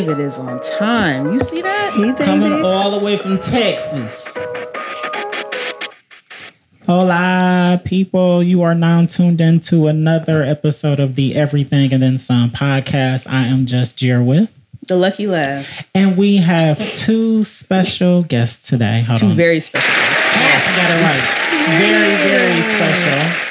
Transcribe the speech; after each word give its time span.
on 0.00 0.04
time. 0.04 0.14
David 0.14 0.18
is 0.24 0.38
on 0.38 0.60
time. 0.60 1.32
You 1.32 1.40
see 1.40 1.62
that? 1.62 1.92
Hey, 1.94 2.24
Coming 2.24 2.64
all 2.64 2.90
the 2.90 3.04
way 3.04 3.16
from 3.16 3.38
Texas. 3.38 4.36
Hola, 6.86 7.80
people. 7.84 8.42
You 8.42 8.62
are 8.62 8.74
now 8.74 9.06
tuned 9.06 9.40
into 9.40 9.86
another 9.88 10.42
episode 10.42 11.00
of 11.00 11.14
the 11.16 11.34
Everything 11.34 11.92
and 11.92 12.02
Then 12.02 12.18
Some 12.18 12.50
podcast. 12.50 13.26
I 13.28 13.46
am 13.46 13.66
just 13.66 13.98
Jer 13.98 14.22
with. 14.22 14.52
The 14.86 14.96
Lucky 14.96 15.26
Lav. 15.26 15.66
And 15.94 16.16
we 16.16 16.36
have 16.36 16.78
two 16.92 17.42
special 17.42 18.22
guests 18.22 18.68
today. 18.68 19.02
Hold 19.02 19.18
Two 19.18 19.26
on. 19.26 19.34
very 19.36 19.58
special. 19.60 19.88
Yes, 19.90 20.68
I 20.68 20.76
got 20.76 20.90
it 20.90 21.02
right. 21.02 21.24
Very, 21.80 22.16
very 22.28 22.62
special. 22.62 23.45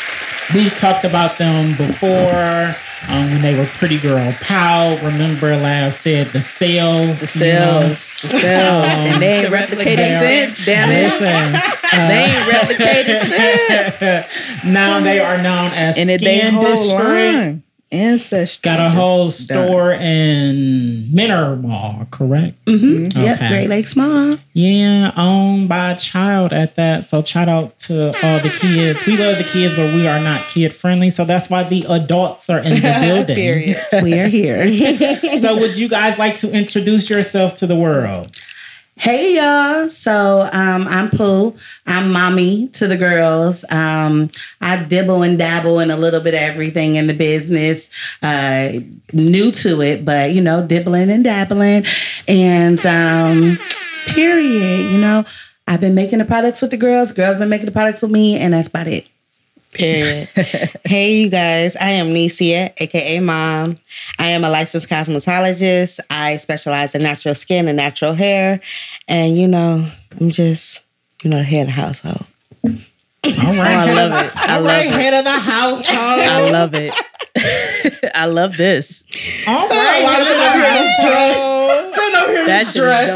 We 0.54 0.70
talked 0.70 1.06
about 1.06 1.38
them 1.38 1.66
before 1.76 2.76
um, 3.08 3.32
when 3.32 3.42
they 3.42 3.58
were 3.58 3.66
Pretty 3.66 4.00
Girl 4.00 4.34
Pow. 4.42 4.96
Remember, 4.98 5.56
Lav 5.58 5.94
said 5.94 6.28
the 6.28 6.42
sales. 6.42 7.20
The 7.34 7.46
you 7.46 7.54
know. 7.54 7.80
The 7.82 7.96
cells. 7.96 8.86
and 8.88 9.22
they 9.22 9.40
ain't 9.40 9.54
replicated 9.54 10.20
since, 10.20 10.66
damn 10.66 10.90
it. 10.92 11.12
Listen, 11.12 11.54
They 12.08 12.26
ain't 12.26 12.46
replicated 12.52 13.20
since. 14.00 14.64
now 14.66 15.00
they 15.00 15.20
are 15.20 15.38
known 15.42 15.72
as 15.72 15.98
And 15.98 16.10
Skin 16.10 16.60
District. 16.60 17.65
Line. 17.92 18.02
Ancestry. 18.02 18.62
Got 18.64 18.80
a 18.80 18.84
Just 18.84 18.96
whole 18.96 19.24
done. 19.26 19.32
store 19.32 19.92
in 19.94 21.14
Minner 21.14 21.56
Mall, 21.56 22.08
correct? 22.12 22.64
Mm-hmm. 22.66 23.22
Yep, 23.22 23.40
Great 23.40 23.68
Lakes 23.68 23.96
Mall. 23.96 24.38
Yeah, 24.54 25.12
owned 25.16 25.70
by 25.70 25.92
a 25.92 25.96
child 25.98 26.52
at 26.54 26.76
that. 26.76 27.04
So 27.04 27.24
shout 27.24 27.48
out 27.50 27.78
to 27.80 28.08
all 28.26 28.40
the 28.40 28.50
kids. 28.50 29.06
We 29.06 29.18
love 29.18 29.38
the 29.38 29.44
kids, 29.44 29.76
but 29.76 29.94
we 29.94 30.08
are 30.08 30.20
not 30.20 30.48
kid 30.50 30.74
friendly. 30.74 31.10
So 31.10 31.26
that's 31.26 31.50
why 31.50 31.64
the 31.64 31.86
adults 31.90 32.50
are 32.50 32.60
in 32.60 32.76
the 32.82 32.98
building. 33.02 33.36
Period. 33.36 34.04
we 34.04 34.20
are 34.20 34.28
here. 34.28 34.66
So 35.40 35.58
would 35.60 35.78
you 35.78 35.90
guys 35.90 36.18
like 36.18 36.36
to 36.38 36.52
introduce 36.52 37.10
yourself 37.10 37.56
to 37.58 37.68
the 37.68 37.76
world? 37.76 38.36
Hey 38.98 39.36
y'all. 39.36 39.90
So 39.90 40.48
um, 40.52 40.88
I'm 40.88 41.10
Pooh. 41.10 41.56
I'm 41.86 42.12
mommy 42.12 42.70
to 42.70 42.88
the 42.88 42.98
girls. 42.98 43.66
Um, 43.70 44.30
I 44.62 44.84
dibble 44.84 45.24
and 45.24 45.38
dabble 45.38 45.80
in 45.80 45.92
a 45.92 45.98
little 45.98 46.22
bit 46.22 46.34
of 46.34 46.40
everything 46.40 46.96
in 46.96 47.08
the 47.08 47.14
business. 47.14 47.90
Uh, 48.22 48.74
new 49.14 49.52
to 49.52 49.82
it, 49.82 50.06
but 50.06 50.34
you 50.34 50.42
know, 50.42 50.66
dibbling 50.66 51.10
and 51.10 51.24
dabbling. 51.24 51.86
And 52.28 52.84
um, 52.86 53.58
period. 54.08 54.92
You 54.92 54.98
know, 54.98 55.26
I've 55.68 55.82
been 55.82 55.96
making 55.96 56.20
the 56.20 56.26
products 56.26 56.62
with 56.62 56.72
the 56.72 56.78
girls. 56.78 57.12
Girls 57.12 57.38
been 57.38 57.50
making 57.50 57.68
the 57.68 57.72
products 57.72 58.02
with 58.02 58.12
me, 58.12 58.38
and 58.40 58.54
that's 58.54 58.68
about 58.68 58.88
it. 58.88 59.10
Period. 59.76 60.28
hey, 60.86 61.22
you 61.22 61.30
guys. 61.30 61.76
I 61.76 61.92
am 61.92 62.08
Nicia, 62.08 62.74
aka 62.78 63.20
Mom. 63.20 63.78
I 64.20 64.28
am 64.30 64.44
a 64.44 64.50
licensed 64.50 64.90
cosmetologist. 64.90 66.00
I 66.10 66.38
specialize 66.38 66.96
in 66.96 67.04
natural 67.04 67.36
skin 67.36 67.68
and 67.68 67.78
natural 67.78 68.14
hair. 68.14 68.62
And, 69.08 69.38
you 69.38 69.48
know, 69.48 69.88
I'm 70.20 70.30
just, 70.30 70.82
you 71.24 71.30
know, 71.30 71.38
the 71.38 71.44
head 71.44 71.62
of 71.62 71.68
the 71.68 71.82
household. 71.82 72.26
All 72.64 72.72
Oh, 73.28 73.62
I 73.62 73.92
love 73.94 74.12
it. 74.26 74.38
I 74.38 74.56
All 74.56 74.62
love 74.62 74.72
right, 74.72 74.86
it. 74.86 74.94
head 74.94 75.14
of 75.16 75.24
the 75.24 75.32
household. 75.32 76.22
I 76.22 76.52
love 76.52 76.74
it. 76.76 76.94
I 78.16 78.26
love 78.28 78.56
this. 78.58 79.04
All 79.48 79.68
right, 79.68 80.04
Mom, 80.04 80.12
head 80.14 80.22
of 80.22 80.28
sit 80.28 80.38
the 80.38 80.46
over 80.46 80.58
here 80.58 80.68
in 80.68 80.74
this 80.74 80.98
household. 81.04 81.90
Sitting 81.90 82.16
over 82.16 82.32
here 82.32 82.42
in 82.42 82.48
this 82.48 82.74
dress. 82.74 83.12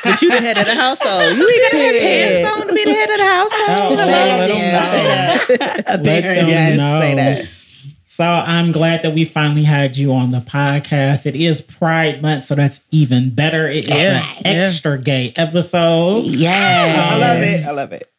but 0.04 0.22
you 0.22 0.30
the 0.30 0.40
head 0.40 0.58
of 0.58 0.66
the 0.66 0.74
household. 0.74 1.36
You 1.38 1.48
ain't 1.48 1.62
gotta 1.72 1.84
have 1.84 1.94
pants 2.00 2.60
on 2.60 2.66
to 2.68 2.74
be 2.74 2.84
the 2.84 2.90
head 2.92 3.10
of 3.10 3.18
the 3.18 3.24
household. 3.26 3.92
Oh, 3.92 3.96
Say 3.96 4.06
well, 4.06 4.38
that, 4.38 4.38
let 4.38 4.50
'em 4.50 4.56
yeah, 4.56 4.72
know. 4.72 4.92
say 5.46 5.56
that. 5.56 5.86
Let 5.86 6.02
them 6.04 6.48
Yes, 6.48 6.76
know. 6.78 7.00
say 7.00 7.14
that. 7.14 7.48
So 8.06 8.24
I'm 8.24 8.72
glad 8.72 9.02
that 9.04 9.14
we 9.14 9.24
finally 9.24 9.62
had 9.62 9.96
you 9.96 10.12
on 10.12 10.30
the 10.30 10.40
podcast. 10.40 11.26
It 11.26 11.36
is 11.36 11.60
Pride 11.62 12.20
Month, 12.20 12.46
so 12.46 12.54
that's 12.56 12.80
even 12.90 13.30
better. 13.30 13.68
It 13.68 13.82
is 13.82 13.88
Yeah, 13.88 14.18
an 14.44 14.56
yeah. 14.56 14.62
extra 14.64 14.98
gay 15.00 15.32
episode. 15.36 16.24
Yeah. 16.26 17.08
I 17.12 17.16
love 17.18 17.38
it. 17.42 17.64
I 17.64 17.70
love 17.70 17.92
it. 17.92 18.09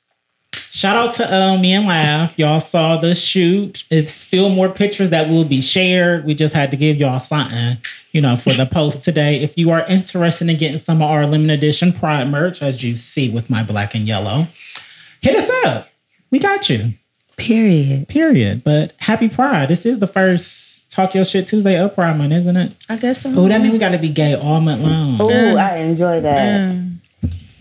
Shout 0.54 0.96
out 0.96 1.14
to 1.16 1.34
uh, 1.34 1.58
me 1.58 1.74
and 1.74 1.86
Lav. 1.86 2.38
Y'all 2.38 2.60
saw 2.60 2.98
the 2.98 3.16
shoot. 3.16 3.84
It's 3.90 4.14
still 4.14 4.50
more 4.50 4.70
pictures 4.70 5.10
that 5.10 5.30
will 5.30 5.46
be 5.46 5.62
shared. 5.62 6.26
We 6.26 6.34
just 6.34 6.54
had 6.54 6.72
to 6.72 6.78
give 6.78 6.98
y'all 6.98 7.20
something, 7.20 7.78
you 8.12 8.22
know, 8.22 8.36
for 8.36 8.52
the 8.54 8.66
post 8.66 9.04
today. 9.04 9.42
If 9.42 9.58
you 9.58 9.70
are 9.72 9.86
interested 9.88 10.50
in 10.50 10.58
getting 10.58 10.78
some 10.78 11.02
of 11.02 11.10
our 11.10 11.26
limited 11.26 11.54
edition 11.54 11.94
Pride 11.94 12.28
merch, 12.28 12.62
as 12.62 12.84
you 12.84 12.98
see 12.98 13.30
with 13.30 13.50
my 13.50 13.64
black 13.64 13.96
and 13.96 14.08
yellow, 14.08 14.48
hit 15.22 15.36
us 15.36 15.50
up. 15.66 15.90
We 16.32 16.40
got 16.40 16.70
you. 16.70 16.94
Period. 17.38 18.08
Period. 18.08 18.64
But 18.64 18.94
happy 19.00 19.30
Pride. 19.30 19.70
This 19.70 19.86
is 19.86 20.00
the 20.00 20.08
first 20.08 20.92
Talk 20.92 21.16
Your 21.16 21.24
Shit 21.24 21.48
Tuesday 21.48 21.78
of 21.78 21.96
Pride 21.96 22.18
Month, 22.18 22.34
isn't 22.34 22.58
it? 22.58 22.76
I 22.90 22.98
guess 22.98 23.22
so. 23.22 23.34
Oh, 23.36 23.48
that 23.48 23.62
means 23.62 23.72
we 23.72 23.80
got 23.80 23.92
to 23.92 23.98
be 23.98 24.10
gay 24.10 24.36
all 24.36 24.60
month 24.60 24.82
long. 24.82 25.18
Oh, 25.22 25.58
I 25.58 25.78
enjoy 25.78 26.20
that. 26.22 26.76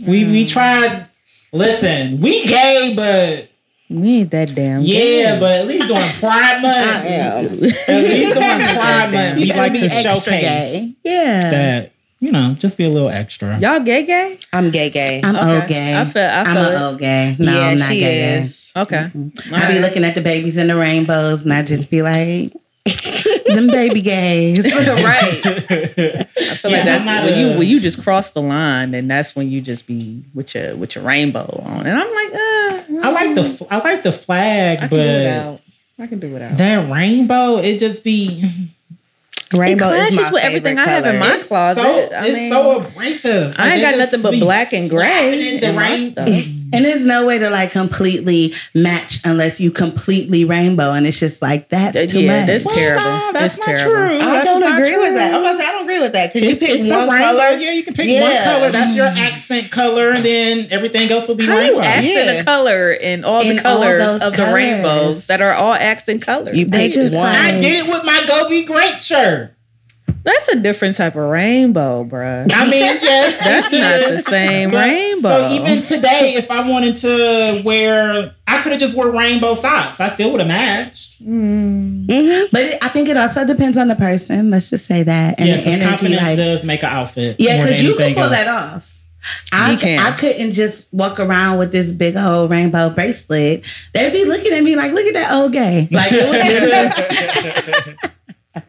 We 0.04 0.24
we 0.24 0.44
tried. 0.46 1.06
Listen, 1.52 2.20
we 2.20 2.44
gay, 2.46 2.92
but 2.94 3.48
We 3.88 4.20
ain't 4.20 4.30
that 4.30 4.54
damn. 4.54 4.82
yeah, 4.82 5.32
good. 5.34 5.40
but 5.40 5.52
at 5.60 5.66
least 5.66 5.88
during 5.88 6.08
Pride 6.20 6.62
Month, 6.62 6.76
I 6.76 7.06
am. 7.06 7.44
at 7.44 7.50
least 7.52 7.86
during 7.86 8.60
Pride 8.78 9.12
Month, 9.12 9.36
we 9.38 9.52
like 9.52 9.72
to 9.74 9.88
showcase 9.88 10.92
yeah. 11.04 11.50
that 11.50 11.92
you 12.22 12.30
know, 12.30 12.54
just 12.58 12.76
be 12.76 12.84
a 12.84 12.90
little 12.90 13.08
extra. 13.08 13.58
Y'all 13.58 13.80
gay 13.80 14.04
gay? 14.04 14.36
I'm 14.52 14.70
gay 14.70 14.90
gay. 14.90 15.22
I'm 15.24 15.34
Okay. 15.36 15.54
old 15.58 15.68
gay. 15.68 15.98
I 15.98 16.04
feel- 16.04 16.22
I 16.22 16.40
am 16.50 16.56
an 16.58 16.72
it. 16.74 16.80
old 16.84 16.98
gay. 16.98 17.36
No, 17.38 17.50
yeah, 17.50 17.60
I'm 17.68 17.78
not 17.78 17.88
she 17.90 18.00
gay. 18.00 18.38
is. 18.40 18.72
Okay. 18.76 19.10
I 19.54 19.72
be 19.72 19.78
looking 19.78 20.04
at 20.04 20.14
the 20.14 20.20
babies 20.20 20.58
and 20.58 20.68
the 20.68 20.76
rainbows, 20.76 21.44
and 21.44 21.52
I 21.54 21.62
just 21.62 21.90
be 21.90 22.02
like, 22.02 22.52
them 23.46 23.68
baby 23.68 24.00
gays. 24.00 24.64
right. 24.74 24.76
I 25.46 26.24
feel 26.54 26.70
Yeah, 26.70 26.76
like 26.78 26.84
that's 26.84 27.04
when 27.30 27.38
you 27.38 27.58
when 27.58 27.68
you 27.68 27.80
just 27.80 28.02
cross 28.02 28.30
the 28.32 28.42
line, 28.42 28.94
and 28.94 29.10
that's 29.10 29.36
when 29.36 29.48
you 29.50 29.60
just 29.60 29.86
be 29.86 30.22
with 30.34 30.54
your 30.54 30.76
with 30.76 30.94
your 30.94 31.04
rainbow 31.04 31.62
on. 31.64 31.86
And 31.86 31.98
I'm 32.00 32.14
like, 32.14 32.34
uh, 32.34 33.06
I 33.06 33.10
like 33.12 33.34
the 33.34 33.42
f- 33.42 33.62
I 33.72 33.78
like 33.78 34.02
the 34.02 34.12
flag, 34.12 34.78
I 34.78 34.88
can 34.88 34.90
do 34.90 34.96
but 34.96 35.06
without. 35.06 35.60
I 35.98 36.06
can 36.06 36.18
do 36.20 36.32
without. 36.32 36.56
that 36.58 36.90
rainbow, 36.90 37.58
it 37.58 37.78
just 37.78 38.02
be 38.02 38.42
Rainbow 39.52 39.86
it 39.86 39.88
clashes 39.90 40.18
is 40.18 40.24
my 40.26 40.30
with 40.32 40.44
everything 40.44 40.78
I 40.78 40.86
have 40.86 41.04
in 41.06 41.18
my 41.18 41.34
It's 41.36 41.48
closet. 41.48 41.82
So, 41.82 41.88
I 42.16 42.26
it's 42.26 42.34
mean, 42.34 42.52
so 42.52 42.80
abrasive. 42.80 43.54
I 43.58 43.74
ain't 43.74 43.82
got 43.82 43.98
nothing 43.98 44.22
but 44.22 44.38
black 44.38 44.72
and 44.72 44.88
gray 44.88 45.54
in 45.56 45.60
the 45.60 45.68
in 45.68 45.74
my 45.74 46.08
stuff. 46.08 46.28
And 46.72 46.84
there's 46.84 47.04
no 47.04 47.26
way 47.26 47.38
to 47.38 47.50
like 47.50 47.72
completely 47.72 48.54
match 48.74 49.18
unless 49.24 49.58
you 49.60 49.70
completely 49.70 50.44
rainbow, 50.44 50.92
and 50.92 51.06
it's 51.06 51.18
just 51.18 51.42
like 51.42 51.68
that's 51.68 51.96
uh, 51.96 52.06
too 52.06 52.22
yeah, 52.22 52.40
much. 52.40 52.46
that's 52.46 52.64
Well, 52.66 52.74
terrible. 52.74 53.04
no, 53.04 53.30
that's 53.32 53.58
It's 53.58 53.66
not 53.66 53.76
terrible. 53.76 54.06
true. 54.08 54.16
I 54.16 54.18
That 54.36 54.44
don't 54.44 54.54
is 54.62 54.70
not 54.70 54.80
agree 54.80 54.96
with 54.98 55.14
that. 55.14 55.34
I'm 55.34 55.42
gonna 55.42 55.56
say 55.58 55.68
I 55.68 55.72
don't 55.72 55.82
agree 55.84 56.00
with 56.00 56.12
that 56.12 56.32
because 56.32 56.48
you 56.48 56.56
pick 56.56 56.70
it's 56.80 56.90
a 56.90 56.94
one 56.96 57.08
rainbow. 57.10 57.24
color. 57.38 57.56
Yeah, 57.58 57.70
you 57.72 57.82
can 57.82 57.94
pick 57.94 58.20
one 58.22 58.42
color. 58.44 58.70
That's 58.72 58.94
your 58.94 59.06
accent 59.06 59.70
color, 59.70 60.10
and 60.10 60.24
then 60.24 60.66
everything 60.70 61.10
else 61.10 61.26
will 61.28 61.34
be 61.34 61.46
How 61.46 61.54
you 61.58 61.60
rainbow. 61.72 61.80
accent 61.82 62.26
Yeah. 62.26 62.40
a 62.40 62.44
color 62.44 62.92
in 62.92 63.24
all 63.24 63.40
In 63.42 63.56
the 63.56 63.62
colors 63.62 63.98
those 64.02 64.22
of 64.22 64.32
the 64.32 64.36
colors. 64.38 64.54
rainbows 64.54 65.26
that 65.26 65.40
are 65.40 65.54
all 65.54 65.74
accent 65.74 66.22
colors? 66.22 66.56
You 66.56 66.66
They 66.66 66.86
pick 66.88 66.92
just 66.94 67.14
one. 67.14 67.26
I 67.26 67.52
did 67.52 67.84
it 67.84 67.90
with 67.92 68.04
my 68.04 68.24
Go 68.26 68.48
Be 68.48 68.64
Great 68.64 69.02
shirt. 69.02 69.54
That's 70.22 70.48
a 70.48 70.60
different 70.60 70.96
type 70.96 71.16
of 71.16 71.22
rainbow, 71.30 72.04
bruh. 72.04 72.46
I 72.54 72.64
mean, 72.64 72.72
yes, 72.80 73.42
That's 73.44 73.72
not 73.72 74.00
is. 74.00 74.24
the 74.24 74.30
same 74.30 74.70
But- 74.70 74.86
rainbow. 74.86 75.28
So 75.28 75.50
even 75.54 75.82
today, 75.82 76.34
if 76.34 76.50
I 76.50 76.68
wanted 76.68 76.96
to 76.96 77.62
wear, 77.64 78.34
I 78.46 78.60
could 78.62 78.72
have 78.72 78.80
just 78.80 78.94
wore 78.94 79.10
rainbow 79.10 79.54
socks. 79.54 80.00
I 80.00 80.08
still 80.08 80.30
would 80.32 80.40
have 80.40 80.48
matched. 80.48 81.22
Mm-hmm. 81.22 82.44
But 82.52 82.60
it, 82.62 82.78
I 82.82 82.88
think 82.88 83.08
it 83.08 83.16
also 83.16 83.46
depends 83.46 83.76
on 83.78 83.88
the 83.88 83.96
person. 83.96 84.50
Let's 84.50 84.68
just 84.70 84.86
say 84.86 85.02
that 85.02 85.38
and 85.40 85.48
yeah, 85.48 85.56
the 85.56 85.62
'cause 85.62 85.72
energy. 85.72 85.86
confidence 85.88 86.22
Like, 86.22 86.36
does 86.36 86.64
make 86.64 86.82
an 86.82 86.88
outfit. 86.90 87.36
yeah, 87.38 87.62
because 87.62 87.82
you 87.82 87.92
can 87.94 88.02
anything 88.02 88.14
pull 88.22 88.32
else. 88.32 88.44
that 88.44 88.48
off. 88.48 88.96
I, 89.52 89.72
You 89.72 89.78
can. 89.78 89.98
I 90.00 90.12
couldn't 90.16 90.52
just 90.52 90.92
walk 90.94 91.20
around 91.20 91.58
with 91.58 91.72
this 91.72 91.92
big 91.92 92.16
old 92.16 92.50
rainbow 92.50 92.88
bracelet. 92.88 93.62
They'd 93.92 94.12
be 94.12 94.24
looking 94.24 94.52
at 94.54 94.62
me 94.62 94.76
like, 94.76 94.92
"Look 94.92 95.04
at 95.06 95.12
that 95.12 95.32
old 95.32 95.52
gay." 95.52 95.88
Like, 95.90 96.10
it 96.12 96.28
was 96.30 97.84
literally- 97.84 98.10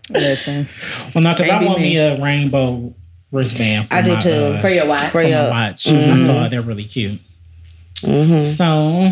Listen, 0.10 0.68
Well, 1.16 1.24
no, 1.24 1.34
because 1.34 1.50
I 1.50 1.64
want 1.64 1.80
me. 1.80 1.92
me 1.92 1.98
a 1.98 2.22
rainbow 2.22 2.94
wristband. 3.32 3.88
For 3.90 3.96
I 3.96 4.02
do 4.02 4.14
my, 4.14 4.20
too. 4.20 4.30
Uh, 4.30 4.62
for 4.62 4.70
your 4.70 4.88
wife. 4.88 5.06
For 5.06 5.12
for 5.12 5.24
your, 5.24 5.50
watch. 5.50 5.88
I 5.88 6.18
saw 6.18 6.46
it. 6.46 6.50
They're 6.50 6.62
really 6.62 6.84
cute. 6.84 7.20
Mhm. 8.02 8.46
So, 8.46 9.12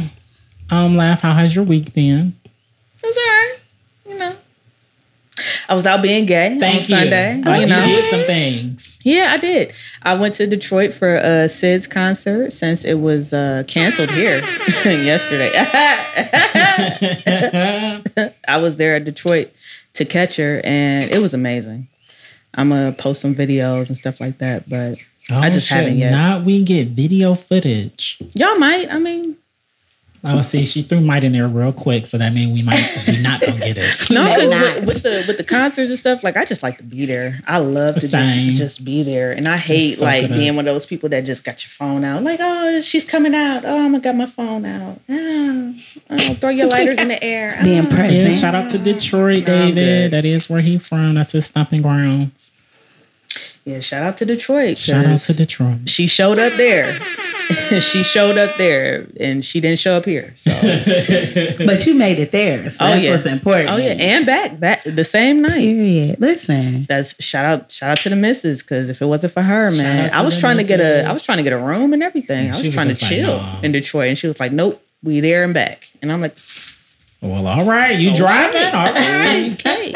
um, 0.76 0.98
Lav. 0.98 1.22
How 1.22 1.34
has 1.34 1.56
your 1.56 1.64
week 1.66 1.94
been? 1.94 2.36
it 2.46 3.06
was 3.08 3.18
all 3.18 3.24
right. 3.24 3.56
You 4.10 4.18
know, 4.20 4.36
I 5.70 5.74
was 5.74 5.86
out 5.88 6.02
being 6.02 6.26
gay 6.26 6.58
Thank 6.60 6.64
on 6.64 6.76
you. 6.76 6.82
Sunday. 6.82 7.42
Like, 7.44 7.62
you 7.62 7.68
know, 7.68 7.84
you 7.86 7.96
did 7.96 8.12
some 8.12 8.20
things. 8.22 9.00
yeah, 9.04 9.30
I 9.32 9.38
did. 9.38 9.74
I 10.04 10.16
went 10.16 10.36
to 10.36 10.48
Detroit 10.48 10.94
for 10.94 11.16
a 11.16 11.48
Sid's 11.50 11.88
concert 11.88 12.52
since 12.52 12.84
it 12.86 12.96
was 13.00 13.34
uh, 13.34 13.64
canceled 13.68 14.12
here 14.12 14.40
yesterday. 14.86 15.52
I 18.48 18.58
was 18.58 18.78
there 18.78 18.96
at 18.96 19.06
Detroit 19.06 19.52
to 20.00 20.06
catch 20.06 20.36
her, 20.38 20.60
and 20.64 21.04
it 21.06 21.20
was 21.20 21.34
amazing. 21.34 21.88
I'm 22.56 22.70
gonna 22.70 22.92
post 22.92 23.22
some 23.22 23.36
videos 23.36 23.88
and 23.90 23.98
stuff 23.98 24.20
like 24.20 24.40
that, 24.40 24.68
but 24.68 24.98
I 25.30 25.48
oh, 25.48 25.52
just 25.52 25.72
Oh, 25.72 25.76
shit. 25.76 25.78
haven't 25.78 25.98
yet. 25.98 26.12
Not 26.12 26.44
we 26.44 26.64
get 26.64 26.88
video 26.88 27.36
footage. 27.36 28.18
y'all 28.34 28.58
might. 28.58 28.92
I 28.92 28.98
mean, 29.00 29.36
Oh, 30.22 30.42
see, 30.42 30.66
she 30.66 30.82
threw 30.82 31.00
might 31.00 31.24
in 31.24 31.32
there 31.32 31.48
real 31.48 31.72
quick, 31.72 32.06
so 32.06 32.18
that 32.18 32.34
means 32.34 32.52
we 32.52 32.62
might 32.62 32.86
be 33.06 33.22
not 33.22 33.40
gonna 33.40 33.58
get 33.58 33.78
it. 33.78 33.96
No, 34.12 34.26
because 34.26 34.50
with, 34.50 34.86
with 34.86 35.04
the 35.04 35.24
with 35.28 35.38
the 35.38 35.44
concerts 35.46 35.90
and 35.90 35.98
stuff, 35.98 36.24
like 36.24 36.36
I 36.36 36.44
just 36.44 36.62
like 36.62 36.78
to 36.78 36.84
be 36.84 37.06
there. 37.06 37.40
I 37.48 37.60
love 37.60 37.94
to 37.94 38.02
Same. 38.02 38.50
just, 38.50 38.60
just 38.60 38.86
be 38.86 39.04
there, 39.04 39.32
and 39.32 39.48
I 39.48 39.56
hate 39.58 39.92
soak 39.92 40.06
like 40.08 40.24
it 40.26 40.32
up. 40.32 40.38
being 40.38 40.56
one 40.58 40.68
of 40.68 40.74
those 40.76 40.86
people 40.86 41.08
that 41.10 41.22
just 41.26 41.46
got 41.46 41.64
your 41.64 41.70
phone 41.70 42.04
out. 42.04 42.22
Like, 42.24 42.40
oh, 42.42 42.82
she's 42.82 43.06
coming 43.06 43.34
out. 43.34 43.64
Oh, 43.66 43.86
I'm 43.86 43.92
gonna 43.92 44.00
got 44.04 44.16
my 44.16 44.26
phone 44.26 44.66
out. 44.66 45.00
Oh, 45.08 45.76
oh, 46.10 46.18
throw 46.36 46.50
your 46.50 46.68
lighters 46.68 47.00
in 47.00 47.08
the 47.08 47.24
air. 47.24 47.58
Being 47.64 47.86
Oh. 47.86 47.90
present. 47.90 48.12
Yeah, 48.12 48.32
shout 48.32 48.56
out 48.56 48.70
to 48.72 48.78
Detroit, 48.78 49.48
No, 49.48 49.54
David. 49.68 49.76
good. 49.76 50.12
That 50.12 50.26
is 50.26 50.50
where 50.50 50.62
he 50.62 50.78
from. 50.78 51.16
That's 51.16 51.32
his 51.32 51.46
stomping 51.46 51.82
grounds. 51.82 52.52
Yeah, 53.70 53.80
shout 53.82 54.04
out 54.04 54.18
to 54.18 54.26
Detroit. 54.26 54.78
Shout 54.78 55.06
out 55.06 55.12
'cause 55.12 55.28
to 55.28 55.34
Detroit. 55.34 55.88
She 55.88 56.08
showed 56.08 56.40
up 56.40 56.54
there. 56.58 57.00
she 57.82 58.04
showed 58.04 58.38
up 58.38 58.58
there, 58.58 59.06
and 59.20 59.44
she 59.46 59.60
didn't 59.62 59.80
show 59.80 59.94
up 59.96 60.06
here. 60.06 60.34
So, 60.38 60.52
But 61.66 61.86
you 61.86 61.94
made 61.94 62.20
it 62.20 62.32
there. 62.32 62.70
So 62.70 62.84
Oh, 62.84 62.88
that's 62.90 63.04
yeah. 63.04 63.12
what's 63.12 63.26
important. 63.26 63.70
oh 63.70 63.78
yeah, 63.78 63.92
and 64.00 64.26
back 64.26 64.60
that 64.62 64.82
the 64.86 65.04
same 65.04 65.42
night. 65.42 65.62
Period. 65.62 66.20
Listen. 66.20 66.86
That's 66.86 67.22
shout 67.24 67.46
out 67.46 67.72
shout 67.72 67.92
out 67.92 67.98
to 68.00 68.10
the 68.10 68.16
missus 68.16 68.62
because 68.64 68.90
if 68.90 69.02
it 69.02 69.06
wasn't 69.06 69.34
for 69.34 69.42
her, 69.44 69.70
man, 69.72 70.12
I 70.14 70.22
was 70.24 70.36
the 70.36 70.42
trying 70.42 70.58
to 70.58 70.64
get 70.64 70.80
a 70.80 70.84
missus. 70.84 71.06
I 71.06 71.12
was 71.14 71.24
trying 71.24 71.38
to 71.38 71.44
get 71.44 71.54
a 71.54 71.58
room 71.58 71.94
and 71.94 72.02
everything. 72.02 72.46
I 72.46 72.48
was 72.50 72.64
was 72.64 72.74
trying 72.74 72.88
to 72.88 72.94
just 72.94 73.04
like, 73.04 73.12
chill 73.12 73.38
"Nah." 73.38 73.62
in 73.62 73.72
Detroit, 73.72 74.08
and 74.10 74.18
she 74.18 74.28
was 74.28 74.40
like, 74.40 74.52
"Nope, 74.52 74.82
we 75.04 75.20
there 75.20 75.44
and 75.44 75.54
back." 75.54 75.90
And 76.02 76.12
I'm 76.12 76.22
like, 76.22 76.36
Well, 77.22 77.46
all 77.48 77.66
right. 77.66 78.00
You 78.00 78.16
driving? 78.16 78.64
All 78.74 78.94
right. 78.94 79.54
"Okay." 79.60 79.94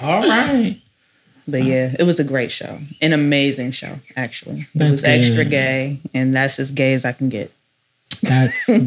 All 0.00 0.20
right. 0.26 0.76
But 1.50 1.64
yeah, 1.64 1.94
it 1.98 2.04
was 2.04 2.20
a 2.20 2.24
great 2.24 2.50
show, 2.50 2.78
an 3.00 3.12
amazing 3.12 3.72
show. 3.72 3.98
Actually, 4.16 4.60
it 4.60 4.66
That's 4.74 4.90
was 4.90 5.04
extra 5.04 5.44
gay, 5.44 5.98
and 6.14 6.34
that's 6.34 6.58
as 6.58 6.70
gay 6.70 6.94
as 6.94 7.04
I 7.04 7.12
can 7.12 7.28
get. 7.28 7.52
That's 8.22 8.66
good. 8.66 8.86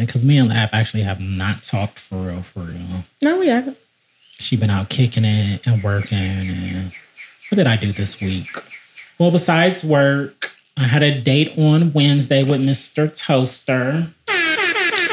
Because 0.00 0.24
me 0.24 0.38
and 0.38 0.48
Lav 0.48 0.70
actually 0.72 1.02
have 1.02 1.20
not 1.20 1.62
talked 1.62 1.98
for 1.98 2.16
real, 2.16 2.42
for 2.42 2.60
real. 2.60 3.04
No, 3.22 3.38
we 3.38 3.48
haven't. 3.48 3.78
She 4.38 4.56
been 4.56 4.70
out 4.70 4.88
kicking 4.88 5.24
it 5.24 5.66
and 5.66 5.82
working. 5.82 6.18
And 6.18 6.92
what 7.48 7.56
did 7.56 7.66
I 7.66 7.76
do 7.76 7.92
this 7.92 8.20
week? 8.20 8.48
Well, 9.18 9.30
besides 9.30 9.84
work, 9.84 10.50
I 10.76 10.84
had 10.84 11.02
a 11.02 11.20
date 11.20 11.56
on 11.56 11.92
Wednesday 11.92 12.42
with 12.42 12.60
Mr. 12.60 13.16
Toaster. 13.16 14.08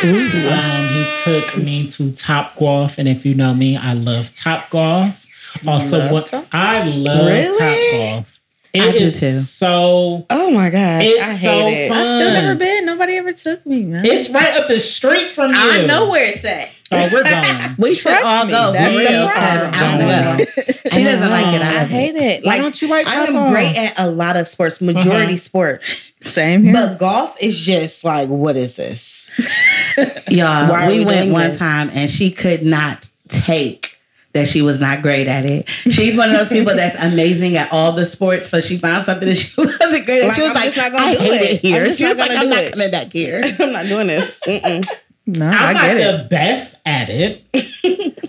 Um, 0.04 0.88
he 0.90 1.06
took 1.24 1.58
me 1.58 1.88
to 1.90 2.12
Top 2.14 2.56
Golf, 2.56 2.98
and 2.98 3.08
if 3.08 3.24
you 3.24 3.36
know 3.36 3.54
me, 3.54 3.78
I 3.78 3.94
love 3.94 4.34
Top 4.34 4.72
Golf. 4.72 5.21
Also, 5.68 5.98
love 6.00 6.12
what 6.12 6.28
Top- 6.28 6.46
I 6.52 6.84
love 6.84 7.28
Really? 7.28 7.58
Top 7.58 8.16
Golf. 8.16 8.38
It 8.74 8.82
I 8.84 8.92
do 8.98 9.12
too. 9.12 9.42
so. 9.42 10.26
Oh 10.30 10.50
my 10.52 10.70
gosh, 10.70 11.04
It's 11.06 11.22
I 11.22 11.34
hate 11.34 11.60
so 11.62 11.68
it. 11.68 11.90
fun. 11.90 11.98
I 11.98 12.04
still 12.04 12.32
never 12.32 12.56
been. 12.56 12.86
Nobody 12.86 13.16
ever 13.18 13.34
took 13.34 13.66
me, 13.66 13.84
man. 13.84 14.06
It's 14.06 14.30
right 14.30 14.56
up 14.56 14.70
the 14.70 14.80
street 14.80 15.32
from 15.32 15.52
you. 15.52 15.58
I 15.60 15.86
know 15.86 16.10
where 16.10 16.24
it's 16.34 16.46
at. 16.46 16.70
Oh, 16.94 17.10
we're 17.12 17.24
going. 17.24 17.76
We 17.78 17.94
should 17.94 18.12
Trust 18.12 18.26
all 18.26 18.46
me, 18.46 18.52
go. 18.54 18.72
that's 18.72 18.96
We 18.96 19.04
the 19.04 19.10
will, 19.12 19.28
'cause 19.28 19.70
problem. 19.70 20.02
I 20.10 20.38
will. 20.38 20.46
She 20.92 21.04
doesn't 21.04 21.30
like 21.30 21.54
it. 21.56 21.62
I, 21.62 21.82
I 21.82 21.84
hate 21.86 22.16
it. 22.16 22.22
it. 22.22 22.46
Why 22.46 22.58
don't 22.60 22.82
you 22.82 22.88
like 22.88 23.08
I 23.08 23.16
Top 23.16 23.28
am 23.28 23.34
Golf? 23.34 23.52
great 23.52 23.78
at 23.78 23.94
a 24.00 24.10
lot 24.10 24.38
of 24.38 24.48
sports, 24.48 24.80
majority 24.80 25.34
Uh-huh. 25.34 25.38
sports, 25.38 26.12
Same 26.22 26.64
here. 26.64 26.74
but 26.74 26.98
golf 26.98 27.36
is 27.44 27.60
just 27.60 28.06
like, 28.06 28.30
what 28.30 28.56
is 28.56 28.78
this? 28.78 29.30
Y'all, 30.30 30.70
Why 30.70 30.88
we 30.88 31.00
we 31.00 31.06
went 31.06 31.32
one 31.32 31.50
this? 31.50 31.58
time 31.58 31.90
and 31.94 32.10
she 32.10 32.32
could 32.32 32.64
not 32.64 33.10
take 33.28 33.98
that 34.34 34.48
she 34.48 34.62
was 34.62 34.80
not 34.80 35.02
great 35.02 35.28
at 35.28 35.46
it. 35.46 35.68
She's 35.70 36.16
one 36.18 36.30
of 36.32 36.38
those 36.38 36.50
people 36.50 36.74
that's 36.76 36.96
amazing 37.02 37.58
at 37.58 37.72
all 37.74 37.92
the 37.92 38.06
sports. 38.06 38.50
So 38.50 38.62
she 38.62 38.78
found 38.78 39.06
something 39.06 39.28
that 39.28 39.36
she 39.36 39.54
wasn't 39.62 40.06
great 40.06 40.22
at. 40.24 40.28
Like, 40.28 40.36
she 40.36 40.42
was 40.42 40.50
I'm 40.50 40.56
like, 40.56 40.64
just 40.66 40.78
not 40.78 40.92
gonna 40.94 41.06
I 41.06 41.14
do 41.16 41.20
hate 41.20 41.32
it. 41.42 41.54
it 41.56 41.60
here. 41.62 41.86
I'm 41.86 41.94
she 41.96 42.04
was 42.06 42.18
not 42.18 42.28
like, 42.30 42.30
gonna 42.38 42.42
I'm 42.42 42.50
not 42.50 42.60
it." 42.64 42.72
coming 42.74 42.92
back 42.92 43.12
here. 43.12 43.42
I'm 43.60 43.72
not 43.74 43.86
doing 43.88 44.08
this. 44.08 44.40
Mm-mm. 44.48 44.86
no, 45.28 45.46
I'm 45.48 45.54
I 45.54 45.74
not 45.74 45.98
it. 45.98 45.98
the 46.24 46.28
best 46.30 46.76
at 46.86 47.08
it. 47.10 47.44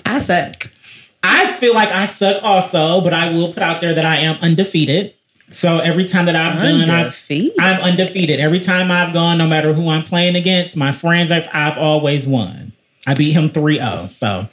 I 0.07 0.19
suck. 0.19 0.71
I 1.23 1.53
feel 1.53 1.75
like 1.75 1.91
I 1.91 2.07
suck 2.07 2.43
also, 2.43 3.01
but 3.01 3.15
I 3.15 3.31
will 3.33 3.53
put 3.53 3.63
out 3.63 3.81
there 3.81 3.95
that 3.95 4.05
I 4.05 4.17
am 4.17 4.37
undefeated. 4.43 5.15
So 5.53 5.79
every 5.79 6.07
time 6.09 6.25
that 6.27 6.35
I've 6.35 6.57
done, 6.61 6.91
I've, 6.91 7.07
Undefeated. 7.07 7.61
I'm 7.61 7.81
undefeated. 7.83 8.41
Every 8.41 8.59
time 8.59 8.91
I've 8.91 9.13
gone, 9.13 9.37
no 9.39 9.47
matter 9.47 9.73
who 9.75 9.89
I'm 9.89 10.03
playing 10.03 10.35
against, 10.35 10.77
my 10.77 10.93
friends, 10.93 11.31
I've, 11.31 11.47
I've 11.53 11.77
always 11.79 12.27
won. 12.27 12.73
I 13.07 13.15
beat 13.15 13.33
him 13.33 13.51
3 13.51 13.77
0. 13.77 14.07
So 14.09 14.49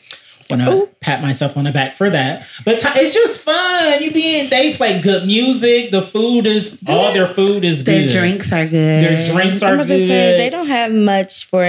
want 0.50 0.62
to 0.62 0.90
pat 1.02 1.22
myself 1.22 1.58
on 1.58 1.64
the 1.66 1.72
back 1.72 1.96
for 1.96 2.10
that. 2.10 2.46
But 2.66 2.80
ti- 2.80 2.88
it's 3.00 3.14
just 3.14 3.42
fun. 3.42 4.02
You 4.02 4.12
being, 4.12 4.50
they 4.50 4.74
play 4.74 5.00
good 5.02 5.26
music. 5.26 5.92
The 5.92 6.02
food 6.02 6.46
is, 6.48 6.80
all 6.88 7.14
their 7.14 7.28
food 7.28 7.64
is 7.64 7.84
Their 7.84 8.02
good. 8.02 8.10
Their 8.10 8.22
drinks 8.22 8.52
are 8.54 8.66
good. 8.66 8.72
Their 8.74 9.32
drinks 9.32 9.62
I'm 9.62 9.70
are 9.70 9.72
oh 9.72 9.76
about 9.76 9.88
good. 9.88 9.98
to 10.00 10.08
say 10.08 10.38
they 10.38 10.50
don't 10.50 10.68
have 10.68 10.92
much 10.92 11.46
for 11.46 11.64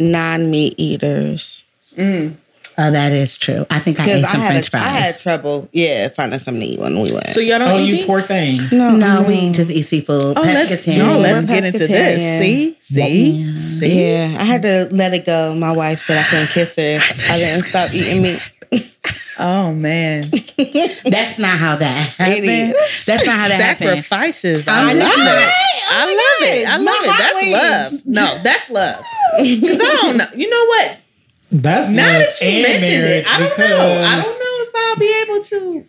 non-meat 0.00 0.74
eaters. 0.78 1.64
Mm. 1.96 2.34
Oh, 2.78 2.90
that 2.90 3.12
is 3.12 3.38
true. 3.38 3.64
I 3.70 3.78
think 3.78 3.98
I 4.00 4.04
Because 4.04 4.18
ate 4.20 4.24
I 4.26 4.32
some 4.32 4.40
had 4.42 4.50
French 4.52 4.74
a, 4.74 4.76
I 4.76 4.80
had 4.90 5.18
trouble, 5.18 5.68
yeah, 5.72 6.08
finding 6.08 6.38
something 6.38 6.60
to 6.60 6.66
eat 6.66 6.78
when 6.78 6.94
we 6.94 7.10
went. 7.10 7.28
so 7.28 7.40
y'all 7.40 7.58
don't 7.58 7.68
Oh, 7.70 7.78
eat 7.78 7.86
you 7.86 7.94
meat? 7.94 8.06
poor 8.06 8.20
thing. 8.20 8.58
no, 8.70 8.94
no, 8.96 9.24
we 9.26 9.50
just 9.52 9.70
eat 9.70 9.82
seafood. 9.84 10.36
Oh, 10.36 10.42
let's, 10.42 10.86
no, 10.86 11.18
let's 11.18 11.46
get 11.46 11.64
into 11.64 11.78
this. 11.78 12.40
See, 12.42 12.76
see, 12.80 13.30
Yeah. 13.30 13.68
see. 13.68 14.10
yeah, 14.12 14.36
I 14.38 14.44
had 14.44 14.62
to 14.62 14.88
let 14.92 15.14
it 15.14 15.24
go. 15.24 15.54
My 15.54 15.72
wife 15.72 16.00
said 16.00 16.18
I 16.18 16.28
couldn't 16.28 16.48
kiss 16.50 16.76
her. 16.76 16.98
I 17.30 17.38
didn't 17.38 17.62
stop 17.64 17.92
eating 17.94 18.22
meat. 18.22 18.52
Oh 19.38 19.70
man, 19.74 20.22
That's 20.30 21.38
not 21.38 21.58
how 21.58 21.76
that 21.76 22.14
happened. 22.16 22.74
That's 23.06 23.06
not 23.26 23.34
how 23.36 23.48
that 23.48 23.60
happened. 23.60 23.88
sacrifices. 23.90 24.66
I 24.66 24.80
I'm 24.80 24.86
love 24.98 25.12
it. 25.12 25.18
like, 25.18 25.52
I 25.90 26.02
oh 26.02 26.06
my 26.06 26.46
love 26.46 26.54
it. 26.54 26.68
I 26.68 26.76
love 26.78 26.84
my 26.86 27.00
it. 27.04 27.10
hot 27.10 27.52
That's 27.52 28.06
love. 28.06 28.14
No, 28.14 28.42
that's 28.42 28.70
love. 28.70 29.04
Because 29.38 29.78
I 29.80 29.84
don't 30.02 30.16
know. 30.16 30.24
You 30.34 30.48
know 30.48 30.64
what? 30.66 31.02
That's 31.50 31.90
Now 31.90 32.06
love 32.06 32.22
that 32.22 32.40
you 32.40 32.48
and 32.48 32.62
mentioned 32.62 32.82
marriage 32.82 33.24
it, 33.24 33.32
I 33.32 33.38
don't 33.38 33.58
know. 33.58 34.04
I 34.04 34.16
don't 34.16 34.38
know 34.38 34.62
if 34.62 34.70
I'll 34.76 34.96
be 34.96 35.22
able 35.22 35.42
to. 35.42 35.86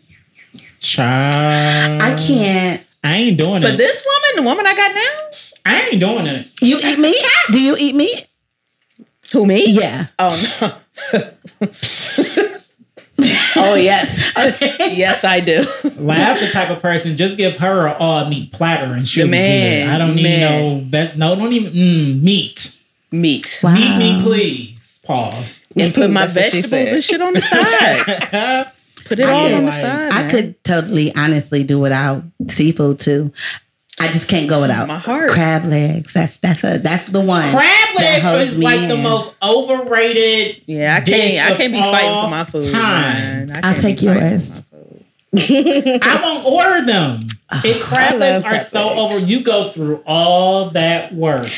Child. 0.80 2.01
I 2.01 2.15
can't. 2.15 2.86
I 3.04 3.15
ain't 3.18 3.38
doing 3.38 3.62
For 3.62 3.69
it. 3.69 3.77
this 3.77 4.06
woman, 4.06 4.43
the 4.43 4.50
woman 4.50 4.65
I 4.67 4.75
got 4.75 4.93
now. 4.93 5.29
I 5.65 5.89
ain't 5.89 6.00
doing 6.00 6.27
it. 6.27 6.48
You 6.62 6.77
eat 6.84 7.00
meat? 7.00 7.25
Do 7.51 7.60
you 7.60 7.75
eat 7.77 7.96
meat? 7.96 8.27
Who 9.34 9.46
me? 9.46 9.65
Yeah. 9.67 10.08
Oh 10.20 10.58
no. 10.62 10.74
oh 13.55 13.75
yes. 13.75 14.31
yes, 14.96 15.24
I 15.24 15.39
do. 15.39 15.58
Lav 15.98 16.39
the 16.39 16.50
type 16.51 16.70
of 16.70 16.79
person. 16.81 17.17
Just 17.17 17.36
give 17.38 17.58
her 17.58 17.88
an 17.88 17.96
all 18.00 18.29
meat 18.29 18.51
platter 18.51 18.93
and 18.93 19.08
she'll 19.08 19.27
Man, 19.27 19.81
be 19.81 19.86
good. 19.88 19.96
I 19.96 19.98
don't 19.98 20.15
need 20.15 20.24
man. 20.24 20.62
no 20.62 20.79
vet. 20.86 21.17
No, 21.17 21.36
don't 21.36 21.51
even 21.53 21.74
mm, 21.74 22.22
meat. 22.24 22.81
Meat. 23.12 23.60
Wow. 23.63 23.74
Meat 23.74 23.98
me, 23.98 24.22
please. 24.24 24.76
Pause. 25.07 25.63
And 25.75 25.93
put 25.95 26.09
my 26.11 26.25
That's 26.27 26.35
what 26.35 26.51
vegetables 26.51 26.93
and 26.93 27.03
shit 27.03 27.21
on 27.21 27.33
the 27.33 27.41
side. 27.41 28.71
Put 29.05 29.19
it 29.19 29.25
I 29.25 29.31
all 29.31 29.45
on 29.45 29.51
the 29.65 29.71
like- 29.71 29.81
side. 29.81 30.11
I 30.11 30.21
man. 30.23 30.29
could 30.29 30.63
totally, 30.65 31.15
honestly 31.15 31.63
do 31.63 31.79
without 31.79 32.23
seafood 32.49 32.99
too. 32.99 33.31
I 33.99 34.09
just 34.09 34.27
can't 34.27 34.47
go 34.49 34.59
without 34.61 34.87
My 34.87 34.97
heart. 34.99 35.31
crab 35.31 35.63
legs. 35.65 36.11
That's 36.13 36.37
that's 36.37 36.63
a 36.65 36.77
that's 36.77 37.07
the 37.07 37.21
one. 37.21 37.49
Crab 37.49 37.95
legs 37.97 38.51
is 38.51 38.57
me 38.57 38.65
like 38.65 38.87
the 38.89 38.97
most 38.97 39.33
overrated. 39.41 40.61
Yeah, 40.67 40.97
I 40.97 41.01
can't. 41.01 41.51
I 41.51 41.55
can't 41.55 41.71
be 41.73 41.79
fighting 41.79 42.21
for 42.21 42.29
my 42.29 42.43
food. 42.43 42.69
time. 42.71 43.47
man. 43.47 43.51
I 43.63 43.69
I'll 43.73 43.81
take 43.81 43.99
be 44.01 44.07
fighting 44.07 44.29
yours. 44.29 44.63
I 45.35 46.19
won't 46.23 46.45
order 46.45 46.85
them. 46.85 47.27
And 47.49 47.81
crab 47.81 48.19
legs 48.19 48.43
love 48.43 48.45
are 48.45 48.55
crab 48.57 48.65
so 48.67 48.87
legs. 48.87 49.15
over. 49.23 49.31
You 49.31 49.39
go 49.41 49.69
through 49.69 50.03
all 50.05 50.69
that 50.71 51.13
work. 51.15 51.49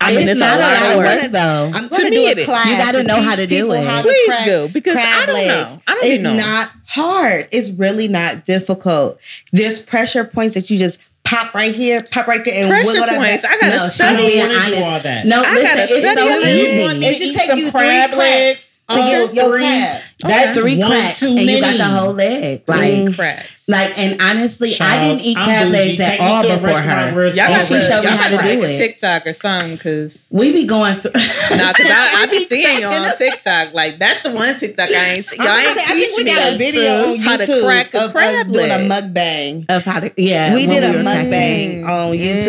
I 0.00 0.10
mean, 0.12 0.20
It's 0.22 0.32
it's, 0.32 0.40
not 0.40 0.56
a 0.56 0.60
lot 0.60 0.92
of 0.92 1.22
work. 1.24 1.32
though. 1.32 1.72
I'm 1.74 1.88
To 1.88 1.96
to 1.96 2.10
me, 2.10 2.32
do 2.34 2.40
a 2.40 2.44
class. 2.44 2.66
You 2.66 2.76
gotta 2.76 3.02
know 3.02 3.20
how 3.20 3.34
to 3.34 3.46
do 3.46 3.72
it. 3.72 3.84
how 3.84 4.00
to 4.00 4.08
Please 4.08 4.28
crack 4.28 4.44
do, 4.46 4.68
because 4.72 4.96
I 4.96 5.26
don't 5.26 5.46
know. 5.48 5.56
legs. 5.56 5.78
I 5.88 5.94
don't 5.94 6.04
It's 6.04 6.22
know. 6.22 6.36
not 6.36 6.70
hard. 6.86 7.48
It's 7.50 7.70
really 7.70 8.06
not 8.08 8.44
difficult. 8.44 9.18
There's 9.52 9.80
pressure 9.80 10.24
points 10.24 10.54
that 10.54 10.70
you 10.70 10.78
just 10.78 11.00
pop 11.24 11.52
right 11.52 11.74
here, 11.74 12.02
pop 12.10 12.26
right 12.28 12.44
there, 12.44 12.54
and 12.54 12.68
Pressure 12.68 12.86
wiggle 12.92 13.06
that 13.06 13.16
points. 13.18 13.42
back. 13.42 13.52
I 13.52 13.60
gotta 13.60 13.76
No, 13.76 13.88
study. 13.88 14.40
I 14.40 14.46
don't 14.46 14.50
want 14.54 14.64
to 14.64 14.76
do 14.76 14.82
all 14.84 15.00
that. 15.00 15.26
No, 15.26 15.42
I 15.44 15.54
listen, 15.54 15.62
gotta 15.66 15.82
it's 15.82 15.98
study 15.98 16.16
so 16.16 16.22
on 16.26 16.28
You 16.28 16.64
it. 16.64 16.80
want 16.82 16.92
easy. 16.94 17.00
me 17.00 17.06
It 17.08 17.12
to 17.12 17.18
just 17.18 17.36
take 17.36 17.56
you 17.58 17.62
three 17.64 17.70
cracks 17.72 18.16
legs 18.16 18.74
to 18.96 19.02
get 19.02 19.20
all 19.28 19.34
your 19.34 19.50
three? 19.58 19.60
crab. 19.60 20.02
That's 20.20 20.58
Three 20.58 20.78
one 20.78 20.90
cracks, 20.90 21.20
too 21.20 21.26
and 21.26 21.34
many. 21.36 21.54
you 21.54 21.60
got 21.60 21.76
the 21.76 21.84
whole 21.84 22.12
leg. 22.12 22.62
Like, 22.66 23.04
Three 23.06 23.14
cracks. 23.14 23.68
like, 23.68 23.96
and 23.96 24.20
honestly, 24.20 24.70
I 24.80 25.06
didn't 25.06 25.20
eat 25.24 25.36
crab 25.36 25.68
legs 25.68 26.00
at 26.00 26.18
all 26.18 26.42
to 26.42 26.48
a 26.48 26.54
before 26.56 26.66
restaurant 26.70 27.12
her. 27.14 27.26
Y'all 27.28 27.36
got 27.36 27.50
And 27.50 27.62
she 27.62 27.74
to, 27.74 27.80
free. 27.80 27.88
showed 27.88 28.00
me 28.00 28.08
y'all 28.08 28.16
how 28.16 28.28
to 28.30 28.36
to 28.38 28.42
do 28.42 28.48
make 28.48 28.58
a 28.58 28.74
it. 28.74 28.78
TikTok 28.78 29.26
or 29.28 29.32
something, 29.32 29.76
because 29.76 30.26
We 30.32 30.52
be 30.52 30.64
going 30.66 30.96
through. 31.00 31.12
nah, 31.12 31.68
because 31.72 31.86
I, 31.88 32.22
I 32.22 32.26
be 32.28 32.44
seeing 32.48 32.80
y'all 32.80 32.92
on 32.92 33.16
TikTok. 33.16 33.74
Like 33.74 33.98
that's 33.98 34.22
the 34.22 34.32
one 34.32 34.56
TikTok 34.56 34.88
I 34.90 34.92
ain't. 35.10 35.24
see. 35.24 35.36
Y'all 35.36 35.46
gonna 35.46 35.60
ain't 35.60 35.78
say, 35.78 35.84
I 35.84 35.94
think 36.00 36.16
we 36.16 36.24
got 36.24 36.52
a 36.52 36.56
video 36.58 37.12
on 37.12 37.18
how 37.20 37.36
to 37.36 37.44
YouTube 37.44 37.64
crack 37.64 37.94
a 37.94 37.98
of 37.98 38.02
us 38.06 38.12
crab 38.12 38.50
doing 38.50 38.70
a 38.72 38.78
leg. 38.78 39.14
mukbang. 39.14 39.66
of 39.68 39.84
how 39.84 40.00
to, 40.00 40.12
yeah, 40.16 40.52
we 40.52 40.66
did 40.66 40.82
a 40.82 40.96
were 40.98 41.02
cracking. 41.04 41.30
mukbang 41.30 41.84
on 41.84 42.12
YouTube, 42.16 42.48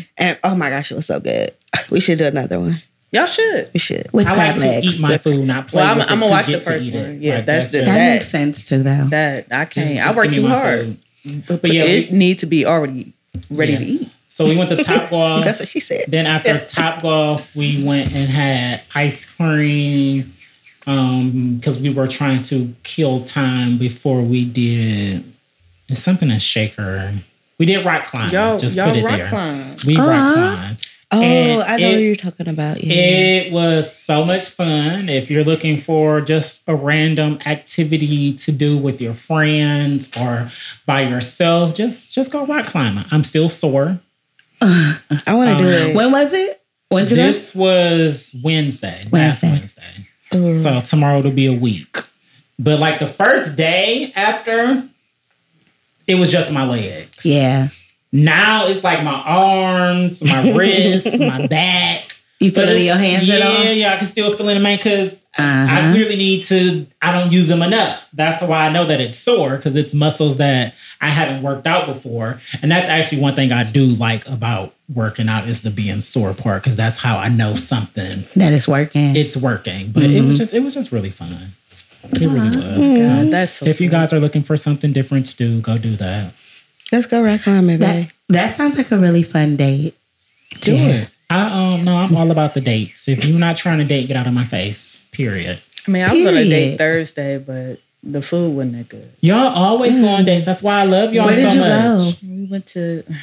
Mm. 0.00 0.06
and 0.16 0.38
oh 0.42 0.54
my 0.54 0.70
gosh, 0.70 0.90
it 0.90 0.94
was 0.94 1.04
so 1.06 1.20
good. 1.20 1.50
We 1.90 2.00
should 2.00 2.16
do 2.18 2.24
another 2.24 2.58
one. 2.58 2.80
Y'all 3.12 3.26
should. 3.26 3.70
We 3.74 3.80
should. 3.80 4.08
with 4.12 4.26
I 4.26 4.34
crab 4.34 4.56
like 4.58 4.82
to 4.82 4.86
eat 4.86 5.00
my 5.00 5.18
food, 5.18 5.44
not 5.46 5.66
play 5.68 5.82
Well, 5.82 5.98
I'm- 5.98 6.06
I'ma 6.08 6.28
watch 6.28 6.46
the 6.46 6.60
first 6.60 6.92
one. 6.92 7.02
it. 7.16 7.20
Yeah, 7.22 7.40
that's 7.40 7.72
the- 7.72 7.78
that, 7.78 7.84
That- 7.86 8.12
makes 8.14 8.28
sense 8.28 8.64
too, 8.64 8.82
though. 8.84 9.06
That 9.10 9.46
I 9.50 9.64
can't. 9.64 9.90
just 9.96 10.08
I 10.08 10.12
work 10.14 10.30
too 10.30 10.46
hard. 10.46 10.96
food. 11.24 11.42
But, 11.48 11.62
But 11.62 11.72
yeah, 11.72 11.84
it 11.84 12.10
we- 12.12 12.18
need 12.18 12.38
to 12.40 12.46
be 12.46 12.64
already 12.66 13.12
ready 13.50 13.72
Yeah. 13.72 13.78
to 13.78 13.84
eat. 13.84 14.08
So 14.28 14.44
So 14.44 14.50
we 14.50 14.56
went 14.56 14.70
to 14.70 14.76
Top 14.82 15.10
Golf. 15.10 15.44
That's 15.44 15.58
what 15.58 15.68
she 15.68 15.80
said. 15.80 16.04
Then 16.08 16.26
after 16.26 16.56
Top 16.68 17.02
Golf, 17.02 17.54
we 17.56 17.82
went 17.82 18.14
and 18.14 18.30
had 18.30 18.80
ice 18.94 19.24
cream 19.24 20.32
because 20.78 21.78
we 21.78 21.90
were 21.90 22.06
trying 22.08 22.42
to 22.44 22.74
kill 22.84 23.20
time 23.20 23.76
before 23.76 24.22
we 24.22 24.44
did 24.44 25.24
it's 25.88 26.00
something 26.00 26.30
in 26.30 26.38
Shaker. 26.38 27.12
We 27.58 27.66
did 27.66 27.84
rock 27.84 28.06
climb. 28.06 28.30
Y'all, 28.32 28.58
Just 28.58 28.76
y'all 28.76 28.86
put 28.86 28.96
it 28.96 29.04
rock 29.04 29.18
there. 29.18 29.28
climb. 29.28 29.76
We 29.84 29.96
rock 29.96 30.08
Uh-huh. 30.08 30.34
climb. 30.56 30.76
Oh, 31.12 31.20
And 31.20 31.62
I 31.64 31.76
know 31.76 31.88
it- 31.88 31.92
what 31.94 31.98
you're 32.02 32.14
talking 32.14 32.46
about. 32.48 32.84
Yeah. 32.84 32.94
It 32.94 33.52
was 33.52 33.94
so 33.94 34.24
much 34.24 34.48
fun. 34.48 35.08
If 35.08 35.28
you're 35.30 35.42
looking 35.44 35.80
for 35.80 36.20
just 36.20 36.62
a 36.68 36.74
random 36.76 37.40
activity 37.46 38.32
to 38.34 38.52
do 38.52 38.76
with 38.78 39.00
your 39.00 39.14
friends 39.14 40.08
or 40.16 40.50
by 40.86 41.02
yourself, 41.02 41.74
just 41.74 42.14
just 42.14 42.30
go 42.30 42.46
rock 42.46 42.66
climbing. 42.66 43.06
I'm 43.10 43.24
still 43.24 43.48
sore. 43.48 43.98
I 44.62 44.98
want 45.28 45.58
to 45.58 45.64
do 45.64 45.68
Um, 45.68 45.90
it. 45.90 45.96
When 45.96 46.12
was 46.12 46.32
it? 46.32 46.62
When 46.90 47.04
did 47.04 47.10
you 47.12 47.16
go? 47.16 47.22
This 47.26 47.54
was 47.54 48.36
Wednesday, 48.42 49.06
last 49.10 49.42
Wednesday. 49.42 49.82
Wednesday. 50.32 50.36
Ooh. 50.36 50.56
So 50.62 50.80
tomorrow 50.80 51.20
will 51.22 51.30
be 51.32 51.46
a 51.46 51.52
week. 51.52 51.96
But 52.58 52.78
like 52.78 52.98
the 53.00 53.06
first 53.06 53.56
day 53.56 54.12
after, 54.14 54.84
it 56.06 56.16
was 56.16 56.30
just 56.30 56.52
my 56.52 56.64
legs. 56.66 57.24
Yeah. 57.24 57.68
Now 58.12 58.66
it's 58.66 58.82
like 58.84 59.02
my 59.04 59.22
arms, 59.24 60.22
my 60.24 60.52
wrists, 60.52 61.18
my 61.18 61.46
back. 61.46 62.16
You 62.40 62.50
But 62.50 62.62
feel 62.66 62.70
it 62.70 62.76
in 62.80 62.86
your 62.86 62.96
hands 62.96 63.28
yeah, 63.28 63.34
at 63.36 63.42
all? 63.42 63.64
Yeah, 63.64 63.70
yeah, 63.72 63.92
I 63.94 63.96
can 63.98 64.06
still 64.06 64.34
feel 64.36 64.48
it 64.48 64.56
in 64.56 64.62
my 64.62 64.76
because 64.76 65.20
I 65.38 65.42
Uh-huh. 65.42 65.92
clearly 65.92 66.16
need 66.16 66.44
to. 66.44 66.86
I 67.00 67.12
don't 67.12 67.30
use 67.32 67.48
them 67.48 67.62
enough. 67.62 68.08
That's 68.12 68.42
why 68.42 68.66
I 68.66 68.72
know 68.72 68.84
that 68.86 69.00
it's 69.00 69.16
sore 69.18 69.56
because 69.56 69.76
it's 69.76 69.94
muscles 69.94 70.38
that 70.38 70.74
I 71.00 71.08
haven't 71.10 71.42
worked 71.42 71.66
out 71.66 71.86
before, 71.86 72.40
and 72.62 72.70
that's 72.70 72.88
actually 72.88 73.20
one 73.22 73.34
thing 73.36 73.52
I 73.52 73.62
do 73.62 73.84
like 73.86 74.26
about 74.28 74.74
working 74.92 75.28
out 75.28 75.46
is 75.46 75.62
the 75.62 75.70
being 75.70 76.00
sore 76.00 76.34
part 76.34 76.62
because 76.64 76.74
that's 76.76 76.98
how 76.98 77.16
I 77.18 77.28
know 77.28 77.54
something 77.54 78.24
That 78.34 78.52
is 78.52 78.66
working. 78.66 79.14
it's 79.14 79.36
working. 79.36 79.92
But 79.92 80.02
it 80.04 80.10
Mm-hmm. 80.10 80.26
was 80.26 80.38
just 80.38 80.52
it 80.54 80.60
was 80.64 80.74
just 80.74 80.90
really 80.90 81.10
fun. 81.10 81.36
It 82.14 82.26
really 82.26 82.48
was. 82.48 82.98
God, 82.98 83.30
that's 83.30 83.52
so 83.52 83.66
If 83.66 83.80
you 83.80 83.88
guys 83.90 84.12
are 84.12 84.18
looking 84.18 84.42
for 84.42 84.56
something 84.56 84.92
different 84.92 85.26
to 85.26 85.36
do, 85.36 85.60
go 85.60 85.76
do 85.78 85.94
that. 85.96 86.32
Let's 86.92 87.06
go 87.06 87.22
rock 87.22 87.42
climbing, 87.42 87.78
that, 87.78 87.94
babe. 87.94 88.08
that 88.30 88.56
sounds 88.56 88.76
like 88.76 88.90
a 88.90 88.98
really 88.98 89.22
fun 89.22 89.56
date. 89.56 89.94
Do 90.60 90.74
Yeah. 90.74 90.88
it. 91.02 91.08
I 91.28 91.74
um 91.74 91.84
no, 91.84 91.96
I'm 91.96 92.16
all 92.16 92.30
about 92.32 92.54
the 92.54 92.60
dates. 92.60 93.06
If 93.06 93.24
you're 93.24 93.38
not 93.38 93.56
trying 93.56 93.78
to 93.78 93.84
date, 93.84 94.08
get 94.08 94.16
out 94.16 94.26
of 94.26 94.32
my 94.34 94.44
face. 94.44 95.04
Period. 95.12 95.60
I 95.86 95.90
mean, 95.90 96.02
I 96.02 96.12
was 96.12 96.26
on 96.26 96.36
a 96.36 96.44
date 96.48 96.76
Thursday, 96.78 97.38
but 97.38 97.78
the 98.02 98.20
food 98.20 98.56
wasn't 98.56 98.76
that 98.76 98.88
good. 98.88 99.08
Y'all 99.20 99.38
always 99.54 100.00
go 100.00 100.08
on 100.08 100.24
dates. 100.24 100.44
That's 100.44 100.62
why 100.62 100.80
I 100.80 100.84
love 100.84 101.14
y'all 101.14 101.26
Where 101.26 101.36
did 101.36 101.42
so 101.44 101.52
you 101.52 101.60
much. 101.60 102.20
go? 102.22 102.26
We 102.26 102.44
went 102.46 102.66
to. 102.66 103.04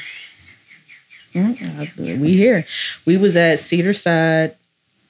Mm, 1.36 2.20
We 2.20 2.36
here. 2.36 2.66
We 3.06 3.18
was 3.18 3.36
at 3.38 3.60
Cedar 3.60 3.94
Side. 3.94 4.56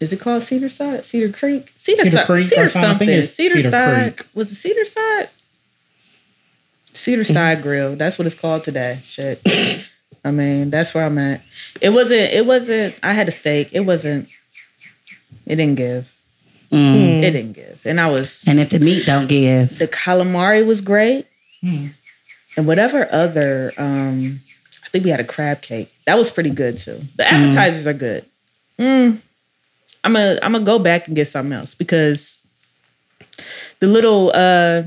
Is 0.01 0.11
it 0.11 0.19
called 0.19 0.43
Cedar 0.43 0.69
Side? 0.69 1.05
Cedar 1.05 1.31
Creek? 1.31 1.71
Cedar, 1.75 2.03
Cedar 2.03 2.17
Side. 2.17 2.25
Creek 2.25 2.43
Cedar 2.43 2.69
something? 2.69 2.89
Something. 3.07 3.21
Cedar, 3.21 3.59
Cedar 3.61 3.69
Side. 3.71 4.17
Creek. 4.17 4.27
Was 4.33 4.51
it 4.51 4.55
Cedar 4.55 4.83
Side? 4.85 5.29
Cedar 6.97 7.23
Side 7.23 7.61
Grill. 7.61 7.95
That's 7.95 8.17
what 8.17 8.25
it's 8.25 8.35
called 8.35 8.63
today. 8.63 8.99
Shit. 9.03 9.41
I 10.25 10.31
mean, 10.31 10.69
that's 10.69 10.93
where 10.93 11.05
I'm 11.05 11.17
at. 11.17 11.41
It 11.79 11.91
wasn't. 11.91 12.33
It 12.33 12.45
wasn't. 12.45 12.95
I 13.03 13.13
had 13.13 13.27
a 13.27 13.31
steak. 13.31 13.69
It 13.73 13.81
wasn't. 13.81 14.27
It 15.45 15.55
didn't 15.55 15.75
give. 15.75 16.13
Mm. 16.71 17.23
It 17.23 17.31
didn't 17.31 17.53
give. 17.53 17.79
And 17.85 18.01
I 18.01 18.09
was. 18.09 18.43
And 18.47 18.59
if 18.59 18.69
the 18.71 18.79
meat 18.79 19.05
don't 19.05 19.27
give, 19.27 19.77
the 19.79 19.87
calamari 19.87 20.65
was 20.65 20.81
great 20.81 21.25
Hmm. 21.61 21.87
and 22.55 22.67
whatever 22.67 23.07
other 23.11 23.73
um 23.79 24.39
i 24.85 24.87
think 24.89 25.03
we 25.03 25.09
had 25.09 25.19
a 25.19 25.23
crab 25.23 25.59
cake 25.63 25.89
that 26.05 26.15
was 26.15 26.29
pretty 26.29 26.51
good 26.51 26.77
too 26.77 26.99
the 27.15 27.25
appetizers 27.27 27.87
are 27.87 27.93
good 27.93 28.25
mm, 28.77 29.17
i'm 30.03 30.13
gonna 30.13 30.37
i'm 30.43 30.51
gonna 30.51 30.63
go 30.63 30.77
back 30.77 31.07
and 31.07 31.15
get 31.15 31.27
something 31.27 31.51
else 31.53 31.73
because 31.73 32.41
the 33.79 33.87
little 33.87 34.31
uh 34.35 34.83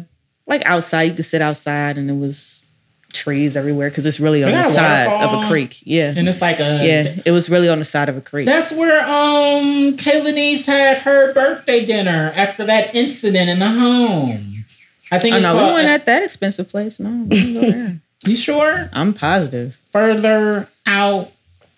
like 0.51 0.63
outside 0.67 1.03
you 1.05 1.15
could 1.15 1.25
sit 1.25 1.41
outside 1.41 1.97
and 1.97 2.11
it 2.11 2.19
was 2.19 2.67
trees 3.13 3.57
everywhere 3.57 3.89
because 3.89 4.07
it's 4.07 4.21
really 4.21 4.45
on 4.45 4.53
the 4.53 4.63
side 4.63 5.09
of 5.25 5.43
a 5.43 5.49
creek 5.49 5.81
yeah 5.85 6.13
And 6.17 6.29
it's 6.29 6.41
like 6.41 6.61
a 6.61 6.87
yeah 6.87 7.17
it 7.25 7.31
was 7.33 7.51
really 7.51 7.69
on 7.69 7.79
the 7.79 7.85
side 7.85 8.09
of 8.09 8.17
a 8.17 8.21
creek 8.21 8.47
That's 8.47 8.73
where 8.73 9.01
um 9.01 9.97
Kayla 9.97 10.65
had 10.65 10.99
her 10.99 11.33
birthday 11.33 11.85
dinner 11.85 12.33
after 12.37 12.65
that 12.67 12.95
incident 12.95 13.49
in 13.51 13.59
the 13.59 13.69
home. 13.69 14.65
I 15.11 15.19
think 15.19 15.35
oh 15.35 15.37
it's 15.39 15.43
no 15.43 15.57
we 15.57 15.73
weren't 15.73 15.89
at 15.89 16.07
that 16.07 16.23
expensive 16.23 16.69
place 16.69 17.01
no 17.01 17.11
we 17.11 17.29
didn't 17.29 17.55
go 17.55 17.71
there. 17.71 18.01
You 18.27 18.37
sure? 18.37 18.91
i'm 18.93 19.15
positive 19.15 19.81
Further 19.93 20.69
out, 20.87 21.31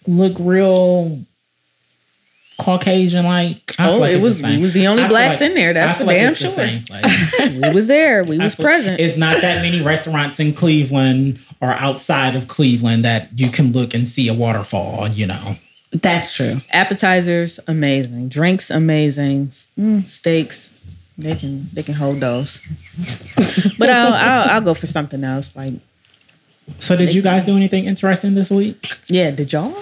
look 0.06 0.34
real 0.38 1.20
Caucasian 2.62 3.24
like. 3.24 3.74
Oh, 3.78 4.04
it 4.04 4.20
was- 4.20 4.42
we 4.42 4.58
was 4.58 4.72
the 4.72 4.86
only 4.86 5.04
blacks 5.06 5.40
in 5.40 5.54
there, 5.54 5.72
that's 5.72 5.98
for 5.98 6.06
damn 6.06 6.34
sure. 6.34 6.56
we 7.70 7.74
was 7.74 7.86
there 7.86 8.24
we 8.24 8.38
was 8.38 8.54
feel- 8.54 8.64
present 8.64 9.00
It's 9.00 9.16
not 9.16 9.40
that 9.40 9.62
many 9.62 9.82
restaurants 9.82 10.38
in 10.40 10.54
Cleveland 10.54 11.38
or 11.60 11.70
outside 11.70 12.34
of 12.36 12.48
Cleveland 12.48 13.04
that 13.04 13.28
you 13.36 13.50
can 13.50 13.72
look 13.72 13.94
and 13.94 14.06
see 14.08 14.28
a 14.28 14.34
waterfall, 14.34 15.08
you 15.08 15.26
know. 15.26 15.54
that's 15.92 16.34
true. 16.34 16.60
appetizers 16.72 17.60
amazing 17.68 18.28
drinks 18.28 18.70
amazing 18.70 19.52
mm, 19.78 20.08
steaks 20.08 20.70
they 21.18 21.34
can 21.36 21.68
they 21.74 21.82
can 21.82 21.92
hold 21.94 22.18
those 22.20 22.62
but 23.78 23.90
I'll, 23.90 24.14
I'll 24.14 24.50
i'll 24.52 24.60
go 24.62 24.72
for 24.72 24.86
something 24.86 25.22
else 25.22 25.54
like 25.54 25.74
So 26.78 26.96
did 26.96 27.12
you 27.12 27.20
guys 27.20 27.44
do 27.44 27.56
anything 27.56 27.84
interesting 27.84 28.34
this 28.34 28.50
week? 28.50 28.90
yeah 29.08 29.30
did 29.32 29.52
y'all 29.52 29.74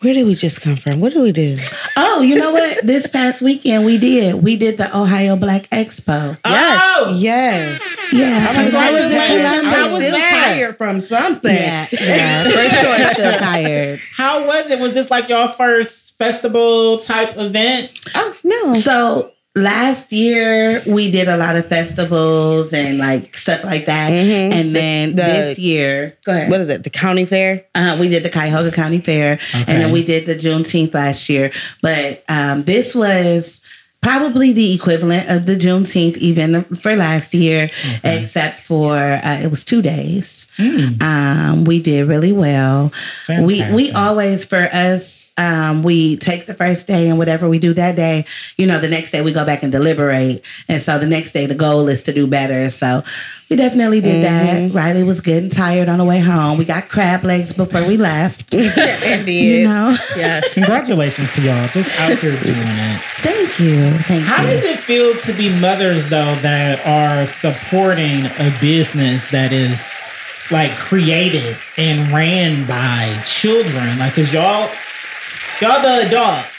Where 0.00 0.12
did 0.12 0.26
we 0.26 0.34
just 0.34 0.60
come 0.60 0.76
from? 0.76 1.00
What 1.00 1.14
did 1.14 1.22
we 1.22 1.32
do? 1.32 1.56
Oh, 1.96 2.20
you 2.20 2.34
know 2.34 2.52
what? 2.52 2.86
this 2.86 3.06
past 3.06 3.40
weekend 3.40 3.86
we 3.86 3.96
did. 3.96 4.42
We 4.42 4.56
did 4.56 4.76
the 4.76 4.94
Ohio 4.96 5.36
Black 5.36 5.70
Expo. 5.70 6.38
Yes. 6.44 6.80
Oh! 6.84 7.14
Yes. 7.16 7.98
Yeah. 8.12 8.46
I'm, 8.50 8.56
I 8.58 8.64
was 8.64 8.74
in 8.74 8.80
Congratulations. 8.92 9.44
I'm 9.74 9.92
was 9.92 10.04
still 10.04 10.18
that? 10.18 10.54
tired 10.54 10.76
from 10.76 11.00
something. 11.00 11.54
Yeah, 11.54 11.86
yeah, 11.92 12.44
for 12.44 12.74
sure. 12.76 13.14
Still 13.14 13.38
tired. 13.38 14.00
How 14.14 14.46
was 14.46 14.70
it? 14.70 14.78
Was 14.80 14.92
this 14.92 15.10
like 15.10 15.28
your 15.30 15.48
first 15.48 16.18
festival 16.18 16.98
type 16.98 17.36
event? 17.38 17.90
Oh 18.14 18.36
no. 18.44 18.74
So 18.74 19.32
last 19.56 20.12
year 20.12 20.82
we 20.86 21.10
did 21.10 21.28
a 21.28 21.36
lot 21.36 21.56
of 21.56 21.66
festivals 21.66 22.72
and 22.72 22.98
like 22.98 23.36
stuff 23.36 23.64
like 23.64 23.86
that, 23.86 24.12
Mhm. 24.12 24.52
and 24.52 24.72
then 24.74 25.10
The- 25.16 25.22
this 25.22 25.58
year, 25.58 26.14
go 26.24 26.32
ahead. 26.32 26.50
What 26.50 26.60
is 26.60 26.68
it? 26.68 26.84
The 26.84 26.90
county 26.90 27.24
fair? 27.24 27.64
Uh, 27.74 27.96
we 27.98 28.08
did 28.08 28.22
the 28.22 28.28
Cuyahoga 28.28 28.70
County 28.70 28.98
Fair, 29.00 29.38
Okay. 29.54 29.64
and 29.66 29.80
then 29.82 29.90
we 29.92 30.04
did 30.04 30.26
the 30.26 30.34
Juneteenth 30.36 30.92
last 30.94 31.28
year. 31.28 31.50
But 31.82 32.22
um, 32.28 32.64
this 32.64 32.94
was 32.94 33.62
probably 34.02 34.52
the 34.52 34.72
equivalent 34.74 35.28
of 35.28 35.46
the 35.46 35.56
Juneteenth 35.56 36.22
event 36.22 36.80
for 36.82 36.94
last 36.94 37.34
year, 37.34 37.70
except 38.04 38.60
for 38.60 38.96
uh, 38.96 39.40
it 39.42 39.50
was 39.50 39.64
two 39.64 39.82
days. 39.82 40.46
Mm, 40.58 41.02
Um, 41.02 41.64
we 41.64 41.80
did 41.80 42.06
really 42.06 42.32
well. 42.32 42.92
We 43.28 43.64
we 43.72 43.90
always 43.92 44.44
for 44.44 44.68
us. 44.72 45.25
Um, 45.38 45.82
we 45.82 46.16
take 46.16 46.46
the 46.46 46.54
first 46.54 46.86
day 46.86 47.08
and 47.08 47.18
whatever 47.18 47.48
we 47.48 47.58
do 47.58 47.74
that 47.74 47.94
day, 47.96 48.24
you 48.56 48.66
know, 48.66 48.78
the 48.78 48.88
next 48.88 49.10
day 49.10 49.22
we 49.22 49.32
go 49.32 49.44
back 49.44 49.62
and 49.62 49.70
deliberate. 49.70 50.42
And 50.68 50.80
so 50.80 50.98
the 50.98 51.06
next 51.06 51.32
day 51.32 51.46
the 51.46 51.54
goal 51.54 51.88
is 51.88 52.02
to 52.04 52.12
do 52.12 52.26
better. 52.26 52.70
So 52.70 53.02
we 53.48 53.56
definitely 53.56 54.00
did 54.00 54.24
that. 54.24 54.74
Riley 54.74 55.04
was 55.04 55.20
getting 55.20 55.50
tired 55.50 55.88
on 55.88 55.98
the 55.98 56.04
way 56.04 56.18
home. 56.18 56.58
We 56.58 56.64
got 56.64 56.88
crab 56.88 57.22
legs 57.22 57.52
before 57.52 57.86
we 57.86 57.96
left. 57.96 58.48
it 58.52 59.28
you 59.28 59.64
know. 59.64 59.96
yes 60.16 60.54
Congratulations 60.54 61.30
to 61.34 61.42
y'all. 61.42 61.68
Just 61.68 61.98
out 62.00 62.18
here 62.18 62.32
doing 62.42 62.56
it. 62.58 63.02
Thank 63.18 63.60
you. 63.60 63.90
Thank 63.98 64.22
you. 64.22 64.26
How 64.26 64.42
you. 64.42 64.48
does 64.48 64.64
it 64.64 64.78
feel 64.80 65.14
to 65.18 65.32
be 65.32 65.48
mothers 65.60 66.08
though 66.08 66.34
that 66.36 66.84
are 66.86 67.24
supporting 67.26 68.26
a 68.26 68.56
business 68.60 69.30
that 69.30 69.52
is 69.52 69.92
like 70.50 70.76
created 70.76 71.56
and 71.76 72.12
ran 72.12 72.66
by 72.66 73.20
children? 73.22 73.98
Like, 73.98 74.14
cause 74.14 74.32
y'all, 74.32 74.70
y'all 75.60 75.82
the 75.82 76.06
adults. 76.06 76.52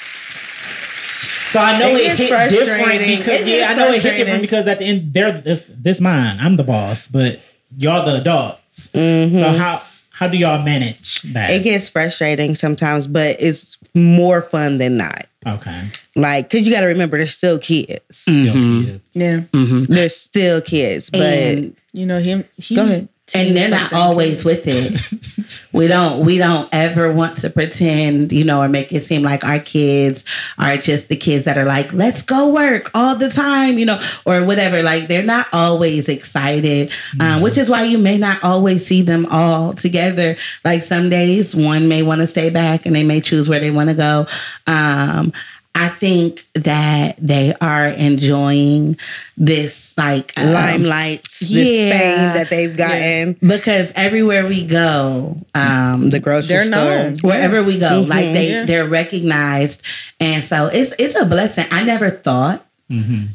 So 1.50 1.60
I 1.62 1.80
know 1.80 1.88
It 1.88 1.94
it, 1.96 2.04
gets 2.04 2.20
hit 2.22 2.50
different 2.50 3.00
because 3.00 3.42
It 3.42 3.48
yeah, 3.48 3.68
I 3.70 3.74
know 3.76 3.88
it 3.92 4.02
hit 4.04 4.18
different 4.18 4.42
because 4.42 4.68
at 4.68 4.80
the 4.80 4.86
end 4.86 5.14
they're 5.14 5.32
this 5.42 5.66
this 5.70 6.02
mine. 6.02 6.38
I'm 6.40 6.58
the 6.58 6.64
boss, 6.64 7.08
but 7.08 7.40
y'all 7.78 8.06
the 8.06 8.18
adults. 8.22 8.90
Mhm. 8.94 9.32
So 9.40 9.52
how 9.58 9.82
how 10.12 10.28
do 10.28 10.38
y'all 10.38 10.62
manage 10.64 11.22
that? 11.34 11.50
It 11.52 11.64
gets 11.64 11.90
frustrating 11.90 12.56
sometimes, 12.56 13.08
but 13.08 13.38
it's 13.40 13.78
more 13.94 14.42
fun 14.42 14.78
than 14.80 14.98
not. 14.98 15.26
okay, 15.46 15.84
Like, 16.16 16.50
cause 16.50 16.66
you 16.68 16.74
got 16.74 16.82
to 16.82 16.88
remember, 16.88 17.18
they're 17.18 17.28
still 17.28 17.58
kids. 17.60 18.02
still 18.12 18.54
Mhm. 18.54 18.86
kids. 18.86 19.00
yeah 19.14 19.40
Mhm. 19.54 19.88
They're 19.88 20.10
still 20.10 20.60
kids, 20.60 21.10
but 21.12 21.22
And, 21.22 21.76
you 21.94 22.06
know 22.06 22.20
him 22.20 22.44
he 22.58 22.76
Go 22.76 22.84
ahead. 22.84 23.08
And 23.36 23.56
they're 23.56 23.70
not 23.70 23.94
always 23.94 24.46
with 24.46 24.64
it. 24.66 25.02
We 25.74 25.88
don't 25.88 26.26
we 26.26 26.40
don't 26.40 26.68
ever 26.72 27.12
want 27.12 27.38
to 27.38 27.50
pretend, 27.50 28.32
you 28.32 28.44
know, 28.44 28.62
or 28.62 28.68
make 28.68 28.92
it 28.92 29.04
seem 29.04 29.22
like 29.22 29.44
our 29.44 29.60
kids 29.60 30.26
are 30.58 30.76
just 30.78 31.08
the 31.08 31.16
kids 31.16 31.46
that 31.46 31.58
are 31.58 31.66
like, 31.66 31.94
let's 31.94 32.22
go 32.22 32.50
work 32.50 32.90
all 32.96 33.16
the 33.16 33.30
time, 33.30 33.78
you 33.78 33.86
know, 33.86 34.02
or 34.26 34.44
whatever. 34.44 34.82
Like 34.82 35.08
they're 35.08 35.22
not 35.24 35.46
always 35.54 36.10
excited, 36.10 36.92
um, 37.20 37.42
which 37.42 37.58
is 37.58 37.70
why 37.70 37.84
you 37.84 37.98
may 37.98 38.18
not 38.18 38.44
always 38.44 38.88
see 38.88 39.04
them 39.04 39.28
all 39.30 39.74
together. 39.74 40.36
Like 40.66 40.82
some 40.82 41.10
days, 41.10 41.56
one 41.56 41.88
may 41.88 42.02
want 42.02 42.22
to 42.22 42.28
stay 42.28 42.50
back 42.50 42.86
and 42.86 42.96
they 42.96 43.04
may 43.04 43.22
choose 43.22 43.48
where 43.48 43.60
they 43.60 43.72
want 43.72 43.90
to 43.90 43.96
go. 43.96 44.26
Um, 44.66 45.32
I 45.80 45.90
think 45.90 46.44
that 46.56 47.18
they 47.18 47.54
are 47.62 47.88
enjoying 47.88 48.98
this 49.38 49.96
like 49.98 50.34
um, 50.38 50.48
Limelights, 50.48 51.40
this 51.50 51.78
yeah. 51.80 51.92
fame 51.92 52.34
that 52.38 52.50
they've 52.50 52.76
gotten. 52.76 53.34
because 53.34 53.94
everywhere 53.96 54.48
we 54.48 54.66
go, 54.66 55.38
um, 55.54 56.10
The 56.10 56.20
grocery 56.20 56.48
They're 56.56 56.64
store. 56.66 56.84
known. 56.84 57.16
wherever 57.22 57.64
we 57.64 57.78
go, 57.80 58.02
Mm-hmm. 58.02 58.10
like 58.10 58.26
they 58.34 58.50
Yeah. 58.50 58.66
they're 58.66 58.88
recognized, 58.88 59.82
and 60.20 60.44
so 60.44 60.66
it's 60.68 60.94
it's 60.98 61.16
a 61.16 61.26
blessing. 61.26 61.66
I 61.72 61.84
never 61.84 62.10
thought. 62.10 62.64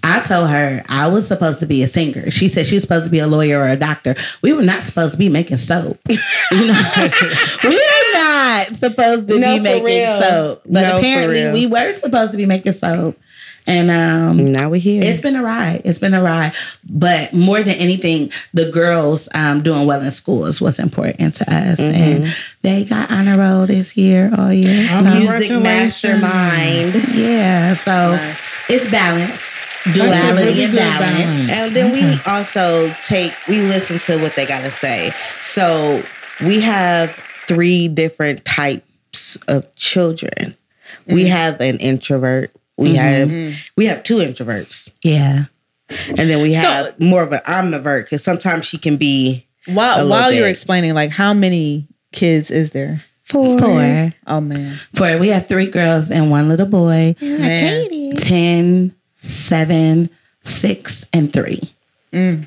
I 0.02 0.20
told 0.26 0.48
her 0.48 0.82
I 0.88 1.08
was 1.08 1.28
supposed 1.28 1.60
to 1.60 1.66
be 1.66 1.82
a 1.82 1.86
singer. 1.86 2.30
She 2.30 2.48
said 2.48 2.64
she 2.64 2.76
was 2.76 2.82
supposed 2.84 3.04
to 3.04 3.10
be 3.10 3.18
a 3.18 3.26
lawyer 3.26 3.60
or 3.60 3.68
a 3.68 3.76
doctor. 3.76 4.14
We 4.40 4.54
were 4.54 4.62
not 4.62 4.82
supposed 4.82 5.12
to 5.12 5.18
be 5.18 5.28
making 5.28 5.58
soap. 5.58 5.98
you 6.08 6.66
know, 6.66 6.80
we 7.64 7.76
were 7.76 8.01
not 8.70 8.78
supposed 8.78 9.28
to 9.28 9.38
No, 9.38 9.54
be 9.56 9.60
making 9.60 9.84
real. 9.84 10.20
soap, 10.20 10.62
but 10.64 10.80
No, 10.82 10.98
apparently 10.98 11.52
we 11.52 11.66
were 11.66 11.92
supposed 11.92 12.30
to 12.32 12.36
be 12.36 12.46
making 12.46 12.72
soap. 12.72 13.18
And 13.64 13.92
um, 13.92 14.50
Now 14.50 14.68
we're 14.70 14.80
here. 14.80 15.02
it's 15.04 15.20
been 15.20 15.36
a 15.36 15.42
ride. 15.42 15.82
It's 15.84 16.00
been 16.00 16.14
a 16.14 16.22
ride. 16.22 16.52
But 16.84 17.32
more 17.32 17.62
than 17.62 17.76
anything, 17.76 18.32
the 18.52 18.68
girls 18.72 19.28
um, 19.36 19.62
doing 19.62 19.86
well 19.86 20.02
in 20.02 20.10
school 20.10 20.46
is 20.46 20.60
what's 20.60 20.80
important 20.80 21.36
to 21.36 21.44
us. 21.44 21.78
And 21.78 22.34
they 22.62 22.82
got 22.84 23.12
honor 23.12 23.38
roll 23.38 23.66
this 23.66 23.96
year 23.96 24.32
all 24.36 24.52
year. 24.52 24.88
So, 24.88 25.04
Music 25.04 25.62
mastermind. 25.62 27.14
yeah. 27.14 27.74
So 27.74 28.18
it's 28.68 28.90
balance, 28.90 29.40
duality 29.94 30.44
really 30.44 30.64
and 30.64 30.74
balance. 30.74 31.22
balance. 31.46 31.50
And 31.52 31.76
then 31.76 31.92
we 31.92 32.02
also 32.26 32.92
take, 33.02 33.32
we 33.48 33.60
listen 33.62 33.98
to 34.00 34.20
what 34.20 34.34
they 34.34 34.44
got 34.46 34.64
to 34.64 34.72
say. 34.72 35.12
So 35.40 36.02
we 36.44 36.60
have 36.60 37.16
three 37.54 37.88
different 37.88 38.44
types 38.44 39.36
of 39.48 39.74
children. 39.76 40.56
We 41.06 41.24
mm-hmm. 41.24 41.30
have 41.30 41.60
an 41.60 41.78
introvert. 41.78 42.54
We 42.76 42.88
mm-hmm. 42.88 42.96
have 42.96 43.28
mm-hmm. 43.28 43.56
we 43.76 43.86
have 43.86 44.02
two 44.02 44.16
introverts, 44.16 44.92
Yeah. 45.02 45.44
and 46.08 46.18
then 46.18 46.40
we 46.40 46.54
have 46.54 46.98
more 46.98 47.22
of 47.22 47.32
an 47.32 47.40
omnivert 47.40 48.04
because 48.04 48.24
sometimes 48.24 48.64
she 48.64 48.78
can 48.78 48.96
be 48.96 49.46
a 49.68 49.72
While 49.72 49.96
little 49.96 50.10
while 50.10 50.32
you're 50.32 50.48
explaining, 50.48 50.94
like 50.94 51.10
how 51.10 51.34
many 51.34 51.86
kids 52.12 52.50
is 52.50 52.70
there? 52.70 53.04
four. 53.32 53.58
Four. 53.58 54.12
Oh 54.26 54.40
man, 54.40 54.76
Four. 54.94 55.18
We 55.18 55.28
have 55.28 55.46
three 55.46 55.70
girls 55.70 56.10
and 56.10 56.30
one 56.30 56.48
little 56.48 56.66
boy. 56.66 57.14
man. 57.20 58.16
10, 58.16 58.94
7, 59.20 60.10
6, 60.42 61.06
and 61.12 61.32
3. 61.32 61.60
Mm. 62.12 62.46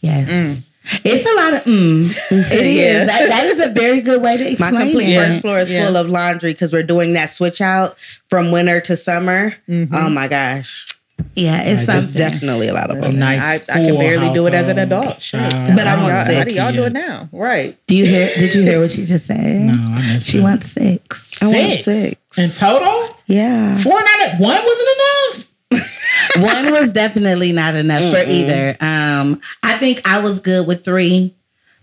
Yes. 0.00 0.58
Mm. 0.58 0.64
It's 1.04 1.24
a 1.26 1.34
lot 1.36 1.54
of 1.54 1.60
mm. 1.64 2.10
It 2.52 2.66
is. 2.66 2.74
Yeah. 2.74 3.04
That, 3.04 3.28
that 3.28 3.46
is 3.46 3.60
a 3.60 3.68
very 3.70 4.00
good 4.00 4.20
way 4.20 4.36
to 4.36 4.50
explain. 4.50 4.74
My 4.74 4.82
explain 4.82 4.90
complete 5.06 5.14
it. 5.14 5.26
first 5.26 5.40
floor 5.40 5.58
is 5.58 5.70
Yeah. 5.70 5.86
full 5.86 5.96
of 5.96 6.08
laundry 6.08 6.52
because 6.52 6.72
we're 6.72 6.82
doing 6.82 7.12
that 7.12 7.30
switch 7.30 7.60
out 7.60 7.98
from 8.28 8.50
winter 8.50 8.80
to 8.82 8.96
summer. 8.96 9.54
Oh 9.70 10.10
my 10.10 10.26
gosh, 10.28 10.88
Yeah, 11.34 11.62
it's 11.62 11.86
Like, 11.86 11.98
something. 12.00 12.18
definitely 12.18 12.68
a 12.68 12.74
lot 12.74 12.90
of 12.90 13.00
them. 13.00 13.18
Nice. 13.18 13.40
I, 13.42 13.54
I 13.54 13.76
can 13.78 13.88
full 13.90 13.98
barely 13.98 14.32
do 14.32 14.46
it 14.48 14.54
as 14.54 14.68
an 14.68 14.78
adult. 14.78 15.22
Shit. 15.22 15.48
Child. 15.50 15.76
But 15.76 15.86
I 15.86 15.96
want 16.02 16.14
How, 16.14 16.24
six. 16.24 16.36
how 16.38 16.44
do 16.44 16.52
y'all 16.52 16.72
do 16.72 16.84
it 16.86 16.92
now? 16.92 17.28
Right. 17.32 17.78
Do 17.86 17.94
you 17.94 18.04
hear? 18.04 18.28
Did 18.34 18.54
you 18.54 18.62
hear 18.62 18.80
what 18.80 18.90
she 18.90 19.04
just 19.06 19.26
said? 19.26 19.38
No, 19.60 19.72
I 19.74 20.14
missed 20.14 20.28
She 20.28 20.38
it. 20.38 20.42
wants 20.42 20.66
six. 20.72 21.42
I 21.42 21.46
want 21.46 21.56
Six. 21.74 21.84
six. 21.84 22.38
in 22.38 22.50
total. 22.58 23.08
Yeah. 23.26 23.76
Four 23.78 24.00
not 24.00 24.40
one 24.40 24.58
wasn't 24.64 24.88
enough. 25.36 25.51
One 26.38 26.72
was 26.72 26.92
definitely 26.92 27.52
not 27.52 27.74
enough 27.74 28.12
for 28.12 28.22
either. 28.28 28.76
Um, 28.80 29.40
I 29.62 29.78
think 29.78 30.00
I 30.06 30.20
was 30.20 30.40
good 30.40 30.66
with 30.66 30.84
three. 30.84 31.34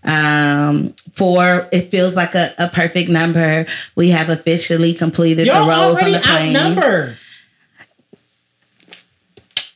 Um, 0.02 0.94
four, 1.12 1.68
it 1.72 1.82
feels 1.90 2.16
like 2.16 2.34
a, 2.34 2.54
a 2.58 2.68
perfect 2.68 3.10
number. 3.10 3.66
We 3.96 4.10
have 4.10 4.28
officially 4.30 4.94
completed 4.94 5.46
Y'all 5.46 5.66
the 5.66 5.70
roles 5.70 6.02
on 6.02 6.12
the 6.12 6.18
plane. 6.20 6.56
outnumbered. 6.56 7.16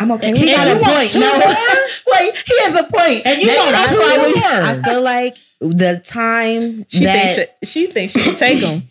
I'm 0.01 0.11
okay 0.13 0.33
with 0.33 0.43
He 0.43 0.53
And 0.55 0.81
got 0.81 0.91
a 0.91 0.95
point. 0.95 1.15
No, 1.15 1.39
wait, 2.13 2.37
he 2.47 2.59
has 2.63 2.75
a 2.75 2.85
point. 2.85 3.23
And 3.27 3.41
you 3.41 3.47
Maybe 3.47 3.59
want 3.59 3.71
that's 3.73 3.99
why 3.99 4.33
we- 4.35 4.43
I 4.43 4.83
feel 4.83 5.03
like 5.03 5.37
the 5.61 6.01
time 6.05 6.85
She 6.89 7.05
that 7.05 7.37
thinks 7.37 7.53
she, 7.71 7.87
she 7.87 7.87
thinks 7.93 8.13
she 8.13 8.23
can 8.23 8.35
take 8.37 8.61
them. 8.61 8.83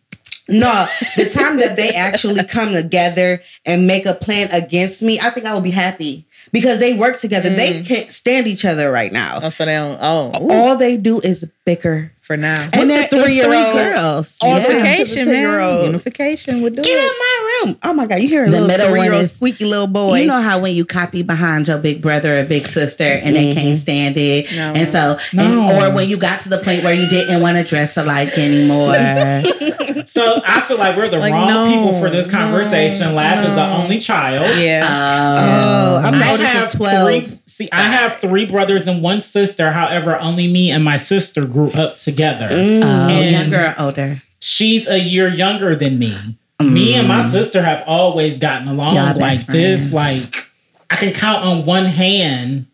No, 0.47 0.85
the 1.15 1.29
time 1.29 1.57
that 1.57 1.77
they 1.77 1.89
actually 1.91 2.43
come 2.43 2.73
together 2.73 3.41
and 3.65 3.87
make 3.87 4.05
a 4.05 4.13
plan 4.13 4.49
against 4.51 5.01
me, 5.01 5.19
I 5.19 5.29
think 5.29 5.45
I 5.45 5.53
will 5.53 5.61
be 5.61 5.71
happy 5.71 6.25
because 6.51 6.79
they 6.79 6.97
work 6.97 7.19
together. 7.19 7.49
They 7.49 7.81
mm. 7.81 7.85
can't 7.85 8.13
stand 8.13 8.47
each 8.47 8.65
other 8.65 8.91
right 8.91 9.11
now. 9.11 9.39
Oh, 9.41 9.49
so 9.49 9.65
they 9.65 9.73
don't. 9.73 9.97
Oh, 10.01 10.31
All 10.49 10.75
they 10.75 10.97
do 10.97 11.19
is 11.21 11.45
bicker. 11.65 12.11
for 12.23 12.37
now. 12.37 12.69
And 12.71 12.87
With 12.89 13.09
the 13.09 13.21
three-year-old, 13.21 13.73
girls. 13.73 14.37
all 14.41 14.57
Yeah. 14.57 14.59
the- 14.65 14.69
Unification, 14.75 15.29
man. 15.29 15.85
Unification 15.87 16.63
would 16.63 16.73
do 16.73 16.81
Get 16.81 16.97
out 16.97 17.03
it. 17.03 17.11
of 17.11 17.17
my 17.19 17.65
room! 17.65 17.77
Oh 17.83 17.93
my 17.93 18.05
god, 18.05 18.19
you 18.21 18.29
hear 18.29 18.43
a 18.43 18.45
The 18.45 18.51
little 18.51 18.67
middle 18.69 18.85
one 18.87 18.95
three 18.95 19.03
year 19.03 19.11
old 19.11 19.21
is- 19.23 19.33
squeaky 19.33 19.65
little 19.65 19.87
boy? 19.87 20.21
You 20.21 20.27
know 20.27 20.39
how 20.39 20.57
when 20.59 20.73
you 20.73 20.85
copy 20.85 21.21
behind 21.21 21.67
your 21.67 21.77
big 21.79 22.01
brother 22.01 22.39
or 22.39 22.45
big 22.45 22.65
sister 22.65 23.03
and 23.03 23.35
they 23.35 23.53
can't 23.53 23.67
mm-hmm. 23.67 23.75
stand 23.77 24.15
it, 24.15 24.55
No. 24.55 24.71
and 24.73 24.87
so, 24.87 25.17
No. 25.33 25.43
and, 25.43 25.71
or 25.83 25.93
when 25.93 26.07
you 26.07 26.15
got 26.15 26.39
to 26.43 26.49
the 26.49 26.59
point 26.59 26.81
where 26.85 26.93
you 26.93 27.09
didn't 27.09 27.41
want 27.41 27.57
to 27.57 27.63
dress 27.65 27.97
alike 27.97 28.37
anymore. 28.37 28.95
So 30.05 30.41
I 30.45 30.61
feel 30.61 30.77
like 30.77 30.95
we're 30.95 31.07
the 31.07 31.17
Like, 31.19 31.33
wrong 31.33 31.47
no, 31.47 31.65
people 31.67 31.99
for 31.99 32.09
this 32.09 32.27
no, 32.27 32.33
conversation. 32.39 33.15
Lav 33.15 33.43
is 33.45 33.53
the 33.55 33.65
only 33.65 33.97
child. 33.99 34.45
Yeah. 34.59 34.87
oh, 34.87 35.97
um, 35.97 36.05
I'm 36.05 36.19
the 36.19 36.29
oldest 36.31 36.53
have 36.53 36.63
of 36.67 36.71
twelve. 36.77 37.07
Three, 37.07 37.39
see, 37.45 37.69
I 37.71 37.83
have 37.83 38.15
three 38.15 38.45
brothers 38.45 38.87
and 38.87 39.01
one 39.01 39.21
sister. 39.21 39.71
However, 39.71 40.17
only 40.19 40.51
me 40.51 40.71
and 40.71 40.83
my 40.83 40.95
sister 40.95 41.45
grew 41.45 41.71
up 41.71 41.95
together. 41.95 42.49
Mm. 42.49 42.81
Oh, 42.83 43.21
younger 43.21 43.75
or 43.77 43.81
older? 43.81 44.21
She's 44.39 44.87
a 44.87 44.99
year 44.99 45.27
younger 45.27 45.75
than 45.75 45.99
me. 45.99 46.37
Me 46.61 46.93
and 46.95 47.07
my 47.07 47.23
mm. 47.23 47.31
sister 47.31 47.61
have 47.61 47.83
always 47.87 48.37
gotten 48.37 48.67
along 48.67 48.95
Y'all 48.95 49.17
like 49.17 49.45
this. 49.45 49.89
friends. 49.89 49.93
Like 49.93 50.49
I 50.89 50.95
can 50.95 51.13
count 51.13 51.43
on 51.43 51.65
one 51.65 51.85
hand 51.85 52.67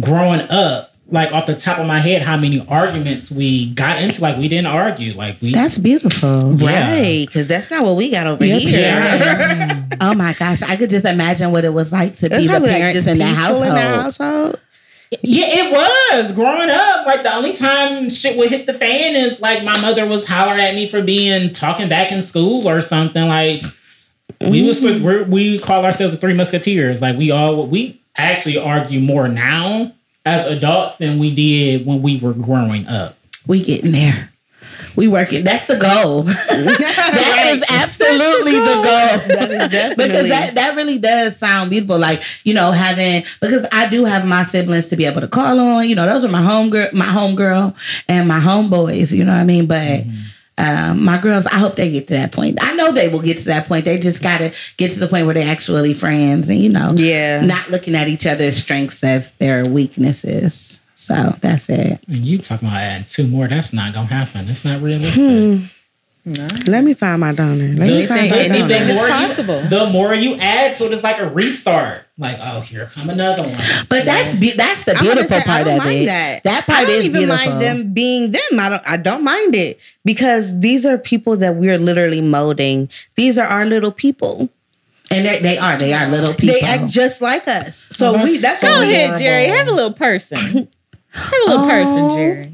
growing 0.00 0.40
up, 0.50 0.95
like 1.08 1.32
off 1.32 1.46
the 1.46 1.54
top 1.54 1.78
of 1.78 1.86
my 1.86 2.00
head, 2.00 2.22
how 2.22 2.36
many 2.36 2.66
arguments 2.66 3.30
we 3.30 3.70
got 3.74 4.02
into. 4.02 4.20
Like 4.20 4.38
we 4.38 4.48
didn't 4.48 4.66
argue. 4.66 5.14
Like 5.14 5.40
we 5.40 5.52
That's 5.52 5.78
beautiful. 5.78 6.54
Yeah. 6.56 6.90
Right, 6.90 7.26
because 7.26 7.46
that's 7.46 7.70
not 7.70 7.84
what 7.84 7.96
we 7.96 8.10
got 8.10 8.26
over 8.26 8.44
Your 8.44 8.58
here. 8.58 8.80
parents. 8.80 9.96
oh 10.00 10.14
my 10.14 10.34
gosh, 10.34 10.62
I 10.62 10.76
could 10.76 10.90
just 10.90 11.04
imagine 11.04 11.52
what 11.52 11.64
it 11.64 11.72
was 11.72 11.92
like 11.92 12.16
to 12.16 12.26
It's 12.26 12.36
be 12.36 12.42
the 12.44 12.48
probably 12.48 12.70
like 12.70 12.78
parents 12.78 12.98
just 12.98 13.08
in 13.08 13.18
the 13.18 13.24
household. 13.24 13.66
in 13.66 13.74
the 13.74 13.80
household. 13.80 14.60
Yeah, 15.22 15.46
it 15.48 15.72
was 15.72 16.32
growing 16.32 16.68
up. 16.68 17.06
Like 17.06 17.22
the 17.22 17.32
only 17.32 17.52
time 17.52 18.10
shit 18.10 18.36
would 18.36 18.50
hit 18.50 18.66
the 18.66 18.74
fan 18.74 19.14
is 19.14 19.40
like 19.40 19.62
my 19.62 19.80
mother 19.80 20.06
was 20.06 20.26
hollering 20.26 20.60
at 20.60 20.74
me 20.74 20.88
for 20.88 21.02
being 21.02 21.52
talking 21.52 21.88
back 21.88 22.10
in 22.10 22.22
school 22.22 22.68
or 22.68 22.80
something. 22.80 23.28
Like 23.28 23.62
we 24.40 24.66
was 24.66 24.80
mm-hmm. 24.80 25.04
we're, 25.04 25.24
we 25.24 25.60
call 25.60 25.84
ourselves 25.84 26.14
the 26.14 26.20
Three 26.20 26.34
Musketeers. 26.34 27.00
Like 27.00 27.16
we 27.16 27.30
all 27.30 27.68
we 27.68 28.02
actually 28.16 28.58
argue 28.58 28.98
more 28.98 29.28
now 29.28 29.92
as 30.26 30.44
adults 30.46 30.98
than 30.98 31.18
we 31.18 31.34
did 31.34 31.86
when 31.86 32.02
we 32.02 32.18
were 32.18 32.34
growing 32.34 32.86
up. 32.88 33.16
We 33.46 33.62
getting 33.62 33.92
there. 33.92 34.30
We 34.96 35.08
working. 35.08 35.44
That's 35.44 35.66
the 35.66 35.76
goal. 35.76 36.22
that 36.22 36.40
is 37.54 37.64
absolutely 37.68 38.52
the 38.52 38.58
goal. 38.58 38.82
That 38.82 39.50
is 39.50 39.96
because 39.96 40.28
that, 40.28 40.54
that 40.54 40.74
really 40.74 40.98
does 40.98 41.36
sound 41.36 41.70
beautiful. 41.70 41.98
Like, 41.98 42.22
you 42.44 42.54
know, 42.54 42.72
having 42.72 43.22
because 43.40 43.66
I 43.70 43.88
do 43.88 44.04
have 44.04 44.26
my 44.26 44.44
siblings 44.44 44.88
to 44.88 44.96
be 44.96 45.04
able 45.04 45.20
to 45.20 45.28
call 45.28 45.60
on. 45.60 45.88
You 45.88 45.94
know, 45.94 46.06
those 46.06 46.24
are 46.24 46.28
my 46.28 46.42
home 46.42 46.70
girl, 46.70 46.88
my 46.92 47.06
home 47.06 47.36
girl 47.36 47.76
and 48.08 48.26
my 48.26 48.40
homeboys, 48.40 49.12
you 49.12 49.24
know 49.24 49.32
what 49.32 49.40
I 49.40 49.44
mean? 49.44 49.66
But 49.66 50.04
mm-hmm. 50.04 50.35
Um, 50.58 51.04
my 51.04 51.18
girls, 51.20 51.46
I 51.46 51.58
hope 51.58 51.76
they 51.76 51.90
get 51.90 52.08
to 52.08 52.14
that 52.14 52.32
point. 52.32 52.58
I 52.62 52.74
know 52.74 52.90
they 52.92 53.08
will 53.08 53.20
get 53.20 53.38
to 53.38 53.44
that 53.46 53.66
point. 53.68 53.84
They 53.84 53.98
just 53.98 54.22
gotta 54.22 54.52
get 54.78 54.92
to 54.92 54.98
the 55.00 55.06
point 55.08 55.26
where 55.26 55.34
they're 55.34 55.50
actually 55.50 55.92
friends 55.94 56.48
and 56.48 56.58
you 56.58 56.70
know, 56.70 56.88
Yeah. 56.94 57.42
not 57.42 57.70
looking 57.70 57.94
at 57.94 58.08
each 58.08 58.26
other's 58.26 58.56
strengths 58.56 59.04
as 59.04 59.32
their 59.32 59.64
weaknesses. 59.64 60.78
So 60.94 61.36
that's 61.40 61.68
it. 61.68 62.00
And 62.08 62.16
you 62.18 62.38
talking 62.38 62.68
about 62.68 62.80
adding 62.80 63.06
two 63.06 63.28
more? 63.28 63.48
That's 63.48 63.72
not 63.72 63.92
gonna 63.92 64.06
happen. 64.08 64.48
It's 64.48 64.64
not 64.64 64.80
realistic. 64.80 65.70
Let 66.66 66.82
me 66.82 66.94
find 66.94 67.20
my 67.20 67.32
donor. 67.32 67.68
Let 67.78 67.88
me 67.88 68.06
find 68.06 68.30
the- 68.30 68.34
my 68.34 68.42
anything 68.42 68.70
is 68.88 68.94
more 68.94 69.06
you- 69.06 69.12
possible. 69.12 69.60
the 69.68 69.86
more 69.90 70.12
you 70.14 70.36
add 70.40 70.74
to 70.76 70.86
it, 70.86 70.92
it's 70.92 71.04
like 71.04 71.20
a 71.20 71.28
restart. 71.28 72.05
Like, 72.18 72.38
oh, 72.40 72.60
here 72.60 72.86
come 72.94 73.10
another 73.10 73.42
one. 73.42 73.52
But 73.90 74.06
that's 74.06 74.34
be- 74.36 74.52
that's 74.52 74.84
the 74.86 74.94
beautiful 74.94 75.24
say, 75.24 75.36
I 75.36 75.40
part 75.42 75.64
don't 75.66 75.78
of 75.78 75.84
mind 75.84 75.98
it. 75.98 76.06
that. 76.06 76.42
That 76.44 76.64
part 76.66 76.78
I 76.78 76.82
don't 76.84 76.90
is 76.92 77.08
even 77.08 77.20
beautiful. 77.28 77.46
mind 77.50 77.60
them 77.62 77.92
being 77.92 78.32
them. 78.32 78.58
I 78.58 78.68
don't. 78.70 78.82
I 78.88 78.96
don't 78.96 79.22
mind 79.22 79.54
it 79.54 79.78
because 80.04 80.58
these 80.60 80.86
are 80.86 80.96
people 80.96 81.36
that 81.36 81.56
we're 81.56 81.76
literally 81.78 82.22
molding. 82.22 82.88
These 83.16 83.36
are 83.38 83.46
our 83.46 83.66
little 83.66 83.92
people. 83.92 84.48
And 85.10 85.26
they 85.26 85.40
they 85.40 85.58
are 85.58 85.76
they 85.78 85.92
are 85.92 86.08
little 86.08 86.32
people. 86.34 86.56
They 86.58 86.66
act 86.66 86.88
just 86.90 87.20
like 87.20 87.46
us. 87.46 87.86
So 87.90 88.16
Oh, 88.16 88.24
we. 88.24 88.38
that's 88.38 88.60
That's 88.60 88.60
so 88.60 88.66
Go 88.68 88.82
ahead, 88.82 88.94
adorable. 89.04 89.18
Jerry. 89.18 89.44
Have 89.48 89.68
a 89.68 89.72
little 89.72 89.92
person. 89.92 90.38
Have 91.10 91.32
a 91.32 91.50
little 91.50 91.66
person, 91.68 91.98
Oh. 91.98 92.16
Jerry. 92.16 92.52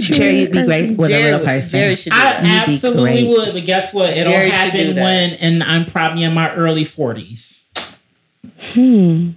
Jerry, 0.00 0.40
you'd 0.40 0.50
be 0.50 0.64
great 0.64 0.96
with 0.98 1.12
a 1.12 1.22
little 1.22 1.46
person. 1.46 1.70
Jerry 1.70 1.94
should 1.94 2.10
do 2.12 2.18
I. 2.18 2.40
You'd 2.42 2.74
absolutely 2.74 3.28
would, 3.28 3.54
but 3.54 3.64
guess 3.64 3.94
what? 3.94 4.10
It'll 4.16 4.32
Jerry 4.32 4.50
happen 4.50 4.96
when, 4.96 5.34
and 5.34 5.62
I'm 5.62 5.84
probably 5.84 6.24
in 6.24 6.34
my 6.34 6.52
early 6.54 6.84
40s. 6.84 7.65
Hmm. 8.58 9.30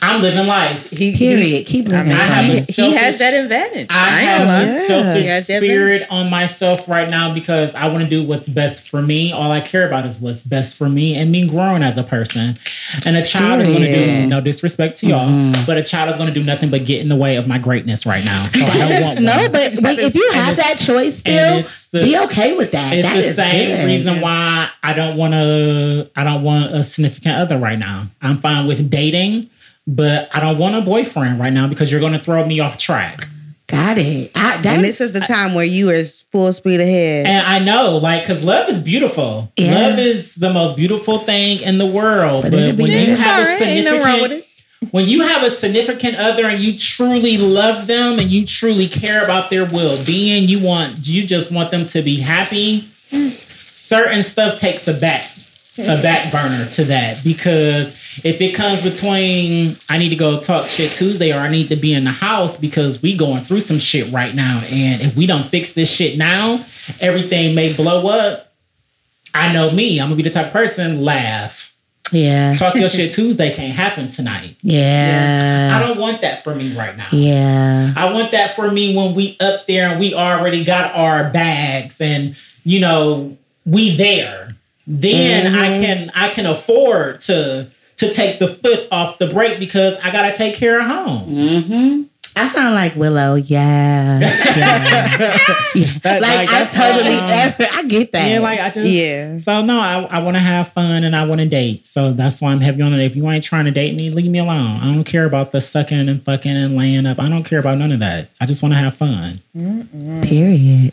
I'm 0.00 0.22
living 0.22 0.46
life. 0.46 0.90
He, 0.90 1.12
he, 1.12 1.18
Period. 1.18 1.66
Keep 1.66 1.88
living. 1.88 2.12
I 2.12 2.16
have 2.16 2.44
he, 2.44 2.58
a 2.58 2.62
he 2.90 2.92
has 2.96 3.18
that 3.18 3.34
advantage. 3.34 3.86
I 3.90 4.20
ain't 4.20 4.28
have 4.28 4.68
a 4.68 4.80
He 4.80 4.86
selfish 4.86 5.24
has 5.26 5.46
that 5.48 5.58
spirit 5.58 6.06
on 6.10 6.30
myself 6.30 6.88
right 6.88 7.08
now 7.10 7.32
because 7.34 7.74
I 7.74 7.86
want 7.88 8.02
to 8.04 8.08
do 8.08 8.22
what's 8.22 8.48
best 8.48 8.88
for 8.90 9.02
me. 9.02 9.32
All 9.32 9.50
I 9.50 9.60
care 9.60 9.86
about 9.86 10.04
is 10.06 10.18
what's 10.18 10.42
best 10.42 10.76
for 10.76 10.88
me 10.88 11.16
and 11.16 11.30
me 11.32 11.48
growing 11.48 11.82
as 11.82 11.96
a 11.98 12.02
person. 12.02 12.58
And 13.06 13.16
a 13.16 13.24
child 13.24 13.60
is 13.62 13.68
going 13.68 13.82
to 13.82 13.94
do 14.22 14.26
no 14.26 14.40
disrespect 14.40 14.98
to 14.98 15.06
y'all, 15.06 15.28
Mm-hmm. 15.32 15.64
but 15.66 15.78
a 15.78 15.82
child 15.82 16.10
is 16.10 16.16
going 16.16 16.28
to 16.28 16.34
do 16.34 16.42
nothing 16.44 16.70
but 16.70 16.84
get 16.84 17.00
in 17.02 17.08
the 17.08 17.16
way 17.16 17.36
of 17.36 17.46
my 17.46 17.58
greatness 17.58 18.04
right 18.06 18.24
now. 18.24 18.42
So 18.44 18.64
I 18.64 18.78
don't 18.78 19.02
want 19.02 19.20
No, 19.22 19.36
one. 19.38 19.52
but, 19.52 19.72
but 19.82 19.98
if 19.98 20.14
you 20.14 20.28
have 20.32 20.56
that 20.56 20.78
choice 20.78 21.18
still, 21.18 21.62
the- 21.92 22.02
be 22.04 22.18
okay 22.24 22.56
with 22.56 22.72
that. 22.72 22.92
It's 22.92 23.06
That 23.06 23.14
the 23.20 23.26
is 23.28 23.36
same 23.36 23.76
good. 23.76 23.86
reason 23.86 24.20
why 24.20 24.68
I 24.82 24.92
don't 24.92 25.16
want 25.16 25.32
to. 25.34 26.10
I 26.16 26.24
don't 26.24 26.42
want 26.42 26.72
a 26.74 26.82
significant 26.84 27.36
other 27.36 27.56
right 27.58 27.78
now. 27.78 28.06
I'm 28.20 28.36
fine 28.36 28.66
with 28.66 28.90
dating, 28.90 29.48
but 29.86 30.28
I 30.34 30.40
don't 30.40 30.58
want 30.58 30.76
a 30.76 30.80
boyfriend 30.80 31.40
right 31.40 31.52
now 31.52 31.66
because 31.66 31.90
you're 31.90 32.00
going 32.00 32.12
to 32.12 32.18
throw 32.18 32.46
me 32.46 32.60
off 32.60 32.76
track. 32.76 33.28
Got 33.68 33.96
it. 33.96 34.30
I, 34.34 34.58
that 34.58 34.66
And 34.66 34.84
this 34.84 35.00
is 35.00 35.14
the 35.14 35.20
time 35.20 35.54
where 35.54 35.64
you 35.64 35.88
are 35.90 36.04
full 36.04 36.52
speed 36.52 36.80
ahead. 36.80 37.24
And 37.24 37.46
I 37.46 37.58
know, 37.58 37.96
like, 37.96 38.22
because 38.22 38.44
love 38.44 38.68
is 38.68 38.82
beautiful. 38.82 39.50
Yeah. 39.56 39.88
Love 39.88 39.98
is 39.98 40.34
the 40.34 40.52
most 40.52 40.76
beautiful 40.76 41.20
thing 41.20 41.60
in 41.60 41.78
the 41.78 41.86
world. 41.86 42.42
But 42.42 42.50
But, 42.50 42.76
when 42.76 42.90
you 42.90 43.06
nice. 43.08 43.20
have 43.20 43.38
a 43.38 43.42
Alright, 43.42 43.62
ain't 43.62 43.84
nothing 43.86 44.02
wrong 44.02 44.20
with 44.20 44.30
significant, 44.30 44.92
when 44.92 45.08
you 45.08 45.22
have 45.22 45.42
a 45.42 45.50
significant 45.50 46.18
other 46.18 46.44
and 46.44 46.60
you 46.60 46.76
truly 46.76 47.38
love 47.38 47.86
them 47.86 48.18
and 48.18 48.30
you 48.30 48.44
truly 48.44 48.88
care 48.88 49.24
about 49.24 49.48
their 49.48 49.64
well-being, 49.64 50.48
you 50.48 50.62
want, 50.62 51.06
you 51.06 51.24
just 51.24 51.50
want 51.50 51.70
them 51.70 51.86
to 51.86 52.02
be 52.02 52.16
happy. 52.18 52.80
Mm. 53.10 53.30
Certain 53.30 54.22
stuff 54.22 54.58
takes 54.58 54.86
a 54.86 54.92
back, 54.92 55.30
a 55.78 56.02
back 56.02 56.30
burner 56.30 56.66
to 56.66 56.84
that 56.84 57.24
because 57.24 57.88
if 58.24 58.42
it 58.42 58.54
comes 58.54 58.82
between 58.82 59.74
I 59.88 59.96
need 59.96 60.10
to 60.10 60.16
go 60.16 60.38
talk 60.38 60.66
shit 60.66 60.92
Tuesday 60.92 61.32
or 61.32 61.38
I 61.38 61.48
need 61.48 61.68
to 61.68 61.76
be 61.76 61.94
in 61.94 62.04
the 62.04 62.10
house 62.10 62.58
because 62.58 63.00
we 63.02 63.16
going 63.16 63.42
through 63.42 63.60
some 63.60 63.78
shit 63.78 64.12
right 64.12 64.34
now 64.34 64.60
and 64.70 65.00
if 65.00 65.16
we 65.16 65.24
don't 65.26 65.44
fix 65.44 65.72
this 65.72 65.90
shit 65.90 66.18
now, 66.18 66.62
everything 67.00 67.54
may 67.54 67.74
blow 67.74 68.06
up. 68.08 68.52
I 69.32 69.52
know 69.54 69.70
me, 69.70 69.98
I'm 69.98 70.08
gonna 70.08 70.16
be 70.16 70.22
the 70.22 70.30
type 70.30 70.48
of 70.48 70.52
person 70.52 71.02
laugh. 71.02 71.74
Yeah. 72.12 72.52
Talk 72.54 72.74
your 72.74 72.88
shit 72.90 73.12
Tuesday 73.12 73.54
can't 73.54 73.72
happen 73.72 74.08
tonight. 74.08 74.50
I 74.50 74.56
Yeah. 74.62 75.70
I 75.72 75.80
don't 75.86 75.98
want 75.98 76.20
that 76.20 76.44
for 76.44 76.54
me 76.54 76.76
right 76.76 76.94
now. 76.96 77.06
Yeah. 77.12 77.94
I 77.96 78.12
want 78.12 78.32
that 78.32 78.54
for 78.54 78.70
me 78.70 78.94
when 78.94 79.14
we 79.14 79.38
up 79.40 79.66
there 79.66 79.88
and 79.88 79.98
we 79.98 80.12
already 80.12 80.64
got 80.64 80.94
our 80.94 81.30
bags 81.30 81.98
and 81.98 82.36
you 82.62 82.80
know 82.80 83.38
we 83.64 83.96
there. 83.96 84.56
Then 85.00 85.54
I 85.54 85.68
can 85.84 86.10
I 86.14 86.28
can 86.28 86.44
afford 86.46 87.20
to 87.20 87.68
to 87.96 88.12
take 88.12 88.38
the 88.38 88.48
foot 88.48 88.88
off 88.90 89.18
the 89.18 89.26
brake 89.28 89.58
because 89.58 89.96
I 90.02 90.10
gotta 90.10 90.36
take 90.36 90.54
care 90.54 90.78
of 90.80 90.86
home. 90.86 91.28
Mm-hmm. 91.28 92.02
I 92.34 92.48
sound 92.48 92.74
like 92.74 92.96
Willow. 92.96 93.34
Yeah. 93.36 94.20
Yeah. 94.52 95.36
yeah. 95.74 95.86
That- 96.02 96.20
like, 96.22 96.48
like, 96.48 96.48
I 96.50 96.64
totally, 96.66 97.14
how- 97.14 97.78
I 97.78 97.84
get 97.86 98.12
that. 98.12 98.30
Yeah, 98.30 98.38
like 98.40 98.60
I 98.60 98.68
just 98.70 98.88
Yeah. 98.88 99.36
So 99.38 99.62
no, 99.64 99.78
I, 99.80 100.02
I 100.04 100.22
want 100.22 100.36
to 100.36 100.40
have 100.40 100.68
fun 100.68 101.04
and 101.04 101.14
I 101.16 101.24
want 101.26 101.40
to 101.40 101.48
date. 101.48 101.86
So 101.86 102.12
that's 102.12 102.40
why 102.42 102.52
I'm 102.52 102.60
heavy 102.60 102.82
on 102.82 102.92
it. 102.92 103.00
If 103.04 103.16
you 103.16 103.28
ain't 103.30 103.44
trying 103.44 103.64
to 103.66 103.70
date 103.70 103.94
me, 103.96 104.10
leave 104.10 104.30
me 104.30 104.38
alone. 104.40 104.80
I 104.82 104.86
don't 104.94 105.04
care 105.04 105.24
about 105.24 105.52
the 105.52 105.60
sucking 105.60 106.08
and 106.08 106.22
fucking 106.22 106.54
and 106.56 106.76
laying 106.76 107.06
up. 107.06 107.18
I 107.18 107.28
don't 107.30 107.44
care 107.44 107.58
about 107.60 107.78
none 107.78 107.92
of 107.92 108.00
that. 108.00 108.28
I 108.40 108.46
just 108.46 108.62
want 108.62 108.74
to 108.74 108.78
have 108.78 108.94
fun. 108.96 109.40
Period. 110.22 110.92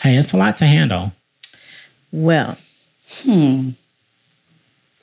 Hey, 0.00 0.16
it's 0.16 0.32
a 0.32 0.36
lot 0.36 0.56
to 0.58 0.66
handle. 0.66 1.12
Well, 2.12 2.56
Hmm. 3.22 3.70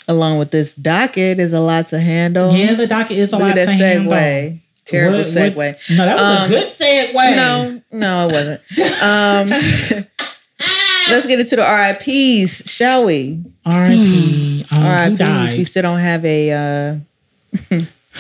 along 0.07 0.39
with 0.39 0.51
this 0.51 0.75
docket 0.75 1.39
is 1.39 1.53
a 1.53 1.59
lot 1.59 1.87
to 1.89 1.99
handle. 1.99 2.53
Yeah, 2.55 2.73
the 2.73 2.87
docket 2.87 3.17
is 3.17 3.29
a 3.29 3.37
Look 3.37 3.41
lot 3.47 3.53
to 3.55 3.65
that 3.65 3.69
handle. 3.69 4.11
segue. 4.13 4.59
Terrible 4.85 5.17
What- 5.19 5.27
segue. 5.27 5.55
what- 5.55 5.79
no, 5.89 6.05
that 6.05 6.17
was 6.17 6.39
Um, 6.39 6.45
a 6.45 6.49
good 6.49 6.73
segue. 6.73 7.35
No, 7.35 7.81
no, 7.91 8.27
it 8.27 8.31
wasn't. 8.33 8.61
Um, 9.01 10.05
let's 11.09 11.27
get 11.27 11.39
into 11.39 11.55
the 11.55 11.61
RIPS, 11.63 12.69
shall 12.69 13.05
we? 13.05 13.39
R.I.P. 13.65 14.65
Um, 14.75 14.83
RIPS. 14.83 15.17
died? 15.17 15.53
We 15.57 15.63
still 15.63 15.83
don't 15.83 15.99
have 15.99 16.25
a. 16.25 16.51
Uh, 16.51 16.95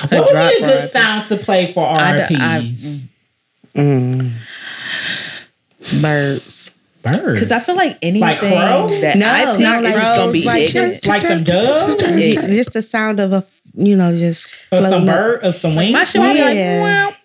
What 0.09 0.11
would 0.11 0.27
be 0.27 0.55
a 0.55 0.59
good 0.59 0.81
RIP? 0.83 0.89
sound 0.91 1.27
to 1.27 1.37
play 1.37 1.71
for 1.73 1.85
I 1.87 2.27
d- 2.27 2.35
I- 2.35 2.55
R.I.P.s? 2.57 3.03
Mm. 3.75 4.31
Birds. 6.01 6.71
Birds. 7.01 7.39
Because 7.39 7.51
I 7.51 7.59
feel 7.59 7.75
like 7.75 7.97
anything 8.01 8.21
Like 8.21 8.41
that 8.41 9.15
No, 9.17 9.27
I 9.27 9.45
pick 9.51 9.59
not 9.59 9.83
is 9.83 9.91
just 9.91 10.15
gonna 10.17 10.31
be 10.31 10.45
like 10.45 10.61
ignorant. 10.63 10.91
just- 10.91 11.07
like 11.07 11.21
some 11.21 11.43
doves 11.43 12.01
Yeah, 12.25 12.47
just 12.47 12.73
the 12.73 12.81
sound 12.81 13.19
of 13.19 13.33
a, 13.33 13.43
you 13.75 13.95
know, 13.95 14.15
just 14.17 14.49
or 14.71 14.81
some 14.81 15.05
bird 15.05 15.39
or 15.43 15.51
some 15.51 15.75
wings. 15.75 15.93
My 15.93 16.03
shit 16.03 16.21
would 16.21 16.33
be 16.33 16.41
like, 16.41 16.55
Yeah. 16.55 16.81
wow, 16.81 16.87
wow, 17.05 17.09
wow. 17.09 17.15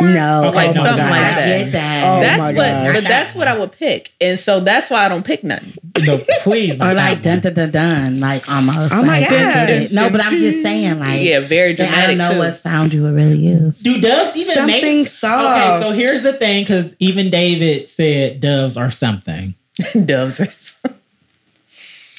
No. 0.00 0.48
Okay, 0.48 0.68
oh 0.68 0.72
something 0.72 0.96
my 0.96 1.10
like 1.10 1.36
that. 1.36 1.38
I 1.38 1.62
get 1.62 1.72
that. 1.72 2.04
Oh 2.06 2.20
that's 2.20 2.38
my 2.38 2.52
what, 2.52 2.54
gosh. 2.56 2.94
but 2.94 3.04
that's 3.08 3.34
what 3.34 3.48
I 3.48 3.58
would 3.58 3.72
pick, 3.72 4.12
and 4.20 4.38
so 4.38 4.60
that's 4.60 4.90
why 4.90 5.04
I 5.04 5.08
don't 5.08 5.24
pick 5.24 5.44
nothing. 5.44 5.74
No, 6.04 6.18
please. 6.42 6.74
or 6.74 6.94
like 6.94 7.22
that 7.22 7.42
dun 7.42 7.54
dun 7.54 7.54
dun 7.54 7.70
dun, 7.70 8.20
like 8.20 8.48
almost. 8.48 8.92
Oh 8.92 9.02
my 9.02 9.20
like, 9.20 9.26
I 9.26 9.28
get 9.28 9.54
God. 9.54 9.70
it. 9.70 9.92
No, 9.92 10.10
but 10.10 10.24
I'm 10.24 10.38
just 10.38 10.62
saying, 10.62 10.98
like, 10.98 11.22
yeah, 11.22 11.40
very 11.40 11.74
dramatic. 11.74 11.98
I 11.98 12.06
don't 12.06 12.18
know 12.18 12.32
too. 12.32 12.38
what 12.38 12.56
sound 12.56 12.94
you 12.94 13.02
would 13.02 13.14
really 13.14 13.38
use. 13.38 13.78
Do 13.78 14.00
doves 14.00 14.36
even 14.36 14.54
Something 14.54 14.82
make 14.82 15.08
soft. 15.08 15.60
Okay, 15.60 15.82
so 15.82 15.92
here's 15.92 16.22
the 16.22 16.32
thing, 16.32 16.62
because 16.62 16.94
even 16.98 17.30
David 17.30 17.88
said 17.88 18.40
doves 18.40 18.76
are 18.76 18.90
something. 18.90 19.54
Doves 20.04 20.40
are 20.40 20.50
so- 20.50 20.90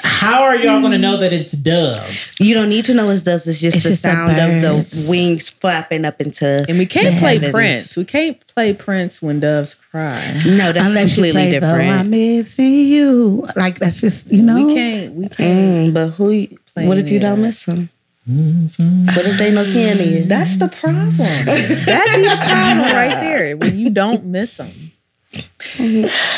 How 0.03 0.43
are 0.43 0.55
y'all 0.55 0.81
gonna 0.81 0.97
know 0.97 1.17
that 1.17 1.33
it's 1.33 1.51
doves? 1.53 2.39
You 2.39 2.53
don't 2.53 2.69
need 2.69 2.85
to 2.85 2.93
know 2.93 3.09
it's 3.09 3.21
doves. 3.23 3.47
It's 3.47 3.59
just 3.59 3.75
It's 3.77 3.83
the 3.85 3.89
just 3.91 4.01
the 4.03 4.09
sound 4.09 4.31
of 4.31 4.61
the 4.61 5.07
wings 5.09 5.49
flapping 5.49 6.05
up 6.05 6.19
into. 6.21 6.65
and 6.67 6.77
we 6.77 6.85
can't 6.85 7.13
the 7.15 7.19
play 7.19 7.33
heavens. 7.35 7.51
Prince. 7.51 7.97
We 7.97 8.05
can't 8.05 8.47
play 8.47 8.73
Prince 8.73 9.21
when 9.21 9.39
doves 9.39 9.75
cry. 9.75 10.39
No, 10.45 10.71
that's 10.71 10.89
Unless 10.89 11.17
you 11.17 11.23
completely 11.23 11.31
play 11.31 11.59
though, 11.59 11.67
different. 11.77 11.89
I'm 11.99 12.09
missing 12.09 12.73
you. 12.73 13.47
Like 13.55 13.79
that's 13.79 13.99
just 14.01 14.31
you 14.31 14.41
know. 14.41 14.65
We 14.67 14.73
can't. 14.73 15.13
We 15.15 15.29
can't. 15.29 15.89
Mm, 15.89 15.93
but 15.93 16.09
who? 16.11 16.47
Playing 16.73 16.87
What 16.89 16.97
if 16.97 17.09
you 17.09 17.19
the- 17.19 17.25
don't 17.25 17.41
miss 17.41 17.65
them? 17.65 17.89
What 18.27 19.25
if 19.25 19.37
they 19.39 19.51
no 19.53 19.63
candy? 19.65 20.21
That's 20.21 20.55
the 20.57 20.67
problem. 20.67 21.17
That'd 21.17 21.45
be 22.15 22.21
the 22.23 22.45
problem 22.47 22.95
right 22.95 23.19
there 23.19 23.57
when 23.57 23.77
you 23.77 23.89
don't 23.89 24.25
miss 24.25 24.57
them. 24.57 24.69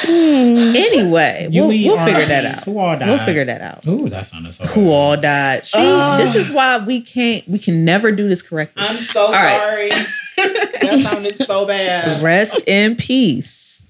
Anyway, 0.07 1.47
You 1.51 1.61
we'll, 1.67 1.69
we'll 1.95 2.05
figure 2.05 2.25
that 2.25 2.45
out. 2.45 2.63
Who 2.63 2.77
all 2.77 2.97
died? 2.97 3.07
We'll 3.09 3.25
figure 3.25 3.45
that 3.45 3.61
out. 3.61 3.87
Ooh, 3.87 4.09
that 4.09 4.25
sounded 4.27 4.53
so. 4.53 4.65
Who 4.67 4.91
all 4.91 5.17
died? 5.17 5.65
See, 5.65 5.77
Oh. 5.79 6.17
this 6.17 6.35
is 6.35 6.49
why 6.49 6.77
we 6.77 7.01
can't. 7.01 7.47
We 7.47 7.59
can 7.59 7.85
never 7.85 8.11
do 8.11 8.27
this 8.27 8.41
correctly. 8.41 8.83
I'm 8.83 8.97
so 8.97 9.31
right. 9.31 9.59
sorry. 9.59 9.89
that 10.81 11.01
sounded 11.03 11.35
so 11.37 11.65
bad. 11.65 12.21
Rest 12.23 12.61
in 12.67 12.95
peace 12.95 13.83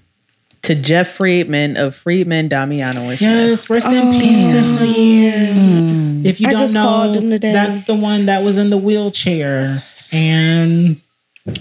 to 0.62 0.74
Jeff 0.74 1.08
Friedman 1.08 1.76
of 1.76 1.94
Friedman, 1.94 2.48
Domiano, 2.48 3.08
and 3.10 3.18
Smith. 3.18 3.20
Yes, 3.20 3.68
rest 3.70 3.86
in 3.88 3.94
Oh, 4.08 4.18
peace 4.18 4.40
to 4.40 4.60
him. 4.60 6.22
Mm. 6.22 6.24
If 6.24 6.40
you 6.40 6.48
I 6.48 6.52
don't 6.52 6.60
just 6.62 6.74
called 6.74 7.16
him 7.16 7.24
know, 7.28 7.34
today. 7.36 7.52
that's 7.52 7.84
the 7.84 7.94
one 7.94 8.26
that 8.26 8.42
was 8.42 8.56
in 8.56 8.70
the 8.70 8.78
wheelchair, 8.78 9.82
and 10.10 10.96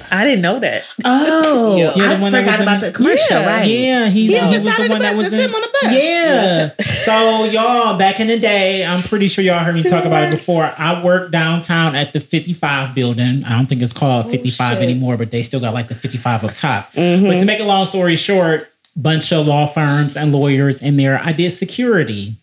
I 0.09 0.23
didn't 0.23 0.41
know 0.41 0.59
that. 0.59 0.83
Oh, 1.05 1.75
Yeah. 1.75 1.91
Yeah, 1.95 2.07
the 2.09 2.15
I 2.15 2.19
one 2.21 2.31
that 2.31 2.39
forgot 2.45 2.55
in- 2.55 2.61
about 2.61 2.79
the 2.81 2.91
commercial, 2.93 3.25
Yeah. 3.37 3.45
right? 3.57 3.67
yeah, 3.69 4.05
he's, 4.07 4.29
He 4.29 4.37
he, 4.37 4.39
on 4.39 4.47
the 4.49 4.53
was 4.55 4.63
side 4.63 4.77
the 4.77 4.83
of 4.83 4.87
the 4.87 4.93
one 4.93 4.99
that 5.01 5.09
bus. 5.09 5.17
was 5.17 5.29
That's 5.31 5.43
in. 5.43 5.49
him 5.49 5.55
on 5.55 5.61
the 5.61 5.69
bus. 5.81 5.93
Yeah. 5.93 6.69
so 7.03 7.43
y'all, 7.45 7.97
back 7.97 8.19
in 8.21 8.27
the 8.27 8.39
day, 8.39 8.85
I'm 8.85 9.01
pretty 9.03 9.27
sure 9.27 9.43
y'all 9.43 9.59
heard 9.63 9.75
me 9.75 9.83
talk 9.83 10.05
about 10.05 10.23
it 10.23 10.31
before. 10.31 10.71
I 10.77 11.03
worked 11.03 11.31
downtown 11.31 11.95
at 11.95 12.13
the 12.13 12.21
55 12.21 12.95
building. 12.95 13.43
I 13.43 13.57
don't 13.57 13.65
think 13.65 13.81
it's 13.81 13.91
called 13.91 14.31
55 14.31 14.75
shit. 14.77 14.83
anymore, 14.83 15.17
but 15.17 15.31
they 15.31 15.43
still 15.43 15.59
got 15.59 15.73
like 15.73 15.89
the 15.89 15.95
55 15.95 16.45
up 16.45 16.53
top. 16.53 16.93
Mm-hmm. 16.93 17.27
But 17.27 17.39
to 17.39 17.45
make 17.45 17.59
a 17.59 17.65
long 17.65 17.85
story 17.85 18.15
short, 18.15 18.69
bunch 18.95 19.33
of 19.33 19.45
law 19.47 19.65
firms 19.67 20.15
and 20.15 20.31
lawyers 20.31 20.81
in 20.81 20.95
there. 20.95 21.19
I 21.21 21.33
did 21.33 21.49
security. 21.49 22.35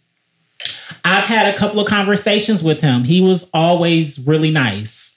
I've 1.05 1.25
had 1.25 1.55
a 1.55 1.57
couple 1.57 1.81
of 1.81 1.87
conversations 1.87 2.63
with 2.63 2.83
him. 2.83 3.05
He 3.05 3.23
was 3.23 3.49
always 3.55 4.19
really 4.19 4.51
nice. 4.51 5.15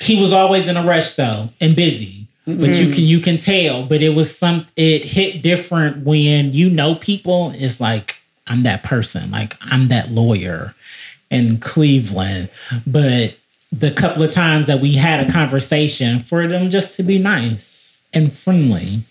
He 0.00 0.20
was 0.20 0.32
always 0.32 0.68
in 0.68 0.76
a 0.76 0.84
rush 0.84 1.14
though 1.14 1.50
and 1.60 1.76
busy. 1.76 2.26
But 2.44 2.80
you 2.80 2.92
can 2.92 3.04
you 3.04 3.20
can 3.20 3.38
tell. 3.38 3.86
But 3.86 4.02
it 4.02 4.10
was 4.10 4.36
some 4.36 4.66
it 4.76 5.04
hit 5.04 5.42
different 5.42 6.04
when 6.04 6.52
you 6.52 6.68
know 6.68 6.96
people. 6.96 7.52
It's 7.54 7.80
like 7.80 8.16
I'm 8.48 8.64
that 8.64 8.82
person. 8.82 9.30
Like 9.30 9.56
I'm 9.60 9.88
that 9.88 10.10
lawyer 10.10 10.74
in 11.30 11.58
Cleveland. 11.58 12.48
But 12.84 13.36
the 13.70 13.92
couple 13.92 14.22
of 14.22 14.32
times 14.32 14.66
that 14.66 14.80
we 14.80 14.94
had 14.94 15.26
a 15.26 15.32
conversation 15.32 16.18
for 16.18 16.46
them 16.46 16.68
just 16.68 16.96
to 16.96 17.02
be 17.02 17.18
nice 17.18 18.00
and 18.12 18.32
friendly. 18.32 19.02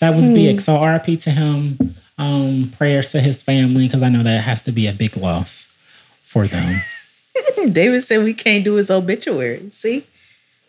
That 0.00 0.14
was 0.14 0.28
big. 0.28 0.60
So 0.60 0.74
RP 0.74 1.22
to 1.22 1.30
him. 1.30 1.94
Um, 2.16 2.70
prayers 2.76 3.10
to 3.10 3.20
his 3.20 3.42
family 3.42 3.88
because 3.88 4.04
I 4.04 4.08
know 4.08 4.22
that 4.22 4.44
has 4.44 4.62
to 4.62 4.72
be 4.72 4.86
a 4.86 4.92
big 4.92 5.16
loss 5.16 5.72
for 6.20 6.46
them. 6.46 6.80
David 7.72 8.02
said 8.02 8.22
we 8.22 8.34
can't 8.34 8.62
do 8.62 8.74
his 8.74 8.88
obituary. 8.88 9.68
See, 9.70 10.04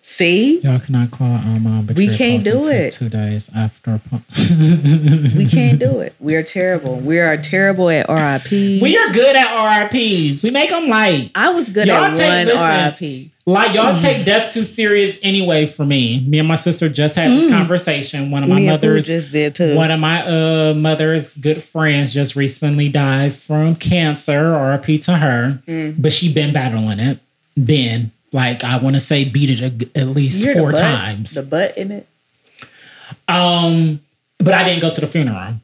See, 0.07 0.59
Y'all 0.59 0.77
cannot 0.79 1.09
call 1.09 1.31
our 1.31 1.59
mom, 1.59 1.87
We 1.95 2.15
can't 2.15 2.43
do 2.43 2.67
it. 2.67 2.93
Two 2.93 3.09
days 3.09 3.49
after. 3.55 3.99
we 5.35 5.45
can't 5.49 5.79
do 5.79 5.99
it. 5.99 6.13
We 6.19 6.35
are 6.35 6.43
terrible. 6.43 6.97
We 6.97 7.19
are 7.19 7.35
terrible 7.37 7.89
at 7.89 8.07
RIPs. 8.07 8.83
We 8.83 8.95
are 8.95 9.11
good 9.13 9.35
at 9.35 9.47
RIPs. 9.91 10.43
We 10.43 10.51
make 10.51 10.69
them 10.69 10.89
light. 10.89 11.31
I 11.33 11.49
was 11.49 11.71
good 11.71 11.87
Y'all 11.87 12.03
at 12.03 12.15
take- 12.15 12.29
one 12.29 12.45
listen. 12.45 13.07
RIP. 13.09 13.31
Like 13.47 13.71
Mm. 13.71 13.75
y'all 13.75 13.99
take 13.99 14.25
death 14.25 14.53
too 14.53 14.63
serious 14.63 15.17
anyway. 15.23 15.65
For 15.65 15.85
me, 15.85 16.23
me 16.27 16.37
and 16.37 16.47
my 16.47 16.55
sister 16.55 16.87
just 16.87 17.15
had 17.15 17.31
Mm. 17.31 17.41
this 17.41 17.51
conversation. 17.51 18.29
One 18.29 18.43
of 18.43 18.49
my 18.49 18.55
Me 18.57 18.67
mother's 18.69 19.07
just 19.07 19.31
did 19.31 19.55
too. 19.55 19.75
One 19.75 19.89
of 19.89 19.99
my 19.99 20.21
uh, 20.25 20.73
mother's 20.75 21.33
good 21.33 21.63
friends 21.63 22.13
just 22.13 22.35
recently 22.35 22.89
died 22.89 23.33
from 23.33 23.75
cancer, 23.75 24.51
RIP 24.53 25.01
to 25.01 25.17
her. 25.17 25.59
Mm. 25.67 25.95
But 25.99 26.13
she 26.13 26.31
been 26.31 26.53
battling 26.53 26.99
it. 26.99 27.19
Been 27.61 28.11
like 28.31 28.63
I 28.63 28.77
want 28.77 28.95
to 28.95 28.99
say 28.99 29.23
beat 29.25 29.49
it 29.49 29.61
a, 29.61 29.99
at 29.99 30.07
least 30.07 30.39
You 30.39 30.45
hear 30.45 30.53
the 30.55 30.59
four 30.59 30.71
butt? 30.71 30.81
times. 30.81 31.33
The 31.35 31.43
butt 31.43 31.77
in 31.77 31.91
it. 31.91 32.07
Um, 33.27 33.99
but 34.39 34.53
I 34.53 34.63
didn't 34.63 34.81
go 34.81 34.91
to 34.91 35.01
the 35.01 35.07
funeral. 35.07 35.55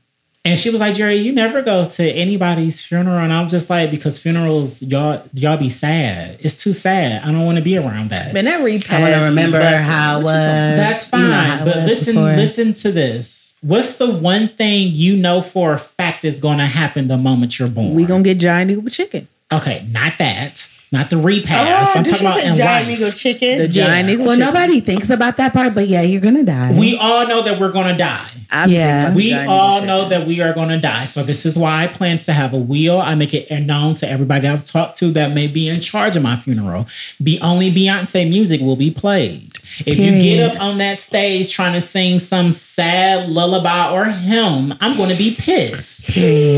And 0.43 0.57
she 0.57 0.71
was 0.71 0.79
like, 0.81 0.95
Jerry, 0.95 1.15
you 1.17 1.31
never 1.33 1.61
go 1.61 1.85
to 1.85 2.03
anybody's 2.03 2.83
funeral. 2.83 3.19
And 3.19 3.31
I 3.31 3.43
was 3.43 3.51
just 3.51 3.69
like, 3.69 3.91
because 3.91 4.17
funerals, 4.17 4.81
y'all, 4.81 5.21
y'all 5.35 5.55
be 5.57 5.69
sad. 5.69 6.37
It's 6.39 6.55
too 6.55 6.73
sad. 6.73 7.21
I 7.21 7.31
don't 7.31 7.45
want 7.45 7.59
to 7.59 7.63
be 7.63 7.77
around 7.77 8.09
that. 8.09 8.33
Man, 8.33 8.45
that 8.45 8.63
repass. 8.63 8.91
I 8.91 9.01
want 9.11 9.21
to 9.21 9.29
remember 9.29 9.61
how 9.63 10.19
it 10.19 10.23
was. 10.23 10.31
talking- 10.33 10.43
That's 10.43 11.13
you 11.13 11.19
know 11.19 11.27
fine. 11.27 11.65
but 11.65 11.75
was 11.75 11.85
listen, 11.85 12.15
before. 12.15 12.35
listen 12.35 12.73
to 12.73 12.91
this. 12.91 13.53
What's 13.61 13.97
the 13.97 14.09
one 14.09 14.47
thing 14.47 14.87
you 14.91 15.15
know 15.15 15.43
for 15.43 15.73
a 15.73 15.77
fact 15.79 16.25
is 16.25 16.39
going 16.39 16.57
to 16.57 16.65
happen 16.65 17.07
the 17.07 17.17
moment 17.17 17.59
you're 17.59 17.67
born? 17.69 17.93
We 17.93 18.05
gonna 18.05 18.23
get 18.23 18.39
giant 18.39 18.71
eagle 18.71 18.89
chicken. 18.89 19.27
okay, 19.53 19.85
not 19.91 20.17
that, 20.17 20.67
not 20.91 21.09
the 21.09 21.17
repass. 21.17 21.87
oh, 21.95 21.99
I'm 21.99 22.03
did 22.03 22.11
talking 22.11 22.25
you 22.25 22.31
about 22.31 22.39
say 22.41 22.49
in 22.49 22.55
giant 22.57 22.87
life. 22.87 22.97
eagle 22.97 23.11
chicken? 23.11 23.57
The 23.59 23.67
giant 23.69 24.07
Yeah. 24.09 24.13
eagle 24.13 24.25
Well, 24.27 24.35
chicken. 24.37 24.53
nobody 24.53 24.79
thinks 24.81 25.09
about 25.09 25.37
that 25.37 25.53
part, 25.53 25.73
but 25.73 25.87
yeah, 25.87 26.01
you're 26.01 26.19
gonna 26.21 26.43
die. 26.43 26.73
We 26.73 26.97
all 26.97 27.27
know 27.27 27.41
that 27.43 27.59
we're 27.59 27.71
going 27.71 27.87
to 27.87 27.97
die. 27.97 28.25
I 28.51 28.65
be 28.65 28.73
Yeah. 28.73 29.11
thinking 29.13 29.31
about 29.33 29.39
the 29.43 29.47
We 29.47 29.53
all 29.53 29.81
know 29.83 30.09
that 30.09 30.27
we 30.27 30.41
are 30.41 30.53
going 30.53 30.67
to 30.69 30.77
die. 30.77 31.05
So 31.05 31.23
this 31.23 31.45
is 31.45 31.57
why 31.57 31.83
I 31.83 31.87
plan 31.87 32.17
to 32.17 32.33
have 32.33 32.53
a 32.53 32.57
wheel. 32.57 32.99
I 32.99 33.15
make 33.15 33.33
it 33.33 33.49
known 33.61 33.93
to 33.95 34.09
everybody 34.09 34.45
I've 34.49 34.65
talked 34.65 34.97
to 34.97 35.11
that 35.11 35.31
may 35.31 35.47
be 35.47 35.69
in 35.69 35.79
charge 35.79 36.17
of 36.17 36.23
my 36.23 36.35
funeral. 36.35 36.85
Be 37.23 37.39
only 37.39 37.71
Beyonce 37.71 38.29
music 38.29 38.59
will 38.59 38.75
be 38.75 38.91
played. 38.91 39.47
If 39.85 39.97
you 39.97 40.19
get 40.19 40.51
up 40.51 40.61
on 40.61 40.79
that 40.79 40.99
stage 40.99 41.53
trying 41.53 41.71
to 41.73 41.79
sing 41.81 42.19
some 42.19 42.51
sad 42.51 43.29
lullaby 43.29 43.89
or 43.91 44.05
hymn, 44.05 44.73
I'm 44.81 44.97
going 44.97 45.09
to 45.09 45.15
be 45.15 45.33
pissed. 45.33 46.05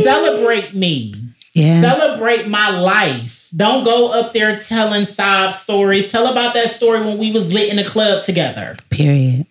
Celebrate 0.03 0.73
me. 0.73 1.13
yeah. 1.53 1.81
Celebrate 1.81 2.47
my 2.47 2.69
life. 2.71 3.42
Don't 3.55 3.83
go 3.83 4.11
up 4.11 4.33
there 4.33 4.59
telling 4.59 5.05
sob 5.05 5.53
stories. 5.53 6.11
Tell 6.11 6.27
about 6.27 6.53
that 6.55 6.69
story 6.69 7.01
when 7.01 7.17
we 7.19 7.31
was 7.31 7.53
lit 7.53 7.71
in 7.71 7.77
a 7.77 7.83
club 7.83 8.23
together 8.23 8.75
Period. 8.89 9.45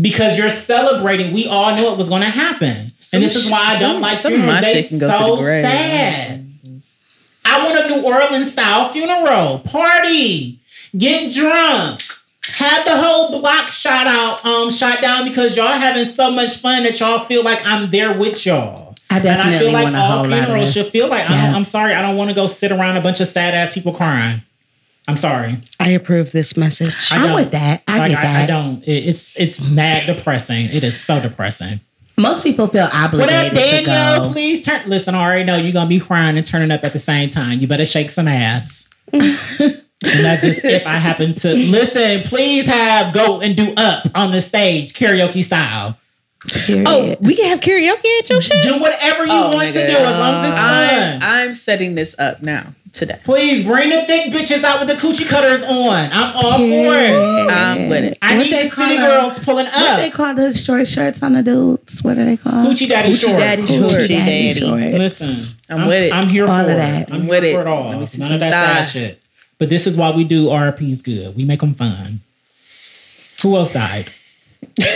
because 0.00 0.36
you're 0.36 0.50
celebrating. 0.50 1.32
We 1.32 1.46
all 1.46 1.74
knew 1.74 1.90
it 1.90 1.96
was 1.96 2.08
going 2.10 2.22
to 2.22 2.28
happen, 2.28 2.92
Some 2.98 3.18
and 3.18 3.24
this 3.24 3.34
is 3.34 3.50
why 3.50 3.76
I 3.76 3.78
don't 3.78 3.94
some- 3.94 4.02
like 4.02 4.18
funerals. 4.18 4.60
They 4.60 4.72
shit 4.74 4.88
can 4.88 4.98
go 4.98 5.08
to 5.08 5.14
so 5.16 5.36
the 5.36 5.42
sad. 5.42 6.42
I 7.46 7.64
want 7.64 7.86
a 7.86 7.96
New 7.96 8.02
Orleans 8.02 8.52
style 8.52 8.90
funeral 8.90 9.60
party, 9.60 10.58
get 10.98 11.32
drunk, 11.32 12.00
have 12.56 12.84
the 12.84 12.96
whole 12.96 13.40
block 13.40 13.68
shot 13.70 14.06
out, 14.06 14.44
um, 14.44 14.70
shot 14.70 15.00
down 15.00 15.26
because 15.26 15.56
y'all 15.56 15.68
having 15.78 16.04
so 16.06 16.30
much 16.30 16.56
fun 16.58 16.82
that 16.82 16.98
y'all 17.00 17.24
feel 17.24 17.42
like 17.44 17.64
I'm 17.64 17.90
there 17.90 18.18
with 18.18 18.44
y'all. 18.44 18.85
I 19.10 19.18
definitely 19.20 19.68
And 19.68 19.76
I 19.76 19.80
feel 19.84 19.90
like 19.92 19.94
all 20.10 20.24
funerals 20.28 20.72
should 20.72 20.86
feel 20.88 21.08
like 21.08 21.28
I 21.28 21.34
Yeah. 21.34 21.46
don't, 21.46 21.54
I'm 21.56 21.64
sorry. 21.64 21.94
I 21.94 22.02
don't 22.02 22.16
want 22.16 22.30
to 22.30 22.36
go 22.36 22.46
sit 22.46 22.72
around 22.72 22.96
a 22.96 23.00
bunch 23.00 23.20
of 23.20 23.28
sad 23.28 23.54
ass 23.54 23.72
people 23.72 23.92
crying. 23.92 24.42
I'm 25.08 25.16
sorry. 25.16 25.58
I 25.78 25.90
approve 25.90 26.32
this 26.32 26.56
message. 26.56 27.12
I 27.12 27.16
I'm 27.16 27.22
don't. 27.28 27.34
with 27.36 27.50
that. 27.52 27.82
I 27.86 27.98
like, 27.98 28.10
get 28.10 28.22
that. 28.22 28.40
I, 28.40 28.42
I 28.42 28.46
don't. 28.46 28.82
It's 28.86 29.38
it's 29.38 29.60
mad 29.70 30.06
depressing. 30.06 30.66
It 30.66 30.82
is 30.82 31.00
so 31.00 31.20
depressing. 31.20 31.78
Most 32.18 32.42
people 32.42 32.66
feel 32.66 32.88
obligated. 32.92 33.34
What 33.34 33.46
up, 33.46 33.52
Daniel? 33.52 34.32
Please 34.32 34.64
turn. 34.64 34.80
Listen, 34.88 35.14
I 35.14 35.22
already 35.24 35.44
know 35.44 35.56
you're 35.58 35.72
gonna 35.72 35.88
be 35.88 36.00
crying 36.00 36.36
and 36.36 36.44
turning 36.44 36.70
up 36.72 36.82
at 36.82 36.92
the 36.92 36.98
same 36.98 37.30
time. 37.30 37.60
You 37.60 37.68
better 37.68 37.84
shake 37.86 38.10
some 38.10 38.26
ass. 38.26 38.88
and 39.12 40.22
not 40.22 40.40
just 40.40 40.64
if 40.64 40.86
I 40.86 40.94
happen 40.94 41.34
to 41.34 41.54
listen. 41.54 42.22
Please 42.22 42.66
have 42.66 43.12
go 43.14 43.40
and 43.40 43.56
do 43.56 43.72
up 43.76 44.06
on 44.14 44.32
the 44.32 44.40
stage 44.40 44.92
karaoke 44.92 45.44
style. 45.44 45.96
Period. 46.46 46.86
Oh, 46.88 47.16
we 47.20 47.34
can 47.36 47.46
have 47.48 47.60
karaoke 47.60 48.18
at 48.20 48.30
your 48.30 48.40
shit. 48.40 48.62
Do 48.62 48.78
whatever 48.80 49.24
you 49.24 49.32
Oh, 49.32 49.52
want 49.54 49.68
to 49.72 49.86
do 49.86 49.96
as 49.96 50.16
long 50.18 50.44
as 50.44 50.50
it's 50.52 50.60
I'm, 50.60 51.20
fun. 51.20 51.28
I'm 51.30 51.54
setting 51.54 51.94
this 51.94 52.14
up 52.18 52.42
now 52.42 52.74
today. 52.92 53.18
Please 53.24 53.64
bring 53.64 53.90
the 53.90 54.02
thick 54.02 54.32
bitches 54.32 54.62
out 54.64 54.78
with 54.78 54.88
the 54.88 54.94
coochie 54.94 55.28
cutters 55.28 55.62
on. 55.64 56.08
I'm 56.12 56.36
all 56.36 56.58
for 56.58 56.94
it. 56.94 57.50
I'm 57.50 57.88
with 57.88 58.04
it. 58.04 58.18
I 58.22 58.36
What 58.38 58.44
need 58.44 58.52
the 58.52 58.70
call 58.70 58.84
city 58.86 58.96
them? 58.98 59.10
girls 59.10 59.38
pulling 59.40 59.66
up. 59.66 59.72
What 59.74 59.96
they 59.96 60.10
call 60.10 60.34
the 60.34 60.54
short 60.54 60.86
shirts 60.86 61.22
on 61.22 61.32
the 61.34 61.42
dudes? 61.42 62.02
What 62.02 62.16
are 62.18 62.24
they 62.24 62.36
called? 62.36 62.66
Coochie 62.68 62.88
daddy 62.88 63.10
Coochie 63.10 63.20
short. 63.20 63.38
daddy 63.38 63.62
Coochie 63.62 63.78
short. 63.90 63.92
daddy 64.08 64.08
daddy. 64.54 64.60
shorts. 64.60 64.98
Listen, 64.98 65.54
I'm 65.68 65.86
with 65.88 66.02
it. 66.04 66.12
I'm 66.12 66.28
here 66.28 66.46
All 66.46 66.58
for 66.64 66.70
of 66.70 66.70
it. 66.70 66.76
that. 66.76 67.10
I'm 67.12 67.22
I'm 67.22 67.26
with 67.26 67.40
for 67.40 67.46
it. 67.46 67.60
it 67.60 67.66
all. 67.66 67.88
Let 67.90 67.98
me 68.00 68.06
see 68.06 68.18
None 68.18 68.28
some 68.28 68.34
of 68.36 68.40
that 68.40 68.50
sad 68.84 68.90
shit. 68.92 69.20
But 69.58 69.68
this 69.68 69.86
is 69.86 69.96
why 69.98 70.10
we 70.14 70.24
do 70.24 70.46
RPs 70.48 71.02
good. 71.02 71.34
We 71.36 71.44
make 71.44 71.60
them 71.60 71.74
fun. 71.74 72.20
Who 73.42 73.56
else 73.56 73.72
died? 73.72 74.08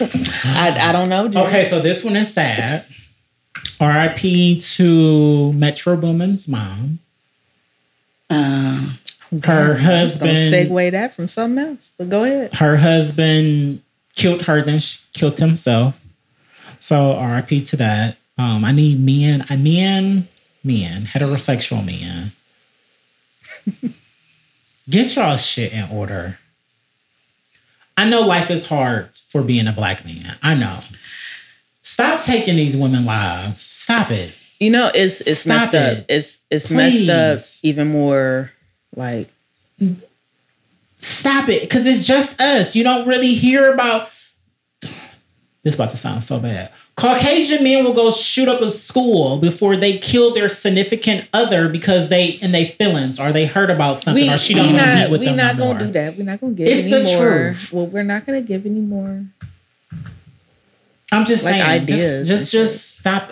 I, 0.00 0.88
I 0.88 0.92
don't 0.92 1.08
know. 1.08 1.26
Okay, 1.46 1.64
so 1.68 1.80
this 1.80 2.02
one 2.04 2.16
is 2.16 2.32
sad. 2.32 2.84
RIP 3.80 4.60
to 4.60 5.52
Metro 5.52 5.96
Boomin's 5.96 6.46
mom. 6.48 6.98
Um, 8.30 8.98
Her 9.44 9.76
husband. 9.76 10.36
segue 10.38 10.90
that 10.92 11.14
from 11.14 11.28
something 11.28 11.64
else, 11.64 11.90
but 11.98 12.08
go 12.08 12.24
ahead. 12.24 12.56
her 12.56 12.76
husband 12.76 13.82
killed 14.14 14.42
her, 14.42 14.62
then 14.62 14.80
killed 15.12 15.38
himself. 15.38 16.00
So 16.78 17.18
RIP 17.20 17.64
to 17.66 17.76
that. 17.76 18.16
Um, 18.38 18.64
I 18.64 18.72
need 18.72 19.00
men, 19.00 19.44
I 19.50 19.56
men, 19.56 20.28
men, 20.62 21.02
heterosexual 21.02 21.84
men. 21.84 22.32
Get 24.90 25.16
y'all 25.16 25.36
shit 25.36 25.72
in 25.72 25.88
order. 25.90 26.38
I 27.96 28.08
know 28.08 28.22
life 28.22 28.50
is 28.50 28.66
hard 28.66 29.14
for 29.28 29.42
being 29.42 29.66
a 29.66 29.72
black 29.72 30.04
man. 30.04 30.36
I 30.42 30.54
know. 30.54 30.80
Stop 31.82 32.22
taking 32.22 32.56
these 32.56 32.76
women 32.76 33.04
lives. 33.04 33.62
Stop 33.62 34.10
it. 34.10 34.34
You 34.58 34.70
know, 34.70 34.90
it's 34.94 35.20
it's 35.20 35.40
Stop 35.40 35.72
messed 35.72 35.74
up. 35.74 35.98
it. 35.98 36.06
It's 36.08 36.40
it's 36.50 36.70
messed 36.70 37.08
up 37.08 37.38
even 37.62 37.88
more. 37.88 38.50
Like 38.96 39.28
Stop 40.98 41.48
it. 41.48 41.62
Because 41.62 41.86
it's 41.86 42.06
just 42.06 42.40
us. 42.40 42.74
You 42.74 42.82
don't 42.84 43.06
really 43.06 43.34
hear 43.34 43.72
about. 43.72 44.10
This 45.62 45.76
about 45.76 45.88
to 45.88 45.96
sound 45.96 46.22
so 46.22 46.38
bad. 46.38 46.70
Caucasian 46.96 47.64
men 47.64 47.84
will 47.84 47.92
go 47.92 48.10
shoot 48.10 48.48
up 48.48 48.60
a 48.60 48.68
school 48.70 49.38
before 49.38 49.76
they 49.76 49.98
kill 49.98 50.32
their 50.32 50.48
significant 50.48 51.28
other 51.32 51.68
because 51.68 52.08
they 52.08 52.26
in 52.28 52.52
their 52.52 52.66
feelings 52.66 53.18
or 53.18 53.32
they 53.32 53.46
heard 53.46 53.68
about 53.68 53.98
something 53.98 54.26
we 54.28 54.32
or 54.32 54.38
she 54.38 54.54
don't 54.54 54.72
want 54.74 54.78
to 54.86 55.04
be 55.06 55.10
with 55.10 55.20
we 55.20 55.26
them 55.26 55.36
not 55.36 55.56
no 55.56 55.64
gonna 55.64 55.78
more. 55.78 55.86
do 55.86 55.92
that. 55.92 56.16
We're 56.16 56.22
not 56.24 56.40
gonna 56.40 56.52
give 56.52 56.68
anymore. 56.68 56.98
It's 57.00 57.10
the 57.10 57.16
more. 57.18 57.26
truth. 57.28 57.72
Well, 57.72 57.86
we're 57.86 58.04
not 58.04 58.24
gonna 58.26 58.42
give 58.42 58.64
any 58.64 58.78
more. 58.80 59.24
I'm 61.12 61.24
just 61.26 61.44
Like 61.44 61.54
saying, 61.54 61.62
ideas 61.82 62.28
just 62.28 62.52
just 62.52 62.52
just 62.52 62.98
stop. 62.98 63.30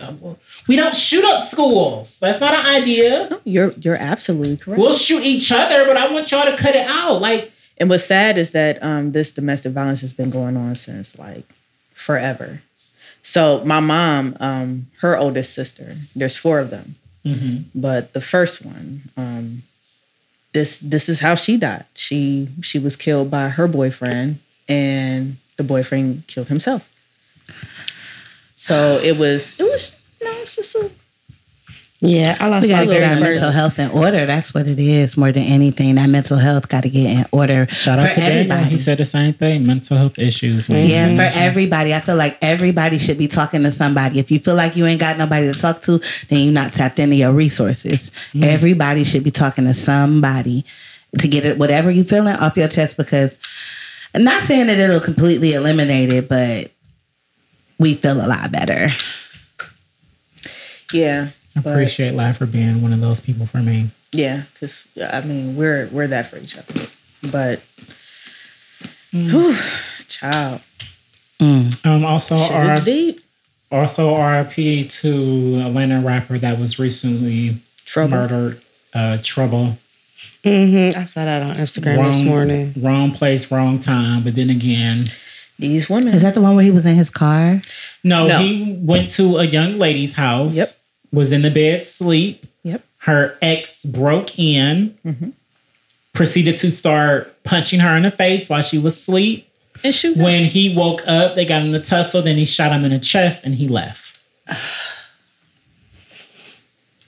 We 0.68 0.76
don't 0.76 0.94
shoot 0.94 1.24
up 1.24 1.42
schools. 1.42 2.18
That's 2.20 2.40
not 2.40 2.54
an 2.54 2.66
idea. 2.82 3.28
No, 3.30 3.40
you're 3.44 3.72
you're 3.80 3.96
absolutely 3.96 4.56
correct. 4.56 4.80
We'll 4.80 4.92
shoot 4.92 5.24
each 5.24 5.50
other, 5.52 5.84
but 5.86 5.96
I 5.96 6.12
want 6.12 6.30
y'all 6.30 6.44
to 6.50 6.56
cut 6.56 6.74
it 6.76 6.86
out. 6.88 7.20
Like 7.20 7.52
And 7.78 7.88
what's 7.88 8.04
sad 8.04 8.38
is 8.38 8.50
that 8.52 8.82
um, 8.82 9.12
this 9.12 9.32
domestic 9.32 9.72
violence 9.72 10.00
has 10.02 10.12
been 10.12 10.30
going 10.30 10.56
on 10.56 10.74
since 10.74 11.18
like 11.18 11.44
forever. 11.94 12.60
So 13.22 13.62
my 13.64 13.80
mom, 13.80 14.36
um, 14.40 14.86
her 15.00 15.16
oldest 15.16 15.54
sister, 15.54 15.94
there's 16.14 16.36
four 16.36 16.58
of 16.58 16.70
them, 16.70 16.96
mhm. 17.24 17.64
but 17.74 18.12
the 18.14 18.20
first 18.20 18.64
one, 18.64 19.02
um, 19.16 19.62
this 20.52 20.80
this 20.80 21.08
is 21.08 21.20
how 21.20 21.34
she 21.34 21.56
died. 21.56 21.84
She 21.94 22.48
she 22.62 22.78
was 22.78 22.96
killed 22.96 23.30
by 23.30 23.48
her 23.48 23.68
boyfriend, 23.68 24.40
and 24.68 25.36
the 25.56 25.64
boyfriend 25.64 26.26
killed 26.26 26.48
himself. 26.48 26.88
So 28.56 28.98
it 29.02 29.16
was 29.16 29.58
it 29.58 29.64
was 29.64 29.96
you 30.20 30.26
know 30.26 30.38
it's 30.40 30.56
just 30.56 30.74
a 30.74 30.90
Yeah, 32.04 32.36
I 32.40 32.48
lost 32.48 32.62
we 32.62 32.72
my 32.72 32.78
gotta 32.78 32.86
get 32.86 32.98
very 32.98 33.04
our 33.04 33.16
first. 33.16 33.42
mental 33.42 33.50
health 33.52 33.78
in 33.78 33.90
order. 33.92 34.26
That's 34.26 34.52
what 34.52 34.66
it 34.66 34.80
is 34.80 35.16
more 35.16 35.30
than 35.30 35.44
anything. 35.44 35.94
That 35.94 36.08
mental 36.08 36.36
health 36.36 36.68
got 36.68 36.82
to 36.82 36.90
get 36.90 37.16
in 37.16 37.26
order 37.30 37.68
shout 37.68 38.00
out 38.00 38.08
for 38.08 38.14
to 38.14 38.20
Daniel. 38.20 38.38
everybody. 38.38 38.70
He 38.70 38.78
said 38.78 38.98
the 38.98 39.04
same 39.04 39.34
thing. 39.34 39.64
Mental 39.64 39.96
health 39.96 40.18
issues. 40.18 40.68
man. 40.68 40.88
Yeah, 40.88 41.06
for 41.06 41.22
mm-hmm. 41.22 41.38
everybody. 41.38 41.94
I 41.94 42.00
feel 42.00 42.16
like 42.16 42.38
everybody 42.42 42.98
should 42.98 43.18
be 43.18 43.28
talking 43.28 43.62
to 43.62 43.70
somebody. 43.70 44.18
If 44.18 44.32
you 44.32 44.40
feel 44.40 44.56
like 44.56 44.74
you 44.74 44.84
ain't 44.84 44.98
got 44.98 45.16
nobody 45.16 45.52
to 45.52 45.56
talk 45.56 45.80
to, 45.82 46.00
then 46.28 46.40
you're 46.40 46.52
not 46.52 46.72
tapped 46.72 46.98
into 46.98 47.14
your 47.14 47.30
resources. 47.30 48.10
Mm-hmm. 48.10 48.42
Everybody 48.42 49.04
should 49.04 49.22
be 49.22 49.30
talking 49.30 49.66
to 49.66 49.74
somebody 49.74 50.64
to 51.18 51.28
get 51.28 51.44
it 51.44 51.56
whatever 51.56 51.88
you 51.88 52.02
feeling 52.02 52.34
off 52.34 52.56
your 52.56 52.66
chest 52.66 52.96
because 52.96 53.38
I'm 54.12 54.24
not 54.24 54.42
saying 54.42 54.66
that 54.66 54.78
it'll 54.78 54.98
completely 54.98 55.52
eliminate 55.52 56.10
it, 56.10 56.28
but 56.28 56.72
we 57.78 57.94
feel 57.94 58.20
a 58.20 58.26
lot 58.26 58.50
better. 58.50 58.88
yeah. 60.92 61.28
I 61.56 61.60
appreciate 61.60 62.14
life 62.14 62.38
for 62.38 62.46
being 62.46 62.80
one 62.82 62.92
of 62.92 63.00
those 63.00 63.20
people 63.20 63.46
for 63.46 63.58
me. 63.58 63.88
Yeah, 64.12 64.42
because 64.54 64.86
I 65.12 65.20
mean 65.22 65.56
we're 65.56 65.88
we're 65.92 66.06
that 66.08 66.26
for 66.26 66.38
each 66.38 66.56
other, 66.58 66.86
but 67.30 67.60
Child, 70.08 70.60
Um, 71.40 72.04
also, 72.04 72.36
shit 72.36 72.52
R- 72.52 72.78
is 72.78 72.84
deep. 72.84 73.20
also 73.70 74.16
RIP 74.16 74.88
to 74.88 75.62
Atlanta 75.66 76.00
rapper 76.00 76.38
that 76.38 76.58
was 76.58 76.78
recently 76.78 77.56
Trouble. 77.84 78.16
murdered. 78.16 78.60
Uh, 78.94 79.18
Trouble. 79.22 79.78
hmm 80.44 80.90
I 80.96 81.04
saw 81.04 81.24
that 81.24 81.42
on 81.42 81.56
Instagram 81.56 82.04
this 82.04 82.22
morning. 82.22 82.74
Wrong 82.78 83.10
place, 83.10 83.50
wrong 83.50 83.78
time. 83.78 84.22
But 84.22 84.34
then 84.34 84.50
again, 84.50 85.06
These 85.58 85.88
women. 85.90 86.14
Is 86.14 86.22
that 86.22 86.34
the 86.34 86.40
one 86.40 86.54
where 86.56 86.64
he 86.64 86.70
was 86.70 86.84
in 86.86 86.94
his 86.94 87.10
car? 87.10 87.60
no, 88.04 88.26
No. 88.26 88.38
he 88.38 88.76
went 88.80 89.08
to 89.10 89.38
a 89.38 89.44
young 89.44 89.78
lady's 89.78 90.12
house. 90.14 90.56
Yep. 90.56 90.68
Was 91.12 91.32
in 91.32 91.42
the 91.42 91.50
bed 91.50 91.84
sleep. 91.84 92.46
Yep. 92.62 92.82
Her 92.98 93.36
ex 93.42 93.84
broke 93.84 94.38
in. 94.38 94.96
Mm-hmm. 95.04 95.30
Proceeded 96.14 96.58
to 96.58 96.70
start 96.70 97.42
punching 97.44 97.80
her 97.80 97.96
in 97.96 98.02
the 98.02 98.10
face 98.10 98.48
while 98.48 98.62
she 98.62 98.78
was 98.78 98.94
asleep. 98.94 99.48
And 99.84 99.94
shoot. 99.94 100.16
When 100.16 100.44
he 100.44 100.74
woke 100.74 101.02
up, 101.06 101.34
they 101.34 101.44
got 101.44 101.62
in 101.62 101.74
a 101.74 101.80
tussle. 101.82 102.22
Then 102.22 102.36
he 102.36 102.44
shot 102.44 102.70
him 102.72 102.84
in 102.84 102.90
the 102.92 102.98
chest 102.98 103.44
and 103.44 103.54
he 103.54 103.66
left. 103.68 104.20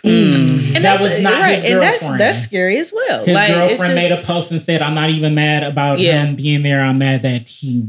and 0.05 0.85
that 0.85 1.01
was 1.01 1.23
not 1.23 1.41
right. 1.41 1.63
his 1.63 1.73
and 1.73 1.83
that's 1.83 2.01
girlfriend. 2.01 2.21
that's 2.21 2.39
scary 2.41 2.79
as 2.79 2.93
well. 2.93 3.25
His 3.25 3.35
like, 3.35 3.53
girlfriend 3.53 3.95
made 3.95 4.13
a 4.13 4.17
post 4.23 4.51
and 4.51 4.61
said, 4.61 4.83
"I'm 4.83 4.95
not 4.95 5.11
even 5.11 5.35
mad 5.35 5.63
about 5.63 5.99
Yeah. 5.99 6.25
him 6.25 6.37
being 6.37 6.63
there. 6.63 6.83
I'm 6.83 6.99
mad 6.99 7.23
that 7.23 7.43
he 7.49 7.87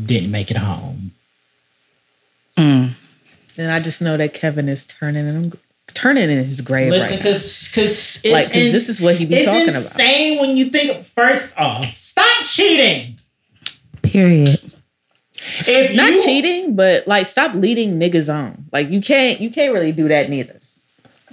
didn't 0.00 0.30
make 0.30 0.50
it 0.50 0.56
home." 0.56 1.12
Mm. 2.56 2.92
And 3.58 3.70
I 3.72 3.80
just 3.80 4.00
know 4.00 4.16
that 4.16 4.32
Kevin 4.34 4.68
is 4.68 4.84
turning 4.84 5.26
in 5.26 5.34
him, 5.34 5.52
turning 5.94 6.30
in 6.30 6.44
his 6.44 6.60
grave 6.60 6.90
Listen, 6.90 7.10
right 7.10 7.10
now. 7.10 7.16
because 7.16 7.68
because 7.68 8.24
Like, 8.24 8.46
'cause 8.52 8.72
this 8.72 8.88
is 8.88 9.00
what 9.00 9.16
he 9.16 9.26
be 9.26 9.34
it's 9.36 9.44
talking 9.46 9.68
about. 9.70 9.82
insane 9.92 10.38
when 10.40 10.56
you 10.56 10.66
think. 10.70 11.04
First 11.04 11.52
off, 11.58 11.94
stop 11.96 12.44
cheating. 12.44 13.16
Period. 14.02 14.60
If 15.66 15.94
Not 15.94 16.12
you, 16.12 16.22
cheating, 16.24 16.76
but 16.76 17.06
like 17.08 17.26
stop 17.26 17.54
leading 17.54 17.98
niggas 17.98 18.32
on. 18.32 18.64
Like 18.72 18.90
you 18.90 19.00
can't 19.00 19.40
you 19.40 19.50
can't 19.50 19.72
really 19.72 19.92
do 19.92 20.08
that 20.08 20.28
neither. 20.30 20.60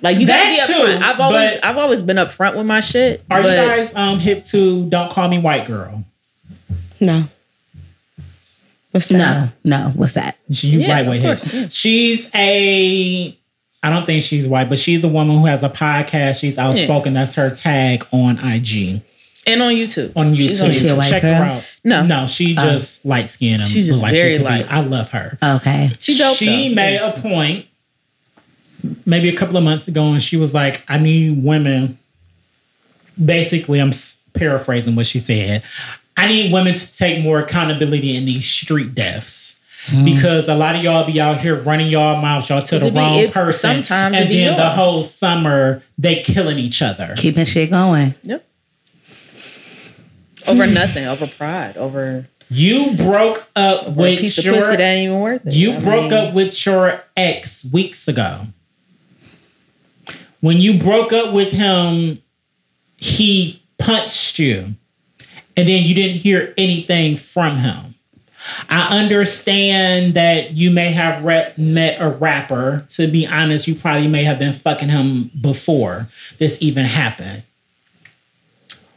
Like 0.02 0.20
you 0.20 0.28
gotta 0.28 0.56
That 0.56 0.68
be 0.68 0.74
too, 0.74 0.80
upfront. 0.80 1.02
I've 1.02 1.20
always 1.20 1.52
but- 1.54 1.66
I've 1.66 1.78
always 1.78 2.02
been 2.02 2.18
upfront 2.18 2.56
with 2.56 2.66
my 2.66 2.82
shit. 2.82 3.24
Are 3.30 3.42
but 3.42 3.50
you 3.50 3.68
guys 3.70 3.94
um 3.96 4.20
hip 4.20 4.44
to 4.46 4.86
"Don't 4.90 5.12
Call 5.12 5.28
Me 5.30 5.38
White 5.40 5.66
Girl"? 5.68 6.04
No. 7.00 7.28
What's 8.96 9.10
that? 9.10 9.52
No, 9.66 9.78
no. 9.78 9.90
What's 9.90 10.14
that? 10.14 10.38
She 10.52 10.68
you 10.68 10.80
Yeah, 10.80 10.94
right 10.94 11.06
of 11.06 11.12
with 11.12 11.22
course, 11.22 11.44
hip. 11.44 11.54
yeah. 11.64 11.68
She's 11.70 12.32
a. 12.34 13.38
I 13.84 13.90
don't 13.90 14.06
think 14.06 14.24
she's 14.24 14.48
white, 14.48 14.70
but 14.70 14.80
she's 14.80 15.04
a 15.04 15.10
woman 15.10 15.38
who 15.40 15.46
has 15.48 15.64
a 15.64 15.70
podcast. 15.70 16.40
She's 16.40 16.58
outspoken. 16.58 17.14
That's 17.14 17.36
her 17.36 17.50
tag 17.54 18.06
on 18.14 18.40
IG. 18.40 19.02
and 19.46 19.62
on 19.62 19.74
YouTube. 19.74 20.14
on 20.16 20.34
YouTube. 20.34 20.38
She's 20.38 20.62
on 20.62 20.68
Is 20.70 20.80
she 20.80 20.88
a 20.88 20.92
YouTube. 20.94 20.98
white 20.98 21.10
Check 21.10 21.22
girl? 21.24 21.34
her 21.36 21.44
out. 21.44 21.76
No. 21.84 22.06
no, 22.06 22.26
she 22.28 22.56
oh. 22.58 22.62
just 22.64 23.06
light 23.06 23.28
skinned 23.30 23.60
and 23.62 23.70
She's 23.70 23.86
just 23.88 24.02
like 24.02 24.14
very 24.14 24.38
she 24.38 24.44
light. 24.44 24.64
Be, 24.70 24.74
I 24.74 24.80
love 24.80 25.12
her. 25.12 25.38
Okay. 25.44 25.90
She 26.00 26.18
dope. 26.18 26.36
she 26.38 26.70
though. 26.70 26.76
made 26.76 26.98
a 26.98 27.12
point 27.22 27.66
maybe 29.06 29.28
a 29.30 29.36
couple 29.36 29.58
of 29.58 29.64
months 29.64 29.88
ago, 29.90 30.04
and 30.14 30.24
she 30.24 30.38
was 30.38 30.54
like, 30.54 30.84
"I 30.88 30.98
need 30.98 31.44
women." 31.44 32.00
Basically, 33.24 33.80
I'm 33.80 33.92
paraphrasing 34.34 34.96
what 34.96 35.06
she 35.06 35.20
said. 35.20 35.64
I 36.18 36.28
need 36.28 36.52
women 36.52 36.74
to 36.76 36.98
take 36.98 37.22
more 37.24 37.40
accountability 37.40 38.16
in 38.16 38.26
these 38.26 38.46
street 38.46 38.96
deaths. 38.96 39.54
Because 40.04 40.50
a 40.50 40.56
lot 40.56 40.76
of 40.76 40.82
y'all 40.84 41.06
be 41.06 41.22
out 41.22 41.40
here 41.40 41.62
running 41.62 41.86
y'all 41.92 42.20
mouths, 42.20 42.50
y'all 42.50 42.60
to 42.60 42.80
the 42.80 42.90
be- 42.90 42.98
wrong 42.98 43.20
it- 43.20 43.32
person, 43.32 43.84
sometimes 43.84 44.18
and 44.18 44.28
be 44.30 44.38
then 44.38 44.58
the 44.58 44.70
whole 44.70 45.04
summer 45.04 45.84
they 46.00 46.22
killing 46.24 46.58
each 46.58 46.82
other. 46.82 47.14
Keeping 47.16 47.46
shit 47.46 47.70
going. 47.70 48.16
Yep. 48.24 48.44
Over 50.48 50.66
nothing, 50.66 51.06
over 51.06 51.28
pride, 51.28 51.78
over 51.78 52.28
You 52.50 52.96
broke 52.98 53.48
up 53.56 53.84
over 53.88 53.90
a 53.90 53.94
with 53.94 54.20
piece 54.22 54.38
of 54.40 54.46
your 54.46 54.56
pussy 54.56 54.68
that 54.78 54.80
ain't 54.82 55.08
even 55.10 55.20
worth 55.20 55.46
it. 55.46 55.54
You 55.54 55.74
I 55.74 55.80
broke 55.80 56.12
mean, 56.12 56.14
up 56.14 56.34
with 56.34 56.66
your 56.66 57.04
ex 57.16 57.66
weeks 57.72 58.08
ago. 58.08 58.42
When 60.42 60.58
you 60.58 60.80
broke 60.80 61.14
up 61.14 61.32
with 61.34 61.52
him, 61.52 62.22
he 62.98 63.62
punched 63.78 64.40
you, 64.40 64.76
and 65.58 65.68
then 65.68 65.84
you 65.84 65.96
didn't 65.96 66.18
hear 66.18 66.54
anything 66.58 67.18
from 67.18 67.58
him. 67.58 67.96
I 68.70 69.00
understand 69.00 70.14
that 70.14 70.52
you 70.52 70.70
may 70.70 70.92
have 70.92 71.24
re- 71.24 71.52
met 71.58 72.00
a 72.00 72.10
rapper. 72.10 72.86
To 72.90 73.08
be 73.08 73.26
honest, 73.26 73.68
you 73.68 73.76
probably 73.76 74.08
may 74.08 74.24
have 74.24 74.38
been 74.38 74.54
fucking 74.54 74.90
him 74.90 75.32
before 75.42 76.10
this 76.38 76.62
even 76.62 76.86
happened. 76.86 77.44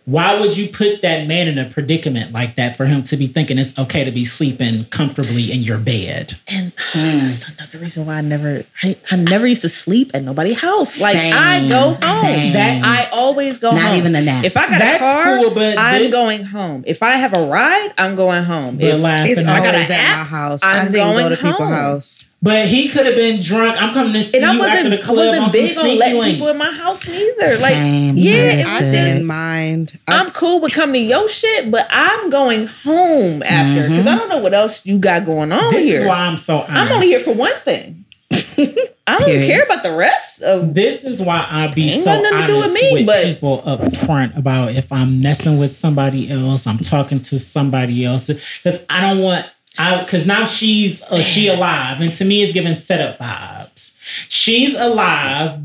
Why 0.08 0.40
would 0.40 0.56
you 0.56 0.68
put 0.68 1.02
that 1.02 1.26
man 1.28 1.48
in 1.48 1.58
a 1.58 1.68
predicament 1.68 2.32
like 2.32 2.54
that 2.54 2.78
for 2.78 2.86
him 2.86 3.02
to 3.02 3.16
be 3.18 3.26
thinking 3.26 3.58
it's 3.58 3.78
okay 3.78 4.04
to 4.04 4.10
be 4.10 4.24
sleeping 4.24 4.86
comfortably 4.86 5.52
in 5.52 5.60
your 5.60 5.76
bed? 5.76 6.32
And 6.48 6.72
uh, 6.78 6.80
hmm. 6.92 7.18
that's 7.18 7.46
another 7.50 7.78
reason 7.78 8.06
why 8.06 8.14
I 8.16 8.20
never, 8.22 8.64
I, 8.82 8.96
I 9.10 9.16
never 9.16 9.46
used 9.46 9.60
to 9.62 9.68
sleep 9.68 10.12
at 10.14 10.22
nobody's 10.22 10.58
house. 10.58 10.98
Like 10.98 11.14
I 11.14 11.68
go 11.68 11.98
home. 12.02 12.22
same. 12.24 12.54
That 12.54 12.82
I 12.84 13.10
always 13.10 13.58
go 13.58 13.68
home. 13.68 13.76
Not 13.80 13.88
home. 13.88 13.98
even 13.98 14.16
a 14.16 14.22
nap. 14.22 14.44
If 14.46 14.56
I 14.56 14.62
got 14.70 14.78
That's 14.78 14.96
a 14.96 15.22
car, 15.22 15.38
cool, 15.42 15.50
but 15.50 15.76
I'm 15.76 16.00
this- 16.00 16.10
going 16.10 16.42
home. 16.42 16.84
If 16.86 17.02
I 17.02 17.16
have 17.16 17.34
a 17.36 17.46
ride, 17.46 17.92
I'm 17.98 18.14
going 18.14 18.44
home. 18.44 18.76
But 18.78 18.86
If- 18.86 19.00
laughing 19.02 19.32
It's 19.32 19.44
at- 19.44 19.46
I 19.46 19.58
got 19.62 19.74
always 19.74 19.90
an 19.90 19.96
at 19.96 20.18
my 20.20 20.24
house. 20.24 20.60
I'm 20.64 20.70
I 20.70 20.84
didn't 20.84 20.94
go 20.94 21.12
going 21.12 21.28
to 21.30 21.36
people's 21.36 21.58
home. 21.58 21.68
house. 21.72 22.24
But 22.40 22.68
he 22.68 22.88
could 22.88 23.04
have 23.04 23.16
been 23.16 23.40
drunk. 23.40 23.80
I'm 23.82 23.92
coming 23.92 24.12
to 24.12 24.22
see 24.22 24.38
and 24.38 24.46
I 24.46 24.54
you 24.54 24.62
after 24.62 24.70
wasn't, 24.70 24.90
the 24.90 24.98
I 24.98 25.02
club 25.02 25.16
wasn't 25.16 25.44
on 25.44 25.52
big 25.52 25.74
some 25.74 25.86
on 25.86 25.98
letting 25.98 26.20
link. 26.20 26.34
people 26.34 26.48
in 26.48 26.56
my 26.56 26.70
house 26.70 27.08
neither. 27.08 27.40
Like, 27.40 27.72
Same. 27.72 28.16
yeah, 28.16 28.32
Understood. 28.32 28.60
it's 28.60 28.68
I 28.68 28.80
didn't 28.90 29.26
mind. 29.26 29.98
I, 30.06 30.20
I'm 30.20 30.30
cool 30.30 30.60
with 30.60 30.72
coming 30.72 30.94
to 30.94 31.00
your 31.00 31.28
shit, 31.28 31.68
but 31.70 31.88
I'm 31.90 32.30
going 32.30 32.66
home 32.68 33.42
after 33.42 33.82
because 33.88 34.04
mm-hmm. 34.04 34.08
I 34.08 34.16
don't 34.16 34.28
know 34.28 34.38
what 34.38 34.54
else 34.54 34.86
you 34.86 35.00
got 35.00 35.26
going 35.26 35.50
on 35.50 35.58
here. 35.58 35.70
This 35.80 35.88
here. 35.88 36.00
is 36.02 36.06
why 36.06 36.26
I'm 36.26 36.36
so 36.38 36.58
honest. 36.58 36.72
I'm 36.76 36.92
only 36.92 37.08
here 37.08 37.20
for 37.20 37.34
one 37.34 37.54
thing. 37.64 38.04
I 38.30 39.16
don't 39.18 39.24
Period. 39.24 39.46
care 39.46 39.62
about 39.64 39.82
the 39.82 39.96
rest 39.96 40.42
of. 40.42 40.74
This 40.74 41.02
is 41.02 41.20
why 41.20 41.44
I 41.50 41.72
be 41.74 41.90
Ain't 41.90 42.04
so 42.04 42.12
got 42.14 42.22
nothing 42.22 42.46
to 42.46 42.52
honest 42.52 42.56
do 42.56 42.60
with 42.60 42.74
me, 42.74 42.92
with 42.92 43.06
but- 43.06 43.24
people 43.24 43.62
up 43.64 43.96
front 43.96 44.36
about 44.36 44.72
if 44.72 44.92
I'm 44.92 45.20
messing 45.22 45.58
with 45.58 45.74
somebody 45.74 46.30
else, 46.30 46.66
I'm 46.66 46.78
talking 46.78 47.20
to 47.24 47.38
somebody 47.38 48.04
else 48.04 48.28
because 48.28 48.84
I 48.88 49.00
don't 49.00 49.22
want. 49.22 49.50
I 49.78 50.00
because 50.02 50.26
now 50.26 50.44
she's 50.44 51.02
uh, 51.02 51.20
she 51.22 51.48
alive, 51.48 52.00
and 52.00 52.12
to 52.14 52.24
me 52.24 52.42
it's 52.42 52.52
giving 52.52 52.74
setup 52.74 53.18
vibes. 53.18 53.96
She's 54.28 54.74
alive, 54.78 55.60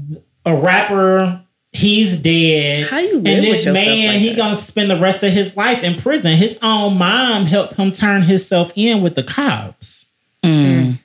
a 0.46 0.56
rapper. 0.56 1.40
He's 1.76 2.18
dead. 2.18 2.86
How 2.86 3.00
you 3.00 3.16
live 3.16 3.26
and 3.26 3.44
this 3.44 3.66
man, 3.66 4.10
like 4.14 4.20
he 4.20 4.30
that? 4.30 4.38
gonna 4.38 4.56
spend 4.56 4.92
the 4.92 5.00
rest 5.00 5.24
of 5.24 5.32
his 5.34 5.58
life 5.58 5.84
in 5.84 5.96
prison. 5.96 6.36
His 6.38 6.60
own 6.62 7.00
mom 7.00 7.46
helped 7.48 7.74
him 7.74 7.90
turn 7.92 8.22
himself 8.22 8.72
in 8.76 9.02
with 9.02 9.16
the 9.16 9.24
cops. 9.24 10.06
Mm. 10.44 11.00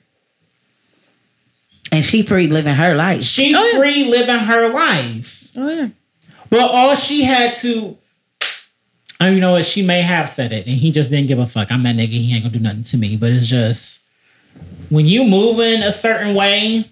And 1.91 2.05
she 2.05 2.21
free 2.21 2.45
living 2.47 2.75
her 2.75 2.93
life. 2.93 3.23
She 3.23 3.53
Oh, 3.55 3.65
yeah. 3.73 3.79
free 3.79 4.03
living 4.11 4.37
her 4.37 4.69
life. 4.69 5.47
Oh 5.57 5.67
yeah, 5.69 5.87
But 6.51 6.59
all 6.69 6.95
she 6.95 7.23
had 7.23 7.55
to, 7.57 7.97
I 9.19 9.29
you 9.29 9.39
know 9.41 9.51
what, 9.51 9.65
she 9.65 9.85
may 9.85 10.01
have 10.01 10.29
said 10.29 10.51
it, 10.53 10.65
and 10.67 10.75
he 10.77 10.91
just 10.91 11.09
didn't 11.09 11.27
give 11.27 11.39
a 11.39 11.45
fuck. 11.45 11.71
I'm 11.71 11.83
that 11.83 11.95
nigga. 11.95 12.07
He 12.09 12.33
ain't 12.33 12.43
gonna 12.43 12.53
do 12.57 12.59
nothing 12.63 12.83
to 12.83 12.97
me. 12.97 13.17
But 13.17 13.31
it's 13.31 13.47
just 13.47 14.01
when 14.89 15.05
you 15.05 15.25
moving 15.25 15.81
a 15.83 15.91
certain 15.91 16.35
way. 16.35 16.85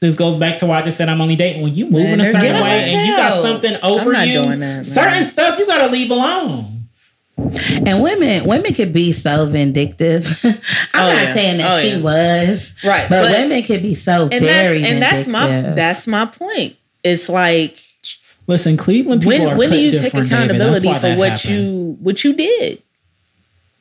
This 0.00 0.14
goes 0.14 0.38
back 0.38 0.56
to 0.60 0.66
why 0.66 0.78
I 0.78 0.82
just 0.82 0.96
said 0.96 1.10
I'm 1.10 1.20
only 1.20 1.36
dating. 1.36 1.60
When 1.60 1.74
you 1.74 1.84
move 1.84 2.04
Man, 2.04 2.14
in 2.14 2.20
a 2.20 2.32
certain 2.32 2.54
way 2.62 2.84
and 2.90 3.06
you 3.06 3.16
got 3.16 3.42
something 3.42 3.76
over 3.82 4.14
you, 4.24 4.32
doing 4.32 4.60
that, 4.60 4.86
certain 4.86 5.22
stuff 5.24 5.58
you 5.58 5.66
gotta 5.66 5.92
leave 5.92 6.10
alone. 6.10 6.84
And 7.86 8.02
women, 8.02 8.46
women 8.46 8.72
could 8.72 8.94
be 8.94 9.12
so 9.12 9.44
vindictive. 9.44 10.26
I'm 10.44 10.54
Oh, 10.94 11.12
not 11.12 11.14
yeah. 11.22 11.34
saying 11.34 11.58
that 11.58 11.70
Oh, 11.78 11.82
she 11.82 11.88
yeah. 11.90 12.00
was, 12.00 12.74
right. 12.82 13.10
but, 13.10 13.30
women 13.30 13.62
could 13.62 13.82
be 13.82 13.94
so 13.94 14.28
and 14.32 14.42
very 14.42 14.78
that's 14.78 14.90
and 14.90 15.02
that's 15.02 15.26
my 15.26 15.46
that's 15.74 16.06
my 16.06 16.24
point. 16.24 16.76
It's 17.04 17.28
like 17.28 17.78
Listen, 18.46 18.76
Cleveland 18.76 19.22
people 19.22 19.44
when 19.44 19.54
are 19.54 19.58
when 19.58 19.70
do 19.70 19.78
you 19.78 19.92
take 19.92 20.02
different, 20.02 20.30
David. 20.30 20.60
That's 20.60 20.78
accountability 20.82 21.14
for 21.14 21.18
what 21.18 21.30
happened. 21.30 21.54
you 21.54 21.96
what 22.00 22.24
you 22.24 22.34
did? 22.34 22.82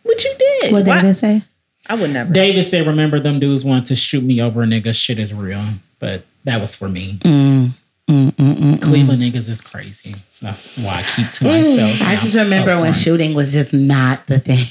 What 0.03 0.23
you 0.23 0.35
did? 0.37 0.71
what 0.71 0.85
Why- 0.85 1.01
David 1.01 1.15
say? 1.15 1.41
I 1.87 1.95
would 1.95 2.11
never. 2.11 2.31
David 2.31 2.63
said, 2.63 2.85
"Remember 2.85 3.19
them 3.19 3.39
dudes 3.39 3.65
want 3.65 3.87
to 3.87 3.95
shoot 3.95 4.23
me 4.23 4.41
over 4.41 4.61
a 4.61 4.65
nigga. 4.65 4.93
Shit 4.93 5.17
is 5.17 5.33
real." 5.33 5.63
But 5.99 6.23
that 6.43 6.61
was 6.61 6.75
for 6.75 6.87
me. 6.87 7.17
Mm, 7.21 7.71
mm, 8.07 8.31
mm, 8.31 8.55
mm, 8.55 8.81
Cleveland 8.81 9.21
niggas 9.21 9.49
is 9.49 9.61
crazy. 9.61 10.15
That's 10.41 10.77
why 10.77 10.95
I 10.97 11.03
keep 11.03 11.29
to 11.31 11.43
myself. 11.45 11.97
Mm. 11.97 12.01
I 12.01 12.15
just 12.17 12.35
remember 12.35 12.79
when 12.79 12.93
shooting 12.93 13.33
was 13.33 13.51
just 13.51 13.73
not 13.73 14.27
the 14.27 14.39
thing. 14.39 14.67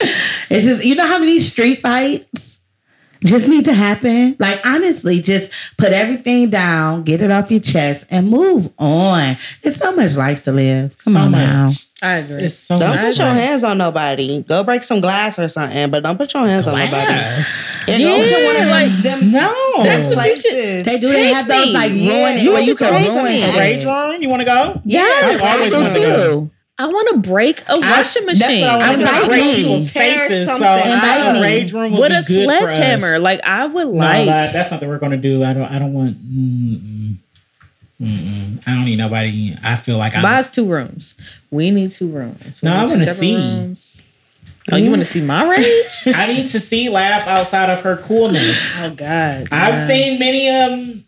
it's 0.50 0.64
just 0.64 0.84
you 0.84 0.94
know 0.94 1.06
how 1.06 1.18
many 1.18 1.38
street 1.40 1.80
fights 1.80 2.47
just 3.24 3.48
need 3.48 3.64
to 3.66 3.72
happen. 3.74 4.36
Like 4.38 4.64
honestly, 4.66 5.20
just 5.20 5.50
put 5.76 5.92
everything 5.92 6.50
down, 6.50 7.02
get 7.04 7.20
it 7.20 7.30
off 7.30 7.50
your 7.50 7.60
chest, 7.60 8.06
and 8.10 8.28
move 8.28 8.72
on. 8.78 9.36
It's 9.62 9.76
so 9.78 9.94
much 9.94 10.16
life 10.16 10.42
to 10.44 10.52
live. 10.52 10.96
Come 10.98 11.12
so 11.14 11.18
on 11.20 11.32
now. 11.32 11.68
I 12.00 12.18
agree. 12.18 12.44
It's 12.44 12.54
so 12.54 12.78
don't 12.78 12.98
put 13.00 13.18
your 13.18 13.26
hands 13.26 13.64
on 13.64 13.76
nobody. 13.78 14.42
Go 14.42 14.62
break 14.62 14.84
some 14.84 15.00
glass 15.00 15.36
or 15.38 15.48
something, 15.48 15.90
but 15.90 16.04
don't 16.04 16.16
put 16.16 16.32
your 16.32 16.46
hands 16.46 16.68
on 16.68 16.78
nobody. 16.78 16.90
Glass. 17.06 17.76
And 17.88 18.02
go 18.02 18.14
to 18.16 18.44
one 18.46 18.54
of 18.56 18.62
them, 18.62 18.70
like- 18.70 19.02
them 19.02 19.30
No. 19.32 19.82
That's 19.82 20.14
what 20.14 20.26
you 20.28 20.36
should- 20.36 20.84
They 20.84 20.98
do. 21.00 21.08
They 21.08 21.22
Take 21.24 21.34
have 21.34 21.48
those 21.48 21.66
me. 21.66 21.72
like 21.72 21.92
Yeah, 21.94 22.20
ruin 22.24 22.38
you 22.44 22.56
you 22.58 22.74
can 22.76 22.92
ruin 23.04 23.24
me. 23.24 23.40
things. 23.42 23.58
Rage 23.58 23.84
run? 23.84 24.22
You 24.22 24.28
want 24.28 24.40
to 24.42 24.46
go? 24.46 24.80
Yes, 24.84 25.24
I've 25.24 25.42
always 25.42 25.74
I 25.74 25.76
wanted 25.80 25.94
to 25.94 26.00
go. 26.00 26.50
Too. 26.78 26.84
I 26.84 26.86
want 26.88 27.08
to 27.24 27.30
break 27.30 27.62
a 27.68 27.78
washing 27.78 27.86
that's 27.86 28.14
what 28.16 28.26
machine. 28.26 28.64
I 28.64 28.76
wanna 28.76 28.84
I'm 28.92 28.98
do. 28.98 29.04
not 29.04 29.14
Invite 29.24 29.28
break 29.30 29.56
people's 29.56 29.90
faces, 29.90 30.46
so 30.46 30.58
something 30.58 30.92
Invite 30.92 31.26
a 31.26 31.32
me. 31.34 31.42
rage 31.42 31.72
room 31.72 31.92
would 31.92 32.00
with 32.12 32.26
be 32.28 32.42
a 32.42 32.46
good 32.46 32.58
for 32.58 32.66
us. 32.66 32.74
sledgehammer. 32.74 33.18
Like 33.18 33.40
I 33.44 33.66
would 33.66 33.86
No, 33.88 33.92
like. 33.94 34.26
that, 34.26 34.52
that's 34.52 34.68
something 34.68 34.88
we're 34.88 34.98
gonna 34.98 35.16
do. 35.16 35.42
I 35.44 35.52
don't. 35.52 35.64
I 35.70 35.78
don't 35.78 35.92
want. 35.92 36.16
Mm-mm, 36.16 37.14
mm-mm. 38.00 38.62
I 38.66 38.74
don't 38.74 38.84
need 38.84 38.96
nobody. 38.96 39.54
I 39.62 39.76
feel 39.76 39.98
like 39.98 40.14
I. 40.16 40.22
Buys 40.22 40.50
two 40.50 40.66
rooms. 40.70 41.14
We 41.50 41.70
need 41.70 41.90
two 41.90 42.08
rooms. 42.10 42.60
We 42.62 42.68
No, 42.68 42.74
I 42.76 42.86
wanna 42.86 43.06
see. 43.14 43.34
Rooms. 43.36 44.02
Oh, 44.70 44.76
you 44.76 44.90
want 44.90 45.00
to 45.00 45.06
see 45.06 45.22
my 45.22 45.48
rage? 45.56 46.14
I 46.14 46.26
need 46.26 46.48
to 46.48 46.60
see 46.60 46.90
laugh 46.90 47.26
outside 47.26 47.70
of 47.70 47.80
her 47.80 47.96
coolness. 47.96 48.58
oh 48.82 48.90
God! 48.94 49.48
I've 49.50 49.74
God. 49.76 49.88
seen 49.88 50.18
many 50.18 50.48
um. 50.50 51.04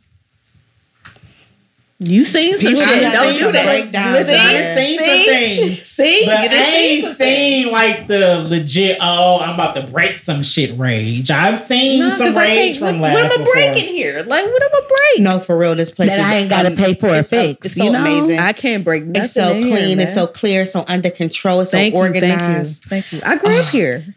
You 2.03 2.25
seen 2.25 2.57
some 2.57 2.73
People 2.73 2.83
shit? 2.83 3.03
have 3.03 3.13
Don't 3.13 3.33
seen 3.35 3.43
do 3.45 3.53
that. 3.53 3.65
breakdowns 3.67 4.13
Listen, 4.27 4.35
I've 4.35 4.51
there. 4.53 4.77
seen 4.79 4.97
some 4.99 5.07
See? 5.07 5.25
things. 5.27 5.83
See, 5.83 6.23
But 6.25 6.43
You 6.45 6.49
I 6.57 6.63
ain't 6.63 7.17
seen 7.19 7.71
like 7.73 8.07
the 8.07 8.39
legit. 8.49 8.97
Oh, 9.03 9.39
I'm 9.41 9.53
about 9.53 9.75
to 9.75 9.83
break 9.83 10.17
some 10.17 10.43
shit 10.43 10.79
rage. 10.79 11.31
I've 11.31 11.61
seen 11.61 11.99
Nah, 12.01 12.17
some 12.17 12.29
'cause 12.29 12.37
I 12.39 12.45
rage 12.45 12.57
can't- 12.57 12.79
from 12.79 13.01
what, 13.01 13.13
laugh 13.13 13.15
what 13.17 13.25
am 13.27 13.33
I 13.33 13.37
before. 13.37 13.53
breaking 13.53 13.89
here? 13.95 14.25
Like, 14.27 14.47
what 14.47 14.63
am 14.63 14.71
I 14.73 14.81
break? 14.89 15.23
No, 15.25 15.41
for 15.41 15.59
real, 15.59 15.75
this 15.75 15.91
place 15.91 16.09
That 16.09 16.21
is, 16.21 16.25
I 16.25 16.35
ain't 16.37 16.49
gotta 16.49 16.69
um, 16.69 16.77
pay 16.77 16.95
for 16.95 17.09
a 17.11 17.19
it's, 17.19 17.29
fix, 17.29 17.67
It's 17.67 17.75
so 17.75 17.85
you 17.85 17.93
know? 17.93 18.01
amazing. 18.01 18.39
I 18.39 18.55
can't 18.55 18.83
break 18.83 19.05
nothing. 19.05 19.23
it's 19.23 19.35
so 19.35 19.51
in 19.53 19.63
here, 19.65 19.77
clean. 19.77 20.01
it's 20.01 20.15
so 20.15 20.27
clear. 20.27 20.65
So 20.65 20.87
under 20.89 21.11
control. 21.11 21.61
It's 21.61 21.71
thank 21.71 21.93
so 21.93 21.99
you, 21.99 22.05
organized. 22.07 22.85
thank 22.85 23.13
you, 23.13 23.21
thank 23.21 23.25
you. 23.25 23.31
I 23.31 23.37
grew 23.37 23.59
up 23.61 23.69
here. 23.69 24.15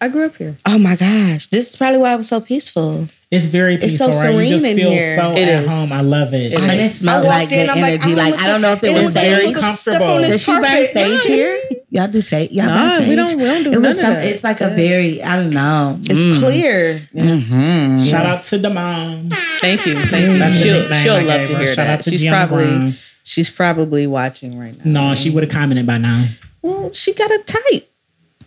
I 0.00 0.08
grew 0.08 0.24
up 0.24 0.36
here. 0.38 0.56
Oh 0.64 0.78
my 0.78 0.96
gosh, 0.96 1.48
this 1.48 1.68
is 1.68 1.76
probably 1.76 1.98
why 1.98 2.12
I 2.12 2.16
was 2.16 2.28
so 2.28 2.40
peaceful. 2.40 3.08
It's 3.30 3.46
very 3.48 3.76
peaceful. 3.76 4.08
It's 4.08 4.16
so 4.18 4.22
peaceful, 4.22 4.38
right? 4.38 4.44
You 4.44 4.48
just 4.48 4.62
serene 4.64 4.70
in 4.72 4.76
feel 4.78 4.90
here. 4.90 5.16
so 5.16 5.32
It 5.32 5.48
at 5.48 5.64
is. 5.64 5.68
home. 5.68 5.92
I 5.92 6.00
love 6.00 6.32
it. 6.32 6.52
It 6.54 6.58
I 6.60 6.66
mean, 6.66 6.80
is. 6.80 6.94
it 6.94 6.98
smelled 7.00 7.26
I 7.26 7.28
like 7.28 7.40
walked 7.42 7.52
in, 7.52 7.58
good 7.66 7.68
I'm 7.68 7.80
like, 7.82 7.92
energy. 7.92 8.12
I 8.12 8.14
Like, 8.30 8.40
I 8.40 8.46
don't 8.46 8.60
know 8.62 8.72
if 8.72 8.82
it 8.84 8.86
know 8.92 9.02
was 9.02 9.14
what 9.14 9.14
very. 9.14 9.52
comfortable. 9.52 9.76
Step 9.76 10.00
on 10.00 10.22
Does 10.22 10.42
she 10.42 10.50
burn 10.52 10.86
sage 10.92 11.24
here? 11.24 11.62
Y'all 11.90 12.08
do 12.08 12.20
sage. 12.22 12.50
Y'all 12.52 12.66
Nah, 12.66 12.88
burn 12.88 12.98
sage. 13.00 13.08
we 13.10 13.14
don't- 13.16 13.36
we 13.36 13.44
don't 13.44 13.64
do 13.64 13.72
it 13.72 13.78
was 13.80 13.82
none 13.82 13.90
of 13.90 13.96
some, 13.98 14.14
that. 14.14 14.24
It's 14.24 14.42
like 14.44 14.60
a 14.62 14.70
very. 14.70 15.22
I 15.22 15.36
don't 15.36 15.50
know. 15.50 15.98
It's 16.04 16.20
Mm. 16.20 16.38
clear. 16.40 17.02
Mhm. 17.14 18.10
Shout 18.10 18.24
out 18.24 18.44
to 18.44 18.56
the 18.58 18.70
mom. 18.70 19.28
Thank 19.60 19.84
you, 19.84 19.94
thank 20.06 20.26
you. 20.32 20.38
That's 20.38 20.54
she'll 20.62 20.90
she'll 20.94 21.22
love 21.22 21.46
to 21.48 21.58
hear 21.58 21.74
that. 21.76 22.04
she's 22.04 22.24
probably 22.24 22.94
she's 23.24 23.50
probably 23.50 24.06
watching 24.06 24.58
right 24.58 24.74
now. 24.86 25.08
No, 25.10 25.14
she 25.14 25.28
would 25.28 25.42
have 25.42 25.52
commented 25.52 25.86
by 25.86 25.98
now. 25.98 26.24
Well, 26.62 26.92
she 26.94 27.12
got 27.12 27.30
a 27.30 27.38
type 27.44 27.90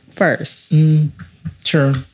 first. 0.10 0.72
Mm, 0.72 1.10
sure. 1.64 1.94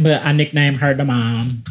but 0.00 0.24
I 0.24 0.32
nicknamed 0.32 0.76
her 0.78 0.94
the 0.94 1.04
mom. 1.04 1.62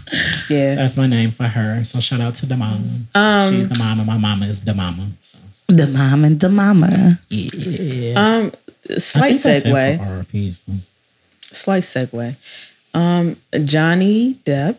Yeah. 0.50 0.76
That's 0.76 0.98
my 0.98 1.08
name 1.08 1.32
for 1.32 1.46
her. 1.48 1.84
So 1.84 2.00
shout 2.00 2.22
out 2.22 2.36
to 2.36 2.46
the 2.46 2.58
mom. 2.58 3.08
Um, 3.16 3.52
She's 3.54 3.68
the 3.68 3.78
mama. 3.80 4.04
My 4.06 4.18
mama 4.18 4.46
is 4.48 4.62
the 4.62 4.74
mama. 4.74 5.08
So 5.22 5.38
The 5.68 5.88
mom 5.88 6.24
and 6.26 6.40
the 6.40 6.50
mama. 6.50 7.20
yeah. 7.30 8.14
Um, 8.16 8.52
slight 8.98 9.24
I 9.24 9.34
think 9.38 9.42
that's 9.44 9.66
it 9.66 9.70
segue. 9.74 9.98
for 9.98 10.24
RPs, 10.26 10.64
though. 10.68 10.74
Slight 11.42 11.84
segue. 11.84 12.36
Um, 12.94 13.38
Johnny 13.66 14.36
Depp. 14.46 14.78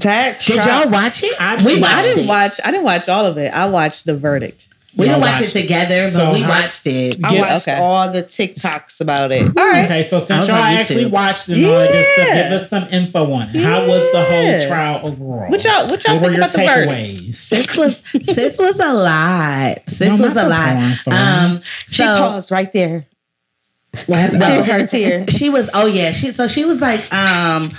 That 0.00 0.40
Did 0.40 0.60
tri- 0.60 0.80
y'all 0.82 0.90
watch 0.90 1.22
it? 1.22 1.34
I 1.40 1.56
we 1.62 1.74
did. 1.74 1.82
watched 1.82 1.94
I 1.94 2.02
didn't 2.02 2.24
it. 2.24 2.28
watch. 2.28 2.60
I 2.64 2.70
didn't 2.70 2.84
watch 2.84 3.08
all 3.08 3.26
of 3.26 3.38
it. 3.38 3.52
I 3.52 3.66
watched 3.68 4.06
the 4.06 4.16
verdict. 4.16 4.68
We 4.96 5.06
didn't 5.06 5.22
watch 5.22 5.38
it 5.40 5.42
watched 5.42 5.56
it. 5.56 5.62
together, 5.62 6.02
but 6.04 6.10
So 6.12 6.32
we 6.32 6.40
how- 6.42 6.48
watched 6.50 6.86
it. 6.86 7.16
I 7.24 7.34
Yeah, 7.34 7.40
watched 7.40 7.68
okay. 7.68 7.78
all 7.80 8.12
the 8.12 8.22
TikToks 8.22 9.00
about 9.00 9.32
it. 9.32 9.42
All 9.42 9.66
right. 9.68 9.84
Okay, 9.86 10.08
so 10.08 10.20
since 10.20 10.46
y'all 10.46 10.56
on 10.56 10.72
actually 10.72 11.06
watched 11.06 11.48
it 11.48 11.56
and 11.58 11.66
all 11.66 11.72
that 11.80 11.90
good 11.92 12.06
stuff, 12.14 12.34
give 12.34 12.62
us 12.62 12.70
some 12.70 12.88
info 12.92 13.32
on 13.32 13.48
it. 13.54 13.56
How 13.60 13.80
was 13.88 14.12
the 14.12 14.24
whole 14.24 14.68
trial 14.68 15.00
overall? 15.02 15.50
What 15.50 15.64
y'all- 15.64 15.86
what 15.88 16.04
y'all 16.04 16.14
were 16.18 16.26
think 16.26 16.36
about 16.36 16.52
the 16.52 16.58
verdict? 16.58 16.92
takeaways? 16.92 17.34
Sis 17.34 17.76
was 17.76 18.02
sis 18.22 18.58
was 18.58 18.78
a 18.80 18.92
lot. 18.92 19.78
Sis 19.88 20.16
No, 20.18 20.26
was 20.26 20.36
a 20.36 20.48
lot. 20.48 20.76
porn 20.76 20.94
star. 20.94 21.14
Um, 21.44 21.60
She 21.88 22.02
paused 22.04 22.50
right 22.52 22.72
there. 22.72 23.04
What 24.06 24.18
happened? 24.18 24.40
No. 24.40 24.62
her 24.64 24.86
tear. 24.86 25.26
she 25.28 25.50
was 25.50 25.70
oh 25.74 25.86
yeah 25.86 26.10
she 26.12 26.32
so 26.32 26.46
she 26.48 26.64
was 26.64 26.80
like 26.80 27.00
um 27.12 27.72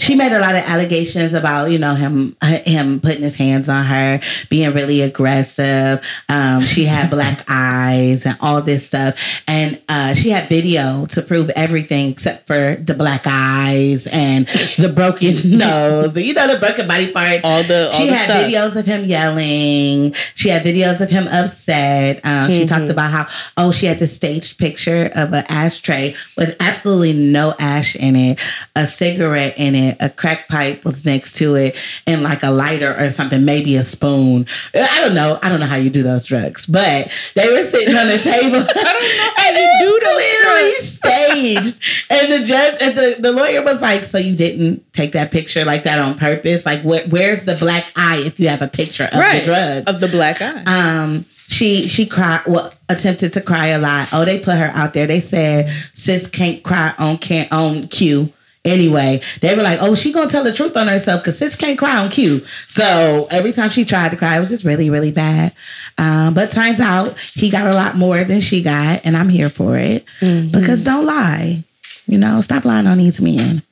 she 0.00 0.14
made 0.14 0.32
a 0.32 0.38
lot 0.38 0.54
of 0.54 0.62
allegations 0.64 1.34
about 1.34 1.70
you 1.70 1.78
know 1.78 1.94
him 1.94 2.36
him 2.42 3.00
putting 3.00 3.22
his 3.22 3.34
hands 3.36 3.68
on 3.68 3.84
her 3.84 4.20
being 4.48 4.72
really 4.72 5.02
aggressive 5.02 6.00
um 6.28 6.60
she 6.60 6.84
had 6.84 7.10
black 7.16 7.44
eyes 7.48 8.24
and 8.24 8.36
all 8.40 8.62
this 8.62 8.86
stuff 8.86 9.16
and 9.48 9.80
uh 9.88 10.14
she 10.14 10.30
had 10.30 10.48
video 10.48 11.04
to 11.06 11.20
prove 11.20 11.50
everything 11.50 12.10
except 12.10 12.46
for 12.46 12.76
the 12.76 12.94
black 12.94 13.22
eyes 13.26 14.06
and 14.06 14.46
the 14.78 14.88
broken 14.88 15.34
nose 15.58 16.16
you 16.16 16.32
know 16.32 16.46
the 16.46 16.58
broken 16.58 16.86
body 16.86 17.10
parts 17.12 17.44
All 17.44 17.62
the 17.64 17.86
all 17.92 17.92
she 17.98 18.06
the 18.06 18.14
had 18.14 18.24
stuff. 18.30 18.46
videos 18.46 18.76
of 18.76 18.86
him 18.86 19.04
yelling. 19.04 20.14
She 20.34 20.48
had 20.48 20.62
videos 20.62 21.00
of 21.00 21.10
him 21.10 21.26
upset. 21.28 22.20
Um, 22.24 22.50
She 22.50 22.66
talked 22.66 22.88
about 22.90 23.10
how 23.10 23.26
oh 23.56 23.72
she 23.72 23.86
had 23.86 23.98
the 23.98 24.06
staged 24.06 24.58
picture 24.58 25.10
of 25.14 25.32
an 25.32 25.44
ashtray 25.48 26.14
with 26.36 26.56
absolutely 26.60 27.12
no 27.14 27.54
ash 27.58 27.96
in 27.96 28.14
it, 28.16 28.38
a 28.76 28.86
cigarette 28.86 29.54
in 29.56 29.74
it, 29.74 29.87
a 30.00 30.10
crack 30.10 30.48
pipe 30.48 30.84
was 30.84 31.04
next 31.04 31.34
to 31.36 31.54
it, 31.54 31.76
and 32.06 32.22
like 32.22 32.42
a 32.42 32.50
lighter 32.50 32.94
or 32.98 33.10
something, 33.10 33.44
maybe 33.44 33.76
a 33.76 33.84
spoon. 33.84 34.46
I 34.74 35.00
don't 35.00 35.14
know. 35.14 35.38
I 35.42 35.48
don't 35.48 35.60
know 35.60 35.66
how 35.66 35.76
you 35.76 35.90
do 35.90 36.02
those 36.02 36.26
drugs, 36.26 36.66
but 36.66 37.10
they 37.34 37.48
were 37.48 37.64
sitting 37.64 37.94
on 37.96 38.06
the 38.08 38.18
table. 38.22 38.56
I 38.58 38.82
don't 38.82 39.16
know 39.16 39.32
how 39.36 39.50
you 39.50 39.78
do 39.80 39.98
clearly 40.18 40.74
staged. 40.80 41.76
And 42.10 42.32
the 42.32 42.44
judge 42.44 42.76
and 42.80 42.96
the, 42.96 43.16
the 43.18 43.32
lawyer 43.32 43.62
was 43.62 43.80
like, 43.80 44.04
So 44.04 44.18
you 44.18 44.36
didn't 44.36 44.92
take 44.92 45.12
that 45.12 45.30
picture 45.30 45.64
like 45.64 45.84
that 45.84 45.98
on 45.98 46.16
purpose? 46.16 46.66
Like 46.66 46.82
where, 46.82 47.06
where's 47.08 47.44
the 47.44 47.56
black 47.56 47.86
eye 47.96 48.18
if 48.24 48.40
you 48.40 48.48
have 48.48 48.62
a 48.62 48.68
picture 48.68 49.04
of 49.04 49.18
right 49.18 49.40
the 49.40 49.44
drugs? 49.44 49.94
of 49.94 50.00
the 50.00 50.08
black 50.08 50.40
eye. 50.40 50.62
um 50.66 51.24
she 51.48 51.88
she 51.88 52.06
cried 52.06 52.42
well 52.46 52.72
attempted 52.88 53.32
to 53.32 53.40
cry 53.40 53.68
a 53.68 53.78
lot 53.78 54.08
oh 54.12 54.24
they 54.24 54.38
put 54.38 54.56
her 54.56 54.70
out 54.74 54.92
there 54.92 55.06
they 55.06 55.20
said 55.20 55.70
sis 55.94 56.26
can't 56.28 56.62
cry 56.62 56.92
on 56.98 57.16
can't 57.16 57.50
on 57.52 57.88
cue 57.88 58.30
anyway 58.68 59.20
they 59.40 59.54
were 59.56 59.62
like 59.62 59.78
oh 59.82 59.94
she 59.94 60.12
gonna 60.12 60.30
tell 60.30 60.44
the 60.44 60.52
truth 60.52 60.76
on 60.76 60.88
herself 60.88 61.20
because 61.22 61.38
sis 61.38 61.54
can't 61.56 61.78
cry 61.78 61.96
on 61.96 62.10
cue 62.10 62.40
so 62.66 63.26
every 63.30 63.52
time 63.52 63.70
she 63.70 63.84
tried 63.84 64.10
to 64.10 64.16
cry 64.16 64.36
it 64.36 64.40
was 64.40 64.48
just 64.50 64.64
really 64.64 64.90
really 64.90 65.10
bad 65.12 65.52
um, 65.98 66.34
but 66.34 66.50
turns 66.52 66.80
out 66.80 67.16
he 67.18 67.50
got 67.50 67.66
a 67.66 67.74
lot 67.74 67.96
more 67.96 68.24
than 68.24 68.40
she 68.40 68.62
got 68.62 69.00
and 69.04 69.16
i'm 69.16 69.28
here 69.28 69.48
for 69.50 69.76
it 69.76 70.04
because 70.52 70.82
don't 70.82 71.06
lie 71.06 71.62
you 72.06 72.18
know 72.18 72.40
stop 72.40 72.64
lying 72.64 72.86
on 72.86 72.98
these 72.98 73.20
men 73.20 73.62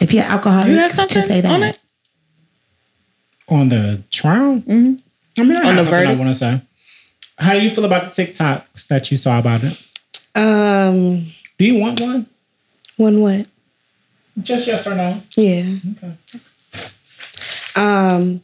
if 0.00 0.12
you're 0.12 0.24
alcoholic 0.24 0.68
you 0.70 0.76
have 0.78 0.92
something 0.92 1.14
just 1.14 1.28
say 1.28 1.40
that 1.40 1.52
on 1.52 1.62
it? 1.62 1.78
on 3.48 3.68
the 3.68 4.00
trial? 4.10 4.60
Mhm. 4.60 5.00
I 5.38 5.42
mean, 5.42 5.56
I 5.56 5.60
On 5.60 5.66
on 5.66 5.76
the 5.76 5.82
the 5.82 5.88
I 5.88 5.90
verdict? 5.90 6.18
want 6.20 6.28
to 6.30 6.34
say. 6.36 6.60
How 7.38 7.52
do 7.54 7.60
you 7.60 7.70
feel 7.70 7.84
about 7.84 8.12
the 8.12 8.22
TikToks 8.26 8.86
that 8.88 9.10
you 9.10 9.16
saw 9.16 9.38
about 9.40 9.62
it? 9.64 9.76
Um, 10.36 11.26
Do 11.58 11.64
you 11.64 11.74
want 11.80 12.00
one? 12.00 12.26
one 12.96 13.20
what? 13.20 13.46
Just 14.42 14.66
yes 14.66 14.86
or 14.86 14.94
no? 14.94 15.20
Yeah. 15.36 15.74
Okay. 15.92 16.12
Um, 17.76 18.40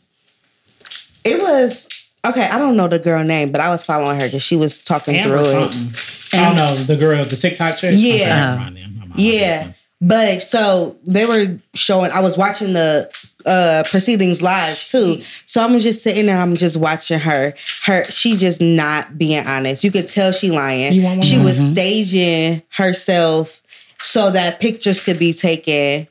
it 1.24 1.40
was 1.42 1.88
okay. 2.26 2.44
I 2.44 2.58
don't 2.58 2.76
know 2.76 2.88
the 2.88 2.98
girl 2.98 3.24
name, 3.24 3.50
but 3.52 3.60
I 3.60 3.68
was 3.68 3.82
following 3.82 4.18
her 4.20 4.26
because 4.26 4.42
she 4.42 4.56
was 4.56 4.78
talking 4.78 5.16
Amber 5.16 5.38
through 5.38 5.64
it. 5.64 6.34
I 6.34 6.44
don't 6.44 6.56
know 6.56 6.74
the 6.84 6.96
girl, 6.96 7.24
the 7.24 7.36
TikTok 7.36 7.76
chick. 7.76 7.94
Yeah. 7.96 8.14
Okay, 8.14 8.28
never 8.28 8.56
mind 8.60 8.76
then. 8.76 9.00
I'm 9.02 9.12
Yeah, 9.16 9.58
business. 9.58 9.86
but 10.00 10.42
so 10.42 10.96
they 11.06 11.26
were 11.26 11.58
showing. 11.74 12.10
I 12.12 12.20
was 12.20 12.36
watching 12.38 12.72
the 12.72 13.10
uh 13.44 13.84
proceedings 13.88 14.42
live 14.42 14.78
too. 14.78 15.16
So 15.46 15.62
I'm 15.62 15.78
just 15.80 16.02
sitting 16.02 16.26
there. 16.26 16.38
I'm 16.38 16.54
just 16.54 16.76
watching 16.76 17.18
her. 17.20 17.54
Her 17.84 18.04
she 18.04 18.36
just 18.36 18.60
not 18.60 19.18
being 19.18 19.44
honest. 19.46 19.84
You 19.84 19.90
could 19.90 20.08
tell 20.08 20.32
she 20.32 20.50
lying. 20.50 20.92
You 20.94 21.02
want 21.02 21.18
one? 21.18 21.26
She 21.26 21.38
was 21.38 21.58
staging 21.58 22.62
herself 22.70 23.62
so 24.06 24.30
that 24.30 24.60
pictures 24.60 25.00
could 25.00 25.18
be 25.18 25.32
taken. 25.32 26.06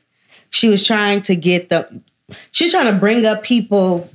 She 0.50 0.68
was 0.68 0.86
trying 0.86 1.22
to 1.22 1.34
get 1.34 1.70
the. 1.70 2.02
She 2.52 2.64
was 2.64 2.72
trying 2.72 2.92
to 2.92 2.98
bring 2.98 3.24
up 3.24 3.42
people. 3.42 4.10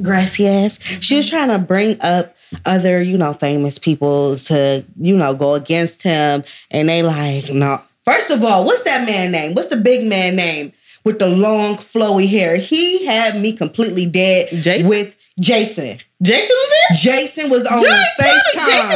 Gracias. 0.00 0.78
She 1.00 1.16
was 1.16 1.28
trying 1.28 1.48
to 1.48 1.58
bring 1.58 1.96
up 2.00 2.36
other, 2.66 3.02
you 3.02 3.16
know, 3.18 3.32
famous 3.32 3.78
people 3.78 4.36
to, 4.36 4.84
you 5.00 5.16
know, 5.16 5.34
go 5.34 5.54
against 5.54 6.02
him. 6.02 6.44
And 6.70 6.88
they 6.88 7.02
like, 7.02 7.50
no. 7.50 7.80
First 8.04 8.30
of 8.30 8.42
all, 8.42 8.64
what's 8.64 8.82
that 8.82 9.06
man 9.06 9.32
name? 9.32 9.54
What's 9.54 9.68
the 9.68 9.78
big 9.78 10.06
man 10.06 10.36
name 10.36 10.72
with 11.02 11.18
the 11.18 11.28
long 11.28 11.76
flowy 11.76 12.28
hair? 12.28 12.56
He 12.56 13.06
had 13.06 13.40
me 13.40 13.56
completely 13.56 14.04
dead 14.06 14.48
Jason? 14.62 14.88
with 14.88 15.16
Jason. 15.40 15.98
Jason 16.22 16.56
was 16.56 16.70
there. 16.70 16.96
Jason 17.16 17.50
was 17.50 17.66
on 17.66 17.82
Jason, 17.82 17.96
Jason 18.18 18.24
FaceTime. 18.24 18.66
was 18.66 18.66
gonna 18.66 18.88
be 18.88 18.88
there. 18.88 18.93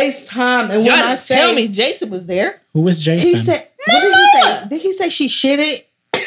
FaceTime. 0.00 0.62
And 0.62 0.70
when 0.70 0.84
Y'all 0.84 0.94
I 0.94 1.14
say 1.14 1.34
tell 1.36 1.54
me 1.54 1.68
Jason 1.68 2.10
was 2.10 2.26
there. 2.26 2.60
Who 2.72 2.80
was 2.82 2.98
Jason? 3.00 3.28
he 3.28 3.36
said, 3.36 3.68
what 3.86 4.00
did 4.00 4.12
he 4.14 4.40
say? 4.40 4.68
Did 4.68 4.80
he 4.82 4.92
say 4.92 5.08
she 5.08 5.26
shitted? 5.28 5.84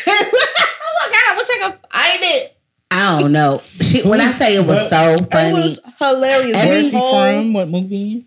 Oh 0.86 1.10
my 1.10 1.12
god! 1.12 1.34
I 1.34 1.36
wish 1.38 1.48
I 1.50 1.70
could 1.70 1.92
find 1.92 2.20
it. 2.24 2.58
i 2.92 3.20
don't 3.20 3.32
know 3.32 3.62
she 3.82 4.04
when 4.08 4.22
i 4.22 4.30
say 4.32 4.56
it 4.56 4.66
was 4.66 4.90
so 4.90 5.18
funny. 5.32 5.50
It 5.50 5.54
was 5.54 5.80
hilarious. 6.00 6.54
Where 6.54 6.64
Every 6.64 6.78
is 6.78 6.84
he 6.86 6.92
from? 6.92 7.54
What 7.54 7.68
movie? 7.70 8.26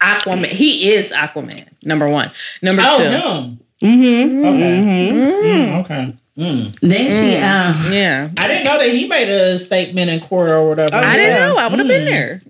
Aquaman. 0.00 0.46
He 0.46 0.90
is 0.92 1.10
Aquaman. 1.10 1.66
Number 1.82 2.08
one. 2.08 2.30
Number 2.62 2.82
Oh, 2.84 2.98
two. 2.98 3.04
him. 3.04 3.60
Mm-hmm. 3.82 4.44
Okay. 4.46 5.10
Mm, 5.12 5.84
okay. 5.84 6.16
Mm. 6.36 6.78
Then 6.80 7.10
she 7.10 7.36
um 7.36 7.92
Yeah. 7.92 8.28
I 8.38 8.48
didn't 8.48 8.64
know 8.64 8.78
that 8.78 8.90
he 8.90 9.08
made 9.08 9.28
a 9.28 9.58
statement 9.58 10.10
in 10.10 10.20
court 10.20 10.50
or 10.50 10.68
whatever. 10.68 10.94
I 10.94 11.16
didn't 11.16 11.36
know. 11.36 11.56
I 11.58 11.68
would 11.68 11.78
have 11.78 11.88
been 11.88 12.04
there. 12.04 12.42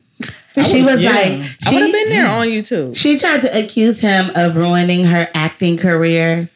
She 0.63 0.83
was 0.83 1.03
yeah. 1.03 1.11
like 1.13 1.33
I 1.67 1.73
would 1.73 1.83
have 1.83 1.93
been 1.93 2.09
there 2.11 2.27
on 2.29 2.47
YouTube. 2.49 2.97
she 2.97 3.19
tried 3.19 3.43
to 3.43 3.59
accuse 3.59 4.01
him 4.01 4.31
of 4.35 4.57
ruining 4.57 5.05
her 5.07 5.29
acting 5.35 5.77
career. 5.77 6.49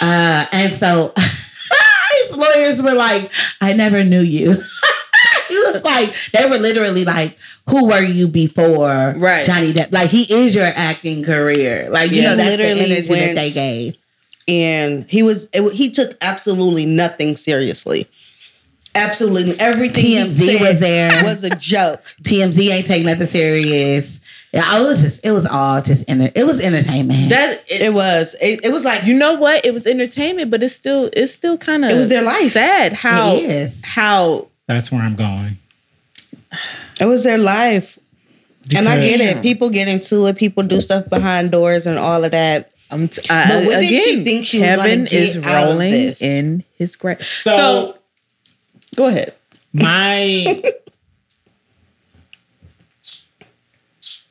Uh 0.00 0.46
and 0.52 0.72
so 0.72 1.12
his 2.22 2.36
lawyers 2.36 2.82
were 2.82 2.94
like, 2.94 3.30
I 3.60 3.72
never 3.72 4.02
knew 4.04 4.20
you. 4.20 4.52
he 5.48 5.54
was 5.56 5.82
like, 5.84 6.14
they 6.32 6.48
were 6.48 6.58
literally 6.58 7.04
like, 7.04 7.38
who 7.68 7.86
were 7.86 8.02
you 8.02 8.28
before 8.28 9.14
Right. 9.16 9.46
Johnny 9.46 9.72
Depp? 9.72 9.92
Like 9.92 10.10
he 10.10 10.22
is 10.32 10.54
your 10.54 10.64
acting 10.66 11.22
career. 11.24 11.88
Like 11.90 12.10
you 12.10 12.22
Yeah. 12.22 12.30
know, 12.30 12.36
that's 12.36 12.50
Literally 12.58 12.74
the 12.74 12.96
energy 12.96 13.14
that 13.26 13.34
they 13.34 13.50
gave. 13.50 13.96
and 14.48 15.06
he 15.08 15.22
was 15.22 15.48
it, 15.52 15.72
he 15.72 15.90
took 15.90 16.10
absolutely 16.20 16.86
nothing 16.86 17.36
seriously. 17.36 18.08
Absolutely 18.94 19.58
everything 19.58 20.04
he 20.04 20.16
TMZ 20.18 20.32
said 20.32 20.60
was 20.60 20.80
there. 20.80 21.18
It 21.18 21.24
was 21.24 21.42
a 21.44 21.50
joke. 21.56 22.02
TMZ 22.22 22.70
ain't 22.70 22.86
taking 22.86 23.06
nothing 23.06 23.26
serious. 23.26 24.20
Yeah, 24.52 24.78
it 24.80 24.82
was 24.86 25.02
just 25.02 25.24
it 25.26 25.32
was 25.32 25.46
all 25.46 25.82
just 25.82 26.08
enter- 26.08 26.30
it 26.34 26.46
was 26.46 26.60
entertainment. 26.60 27.30
That 27.30 27.64
it, 27.68 27.80
It 27.82 27.92
was 27.92 28.36
it, 28.40 28.64
it 28.64 28.72
was 28.72 28.84
like 28.84 29.04
you 29.04 29.14
know 29.14 29.34
what? 29.34 29.66
It 29.66 29.74
was 29.74 29.84
entertainment, 29.86 30.50
but 30.52 30.62
it's 30.62 30.74
still 30.74 31.10
it's 31.12 31.32
still 31.32 31.58
kind 31.58 31.84
of 31.84 31.90
It 31.90 31.96
was 31.96 32.08
their 32.08 32.22
life. 32.22 32.52
Sad 32.52 32.92
how 32.92 33.34
It 33.34 33.42
is. 33.50 33.82
how 33.84 34.46
That's 34.68 34.92
where 34.92 35.02
I'm 35.02 35.16
going. 35.16 35.58
it 37.00 37.06
was 37.06 37.24
their 37.24 37.38
life. 37.38 37.98
and 38.76 38.88
I 38.88 38.96
Because- 38.96 39.10
get 39.18 39.20
it. 39.38 39.42
People 39.42 39.70
get 39.70 39.88
into 39.88 40.26
it. 40.26 40.36
People 40.36 40.62
do 40.62 40.80
stuff 40.80 41.08
behind 41.10 41.50
doors 41.50 41.86
and 41.86 41.98
all 41.98 42.24
of 42.24 42.30
that. 42.30 42.70
I'm 42.90 43.08
t- 43.08 43.22
I, 43.28 43.46
But 43.48 43.66
what 43.66 43.80
did 43.80 43.88
again, 43.88 44.02
she 44.04 44.24
think 44.24 44.46
she 44.46 44.60
was 44.60 44.68
gonna 44.68 44.82
Kevin 44.82 45.04
get 45.04 45.12
is 45.12 45.36
out 45.38 45.44
of 45.44 45.70
rolling 45.70 45.90
this? 45.90 46.22
in 46.22 46.62
his 46.76 46.94
grave. 46.96 47.22
So, 47.24 47.56
so 47.56 47.98
go 48.94 49.06
ahead. 49.06 49.34
my 49.72 50.62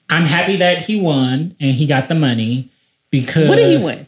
I'm 0.10 0.24
happy 0.24 0.58
that 0.58 0.86
he 0.86 1.00
won 1.00 1.56
and 1.60 1.72
he 1.76 1.86
got 1.88 2.08
the 2.08 2.16
money 2.16 2.70
because 3.10 3.50
What 3.50 3.56
did 3.56 3.80
he 3.80 3.86
win? 3.86 4.06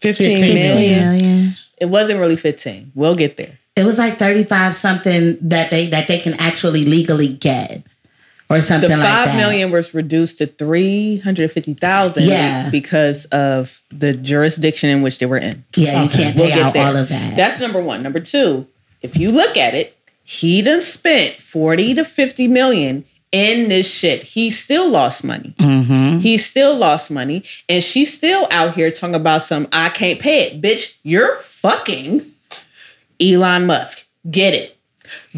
15 0.00 0.38
15 0.40 0.54
million. 0.54 0.98
million. 1.18 1.52
It 1.78 1.86
wasn't 1.86 2.20
really 2.20 2.36
15. 2.36 2.92
We'll 2.94 3.14
get 3.16 3.36
there. 3.36 3.58
It 3.76 3.84
was 3.84 3.98
like 3.98 4.18
thirty 4.18 4.44
five 4.44 4.76
something 4.76 5.36
that 5.48 5.70
they 5.70 5.88
that 5.88 6.06
they 6.06 6.20
can 6.20 6.34
actually 6.34 6.84
legally 6.84 7.26
get, 7.26 7.82
or 8.48 8.58
The 8.58 8.62
something 8.62 8.88
like 8.90 9.00
five 9.00 9.26
that. 9.26 9.36
million 9.36 9.72
was 9.72 9.92
reduced 9.92 10.38
to 10.38 10.46
three 10.46 11.18
hundred 11.18 11.50
fifty 11.50 11.74
thousand. 11.74 12.22
Yeah. 12.28 12.70
because 12.70 13.24
of 13.26 13.80
the 13.90 14.14
jurisdiction 14.14 14.90
in 14.90 15.02
which 15.02 15.18
they 15.18 15.26
were 15.26 15.38
in. 15.38 15.64
Yeah, 15.74 16.04
you 16.04 16.08
can't 16.08 16.36
We'll 16.36 16.46
pay 16.46 16.54
get 16.54 16.62
out 16.66 16.72
there. 16.74 16.86
all 16.86 16.96
of 16.96 17.08
that. 17.08 17.36
That's 17.36 17.58
number 17.58 17.82
one. 17.82 18.04
Number 18.04 18.20
two, 18.20 18.68
if 19.04 19.16
you 19.18 19.30
look 19.30 19.56
at 19.56 19.74
it, 19.74 19.96
he 20.24 20.62
done 20.62 20.80
spent 20.80 21.34
40 21.34 21.94
to 21.94 22.04
50 22.04 22.48
million 22.48 23.04
in 23.30 23.68
this 23.68 23.92
shit. 23.92 24.22
He 24.22 24.48
still 24.48 24.88
lost 24.88 25.24
money. 25.24 25.54
mm-hmm. 25.58 26.18
He 26.18 26.38
still 26.38 26.74
lost 26.74 27.10
money. 27.10 27.42
And 27.68 27.82
she's 27.82 28.16
still 28.16 28.48
out 28.50 28.74
here 28.74 28.90
talking 28.90 29.14
about 29.14 29.42
some 29.42 29.68
I 29.72 29.90
can't 29.90 30.18
pay 30.18 30.44
it. 30.44 30.62
Bitch, 30.62 30.98
you're 31.02 31.36
fucking 31.38 32.32
Elon 33.20 33.66
Musk. 33.66 34.06
Get 34.30 34.54
it. 34.54 34.73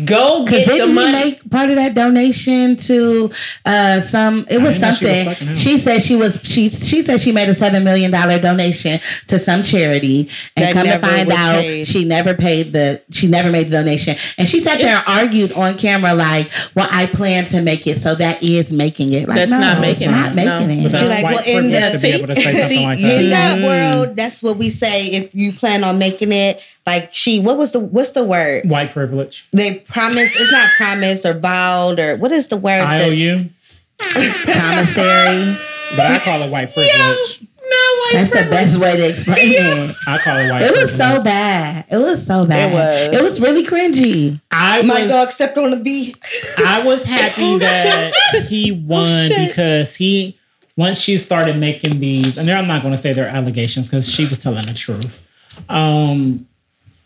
Go 0.04 0.44
Because 0.44 0.58
get 0.58 0.66
the 0.66 0.72
didn't 0.74 0.88
he 0.90 0.94
money. 0.94 1.12
make 1.12 1.50
part 1.50 1.70
of 1.70 1.76
that 1.76 1.94
donation 1.94 2.76
to 2.76 3.30
uh, 3.64 4.00
some? 4.00 4.46
It 4.50 4.60
was 4.60 4.78
didn't 4.78 4.94
she 4.96 5.04
was 5.06 5.38
something. 5.38 5.56
She, 5.56 5.78
said 5.78 6.02
she 6.02 6.16
was 6.16 6.38
she 6.42 6.68
she 6.68 7.00
said 7.00 7.18
she 7.18 7.32
made 7.32 7.48
a 7.48 7.54
seven 7.54 7.82
million 7.82 8.10
dollar 8.10 8.38
donation 8.38 9.00
to 9.28 9.38
some 9.38 9.62
charity, 9.62 10.28
and 10.54 10.66
That 10.66 10.72
come 10.74 10.86
to 10.86 10.98
find 10.98 11.30
out 11.32 11.62
paid. 11.62 11.88
she 11.88 12.04
never 12.04 12.34
paid 12.34 12.74
the 12.74 13.02
she 13.10 13.26
never 13.26 13.50
made 13.50 13.68
the 13.68 13.78
donation, 13.78 14.16
and 14.36 14.46
she 14.46 14.60
sat 14.60 14.78
there 14.78 14.96
and 14.96 15.04
argued 15.06 15.52
on 15.52 15.78
camera 15.78 16.12
like, 16.12 16.50
"Well, 16.74 16.88
I 16.90 17.06
plan 17.06 17.46
to 17.46 17.62
make 17.62 17.86
it, 17.86 18.02
so 18.02 18.14
that 18.16 18.42
is 18.42 18.72
making 18.74 19.14
it." 19.14 19.26
Like, 19.26 19.36
That's 19.38 19.50
no, 19.50 19.60
not 19.60 19.78
it's 19.84 20.00
making 20.00 20.10
not 20.10 20.32
it. 20.32 20.34
making 20.34 20.68
No. 20.68 20.82
But 20.82 20.92
it. 20.92 20.98
She 20.98 21.06
that's 21.06 21.22
like, 21.22 21.34
well, 21.34 21.44
in 21.46 21.70
the- 21.70 21.90
to 21.92 21.98
be 22.02 22.08
able 22.08 22.26
to 22.28 22.34
say 22.36 22.42
something 22.52 22.68
see, 22.68 22.84
like 22.84 22.98
you 22.98 23.06
that. 23.08 23.20
In 23.22 23.30
that 23.30 23.58
Mm. 23.60 23.64
world, 24.04 24.16
that's 24.16 24.42
what 24.42 24.58
we 24.58 24.68
say. 24.68 25.06
If 25.06 25.34
you 25.34 25.52
plan 25.52 25.84
on 25.84 25.98
making 25.98 26.32
it, 26.32 26.60
like 26.86 27.12
she, 27.12 27.40
what 27.40 27.56
was 27.58 27.72
the 27.72 27.80
what's 27.80 28.12
the 28.12 28.24
word? 28.24 28.68
White 28.68 28.92
privilege. 28.92 29.48
They 29.52 29.80
promised. 29.80 30.36
It's 30.38 30.52
not 30.52 30.68
promised 30.76 31.26
or 31.26 31.32
vowed 31.34 31.98
or 31.98 32.16
what 32.16 32.30
is 32.32 32.48
the 32.48 32.56
word? 32.56 32.82
I 32.82 32.98
that- 32.98 33.50
Commissary. 33.98 35.56
but 35.96 36.06
I 36.12 36.18
call 36.18 36.42
it 36.42 36.50
white 36.50 36.72
privilege. 36.72 37.40
No, 37.68 37.76
white 37.76 38.10
That's 38.12 38.30
the 38.30 38.48
best 38.50 38.78
way 38.80 38.96
to 38.96 39.08
explain 39.10 39.36
it. 39.40 39.96
I 40.06 40.18
call 40.18 40.36
it 40.36 40.48
white 40.50 40.58
privilege. 40.60 40.70
It 40.70 40.82
was 40.82 40.90
privilege. 40.92 41.16
so 41.18 41.24
bad. 41.24 41.84
It 41.90 41.96
was 41.98 42.26
so 42.26 42.46
bad. 42.46 42.70
it 42.70 42.74
was. 42.74 43.20
It 43.20 43.22
was 43.22 43.40
really 43.40 43.66
cringy. 43.66 44.40
I 44.50 44.82
My 44.82 45.02
was, 45.02 45.10
dog 45.10 45.30
stepped 45.32 45.58
on 45.58 45.70
the 45.70 45.78
bee. 45.78 46.14
I 46.58 46.84
was 46.84 47.04
happy 47.04 47.58
that 47.58 48.12
he 48.48 48.70
won 48.72 49.28
shit. 49.28 49.48
because 49.48 49.96
he 49.96 50.38
once 50.76 51.00
she 51.00 51.16
started 51.18 51.56
making 51.56 51.98
these, 52.00 52.36
and 52.38 52.48
I'm 52.50 52.68
not 52.68 52.82
going 52.82 52.92
to 52.94 52.98
say 53.00 53.12
they're 53.14 53.28
allegations 53.28 53.88
because 53.88 54.08
she 54.12 54.26
was 54.26 54.38
telling 54.38 54.66
the 54.66 54.74
truth. 54.74 55.26
Um, 55.70 56.46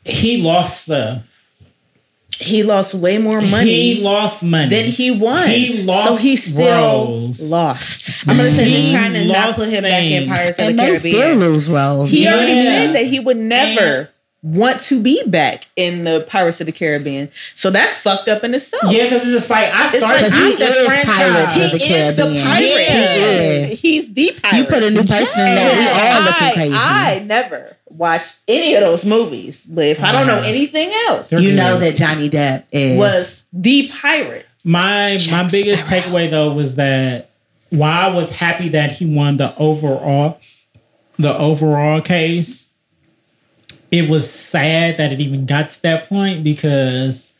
he 0.04 0.40
lost 0.42 0.86
the 0.86 1.22
He 2.38 2.62
lost 2.62 2.94
way 2.94 3.18
more 3.18 3.40
money 3.40 3.94
He 3.96 4.00
lost 4.02 4.42
money. 4.42 4.68
than 4.70 4.86
he 4.86 5.10
won. 5.10 5.48
He 5.50 5.82
lost 5.82 6.06
so 6.08 6.16
he 6.16 6.36
still 6.36 6.66
roles. 6.70 7.50
lost. 7.50 8.10
I'm 8.26 8.36
gonna 8.36 8.50
say 8.50 8.64
He 8.64 8.90
they're 8.90 8.98
trying 8.98 9.12
to 9.14 9.24
not 9.26 9.54
put 9.56 9.68
him 9.68 9.82
back 9.82 10.02
in 10.02 10.24
things. 10.24 10.36
Pirates 10.36 10.58
of 10.58 10.64
And 10.68 10.78
the 10.78 10.82
they 10.82 10.98
still 10.98 11.12
Caribbean. 11.20 11.40
lose 11.40 11.70
roles. 11.70 12.10
He 12.10 12.26
already 12.26 12.52
said 12.54 12.94
that 12.94 13.06
he 13.06 13.20
would 13.20 13.36
never 13.36 14.08
want 14.42 14.80
to 14.80 15.02
be 15.02 15.22
back 15.26 15.66
in 15.76 16.04
the 16.04 16.24
Pirates 16.28 16.60
of 16.60 16.66
the 16.66 16.72
Caribbean. 16.72 17.28
So 17.54 17.70
that's 17.70 17.98
fucked 17.98 18.26
up 18.28 18.42
in 18.42 18.54
itself. 18.54 18.90
yeah, 18.92 19.04
because 19.04 19.22
it's 19.22 19.30
just 19.32 19.50
like 19.50 19.68
I 19.72 19.98
started. 19.98 20.22
like 20.22 20.32
he 20.32 20.54
the 20.56 20.64
is 20.64 20.86
franchise. 20.86 21.06
Pirates 21.16 21.54
He 21.54 21.62
of 21.64 21.70
the 21.70 21.76
is 21.76 22.16
the 22.16 22.22
Caribbean. 22.22 22.46
pirate. 22.46 22.64
Yeah, 22.70 23.06
he 23.16 23.72
is. 23.72 23.80
He's 23.80 24.12
the 24.14 24.32
pirate. 24.42 24.56
You 24.58 24.64
put 24.64 24.82
a 24.82 24.90
new 24.90 25.02
person 25.02 25.40
in 25.40 25.54
there, 25.54 25.78
we 25.78 25.86
all 25.88 26.22
looking 26.22 26.46
I, 26.48 26.52
crazy. 26.54 26.74
I 26.74 27.22
never 27.26 27.76
watched 27.90 28.38
any 28.48 28.74
of 28.76 28.80
those 28.80 29.04
movies, 29.04 29.66
but 29.66 29.84
if 29.84 30.02
I 30.02 30.12
don't 30.12 30.26
know 30.26 30.40
anything 30.44 30.90
else, 31.08 31.32
you 31.32 31.52
know 31.54 31.78
that 31.78 31.96
Johnny 31.96 32.30
Depp 32.30 32.64
is 32.72 32.96
was 32.98 33.44
the 33.52 33.88
pirate. 33.88 34.46
My 34.64 35.18
my 35.30 35.46
biggest 35.48 35.84
Sparrow. 35.86 36.02
takeaway 36.02 36.30
though 36.30 36.52
was 36.52 36.76
that 36.76 37.28
while 37.68 38.10
I 38.10 38.14
was 38.14 38.30
happy 38.30 38.68
that 38.70 38.92
he 38.92 39.04
won 39.06 39.36
the 39.36 39.54
overall 39.58 40.40
the 41.18 41.36
overall 41.36 42.00
case, 42.00 42.68
it 43.90 44.08
was 44.08 44.30
sad 44.30 44.96
that 44.98 45.12
it 45.12 45.20
even 45.20 45.46
got 45.46 45.70
to 45.70 45.82
that 45.82 46.08
point 46.08 46.44
because 46.44 47.32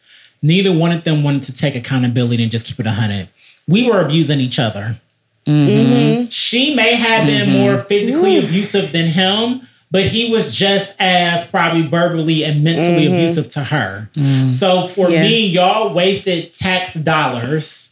neither 0.42 0.72
one 0.72 0.92
of 0.92 1.04
them 1.04 1.22
wanted 1.22 1.42
to 1.44 1.52
take 1.52 1.74
accountability 1.74 2.42
and 2.42 2.50
just 2.50 2.66
keep 2.66 2.80
it 2.80 2.86
a 2.86 2.92
hundred. 2.92 3.28
We 3.68 3.88
were 3.88 4.00
abusing 4.00 4.40
each 4.40 4.58
other. 4.58 4.96
Mm-hmm. 5.46 6.28
She 6.28 6.74
may 6.74 6.94
have 6.94 7.26
been 7.26 7.48
mm-hmm. 7.48 7.58
more 7.58 7.78
physically 7.82 8.38
abusive 8.38 8.92
than 8.92 9.06
him, 9.06 9.62
but 9.90 10.06
he 10.06 10.30
was 10.30 10.54
just 10.54 10.94
as 10.98 11.44
probably 11.48 11.82
verbally 11.82 12.44
and 12.44 12.62
mentally 12.62 13.06
mm-hmm. 13.06 13.14
abusive 13.14 13.48
to 13.48 13.64
her. 13.64 14.10
Mm. 14.14 14.48
So 14.48 14.86
for 14.86 15.10
Yeah. 15.10 15.22
me, 15.22 15.46
y'all 15.46 15.92
wasted 15.94 16.52
tax 16.52 16.94
dollars 16.94 17.89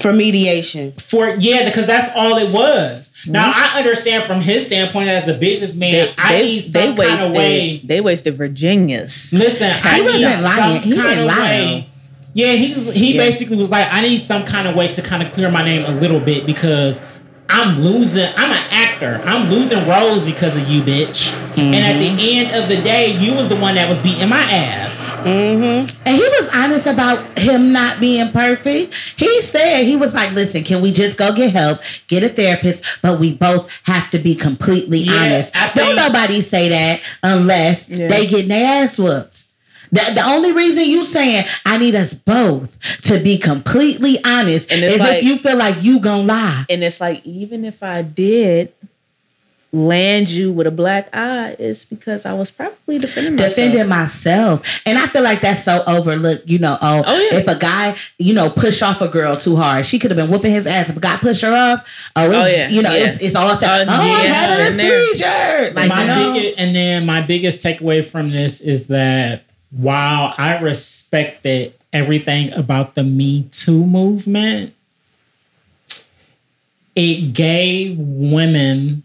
for 0.00 0.12
mediation. 0.12 0.92
for 0.92 1.28
yeah, 1.38 1.64
because 1.68 1.86
that's 1.86 2.14
all 2.16 2.36
it 2.38 2.52
was. 2.52 3.10
Now 3.26 3.50
mm-hmm. 3.52 3.76
I 3.76 3.78
understand 3.80 4.24
from 4.24 4.40
his 4.40 4.66
standpoint 4.66 5.08
as 5.08 5.28
a 5.28 5.34
businessman, 5.34 5.92
They, 5.92 6.14
I 6.18 6.32
they, 6.34 6.42
need 6.42 6.64
they 6.72 6.86
some 6.86 6.96
kind 6.96 7.10
of 7.20 7.30
wasted. 7.30 7.36
way. 7.36 7.82
They 7.84 8.00
wasted 8.00 8.34
Virginia's. 8.34 9.32
Listen, 9.32 9.70
I 9.84 9.94
He 9.96 10.00
need 10.00 10.04
wasn't 10.24 10.42
lying. 10.42 10.78
some 10.80 10.90
He 10.90 10.96
kind 10.96 11.08
didn't 11.08 11.18
of 11.20 11.26
lie, 11.26 11.38
way. 11.48 11.90
Yeah, 12.34 12.52
he's 12.52 12.92
he 12.94 13.14
Yeah. 13.14 13.22
basically 13.24 13.56
was 13.56 13.70
like, 13.70 13.88
I 13.90 14.00
need 14.02 14.18
some 14.18 14.44
kind 14.44 14.68
of 14.68 14.76
way 14.76 14.92
to 14.92 15.02
kind 15.02 15.22
of 15.22 15.32
clear 15.32 15.50
my 15.50 15.64
name 15.64 15.84
a 15.84 15.90
little 15.98 16.20
bit 16.20 16.46
because 16.46 17.00
I'm 17.50 17.80
losing. 17.80 18.26
I'm 18.36 18.50
an 18.50 18.66
actor. 18.70 19.20
I'm 19.24 19.48
losing 19.50 19.86
roles 19.88 20.24
because 20.24 20.54
of 20.56 20.68
you, 20.68 20.82
bitch. 20.82 21.32
And 21.56 21.74
at 21.74 21.96
Mm-hmm. 21.96 22.16
the 22.16 22.38
end 22.38 22.62
of 22.62 22.68
the 22.68 22.76
day, 22.82 23.16
you 23.16 23.34
was 23.34 23.48
the 23.48 23.56
one 23.56 23.74
that 23.76 23.88
was 23.88 23.98
beating 23.98 24.28
my 24.28 24.40
ass. 24.42 25.10
And 25.24 25.90
he 26.06 26.20
was 26.28 26.48
honest 26.54 26.86
about 26.86 27.38
him 27.38 27.72
not 27.72 27.98
being 28.00 28.30
perfect. 28.30 28.94
He 29.16 29.40
said, 29.42 29.82
he 29.84 29.96
was 29.96 30.14
like, 30.14 30.32
listen, 30.32 30.62
can 30.62 30.82
we 30.82 30.92
just 30.92 31.16
go 31.18 31.34
get 31.34 31.52
help, 31.52 31.80
get 32.06 32.22
a 32.22 32.28
therapist, 32.28 32.84
but 33.02 33.18
we 33.18 33.34
both 33.34 33.70
have 33.84 34.10
to 34.10 34.18
be 34.18 34.34
completely 34.36 34.98
Yeah, 35.00 35.14
honest. 35.14 35.56
I 35.56 35.72
Don't 35.74 35.96
nobody 35.96 36.40
say 36.42 36.68
that 36.68 37.00
unless 37.22 37.88
Yeah. 37.88 38.08
they 38.08 38.26
get 38.26 38.46
their 38.46 38.84
ass 38.84 38.98
whooped. 38.98 39.44
The, 39.90 40.12
the 40.14 40.24
only 40.26 40.52
reason 40.52 40.84
you 40.84 41.04
saying 41.04 41.44
I 41.64 41.78
need 41.78 41.94
us 41.94 42.12
both 42.14 42.78
to 43.02 43.18
be 43.20 43.38
completely 43.38 44.22
honest 44.24 44.70
And 44.72 44.82
is 44.84 44.98
like- 44.98 45.18
if 45.18 45.22
you 45.24 45.38
feel 45.38 45.56
like 45.56 45.82
you 45.82 46.00
gonna 46.00 46.22
lie. 46.24 46.64
And 46.68 46.82
it's 46.84 47.00
like, 47.00 47.24
even 47.26 47.64
if 47.64 47.82
I 47.82 48.02
did 48.02 48.72
land 49.70 50.30
you 50.30 50.50
with 50.50 50.66
a 50.66 50.70
black 50.70 51.10
eye 51.14 51.54
it's 51.58 51.84
because 51.84 52.24
I 52.24 52.32
was 52.32 52.50
probably 52.50 52.98
defending 52.98 53.34
myself. 53.36 53.50
defending 53.54 53.86
myself. 53.88 54.80
And 54.86 54.96
I 54.96 55.06
feel 55.08 55.22
like 55.22 55.42
that's 55.42 55.62
so 55.64 55.84
overlooked. 55.86 56.48
You 56.48 56.58
know, 56.58 56.78
oh, 56.80 57.02
Oh, 57.06 57.20
yeah. 57.30 57.38
if 57.40 57.48
a 57.48 57.54
guy, 57.54 57.94
you 58.18 58.32
know, 58.32 58.48
push 58.48 58.80
off 58.80 59.02
a 59.02 59.08
girl 59.08 59.36
too 59.36 59.56
hard, 59.56 59.84
she 59.84 59.98
could 59.98 60.10
have 60.10 60.16
been 60.16 60.30
whooping 60.30 60.52
his 60.52 60.66
ass. 60.66 60.88
If 60.88 60.96
a 60.96 61.00
guy 61.00 61.18
pushed 61.18 61.42
her 61.42 61.54
off, 61.54 62.10
oh, 62.16 62.30
Oh, 62.32 62.46
yeah. 62.46 62.70
you 62.70 62.80
know, 62.80 62.90
Yeah. 62.94 63.12
it's, 63.12 63.22
it's 63.22 63.34
all 63.36 63.54
set. 63.58 63.86
Oh, 63.86 63.90
oh, 63.90 63.94
I'm 63.94 64.26
having 64.26 64.74
a 64.74 64.78
seizure. 65.14 65.74
Like, 65.74 65.88
my 65.90 66.00
you 66.00 66.06
know, 66.06 66.32
biggest, 66.32 66.58
and 66.58 66.74
then 66.74 67.04
my 67.04 67.20
biggest 67.20 67.58
takeaway 67.58 68.02
from 68.02 68.30
this 68.30 68.62
is 68.62 68.86
that 68.86 69.42
while 69.70 70.34
I 70.38 70.58
respected 70.60 71.74
everything 71.92 72.52
about 72.52 72.94
the 72.94 73.04
Me 73.04 73.48
Too 73.50 73.84
movement, 73.84 74.74
it 76.94 77.32
gave 77.32 77.96
women 77.98 79.04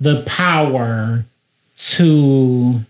the 0.00 0.22
power 0.26 1.24
to 1.76 2.80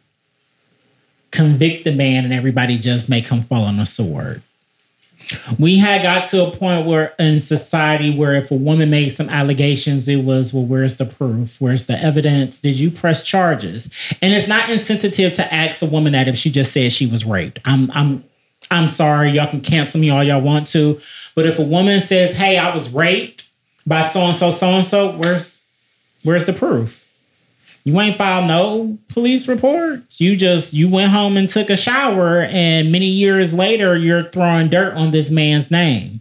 convict 1.30 1.84
the 1.84 1.92
man 1.92 2.24
and 2.24 2.32
everybody 2.32 2.78
just 2.78 3.10
make 3.10 3.28
him 3.28 3.42
fall 3.42 3.64
on 3.64 3.76
the 3.76 3.86
sword. 3.86 4.42
We 5.58 5.78
had 5.78 6.02
got 6.02 6.28
to 6.28 6.46
a 6.46 6.50
point 6.50 6.86
where 6.86 7.14
in 7.18 7.40
society 7.40 8.16
where 8.16 8.34
if 8.34 8.50
a 8.50 8.54
woman 8.54 8.90
made 8.90 9.10
some 9.10 9.28
allegations, 9.28 10.08
it 10.08 10.24
was, 10.24 10.52
well, 10.52 10.64
where's 10.64 10.96
the 10.96 11.04
proof? 11.04 11.60
Where's 11.60 11.86
the 11.86 11.98
evidence? 11.98 12.60
Did 12.60 12.78
you 12.78 12.90
press 12.90 13.22
charges? 13.22 13.90
And 14.22 14.32
it's 14.32 14.48
not 14.48 14.68
insensitive 14.68 15.34
to 15.34 15.54
ask 15.54 15.82
a 15.82 15.86
woman 15.86 16.12
that 16.12 16.28
if 16.28 16.36
she 16.36 16.50
just 16.50 16.72
said 16.72 16.92
she 16.92 17.06
was 17.06 17.24
raped. 17.24 17.58
I'm 17.64 17.90
I'm 17.92 18.24
I'm 18.70 18.88
sorry, 18.88 19.30
y'all 19.30 19.48
can 19.48 19.60
cancel 19.60 20.00
me 20.00 20.10
all 20.10 20.24
y'all 20.24 20.40
want 20.40 20.66
to. 20.68 21.00
But 21.34 21.46
if 21.46 21.58
a 21.58 21.62
woman 21.62 22.00
says, 22.00 22.36
hey, 22.36 22.58
I 22.58 22.74
was 22.74 22.92
raped 22.92 23.48
by 23.86 24.00
so 24.00 24.20
and 24.22 24.36
so, 24.36 24.50
so 24.50 24.68
and 24.68 24.84
so, 24.84 25.12
where's 25.12 25.60
where's 26.24 26.44
the 26.44 26.52
proof? 26.52 27.05
You 27.86 28.00
ain't 28.00 28.16
filed 28.16 28.48
no 28.48 28.98
police 29.10 29.46
reports. 29.46 30.20
You 30.20 30.34
just 30.36 30.72
you 30.72 30.88
went 30.90 31.12
home 31.12 31.36
and 31.36 31.48
took 31.48 31.70
a 31.70 31.76
shower, 31.76 32.40
and 32.42 32.90
many 32.90 33.06
years 33.06 33.54
later, 33.54 33.96
you're 33.96 34.24
throwing 34.24 34.68
dirt 34.68 34.94
on 34.94 35.12
this 35.12 35.30
man's 35.30 35.70
name. 35.70 36.20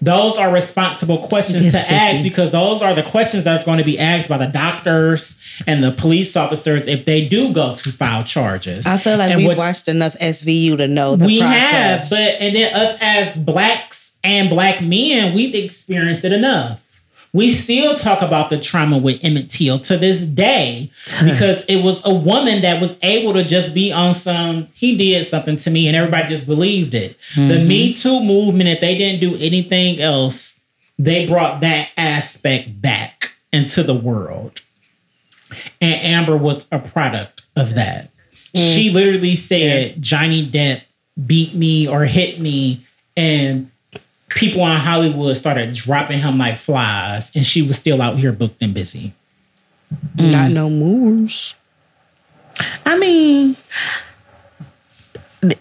Those 0.00 0.38
are 0.38 0.50
responsible 0.52 1.18
questions 1.26 1.72
to 1.72 1.78
ask 1.78 2.22
because 2.22 2.50
those 2.50 2.80
are 2.80 2.94
the 2.94 3.02
questions 3.02 3.44
that 3.44 3.60
are 3.60 3.64
going 3.64 3.76
to 3.78 3.84
be 3.84 3.98
asked 3.98 4.28
by 4.30 4.38
the 4.38 4.46
doctors 4.46 5.36
and 5.66 5.84
the 5.84 5.90
police 5.90 6.34
officers 6.34 6.86
if 6.86 7.04
they 7.04 7.26
do 7.28 7.52
go 7.52 7.74
to 7.74 7.92
file 7.92 8.22
charges. 8.22 8.86
I 8.86 8.96
feel 8.98 9.18
like 9.18 9.30
And 9.32 9.38
we've 9.38 9.48
what- 9.48 9.56
watched 9.58 9.88
enough 9.88 10.14
SVU 10.18 10.78
to 10.78 10.88
know 10.88 11.16
the 11.16 11.26
we 11.26 11.40
process. 11.40 11.70
have, 11.70 12.10
but 12.10 12.40
and 12.42 12.56
then 12.56 12.74
us 12.74 12.98
as 13.02 13.36
blacks 13.36 14.12
and 14.24 14.48
black 14.50 14.80
men, 14.82 15.34
we've 15.34 15.54
experienced 15.54 16.24
it 16.24 16.32
enough. 16.32 16.82
We 17.32 17.50
still 17.50 17.96
talk 17.96 18.22
about 18.22 18.50
the 18.50 18.58
trauma 18.58 18.98
with 18.98 19.22
Emmett 19.22 19.50
Till 19.50 19.78
to 19.80 19.96
this 19.96 20.26
day 20.26 20.90
because 21.24 21.64
it 21.68 21.82
was 21.82 22.00
a 22.04 22.14
woman 22.14 22.62
that 22.62 22.80
was 22.80 22.96
able 23.02 23.34
to 23.34 23.44
just 23.44 23.74
be 23.74 23.92
on 23.92 24.14
some, 24.14 24.68
he 24.74 24.96
did 24.96 25.26
something 25.26 25.56
to 25.58 25.70
me 25.70 25.86
and 25.86 25.96
everybody 25.96 26.28
just 26.28 26.46
believed 26.46 26.94
it. 26.94 27.18
The 27.34 27.40
mm-hmm. 27.40 27.68
Me 27.68 27.94
Too 27.94 28.20
movement, 28.20 28.68
if 28.68 28.80
they 28.80 28.96
didn't 28.96 29.20
do 29.20 29.36
anything 29.36 30.00
else, 30.00 30.60
they 30.98 31.26
brought 31.26 31.60
that 31.60 31.90
aspect 31.96 32.80
back 32.80 33.32
into 33.52 33.82
the 33.82 33.94
world. 33.94 34.60
And 35.80 36.00
Amber 36.02 36.36
was 36.36 36.66
a 36.72 36.78
product 36.78 37.42
of 37.54 37.74
that. 37.74 38.10
She 38.54 38.90
mm. 38.90 38.94
literally 38.94 39.34
said 39.34 40.00
Johnny 40.00 40.46
Depp 40.48 40.82
beat 41.24 41.54
me 41.54 41.88
or 41.88 42.04
hit 42.04 42.40
me, 42.40 42.84
and 43.16 43.70
people 44.30 44.60
in 44.66 44.76
Hollywood 44.78 45.36
started 45.36 45.72
dropping 45.72 46.18
him 46.20 46.38
like 46.38 46.58
flies, 46.58 47.30
and 47.34 47.44
she 47.44 47.62
was 47.62 47.76
still 47.76 48.02
out 48.02 48.16
here 48.18 48.32
booked 48.32 48.62
and 48.62 48.74
busy. 48.74 49.12
Not 50.16 50.50
mm. 50.50 50.52
no 50.52 50.68
moves. 50.68 51.54
I 52.84 52.98
mean, 52.98 53.56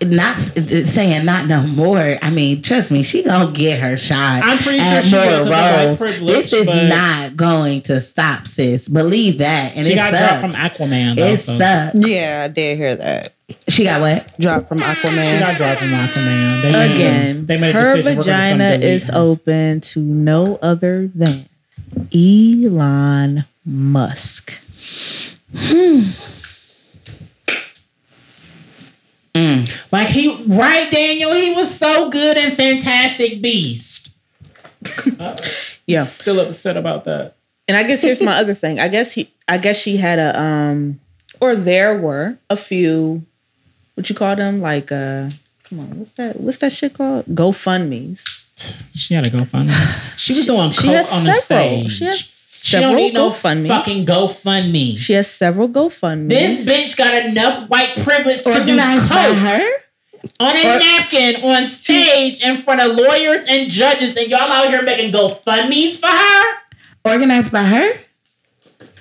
not 0.03 0.35
saying 0.37 1.25
not 1.25 1.45
no 1.47 1.61
more. 1.61 2.17
I 2.21 2.29
mean, 2.31 2.61
trust 2.63 2.89
me, 2.91 3.03
she 3.03 3.21
gonna 3.23 3.51
get 3.51 3.79
her 3.81 3.97
shot. 3.97 4.41
I'm 4.43 4.57
pretty 4.57 4.79
sure 4.79 4.87
at 4.87 5.03
she 5.03 5.15
will 5.15 5.21
more 5.21 5.29
'cause 5.31 5.45
of 5.45 5.49
white 5.49 5.85
roles. 5.85 5.97
privilege, 5.99 6.35
This 6.35 6.53
is 6.53 6.65
but- 6.65 6.87
not 6.87 7.35
going 7.37 7.81
to 7.83 8.01
stop, 8.01 8.47
sis. 8.47 8.87
Believe 8.87 9.37
that. 9.39 9.73
And 9.75 9.85
She 9.85 9.91
it 9.91 9.95
got 9.95 10.13
sucks. 10.13 10.39
dropped 10.41 10.41
from 10.41 10.51
Aquaman. 10.87 11.15
Though, 11.17 11.25
It 11.27 11.37
so- 11.37 11.57
sucks. 11.57 11.95
Yeah, 11.95 12.41
I 12.45 12.47
did 12.47 12.77
hear 12.77 12.95
that. 12.95 13.33
She 13.67 13.83
got 13.83 14.01
what? 14.01 14.31
Drop 14.39 14.67
from 14.67 14.79
Aquaman. 14.79 15.33
She 15.33 15.39
got 15.39 15.55
dropped 15.57 15.79
from 15.79 15.89
Aquaman. 15.89 16.61
They 16.63 16.71
made- 16.71 16.91
Again, 16.95 17.45
they 17.45 17.57
made 17.59 17.75
her 17.75 17.95
decision, 17.95 18.17
we're 18.17 18.23
just 18.23 18.27
gonna 18.27 18.57
vagina 18.69 18.85
is 18.85 19.07
her. 19.07 19.13
open 19.15 19.81
to 19.81 19.99
no 19.99 20.57
other 20.61 21.07
than 21.13 21.47
Elon 22.13 23.45
Musk. 23.63 24.59
Hmm. 25.55 26.01
Mm. 29.33 29.91
Like 29.91 30.07
he, 30.07 30.33
right, 30.47 30.89
Daniel? 30.91 31.33
He 31.33 31.53
was 31.53 31.77
so 31.77 32.09
good 32.09 32.37
and 32.37 32.53
Fantastic 32.53 33.41
Beast. 33.41 34.15
Uh, 35.19 35.35
yeah. 35.87 36.03
Still 36.03 36.39
upset 36.39 36.77
about 36.77 37.03
that. 37.05 37.35
And 37.67 37.75
I 37.75 37.83
guess 37.83 38.01
here's 38.01 38.21
my 38.21 38.37
other 38.37 38.53
thing. 38.53 38.79
I 38.79 38.87
guess 38.87 39.11
he 39.11 39.29
I 39.47 39.57
guess 39.57 39.77
she 39.77 39.97
had 39.97 40.19
a 40.19 40.39
um 40.39 40.99
or 41.41 41.55
there 41.55 41.97
were 41.99 42.37
a 42.49 42.55
few 42.55 43.23
what 43.95 44.09
you 44.09 44.15
call 44.15 44.35
them? 44.35 44.61
Like 44.61 44.91
uh 44.91 45.29
come 45.63 45.79
on, 45.79 45.99
what's 45.99 46.11
that 46.13 46.39
what's 46.39 46.57
that 46.59 46.71
shit 46.71 46.93
called? 46.93 47.25
GoFundMe's. 47.25 48.23
She 48.93 49.13
had 49.15 49.25
a 49.27 49.29
go 49.29 49.43
fund. 49.45 49.69
She 50.15 50.33
was 50.33 50.45
doing 50.45 50.71
She 50.71 50.87
coke 50.87 51.11
on 51.13 51.23
the 51.25 51.33
stage. 51.33 51.91
She 51.91 52.05
has 52.05 52.19
several 52.19 52.29
She 52.61 52.79
don't 52.79 52.95
need 52.95 53.13
no 53.13 53.29
GoFundMes. 53.31 53.67
fucking 53.67 54.05
GoFundMe. 54.05 54.97
She 54.97 55.13
has 55.13 55.29
several 55.29 55.67
GoFundMe's. 55.67 56.65
This 56.65 56.69
bitch 56.69 56.97
got 56.97 57.25
enough 57.25 57.69
white 57.69 57.95
privilege 57.97 58.37
to 58.43 58.53
do 58.53 58.59
Organized 58.59 59.09
by 59.09 59.25
coke 59.25 59.37
her? 59.37 59.69
on 60.39 60.55
a 60.55 60.63
napkin 60.79 61.43
on 61.43 61.65
stage 61.67 62.41
in 62.41 62.57
front 62.57 62.79
of 62.81 62.95
lawyers 62.95 63.41
and 63.47 63.69
judges, 63.69 64.15
and 64.15 64.27
y'all 64.27 64.39
out 64.39 64.69
here 64.69 64.81
making 64.81 65.11
GoFundMe's 65.11 65.97
for 65.97 66.07
her. 66.07 66.43
Organized 67.03 67.51
by 67.51 67.63
her? 67.63 67.99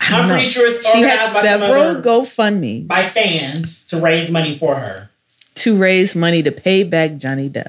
I'm 0.00 0.28
No. 0.28 0.34
pretty 0.34 0.48
sure 0.48 0.66
it's 0.66 0.86
she 0.90 0.98
organized 0.98 1.20
has 1.20 1.34
by 1.34 1.42
several 1.42 1.82
other- 1.82 2.02
GoFundMe's 2.02 2.86
by 2.86 3.02
fans 3.02 3.84
to 3.86 3.98
raise 4.00 4.30
money 4.30 4.56
for 4.58 4.74
her. 4.76 5.10
to 5.56 5.76
raise 5.76 6.14
money 6.14 6.42
to 6.42 6.50
pay 6.52 6.82
back 6.82 7.16
Johnny 7.16 7.48
Depp. 7.48 7.68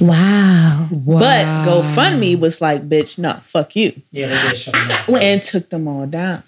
Wow. 0.00 0.88
But 0.90 1.44
GoFundMe 1.66 2.38
was 2.38 2.60
like, 2.60 2.88
bitch, 2.88 3.18
no, 3.18 3.34
fuck 3.42 3.76
you. 3.76 4.00
Yeah, 4.10 4.28
they 4.28 4.48
did 4.48 4.56
show 4.56 4.72
me. 4.72 5.20
And 5.20 5.42
took 5.42 5.68
them 5.70 5.88
all 5.88 6.06
down. 6.06 6.42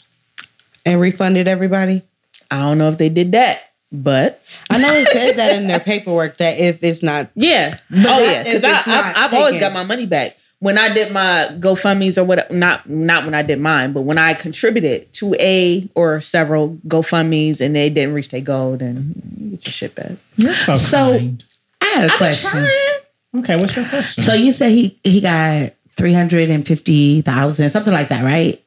and 0.86 1.00
refunded 1.00 1.46
everybody. 1.48 2.02
I 2.50 2.60
don't 2.62 2.78
know 2.78 2.88
if 2.88 2.96
they 2.96 3.10
did 3.10 3.32
that, 3.32 3.58
but 3.92 4.42
I 4.70 4.78
know 4.78 4.90
it 4.94 5.08
says 5.08 5.36
that 5.36 5.56
in 5.56 5.66
their 5.66 5.80
paperwork 5.80 6.38
that 6.38 6.58
if 6.58 6.82
it's 6.82 7.02
not 7.02 7.28
yeah. 7.34 7.78
oh 7.92 8.24
yeah, 8.24 8.42
because 8.42 8.64
I, 8.64 8.70
not 8.70 8.86
I, 8.88 9.24
I've 9.24 9.34
always 9.34 9.58
got 9.58 9.74
my 9.74 9.84
money 9.84 10.06
back. 10.06 10.38
When 10.60 10.76
I 10.76 10.92
did 10.92 11.12
my 11.12 11.48
GoFundmes 11.60 12.18
or 12.18 12.24
what, 12.24 12.50
not 12.50 12.88
not 12.88 13.24
when 13.24 13.34
I 13.34 13.42
did 13.42 13.60
mine, 13.60 13.92
but 13.92 14.00
when 14.02 14.18
I 14.18 14.34
contributed 14.34 15.12
to 15.14 15.34
a 15.38 15.88
or 15.94 16.20
several 16.20 16.78
GoFundmes 16.88 17.60
and 17.60 17.76
they 17.76 17.88
didn't 17.90 18.12
reach 18.14 18.30
their 18.30 18.40
goal, 18.40 18.76
then 18.76 19.14
you 19.38 19.50
get 19.50 19.66
your 19.66 19.72
shit 19.72 19.94
back. 19.94 20.12
You're 20.36 20.54
so, 20.56 20.74
So- 20.76 21.18
kind. 21.18 21.44
I 21.80 21.86
had 21.86 22.08
a 22.10 22.12
I'm 22.12 22.18
question. 22.18 22.50
trying. 22.50 22.98
Okay, 23.36 23.56
what's 23.56 23.76
your 23.76 23.84
question? 23.86 24.24
So 24.24 24.34
you 24.34 24.52
said 24.52 24.70
he 24.72 24.98
he 25.04 25.20
got 25.20 25.72
three 25.96 26.12
hundred 26.12 26.50
and 26.50 26.66
fifty 26.66 27.22
thousand, 27.22 27.70
something 27.70 27.92
like 27.92 28.08
that, 28.08 28.24
right? 28.24 28.60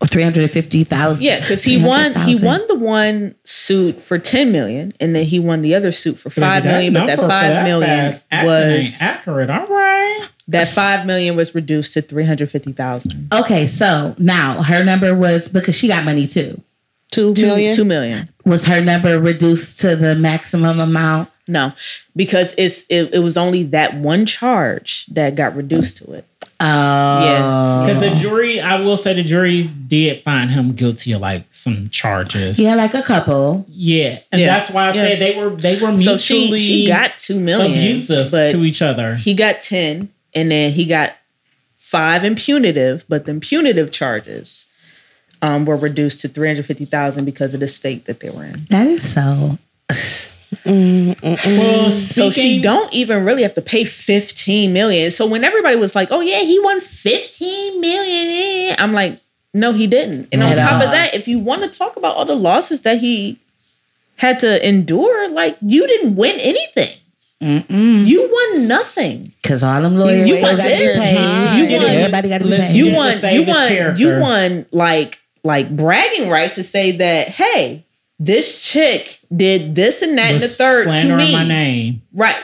Or 0.00 0.06
three 0.08 0.22
hundred 0.24 0.42
and 0.44 0.50
fifty 0.50 0.82
thousand. 0.84 1.24
Yeah, 1.24 1.38
because 1.40 1.62
he 1.62 1.84
won. 1.84 2.14
He 2.20 2.36
won 2.42 2.60
the 2.68 2.74
one 2.76 3.36
suit 3.44 4.00
for 4.00 4.18
ten 4.18 4.50
million, 4.50 4.92
and 4.98 5.14
then 5.14 5.24
he 5.24 5.38
won 5.38 5.62
the 5.62 5.74
other 5.76 5.92
suit 5.92 6.18
for 6.18 6.30
five 6.30 6.64
million. 6.64 6.94
But 6.94 7.06
that 7.06 7.18
number 7.18 7.22
for 7.22 7.28
five 7.28 7.64
million 7.64 8.12
was 8.44 8.96
accurate. 9.00 9.50
All 9.50 9.66
right. 9.66 10.28
That 10.48 10.68
five 10.68 11.06
million 11.06 11.36
was 11.36 11.54
reduced 11.54 11.92
to 11.94 12.02
three 12.02 12.24
hundred 12.24 12.50
fifty 12.50 12.72
thousand. 12.72 13.28
Okay, 13.32 13.66
so 13.66 14.14
now 14.18 14.62
her 14.62 14.82
number 14.84 15.14
was 15.14 15.48
because 15.48 15.74
she 15.74 15.88
got 15.88 16.04
money 16.04 16.26
too. 16.26 16.60
two 17.10 17.34
Two, 17.34 17.46
million. 17.46 17.76
two 17.76 17.84
million. 17.84 18.28
Was 18.44 18.64
her 18.64 18.80
number 18.82 19.18
reduced 19.20 19.80
to 19.80 19.94
the 19.96 20.14
maximum 20.14 20.80
amount? 20.80 21.30
No, 21.46 21.72
because 22.14 22.54
it's 22.58 22.84
it, 22.90 23.14
it 23.14 23.20
was 23.20 23.36
only 23.38 23.62
that 23.64 23.94
one 23.94 24.26
charge 24.26 25.06
that 25.06 25.34
got 25.36 25.54
reduced 25.56 25.98
to 25.98 26.12
it. 26.12 26.24
Oh, 26.60 27.24
Yeah. 27.24 27.86
Because 27.86 28.00
the 28.10 28.16
jury, 28.28 28.60
I 28.60 28.80
will 28.80 28.96
say 28.96 29.14
the 29.14 29.22
jury 29.22 29.62
did 29.86 30.22
find 30.22 30.50
him 30.50 30.72
guilty 30.72 31.12
of 31.12 31.20
like 31.20 31.44
some 31.50 31.88
charges. 31.88 32.58
yeah, 32.58 32.74
like 32.74 32.94
a 32.94 33.02
couple. 33.02 33.64
Yeah. 33.68 34.18
And 34.32 34.40
Yeah. 34.40 34.46
that's 34.58 34.70
why 34.70 34.84
I 34.84 34.86
Yeah. 34.88 34.92
said 35.02 35.18
they 35.20 35.36
were 35.36 35.50
they 35.50 35.74
were 35.74 35.96
So 35.98 36.12
mutually 36.12 36.58
she 36.58 36.82
she 36.82 36.86
got 36.88 37.16
two 37.16 37.38
million, 37.40 37.72
abusive 37.78 38.30
but 38.30 38.50
to 38.52 38.64
each 38.64 38.82
other. 38.82 39.14
he 39.14 39.34
got 39.34 39.60
ten, 39.60 40.08
and 40.34 40.50
then 40.50 40.72
he 40.72 40.84
got 40.84 41.16
five 41.76 42.24
in 42.24 42.34
punitive, 42.34 43.04
but 43.08 43.24
the 43.26 43.34
punitive 43.40 43.90
charges 43.90 44.66
um, 45.40 45.64
were 45.64 45.76
reduced 45.76 46.20
to 46.20 46.28
three 46.28 46.48
hundred 46.48 46.66
fifty 46.66 46.84
thousand 46.84 47.24
because 47.24 47.54
of 47.54 47.60
the 47.60 47.68
state 47.68 48.04
that 48.06 48.20
they 48.20 48.30
were 48.30 48.44
in. 48.44 48.64
That 48.70 48.86
is 48.86 49.10
so. 49.12 49.58
Well, 50.64 51.90
So 51.90 52.30
she 52.30 52.60
don't 52.60 52.92
even 52.92 53.24
really 53.24 53.42
have 53.42 53.54
to 53.54 53.62
pay 53.62 53.84
15 53.84 54.72
million. 54.72 55.10
So 55.10 55.26
when 55.26 55.44
everybody 55.44 55.76
was 55.76 55.94
like, 55.94 56.08
"Oh 56.10 56.20
yeah, 56.20 56.40
he 56.40 56.58
won 56.58 56.80
15 56.80 57.80
million," 57.80 58.70
eh," 58.70 58.76
I'm 58.78 58.92
like, 58.92 59.20
No, 59.54 59.72
he 59.72 59.86
didn't. 59.86 60.28
And 60.32 60.42
on 60.42 60.56
top 60.56 60.74
all. 60.80 60.82
of 60.82 60.90
that, 60.90 61.14
if 61.14 61.28
you 61.28 61.38
want 61.38 61.62
to 61.62 61.78
talk 61.78 61.96
about 61.96 62.16
all 62.16 62.24
the 62.24 62.36
losses 62.36 62.82
that 62.82 62.98
he 62.98 63.38
had 64.16 64.40
to 64.40 64.66
endure, 64.66 65.28
like 65.30 65.56
you 65.60 65.86
didn't 65.86 66.16
win 66.16 66.38
anything. 66.40 66.96
You 67.40 68.28
won 68.32 68.66
nothing. 68.68 69.32
Because 69.42 69.62
all 69.62 69.80
them 69.82 69.96
lawyers 69.96 70.28
You 70.28 70.36
still 70.36 70.48
won 70.48 70.56
got 70.56 70.62
to 70.64 70.68
be 70.70 70.76
this. 70.78 70.96
paid. 70.98 71.58
You 71.70 71.78
won- 71.78 71.88
Everybody 71.90 72.28
got 72.28 72.38
to 72.38 72.44
be 72.44 72.50
Listen, 72.50 72.66
paid. 72.66 72.76
You 72.76 72.84
had 72.86 73.20
to 73.20 73.26
won. 73.26 73.34
You 73.34 73.38
his 73.44 73.48
won. 73.48 73.68
character. 73.68 74.02
You 74.02 74.20
won 74.20 74.66
like 74.72 75.20
like 75.44 75.74
bragging 75.76 76.28
rights 76.28 76.56
to 76.56 76.64
say 76.64 76.92
that 76.98 77.28
hey, 77.28 77.84
this 78.18 78.60
chick 78.60 79.20
did 79.34 79.74
this 79.76 80.02
and 80.02 80.18
that 80.18 80.32
and 80.32 80.40
the 80.40 80.48
third 80.48 80.86
to 80.86 80.90
slandering 80.92 81.26
me. 81.26 81.32
my 81.32 81.46
name. 81.46 82.02
Right. 82.12 82.36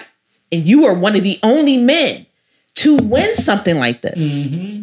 And 0.52 0.64
you 0.64 0.84
are 0.86 0.94
one 0.94 1.16
of 1.16 1.22
the 1.24 1.38
only 1.42 1.76
men 1.78 2.26
to 2.76 2.96
win 2.98 3.34
something 3.34 3.78
like 3.78 4.00
this. 4.02 4.46
Mm-hmm. 4.46 4.82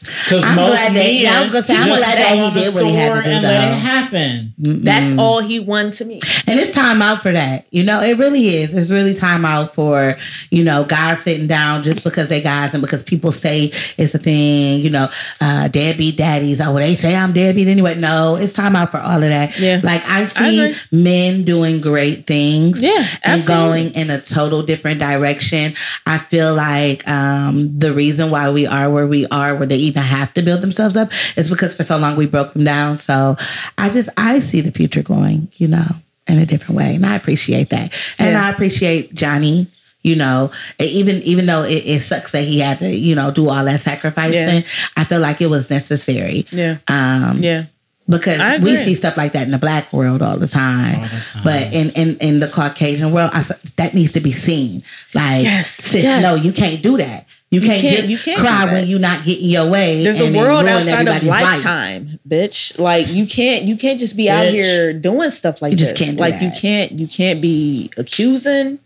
Because 0.00 0.42
I'm 0.42 0.56
most 0.56 0.70
glad 0.70 0.88
that- 0.88 0.94
men 0.94 1.14
yeah, 1.14 1.38
I 1.38 1.42
was 1.42 1.50
gonna 1.50 1.62
say, 1.64 1.76
I'm 1.76 1.86
glad 1.88 2.18
that 2.18 2.54
he 2.54 2.60
did 2.60 2.74
what 2.74 2.86
he 2.86 2.92
had 2.94 3.14
to 3.16 3.22
do, 3.22 3.28
and 3.30 3.42
let 3.42 3.68
it 3.68 3.74
happen. 3.74 4.54
That's 4.58 5.18
all 5.18 5.40
he 5.40 5.60
won 5.60 5.90
to 5.92 6.04
me. 6.06 6.20
And 6.46 6.58
it's 6.58 6.72
time 6.72 7.02
out 7.02 7.22
for 7.22 7.30
that. 7.32 7.66
You 7.70 7.82
know, 7.84 8.00
it 8.02 8.16
really 8.16 8.48
is. 8.56 8.72
It's 8.74 8.90
really 8.90 9.14
time 9.14 9.44
out 9.44 9.74
for, 9.74 10.16
you 10.50 10.64
know, 10.64 10.84
guys 10.84 11.20
sitting 11.20 11.46
down 11.46 11.82
just 11.82 12.02
because 12.02 12.28
they 12.30 12.40
guys 12.40 12.72
and 12.72 12.80
because 12.80 13.02
people 13.02 13.30
say 13.30 13.72
it's 13.98 14.14
a 14.14 14.18
thing, 14.18 14.80
you 14.80 14.88
know, 14.90 15.08
uh, 15.40 15.68
deadbeat 15.68 16.16
daddies. 16.16 16.60
Oh, 16.62 16.74
they 16.74 16.94
say 16.94 17.14
I'm 17.14 17.32
deadbeat 17.32 17.68
anyway. 17.68 17.94
No, 17.94 18.36
it's 18.36 18.54
time 18.54 18.74
out 18.76 18.90
for 18.90 18.98
all 18.98 19.22
of 19.22 19.28
that. 19.28 19.58
Yeah. 19.58 19.80
Like 19.82 20.02
I 20.08 20.22
I 20.22 20.26
see 20.26 20.58
agree. 20.60 20.78
men 20.92 21.44
doing 21.44 21.80
great 21.80 22.26
things. 22.26 22.82
Yeah, 22.82 23.06
And 23.22 23.40
absolutely. 23.40 23.90
going 23.90 23.94
in 23.96 24.10
a 24.10 24.20
total 24.20 24.62
different 24.62 24.98
direction. 25.00 25.74
I 26.06 26.16
feel 26.18 26.54
like 26.54 27.06
um, 27.08 27.78
the 27.78 27.92
reason 27.92 28.30
why 28.30 28.50
we 28.50 28.66
are 28.66 28.88
where 28.90 29.06
we 29.06 29.26
are, 29.28 29.54
where 29.54 29.66
they 29.66 29.89
even 29.90 30.02
have 30.02 30.32
to 30.34 30.42
build 30.42 30.60
themselves 30.62 30.96
up, 30.96 31.10
is 31.36 31.50
because 31.50 31.76
for 31.76 31.84
so 31.84 31.96
long 31.98 32.16
we 32.16 32.26
broke 32.26 32.52
them 32.54 32.64
down. 32.64 32.98
So 32.98 33.36
I 33.78 33.90
just 33.90 34.08
I 34.16 34.38
see 34.38 34.60
the 34.60 34.72
future 34.72 35.02
going, 35.02 35.48
you 35.56 35.68
know, 35.68 35.86
in 36.26 36.38
a 36.38 36.46
different 36.46 36.76
way, 36.76 36.94
and 36.94 37.04
I 37.06 37.14
appreciate 37.16 37.70
that, 37.70 37.92
and 38.18 38.30
Yeah. 38.32 38.44
I 38.46 38.50
appreciate 38.50 39.14
Johnny. 39.14 39.66
You 40.02 40.16
know, 40.16 40.50
even 40.78 41.16
even 41.24 41.44
though 41.44 41.62
it, 41.62 41.82
it 41.84 42.00
sucks 42.00 42.32
that 42.32 42.44
he 42.44 42.60
had 42.60 42.78
to, 42.78 42.88
you 42.88 43.14
know, 43.14 43.30
do 43.30 43.50
all 43.50 43.66
that 43.66 43.80
sacrificing, 43.80 44.32
Yeah. 44.62 44.62
I 44.96 45.04
feel 45.04 45.20
like 45.20 45.42
it 45.42 45.50
was 45.50 45.68
necessary. 45.68 46.46
Yeah. 46.50 46.78
Um, 46.88 47.42
Yeah. 47.42 47.64
because 48.08 48.40
we 48.62 48.76
see 48.76 48.94
stuff 48.94 49.18
like 49.18 49.32
that 49.32 49.42
in 49.42 49.50
the 49.50 49.58
black 49.58 49.92
world 49.92 50.22
all 50.22 50.38
the 50.38 50.48
time, 50.48 51.00
All 51.00 51.04
the 51.04 51.20
time. 51.32 51.42
but 51.44 51.62
in, 51.74 51.90
in 51.90 52.16
in 52.18 52.40
the 52.40 52.48
Caucasian 52.48 53.12
world, 53.12 53.30
I, 53.34 53.40
s- 53.40 53.52
that 53.76 53.92
needs 53.92 54.12
to 54.12 54.20
be 54.20 54.32
seen. 54.32 54.82
Like, 55.12 55.44
Yes, 55.44 55.68
sis, 55.68 56.02
yes. 56.02 56.22
no, 56.22 56.34
you 56.34 56.52
can't 56.52 56.80
do 56.82 56.96
that. 56.96 57.26
You, 57.50 57.60
can't, 57.60 57.80
can't- 57.80 57.96
just 57.96 58.08
you 58.08 58.16
can't 58.18 58.38
cry 58.38 58.64
when 58.66 58.86
you're 58.88 59.00
not 59.00 59.24
getting 59.24 59.50
your 59.50 59.68
way. 59.68 60.04
There's 60.04 60.20
a 60.20 60.32
world 60.32 60.66
outside 60.66 61.08
of 61.08 61.14
everybody's 61.14 61.28
life. 61.28 61.42
lifetime, 61.42 62.20
bitch. 62.28 62.78
Like 62.78 63.12
you 63.12 63.26
can't 63.26 63.64
you 63.64 63.76
can't 63.76 63.98
just 63.98 64.16
be 64.16 64.30
out 64.30 64.46
here 64.46 64.92
doing 64.92 65.30
stuff 65.32 65.60
like 65.60 65.72
You 65.72 65.76
just 65.76 65.96
this. 65.96 65.98
can't 66.06 66.16
do 66.16 66.20
like 66.20 66.40
you 66.40 66.50
can't 66.52 66.92
you 66.92 67.08
can't 67.08 67.40
be 67.42 67.90
accusing 67.96 68.78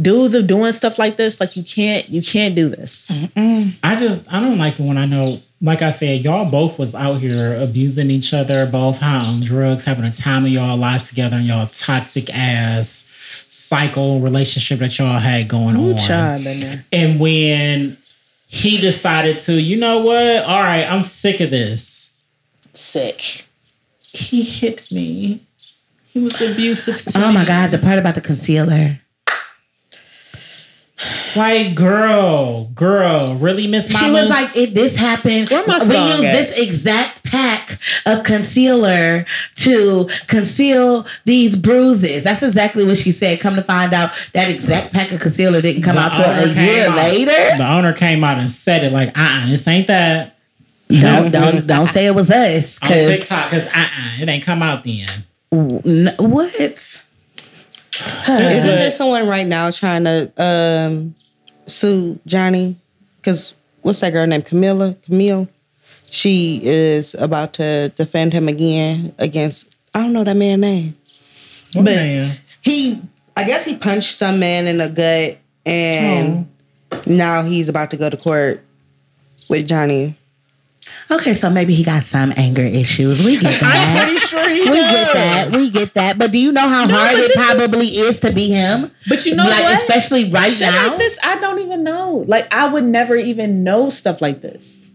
dudes 0.00 0.34
of 0.34 0.46
doing 0.46 0.72
stuff 0.72 0.98
like 0.98 1.16
this. 1.16 1.40
Like 1.40 1.56
you 1.56 1.62
can't 1.62 2.08
you 2.08 2.22
can't 2.22 2.54
do 2.54 2.68
this. 2.68 3.10
I 3.36 3.96
just 3.98 4.20
I 4.32 4.40
don't 4.40 4.58
like 4.58 4.78
it 4.78 4.82
when 4.84 4.98
I 4.98 5.06
know, 5.06 5.40
like 5.62 5.82
I 5.82 5.90
said, 5.90 6.22
y'all 6.22 6.50
both 6.50 6.78
was 6.78 6.94
out 6.94 7.14
here 7.20 7.56
abusing 7.60 8.10
each 8.10 8.34
other, 8.34 8.66
both 8.66 8.98
high 8.98 9.24
on 9.24 9.40
drugs, 9.40 9.84
having 9.84 10.04
a 10.04 10.12
time 10.12 10.44
of 10.44 10.50
y'all 10.50 10.76
lives 10.76 11.08
together, 11.08 11.36
and 11.36 11.46
y'all 11.46 11.66
toxic 11.68 12.28
ass 12.30 13.10
cycle 13.48 14.20
relationship 14.20 14.78
that 14.80 14.98
y'all 14.98 15.18
had 15.18 15.48
going 15.48 15.76
Ooh, 15.76 15.92
on. 15.92 15.98
child 15.98 16.46
in 16.46 16.60
there. 16.60 16.84
And 16.92 17.18
when 17.20 17.96
he 18.48 18.78
decided 18.78 19.38
to, 19.38 19.54
you 19.54 19.76
know 19.76 19.98
what? 20.00 20.44
All 20.44 20.62
right, 20.62 20.84
I'm 20.84 21.02
sick 21.04 21.40
of 21.40 21.50
this. 21.50 22.10
Sick. 22.74 23.44
He 24.12 24.42
hit 24.42 24.90
me. 24.92 25.40
He 26.08 26.20
was 26.20 26.40
abusive 26.40 27.02
to 27.02 27.18
Oh 27.18 27.32
my 27.32 27.40
me. 27.40 27.46
god, 27.46 27.70
the 27.70 27.78
part 27.78 27.98
about 27.98 28.14
the 28.14 28.20
concealer. 28.20 28.98
Like, 31.34 31.74
girl, 31.74 32.64
girl, 32.74 33.34
really, 33.34 33.66
Miss 33.66 33.92
Mama? 33.92 34.06
She 34.06 34.10
was 34.12 34.28
like, 34.30 34.56
"If 34.56 34.72
this 34.72 34.96
happened, 34.96 35.50
Where 35.50 35.66
my 35.66 35.78
we 35.80 35.94
used 35.94 36.22
this 36.22 36.58
exact 36.58 37.22
pack 37.22 37.78
of 38.06 38.22
concealer 38.22 39.26
to 39.56 40.08
conceal 40.26 41.06
these 41.26 41.54
bruises." 41.54 42.24
That's 42.24 42.42
exactly 42.42 42.86
what 42.86 42.96
she 42.96 43.12
said. 43.12 43.40
Come 43.40 43.56
to 43.56 43.62
find 43.62 43.92
out, 43.92 44.10
that 44.32 44.48
exact 44.48 44.94
pack 44.94 45.12
of 45.12 45.20
concealer 45.20 45.60
didn't 45.60 45.82
come 45.82 45.98
out 45.98 46.12
till 46.12 46.24
a 46.24 46.54
year 46.54 46.88
later. 46.90 47.56
The 47.58 47.68
owner 47.68 47.92
came 47.92 48.24
out 48.24 48.38
and 48.38 48.50
said 48.50 48.82
it 48.82 48.92
like, 48.92 49.08
uh 49.18 49.22
uh 49.22 49.46
this 49.50 49.68
ain't 49.68 49.88
that. 49.88 50.36
Don't 50.88 51.30
don't 51.30 51.66
don't 51.66 51.88
say 51.88 52.06
it 52.06 52.14
was 52.14 52.30
us. 52.30 52.78
On 52.82 52.88
'cause- 52.88 53.06
TikTok, 53.06 53.50
because 53.50 53.66
uh 53.66 53.70
uh 53.76 54.22
it 54.22 54.28
ain't 54.30 54.44
come 54.44 54.62
out 54.62 54.82
then. 54.84 55.08
N- 55.52 56.14
Isn't 58.28 58.78
there 58.78 58.90
someone 58.90 59.26
right 59.28 59.46
now 59.46 59.70
trying 59.70 60.04
to 60.04 60.32
um, 60.38 61.14
sue 61.66 62.18
Johnny? 62.26 62.76
Because 63.18 63.54
what's 63.82 64.00
that 64.00 64.12
girl 64.12 64.26
named 64.26 64.44
Camilla? 64.46 64.96
Camille. 65.04 65.48
She 66.10 66.60
is 66.62 67.14
about 67.14 67.52
to 67.54 67.90
defend 67.96 68.32
him 68.32 68.48
again 68.48 69.14
against 69.18 69.74
I 69.94 70.00
don't 70.00 70.12
know 70.12 70.24
that 70.24 70.36
man's 70.36 70.60
name. 70.60 70.96
What 71.72 71.84
But- 71.84 71.96
man? 71.96 72.36
He 72.62 73.00
I 73.36 73.44
guess 73.44 73.64
he 73.64 73.76
punched 73.76 74.14
some 74.14 74.40
man 74.40 74.66
in 74.66 74.78
the 74.78 74.88
gut 74.88 75.38
and 75.66 76.48
now 77.06 77.42
he's 77.42 77.68
about 77.68 77.90
to 77.90 77.96
go 77.96 78.08
to 78.08 78.16
court 78.16 78.64
with 79.48 79.68
Johnny. 79.68 80.16
Okay, 81.08 81.34
so 81.34 81.48
maybe 81.50 81.72
he 81.74 81.84
got 81.84 82.02
some 82.02 82.32
anger 82.36 82.62
issues. 82.62 83.24
We 83.24 83.38
get 83.38 83.42
that. 83.60 83.94
I'm 83.96 84.06
pretty 84.06 84.18
sure 84.26 84.48
he 84.48 84.60
we 84.68 84.76
get 84.76 85.12
that. 85.12 85.48
We 85.56 85.70
get 85.70 85.94
that. 85.94 86.18
But 86.18 86.32
do 86.32 86.38
you 86.38 86.50
know 86.52 86.66
how 86.68 86.88
hard 86.88 87.14
it 87.14 87.16
this 87.28 87.36
is- 87.36 87.44
probably 87.44 87.86
is 87.86 88.20
to 88.20 88.32
be 88.32 88.48
him? 88.50 88.90
But 89.08 89.24
you 89.24 89.36
know 89.36 89.44
like, 89.44 89.62
what? 89.62 89.78
especially 89.82 90.30
right 90.30 90.52
Shit 90.52 90.62
now. 90.68 90.88
like 90.88 90.98
this, 90.98 91.18
I 91.22 91.36
don't 91.38 91.60
even 91.60 91.84
know. 91.84 92.24
Like 92.26 92.52
I 92.52 92.68
would 92.68 92.84
never 92.84 93.14
even 93.16 93.62
know 93.62 93.88
stuff 93.90 94.20
like 94.20 94.40
this. 94.40 94.85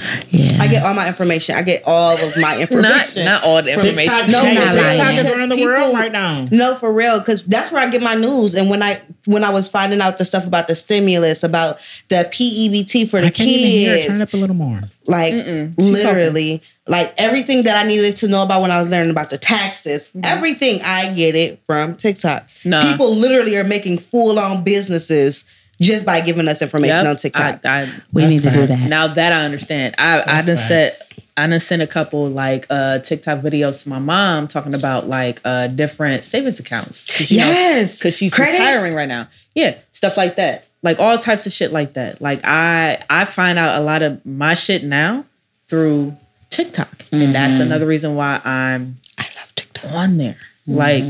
TikTok. 0.00 0.26
Yeah. 0.30 0.62
I 0.62 0.68
get 0.68 0.84
all 0.84 0.94
my 0.94 1.06
information. 1.06 1.54
I 1.54 1.62
get 1.62 1.82
all 1.86 2.16
of 2.16 2.36
my 2.36 2.60
information. 2.60 3.24
not 3.24 3.44
all 3.44 3.56
the 3.56 3.70
TikTok, 3.70 3.84
information. 3.84 4.30
No, 4.32 4.42
no, 4.42 4.52
not 4.54 4.72
TikTok 4.74 4.98
lying. 4.98 5.18
is 5.18 5.34
running 5.34 5.56
the 5.56 5.64
world 5.64 5.94
right 5.94 6.12
now. 6.12 6.46
No, 6.50 6.74
for 6.76 6.92
real, 6.92 7.18
because 7.18 7.44
that's 7.44 7.70
where 7.70 7.86
I 7.86 7.90
get 7.90 8.02
my 8.02 8.14
news. 8.14 8.54
And 8.54 8.70
when 8.70 8.82
I 8.82 9.00
when 9.26 9.44
I 9.44 9.50
was 9.50 9.68
finding 9.68 10.00
out 10.00 10.18
the 10.18 10.24
stuff 10.24 10.46
about 10.46 10.68
the 10.68 10.74
stimulus, 10.74 11.42
about 11.42 11.78
the 12.08 12.28
PEBT 12.30 13.08
for 13.08 13.20
the 13.20 13.26
I 13.26 13.30
can't 13.30 13.50
even 13.50 13.70
hear 13.70 13.94
it. 13.94 13.98
kids, 13.98 14.06
Turn 14.08 14.16
it 14.16 14.22
up 14.22 14.32
a 14.32 14.36
little 14.36 14.56
more. 14.56 14.80
like 15.06 15.34
literally, 15.76 16.62
like 16.86 17.14
everything 17.18 17.64
that 17.64 17.84
I 17.84 17.88
needed 17.88 18.16
to 18.18 18.28
know 18.28 18.42
about 18.42 18.62
when 18.62 18.70
I 18.70 18.80
was 18.80 18.88
learning 18.88 19.10
about 19.10 19.30
the 19.30 19.38
taxes, 19.38 20.08
mm-hmm. 20.08 20.20
everything 20.24 20.80
I 20.84 21.12
get 21.14 21.34
it 21.34 21.60
from 21.66 21.96
TikTok. 21.96 22.48
Nah. 22.64 22.82
People 22.90 23.14
literally 23.14 23.56
are 23.56 23.64
making 23.64 23.98
full 23.98 24.38
on 24.38 24.64
businesses 24.64 25.44
just 25.80 26.04
by 26.04 26.20
giving 26.20 26.46
us 26.48 26.60
information 26.62 26.96
Yep. 27.04 27.06
on 27.06 27.16
TikTok. 27.16 27.64
I, 27.64 27.82
I, 27.82 27.92
we 28.12 28.22
That's 28.22 28.32
need 28.34 28.42
to 28.44 28.50
do 28.50 28.66
that. 28.66 28.86
now 28.90 29.06
that 29.08 29.32
I 29.32 29.44
understand, 29.44 29.94
I 29.98 30.20
I 30.20 30.42
That's 30.42 30.46
done 30.46 30.58
set. 30.58 31.12
I 31.36 31.46
done 31.46 31.58
sent 31.60 31.80
a 31.80 31.86
couple 31.86 32.28
like 32.28 32.66
uh 32.70 32.98
TikTok 32.98 33.40
videos 33.40 33.82
to 33.84 33.88
my 33.88 33.98
mom 33.98 34.46
talking 34.46 34.74
about 34.74 35.08
like 35.08 35.40
uh 35.44 35.68
different 35.68 36.24
savings 36.24 36.60
accounts. 36.60 37.30
Yes. 37.30 37.98
because 37.98 38.16
she's 38.16 38.34
Credit? 38.34 38.52
retiring 38.58 38.94
right 38.94 39.08
now. 39.08 39.28
Yeah, 39.54 39.76
stuff 39.92 40.16
like 40.16 40.36
that, 40.36 40.66
like 40.82 40.98
all 41.00 41.16
types 41.18 41.46
of 41.46 41.52
shit 41.52 41.72
like 41.72 41.94
that. 41.94 42.20
Like 42.20 42.40
I 42.44 43.02
I 43.08 43.24
find 43.24 43.58
out 43.58 43.80
a 43.80 43.84
lot 43.84 44.02
of 44.02 44.24
my 44.26 44.54
shit 44.54 44.84
now 44.84 45.24
through 45.68 46.14
TikTok, 46.50 47.04
and 47.12 47.34
that's 47.34 47.58
another 47.60 47.86
reason 47.86 48.16
why 48.16 48.40
I'm 48.44 48.98
I 49.18 49.22
love 49.36 49.54
TikTok. 49.54 49.92
on 49.92 50.18
there. 50.18 50.36
Like 50.66 51.04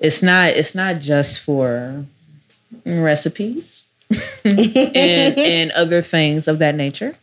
it's 0.00 0.22
not 0.22 0.50
it's 0.50 0.74
not 0.74 1.00
just 1.00 1.40
for 1.40 2.04
recipes 2.84 3.84
and 4.44 5.38
and 5.38 5.70
other 5.72 6.02
things 6.02 6.48
of 6.48 6.58
that 6.60 6.74
nature. 6.74 7.16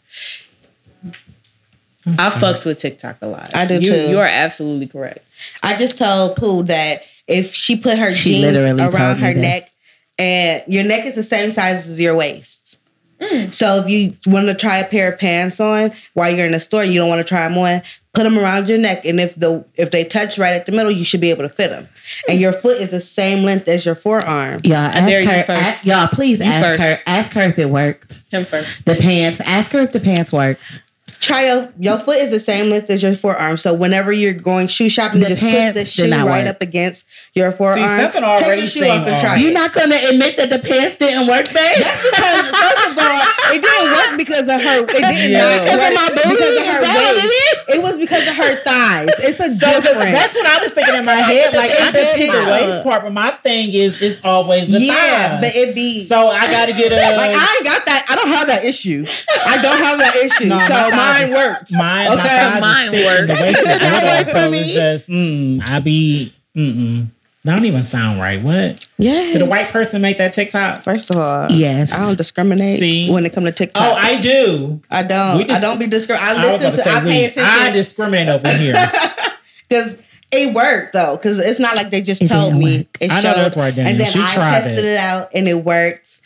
I 2.05 2.29
fucks 2.29 2.65
with 2.65 2.79
TikTok 2.79 3.17
a 3.21 3.27
lot. 3.27 3.55
I 3.55 3.65
do 3.65 3.75
you, 3.75 3.91
too. 3.91 4.09
You 4.09 4.19
are 4.19 4.27
absolutely 4.27 4.87
correct. 4.87 5.25
I 5.61 5.77
just 5.77 5.97
told 5.97 6.35
Pooh 6.35 6.63
that 6.63 7.03
if 7.27 7.53
she 7.53 7.77
put 7.77 7.97
her 7.97 8.13
She 8.13 8.41
jeans 8.41 8.53
literally 8.53 8.83
around 8.83 9.19
her 9.19 9.33
this. 9.33 9.41
neck, 9.41 9.71
and 10.19 10.63
your 10.67 10.83
neck 10.83 11.05
is 11.05 11.15
the 11.15 11.23
same 11.23 11.51
size 11.51 11.87
as 11.87 11.99
your 11.99 12.15
waist. 12.15 12.77
Mm. 13.19 13.53
So 13.53 13.77
if 13.77 13.89
you 13.89 14.17
want 14.31 14.47
to 14.47 14.53
try 14.53 14.79
a 14.79 14.87
pair 14.87 15.13
of 15.13 15.19
pants 15.19 15.61
on 15.61 15.93
while 16.13 16.35
you're 16.35 16.45
in 16.45 16.51
the 16.51 16.59
store, 16.59 16.83
you 16.83 16.99
don't 16.99 17.07
want 17.09 17.19
to 17.19 17.23
try 17.27 17.47
them 17.47 17.57
on. 17.57 17.81
Put 18.13 18.23
them 18.23 18.37
around 18.37 18.69
your 18.69 18.77
neck, 18.77 19.05
and 19.05 19.19
if 19.19 19.33
the 19.33 19.65
if 19.75 19.89
they 19.89 20.03
touch 20.03 20.37
right 20.37 20.53
at 20.53 20.67
the 20.67 20.71
middle, 20.71 20.91
you 20.91 21.03
should 21.03 21.19
be 21.19 21.31
able 21.31 21.41
to 21.41 21.49
fit 21.49 21.69
them. 21.71 21.89
And 22.29 22.39
your 22.39 22.53
foot 22.53 22.79
is 22.79 22.91
the 22.91 23.01
same 23.01 23.43
length 23.43 23.67
as 23.67 23.87
your 23.87 23.95
forearm. 23.95 24.61
Y'all 24.63 24.75
ask 24.75 25.07
dare 25.09 25.21
you 25.21 25.27
her. 25.29 25.43
first. 25.43 25.61
Ask, 25.63 25.85
y'all, 25.85 26.07
please 26.09 26.39
You 26.39 26.45
ask 26.45 26.63
first. 26.63 26.79
her. 26.79 26.97
Ask 27.07 27.31
her 27.33 27.41
if 27.41 27.57
it 27.57 27.69
worked. 27.71 28.21
Him 28.29 28.45
first. 28.45 28.85
The 28.85 28.93
pants. 28.95 29.41
Ask 29.41 29.71
her 29.71 29.79
if 29.79 29.93
the 29.93 29.99
pants 29.99 30.31
worked. 30.31 30.82
Try 31.23 31.45
your 31.47 31.67
your 31.79 31.97
foot 31.99 32.17
is 32.17 32.31
the 32.31 32.39
same 32.41 32.69
length 32.69 32.89
as 32.89 33.01
your 33.01 33.15
forearm. 33.15 33.55
So 33.55 33.73
whenever 33.73 34.11
you're 34.11 34.33
going 34.33 34.67
shoe 34.67 34.89
shopping, 34.89 35.21
The 35.21 35.29
just 35.29 35.41
put 35.41 35.49
pants 35.51 35.79
the 35.79 35.85
shoe 35.85 36.11
right 36.11 36.43
work. 36.43 36.47
up 36.47 36.61
against 36.61 37.05
your 37.33 37.53
forearm. 37.53 37.79
something 37.79 38.21
Take 38.43 38.59
your 38.59 38.67
shoe 38.67 38.83
off 38.91 39.07
and 39.07 39.15
um, 39.15 39.21
try 39.21 39.35
it. 39.37 39.41
You're 39.41 39.53
not 39.53 39.71
gonna 39.71 39.95
admit 40.11 40.35
that 40.35 40.49
the 40.49 40.59
pants 40.59 40.97
didn't 40.97 41.27
work, 41.27 41.45
babe. 41.47 41.79
That's 41.79 42.01
because 42.03 42.51
first 42.51 42.91
of 42.91 42.97
all, 42.99 43.21
it 43.55 43.61
didn't 43.63 43.91
work 43.95 44.11
because 44.19 44.47
of 44.51 44.59
her. 44.59 44.77
It 44.83 44.87
didn't 44.91 45.31
Yeah. 45.31 45.47
not 45.47 45.63
Because 45.63 45.87
of 45.87 45.95
my 45.95 46.07
because 46.11 46.59
of 46.59 46.65
her 46.67 46.79
Is 46.83 46.83
that 46.83 46.95
what 46.99 47.15
it 47.15 47.23
waist. 47.23 47.69
It 47.73 47.81
was 47.81 47.97
because 47.97 48.27
of 48.27 48.35
her 48.35 48.55
thighs. 48.67 49.15
It's 49.23 49.39
a 49.39 49.55
So 49.55 49.65
'cause 49.71 49.83
difference. 49.83 50.11
that's 50.11 50.35
what 50.35 50.47
I 50.59 50.61
was 50.61 50.71
thinking 50.73 50.95
in 50.95 51.05
my 51.05 51.15
head. 51.23 51.53
Like 51.55 51.71
I 51.71 51.91
can 51.91 51.93
the 52.19 52.23
Yeah. 52.27 52.51
waist 52.51 52.83
part, 52.83 53.03
but 53.03 53.13
my 53.13 53.31
thing 53.31 53.71
is 53.73 54.01
it's 54.01 54.19
always 54.25 54.67
the 54.71 54.79
yeah, 54.81 55.39
thighs. 55.39 55.41
but 55.41 55.55
it 55.55 55.73
be 55.73 56.05
so 56.05 56.27
I 56.27 56.51
got 56.51 56.65
to 56.67 56.73
get 56.73 56.91
a 56.91 56.95
like 57.15 57.31
I 57.31 57.55
ain't 57.55 57.65
got 57.65 57.85
that. 57.85 58.05
I 58.09 58.15
don't 58.15 58.27
have 58.27 58.47
that 58.47 58.65
issue. 58.65 59.05
I 59.45 59.57
don't 59.61 59.77
have 59.79 59.97
that 59.99 60.15
issue. 60.17 60.31
No, 60.53 60.57
my 60.57 60.67
so 60.67 60.73
thighs 60.89 61.12
mine 61.19 61.27
is- 61.29 61.33
works. 61.33 61.71
Mine, 61.73 62.07
Okay. 62.07 62.17
my 62.17 62.23
thighs 62.27 62.61
Mine 62.61 62.91
works. 62.91 63.27
The 63.27 63.33
waist 63.43 63.57
is 63.57 63.63
That 63.65 63.81
little, 63.81 64.09
works 64.09 64.31
for 64.45 64.49
me. 64.51 64.59
it's 64.59 64.73
just, 64.73 65.09
mm, 65.09 65.67
I 65.67 65.79
be, 65.79 66.33
mm-mm. 66.55 67.07
That 67.45 67.55
don't 67.55 67.65
even 67.65 67.83
sound 67.83 68.21
right. 68.21 68.41
What? 68.41 68.87
Yes. 68.97 69.33
Did 69.33 69.41
a 69.41 69.45
white 69.45 69.65
person 69.73 70.01
make 70.01 70.17
that 70.19 70.31
TikTok? 70.31 70.81
First 70.81 71.09
of 71.11 71.17
all, 71.17 71.51
Yes. 71.51 71.91
I 71.93 72.05
don't 72.05 72.17
discriminate 72.17 72.79
See? 72.79 73.09
when 73.11 73.25
it 73.25 73.33
comes 73.33 73.47
to 73.47 73.51
TikTok. 73.51 73.83
Oh, 73.85 73.93
I 73.95 74.21
do. 74.21 74.79
I 74.89 75.03
don't. 75.03 75.39
We 75.39 75.43
dis- 75.43 75.57
I 75.57 75.59
don't 75.59 75.77
be 75.77 75.87
discriminating. 75.87 76.37
I 76.37 76.41
I 76.41 76.45
listen 76.45 76.61
about 76.67 76.77
to 76.77 76.83
to. 76.83 76.89
I 76.89 76.99
pay 77.01 77.05
we. 77.05 77.23
I 77.25 77.27
attention 77.27 77.73
discriminate 77.73 78.29
over 78.29 78.47
here. 78.47 78.75
because 79.67 79.97
it 80.31 80.55
worked 80.55 80.93
though. 80.93 81.17
Because 81.17 81.39
it's 81.39 81.59
not 81.59 81.75
like 81.75 81.89
they 81.89 82.01
just 82.01 82.21
It 82.21 82.27
told 82.29 82.55
me. 82.55 82.77
work. 82.77 82.97
It 83.01 83.11
I 83.11 83.15
know 83.15 83.21
showed, 83.33 83.35
that's 83.35 83.57
right, 83.57 83.75
Daniel. 83.75 83.91
and 83.91 83.99
then 83.99 84.09
She 84.11 84.19
I 84.21 84.25
tested 84.35 84.79
it. 84.79 84.85
it 84.85 84.97
out, 84.99 85.29
and 85.33 85.45
it 85.45 85.55
worked. 85.65 86.19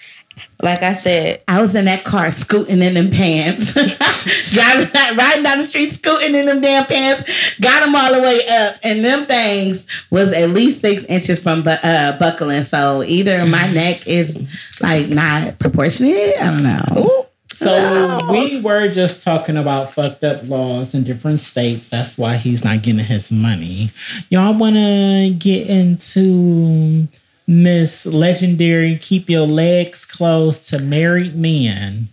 Like 0.61 0.81
I 0.83 0.93
said, 0.93 1.41
I 1.47 1.61
was 1.61 1.75
in 1.75 1.85
that 1.85 2.03
car 2.03 2.31
scooting 2.31 2.81
in 2.81 2.93
them 2.95 3.11
pants. 3.11 3.73
Driving, 4.53 4.91
riding 5.17 5.43
down 5.43 5.59
the 5.59 5.65
street, 5.65 5.91
scooting 5.91 6.33
in 6.35 6.45
them 6.47 6.61
damn 6.61 6.85
pants. 6.85 7.29
Got 7.59 7.83
them 7.85 7.95
all 7.95 8.13
the 8.15 8.21
way 8.21 8.41
up, 8.49 8.75
and 8.83 9.05
them 9.05 9.25
things 9.25 9.85
was 10.09 10.33
at 10.33 10.49
least 10.49 10.81
six 10.81 11.03
inches 11.05 11.39
from 11.41 11.63
bu- 11.63 11.69
uh, 11.69 12.17
buckling. 12.19 12.63
So 12.63 13.03
either 13.03 13.45
my 13.45 13.71
neck 13.73 14.07
is 14.07 14.35
like 14.81 15.09
not 15.09 15.59
proportionate. 15.59 16.35
I 16.41 16.45
don't 16.45 16.63
know. 16.63 17.01
ooh, 17.03 17.25
So 17.49 18.31
we 18.31 18.59
were 18.61 18.87
just 18.89 19.23
talking 19.23 19.57
about 19.57 19.93
fucked 19.93 20.23
up 20.23 20.41
laws 20.47 20.93
in 20.95 21.03
different 21.03 21.39
states. 21.39 21.87
That's 21.89 22.17
why 22.17 22.35
he's 22.37 22.63
not 22.63 22.81
getting 22.81 23.03
his 23.05 23.31
money. 23.31 23.91
Y'all 24.29 24.57
want 24.57 24.75
to 24.75 25.35
get 25.37 25.67
into 25.67 27.07
Miss 27.47 28.05
Legendary? 28.05 28.97
Keep 28.97 29.29
your 29.29 29.47
legs 29.47 30.05
closed 30.05 30.67
to 30.69 30.79
married 30.79 31.35
men. 31.35 32.09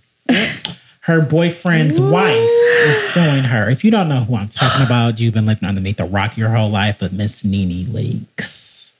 Her 1.01 1.20
boyfriend's 1.20 2.01
wife 2.01 2.49
is 2.49 3.12
suing 3.12 3.45
her. 3.45 3.68
If 3.68 3.85
you 3.85 3.91
don't 3.91 4.09
know 4.09 4.20
who 4.24 4.37
I'm 4.37 4.49
talking 4.49 4.87
about, 4.87 5.20
you've 5.20 5.35
been 5.35 5.45
living 5.45 5.68
underneath 5.68 6.01
a 6.01 6.05
rock 6.07 6.37
your 6.39 6.51
whole 6.51 6.70
life. 6.70 6.99
But 7.01 7.12
Miss 7.12 7.45
Nene 7.45 7.87
Leakes. 7.87 8.93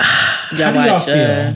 How 0.00 0.72
do 0.72 0.78
y'all 0.80 0.98
feel? 1.00 1.14
uh, 1.14 1.54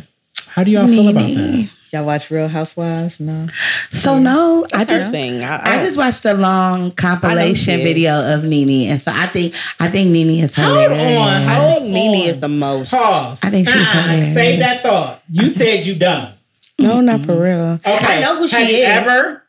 How 0.48 0.62
do 0.64 0.70
y'all 0.70 0.86
feel 0.86 1.08
about 1.08 1.26
that? 1.34 1.70
Y'all 1.92 2.04
watch 2.06 2.30
Real 2.30 2.48
Housewives? 2.48 3.20
No. 3.20 3.48
So 3.90 4.16
mm. 4.16 4.22
no, 4.22 4.66
I 4.72 4.84
that's 4.84 4.90
her 4.90 4.98
just 4.98 5.10
thing. 5.10 5.42
I, 5.44 5.80
I 5.80 5.84
just 5.84 5.96
watched 5.98 6.24
a 6.24 6.34
long 6.34 6.90
compilation 6.92 7.80
video 7.80 8.34
of 8.34 8.44
Nene, 8.44 8.90
and 8.90 9.00
so 9.00 9.12
I 9.14 9.26
think 9.26 9.54
I 9.78 9.88
think 9.88 10.10
Nene 10.10 10.42
is 10.42 10.54
Hold 10.54 10.76
on, 10.76 10.98
I 10.98 11.54
hold 11.54 11.82
think 11.82 11.92
Nene 11.92 12.28
is 12.28 12.40
the 12.40 12.48
most. 12.48 12.92
Pause. 12.92 13.40
I 13.44 13.50
think 13.50 13.68
she's 13.68 13.76
Uh-uh. 13.76 14.02
hilarious. 14.02 14.34
Save 14.34 14.58
that 14.60 14.80
thought. 14.80 15.22
You 15.30 15.48
said 15.48 15.84
you 15.86 15.94
don't. 15.94 16.30
No, 16.78 17.00
not 17.00 17.20
for 17.20 17.40
real. 17.40 17.74
Okay. 17.74 18.18
I 18.18 18.20
know 18.20 18.38
who 18.38 18.48
she 18.48 18.56
Have 18.56 18.70
you 18.70 18.76
is. 18.78 18.88
ever 18.88 19.44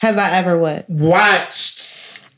Have 0.00 0.18
I 0.18 0.36
ever 0.38 0.58
what? 0.58 0.90
watched 0.90 1.94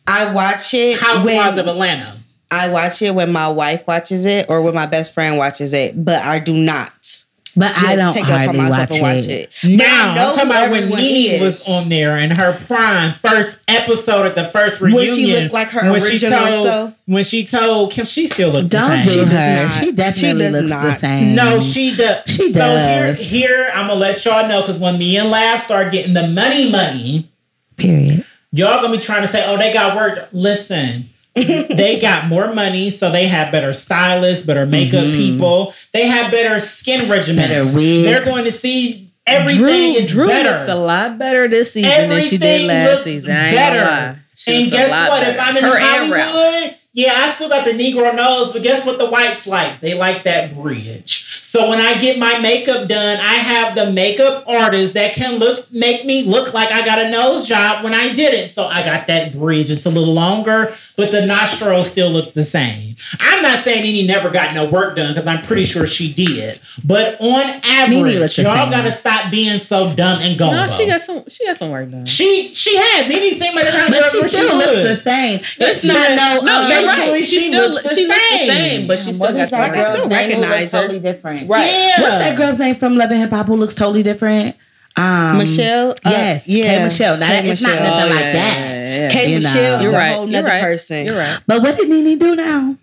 I 0.07 0.33
watch 0.35 0.75
it 0.75 0.99
Housewives 1.01 1.57
when 1.57 1.59
of 1.59 1.67
Atlanta? 1.67 2.17
I 2.51 2.71
watch 2.73 3.01
it 3.01 3.15
when 3.15 3.33
my 3.33 3.49
wife 3.49 3.87
watches 3.87 4.25
it 4.25 4.47
or 4.49 4.61
when 4.61 4.75
my 4.75 4.87
best 4.87 5.15
friend 5.15 5.39
watches 5.39 5.73
it, 5.73 6.05
but 6.05 6.23
I 6.23 6.41
do 6.41 6.53
not. 6.53 7.25
But 7.57 7.73
I 7.77 7.97
don't 7.97 8.13
take 8.15 8.23
it 8.25 8.29
hardly 8.29 8.59
myself 8.59 8.91
watch, 8.91 8.91
and 8.93 9.03
watch 9.03 9.17
it. 9.25 9.29
it. 9.31 9.51
But 9.63 9.71
Now 9.71 10.13
I 10.13 10.15
know 10.15 10.29
I'm 10.29 10.35
talking 10.35 10.51
about 10.51 10.71
when 10.71 10.89
Nene 10.91 11.43
was 11.43 11.69
on 11.69 11.89
there 11.89 12.19
in 12.19 12.31
her 12.37 12.53
prime, 12.67 13.13
first 13.15 13.59
episode 13.69 14.27
at 14.27 14.35
the 14.35 14.45
first 14.49 14.81
reunion. 14.81 15.07
When 15.09 15.17
she 15.17 15.37
looked 15.41 15.55
like 15.55 15.69
her 15.69 15.91
when 15.91 16.01
she 16.01 16.07
original 16.13 16.39
told, 16.39 16.67
self? 16.67 16.95
When 17.07 17.25
she 17.25 17.47
told 17.47 17.93
Kim, 17.93 18.07
she 18.07 18.27
still 18.27 18.51
looked 18.51 18.69
Don't 18.69 18.91
the 18.99 19.03
do 19.03 19.11
same. 19.11 19.29
does 19.29 19.33
her. 19.79 19.85
She 19.85 19.93
definitely 19.93 20.31
She 20.47 20.53
does 20.53 20.53
looks 20.53 20.71
the 20.71 20.89
not. 20.91 20.99
same. 21.01 21.35
No, 21.37 21.61
she 21.61 21.97
does. 21.97 22.23
She 22.27 22.49
So 22.53 22.59
does. 22.59 23.19
here, 23.19 23.57
here 23.65 23.71
I'm 23.75 23.89
gonna 23.89 23.99
let 24.01 24.25
y'all 24.25 24.49
know 24.49 24.61
because 24.63 24.79
when 24.79 24.99
me 24.99 25.17
and 25.17 25.31
Lav 25.31 25.61
start 25.63 25.91
getting 25.93 26.15
the 26.15 26.29
money, 26.29 26.71
money, 26.71 27.29
Period. 27.77 28.25
y'all 28.53 28.81
gonna 28.83 28.97
be 28.97 29.03
trying 29.03 29.23
to 29.23 29.29
say, 29.29 29.45
"Oh, 29.47 29.57
they 29.57 29.73
got 29.73 29.97
work." 29.97 30.29
Listen, 30.33 31.09
they 31.45 31.99
got 32.01 32.29
more 32.29 32.53
money, 32.55 32.91
so 32.91 33.11
they 33.11 33.27
have 33.27 33.53
better 33.53 33.73
stylists, 33.73 34.45
better 34.45 34.67
makeup 34.67 35.05
mm-hmm. 35.05 35.17
people. 35.17 35.75
They 35.93 36.07
have 36.07 36.31
better 36.31 36.59
skin 36.59 37.09
regimens. 37.09 37.75
Better. 37.75 38.03
They're 38.03 38.25
going 38.25 38.45
to 38.45 38.53
see 38.53 39.11
everything 39.27 39.59
Drew, 39.59 40.03
is 40.03 40.11
Drew 40.11 40.27
better. 40.29 40.59
looks 40.59 40.69
a 40.69 40.75
lot 40.75 41.19
better 41.19 41.49
this 41.49 41.73
season 41.73 42.09
than 42.09 42.23
she 42.23 42.39
did 42.39 42.67
last 42.67 43.05
season. 43.05 43.29
Better. 43.29 44.21
and 44.47 44.71
guess 44.71 44.91
what? 44.91 45.21
better. 45.21 45.31
If 45.33 45.41
I'm 45.41 45.57
in 45.57 45.65
Her. 45.65 45.79
Hollywood, 45.79 46.77
yeah, 46.93 47.13
I 47.15 47.29
still 47.31 47.49
got 47.49 47.65
the 47.65 47.73
Negro 47.73 48.15
nose, 48.17 48.53
but 48.53 48.63
guess 48.63 48.85
what 48.85 48.99
the 48.99 49.09
whites 49.09 49.47
like? 49.47 49.81
They 49.81 49.95
like 49.95 50.25
that 50.25 50.55
bridge. 50.55 51.27
So 51.45 51.69
when 51.69 51.79
I 51.81 51.99
get 52.01 52.19
my 52.19 52.39
makeup 52.39 52.87
done, 52.89 53.17
I 53.19 53.35
have 53.35 53.75
the 53.75 53.91
makeup 53.93 54.45
artist 54.49 54.95
that 54.95 55.15
can 55.15 55.39
look 55.39 55.71
make 55.73 56.05
me 56.05 56.23
look 56.25 56.55
like 56.55 56.71
I 56.71 56.85
got 56.85 56.99
a 57.01 57.11
nose 57.11 57.49
job 57.49 57.83
when 57.83 57.93
I 57.95 58.13
did 58.13 58.35
it. 58.35 58.51
So 58.51 58.67
I 58.67 58.85
got 58.85 59.07
that 59.09 59.33
bridge. 59.33 59.69
It's 59.71 59.85
a 59.87 59.91
little 59.91 60.13
longer, 60.15 60.73
but 60.97 61.11
the 61.11 61.27
nostrils 61.27 61.91
still 61.91 62.11
look 62.11 62.35
the 62.35 62.45
same. 62.45 62.95
I'm 63.21 63.43
not 63.43 63.65
saying 63.65 63.83
Nene 63.83 64.07
never 64.07 64.31
got 64.31 64.55
no 64.55 64.69
work 64.69 64.95
done 64.97 65.13
because 65.15 65.27
I'm 65.27 65.43
pretty 65.43 65.65
sure 65.65 65.87
she 65.87 66.13
did. 66.13 66.61
But 66.85 67.21
on 67.21 67.43
average, 67.65 68.39
y'all 68.39 68.71
gotta 68.71 68.93
stop 68.93 69.31
being 69.31 69.59
so 69.59 69.91
dumb 69.93 70.21
and 70.21 70.39
gullible. 70.39 70.67
No, 70.67 70.69
she 70.69 70.87
got 70.87 71.01
some. 71.01 71.25
She 71.29 71.47
got 71.47 71.57
some 71.57 71.71
work 71.71 71.91
done. 71.91 72.07
She 72.07 72.53
she 72.53 72.77
had. 72.77 73.09
Nene 73.09 73.33
seemed 73.33 73.57
like 73.57 73.65
the 73.65 73.71
kind 73.73 73.85
of 73.87 73.91
But 73.91 74.01
girl 74.03 74.11
she 74.11 74.19
where 74.21 74.29
still 74.29 74.51
she 74.51 74.57
looks 74.57 74.77
would. 74.77 74.87
the 74.87 74.97
same. 74.97 75.41
It's 75.59 75.81
She 75.81 75.89
not 75.89 76.09
does- 76.09 76.43
no. 76.43 76.51
No, 76.51 76.63
um, 76.63 76.69
you're 76.81 76.91
Actually, 76.91 77.11
right. 77.11 77.25
She, 77.27 77.37
she 77.41 77.49
still 77.49 77.71
looks 77.71 77.83
the 77.83 77.95
she 77.95 78.07
looks 78.07 78.31
the 78.31 78.37
same. 78.39 78.49
same, 78.49 78.87
but 78.89 78.99
she 78.99 79.13
still 79.13 79.19
what 79.21 79.35
got 79.35 79.45
is 79.45 79.51
that 79.51 79.61
I 79.61 79.75
can 79.75 79.87
still 79.95 80.09
done. 80.09 80.19
name 80.19 80.31
who 80.31 80.37
looks 80.41 80.51
recognize 80.51 80.73
her. 80.73 80.81
Totally 80.83 80.99
different. 81.01 81.49
Right. 81.49 81.67
Yeah. 81.71 82.01
What's 82.01 82.15
that 82.25 82.37
girl's 82.37 82.59
name 82.59 82.75
from 82.77 82.97
Love 82.97 83.11
and 83.11 83.21
Hip 83.21 83.31
Hop 83.31 83.47
who 83.47 83.57
looks 83.57 83.75
totally 83.75 84.03
different? 84.03 84.57
Um, 84.97 85.39
Michelle? 85.39 85.91
Uh, 85.93 85.95
yes, 86.07 86.49
yeah. 86.49 86.79
K 86.79 86.85
Michelle. 86.85 87.17
Now, 87.17 87.29
K 87.29 87.49
it's 87.51 87.63
not 87.63 87.81
nothing 87.81 87.91
Oh, 88.13 88.15
like 88.15 88.25
yeah, 88.25 88.33
that. 88.33 88.59
yeah, 88.59 89.01
yeah. 89.03 89.09
K 89.11 89.33
You 89.33 89.41
know. 89.41 89.49
Michelle 89.49 89.77
is 89.79 89.83
You're 89.85 89.95
a 89.95 90.13
whole 90.13 90.23
You're 90.29 90.33
nother 90.43 90.49
right. 90.49 90.63
person. 90.63 91.07
You're 91.07 91.17
right. 91.17 91.41
But 91.47 91.63
what 91.63 91.77
did 91.77 91.89
Nene 91.89 92.19
do 92.19 92.35
now? 92.37 92.77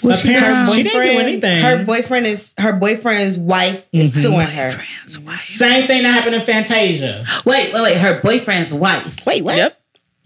What 0.00 0.18
she 0.20 0.28
Apparently- 0.34 0.64
done? 0.64 0.76
She 0.76 0.82
didn't 0.84 1.02
do 1.14 1.18
anything. 1.20 1.60
Her 1.62 1.84
boyfriend 1.84 2.26
is 2.26 2.54
her 2.58 2.72
boyfriend's 2.72 3.36
wife 3.36 3.84
is 3.92 4.14
Mhm. 4.16 4.22
suing 4.22 4.46
her. 4.46 4.80
Same 5.44 5.86
thing 5.86 6.04
that 6.04 6.14
happened 6.14 6.36
in 6.36 6.40
Fantasia. 6.40 7.26
Wait, 7.44 7.72
wait, 7.74 7.82
wait. 7.82 7.96
Her 7.96 8.20
boyfriend's 8.20 8.72
wife. 8.72 9.26
Wait, 9.26 9.42
what? 9.44 9.56
Yep. 9.56 9.77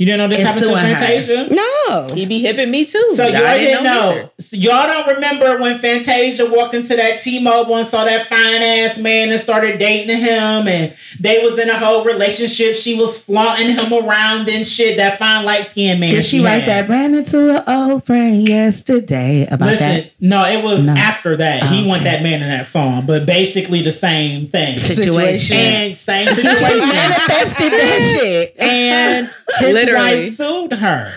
You 0.02 0.06
didn't 0.06 0.18
know 0.18 0.28
this 0.34 0.40
It's 0.40 0.48
happened 0.48 0.66
to. 0.66 0.74
Fantasia? 0.74 1.48
No. 1.54 2.08
He 2.12 2.26
be 2.26 2.40
hipping 2.40 2.72
me 2.72 2.84
too. 2.86 3.12
So 3.14 3.24
y'all 3.28 3.36
I 3.46 3.56
didn't, 3.58 3.84
know. 3.84 4.10
either. 4.10 4.30
So 4.40 4.56
y'all 4.56 4.86
don't 4.88 5.14
remember 5.14 5.58
when 5.62 5.78
Fantasia 5.78 6.50
walked 6.50 6.74
into 6.74 6.96
that 6.96 7.20
T-Mobile 7.20 7.76
and 7.76 7.86
saw 7.86 8.04
that 8.04 8.26
fine 8.28 8.62
ass 8.62 8.98
man 8.98 9.30
and 9.30 9.40
started 9.40 9.78
dating 9.78 10.16
him, 10.16 10.66
and 10.66 10.92
they 11.20 11.38
was 11.44 11.56
in 11.56 11.68
a 11.70 11.78
whole 11.78 12.04
relationship. 12.04 12.74
She 12.74 12.98
was 12.98 13.22
flaunting 13.22 13.76
him 13.76 13.92
around 13.92 14.48
and 14.48 14.66
shit. 14.66 14.96
That 14.96 15.20
fine 15.20 15.44
light 15.44 15.66
skinned 15.68 16.00
man. 16.00 16.10
Did 16.10 16.24
she 16.24 16.40
write 16.42 16.64
had. 16.64 16.86
that? 16.86 16.90
Ran 16.90 17.14
into 17.14 17.56
an 17.58 17.62
old 17.68 18.04
friend 18.04 18.48
yesterday 18.48 19.46
about 19.48 19.66
Listen, 19.68 19.86
that 19.88 20.10
no, 20.20 20.44
it 20.46 20.64
was 20.64 20.82
No. 20.84 20.94
after 20.94 21.36
that. 21.36 21.62
He 21.70 21.84
Oh, 21.84 21.88
want 21.88 22.00
okay. 22.02 22.10
that 22.10 22.22
man 22.24 22.42
in 22.42 22.48
that 22.48 22.66
song, 22.66 23.06
but 23.06 23.24
basically 23.24 23.82
the 23.82 23.92
same 23.92 24.48
thing. 24.48 24.78
situation. 24.78 25.56
And 25.56 25.96
same 25.96 26.26
situation. 26.34 26.78
manifested 26.88 27.70
that 27.72 28.18
shit. 28.18 28.56
and 28.58 29.30
his 29.58 29.72
Literally. 29.72 30.24
wife 30.26 30.34
sued 30.36 30.72
her. 30.72 31.12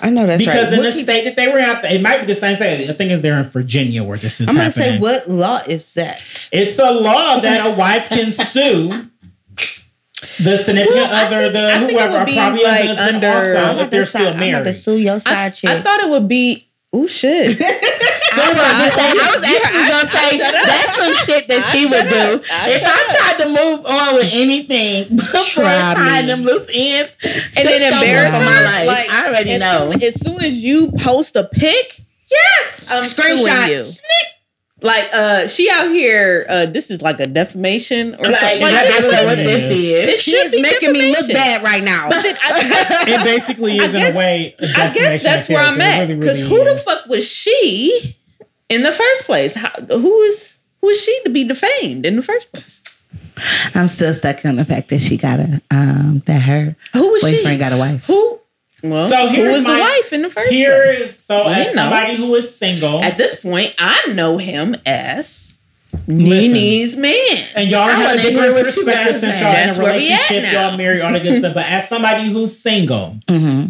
I 0.00 0.10
know 0.10 0.26
that's 0.28 0.44
because 0.44 0.64
right. 0.64 0.72
in 0.72 0.78
What 0.78 0.84
the 0.86 0.92
keep- 0.92 1.02
state 1.04 1.24
that 1.24 1.34
they 1.36 1.48
were 1.48 1.58
in, 1.58 1.84
it 1.92 2.00
might 2.02 2.20
be 2.20 2.26
the 2.26 2.34
same 2.34 2.56
thing. 2.56 2.88
I 2.88 2.92
think 2.92 3.10
it's 3.10 3.20
there 3.22 3.38
in 3.38 3.50
Virginia 3.50 4.04
where 4.04 4.16
this 4.16 4.40
is 4.40 4.48
I'm 4.48 4.54
gonna 4.54 4.66
happening. 4.70 4.90
say, 4.92 4.98
what 5.00 5.28
law 5.28 5.60
is 5.66 5.92
that? 5.94 6.22
It's 6.52 6.78
a 6.78 6.92
law 6.92 7.40
that 7.40 7.66
a 7.66 7.70
wife 7.76 8.08
can 8.08 8.30
sue 8.30 9.06
the 10.40 10.56
significant 10.58 10.94
Well, 10.96 11.26
other, 11.26 11.40
think- 11.42 11.52
the 11.52 11.72
I 11.72 11.78
think 11.78 11.90
it 11.90 11.94
whoever, 11.94 12.16
or 12.18 12.24
probably 12.26 12.62
like, 12.64 12.84
a 12.84 12.86
husband 12.94 13.24
under- 13.24 13.56
also, 13.56 13.72
I'm 13.72 13.78
if 13.80 13.90
they're 13.90 14.00
to, 14.02 14.06
still 14.06 14.20
I'm 14.20 14.26
about 14.34 14.38
to 14.38 14.52
married. 14.52 14.74
sue 14.76 14.96
your 14.96 15.14
I, 15.14 15.18
side 15.18 15.54
chick. 15.54 15.70
I 15.70 15.80
thought 15.82 16.00
it 16.00 16.08
would 16.10 16.28
be. 16.28 16.67
Oh 16.90 17.06
shit! 17.06 17.60
I 17.60 18.52
was, 18.52 18.94
I 18.96 19.34
was 19.36 19.44
actually 19.44 19.88
gonna 19.88 20.08
say 20.08 20.38
that's 20.38 20.94
some 20.96 21.26
shit 21.26 21.48
that 21.48 21.60
I 21.60 21.70
she 21.70 21.84
would 21.84 22.08
do. 22.08 22.42
I 22.50 22.70
if 22.70 22.82
I 22.82 23.36
tried 23.36 23.44
to 23.44 23.48
move 23.50 23.84
on 23.84 24.14
with 24.14 24.30
anything 24.32 25.16
before 25.16 25.42
Try 25.64 25.94
tying 25.94 26.26
them 26.28 26.44
loose 26.44 26.68
ends, 26.72 27.14
and 27.22 27.68
then 27.68 27.92
embarrass 27.92 28.30
for 28.30 28.38
her. 28.38 28.44
my 28.44 28.62
life. 28.64 28.86
Like 28.86 29.10
I 29.10 29.26
already 29.28 29.50
as 29.52 29.60
know. 29.60 29.90
Soon, 29.92 30.02
as 30.02 30.20
soon 30.20 30.40
as 30.42 30.64
you 30.64 30.90
post 30.92 31.36
a 31.36 31.44
pic, 31.44 32.00
yes, 32.30 32.86
I'm 32.88 33.04
Screenshot. 33.04 33.66
suing 33.66 33.68
you. 33.70 33.84
Like 34.80 35.08
uh, 35.12 35.48
she 35.48 35.68
out 35.70 35.88
here. 35.90 36.46
Uh, 36.48 36.66
this 36.66 36.90
is 36.90 37.02
like 37.02 37.18
a 37.18 37.26
defamation 37.26 38.14
or 38.14 38.24
like, 38.26 38.36
something. 38.36 38.60
Like, 38.62 38.74
don't 38.88 39.02
this 39.02 39.20
is- 39.20 39.26
what 39.26 39.36
this 39.36 39.70
is. 39.72 40.04
it 40.14 40.20
she 40.20 40.30
is 40.32 40.52
be 40.52 40.62
making 40.62 40.92
me 40.92 41.10
look 41.10 41.26
bad 41.28 41.62
right 41.64 41.82
now. 41.82 42.08
But 42.08 42.22
then 42.22 42.36
I, 42.40 43.04
It 43.08 43.24
basically 43.24 43.80
I 43.80 43.84
is 43.84 43.94
in 43.94 44.14
a 44.14 44.16
way. 44.16 44.54
a 44.60 44.64
I 44.66 44.70
guess 44.92 44.94
defamation 44.94 45.24
that's 45.24 45.48
of 45.48 45.54
where 45.54 45.62
I'm 45.64 45.80
at. 45.80 46.06
Because 46.20 46.42
really 46.44 46.64
who 46.64 46.74
the 46.74 46.80
fuck 46.80 47.06
was 47.06 47.26
she 47.28 48.16
in 48.68 48.82
the 48.84 48.92
first 48.92 49.24
place? 49.24 49.54
How, 49.54 49.70
who 49.90 50.20
is 50.22 50.58
who 50.80 50.88
is 50.90 51.02
she 51.02 51.20
to 51.24 51.30
be 51.30 51.42
defamed 51.42 52.06
in 52.06 52.14
the 52.14 52.22
first 52.22 52.52
place? 52.52 52.80
I'm 53.74 53.88
still 53.88 54.14
stuck 54.14 54.44
on 54.44 54.56
the 54.56 54.64
fact 54.64 54.88
that 54.90 55.00
she 55.00 55.16
got 55.16 55.40
a 55.40 55.60
um 55.72 56.22
that 56.26 56.42
her 56.42 56.76
Who 56.92 57.08
was 57.12 57.22
boyfriend 57.22 57.48
she? 57.48 57.58
got 57.58 57.72
a 57.72 57.76
wife. 57.76 58.04
Who? 58.06 58.37
Well, 58.82 59.08
So 59.08 59.28
who 59.28 59.42
was 59.48 59.64
the 59.64 59.70
my- 59.72 59.80
wife 59.80 60.12
in 60.12 60.22
the 60.22 60.30
first 60.30 60.50
Here 60.50 60.84
place? 60.84 61.00
is 61.00 61.18
so 61.26 61.46
We 61.46 61.52
as 61.52 61.74
somebody 61.74 62.14
who 62.16 62.34
is 62.36 62.54
single, 62.54 63.02
At 63.02 63.18
this 63.18 63.40
point, 63.40 63.74
I 63.78 64.12
know 64.12 64.38
him 64.38 64.76
as. 64.86 65.52
Nene's 66.06 66.96
man. 66.96 67.14
and 67.56 67.68
y'all 67.70 67.82
I 67.82 67.90
have 67.92 68.00
a 68.00 68.04
wanna 68.04 68.20
hear 68.20 68.30
different 68.30 68.54
what 68.54 68.76
you 68.76 68.84
perspective 68.84 69.20
since 69.20 69.40
y'all 69.40 69.52
That's 69.52 69.76
in 69.76 69.80
a 69.82 69.84
relationship, 69.86 70.52
y'all 70.52 70.76
married, 70.76 71.00
all 71.00 71.12
the 71.12 71.20
good 71.20 71.38
stuff. 71.40 71.54
But 71.54 71.66
as 71.66 71.88
somebody 71.88 72.28
who's 72.30 72.58
single, 72.58 73.16
Mm-hmm. 73.28 73.66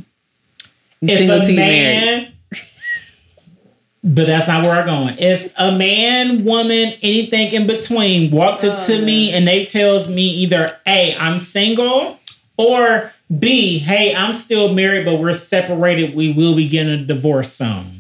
if 1.02 1.18
single 1.18 1.42
a 1.42 1.56
man, 1.56 2.32
but 4.04 4.26
that's 4.26 4.46
not 4.46 4.64
where 4.64 4.74
I'm 4.80 4.86
going. 4.86 5.16
If 5.18 5.52
a 5.58 5.72
man, 5.72 6.44
woman, 6.44 6.92
anything 7.02 7.52
in 7.52 7.66
between 7.66 8.30
walks 8.30 8.62
up 8.64 8.84
to 8.86 9.00
me 9.02 9.32
and 9.32 9.46
they 9.46 9.64
tells 9.64 10.08
me 10.08 10.22
either 10.28 10.78
A, 10.86 11.16
I'm 11.16 11.38
single, 11.40 12.17
or 12.58 13.12
B, 13.38 13.78
hey, 13.78 14.14
I'm 14.14 14.34
still 14.34 14.74
married, 14.74 15.04
but 15.06 15.18
we're 15.20 15.32
separated. 15.32 16.14
We 16.14 16.32
will 16.32 16.54
be 16.54 16.68
getting 16.68 16.92
a 16.92 17.04
divorce 17.04 17.52
soon. 17.52 17.94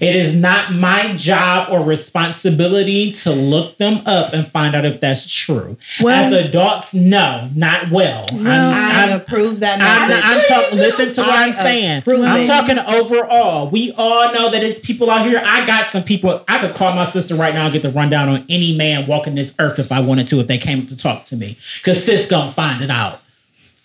It 0.00 0.14
is 0.14 0.34
not 0.36 0.72
my 0.72 1.14
job 1.14 1.68
or 1.70 1.82
responsibility 1.82 3.12
to 3.12 3.30
look 3.32 3.78
them 3.78 4.00
up 4.06 4.32
and 4.32 4.46
find 4.46 4.74
out 4.74 4.84
if 4.84 5.00
that's 5.00 5.30
true. 5.32 5.76
Well- 6.00 6.32
As 6.34 6.46
adults, 6.46 6.94
no, 6.94 7.48
not 7.54 7.90
well. 7.90 8.22
I'm- 8.30 8.46
I 8.46 9.04
I'm- 9.08 9.20
approve 9.20 9.60
that 9.60 9.80
I'm, 9.80 10.08
message. 10.08 10.24
I'm 10.24 10.62
talking. 10.62 10.78
Listen 10.78 11.12
to 11.14 11.20
what 11.22 11.30
I 11.30 11.46
I'm 11.46 11.52
saying. 11.52 12.02
I'm 12.06 12.46
talking 12.46 12.78
overall. 12.78 13.68
We 13.70 13.92
all 13.96 14.32
know 14.34 14.50
that 14.50 14.62
it's 14.62 14.78
people 14.84 15.10
out 15.10 15.26
here. 15.26 15.42
I 15.44 15.64
got 15.66 15.90
some 15.90 16.02
people. 16.02 16.44
I 16.48 16.58
could 16.58 16.74
call 16.74 16.92
my 16.94 17.04
sister 17.04 17.34
right 17.34 17.54
now 17.54 17.64
and 17.64 17.72
get 17.72 17.82
the 17.82 17.90
rundown 17.90 18.28
on 18.28 18.44
any 18.48 18.76
man 18.76 19.06
walking 19.06 19.34
this 19.34 19.54
earth 19.58 19.78
if 19.78 19.90
I 19.90 20.00
wanted 20.00 20.26
to. 20.28 20.40
If 20.40 20.48
they 20.48 20.58
came 20.58 20.80
up 20.80 20.88
to 20.88 20.96
talk 20.96 21.24
to 21.24 21.36
me, 21.36 21.56
because 21.78 22.04
sis 22.04 22.26
gonna 22.26 22.52
find 22.52 22.82
it 22.82 22.90
out. 22.90 23.21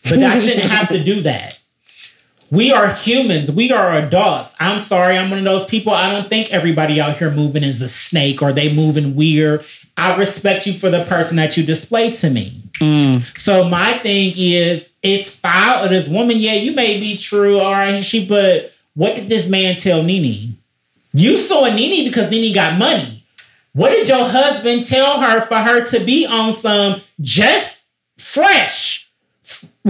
But 0.04 0.20
I 0.20 0.40
shouldn't 0.40 0.72
have 0.72 0.90
to 0.90 1.04
do 1.04 1.22
that. 1.22 1.60
We 2.50 2.72
are 2.72 2.94
humans. 2.94 3.52
We 3.52 3.72
are 3.72 3.98
adults. 3.98 4.56
I'm 4.60 4.82
sorry. 4.82 5.18
I'm 5.18 5.30
one 5.30 5.40
of 5.40 5.46
those 5.46 5.66
people. 5.66 5.94
I 5.94 6.10
don't 6.10 6.30
think 6.30 6.54
everybody 6.54 7.02
out 7.02 7.18
here 7.18 7.30
moving 7.30 7.64
is 7.64 7.82
a 7.82 7.90
snake 7.90 8.42
or 8.42 8.54
they 8.54 8.74
moving 8.74 9.16
weird. 9.16 9.66
I 9.98 10.16
respect 10.16 10.66
you 10.66 10.74
for 10.74 10.90
the 10.90 11.04
person 11.04 11.36
that 11.38 11.58
you 11.58 11.66
display 11.66 12.12
to 12.12 12.30
me. 12.30 12.62
Mm. 12.80 13.24
So 13.38 13.68
my 13.68 13.98
thing 13.98 14.34
is, 14.38 14.92
it's 15.02 15.36
foul 15.36 15.84
of 15.84 15.90
this 15.90 16.08
woman. 16.08 16.38
Yeah, 16.38 16.54
you 16.54 16.74
may 16.74 17.00
be 17.00 17.18
true, 17.18 17.60
all 17.60 17.74
right, 17.74 18.02
she. 18.04 18.26
But 18.26 18.72
what 18.94 19.16
did 19.16 19.28
this 19.28 19.50
man 19.50 19.76
tell 19.76 20.04
Nene? 20.04 20.58
You 21.14 21.38
saw 21.38 21.66
Nene 21.66 22.08
because 22.08 22.30
Nene 22.32 22.54
got 22.54 22.78
money. 22.78 23.24
What 23.74 23.90
did 23.90 24.08
your 24.08 24.24
husband 24.24 24.88
tell 24.88 25.22
her 25.22 25.42
for 25.42 25.58
her 25.58 25.84
to 25.86 26.00
be 26.00 26.26
on 26.26 26.54
some 26.54 27.02
just 27.20 27.84
fresh? 28.18 29.07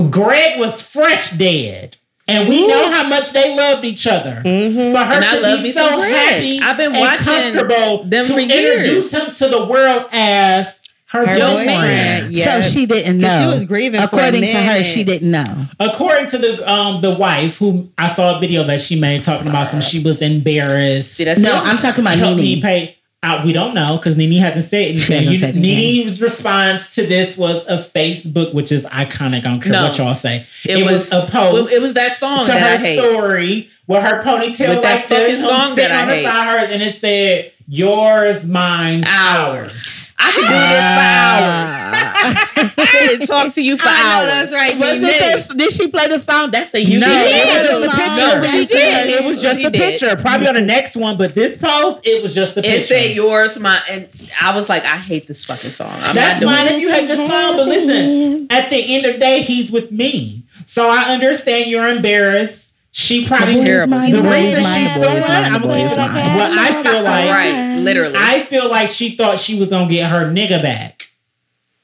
Greg 0.06 0.60
was 0.60 0.82
fresh 0.82 1.32
dead. 1.32 1.98
And 2.30 2.50
we 2.50 2.68
know 2.68 2.91
how 2.91 3.08
much 3.08 3.32
they 3.32 3.56
loved 3.56 3.86
each 3.86 4.06
other. 4.06 4.41
For 4.41 4.50
her 4.50 5.14
And 5.16 5.24
I 5.26 5.36
to 5.36 5.41
love 5.41 5.64
be 5.64 5.72
so 5.72 5.95
Greg. 5.95 6.12
happy 6.14 6.60
I've 6.60 6.76
been 6.76 6.91
and 6.93 7.00
watching 7.00 7.24
comfortable 7.26 8.04
them 8.04 8.26
to 8.28 8.34
for 8.34 8.39
introduce 8.39 9.14
years. 9.14 9.28
him 9.30 9.34
to 9.36 9.48
the 9.48 9.66
world 9.66 10.08
as 10.12 10.82
her, 11.12 11.26
Her 11.26 11.26
boyfriend. 11.39 11.68
boyfriend, 11.68 12.32
yeah. 12.34 12.62
So 12.62 12.70
she 12.70 12.86
didn't 12.86 13.20
know. 13.20 13.39
she 13.50 13.56
was 13.56 13.64
grieving 13.64 14.02
for 14.02 14.04
a 14.04 14.08
According 14.08 14.41
to 14.41 14.54
her, 14.62 14.84
she 14.84 15.06
didn't 15.06 15.32
know. 15.32 15.68
According 15.80 16.28
to 16.32 16.38
the 16.38 16.70
um 16.70 17.00
the 17.02 17.16
wife, 17.16 17.60
who 17.60 17.89
I 17.98 18.08
saw 18.08 18.36
a 18.36 18.39
video 18.41 18.66
that 18.66 18.82
she 18.82 19.00
made 19.00 19.22
talking 19.24 19.48
about 19.48 19.68
some, 19.68 19.80
she 19.80 20.04
was 20.04 20.22
embarrassed. 20.22 21.16
See, 21.16 21.24
No. 21.38 21.56
I'm 21.64 21.78
talking 21.78 22.02
about 22.04 22.18
Help 22.18 22.36
me 22.36 22.62
pay. 22.62 22.97
Uh, 23.24 23.41
we 23.43 23.51
don't 23.51 23.74
know 23.74 23.97
because 23.97 24.15
Nene 24.15 24.39
hasn't 24.39 24.65
said 24.65 24.89
anything. 24.89 25.18
hasn't 25.18 25.34
You, 25.34 25.39
said 25.39 25.55
anything. 25.55 25.61
Nene's 26.05 26.22
response 26.22 26.93
to 26.95 27.05
this 27.05 27.36
was 27.36 27.65
a 27.68 27.78
Facebook, 27.78 28.53
which 28.53 28.72
is 28.72 28.86
iconic. 28.86 29.38
I 29.39 29.41
don't 29.41 29.59
care 29.59 29.72
No. 29.74 29.86
what 29.88 29.97
y'all 29.97 30.13
say. 30.13 30.45
It, 30.63 30.84
was, 30.86 31.11
a 31.11 31.26
post. 31.26 31.74
It 31.74 31.82
was 31.82 31.95
that 31.95 32.15
song 32.18 32.45
to 32.45 32.51
that 32.51 32.61
her 32.61 32.68
I 32.76 32.78
hate. 32.78 32.99
story 32.99 33.70
with 33.88 34.03
her 34.03 34.22
ponytail 34.24 34.70
With 34.70 34.82
that 34.84 34.99
like 35.01 35.07
this, 35.09 35.41
fucking 35.41 35.57
song 35.59 35.76
that 35.76 35.89
sitting 35.89 35.97
I 35.97 36.01
on 36.01 36.07
the 36.07 36.13
hate. 36.13 36.24
side 36.26 36.53
of 36.55 36.59
hers, 36.61 36.70
and 36.74 36.84
it 36.84 36.95
said 36.95 37.51
"Yours, 37.68 38.45
mine, 38.45 39.03
Hours. 39.05 40.05
I 40.20 40.32
could 40.32 40.41
do 40.41 40.47
this 40.47 40.57
for 40.57 41.03
ah. 41.03 42.74
hours. 42.74 42.88
Sit 42.89 43.20
and 43.20 43.28
talk 43.30 43.53
to 43.53 43.61
you 43.61 43.78
for 43.78 43.88
I 43.88 43.91
know 43.91 44.20
hours. 44.20 44.49
that's 44.49 44.51
right. 44.51 44.80
Was 44.80 44.93
it 44.97 45.47
that- 45.47 45.57
did 45.57 45.72
she 45.74 45.88
play 45.89 46.07
the 46.07 46.20
song? 46.20 46.49
That's 46.51 46.74
a 46.74 46.82
you. 46.84 46.99
No, 46.99 47.05
it 47.07 47.45
was 47.45 47.63
just 47.63 47.78
a 47.78 48.24
Long 48.26 48.41
picture. 48.41 48.57
weekend. 48.57 49.09
It 49.11 49.26
was 49.26 49.41
just 49.41 49.59
She 49.59 49.65
a 49.65 49.70
did. 49.70 49.80
picture. 49.80 50.15
Probably 50.15 50.47
on 50.47 50.55
the 50.55 50.61
next 50.61 50.95
one, 50.95 51.18
but 51.18 51.36
this 51.36 51.57
post, 51.57 51.99
it 52.03 52.24
was 52.24 52.34
just 52.34 52.53
a 52.57 52.61
picture. 52.63 52.78
It 52.78 52.82
said 52.86 53.15
yours, 53.15 53.59
my, 53.59 53.80
and 53.91 54.07
I 54.41 54.55
was 54.55 54.70
like, 54.70 54.84
I 54.86 54.97
hate 54.97 55.28
this 55.28 55.45
fucking 55.45 55.70
song. 55.72 55.91
I'm 55.91 56.15
That's 56.15 56.43
fine 56.43 56.68
if 56.68 56.80
you 56.82 56.89
hate 56.89 57.07
the 57.07 57.15
song, 57.15 57.57
but 57.57 57.68
listen, 57.68 58.47
at 58.49 58.70
the 58.72 58.95
end 58.95 59.05
of 59.05 59.13
the 59.13 59.20
day, 59.20 59.41
he's 59.41 59.72
with 59.72 59.91
me. 59.91 60.43
So 60.65 60.89
I 60.89 61.13
understand 61.13 61.70
you're 61.70 61.88
embarrassed. 61.88 62.66
She 62.92 63.28
probably 63.28 63.56
It's 63.56 63.66
terrible. 63.66 64.00
The 64.00 64.12
The 64.12 64.22
boy 64.24 64.32
reason 64.32 64.64
she's 64.64 64.94
the 64.96 65.00
boy 65.02 65.14
is 65.14 65.28
mine, 65.28 65.44
I'm 65.46 65.54
the 65.54 65.60
gonna 65.68 65.74
keep 65.74 65.92
it 65.92 65.98
mine. 65.98 66.10
okay. 66.10 66.36
Well, 66.36 66.60
I 66.60 66.84
feel 66.84 67.04
like 67.04 67.30
right, 67.30 67.78
literally. 67.80 68.16
I 68.18 68.44
feel 68.44 68.70
like 68.70 68.88
she 68.90 69.16
thought 69.16 69.38
she 69.40 69.60
was 69.60 69.68
gonna 69.70 69.90
get 69.90 70.10
her 70.10 70.26
nigga 70.32 70.62
back. 70.62 71.10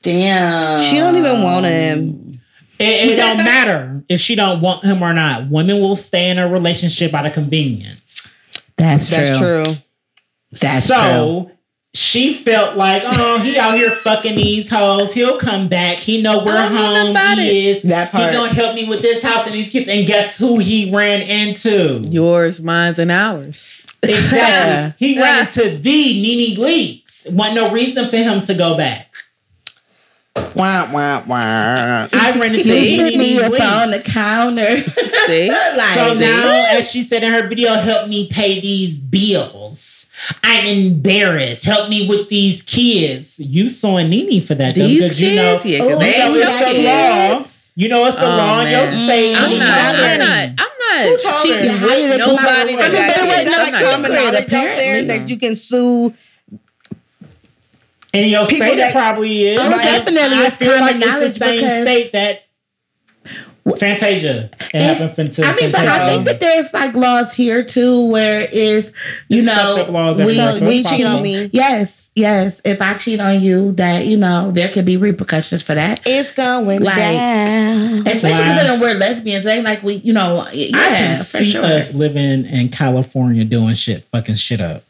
Damn. 0.01 0.79
She 0.79 0.97
don't 0.97 1.15
even 1.15 1.43
want 1.43 1.65
him. 1.65 2.41
It, 2.79 3.11
it 3.11 3.15
don't 3.15 3.37
matter 3.37 4.03
if 4.09 4.19
she 4.19 4.35
don't 4.35 4.59
want 4.59 4.83
him 4.83 5.01
or 5.03 5.13
not. 5.13 5.49
Women 5.49 5.79
will 5.79 5.95
stay 5.95 6.29
in 6.29 6.37
a 6.39 6.49
relationship 6.49 7.13
out 7.13 7.25
of 7.25 7.33
convenience. 7.33 8.33
That's 8.77 9.07
true. 9.07 9.17
That's 9.17 9.39
true. 9.39 9.75
That's 10.59 10.85
so 10.87 11.51
she 11.95 12.33
felt 12.33 12.75
like, 12.75 13.03
oh, 13.05 13.39
he 13.39 13.57
out 13.57 13.75
here 13.75 13.91
fucking 13.91 14.35
these 14.35 14.69
hoes. 14.69 15.13
He'll 15.13 15.37
come 15.37 15.67
back. 15.67 15.97
He 15.97 16.21
know 16.21 16.43
where 16.43 16.57
I 16.57 16.63
don't 16.69 16.73
know 16.73 17.01
home 17.03 17.11
about 17.11 17.37
he 17.37 17.69
is. 17.69 17.83
That 17.83 18.11
part. 18.11 18.31
He 18.31 18.35
gonna 18.37 18.53
help 18.53 18.75
me 18.75 18.89
with 18.89 19.01
this 19.01 19.21
house 19.23 19.45
and 19.45 19.55
these 19.55 19.69
kids. 19.71 19.87
And 19.87 20.07
guess 20.07 20.35
who 20.37 20.57
he 20.59 20.91
ran 20.91 21.21
into? 21.21 21.99
yours, 22.09 22.61
mine's, 22.61 22.97
and 22.99 23.11
ours. 23.11 23.79
Exactly. 24.01 24.95
he 25.07 25.15
Yeah. 25.15 25.21
ran 25.21 25.39
into 25.47 25.77
the 25.77 25.91
Nene 26.21 26.57
Leakes. 26.57 27.31
Want 27.31 27.53
no 27.55 27.71
reason 27.71 28.09
for 28.09 28.17
him 28.17 28.41
to 28.41 28.53
go 28.53 28.75
back. 28.75 29.09
Wah, 30.35 30.91
wah, 30.91 31.23
wah. 31.27 32.07
I 32.11 32.31
ran 32.39 32.45
into 32.51 32.59
See? 32.59 32.95
You 32.97 33.03
put 33.03 33.17
me 33.17 33.39
up 33.39 33.51
on 33.61 33.91
the 33.91 33.99
counter. 33.99 34.81
See? 35.27 35.49
like, 35.77 35.93
So 35.95 36.15
See? 36.15 36.19
now, 36.21 36.65
as 36.71 36.89
she 36.91 37.03
said 37.03 37.23
in 37.23 37.31
her 37.31 37.47
video, 37.47 37.75
help 37.75 38.09
me 38.09 38.27
pay 38.29 38.59
these 38.59 38.97
bills. 38.97 39.92
I'm 40.43 40.65
embarrassed. 40.65 41.65
Help 41.65 41.89
me 41.89 42.07
with 42.07 42.29
these 42.29 42.61
kids. 42.61 43.39
You 43.39 43.67
suing 43.67 44.09
Nene 44.09 44.41
for 44.41 44.55
that 44.55 44.75
though, 44.75 44.87
These 44.87 45.01
because 45.01 45.17
kids, 45.17 45.21
you 45.21 45.35
know, 45.35 45.61
yeah, 45.63 45.83
Oh, 45.83 45.89
you 45.89 45.99
they 45.99 46.17
know 46.19 46.33
it's 46.35 46.59
the 46.59 46.83
law. 46.83 47.45
You 47.75 47.89
know 47.89 48.05
it's 48.05 48.15
the 48.15 48.25
Oh, 48.25 48.29
law 48.37 48.59
in 48.61 48.71
your 48.71 48.81
man. 48.85 49.05
state. 49.07 49.35
Mm, 49.35 49.41
I'm 49.41 49.51
You 49.51 49.59
not. 49.59 49.69
I'm 49.69 50.19
not. 50.19 50.49
I'm 50.59 51.05
Who 51.07 51.11
not 51.13 51.21
told 51.21 51.43
cheating 51.43 51.71
her? 51.71 51.77
How 51.77 51.87
did 51.87 52.11
it 52.11 52.17
nobody 52.19 52.73
out? 52.73 52.79
that 52.79 52.91
Because 52.91 52.93
got 52.93 53.15
they 53.15 53.35
kids. 53.35 53.49
That's 53.49 53.57
I'm 53.57 53.73
like 53.73 53.73
not 53.73 53.91
common 53.91 54.11
that. 54.11 54.17
knowledge 54.23 54.43
out 54.43 54.49
there 54.49 54.73
apparently. 54.75 55.17
that 55.17 55.29
you 55.29 55.37
can 55.39 55.55
sue. 55.55 56.13
In 58.13 58.29
your 58.29 58.45
People 58.45 58.67
state, 58.67 58.77
that- 58.77 58.89
it 58.91 58.93
probably 58.93 59.47
is. 59.47 59.59
Oh, 59.59 59.69
But 59.69 59.77
definitely, 59.83 60.37
I 60.37 60.45
it's 60.45 60.55
feel 60.55 60.69
like 60.69 60.79
common 60.79 60.95
it's 60.97 61.05
the 61.05 61.11
knowledge 61.11 61.37
same 61.39 61.55
because- 61.61 61.81
state 61.81 62.11
that 62.13 62.43
Fantasia. 63.77 64.49
It 64.73 64.81
If- 64.81 64.97
happened 64.97 65.31
to. 65.33 65.43
I 65.45 65.55
mean, 65.55 65.71
but 65.71 65.79
I 65.87 66.09
think 66.09 66.25
that 66.25 66.39
there's 66.39 66.73
like 66.73 66.93
laws 66.95 67.33
here 67.33 67.63
too, 67.63 68.07
where 68.07 68.41
if 68.51 68.87
you 69.29 69.39
It's 69.39 69.47
know 69.47 69.87
laws 69.89 70.17
we, 70.17 70.31
so 70.31 70.65
we 70.67 70.83
cheat 70.83 71.05
on 71.05 71.23
me, 71.23 71.49
yes, 71.53 72.11
yes. 72.13 72.61
If 72.65 72.81
I 72.81 72.95
cheat 72.95 73.21
on 73.21 73.41
you, 73.41 73.71
that 73.73 74.05
you 74.05 74.17
know 74.17 74.51
there 74.51 74.67
could 74.67 74.83
be 74.85 74.97
repercussions 74.97 75.61
for 75.63 75.75
that. 75.75 76.01
It's 76.05 76.31
going 76.31 76.81
Like- 76.81 76.95
down. 76.97 78.05
Especially 78.05 78.31
Wow. 78.31 78.43
considering 78.55 78.79
we're 78.81 78.93
lesbians, 78.95 79.45
they 79.45 79.61
like 79.61 79.81
we, 79.81 79.95
you 79.95 80.11
know, 80.11 80.39
I 80.39 80.51
yeah, 80.51 80.69
can 81.15 81.17
for 81.23 81.37
see 81.37 81.51
sure. 81.51 81.63
us 81.63 81.93
living 81.93 82.45
in 82.45 82.67
California 82.69 83.45
doing 83.45 83.75
shit, 83.75 84.03
fucking 84.11 84.35
shit 84.35 84.59
up. 84.59 84.83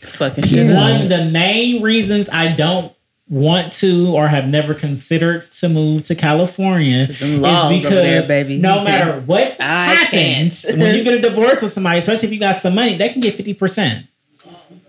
Fucking 0.00 0.44
shit. 0.44 0.66
Yeah. 0.66 0.74
One 0.74 1.02
of 1.02 1.08
the 1.08 1.26
main 1.26 1.80
reasons 1.82 2.28
I 2.32 2.48
don't 2.52 2.92
want 3.28 3.72
to 3.72 4.14
or 4.14 4.28
have 4.28 4.50
never 4.50 4.72
considered 4.72 5.42
to 5.50 5.68
move 5.68 6.04
to 6.04 6.14
California 6.14 6.98
is 7.08 7.18
them 7.18 7.40
laws 7.42 7.64
over 7.66 7.74
because 7.74 7.90
there, 7.90 8.22
baby. 8.26 8.58
no 8.58 8.84
matter 8.84 9.20
what 9.20 9.56
I 9.60 9.86
happens, 9.94 10.64
when 10.76 10.94
you 10.94 11.02
get 11.02 11.14
a 11.14 11.20
divorce 11.20 11.60
with 11.60 11.72
somebody, 11.72 11.98
especially 11.98 12.28
if 12.28 12.34
you 12.34 12.40
got 12.40 12.62
some 12.62 12.74
money, 12.74 12.96
they 12.96 13.08
can 13.08 13.20
get 13.20 13.34
fifty 13.34 13.54
percent. 13.54 14.06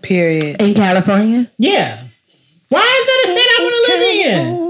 Period. 0.02 0.62
in 0.62 0.74
California. 0.74 1.50
Yeah. 1.58 2.04
Why 2.68 2.80
is 2.80 3.06
that 3.06 3.24
a 3.24 3.32
state 3.32 3.48
I 3.58 3.62
want 3.62 3.74
to 3.74 3.92
live 3.92 4.02
in? 4.26 4.68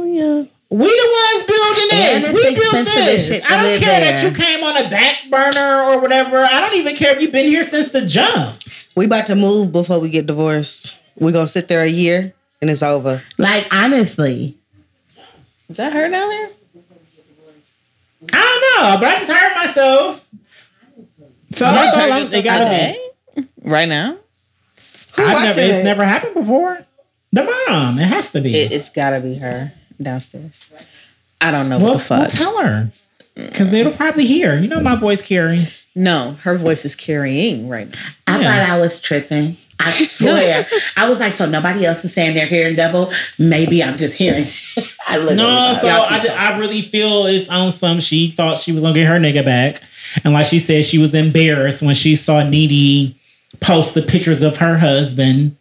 We 0.71 0.87
the 0.87 0.87
ones 0.87 1.47
building 1.47 1.89
this. 1.91 2.25
it's 2.25 2.33
We 2.33 2.55
built 2.55 2.85
this. 2.87 3.29
to 3.29 3.53
I 3.53 3.63
don't 3.63 3.81
care 3.81 4.01
there. 4.01 4.13
that 4.13 4.23
you 4.23 4.31
came 4.33 4.63
on 4.63 4.77
a 4.77 4.91
back 4.91 5.17
burner 5.31 5.91
or 5.91 6.01
whatever. 6.01 6.39
I 6.45 6.61
don't 6.61 6.75
even 6.79 6.95
care 6.95 7.15
if 7.15 7.23
you've 7.23 7.33
been 7.33 7.47
here 7.47 7.65
since 7.65 7.91
the 7.91 8.05
jump. 8.05 8.59
We 8.95 9.07
about 9.07 9.27
to 9.29 9.35
move 9.37 9.73
before 9.73 9.99
we 9.99 10.11
get 10.11 10.27
divorced. 10.27 10.99
We're 11.17 11.33
gonna 11.33 11.49
sit 11.49 11.69
there 11.69 11.83
a 11.83 11.89
year 11.89 12.35
and 12.61 12.71
it's 12.71 12.83
over. 12.83 13.23
Like 13.39 13.67
honestly, 13.75 14.57
Is 15.69 15.77
that 15.77 15.93
her 15.93 16.09
down 16.09 16.29
there? 16.29 16.51
I 18.33 18.37
don't 18.77 18.83
know, 18.85 19.01
but 19.01 19.09
I 19.17 19.19
just 19.19 19.31
heard 19.31 19.55
myself. 19.67 20.29
So 21.53 21.65
that's 21.65 21.97
all 21.97 22.13
I'm, 22.13 22.33
it 22.35 22.43
gotta 22.43 22.97
be. 23.37 23.49
Right 23.63 23.89
now? 23.89 24.17
Who 25.17 25.23
I've 25.25 25.33
watching 25.35 25.47
never, 25.47 25.61
it's 25.61 25.77
it? 25.79 25.85
never 25.85 26.05
happened 26.05 26.35
before. 26.35 26.79
The 27.33 27.45
mom, 27.69 27.99
it 27.99 28.05
has 28.07 28.33
to 28.33 28.41
be. 28.41 28.55
It, 28.57 28.73
it's 28.73 28.91
gotta 28.91 29.21
be 29.21 29.37
her. 29.37 29.73
downstairs. 30.01 30.67
I 31.41 31.51
don't 31.51 31.69
know 31.69 31.79
Well, 31.79 31.95
what 31.95 32.07
the 32.07 32.15
well, 32.15 32.25
fuck. 32.25 32.31
tell 32.31 32.63
her. 32.63 32.91
Because 33.35 33.73
it'll 33.73 33.93
probably 33.93 34.27
hear. 34.27 34.59
You 34.59 34.67
know 34.69 34.81
my 34.81 34.97
voice 34.97 35.23
carries. 35.23 35.87
no, 35.95 36.33
her 36.43 36.57
voice 36.59 36.85
is 36.85 36.97
carrying 36.97 37.69
right 37.69 37.89
now. 37.89 37.99
I 38.27 38.41
Yeah. 38.41 38.67
thought 38.67 38.71
I 38.71 38.79
was 38.81 39.01
tripping. 39.01 39.57
I 39.81 40.07
swear. 40.11 40.67
I 40.97 41.09
was 41.09 41.21
like, 41.21 41.35
so 41.35 41.47
nobody 41.47 41.85
else 41.87 42.05
is 42.05 42.13
saying 42.13 42.35
they're 42.35 42.47
hearing 42.47 42.75
double. 42.77 43.13
Maybe 43.39 43.83
I'm 43.83 43.97
just 43.99 44.17
hearing 44.17 44.45
shit. 44.47 44.85
I 45.07 45.17
literally 45.19 45.37
No, 45.37 45.79
so 45.81 45.87
y'all 45.87 46.07
I, 46.09 46.19
keep 46.21 46.31
I 46.33 46.59
really 46.59 46.83
feel 46.83 47.27
it's 47.27 47.49
on 47.49 47.71
some. 47.71 48.01
She 48.01 48.33
thought 48.33 48.59
she 48.59 48.73
was 48.73 48.83
gonna 48.83 48.95
get 48.95 49.07
her 49.07 49.19
nigga 49.19 49.45
back, 49.45 49.83
and 50.25 50.33
like 50.35 50.47
she 50.47 50.59
said, 50.59 50.85
she 50.85 50.99
was 50.99 51.15
embarrassed 51.15 51.83
when 51.83 51.95
she 51.95 52.17
saw 52.17 52.43
Nene 52.43 53.15
post 53.61 53.95
the 53.95 54.03
pictures 54.03 54.43
of 54.43 54.57
her 54.59 54.79
husband. 54.79 55.57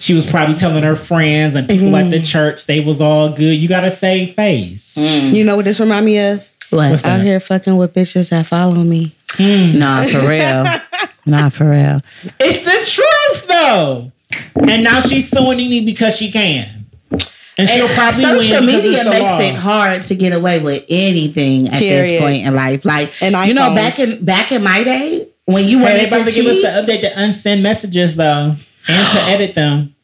She 0.00 0.14
was 0.14 0.24
probably 0.24 0.54
telling 0.54 0.82
her 0.82 0.96
friends 0.96 1.54
and 1.54 1.68
people 1.68 1.94
at 1.96 2.10
the 2.10 2.16
Mm-hmm. 2.16 2.22
church 2.24 2.64
they 2.64 2.80
was 2.80 3.02
all 3.02 3.28
good. 3.30 3.52
You 3.54 3.68
gotta 3.68 3.90
save 3.90 4.32
face. 4.34 4.96
You 4.96 5.44
know 5.44 5.56
what 5.56 5.66
this 5.66 5.78
remind 5.78 6.06
me 6.06 6.18
of? 6.18 6.48
What? 6.70 6.90
What's 6.90 7.04
Out 7.04 7.18
that? 7.18 7.24
here 7.26 7.38
fucking 7.38 7.76
with 7.76 7.92
bitches 7.92 8.30
that 8.30 8.46
follow 8.46 8.82
me. 8.82 9.12
Nah, 9.38 10.02
for 10.04 10.26
real. 10.26 10.64
nah, 11.26 11.50
for 11.50 11.68
real. 11.68 12.00
It's 12.40 12.60
the 12.60 12.70
truth 12.70 13.11
though. 13.66 14.12
And 14.56 14.82
now 14.84 15.00
she's 15.00 15.28
suing 15.28 15.58
Nene 15.58 15.84
because 15.84 16.16
she 16.16 16.30
can. 16.30 16.66
And 17.58 17.68
she'll 17.68 17.88
probably 17.88 18.22
Social 18.22 18.60
win 18.60 18.66
because 18.66 18.82
media 18.82 19.00
it's 19.00 19.10
makes 19.10 19.20
law. 19.22 19.38
it 19.40 19.54
hard 19.54 20.02
to 20.04 20.14
get 20.14 20.32
away 20.32 20.62
with 20.62 20.84
anything 20.88 21.68
at 21.68 21.80
Period. 21.80 22.08
this 22.14 22.20
point 22.20 22.46
in 22.46 22.54
life. 22.54 22.84
Like, 22.86 23.12
And 23.22 23.36
you 23.46 23.52
know, 23.54 23.74
back 23.74 23.98
in 23.98 24.24
back 24.24 24.52
in 24.52 24.62
my 24.64 24.82
day 24.82 25.28
when 25.44 25.66
you 25.66 25.78
Hey, 25.78 25.84
wanted 25.84 26.00
they 26.00 26.06
about 26.06 26.24
to 26.24 26.32
to 26.32 26.42
give 26.42 26.46
us 26.46 26.62
the 26.62 26.68
update 26.92 27.00
to 27.02 27.10
unsend 27.10 27.60
messages 27.62 28.16
though, 28.16 28.54
and 28.88 29.12
to 29.12 29.20
edit 29.28 29.54
them. 29.54 29.94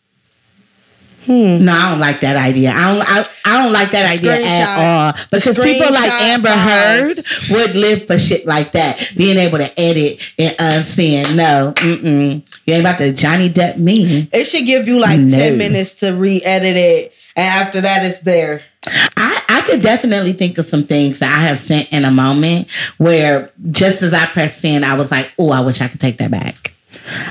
Hmm. 1.28 1.62
no, 1.62 1.72
I 1.72 1.90
don't 1.90 2.00
like 2.00 2.20
that 2.20 2.36
idea. 2.36 2.70
I 2.70 2.94
don't. 2.94 3.06
I, 3.06 3.28
I 3.44 3.62
don't 3.62 3.72
like 3.72 3.90
that 3.90 4.16
idea 4.16 4.32
at 4.32 4.78
all 4.78 5.26
because 5.30 5.58
people 5.58 5.92
like 5.92 6.10
Amber 6.10 6.48
Heard 6.48 7.16
would 7.50 7.74
live 7.74 8.06
for 8.06 8.18
shit 8.18 8.46
like 8.46 8.72
that, 8.72 9.12
being 9.14 9.36
able 9.36 9.58
to 9.58 9.70
edit 9.78 10.22
and 10.38 10.56
unsend. 10.56 11.36
No, 11.36 11.74
mm-mm. 11.76 12.60
you 12.64 12.74
ain't 12.74 12.80
about 12.80 12.96
to 12.96 13.12
Johnny 13.12 13.50
Depp 13.50 13.76
me. 13.76 14.26
It 14.32 14.46
should 14.46 14.64
give 14.64 14.88
you 14.88 14.98
like 14.98 15.20
No. 15.20 15.36
10 15.36 15.58
minutes 15.58 15.96
to 15.96 16.12
re-edit 16.12 16.76
it. 16.76 17.12
And 17.36 17.44
after 17.44 17.82
that, 17.82 18.06
it's 18.06 18.20
there. 18.20 18.62
I, 18.86 19.42
I 19.50 19.60
could 19.66 19.82
definitely 19.82 20.32
think 20.32 20.56
of 20.56 20.64
some 20.64 20.84
things 20.84 21.18
that 21.18 21.30
I 21.30 21.42
have 21.42 21.58
sent 21.58 21.92
in 21.92 22.06
a 22.06 22.10
moment 22.10 22.70
where 22.96 23.52
just 23.70 24.00
as 24.00 24.14
I 24.14 24.24
pressed 24.24 24.62
send, 24.62 24.82
I 24.82 24.96
was 24.96 25.10
like, 25.10 25.30
oh, 25.38 25.50
I 25.50 25.60
wish 25.60 25.82
I 25.82 25.88
could 25.88 26.00
take 26.00 26.16
that 26.18 26.30
back. 26.30 26.72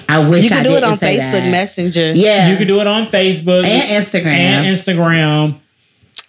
I 0.09 0.19
wish 0.27 0.45
You 0.45 0.49
I 0.51 0.55
can 0.57 0.63
do 0.63 0.71
it 0.71 0.73
didn't 0.81 0.91
on 0.91 0.97
Facebook 0.97 1.31
that. 1.31 1.51
Messenger. 1.51 2.13
Yeah. 2.15 2.49
You 2.49 2.57
can 2.57 2.67
do 2.67 2.79
it 2.81 2.87
on 2.87 3.05
Facebook 3.07 3.63
and 3.65 4.05
Instagram. 4.05 4.25
and 4.25 4.75
Instagram. 4.77 5.59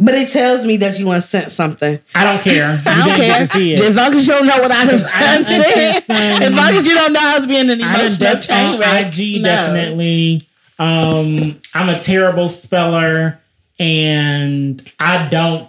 But 0.00 0.14
it 0.14 0.28
tells 0.28 0.64
me 0.64 0.76
that 0.76 0.98
you 1.00 1.10
unsent 1.10 1.50
something. 1.50 1.98
I 2.14 2.22
don't 2.24 2.40
care. 2.40 2.80
I 2.86 3.06
don't 3.08 3.16
care. 3.52 3.82
As 3.88 3.96
long 3.96 4.14
as 4.14 4.26
you 4.26 4.32
don't 4.32 4.46
know 4.46 4.58
what 4.58 4.70
I 4.70 4.84
was 4.84 5.02
I 5.04 5.20
done 5.20 5.44
saying. 5.44 5.96
unsent 5.96 6.10
As 6.42 6.54
long 6.54 6.70
as 6.74 6.86
you 6.86 6.94
don't 6.94 7.12
know 7.12 7.20
I 7.20 7.38
was 7.38 7.46
being 7.48 7.68
an 7.70 7.82
I 7.82 7.96
done 7.96 8.00
emotional 8.06 8.34
def- 8.34 8.46
train 8.46 8.64
on 8.74 8.78
wreck. 8.78 9.06
IG 9.18 9.42
No. 9.42 9.48
definitely. 9.48 10.48
Um, 10.78 11.58
I'm 11.74 11.88
a 11.88 11.98
terrible 12.00 12.48
speller, 12.48 13.40
and 13.80 14.80
I 15.00 15.28
don't. 15.28 15.68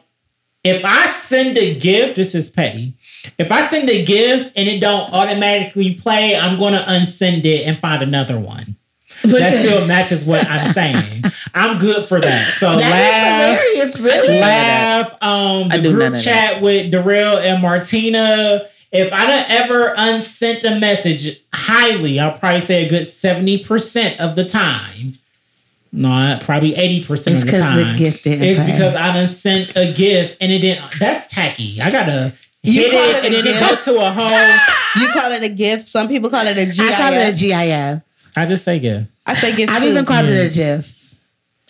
If 0.63 0.83
I 0.85 1.07
send 1.07 1.57
a 1.57 1.79
gift, 1.79 2.15
this 2.15 2.35
is 2.35 2.49
petty. 2.49 2.93
If 3.37 3.51
I 3.51 3.65
send 3.67 3.89
a 3.89 4.03
gift 4.03 4.53
and 4.55 4.67
it 4.67 4.79
don't 4.79 5.11
automatically 5.13 5.93
play, 5.95 6.35
I'm 6.35 6.57
going 6.57 6.73
to 6.73 6.79
unsend 6.79 7.45
it 7.45 7.65
and 7.67 7.77
find 7.77 8.01
another 8.01 8.39
one. 8.39 8.75
That 9.23 9.51
still 9.53 9.85
matches 9.87 10.23
what 10.25 10.47
I'm 10.47 10.71
saying. 10.73 11.23
I'm 11.53 11.77
good 11.77 12.07
for 12.07 12.19
that. 12.21 12.53
So 12.53 12.67
laugh, 12.67 12.79
That 12.81 13.63
is 13.75 13.99
really. 13.99 14.39
laugh. 14.39 15.13
Um, 15.21 15.69
the 15.69 15.81
group 15.91 16.13
of 16.15 16.21
chat 16.23 16.61
with 16.61 16.91
Darrell 16.91 17.37
and 17.37 17.61
Martina. 17.61 18.67
If 18.91 19.13
I 19.13 19.27
don't 19.27 19.49
ever 19.51 19.93
unsent 19.97 20.63
a 20.63 20.79
message 20.79 21.41
highly, 21.53 22.19
I'll 22.19 22.37
probably 22.37 22.61
say 22.61 22.85
a 22.85 22.89
good 22.89 23.05
seventy 23.05 23.63
percent 23.63 24.19
of 24.19 24.35
the 24.35 24.43
time. 24.45 25.13
No, 25.91 26.39
probably 26.41 26.75
eighty 26.75 27.03
percent 27.03 27.35
It's 27.35 27.43
of 27.45 27.51
the 27.51 27.57
'cause 27.59 27.75
the 27.75 27.83
time. 27.83 27.97
gift 27.97 28.23
didn't 28.23 28.43
it's 28.47 28.59
play. 28.63 28.71
because 28.71 28.95
I 28.95 29.13
done 29.13 29.27
sent 29.27 29.75
a 29.75 29.91
gift 29.91 30.37
and 30.41 30.51
it 30.51 30.59
didn't. 30.59 30.91
That's 30.99 31.31
tacky. 31.31 31.81
I 31.81 31.91
gotta 31.91 32.33
You 32.63 32.73
hit 32.81 32.91
call 32.91 32.99
it, 33.01 33.09
it 33.09 33.23
a 33.23 33.25
and 33.27 33.35
then 33.35 33.47
it 33.47 33.59
gift? 33.59 33.85
go 33.85 33.93
to 33.93 34.01
a 34.05 34.11
whole. 34.11 35.01
You 35.01 35.07
call 35.09 35.31
it 35.31 35.43
a 35.43 35.49
gift. 35.49 35.87
Some 35.87 36.07
people 36.07 36.29
call 36.29 36.45
it 36.45 36.57
a 36.57 36.65
GIF. 36.65 36.79
I 36.81 36.97
call 36.97 37.13
it 37.13 37.33
a 37.33 37.37
GIF. 37.37 38.01
I 38.35 38.45
just 38.45 38.63
say 38.65 38.79
gift. 38.79 39.07
I 39.25 39.33
say 39.33 39.55
gift 39.55 39.71
I've 39.71 39.81
too. 39.81 39.89
even 39.89 40.05
called 40.05 40.27
it 40.27 40.45
a 40.47 40.49
mm. 40.49 40.53
GIF. 40.53 41.15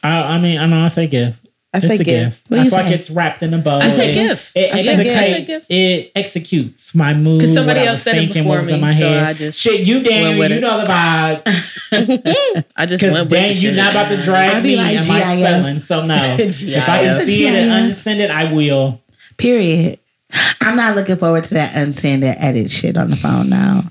I, 0.04 0.10
I 0.36 0.40
mean, 0.40 0.58
I 0.60 0.66
know 0.66 0.84
I 0.84 0.88
say 0.88 1.08
gift. 1.08 1.46
I 1.72 1.78
It's 1.78 1.86
say 1.88 1.96
a 1.96 1.98
gift. 2.00 2.08
gift. 2.08 2.44
What 2.50 2.60
I 2.60 2.64
you 2.64 2.70
feel 2.72 2.80
like 2.80 2.92
it's 2.94 3.10
wrapped 3.12 3.44
in 3.44 3.54
a 3.54 3.60
bow. 3.60 3.78
I 3.78 3.92
say 3.92 4.10
It- 4.10 4.14
gift. 4.16 4.52
It, 4.56 4.74
I 4.74 4.82
say 4.82 4.92
execute- 4.94 5.06
gift. 5.38 5.48
Gift. 5.48 5.66
it 5.72 6.12
executes 6.16 6.96
my 6.96 7.14
mood. 7.14 7.40
Because 7.42 7.54
somebody 7.54 7.82
else 7.82 7.98
was 7.98 8.02
said 8.04 8.18
it 8.18 8.34
before 8.34 8.62
what 8.62 8.70
in 8.70 8.76
me, 8.76 8.82
my 8.82 8.94
so 8.96 9.08
head. 9.10 9.24
I 9.24 9.34
just 9.34 9.60
shit. 9.62 9.82
You 9.82 10.02
Daniel, 10.02 10.30
went 10.30 10.40
with 10.40 10.52
you 10.52 10.58
it. 10.58 10.62
know 10.62 10.80
the 10.80 10.86
vibe. 10.88 12.66
I 12.76 12.86
just 12.88 13.02
Because 13.02 13.14
went 13.14 13.26
with 13.26 13.30
Dan, 13.30 13.56
you're 13.58 13.74
not 13.74 13.94
about 13.94 14.10
to 14.10 14.22
drag 14.22 14.64
me 14.64 14.76
like 14.76 14.98
and 14.98 15.08
my 15.08 15.20
GIF. 15.20 15.40
spelling. 15.48 15.80
So 15.80 16.04
no, 16.06 16.16
if 16.40 16.90
I 16.90 17.04
can 17.04 17.26
see 17.28 17.46
it 17.46 17.54
and 17.54 17.88
GIF. 17.90 17.98
unsend 17.98 18.20
it, 18.20 18.32
I 18.32 18.52
will. 18.52 19.02
Period. 19.38 20.00
I'm 20.62 20.76
not 20.76 20.96
looking 20.96 21.16
forward 21.16 21.46
to 21.46 21.54
that 21.56 21.74
unsend 21.74 22.24
and 22.24 22.38
edit 22.40 22.70
shit 22.70 22.98
on 22.98 23.10
the 23.10 23.16
phone 23.16 23.50
now. 23.50 23.82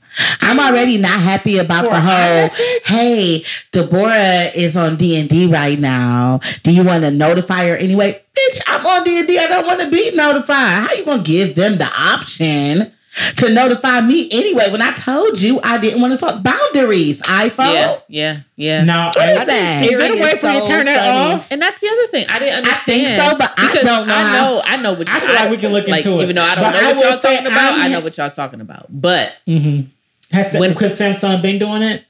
I'm 0.40 0.60
already 0.60 0.96
not 0.96 1.18
happy 1.20 1.58
about 1.58 1.84
For 1.84 1.90
the 1.90 2.00
whole. 2.00 2.48
Hey, 2.84 3.44
Deborah 3.72 4.50
is 4.54 4.76
on 4.76 4.96
D 4.96 5.18
and 5.18 5.28
D 5.28 5.46
right 5.46 5.78
now. 5.78 6.40
Do 6.62 6.72
you 6.72 6.84
want 6.84 7.02
to 7.02 7.10
notify 7.10 7.66
her 7.66 7.76
anyway? 7.76 8.22
Bitch, 8.36 8.60
I'm 8.66 8.86
on 8.86 9.04
D 9.04 9.18
and 9.18 9.26
D. 9.26 9.38
I 9.38 9.48
don't 9.48 9.66
want 9.66 9.80
to 9.80 9.90
be 9.90 10.12
notified. 10.14 10.88
How 10.88 10.92
you 10.92 11.04
gonna 11.04 11.22
give 11.22 11.54
them 11.54 11.78
the 11.78 11.90
option 11.90 12.92
to 13.36 13.52
notify 13.52 14.00
me 14.00 14.28
anyway? 14.30 14.70
When 14.70 14.82
I 14.82 14.92
told 14.92 15.40
you 15.40 15.60
I 15.62 15.78
didn't 15.78 16.00
want 16.00 16.12
to 16.12 16.18
talk 16.18 16.42
boundaries, 16.42 17.20
iPhone. 17.22 17.74
Yeah, 17.74 17.98
yeah, 18.08 18.40
yeah. 18.56 18.84
Now, 18.84 19.06
What 19.14 19.28
is 19.28 19.38
I, 19.38 19.44
that? 19.44 19.82
is 19.82 19.88
Siri 19.88 20.02
there 20.02 20.12
a 20.12 20.22
way 20.22 20.30
is 20.30 20.40
for 20.40 20.46
you 20.48 20.52
to 20.54 20.60
so 20.60 20.66
turn 20.66 20.86
that 20.86 20.98
funny. 20.98 21.34
off? 21.34 21.52
And 21.52 21.62
that's 21.62 21.80
the 21.80 21.88
other 21.88 22.06
thing. 22.08 22.26
I 22.28 22.38
didn't 22.38 22.66
I 22.66 22.72
think 22.72 23.06
understand. 23.06 23.30
so, 23.32 23.38
but 23.38 23.52
I 23.56 23.66
because 23.68 23.84
don't 23.84 24.06
know 24.08 24.14
I 24.14 24.32
know, 24.32 24.62
I 24.64 24.76
know 24.76 24.92
what 24.94 25.08
I 25.08 25.20
feel 25.20 25.34
like 25.34 25.50
we 25.50 25.56
can 25.56 25.72
look 25.72 25.88
like, 25.88 26.04
into 26.06 26.18
it. 26.18 26.22
Even 26.22 26.36
though 26.36 26.42
I 26.44 26.54
don't 26.54 26.64
But 26.64 26.72
know 26.72 26.78
I 26.88 26.92
what 26.92 27.04
y'all 27.04 27.18
talking 27.18 27.46
about, 27.46 27.72
I'm- 27.72 27.80
I 27.80 27.88
know 27.88 28.00
what 28.00 28.16
y'all 28.16 28.30
talking 28.30 28.60
about. 28.60 28.86
But 28.88 29.32
Mm-hmm. 29.46 29.88
Has 30.36 30.52
When- 30.54 30.72
because 30.74 30.98
Samsung 30.98 31.40
been 31.40 31.58
doing 31.58 31.82
it? 31.82 32.04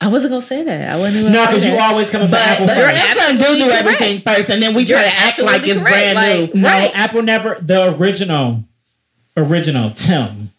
I 0.00 0.08
wasn't 0.08 0.32
gonna 0.32 0.42
say 0.42 0.62
that. 0.62 0.92
I 0.92 0.96
wasn't 0.98 1.16
even. 1.16 1.32
No, 1.32 1.38
gonna 1.38 1.56
because 1.56 1.64
you 1.66 1.78
always 1.78 2.10
come 2.10 2.20
to 2.20 2.28
But- 2.30 2.40
Apple 2.40 2.66
but 2.66 2.76
you're 2.76 2.86
first. 2.90 2.98
ab- 3.02 3.16
Samsung 3.16 3.30
do 3.32 3.38
do 3.38 3.44
absolutely 3.48 3.72
everything 3.72 4.20
first, 4.20 4.50
and 4.50 4.62
then 4.62 4.74
we 4.74 4.82
You're 4.84 4.98
try 4.98 5.08
to 5.08 5.16
act 5.16 5.38
like 5.38 5.62
absolutely 5.62 5.70
it's 5.72 5.80
brand 5.80 6.14
Like, 6.16 6.54
new. 6.54 6.60
No, 6.60 6.90
Apple 6.94 7.22
never 7.22 7.58
the 7.62 7.94
original, 7.94 8.62
original 9.36 9.90
Tim. 9.90 10.50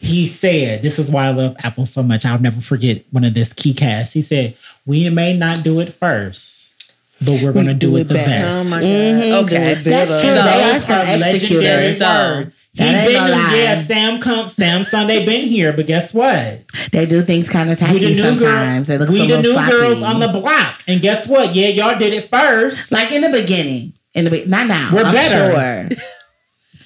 He 0.00 0.26
said, 0.26 0.82
"This 0.82 0.98
is 0.98 1.10
why 1.10 1.26
I 1.26 1.30
love 1.30 1.56
Apple 1.60 1.86
so 1.86 2.02
much. 2.02 2.26
I'll 2.26 2.38
never 2.38 2.60
forget 2.60 3.02
one 3.10 3.24
of 3.24 3.32
this 3.34 3.52
key 3.52 3.72
casts. 3.72 4.12
He 4.12 4.20
said, 4.20 4.54
"We 4.84 5.08
may 5.08 5.34
not 5.36 5.62
do 5.62 5.80
it 5.80 5.90
first, 5.92 6.74
but 7.20 7.40
we're 7.42 7.52
going 7.52 7.66
to 7.66 7.72
do, 7.74 7.92
do 7.92 7.96
it 7.96 8.00
it 8.02 8.08
the 8.08 8.14
best. 8.14 8.28
best." 8.28 8.58
Oh 8.58 8.70
my 8.70 8.76
god. 8.76 8.84
Mhm, 8.86 9.44
okay. 9.44 9.74
do 9.74 9.80
it 9.80 9.84
better. 9.84 10.06
That's 10.10 10.22
true. 10.24 10.34
So- 10.34 10.42
they 10.44 10.62
are 10.64 10.80
some 10.80 11.20
legendary. 11.20 11.94
So- 11.94 12.04
words. 12.06 12.56
He 12.72 12.84
That 12.84 13.04
been, 13.04 13.14
gonna 13.16 13.32
lie. 13.32 13.56
yeah, 13.56 13.84
Sam 13.84 14.20
come, 14.20 14.48
Samsung. 14.48 15.08
They 15.08 15.24
been 15.26 15.40
here, 15.48 15.72
but 15.72 15.86
guess 15.88 16.14
what? 16.14 16.60
They 16.92 17.04
do 17.04 17.20
things 17.22 17.48
kind 17.48 17.68
of 17.68 17.80
We 17.80 17.86
tacky 17.86 17.98
the 17.98 18.10
new 18.14 18.20
sometimes. 18.22 18.88
girls. 18.88 18.90
It 18.90 19.00
looks 19.00 19.10
We 19.12 19.22
a 19.22 19.36
the 19.38 19.42
new 19.42 19.52
sloppy. 19.54 19.70
girls 19.72 20.02
on 20.02 20.20
the 20.20 20.28
block, 20.28 20.80
and 20.86 21.00
guess 21.00 21.26
what? 21.26 21.52
Yeah, 21.52 21.66
y'all 21.68 21.98
did 21.98 22.12
it 22.12 22.30
first. 22.30 22.92
like 22.92 23.10
in 23.10 23.22
the 23.22 23.28
beginning. 23.30 23.94
In 24.14 24.24
the 24.24 24.30
be- 24.30 24.44
not 24.46 24.68
now. 24.68 24.90
We're 24.92 25.02
I'm 25.02 25.12
better. 25.14 25.88
sure. 25.96 26.02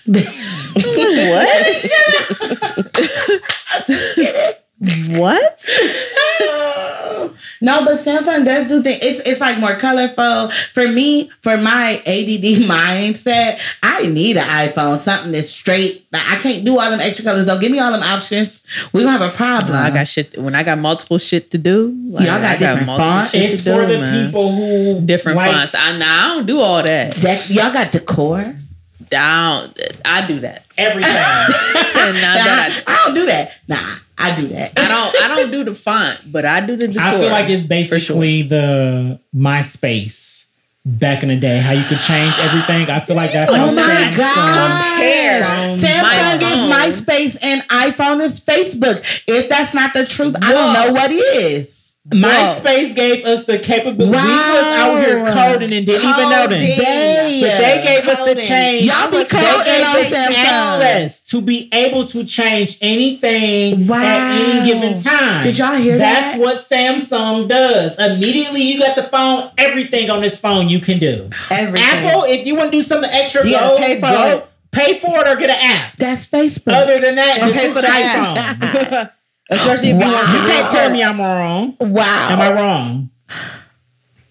What? 0.06 1.85
What? 5.16 5.66
no, 7.62 7.85
but 7.86 7.98
Samsung 8.01 8.44
does 8.44 8.68
do 8.68 8.82
things. 8.82 8.98
It's 9.02 9.20
it's 9.26 9.40
like 9.40 9.59
more 9.59 9.76
colorful. 9.76 10.51
For 10.74 10.86
me, 10.89 11.31
for 11.43 11.56
my 11.56 12.02
ADD 12.05 12.60
mindset, 12.68 13.60
I 13.82 14.02
need 14.02 14.36
an 14.36 14.44
iPhone. 14.44 14.98
Something 14.98 15.32
that's 15.32 15.48
straight. 15.48 16.06
Like 16.12 16.22
I 16.31 16.36
can't 16.36 16.66
do 16.66 16.78
all 16.78 16.90
them 16.90 17.01
extra 17.01 17.24
colors. 17.24 17.47
Don't 17.47 17.60
give 17.60 17.72
me 17.72 17.78
all 17.78 17.93
them 17.93 18.02
options. 18.02 18.62
We 18.93 19.05
gonna 19.05 19.16
have 19.16 19.32
a 19.32 19.35
problem. 19.35 19.74
I 19.74 19.90
got 19.90 20.06
shit. 20.06 20.36
When 20.36 20.55
I 20.55 20.62
got 20.64 20.78
multiple 20.78 21.16
shit 21.18 21.51
to 21.52 21.59
do, 21.59 21.89
like, 22.09 22.26
Y'all 22.26 22.40
got 22.40 22.56
I 22.56 22.59
different 22.59 22.86
multiple 22.86 23.10
fonts? 23.10 23.31
shit 23.31 23.43
it's 23.52 23.64
to 23.64 23.72
for 23.72 23.81
do, 23.86 23.93
the 23.93 23.98
man. 24.01 24.26
people 24.26 24.52
who 24.55 25.01
Different 25.06 25.36
like, 25.36 25.52
fonts. 25.52 25.74
I, 25.74 25.97
nah, 25.97 26.05
I 26.06 26.35
don't 26.35 26.47
do 26.47 26.60
all 26.60 26.82
that. 26.82 27.14
Dec- 27.14 27.55
y'all 27.55 27.72
got 27.72 27.90
decor. 27.93 28.55
I, 29.12 29.60
don't, 29.66 30.01
I 30.05 30.26
do 30.26 30.40
that. 30.40 30.64
Everything. 30.76 31.12
And 32.05 32.16
now 32.20 32.35
Nah, 32.35 32.44
that 32.44 32.85
I 32.86 33.02
don't 33.06 33.14
do 33.14 33.26
that. 33.26 33.52
Nah, 33.66 33.97
I 34.18 34.35
do 34.36 34.48
that. 34.48 34.72
I, 34.78 34.85
I 34.85 34.89
don't. 34.89 35.22
I 35.22 35.28
don't 35.40 35.51
do 35.51 35.64
the 35.64 35.74
font, 35.74 36.20
but 36.31 36.44
I 36.44 36.60
do 36.60 36.76
the 36.76 36.89
decor. 36.89 37.02
I 37.02 37.18
feel 37.18 37.31
like 37.31 37.48
it's 37.48 37.62
for 37.89 37.98
sure. 37.98 38.16
basically 38.20 38.43
the 38.43 39.20
MySpace 39.35 40.44
back 40.85 41.22
in 41.22 41.31
the 41.31 41.36
day. 41.36 41.59
How 41.60 41.72
you 41.72 41.85
could 41.85 42.01
change 42.01 42.35
everything. 42.39 42.90
I 42.90 43.01
feel 43.01 43.16
like 43.16 43.32
that's 43.32 43.51
Oh 43.51 43.55
how 43.55 43.70
my 43.70 43.82
Samsung- 43.82 44.16
god! 44.18 44.85
Compare 44.93 45.43
Samsung 45.43 46.02
my 46.02 46.35
is 46.36 46.43
phone. 46.43 46.70
MySpace 47.16 47.39
and 47.43 47.62
iPhone 47.68 48.20
is 48.22 48.40
Facebook. 48.40 49.02
If 49.26 49.48
that's 49.48 49.72
not 49.72 49.94
the 49.94 50.05
truth, 50.05 50.36
I 50.43 50.52
don't 50.52 50.72
know 50.74 50.93
what 50.93 51.10
is. 51.10 51.74
MySpace 52.10 52.94
gave 52.94 53.24
us 53.24 53.44
the 53.44 53.59
capability. 53.59 54.10
We 54.10 54.18
was 54.18 54.64
out 54.76 55.02
here 55.06 55.24
Wow. 55.24 55.52
coding 55.52 55.72
and 55.72 55.86
didn't 55.86 56.06
even 56.06 56.28
know 56.31 56.47
them. 56.48 56.60
Coding. 56.60 57.40
But 57.40 57.59
they 57.59 57.81
gave 57.82 58.06
us 58.09 58.24
the 58.28 58.35
change. 58.40 58.85
Y'all 58.85 59.10
be 59.10 59.24
coding 59.24 59.82
on 59.82 59.97
access 59.97 61.20
to 61.31 61.40
be 61.40 61.70
able 61.72 62.06
to 62.09 62.24
change 62.24 62.76
anything 62.82 63.86
Wow. 63.86 64.02
at 64.05 64.39
any 64.39 64.66
given 64.70 65.02
time. 65.02 65.44
Did 65.44 65.56
y'all 65.56 65.76
hear 65.76 65.97
that? 65.97 66.36
That's 66.36 66.36
that? 66.36 66.40
what 66.40 66.68
Samsung 66.68 67.48
does. 67.48 67.98
Immediately 67.98 68.60
you 68.60 68.81
got 68.81 68.97
the 68.97 69.05
phone, 69.05 69.51
everything 69.56 70.10
on 70.10 70.20
this 70.20 70.39
phone 70.39 70.68
you 70.68 70.81
can 70.81 70.98
do. 70.98 71.31
Everything. 71.51 71.89
Apple, 71.89 72.24
if 72.24 72.47
you 72.47 72.55
want 72.55 72.70
to 72.70 72.76
do 72.76 72.82
something 72.82 73.10
extra, 73.10 73.44
go, 73.44 73.76
pay 73.78 73.94
for 73.97 74.01
go 74.02 74.36
it. 74.36 74.47
pay 74.72 74.98
for 74.98 75.20
it 75.20 75.26
or 75.26 75.36
get 75.36 75.48
an 75.48 75.56
app. 75.59 75.97
That's 75.97 76.26
Facebook. 76.26 76.74
Other 76.74 76.98
than 77.01 77.14
that, 77.14 77.39
pay 77.51 77.68
for 77.68 77.81
the 77.81 77.89
iPhone. 77.89 79.10
app. 79.51 79.57
Especially 79.59 79.91
if 79.91 79.97
you 79.97 80.05
You 80.11 80.49
can't 80.49 80.71
tell 80.71 80.91
me 80.91 81.03
I'm 81.03 81.19
wrong. 81.19 81.77
wow. 81.81 82.29
Am 82.31 82.41
I 82.41 82.53
wrong? 82.53 83.11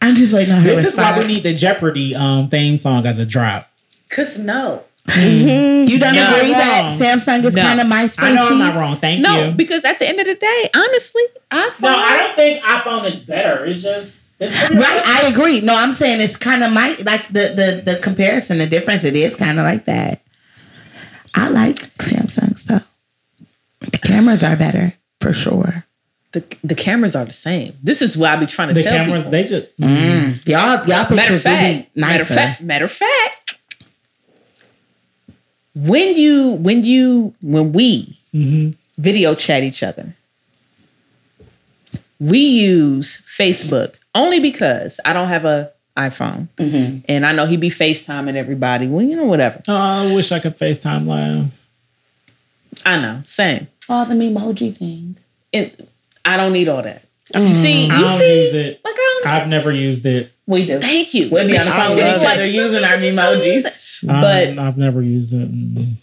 I'm 0.01 0.15
just 0.15 0.33
waiting 0.33 0.53
on 0.53 0.61
her 0.63 0.75
This 0.75 0.85
is 0.85 0.95
why 0.97 1.17
we 1.17 1.25
need 1.25 1.43
the 1.43 1.53
Jeopardy 1.53 2.13
um 2.15 2.49
theme 2.49 2.77
song 2.77 3.05
as 3.05 3.17
a 3.19 3.25
drop. 3.25 3.69
Cause 4.09 4.37
no, 4.37 4.83
You 5.15 5.97
don't 5.99 6.15
No, 6.15 6.27
agree 6.35 6.53
I'm 6.53 6.59
that 6.59 6.81
wrong. 6.83 6.99
Samsung 6.99 7.43
is 7.45 7.53
No. 7.55 7.61
kind 7.61 7.79
of 7.81 7.87
my 7.87 8.07
favorite. 8.07 8.31
I 8.31 8.35
know 8.35 8.47
I'm 8.47 8.57
not 8.59 8.75
wrong. 8.75 8.97
Thank 8.97 9.21
no, 9.21 9.45
you. 9.45 9.51
because 9.51 9.83
at 9.85 9.99
the 9.99 10.07
end 10.07 10.19
of 10.19 10.25
the 10.27 10.35
day, 10.35 10.69
honestly, 10.75 11.23
iPhone. 11.51 11.81
No, 11.81 11.89
I 11.95 12.17
don't 12.17 12.35
think 12.35 12.63
iPhone 12.63 13.05
is 13.05 13.15
better. 13.17 13.65
It's 13.65 13.81
just 13.81 14.31
it's 14.39 14.57
pretty 14.59 14.75
Right, 14.75 15.01
I 15.05 15.27
agree. 15.27 15.61
No, 15.61 15.73
I'm 15.75 15.93
saying 15.93 16.19
it's 16.21 16.35
kind 16.37 16.63
of 16.63 16.71
my 16.73 16.95
like 17.05 17.27
the 17.29 17.81
the 17.85 17.93
the 17.93 17.99
comparison, 18.01 18.57
the 18.59 18.67
difference. 18.67 19.03
It 19.03 19.15
is 19.15 19.35
kind 19.35 19.57
of 19.59 19.63
like 19.65 19.85
that. 19.85 20.21
I 21.35 21.49
like 21.49 21.77
Samsung 21.97 22.57
stuff. 22.57 22.93
The 23.81 23.97
cameras 23.97 24.43
are 24.43 24.55
better 24.55 24.93
for 25.23 25.33
sure. 25.33 25.85
the, 26.33 26.43
the 26.63 26.75
cameras 26.75 27.15
are 27.15 27.25
the 27.25 27.33
same. 27.33 27.73
This 27.83 28.01
is 28.01 28.17
why 28.17 28.33
I 28.33 28.35
be 28.37 28.45
trying 28.45 28.67
to 28.69 28.73
the 28.73 28.83
tell 28.83 28.93
cameras. 29.05 29.21
people. 29.23 29.31
They 29.31 29.43
just 29.43 29.67
Y'all, 30.47 30.85
y'all 30.87 30.87
matter 30.87 31.09
of 31.09 31.09
pictures 31.09 31.41
fact, 31.43 31.93
be 31.95 32.01
matter 32.01 32.21
of 32.21 32.27
fact, 32.27 32.61
matter 32.61 32.85
of 32.85 32.91
fact, 32.91 33.55
when 35.75 36.15
you 36.15 36.51
when 36.53 36.83
you 36.83 37.33
when 37.41 37.71
we 37.73 38.17
Mhm. 38.33 38.75
video 38.97 39.35
chat 39.35 39.63
each 39.63 39.83
other, 39.83 40.15
we 42.19 42.39
use 42.39 43.23
Facebook 43.37 43.95
only 44.15 44.39
because 44.39 44.99
I 45.05 45.13
don't 45.13 45.27
have 45.29 45.45
a 45.45 45.71
iPhone, 45.95 46.47
Mm-hmm. 46.57 46.99
and 47.07 47.25
I 47.25 47.31
know 47.33 47.45
he 47.45 47.55
be 47.57 47.69
FaceTiming 47.69 48.35
everybody. 48.35 48.87
Well, 48.87 49.05
you 49.05 49.15
know, 49.15 49.25
whatever. 49.25 49.61
Oh, 49.67 49.75
I 49.75 50.11
wish 50.13 50.31
I 50.31 50.39
could 50.39 50.57
FaceTime 50.57 51.05
live. 51.05 51.51
I 52.85 52.97
know, 52.99 53.21
same. 53.25 53.67
The 54.07 54.15
emoji 54.15 54.75
thing. 54.75 55.17
And 55.53 55.71
I 56.25 56.37
don't 56.37 56.53
need 56.53 56.67
all 56.67 56.81
that. 56.83 57.05
You 57.35 57.53
see, 57.53 57.89
I 57.89 57.99
you 57.99 58.05
don't 58.05 58.19
see, 58.19 58.43
use 58.43 58.53
it. 58.53 58.81
like 58.83 58.93
I 58.97 59.21
don't. 59.23 59.33
I've 59.33 59.47
never 59.47 59.71
used 59.71 60.05
it. 60.05 60.31
We 60.45 60.65
do. 60.65 60.79
Thank 60.79 61.13
you. 61.13 61.29
We'll 61.31 61.47
be 61.47 61.57
on 61.57 61.65
the 61.65 61.71
phone 61.71 61.95
with 61.95 62.05
love 62.05 62.21
each 62.21 62.27
other 62.27 62.45
using 62.45 62.83
our 62.83 62.97
Just 62.97 63.15
don't 63.15 63.43
use 63.45 63.65
emojis. 63.65 63.79
But 64.05 64.47
Um, 64.49 64.59
I've 64.59 64.77
never 64.77 65.01
used 65.01 65.31
it. 65.33 65.49
Mm. 65.51 65.93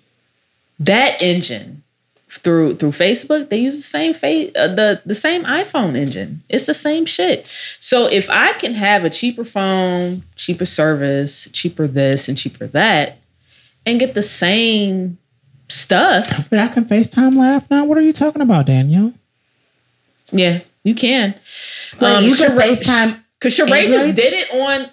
that 0.81 1.21
engine 1.21 1.83
through 2.29 2.77
through 2.77 2.93
Facebook, 2.93 3.51
they 3.51 3.59
use 3.59 3.77
the 3.77 3.83
same 3.83 4.15
face 4.15 4.51
uh, 4.57 4.69
the 4.69 5.03
the 5.05 5.15
same 5.15 5.45
iPhone 5.45 5.95
engine. 5.97 6.43
It's 6.49 6.67
the 6.67 6.75
same 6.75 7.05
shit. 7.05 7.47
So 7.79 8.07
if 8.07 8.31
I 8.31 8.53
can 8.55 8.75
have 8.75 9.05
a 9.05 9.11
cheaper 9.11 9.45
phone, 9.45 10.23
cheaper 10.37 10.65
service, 10.65 11.49
cheaper 11.53 11.87
this 11.87 12.29
and 12.29 12.39
cheaper 12.39 12.67
that, 12.69 13.19
and 13.85 14.01
get 14.01 14.15
the 14.15 14.23
same 14.23 15.19
stuff, 15.71 16.49
But 16.51 16.59
I 16.59 16.69
can 16.69 16.85
FaceTime 16.85 17.37
laugh 17.37 17.71
now. 17.71 17.85
What 17.85 17.97
are 17.99 18.03
you 18.03 18.13
talking 18.13 18.43
about, 18.43 18.67
Danielle? 18.67 19.13
yeah, 20.33 20.61
you 20.85 20.95
can. 20.95 21.35
Wait, 22.01 22.23
you 22.25 22.35
can 22.37 22.51
Sheree- 22.57 22.77
FaceTime 22.77 23.23
Cause 23.41 23.57
Sheree 23.57 23.87
just 23.89 24.15
did 24.17 24.33
it 24.35 24.53
on. 24.55 24.89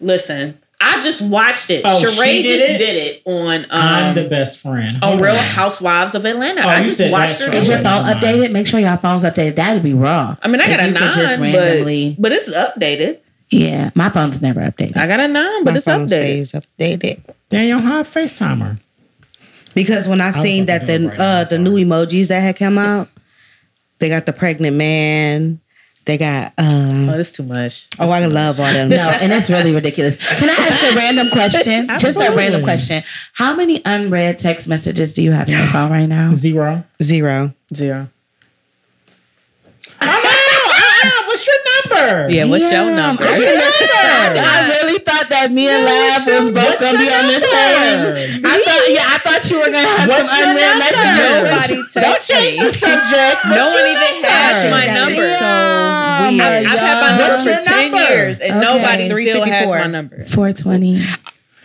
Listen, 0.00 0.56
I 0.80 1.02
just 1.02 1.20
watched 1.22 1.70
it. 1.70 1.82
Oh, 1.84 2.00
Sheree 2.02 2.24
she 2.36 2.42
did 2.42 2.58
just 2.60 2.70
it? 2.70 2.78
did 2.78 2.96
it 2.96 3.22
on 3.26 3.66
I'm 3.70 4.16
um, 4.16 4.22
the 4.22 4.28
best 4.28 4.60
friend. 4.60 4.96
on 5.02 5.08
Hold 5.10 5.20
Real 5.20 5.32
on. 5.32 5.38
Housewives 5.38 6.14
of 6.14 6.24
Atlanta. 6.24 6.60
Oh, 6.62 6.68
I 6.68 6.78
you 6.78 6.84
just 6.84 6.98
said 6.98 7.10
watched 7.10 7.40
that's 7.40 7.52
her. 7.52 7.58
Is 7.58 7.66
your 7.68 7.78
phone 7.78 8.04
updated? 8.04 8.52
Make 8.52 8.66
sure 8.68 8.78
y'all 8.78 8.96
phone's 8.96 9.24
updated. 9.24 9.56
That'd 9.56 9.82
be 9.82 9.92
raw. 9.94 10.36
I 10.40 10.46
mean, 10.48 10.60
I 10.60 10.68
got 10.68 10.78
If 10.80 10.86
a 10.86 10.88
you 10.90 10.94
just 10.94 11.16
nine, 11.16 11.40
randomly- 11.40 12.14
but 12.16 12.22
but 12.22 12.32
it's 12.32 12.56
updated. 12.56 13.18
Yeah, 13.50 13.90
my 13.96 14.10
phone's 14.10 14.40
never 14.42 14.60
updated. 14.60 14.96
I 14.98 15.06
got 15.08 15.18
a 15.20 15.26
nine, 15.26 15.64
but 15.64 15.72
My 15.72 15.76
it's 15.78 15.86
phone 15.86 16.06
updated. 16.06 16.46
stays 16.46 16.52
updated. 16.52 17.20
Danielle, 17.48 17.80
how 17.80 17.98
I 18.00 18.02
FaceTime 18.04 18.60
her? 18.60 18.76
Because 19.78 20.08
when 20.08 20.20
I 20.20 20.28
was 20.28 20.36
seen 20.36 20.64
about 20.64 20.86
that 20.86 20.86
the 20.98 21.06
right 21.06 21.20
uh 21.20 21.42
now, 21.42 21.44
the 21.44 21.58
new 21.58 21.72
emojis 21.84 22.28
that 22.28 22.40
had 22.40 22.56
come 22.58 22.78
out, 22.78 23.08
they 24.00 24.08
got 24.08 24.26
the 24.26 24.32
pregnant 24.32 24.76
man. 24.76 25.60
They 26.04 26.18
got 26.18 26.52
um 26.58 27.08
Oh, 27.08 27.16
that's 27.16 27.30
too 27.32 27.44
much. 27.44 27.86
oh 28.00 28.08
I 28.10 28.26
love 28.26 28.58
all 28.58 28.72
them. 28.72 28.88
No, 29.00 29.08
and 29.08 29.30
it's 29.32 29.48
really 29.50 29.72
ridiculous. 29.72 30.16
Can 30.40 30.48
I 30.50 30.54
ask 30.54 30.92
a 30.92 30.96
random 30.96 31.28
question? 31.30 31.86
Just 31.98 32.16
a 32.18 32.34
random 32.34 32.62
question. 32.64 33.04
How 33.34 33.54
many 33.54 33.80
unread 33.84 34.38
text 34.40 34.66
messages 34.66 35.14
do 35.14 35.22
you 35.22 35.30
have 35.32 35.48
in 35.48 35.54
your 35.54 35.66
phone 35.66 35.90
right 35.92 36.06
now? 36.06 36.34
Zero. 36.34 36.82
Zero. 37.02 37.52
Zero. 37.74 38.08
Hello, 40.00 40.16
uh-uh, 40.16 41.26
what's 41.26 41.46
your 41.46 41.56
number? 41.98 42.30
Yeah, 42.34 42.44
what's 42.46 42.62
your 42.62 42.70
Damn, 42.70 42.96
number? 42.96 43.24
I, 43.24 43.32
really- 43.38 44.40
I 44.40 44.80
really 44.82 44.98
thought 45.00 45.28
that 45.30 45.50
me 45.50 45.68
and 45.68 45.84
Lav 45.84 46.22
was 46.26 46.50
both 46.54 46.78
gonna 46.80 46.98
be 46.98 47.08
on 47.10 47.24
the 47.26 47.38
number? 47.42 48.14
same. 48.14 48.46
I 48.46 48.56
thought, 48.62 48.84
yeah, 48.88 49.14
I 49.14 49.18
thought 49.18 49.42
you 49.50 49.58
were 49.58 49.70
gonna 49.72 49.88
have 49.88 50.08
What's 50.08 50.30
some 50.30 50.38
your 50.38 50.48
unread 50.54 50.78
number? 50.78 50.94
messages. 50.94 51.38
Nobody 51.48 51.76
Don't 52.06 52.22
change 52.22 52.58
me. 52.58 52.66
the 52.66 52.72
subject. 52.74 53.36
No 53.48 53.56
What's 53.58 53.74
one 53.74 53.88
even 53.88 54.12
number? 54.22 54.28
has 54.28 54.70
my 54.70 54.84
That's 54.86 54.98
number. 54.98 55.28
So 55.38 55.48
Yeah. 55.48 56.30
weird. 56.30 56.66
I've 56.66 56.78
had 56.78 56.96
my 57.00 57.12
What's 57.18 57.44
number 57.44 57.60
for 57.62 57.68
10 57.68 57.90
number? 57.90 58.04
years 58.12 58.38
and 58.40 58.50
Okay. 58.52 58.60
nobody 58.60 59.04
still 59.08 59.44
has 59.44 59.64
354. 59.64 59.78
my 59.78 59.86
number. 59.86 60.16
420 60.24 61.00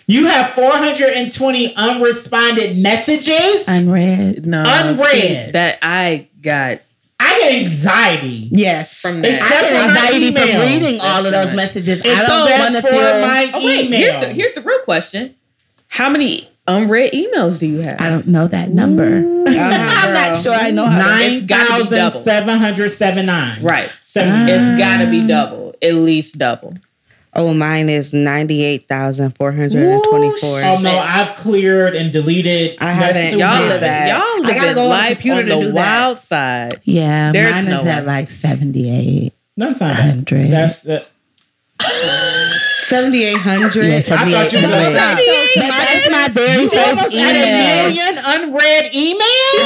You 0.07 0.25
have 0.27 0.49
420 0.51 1.73
unresponded 1.75 2.77
messages. 2.81 3.63
unread. 3.67 4.45
No. 4.45 4.63
Unread. 4.65 5.11
see, 5.11 5.51
That 5.51 5.79
I 5.81 6.27
got 6.41 6.79
I 7.33 7.39
get 7.39 7.65
anxiety. 7.71 8.49
Yes. 8.51 9.01
from 9.01 9.23
It's 9.25 9.39
that. 9.39 9.51
I 9.51 9.55
Except 9.55 9.73
get 9.73 9.89
anxiety 9.89 10.31
for 10.31 10.41
email. 10.57 10.61
reading 10.81 11.01
all 11.01 11.25
of 11.25 11.31
those 11.31 11.45
much. 11.47 11.55
messages. 11.55 12.01
I 12.05 12.09
Except 12.09 12.27
don't 12.27 12.59
want 12.59 12.75
to 12.75 12.81
for 12.81 12.87
feel. 12.89 13.21
my 13.21 13.51
Oh, 13.53 13.65
wait, 13.65 13.85
email. 13.85 13.99
here's 13.99 14.17
the, 14.19 14.27
here's 14.33 14.53
the 14.53 14.61
real 14.61 14.79
question. 14.79 15.35
How 15.87 16.09
many 16.09 16.49
unread 16.67 17.11
emails 17.13 17.59
do 17.59 17.67
you 17.67 17.81
have? 17.81 17.99
I 18.01 18.09
don't 18.09 18.27
know 18.27 18.47
that 18.47 18.69
number. 18.69 19.03
I'm 19.47 20.13
not 20.13 20.41
sure 20.41 20.53
I 20.53 20.71
know 20.71 20.85
how. 20.85 20.97
to- 20.97 21.03
Nine 21.03 21.31
It's 21.31 21.45
gotta 21.45 21.83
be 21.83 21.89
double. 21.89 22.09
thousand 22.11 22.23
seven 22.23 22.59
hundred 22.59 22.89
seventy 22.89 23.27
nine. 23.27 23.61
Right. 23.61 23.89
Seven. 24.01 24.47
It's 24.49 24.77
gotta 24.79 25.09
be 25.09 25.21
ah. 25.23 25.27
double. 25.27 25.75
At 25.81 25.93
least 25.95 26.37
double. 26.37 26.73
Oh, 27.35 27.53
mine 27.53 27.89
is 27.89 28.13
ninety 28.13 28.63
eight 28.63 28.87
thousand 28.87 29.35
four 29.35 29.51
hundred 29.51 29.81
and 29.83 30.03
twenty 30.03 30.29
four. 30.37 30.59
Oh 30.63 30.79
no, 30.83 30.97
I've 30.99 31.35
cleared 31.35 31.95
and 31.95 32.11
deleted. 32.13 32.77
I 32.79 32.91
haven't 32.91 33.39
Y'all 33.39 33.57
did 33.59 33.69
live 33.69 33.81
that. 33.81 34.07
y'all 34.09 34.17
I 34.21 34.47
live 34.47 34.55
gotta 34.55 34.73
go 34.75 34.81
on 34.83 34.89
the 34.89 34.95
life 34.95 35.11
computer 35.19 35.39
on 35.39 35.45
to 35.45 35.55
the 35.55 35.61
do 35.61 35.71
that. 35.71 35.75
wild 36.03 36.19
side. 36.19 36.79
Yeah, 36.83 37.31
There's 37.31 37.51
mine 37.51 37.65
no 37.65 37.81
is 37.81 37.87
at 37.87 37.97
one. 37.97 38.05
like 38.05 38.29
78. 38.29 39.33
That's 39.57 39.79
not 39.79 39.89
bad. 39.91 39.99
Hundred. 40.15 40.51
That's 40.51 40.87
uh, 40.87 41.03
Seventy 42.83 43.23
eight 43.23 43.37
hundred. 43.37 43.85
Yeah, 43.87 43.97
I 43.97 44.01
thought 44.01 44.27
you 44.27 44.33
78. 44.33 44.53
were 44.53 44.61
gonna 44.61 44.93
But 44.93 45.17
say- 45.57 45.63
that's 45.63 46.11
my 46.11 46.27
very 46.29 46.61
you 46.63 46.69
first 46.69 46.87
almost 46.87 47.15
had 47.15 47.35
a 47.35 47.39
email. 47.39 47.83
million 47.89 48.15
unread 48.23 48.91
She 48.93 49.15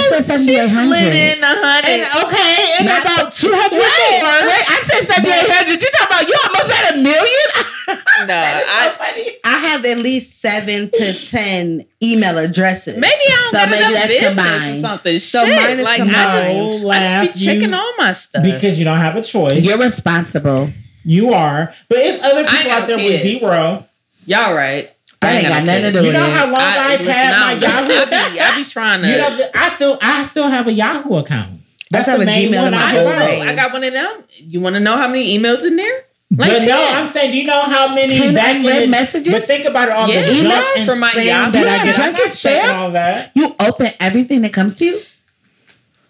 said 0.09 0.23
7800. 0.25 0.87
Slid 0.87 1.15
in 1.15 1.43
a 1.43 1.47
And, 1.47 1.59
hundred. 1.59 2.23
okay, 2.23 2.73
and 2.77 2.85
Not- 2.87 3.01
about 3.03 3.33
two 3.33 3.51
hundred 3.51 3.81
Wait, 3.81 4.21
more. 4.21 4.49
wait, 4.49 4.65
I 4.69 4.81
said 4.85 5.07
7800. 5.07 5.81
You 5.81 5.89
talking 5.89 6.07
about 6.07 6.27
you 6.27 6.35
almost 6.45 6.71
had 6.71 6.95
a 6.95 6.97
million? 6.97 7.47
No, 8.27 8.33
I, 8.33 9.37
I 9.45 9.57
have 9.69 9.85
at 9.85 9.99
least 9.99 10.41
seven 10.41 10.89
to 10.91 11.13
ten 11.21 11.85
email 12.03 12.37
addresses. 12.39 12.97
maybe 12.97 13.13
I 13.13 13.29
don't 13.29 13.51
So 13.51 13.57
got 13.59 13.69
maybe 13.69 13.83
enough 13.83 13.93
that's 13.93 14.07
business 14.07 14.27
combined. 14.35 14.75
or 14.75 14.79
something. 14.81 15.19
So 15.19 15.45
Shit, 15.45 15.55
mine 15.55 15.77
is 15.77 15.83
like, 15.83 16.01
I 16.01 16.03
combined. 16.03 16.73
just, 16.73 16.85
I 16.85 17.25
just 17.25 17.33
be 17.35 17.39
You- 17.39 17.45
checking 17.53 17.73
all 17.75 17.93
my 17.97 18.13
stuff. 18.13 18.43
because 18.43 18.79
you 18.79 18.85
don't 18.85 18.97
have 18.99 19.15
a 19.15 19.21
choice. 19.21 19.57
You're 19.59 19.77
responsible. 19.77 20.69
You 21.07 21.33
are, 21.33 21.73
but 21.89 21.97
it's 21.99 22.21
other 22.23 22.45
people 22.47 22.71
out 22.71 22.87
there 22.87 22.97
kids. 22.97 23.23
with 23.25 23.39
zero. 23.41 23.85
Y'all 24.25 24.53
right. 24.53 24.91
I 25.21 25.31
ain't 25.37 25.47
got 25.47 25.63
nothing 25.65 25.81
to 25.83 25.91
do 25.91 25.97
with 25.97 26.05
You 26.05 26.11
with 26.11 26.13
know 26.13 26.29
how 26.29 26.45
long 26.45 26.55
I, 26.61 26.91
have 26.91 26.99
had 27.01 27.33
I 27.33 27.53
my 27.55 27.59
don't- 27.59 27.89
Yahoo. 27.89 28.15
I 28.15 28.29
be, 28.33 28.39
I 28.39 28.55
be 28.57 28.63
trying 28.69 29.01
to. 29.01 29.07
You 29.09 29.17
know, 29.17 29.49
I 29.55 29.69
still, 29.69 29.97
I 30.01 30.23
still 30.23 30.47
have 30.47 30.67
a 30.67 30.71
Yahoo 30.73 31.15
account. 31.15 31.59
I 31.93 31.97
have 31.97 32.05
the 32.05 32.21
a 32.21 32.25
main 32.25 32.51
Gmail 32.51 32.55
one 32.63 32.65
in 32.67 32.71
my 32.73 32.77
I 32.85 32.89
whole 32.91 33.07
have. 33.09 33.47
I 33.47 33.55
got 33.55 33.73
one 33.73 33.83
of 33.83 33.93
them. 33.93 34.23
You 34.45 34.59
want 34.61 34.75
to 34.75 34.79
know 34.79 34.95
how 34.95 35.07
many 35.07 35.35
emails 35.37 35.65
in 35.65 35.75
there? 35.77 36.03
Like 36.35 36.51
but 36.51 36.65
no, 36.67 36.85
I'm 36.93 37.07
saying, 37.13 37.31
do 37.31 37.37
you 37.37 37.45
know 37.45 37.61
how 37.61 37.95
many 37.95 38.17
10 38.17 38.33
back 38.35 38.55
in 38.57 38.61
unread 38.61 38.89
messages? 38.89 39.33
But 39.33 39.45
think 39.45 39.65
about 39.65 39.87
it, 39.87 39.91
all 39.93 40.09
Yeah. 40.09 40.23
the 40.25 40.33
Emails 40.33 40.75
and 40.77 40.85
from 40.89 40.99
my 40.99 41.13
Yahoo. 41.13 41.51
that 41.53 41.59
You 41.61 41.65
I 41.65 41.69
have 41.71 41.85
get. 41.85 41.95
Junk 41.95 42.17
not 42.17 42.27
and 42.27 42.37
checking 42.37 42.69
spam? 42.69 42.73
all 42.73 42.91
that. 42.91 43.31
You 43.33 43.55
open 43.61 43.87
everything 44.01 44.41
that 44.41 44.51
comes 44.53 44.75
to 44.75 44.85
you? 44.85 45.01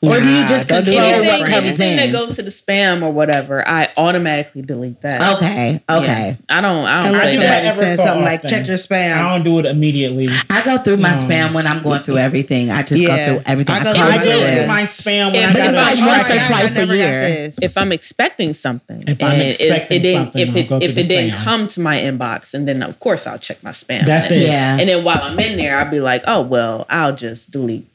Or 0.01 0.19
do 0.19 0.29
you 0.29 0.47
just 0.47 0.67
don't 0.67 0.85
do 0.85 0.91
control 0.91 1.09
that. 1.09 1.23
anything, 1.23 1.39
what 1.41 1.49
comes 1.49 1.65
anything 1.67 1.97
that 1.97 2.11
goes 2.11 2.35
to 2.35 2.43
the 2.43 2.49
spam 2.51 3.01
or 3.01 3.11
whatever, 3.11 3.67
I 3.67 3.89
automatically 3.97 4.61
delete 4.61 5.01
that. 5.01 5.37
Okay, 5.37 5.81
okay. 5.89 6.37
Yeah. 6.49 6.57
I 6.57 6.61
don't. 6.61 6.85
I 6.85 6.97
don't 6.97 7.07
Unless 7.07 7.23
play 7.23 7.33
somebody 7.35 7.65
that. 7.65 7.73
says 7.73 7.99
so 7.99 8.05
something 8.05 8.23
like, 8.25 8.39
often. 8.39 8.49
check 8.49 8.67
your 8.67 8.77
spam," 8.77 9.17
I 9.17 9.33
don't 9.33 9.43
do 9.43 9.59
it 9.59 9.65
immediately. 9.65 10.27
I 10.49 10.63
go 10.63 10.77
through 10.77 10.97
my 10.97 11.15
No. 11.15 11.27
spam 11.27 11.53
when 11.53 11.65
I'm 11.65 11.81
going 11.81 12.01
through 12.01 12.17
everything. 12.17 12.69
I 12.69 12.83
just 12.83 13.01
Yeah. 13.01 13.07
go 13.07 13.25
through 13.33 13.43
everything. 13.47 13.75
I 13.75 13.79
I, 13.79 13.83
go 13.83 13.93
close 13.93 13.95
through 13.95 14.05
I 14.05 14.09
my 14.09 14.17
my 14.17 14.23
do 14.23 14.29
spam. 14.29 14.61
do 14.61 14.67
my 14.67 14.83
spam 14.83 15.25
when 15.33 15.35
If 15.35 15.55
I 15.55 15.59
it's 15.65 15.73
got 15.73 15.97
like 15.97 16.07
once 16.07 16.29
or 16.29 16.47
twice 16.47 16.77
a 16.77 16.95
year. 16.95 17.49
If 17.61 17.77
I'm 17.77 17.91
expecting 17.91 18.53
something, 18.53 19.03
If 19.07 19.23
I'm 19.23 19.31
and 19.31 19.41
expecting 19.41 19.99
it 19.99 20.03
didn't, 20.03 20.23
something, 20.33 20.41
if 20.47 20.55
it 20.55 20.83
if 20.83 20.97
it 20.97 21.07
didn't 21.07 21.33
come 21.35 21.67
to 21.69 21.81
my 21.81 21.99
inbox, 21.99 22.53
and 22.53 22.67
then 22.67 22.83
of 22.83 22.99
course 22.99 23.25
I'll 23.25 23.39
check 23.39 23.63
my 23.63 23.71
spam. 23.71 24.05
That's 24.05 24.29
it. 24.31 24.41
Yeah. 24.47 24.77
And 24.79 24.87
then 24.89 25.03
while 25.03 25.19
I'm 25.23 25.39
in 25.39 25.57
there, 25.57 25.77
I'll 25.79 25.89
be 25.89 25.99
like, 25.99 26.23
oh 26.27 26.41
well, 26.41 26.85
I'll 26.89 27.15
just 27.15 27.49
delete. 27.51 27.87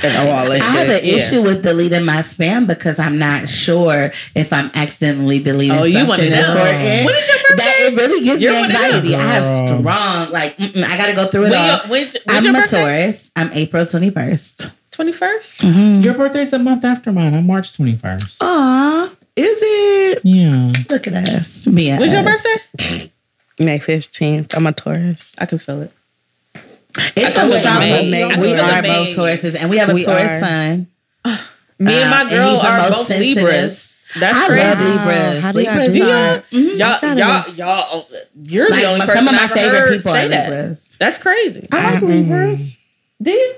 Oh, 0.00 0.30
all 0.30 0.44
that 0.48 0.60
I 0.60 0.64
have 0.64 0.88
an 0.88 1.00
Yeah. 1.04 1.14
issue 1.16 1.42
with 1.42 1.62
deleting 1.62 2.04
my 2.04 2.18
spam 2.22 2.66
because 2.68 2.98
I'm 3.00 3.18
not 3.18 3.48
sure 3.48 4.12
if 4.36 4.52
I'm 4.52 4.70
accidentally 4.74 5.40
deleting. 5.40 5.76
Oh, 5.76 5.84
you 5.84 6.06
want 6.06 6.22
to 6.22 6.30
know? 6.30 6.50
important. 6.52 7.06
When 7.06 7.14
is 7.16 7.28
your 7.28 7.36
birthday? 7.48 7.56
That 7.56 7.76
it 7.80 7.96
really 7.96 8.24
gives 8.24 8.42
You 8.42 8.50
me 8.50 8.56
anxiety. 8.64 9.14
I 9.16 9.20
have 9.32 9.68
strong, 9.68 10.30
like, 10.30 10.54
I 10.60 10.96
got 10.96 11.06
to 11.06 11.14
go 11.14 11.26
through 11.26 11.46
it 11.46 11.50
When 11.50 11.58
all. 11.58 11.66
your, 11.66 11.76
when's, 11.88 12.16
when's 12.26 12.46
I'm 12.46 12.54
a 12.54 12.60
birthday? 12.60 12.80
Taurus. 12.80 13.30
I'm 13.34 13.50
April 13.52 13.84
21st. 13.86 14.70
Twenty 14.92 15.12
first. 15.12 15.60
Mm-hmm. 15.60 16.00
Your 16.02 16.14
birthday's 16.14 16.52
a 16.52 16.58
month 16.58 16.84
after 16.84 17.12
mine. 17.12 17.34
I'm 17.34 17.46
March 17.46 17.72
21st. 17.78 18.38
Aw, 18.40 19.04
is 19.36 19.58
it? 19.62 20.20
Yeah. 20.24 20.72
Look 20.90 21.06
at 21.06 21.14
us. 21.14 21.66
Me 21.68 21.90
and 21.90 22.00
When's 22.00 22.12
your 22.12 22.24
birthday? 22.24 23.12
May 23.60 23.78
15th. 23.78 24.54
I'm 24.56 24.66
a 24.66 24.72
Taurus. 24.72 25.34
I 25.38 25.46
can 25.46 25.58
feel 25.58 25.82
it. 25.82 25.92
It's 27.16 27.36
I 27.38 27.42
a 27.44 27.48
feel 27.48 27.58
strong 27.60 27.80
the 27.80 28.10
May. 28.10 28.10
We 28.40 28.54
are 28.54 28.82
the 28.82 28.88
both 28.88 29.06
May. 29.06 29.14
Tauruses, 29.14 29.54
and 29.60 29.70
we 29.70 29.78
have 29.78 29.88
a 29.90 29.94
We 29.94 30.04
Taurus 30.04 30.30
are. 30.32 30.40
son. 30.40 30.86
Me 31.80 31.94
and 31.94 32.04
Um, 32.04 32.10
my 32.10 32.20
and 32.22 32.30
girl 32.30 32.52
he's 32.54 32.62
the 32.62 32.68
are 32.68 32.90
both 32.90 33.06
sensitive. 33.06 33.36
Libras. 33.44 33.96
That's 34.18 34.36
I 34.38 34.46
crazy. 34.46 34.64
love 34.64 34.78
Libras. 34.80 35.38
How 35.40 35.52
do 35.52 35.60
y'all 35.62 35.74
Libras 35.74 35.92
do 35.92 36.02
are 36.02 36.06
that? 36.08 36.50
mhm. 36.50 36.78
Y'all, 36.78 36.88
I 36.88 36.98
thought 36.98 37.16
y'all, 37.18 37.66
y'all. 37.68 37.86
oh, 37.92 38.06
You're 38.42 38.70
like 38.70 38.80
the 38.80 38.86
only 38.88 39.00
person 39.00 39.14
some 39.16 39.28
of 39.28 39.34
my 39.34 39.42
I've 39.44 39.50
favorite 39.52 39.78
heard 39.78 39.92
people 39.98 40.12
say 40.12 40.24
are 40.24 40.28
that. 40.28 40.50
Libras. 40.50 40.96
That's 40.98 41.18
crazy. 41.18 41.68
I 41.70 41.92
like 41.94 42.02
Libras. 42.02 42.78
Do 43.22 43.30
you? 43.30 43.54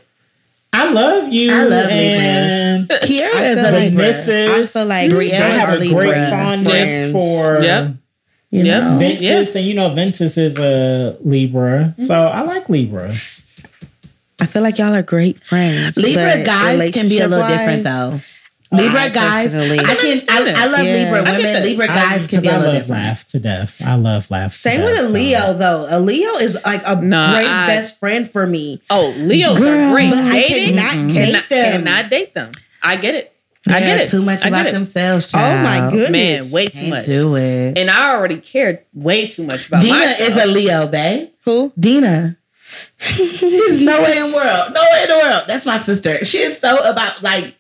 I 0.73 0.91
love 0.93 1.33
you. 1.33 1.53
I 1.53 1.65
love 1.65 1.91
and 1.91 2.89
Kiara 2.89 3.35
I 3.35 3.45
is 3.47 3.59
a 3.59 3.73
Libra. 3.73 4.05
Mrs. 4.05 4.49
I 4.63 4.67
feel 4.67 4.85
like 4.87 5.11
Brianna 5.11 5.31
they 5.31 5.37
I 5.39 5.49
have 5.49 5.81
a 5.81 5.89
great 5.89 6.31
fondness 6.31 7.13
for 7.13 7.63
Yep. 7.63 7.95
You 8.51 8.65
Yep. 8.65 8.83
know? 8.83 8.99
Ventus, 8.99 9.21
Yeah. 9.55 9.59
and 9.61 9.67
you 9.69 9.75
know 9.75 9.95
Ventus 9.95 10.37
is 10.37 10.57
a 10.59 11.17
Libra, 11.25 11.95
mm-hmm. 11.97 12.05
so 12.05 12.15
I 12.27 12.43
like 12.43 12.69
Libras. 12.69 13.45
I 14.41 14.47
feel 14.47 14.63
like 14.63 14.79
y'all 14.79 14.95
are 14.95 15.03
great 15.03 15.43
friends. 15.45 15.97
Libra 15.97 16.37
but 16.39 16.47
guys 16.47 16.91
can 16.93 17.09
be 17.09 17.21
a 17.21 17.29
little 17.29 17.47
different 17.47 17.85
though. 17.85 18.21
Libra 18.73 19.01
I 19.03 19.09
guys, 19.09 19.53
I 19.55 19.59
I 19.59 19.77
can 19.77 19.85
can. 19.97 20.07
understand 20.07 20.49
I, 20.57 20.63
I 20.63 20.67
love 20.67 20.85
Yeah. 20.87 20.95
Libra 21.05 21.23
women. 21.25 21.43
that. 21.43 21.65
Libra 21.65 21.85
I- 21.85 21.95
guys 22.19 22.27
can 22.29 22.41
be 22.41 22.49
a 22.49 22.53
little 22.53 22.67
love 22.67 22.83
different. 22.83 23.03
laugh 23.03 23.27
to 23.29 23.39
death. 23.41 23.83
I 23.85 23.95
love 23.97 24.31
laugh. 24.31 24.53
to 24.53 24.59
Same 24.59 24.79
death, 24.81 24.91
with 24.91 25.01
a 25.01 25.07
so- 25.07 25.13
Leo 25.13 25.53
though. 25.55 25.87
A 25.91 25.99
Leo 26.01 26.31
is 26.37 26.57
like 26.65 26.83
a 26.87 27.01
Nah, 27.03 27.33
great 27.35 27.49
I- 27.49 27.67
best 27.67 27.99
friend 27.99 28.31
for 28.31 28.47
me. 28.47 28.79
Oh, 28.89 29.13
Leos 29.19 29.59
Girl, 29.59 29.87
are 29.89 29.91
great. 29.91 30.11
but 30.11 30.19
I 30.21 30.33
Dating 30.41 30.77
cannot 30.77 30.93
mm-hmm. 30.95 31.09
cannot, 31.17 31.33
date 31.33 31.49
them. 31.51 31.73
cannot 31.85 32.11
date 32.11 32.35
them. 32.35 32.51
I 32.83 32.97
get 32.97 33.15
it. 33.17 33.33
I 33.69 33.81
They're 33.81 33.99
get 33.99 34.07
it. 34.07 34.11
Too 34.11 34.23
much 34.23 34.43
I 34.43 34.49
about 34.49 34.65
get 34.65 34.67
it. 34.69 34.73
themselves. 34.73 35.31
Oh 35.35 35.39
my 35.39 35.91
goodness. 35.91 36.11
Man, 36.11 36.53
way 36.55 36.67
too 36.67 36.79
Can't 36.79 36.91
much. 36.91 37.07
do 37.07 37.37
it. 37.37 37.77
And 37.79 37.91
I 37.91 38.11
already 38.15 38.39
cared 38.39 38.81
way 38.95 39.27
too 39.27 39.45
much 39.45 39.69
about 39.69 39.83
Dina 39.83 39.95
myself. 39.95 40.31
is 40.31 40.43
a 40.43 40.47
Leo, 40.47 40.87
babe. 40.87 41.29
Who? 41.45 41.73
Dina. 41.79 42.37
There's 43.19 43.81
no 43.81 44.03
way 44.03 44.19
in 44.19 44.31
the 44.31 44.37
world. 44.37 44.73
No 44.73 44.81
way 44.93 45.03
in 45.03 45.09
the 45.09 45.19
world. 45.23 45.43
That's 45.47 45.67
my 45.67 45.79
sister. 45.79 46.25
She 46.25 46.39
is 46.39 46.59
so 46.59 46.79
about 46.91 47.23
like, 47.23 47.57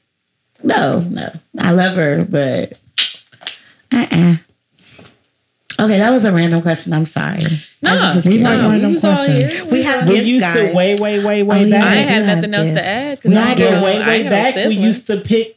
no, 0.62 1.00
no. 1.00 1.30
I 1.58 1.72
love 1.72 1.96
her, 1.96 2.24
but 2.24 2.78
uh-uh. 3.92 4.36
Okay, 5.78 5.98
that 5.98 6.10
was 6.10 6.24
a 6.26 6.32
random 6.32 6.60
question. 6.60 6.92
I'm 6.92 7.06
sorry. 7.06 7.40
no, 7.82 7.90
I 7.92 7.96
just 7.96 8.16
was 8.16 8.24
We 8.26 8.32
curious. 8.32 8.44
like 8.50 8.58
no, 8.60 8.68
random 8.70 8.92
we 8.94 9.00
questions. 9.00 9.70
We 9.70 9.82
have 9.82 10.06
We 10.08 10.14
gifts, 10.16 10.28
used 10.28 10.40
guys. 10.40 10.70
to 10.70 10.76
way, 10.76 10.98
way, 10.98 11.24
way, 11.24 11.42
way 11.42 11.62
Oh, 11.62 11.64
yeah. 11.64 11.78
back. 11.80 11.86
I 11.86 11.90
I 11.92 11.96
ain't 11.96 12.08
do 12.08 12.14
have 12.14 12.24
have 12.24 12.36
nothing 12.36 12.54
else 12.54 12.68
to 12.68 12.74
gifts. 12.74 12.86
add. 12.88 13.22
'cause 13.22 13.32
No, 13.32 13.40
I 13.42 13.48
but 13.48 13.56
don't- 13.58 13.82
way, 13.82 13.96
I 14.02 14.06
way 14.06 14.20
ain't 14.20 14.30
back, 14.30 14.56
no 14.56 14.68
we 14.68 14.74
used 14.76 15.06
to 15.06 15.16
pick 15.22 15.56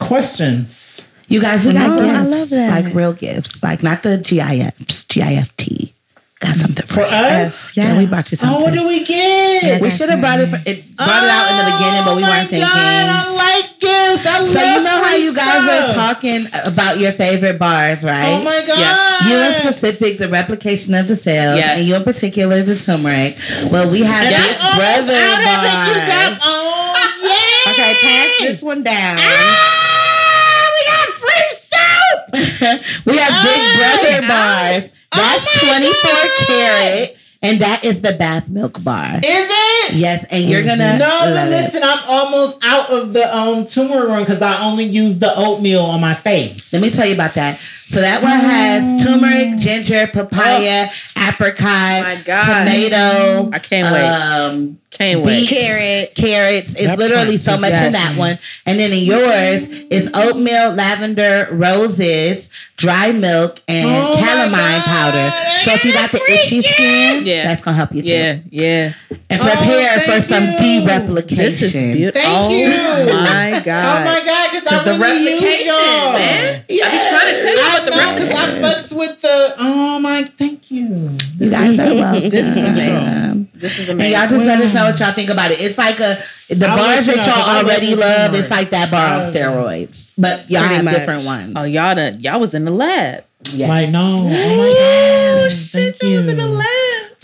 questions. 0.00 1.00
You 1.28 1.40
guys, 1.40 1.64
we 1.66 1.72
got 1.72 1.88
No, 1.88 2.00
gifts. 2.00 2.18
I 2.18 2.22
love 2.22 2.48
that. 2.50 2.84
Like 2.84 2.94
real 2.94 3.12
gifts. 3.12 3.62
Like 3.62 3.82
not 3.82 4.02
the 4.02 4.18
GIFs, 4.18 5.04
GIFT. 5.04 5.92
Got 6.38 6.54
something 6.54 6.84
for, 6.86 6.94
For 6.94 7.00
you. 7.00 7.06
us? 7.06 7.74
Yeah, 7.76 7.96
we 7.98 8.04
brought 8.06 8.30
you 8.30 8.36
Oh, 8.44 8.60
what 8.60 8.74
do 8.74 8.86
we 8.86 9.04
get? 9.04 9.80
we 9.80 9.90
should 9.90 10.10
have 10.10 10.20
brought 10.20 10.38
it. 10.38 10.50
For, 10.50 10.60
it 10.66 10.94
brought 10.94 11.24
it 11.24 11.30
out 11.32 11.48
in 11.50 11.56
the 11.64 11.72
beginning, 11.72 12.04
but 12.04 12.14
we 12.16 12.22
Oh, 12.22 12.26
my 12.26 12.30
weren't 12.36 12.50
thinking. 12.50 12.68
God, 12.68 12.76
I 12.76 13.32
like 13.34 13.80
gifts. 13.80 14.26
I 14.26 14.44
So 14.44 14.52
love 14.60 14.76
you 14.76 14.84
know 14.84 15.02
how 15.02 15.14
you 15.14 15.34
guys 15.34 15.64
stuff. 15.64 15.90
are 15.90 15.94
talking 15.94 16.46
about 16.66 16.98
your 16.98 17.12
favorite 17.12 17.58
bars, 17.58 18.04
right? 18.04 18.36
Oh 18.38 18.44
my 18.44 18.62
god! 18.66 18.78
Yeah. 18.78 19.28
You 19.28 19.36
in 19.48 19.62
specific, 19.62 20.18
the 20.18 20.28
replication 20.28 20.92
of 20.94 21.08
the 21.08 21.16
sales, 21.16 21.58
Yes. 21.58 21.78
and 21.78 21.88
you 21.88 21.96
in 21.96 22.04
particular, 22.04 22.62
the 22.62 22.76
turmeric. 22.76 23.38
Well, 23.72 23.90
we 23.90 24.02
have 24.02 24.26
And 24.26 24.36
Big 24.36 24.58
Brother 24.76 25.16
out 25.16 25.40
it. 25.40 25.88
You 25.88 26.06
got 26.06 26.30
bars. 26.36 26.40
oh 26.44 26.94
yeah. 27.24 27.72
Okay, 27.72 27.94
pass 28.02 28.38
this 28.40 28.62
one 28.62 28.82
down. 28.82 29.16
Ah, 29.18 30.68
we 30.76 30.84
got 30.86 31.08
free 31.16 31.48
soap. 31.56 32.25
we 33.06 33.16
have 33.16 33.32
Big 33.42 33.60
Oh, 33.60 33.72
Brother 33.76 34.20
bars. 34.26 34.82
God. 34.84 34.92
That's 35.12 35.46
Oh 35.62 35.66
24 35.68 36.02
God. 36.02 36.46
carat, 36.46 37.16
and 37.42 37.58
that 37.60 37.84
is 37.84 38.00
the 38.02 38.12
bath 38.12 38.48
milk 38.48 38.82
bar. 38.82 39.16
Is 39.16 39.22
it? 39.24 39.94
Yes, 39.94 40.24
and 40.30 40.44
you're 40.44 40.64
gonna 40.64 40.98
No, 40.98 41.06
love 41.06 41.34
but 41.34 41.46
it. 41.46 41.50
listen, 41.50 41.82
I'm 41.82 42.00
almost 42.08 42.58
out 42.62 42.90
of 42.90 43.12
the 43.12 43.34
um 43.36 43.66
turmeric 43.66 44.08
one 44.08 44.22
because 44.24 44.42
I 44.42 44.64
only 44.64 44.84
use 44.84 45.18
the 45.18 45.32
oatmeal 45.36 45.82
on 45.82 46.00
my 46.00 46.14
face. 46.14 46.72
Let 46.72 46.82
me 46.82 46.90
tell 46.90 47.06
you 47.06 47.14
about 47.14 47.34
that. 47.34 47.58
So 47.88 48.00
that 48.00 48.20
one 48.20 48.32
has 48.32 49.04
turmeric, 49.04 49.58
ginger, 49.58 50.08
papaya, 50.08 50.90
apricot, 51.16 51.60
Oh 51.62 52.02
my 52.02 52.16
God. 52.24 52.64
tomato. 52.64 53.50
I 53.52 53.58
can't 53.60 53.92
wait. 53.94 54.08
Um, 54.08 54.78
Can't 54.90 55.22
wait. 55.24 55.40
beets, 55.40 55.50
Carrot. 55.50 56.14
carrots. 56.16 56.72
It's 56.74 56.84
That 56.86 56.98
literally 56.98 57.36
so 57.36 57.54
is 57.54 57.60
much 57.60 57.72
in 57.72 57.92
that 57.92 58.18
one. 58.18 58.38
And 58.66 58.80
then 58.80 58.92
in 58.92 59.04
yours 59.04 59.64
is 59.90 60.10
oatmeal, 60.14 60.72
lavender, 60.74 61.48
roses, 61.52 62.50
dry 62.76 63.12
milk, 63.12 63.60
and 63.68 63.86
Oh 63.88 64.16
calamine 64.18 64.80
powder. 64.82 65.30
So 65.64 65.72
if 65.74 65.84
you 65.84 65.92
got 65.92 66.10
the 66.10 66.20
itchy 66.28 66.62
skin, 66.62 67.24
Yeah. 67.24 67.44
that's 67.44 67.62
gonna 67.62 67.76
help 67.76 67.92
you 67.94 68.02
too. 68.02 68.08
Yeah, 68.08 68.38
yeah. 68.50 68.92
And 69.30 69.40
Oh, 69.40 69.44
prepare 69.44 69.98
for 70.00 70.20
thank 70.20 70.24
some 70.24 70.44
you. 70.66 70.80
de-replication. 70.80 71.36
This 71.44 71.62
is 71.62 71.72
beautiful. 71.72 72.20
Thank 72.20 72.36
oh 72.36 72.50
you. 72.50 73.12
my 73.14 73.62
god. 73.64 73.84
Oh 73.84 74.04
my 74.12 74.24
god, 74.24 74.24
because 74.24 74.24
Because 74.26 74.45
I 74.72 74.84
the 74.84 74.98
really 74.98 75.32
use 75.34 75.66
y'all. 75.66 76.12
man. 76.12 76.64
I 76.64 76.66
be 76.68 76.76
trying 76.78 77.34
to 77.34 77.42
tell 77.42 77.54
you 77.54 77.60
I 77.60 77.72
what 77.74 77.84
the 77.84 77.90
know 77.90 78.14
because 78.14 78.30
I 78.30 78.46
replication. 78.60 78.62
fucks 78.62 78.98
with 78.98 79.20
the. 79.22 79.54
Um, 79.58 79.66
oh 79.66 80.00
my, 80.00 80.22
thank 80.22 80.70
you. 80.70 81.16
You 81.38 81.50
guys 81.50 81.78
are 81.78 81.86
welcome. 81.94 82.30
This 82.30 82.44
is 82.46 82.56
amazing. 82.56 83.48
This 83.54 83.78
is 83.78 83.88
And 83.88 84.00
amazing. 84.00 84.18
y'all 84.20 84.28
just 84.30 84.44
let 84.46 84.60
us 84.60 84.74
know 84.74 84.84
what 84.84 84.98
y'all 85.00 85.12
think 85.12 85.30
about 85.30 85.50
it. 85.50 85.60
It's 85.60 85.78
like 85.78 85.98
a 86.00 86.18
the 86.48 86.66
I'll 86.68 86.76
bars 86.76 87.06
that 87.06 87.16
y'all 87.26 87.56
already 87.64 87.94
love 87.94 88.32
love. 88.32 88.34
It's 88.34 88.50
like 88.50 88.70
that 88.70 88.90
bar 88.90 89.14
on 89.22 89.32
steroids, 89.32 90.12
but 90.18 90.48
y'all 90.50 90.60
Pretty 90.62 90.74
have 90.76 90.84
much. 90.84 90.94
different 90.94 91.24
ones. 91.24 91.52
Oh, 91.56 91.64
y'all 91.64 91.94
done, 91.94 92.20
y'all 92.20 92.38
was 92.40 92.54
in 92.54 92.64
the 92.64 92.70
lab. 92.70 93.24
Yes. 93.52 93.68
Like 93.68 93.90
no, 93.90 94.20
oh 94.20 94.24
my 94.24 94.30
Yes. 94.30 95.40
god, 95.40 95.56
Shit, 95.56 95.98
thank 95.98 96.02
y'all 96.02 96.16
was 96.18 96.28
in 96.28 96.36
the 96.38 96.48
lab. 96.48 96.66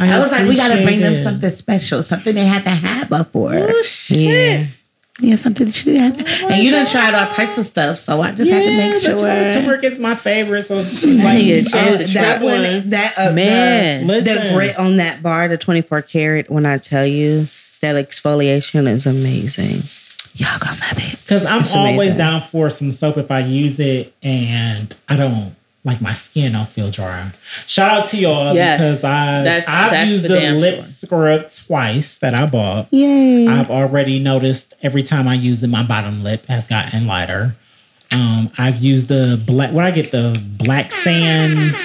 I 0.01 0.19
was 0.19 0.33
like, 0.33 0.49
we 0.49 0.57
got 0.57 0.75
to 0.75 0.83
bring 0.83 1.01
them 1.01 1.15
something 1.17 1.51
special, 1.51 2.03
something 2.03 2.35
they 2.35 2.45
haven't 2.47 2.77
had 2.77 3.09
before. 3.09 3.55
Oh 3.55 3.83
shit. 3.83 4.19
Yeah. 4.19 4.67
Yeah, 5.23 5.37
something 5.37 5.67
that 5.67 5.85
you 5.87 5.93
didn't 5.93 6.27
have. 6.27 6.51
and 6.51 6.63
you 6.65 6.71
done 6.73 6.87
tried 6.87 7.15
all 7.15 7.27
types 7.33 7.57
of 7.57 7.65
stuff, 7.65 7.97
so 7.99 8.21
I 8.21 8.33
just 8.33 8.51
had 8.51 8.63
to 8.65 8.77
make 8.77 9.01
sure. 9.03 9.13
you 9.47 9.53
turmeric 9.53 9.85
is 9.85 9.99
my 9.99 10.15
favorite, 10.17 10.63
so 10.63 10.83
this 10.83 11.05
is 11.05 11.19
like 11.19 11.37
oh, 11.37 11.41
change 11.41 11.69
Oh, 11.75 11.97
the 11.97 12.05
that 12.15 12.39
triple 12.39 12.49
one, 12.49 12.89
that 12.91 13.15
uh, 13.17 13.33
Man. 13.33 14.07
the, 14.09 14.21
the 14.21 14.51
grit 14.53 14.77
on 14.79 14.97
that 14.97 15.23
bar, 15.23 15.47
the 15.49 15.57
24 15.57 16.03
karat. 16.03 16.51
When 16.51 16.67
I 16.67 16.79
tell 16.79 17.07
you 17.07 17.47
that 17.83 17.95
exfoliation 17.97 18.89
is 18.89 19.07
amazing. 19.07 19.83
Y'all 20.35 20.59
gonna 20.59 20.73
love 20.81 20.97
it. 20.99 21.21
Because 21.21 21.45
I'm 21.47 21.61
It's 21.61 21.75
always 21.75 21.95
amazing. 21.97 22.19
down 22.19 22.43
for 22.43 22.69
some 22.71 22.91
soap 22.91 23.19
if 23.19 23.31
I 23.31 23.41
use 23.41 23.79
it 23.79 24.15
and 24.23 24.95
I 25.09 25.17
don't 25.17 25.55
like 25.85 26.01
my 26.01 26.15
skin 26.15 26.53
don't 26.53 26.69
feel 26.69 26.91
dry. 26.91 27.31
Shout 27.67 27.91
out 27.91 28.09
to 28.11 28.17
y'all 28.17 28.55
Yes. 28.55 28.79
because 28.79 29.05
I 29.05 29.43
That's- 29.43 29.69
I've 29.69 29.91
that's 29.91 30.11
used 30.11 30.23
for 30.27 30.29
the 30.33 30.53
lip 30.53 30.75
sure. 30.77 30.85
scrub 30.85 31.51
twice 31.67 32.19
that 32.19 32.39
I 32.39 32.47
bought. 32.47 32.87
Yay! 32.93 33.49
I've 33.49 33.71
already 33.71 34.19
noticed 34.21 34.75
every 34.83 35.03
time 35.03 35.27
I 35.27 35.35
use 35.35 35.63
it, 35.63 35.69
my 35.69 35.83
bottom 35.83 36.23
lip 36.23 36.47
has 36.47 36.69
gotten 36.69 37.07
lighter. 37.07 37.57
Um, 38.15 38.51
I've 38.59 38.77
used 38.77 39.09
the 39.09 39.43
black. 39.45 39.73
Where 39.73 39.85
I 39.85 39.91
get 39.91 40.11
the 40.13 40.39
black 40.59 40.93
sands. 40.93 41.79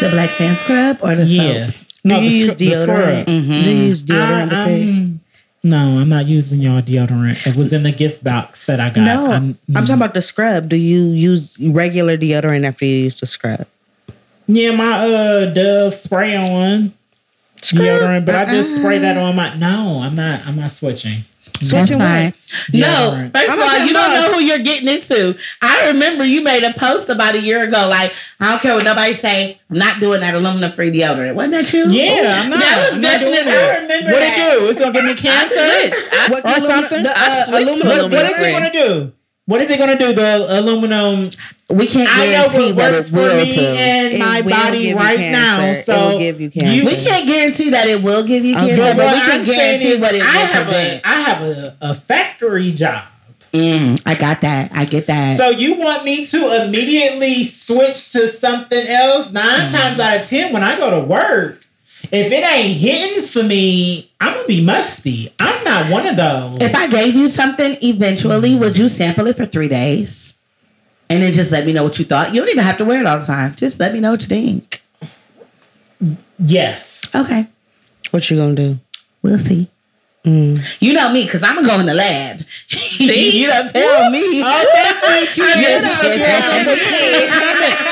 the 0.00 0.08
black 0.10 0.30
sand 0.30 0.56
scrub 0.56 0.98
or 1.02 1.14
the 1.16 1.24
Yeah. 1.24 1.66
soap? 1.66 1.74
Do 1.74 2.08
No, 2.08 2.20
you 2.20 2.30
the 2.30 2.36
use 2.36 2.54
the 2.54 2.70
deodorant? 2.86 3.24
Mm-hmm. 3.26 3.62
Do 3.64 3.70
you 3.72 3.82
use 3.84 4.04
deodorant? 4.04 4.52
I- 4.52 4.64
with 4.66 4.72
it? 4.72 4.82
I'm- 4.86 5.20
no, 5.62 5.98
I'm 5.98 6.08
not 6.08 6.26
using 6.26 6.60
y'all 6.60 6.80
deodorant. 6.80 7.46
It 7.46 7.56
was 7.56 7.72
in 7.72 7.82
the 7.82 7.92
gift 7.92 8.22
box 8.22 8.66
that 8.66 8.78
I 8.80 8.90
got. 8.90 9.04
No, 9.04 9.32
I'm, 9.32 9.58
I'm, 9.68 9.74
talking 9.74 9.94
about 9.94 10.14
the 10.14 10.22
scrub. 10.22 10.68
Do 10.68 10.76
you 10.76 11.00
use 11.00 11.58
regular 11.60 12.16
deodorant 12.16 12.64
after 12.64 12.84
you 12.84 13.04
use 13.04 13.18
the 13.18 13.26
scrub? 13.26 13.66
Yeah, 14.46 14.70
my 14.70 15.06
uh 15.06 15.52
Dove 15.52 15.92
spray 15.94 16.36
on 16.36 16.92
Scrub? 17.60 17.82
deodorant, 17.82 18.24
but 18.26 18.34
I 18.34 18.44
just 18.46 18.70
Uh-uh. 18.70 18.78
spray 18.78 18.98
that 18.98 19.16
on 19.18 19.36
my. 19.36 19.54
No, 19.56 20.00
I'm 20.02 20.14
not. 20.14 20.46
I'm 20.46 20.56
not 20.56 20.70
switching. 20.70 21.24
That's 21.60 21.94
fine. 21.94 22.26
what? 22.26 22.34
Yeah, 22.72 22.86
no, 22.86 23.12
right. 23.12 23.32
first 23.32 23.50
I'm 23.50 23.58
of 23.60 23.68
all, 23.68 23.86
you 23.86 23.92
don't 23.92 24.12
know 24.14 24.32
who 24.34 24.40
you're 24.40 24.58
getting 24.60 24.88
into. 24.88 25.36
I 25.62 25.88
remember 25.88 26.24
you 26.24 26.40
made 26.42 26.64
a 26.64 26.72
post 26.72 27.08
about 27.08 27.34
a 27.34 27.40
year 27.40 27.64
ago. 27.64 27.88
Like, 27.88 28.12
I 28.40 28.50
don't 28.50 28.60
care 28.62 28.74
what 28.74 28.84
nobody 28.84 29.12
say. 29.14 29.58
I'm 29.70 29.78
not 29.78 30.00
doing 30.00 30.20
that 30.20 30.34
aluminum 30.34 30.72
free 30.72 30.90
deodorant. 30.90 31.34
Wasn't 31.34 31.52
that 31.52 31.72
you? 31.72 31.88
Yeah, 31.90 32.40
I'm 32.42 32.50
not. 32.50 32.60
That 32.60 32.78
was 32.86 32.94
I'm 32.96 33.00
not 33.02 33.20
doing 33.20 33.32
definitely. 33.34 33.52
I 33.52 33.76
remember 33.82 34.10
What 34.12 34.20
that. 34.20 34.38
it 34.38 34.60
do? 34.60 34.66
It's 34.70 34.80
gonna 34.80 34.92
give 34.92 35.04
me 35.04 35.10
I 35.12 35.14
cancer. 35.14 35.54
switched. 35.54 36.12
I 36.12 36.28
What 36.28 36.38
Or 36.38 36.42
the 36.42 36.48
alumina- 36.48 36.66
something? 36.88 37.02
The, 37.02 37.12
I 37.14 37.26
uh, 37.26 37.44
to 37.46 37.56
aluminum. 37.58 37.88
What, 37.88 37.98
aluminum 37.98 38.10
what 38.12 38.30
is 38.30 38.46
it 38.46 38.52
gonna 38.52 38.72
do? 38.72 39.12
What 39.46 39.60
is 39.62 39.70
it 39.70 39.78
gonna 39.78 39.98
do? 39.98 40.12
The 40.14 40.58
aluminum. 40.60 41.30
We 41.70 41.86
can't 41.86 42.08
guarantee 42.08 42.72
what 42.72 42.76
what 42.76 42.92
works 42.92 43.08
it 43.08 43.12
for 43.12 43.16
will 43.18 43.44
me 43.44 43.52
to. 43.52 43.60
and 43.60 44.12
It 44.14 44.18
my 44.18 44.40
body 44.42 44.78
give 44.78 44.86
you 44.90 44.96
right 44.96 45.18
cancer. 45.18 45.62
now. 45.62 45.64
It 45.66 45.84
So 45.86 46.08
will 46.12 46.18
give 46.18 46.40
you 46.40 46.50
you- 46.54 46.60
cancer. 46.62 46.86
We 46.86 46.96
can't 47.04 47.26
guarantee 47.26 47.70
that 47.70 47.86
it 47.88 48.02
will 48.02 48.24
give 48.24 48.44
you 48.44 48.56
Okay. 48.56 48.68
cancer, 48.68 48.82
But 48.82 48.96
but 48.96 49.04
what 49.04 49.14
we 49.14 49.20
can 49.20 49.40
I'm 49.40 49.44
saying 49.46 49.58
guarantee 49.58 49.88
is, 49.92 50.00
what 50.00 50.14
it 50.14 50.22
I 50.22 50.26
have 50.26 50.64
prevent. 50.66 51.02
a 51.04 51.08
I 51.08 51.14
have 51.14 51.42
a, 51.42 51.76
a 51.82 51.94
factory 51.94 52.72
job. 52.72 53.02
Mm, 53.52 54.00
I 54.06 54.14
got 54.14 54.40
that. 54.42 54.70
I 54.74 54.84
get 54.86 55.06
that. 55.08 55.36
So 55.36 55.50
you 55.50 55.74
want 55.74 56.04
me 56.04 56.24
to 56.26 56.64
immediately 56.64 57.44
switch 57.44 58.12
to 58.12 58.28
something 58.28 58.86
else? 58.86 59.30
9 59.32 59.70
times 59.72 59.98
out 60.00 60.20
of 60.20 60.28
ten, 60.28 60.52
when 60.52 60.62
I 60.62 60.78
go 60.78 60.90
to 61.00 61.06
work, 61.06 61.62
if 62.12 62.30
it 62.32 62.44
ain't 62.44 62.76
hitting 62.78 63.22
for 63.24 63.42
me, 63.42 64.10
I'm 64.20 64.32
gonna 64.34 64.46
be 64.46 64.62
musty. 64.64 65.32
I'm 65.38 65.64
not 65.64 65.90
one 65.90 66.06
of 66.06 66.16
those. 66.16 66.62
if 66.62 66.74
I 66.74 66.88
gave 66.88 67.14
you 67.14 67.28
something, 67.30 67.76
eventually, 67.82 68.54
would 68.54 68.76
you 68.78 68.88
sample 68.88 69.26
it 69.26 69.36
for 69.36 69.44
three 69.46 69.68
days? 69.68 70.34
And 71.10 71.22
then 71.22 71.32
just 71.32 71.50
let 71.50 71.64
me 71.66 71.72
know 71.72 71.84
what 71.84 71.98
you 71.98 72.04
thought. 72.04 72.34
You 72.34 72.40
don't 72.40 72.50
even 72.50 72.62
have 72.64 72.76
to 72.78 72.84
wear 72.84 73.00
it 73.00 73.06
all 73.06 73.18
the 73.18 73.24
time. 73.26 73.54
Just 73.54 73.80
let 73.80 73.92
me 73.94 74.00
know 74.00 74.10
what 74.12 74.20
you 74.22 74.26
think. 74.28 74.82
yes, 76.38 77.08
Okay. 77.14 77.46
What 78.10 78.28
you 78.30 78.36
gonna 78.36 78.54
do? 78.54 78.78
We'll 79.22 79.38
see. 79.38 79.68
Mm. 80.24 80.60
You 80.80 80.92
know 80.92 81.10
me, 81.12 81.24
because 81.24 81.42
I'm 81.42 81.54
going 81.54 81.66
to 81.66 81.70
go 81.72 81.80
in 81.80 81.86
the 81.86 81.94
lab. 81.94 82.42
See? 82.68 83.38
you 83.40 83.46
don't 83.46 83.70
tell 83.72 84.10
me. 84.10 84.42
Oh, 84.44 84.96
thank 85.00 85.36
you. 85.36 85.44
You 85.48 85.50
Yes, 85.50 85.80
don't 86.02 86.18
yes, 86.18 86.44
tell 86.44 86.64
me. 86.66 87.84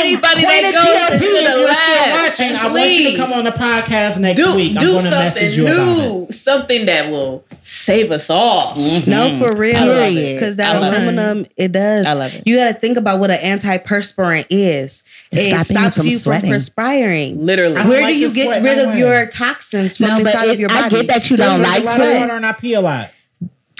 I 0.00 0.06
anybody 0.06 0.42
that 0.42 0.64
it 0.64 0.72
to 0.72 0.88
your 0.88 1.08
goes 1.08 1.18
people 1.18 1.38
into 1.38 1.50
if 1.50 1.54
the 1.54 1.60
you're 1.60 1.74
still 1.74 2.48
watching. 2.48 2.56
I 2.56 2.72
want 2.72 2.90
you 2.90 3.10
to 3.10 3.16
come 3.16 3.32
on 3.32 3.44
the 3.44 3.50
podcast 3.50 4.20
next 4.20 4.40
do 4.40 4.56
week. 4.56 4.76
I'm 4.76 4.80
do 4.80 4.92
going 4.92 5.04
to 5.04 5.10
something 5.10 5.24
message 5.24 5.56
you 5.56 5.64
about 5.66 5.76
it. 5.76 6.10
new, 6.10 6.32
something 6.32 6.86
that 6.86 7.10
will 7.10 7.44
save 7.62 8.10
us 8.10 8.30
all. 8.30 8.74
Mm-hmm. 8.74 9.10
No, 9.10 9.38
for 9.46 9.54
real. 9.56 9.76
I 9.76 9.86
love. 9.86 10.14
Because 10.14 10.56
that 10.56 10.76
I 10.76 10.78
love 10.78 10.92
it. 10.92 10.96
aluminum, 10.96 11.46
it 11.56 11.72
does. 11.72 12.06
I 12.06 12.14
love 12.14 12.34
it. 12.34 12.42
You 12.46 12.56
got 12.56 12.72
to 12.72 12.74
think 12.74 12.96
about 12.96 13.20
what 13.20 13.30
an 13.30 13.38
antiperspirant 13.38 14.46
is. 14.50 15.02
It's 15.30 15.52
It 15.52 15.64
stopping 15.64 15.64
you 15.64 15.64
stops 15.64 15.96
from 15.96 16.06
you 16.06 16.18
from 16.18 16.50
perspiring. 16.50 17.40
Literally. 17.44 17.74
Where 17.74 18.02
like 18.02 18.12
do 18.12 18.18
you 18.18 18.32
get 18.32 18.62
rid 18.62 18.78
of 18.78 18.96
your 18.96 19.26
toxins 19.26 19.96
from 19.98 20.08
No, 20.08 20.18
inside 20.18 20.46
of 20.46 20.60
your 20.60 20.68
body? 20.68 20.84
I 20.84 20.88
get 20.88 21.06
that 21.08 21.30
you 21.30 21.36
don't 21.36 21.60
Drink 21.60 21.72
like 21.72 21.82
a 21.82 21.86
lot 21.86 21.94
of 21.96 22.02
sweat. 22.04 22.20
water 22.20 22.32
and 22.36 22.46
I 22.46 22.52
pee 22.52 22.74
a 22.74 22.80
lot. 22.80 23.10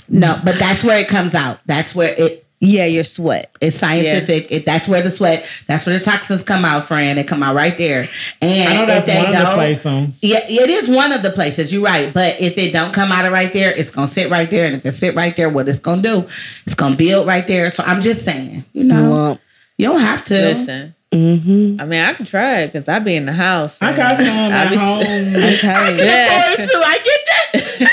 No, 0.08 0.40
but 0.44 0.58
that's 0.58 0.82
where 0.82 0.98
it 0.98 1.08
comes 1.08 1.34
out. 1.34 1.60
That's 1.66 1.94
where 1.94 2.12
it 2.12 2.39
Yeah, 2.62 2.84
your 2.84 3.04
sweat. 3.04 3.50
it's 3.62 3.78
scientific. 3.78 4.52
It, 4.52 4.66
that's 4.66 4.86
where 4.86 5.00
the 5.00 5.10
sweat. 5.10 5.46
That's 5.66 5.86
where 5.86 5.98
the 5.98 6.04
toxins 6.04 6.42
come 6.42 6.66
out, 6.66 6.86
friend. 6.86 7.16
They 7.16 7.24
come 7.24 7.42
out 7.42 7.54
right 7.54 7.76
there. 7.78 8.06
And 8.42 8.68
I 8.68 8.76
know 8.76 8.86
that's 8.86 9.08
one 9.08 9.34
of 9.34 9.40
the 9.40 9.54
places. 9.54 10.22
Yeah, 10.22 10.40
it 10.46 10.68
is 10.68 10.86
one 10.86 11.10
of 11.12 11.22
the 11.22 11.30
places. 11.30 11.72
You're 11.72 11.82
right, 11.82 12.12
but 12.12 12.38
if 12.38 12.58
it 12.58 12.72
don't 12.74 12.92
come 12.92 13.12
out 13.12 13.24
of 13.24 13.32
right 13.32 13.50
there, 13.50 13.72
it's 13.72 13.88
gonna 13.88 14.06
sit 14.06 14.30
right 14.30 14.50
there, 14.50 14.66
and 14.66 14.74
if 14.74 14.84
it 14.84 14.94
sit 14.94 15.14
right 15.14 15.34
there, 15.34 15.48
what 15.48 15.68
it's 15.68 15.78
gonna 15.78 16.02
do? 16.02 16.28
It's 16.66 16.74
gonna 16.74 16.96
build 16.96 17.26
right 17.26 17.46
there. 17.46 17.70
So 17.70 17.82
I'm 17.82 18.02
just 18.02 18.26
saying, 18.26 18.64
you 18.74 18.84
know, 18.84 19.10
Lump. 19.10 19.40
you 19.78 19.88
don't 19.88 20.00
have 20.00 20.22
to. 20.26 20.34
Listen. 20.34 20.94
Mm-hmm. 21.12 21.80
I 21.80 21.84
mean, 21.86 22.00
I 22.00 22.12
can 22.14 22.24
try 22.24 22.60
it 22.60 22.68
because 22.68 22.88
I 22.88 23.00
be 23.00 23.16
in 23.16 23.26
the 23.26 23.32
house. 23.32 23.82
I 23.82 23.96
got 23.96 24.16
some 24.16 24.26
I 24.28 24.50
at 24.50 24.70
be- 24.70 24.76
home. 24.76 25.00
I'm 25.44 25.56
telling 25.56 25.96
you. 25.96 26.04
Yeah. 26.04 26.52
Afford 26.52 26.68
to. 26.68 26.76
I 26.76 26.98
get 27.04 27.20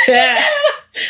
that. 0.07 0.53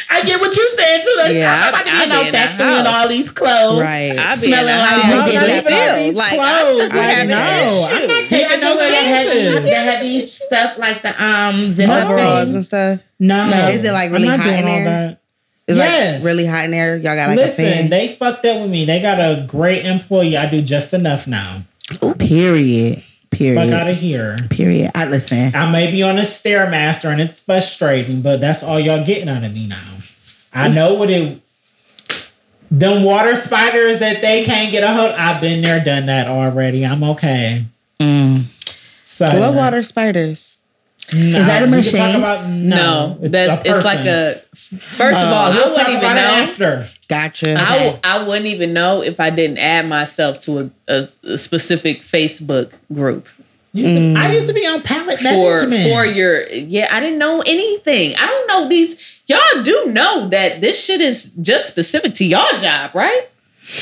I 0.10 0.24
get 0.24 0.40
what 0.40 0.56
you're 0.56 0.68
saying 0.76 1.02
too. 1.02 1.14
That's 1.18 1.34
Yeah, 1.34 1.54
I'm 1.64 1.70
about 1.70 1.82
I- 1.82 1.84
to 1.84 1.90
I 1.90 1.94
be 1.98 2.04
in 2.04 2.10
be 2.10 2.16
no 2.16 2.20
in 2.22 2.26
the 2.28 2.38
factory 2.38 2.66
and 2.68 2.88
house. 2.88 2.96
all 2.96 3.08
these 3.08 3.30
clothes. 3.30 3.80
Right. 3.82 4.12
I 4.12 4.14
be 4.14 4.18
in 4.18 4.38
Smelling 4.38 4.66
the 4.66 4.78
like 4.78 4.90
house. 4.90 4.96
you 4.98 5.02
How 5.04 5.26
did 5.26 5.34
does 5.34 5.48
that 5.48 5.58
it 5.58 5.68
feel? 5.96 6.06
these 6.06 6.16
Like, 6.16 6.30
clothes. 6.30 6.42
I, 6.48 6.84
I 6.84 6.88
Like, 6.88 7.10
haven't 7.16 7.30
no, 7.30 7.38
I'm 7.38 7.92
not 7.92 8.00
shoes. 8.02 8.30
taking 8.30 8.40
Yeah, 8.40 8.48
I 8.48 8.56
no 8.58 8.72
do 8.74 8.78
wear 8.78 8.90
the 8.90 8.96
heavy, 9.08 9.70
the 9.70 9.76
heavy 9.76 10.28
stuff 10.28 10.78
like 10.78 11.02
the 11.02 11.24
um 11.24 11.74
zipper 11.74 11.92
Overalls 11.94 12.54
and 12.54 12.66
stuff. 12.66 13.00
No. 13.20 13.50
No. 13.50 13.68
Is 13.70 13.84
it, 13.84 13.92
like, 13.92 14.12
really 14.12 14.28
hot 14.28 14.40
in 14.46 14.56
all 14.56 14.62
there? 14.66 14.84
that. 14.86 15.22
It's 15.68 15.78
Yes. 15.78 16.22
like 16.22 16.26
really 16.28 16.46
hot 16.46 16.66
in 16.66 16.72
there. 16.72 16.96
Y'all 16.96 17.16
got 17.16 17.28
like 17.30 17.38
a 17.38 17.42
Listen, 17.42 17.66
fan. 17.66 17.90
they 17.90 18.08
fucked 18.10 18.46
up 18.46 18.62
with 18.62 18.70
me. 18.70 18.86
They 18.86 19.02
got 19.02 19.20
a 19.20 19.44
great 19.48 19.86
employee. 19.86 20.38
I 20.38 20.50
do 20.50 20.62
just 20.62 20.94
enough 20.94 21.28
now. 21.28 21.64
Oh, 22.02 22.14
period. 22.14 23.04
Fuck 23.32 23.40
Period. 23.40 23.74
out 23.74 23.88
of 23.88 23.98
here. 23.98 24.38
Period. 24.50 24.92
I 24.96 25.06
listen. 25.06 25.54
I 25.56 25.70
may 25.72 25.92
be 25.92 26.02
on 26.02 26.18
a 26.18 26.22
stairmaster 26.22 27.12
and 27.12 27.22
it's 27.22 27.40
frustrating, 27.42 28.22
but 28.22 28.42
that's 28.42 28.64
all 28.64 28.80
y'all 28.80 29.06
getting 29.06 29.30
out 29.30 29.44
of 29.44 29.54
me 29.54 29.68
now. 29.68 29.98
I 30.54 30.70
know 30.70 30.96
what 30.96 31.10
it. 31.10 31.42
Them 32.72 33.04
water 33.04 33.36
spiders 33.36 34.00
that 34.00 34.22
they 34.22 34.44
can't 34.44 34.72
get 34.72 34.84
a 34.84 34.88
hold. 34.88 35.12
I've 35.12 35.40
been 35.40 35.62
there, 35.62 35.84
done 35.84 36.08
that 36.08 36.28
already. 36.28 36.86
I'm 36.86 37.04
okay. 37.04 37.66
Mm. 38.00 38.44
So 39.04 39.26
what 39.40 39.56
water 39.56 39.84
spiders? 39.84 40.57
No, 41.16 41.40
Is 41.40 41.46
that 41.48 41.64
a 41.64 41.68
machine? 41.68 42.00
Talk 42.00 42.16
about, 42.16 42.50
no, 42.50 43.18
No, 43.22 43.28
that's 43.30 43.66
a 43.68 43.72
it's 43.72 43.86
like 43.86 44.06
a. 44.06 44.42
First 44.56 45.18
of 45.20 45.28
Oh, 45.28 45.34
all, 45.34 45.52
I 45.52 45.56
We'll 45.56 45.64
talk 45.76 45.88
wouldn't 45.88 46.04
even 46.04 46.16
know. 46.16 46.22
after. 46.22 46.88
Gotcha. 47.08 47.52
I, 47.58 47.76
Okay. 47.76 47.84
w- 47.86 48.00
I 48.04 48.24
wouldn't 48.28 48.46
even 48.48 48.74
know 48.74 49.02
if 49.02 49.20
I 49.20 49.30
didn't 49.30 49.60
add 49.60 49.88
myself 49.88 50.42
to 50.42 50.60
a, 50.60 50.70
a, 50.94 51.08
a 51.24 51.38
specific 51.38 52.02
Facebook 52.02 52.74
group 52.94 53.30
You 53.74 53.84
can- 53.86 54.18
I 54.18 54.30
mm. 54.30 54.34
used 54.34 54.48
to 54.48 54.54
be 54.54 54.66
on 54.68 54.82
pallet 54.82 55.18
for 55.18 55.24
management. 55.24 55.90
for 55.92 56.06
your 56.06 56.48
yeah. 56.50 56.88
I 56.92 57.00
didn't 57.00 57.20
know 57.20 57.42
anything. 57.46 58.16
I 58.18 58.26
don't 58.26 58.48
know 58.48 58.68
these. 58.70 59.22
Y'all 59.28 59.62
do 59.64 59.86
know 59.88 60.28
that 60.30 60.62
this 60.62 60.84
shit 60.84 61.00
is 61.02 61.32
just 61.42 61.68
specific 61.68 62.14
to 62.16 62.26
y'all 62.26 62.58
job, 62.60 62.92
right? 62.94 63.30
We 63.68 63.82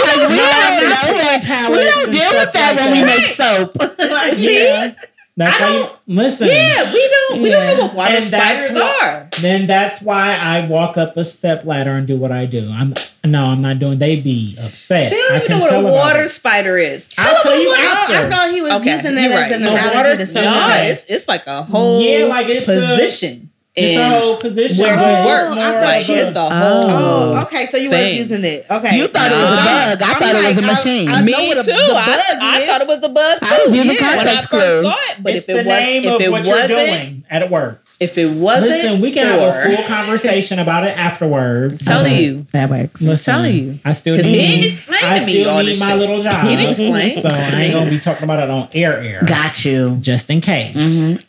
don't, 0.00 0.30
we 0.30 0.36
don't 0.40 0.80
know 0.80 1.12
that. 1.20 1.68
We 1.70 1.84
don't 1.84 2.10
deal 2.10 2.30
with 2.32 2.52
that 2.52 2.76
when 2.76 2.92
we 2.92 3.02
make 3.04 3.26
soap. 3.34 3.76
Yeah. 4.38 4.94
That's 5.36 5.56
I 5.56 5.60
why 5.62 5.68
you 5.72 5.78
don't- 5.80 5.98
listen. 6.06 6.46
Yeah, 6.46 6.92
we 6.92 7.08
don't 7.08 7.42
we 7.42 7.48
don't 7.50 7.66
know 7.66 7.84
what 7.86 7.94
water 7.94 8.14
And 8.14 8.24
spiders 8.24 8.70
what- 8.72 9.02
are. 9.02 9.28
Then 9.40 9.66
that's 9.66 10.00
why 10.00 10.36
I 10.36 10.66
walk 10.68 10.96
up 10.96 11.16
a 11.16 11.24
step 11.24 11.64
ladder 11.64 11.90
and 11.90 12.06
do 12.06 12.16
what 12.16 12.30
I 12.30 12.46
do. 12.46 12.70
I'm 12.72 12.94
no, 13.24 13.46
I'm 13.46 13.60
not 13.60 13.80
doing. 13.80 13.98
They 13.98 14.20
be 14.20 14.56
upset. 14.62 15.10
They 15.10 15.16
don't 15.20 15.42
even 15.42 15.58
know 15.58 15.64
what 15.64 15.74
a 15.74 15.92
water 15.92 16.22
it. 16.22 16.28
spider 16.30 16.78
is. 16.78 17.08
I'll 17.18 17.42
tell 17.42 17.60
you 17.60 17.68
Oh, 17.68 17.74
I 17.76 18.14
after. 18.14 18.30
thought 18.30 18.50
he 18.54 18.60
was 18.62 18.72
Okay, 18.74 18.94
using 18.94 19.14
that 19.16 19.22
you're 19.24 19.32
as 19.32 19.50
right. 19.50 19.52
an 19.58 19.62
No, 19.62 19.72
analogy 19.72 19.96
water- 19.96 20.16
to 20.16 20.26
say 20.28 20.44
no, 20.44 20.54
No, 20.54 20.76
it's 20.82 21.04
it's 21.10 21.26
like 21.28 21.46
a 21.48 21.62
whole 21.64 22.00
Yeah, 22.00 22.26
like 22.26 22.46
it's 22.48 22.68
a- 22.68 22.72
position. 22.72 23.50
A 23.50 23.53
and 23.76 24.12
whole 24.14 24.36
position. 24.36 24.84
where 24.84 24.96
but 24.96 25.20
he 25.20 25.26
works. 25.26 25.58
I 25.58 25.72
thought 25.72 25.82
Like 25.82 26.08
of 26.08 26.36
a- 26.36 26.38
a 26.38 26.42
whole. 26.42 26.84
Oh, 26.90 27.32
oh, 27.34 27.42
okay. 27.42 27.66
So 27.66 27.76
you 27.76 27.90
was 27.90 28.14
using 28.14 28.44
it. 28.44 28.66
Okay. 28.70 28.96
You 28.98 29.08
thought 29.08 29.32
it 29.32 29.36
was 29.36 29.50
a 29.50 29.56
bug. 29.56 30.02
I 30.02 30.10
I'm 30.10 30.14
thought 30.14 30.34
it 30.34 30.44
was 30.44 30.56
a 30.58 30.60
like, 30.60 30.64
I- 30.64 30.72
machine. 30.74 31.08
I, 31.08 31.22
Me 31.22 31.32
know 31.32 31.44
what 31.44 31.58
a, 31.58 31.62
too. 31.64 31.70
bug 31.72 31.90
I, 31.96 32.38
I 32.40 32.66
thought 32.66 32.80
it 32.82 32.86
was 32.88 33.02
a 33.04 33.08
bug 33.08 33.40
too. 33.40 33.46
I 33.50 33.64
was 33.66 33.74
using 33.74 33.92
Yeah. 33.94 34.00
when 34.16 34.28
I 34.28 34.34
context 34.34 34.50
first 34.50 34.50
clues. 34.50 34.82
saw 34.84 34.94
it, 35.10 35.22
but 35.22 35.34
it's 35.34 35.48
if 35.48 35.48
it 35.48 35.52
the 35.52 35.58
was 35.58 35.66
name 35.66 36.04
if 36.04 36.10
of 36.14 36.20
it 36.20 36.30
what 36.32 36.44
you're 36.44 36.54
wasn't 36.54 36.68
doing 36.68 37.24
at 37.30 37.50
work. 37.50 37.83
If 38.00 38.18
it 38.18 38.30
wasn't 38.30 38.70
Listen, 38.70 39.00
we 39.00 39.12
can 39.12 39.26
have 39.26 39.40
a 39.40 39.76
full 39.76 39.84
conversation 39.86 40.58
about 40.58 40.84
it 40.84 40.96
afterwards. 40.98 41.84
telling 41.84 42.12
but 42.12 42.20
you. 42.22 42.46
That 42.52 42.68
works. 42.70 43.00
Listen, 43.00 43.32
telling 43.34 43.54
you. 43.56 43.78
I 43.84 43.92
still 43.92 44.16
'Cause 44.16 44.26
he 44.26 44.32
didn't 44.32 44.64
explain 44.64 45.04
I 45.04 45.18
to 45.20 45.26
me 45.26 45.32
still 45.40 45.50
all 45.50 45.62
need 45.62 45.70
this 45.72 45.80
my 45.80 45.90
shit. 45.90 45.98
little 45.98 46.20
job. 46.22 46.44
He 46.46 46.56
didn't 46.56 46.70
explain. 46.70 47.22
So 47.22 47.28
I 47.28 47.60
ain't 47.62 47.74
gonna 47.74 47.90
be 47.90 47.98
talking 48.00 48.24
about 48.24 48.42
it 48.42 48.50
on 48.50 48.68
air 48.74 48.98
air. 49.00 49.22
Got 49.26 49.64
you. 49.64 49.96
Just 50.00 50.28
in 50.30 50.40
case. 50.40 50.76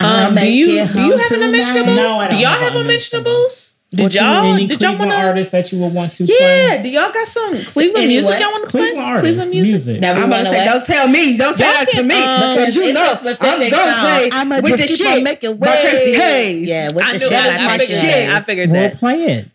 I'll 0.00 0.28
Um, 0.28 0.34
do 0.34 0.52
you 0.52 0.66
do 0.66 0.72
you 0.72 0.78
have 0.82 0.96
an 0.96 1.18
tonight. 1.28 1.44
unmentionable? 1.46 1.94
No, 1.94 2.18
I 2.18 2.22
don't 2.28 2.30
don't 2.32 2.40
y'all 2.40 2.50
have 2.50 2.60
have 2.60 2.74
an 2.74 2.80
unmentionables? 2.82 3.65
Did 3.90 4.00
What 4.02 4.14
you- 4.14 4.20
y'all 4.20 4.52
any 4.54 4.66
did 4.66 4.82
y'all 4.82 4.98
want 4.98 5.12
artists 5.12 5.52
that 5.52 5.70
you 5.70 5.78
would 5.78 5.94
want 5.94 6.10
to 6.14 6.26
play? 6.26 6.36
Yeah, 6.40 6.74
play? 6.74 6.82
do 6.82 6.88
y'all 6.88 7.12
got 7.12 7.28
some 7.28 7.56
Cleveland 7.56 7.98
Any 8.04 8.06
music 8.14 8.30
what? 8.32 8.40
y'all 8.40 8.50
want 8.50 8.64
to 8.64 8.70
play? 8.70 8.80
Cleveland 8.80 9.06
artists, 9.06 9.22
Cleveland 9.22 9.50
music. 9.52 9.70
music. 9.72 10.00
Now 10.00 10.12
I'm 10.14 10.24
about 10.24 10.38
to 10.40 10.46
say, 10.46 10.58
what? 10.66 10.72
don't 10.72 10.84
tell 10.84 11.08
me. 11.08 11.36
Don't 11.36 11.54
say 11.54 11.64
Y'all 11.64 11.72
that 11.72 11.88
to 11.90 12.02
me. 12.02 12.14
um, 12.22 12.56
Because 12.56 12.74
you 12.76 12.92
know, 12.92 13.12
a 13.12 13.16
I'm 13.16 13.22
going 13.22 13.70
to 13.70 13.76
play 13.76 14.30
I'ma 14.32 14.60
with 14.60 14.72
the 14.72 14.76
just 14.86 14.98
keep 14.98 15.06
on 15.06 15.14
shit 15.14 15.22
making 15.22 15.56
by 15.58 15.76
Tracy. 15.80 16.14
Hayes. 16.14 16.68
Yeah, 16.68 16.92
with 16.92 17.04
I 17.04 17.12
the 17.12 17.18
shit. 17.20 17.30
That's 17.30 17.48
that. 17.58 17.60
my 17.64 17.74
I 17.74 17.78
figured 17.78 18.00
shit. 18.00 18.10
that. 18.26 18.28
I 18.36 18.40
figured 18.40 18.70
We'll 18.72 18.80
that. 18.82 18.98
play 18.98 19.22
it. 19.24 19.48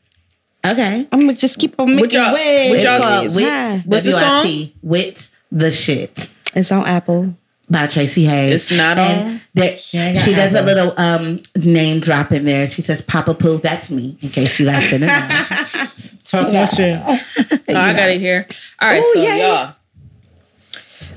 Okay. 0.65 1.07
I'm 1.11 1.19
going 1.19 1.35
to 1.35 1.41
just 1.41 1.59
keep 1.59 1.75
on 1.77 1.93
making 1.95 2.11
y'all- 2.11 2.33
waves. 2.33 2.83
y'all- 2.85 3.01
called 3.01 3.25
It's 3.25 3.35
Wit, 3.35 3.45
high. 3.49 3.83
What's 3.85 4.05
the 4.05 4.11
song? 4.13 4.21
W-I-T, 4.21 4.73
Wit 4.81 5.27
the 5.51 5.71
Shit 5.71 6.29
It's 6.55 6.71
on 6.71 6.85
Apple. 6.87 7.35
By 7.71 7.87
Tracy 7.87 8.25
Hayes. 8.25 8.53
It's 8.53 8.71
not 8.77 8.99
and 8.99 9.29
on? 9.31 9.41
That 9.55 9.79
She 9.79 10.15
she, 10.15 10.35
does 10.35 10.53
a 10.53 10.61
little 10.61 10.93
um 10.99 11.41
name 11.55 12.01
drop 12.01 12.31
in 12.31 12.45
there. 12.45 12.69
She 12.69 12.81
says 12.81 13.01
Papa 13.01 13.33
Pooh, 13.33 13.57
that's 13.59 13.89
me, 13.89 14.17
in 14.21 14.29
case 14.29 14.59
you 14.59 14.65
guys 14.65 14.89
didn't 14.89 15.07
know. 15.07 15.27
Talk 16.25 16.53
your 16.53 16.67
shit. 16.67 17.01
Oh, 17.73 17.77
I 17.77 17.93
got 17.93 18.09
it 18.09 18.19
here. 18.19 18.45
All 18.81 18.89
right, 18.89 19.01
Ooh, 19.01 19.13
so 19.13 19.21
yay. 19.21 19.47
y'all. 19.47 19.75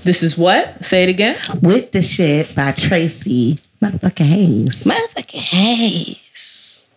This 0.05 0.23
is 0.23 0.39
what? 0.39 0.85
Say 0.85 1.03
it 1.03 1.09
again. 1.09 1.37
With 1.63 1.91
the 1.91 2.01
Shit 2.01 2.55
by 2.55 2.71
Tracy 2.71 3.59
motherfucking 3.83 4.25
Hayes. 4.25 4.85
Motherfucking 4.85 5.41
Hayes. 5.41 6.89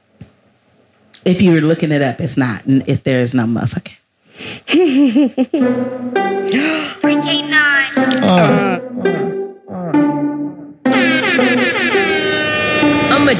If 1.25 1.41
you're 1.41 1.61
looking 1.61 1.91
it 1.91 2.03
up, 2.03 2.19
it's 2.19 2.37
not. 2.37 2.61
If 2.67 3.03
there 3.03 3.21
is 3.21 3.33
no 3.33 3.45
motherfucking. 3.45 3.97
3K9. 7.01 8.21
Uh, 8.21 8.79
I'm 9.05 9.36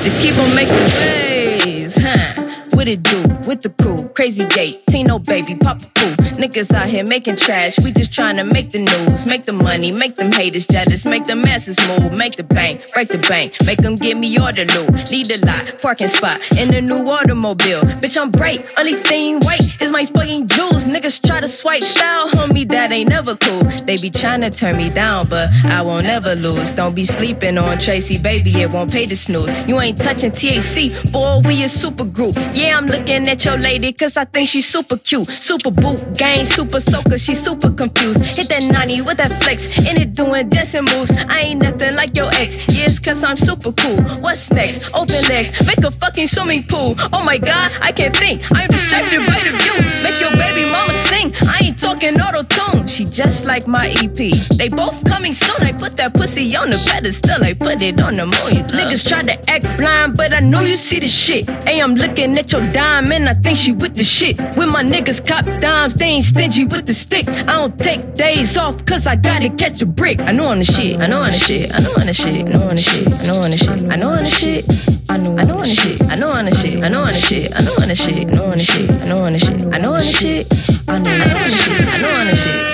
you 0.06 0.12
keep 0.20 0.38
on 0.38 0.54
making 0.56 0.76
waves, 0.76 1.96
huh? 1.96 2.34
What 2.74 2.88
it 2.88 3.04
do 3.04 3.37
with 3.46 3.62
the 3.62 3.70
crew? 3.70 3.98
Crazy 4.16 4.46
gate, 4.48 4.86
Tino 4.88 5.20
baby, 5.20 5.56
pop 5.56 5.82
a 5.82 5.88
Poo. 5.88 6.12
Niggas 6.42 6.74
out 6.74 6.90
here 6.90 7.04
making 7.04 7.36
trash. 7.36 7.80
We 7.80 7.92
just 7.92 8.12
trying 8.12 8.36
to 8.36 8.44
make 8.44 8.70
the 8.70 8.80
news, 8.80 9.26
make 9.26 9.44
the 9.44 9.54
money, 9.54 9.92
make 9.92 10.16
them 10.16 10.32
haters 10.32 10.66
jealous, 10.66 11.06
make 11.06 11.26
the 11.26 11.36
masses 11.36 11.78
move, 11.88 12.18
make 12.18 12.36
the 12.36 12.44
bank, 12.44 12.92
break 12.94 13.10
the 13.10 13.20
bank, 13.28 13.56
make 13.66 13.80
them 13.80 13.96
give 13.96 14.18
me 14.18 14.38
all 14.38 14.52
the 14.52 14.66
loot. 14.66 15.12
Lead 15.12 15.28
the 15.28 15.46
lot, 15.46 15.82
parking 15.82 16.08
spot 16.08 16.40
in 16.58 16.70
the 16.70 16.82
new 16.82 17.04
automobile. 17.12 17.82
Bitch, 18.02 18.20
I'm 18.20 18.32
bright. 18.32 18.74
Only 18.78 18.94
thing 18.94 19.40
white 19.42 19.82
is 19.82 19.92
my 19.92 20.06
fucking 20.06 20.48
jewels. 20.48 20.88
Niggas 20.88 21.26
try 21.26 21.40
to 21.40 21.48
swipe 21.48 21.84
style, 21.84 22.30
homie, 22.30 22.68
that 22.70 22.92
ain't 22.92 23.10
never 23.10 23.36
cool. 23.36 23.62
They 23.86 23.98
be 23.98 24.10
trying 24.10 24.42
to 24.42 24.50
turn 24.50 24.78
me 24.78 24.90
down, 24.90 25.26
but 25.30 25.50
I 25.66 25.84
won't 25.84 26.06
ever 26.06 26.36
lose. 26.36 26.74
Don't 26.74 26.96
be 26.96 27.06
sleeping 27.06 27.58
on 27.58 27.78
Tracy, 27.78 28.18
baby, 28.22 28.52
it 28.62 28.74
won't 28.74 28.92
pay 28.92 29.06
the 29.06 29.16
snooze. 29.16 29.68
You 29.68 29.80
ain't 29.80 29.98
touching 29.98 30.32
THC, 30.32 31.12
boy, 31.12 31.42
we 31.48 31.64
a 31.64 31.70
super 31.70 32.06
group. 32.06 32.36
Yeah, 32.54 32.78
I'm 32.78 32.86
looking 32.86 33.27
at 33.28 33.44
your 33.46 33.58
lady, 33.58 33.92
cause 33.94 34.18
I 34.18 34.26
think 34.26 34.48
she's 34.48 34.68
super 34.68 34.98
cute. 34.98 35.26
Super 35.28 35.72
boot, 35.72 36.18
gang, 36.18 36.46
super 36.46 36.80
soaker, 36.80 37.18
she 37.18 37.34
super 37.34 37.72
confused. 37.72 38.24
Hit 38.24 38.50
that 38.50 38.64
90 38.64 39.02
with 39.02 39.18
that 39.18 39.32
flex, 39.32 39.78
and 39.88 39.98
it 39.98 40.14
doing 40.14 40.50
dancing 40.50 40.86
moves. 40.86 41.12
I 41.30 41.42
ain't 41.42 41.62
nothing 41.62 41.96
like 41.96 42.16
your 42.16 42.28
ex, 42.34 42.56
yes, 42.68 43.00
cause 43.00 43.24
I'm 43.24 43.38
super 43.38 43.72
cool. 43.72 44.02
What's 44.22 44.52
next? 44.52 44.94
Open 44.94 45.22
legs, 45.28 45.66
make 45.68 45.84
a 45.86 45.92
fucking 45.92 46.28
swimming 46.28 46.64
pool. 46.64 46.96
Oh 47.14 47.24
my 47.24 47.38
god, 47.38 47.72
I 47.82 47.92
can't 47.92 48.16
think, 48.16 48.44
I'm 48.52 48.70
distracted 48.70 49.26
by 49.26 49.40
the 49.40 49.52
view. 49.58 49.78
Make 50.04 50.20
your 50.22 50.32
baby 50.32 50.70
mama 50.70 50.94
sing, 50.94 51.34
I 51.48 51.66
ain't 51.66 51.80
talking 51.80 52.20
auto 52.20 52.44
tune. 52.44 52.88
She 52.88 53.04
just 53.04 53.46
like 53.46 53.68
my 53.68 53.88
EP. 54.02 54.18
They 54.58 54.70
both 54.70 55.04
coming 55.06 55.34
soon, 55.34 55.62
I 55.62 55.72
put 55.74 55.96
that 55.98 56.14
pussy 56.14 56.56
on 56.56 56.70
the 56.70 56.78
pedestal, 56.90 57.44
I 57.44 57.54
put 57.54 57.82
it 57.82 58.00
on 58.00 58.14
the 58.16 58.26
moon. 58.26 58.66
Niggas 58.68 59.08
try 59.08 59.22
to 59.22 59.50
act 59.50 59.78
blind, 59.78 60.16
but 60.16 60.34
I 60.34 60.40
know 60.40 60.62
you 60.62 60.76
see 60.76 61.00
the 61.00 61.08
shit. 61.08 61.46
Hey, 61.64 61.82
I'm 61.82 61.96
looking 61.96 62.38
at 62.38 62.52
your 62.52 62.66
dime, 62.68 63.12
and 63.18 63.28
I 63.28 63.34
think 63.34 63.58
she 63.58 63.72
with 63.72 63.96
the 63.96 64.04
shit. 64.04 64.38
When 64.56 64.70
my 64.70 64.84
niggas 64.84 65.26
cop 65.28 65.46
dimes, 65.60 65.96
they 65.96 66.06
ain't 66.06 66.24
stingy 66.24 66.66
with 66.66 66.86
the 66.86 66.94
stick. 66.94 67.28
I 67.28 67.60
don't 67.60 67.78
take 67.78 68.14
days 68.14 68.56
off, 68.56 68.86
cause 68.86 69.08
I 69.08 69.16
gotta 69.16 69.50
catch 69.50 69.82
a 69.82 69.86
brick. 69.86 70.20
I 70.20 70.32
know 70.32 70.48
on 70.48 70.60
the 70.60 70.66
shit, 70.66 71.00
I 71.00 71.08
know 71.08 71.22
on 71.22 71.32
the 71.32 71.38
shit, 71.38 71.72
I 71.74 71.80
know 71.80 71.94
on 71.98 72.06
the 72.06 72.14
shit, 72.14 72.36
I 72.36 72.50
know 72.50 72.64
on 72.64 72.76
the 72.76 72.82
shit, 72.82 73.08
I 73.08 73.26
know 73.26 73.40
on 73.42 73.50
the 73.50 73.58
shit, 73.58 73.92
I 73.92 73.96
know 73.96 74.10
on 74.10 74.24
the 74.24 74.30
shit. 74.30 74.66
I 75.10 75.18
know, 75.18 75.36
I 75.38 75.44
know 75.46 75.56
on 75.56 75.62
the 75.62 75.76
shit, 75.76 76.02
I 76.02 76.16
know 76.16 76.32
on 76.32 76.46
the 76.46 76.52
shit, 76.52 76.84
I 76.84 76.90
know 76.90 77.02
on 77.02 77.14
the 77.14 77.20
shit, 77.20 77.54
I 77.56 77.60
know 77.60 77.74
on 77.82 77.88
the 77.88 77.96
shit, 77.96 78.22
I 78.22 78.28
know 78.28 78.46
on 78.46 78.52
the 78.52 78.66
shit, 78.66 78.92
I 78.92 79.06
know 79.08 79.24
on 79.24 79.32
the 79.32 79.40
shit, 79.40 79.64
I 79.74 79.78
know 79.78 79.94
on 79.94 80.00
the 80.00 80.10
shit, 80.10 80.54
I 80.88 81.00
know, 81.00 81.12
I 81.12 82.02
know 82.02 82.12
on 82.20 82.28
the 82.28 82.36
shit, 82.36 82.68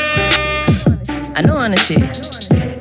I 1.35 1.41
know 1.41 1.57
on 1.57 1.71
the 1.71 1.77
shit, 1.77 2.03
I 2.03 2.17
know 2.17 2.27
on 2.27 2.31
the 2.31 2.59
shit. 2.59 2.72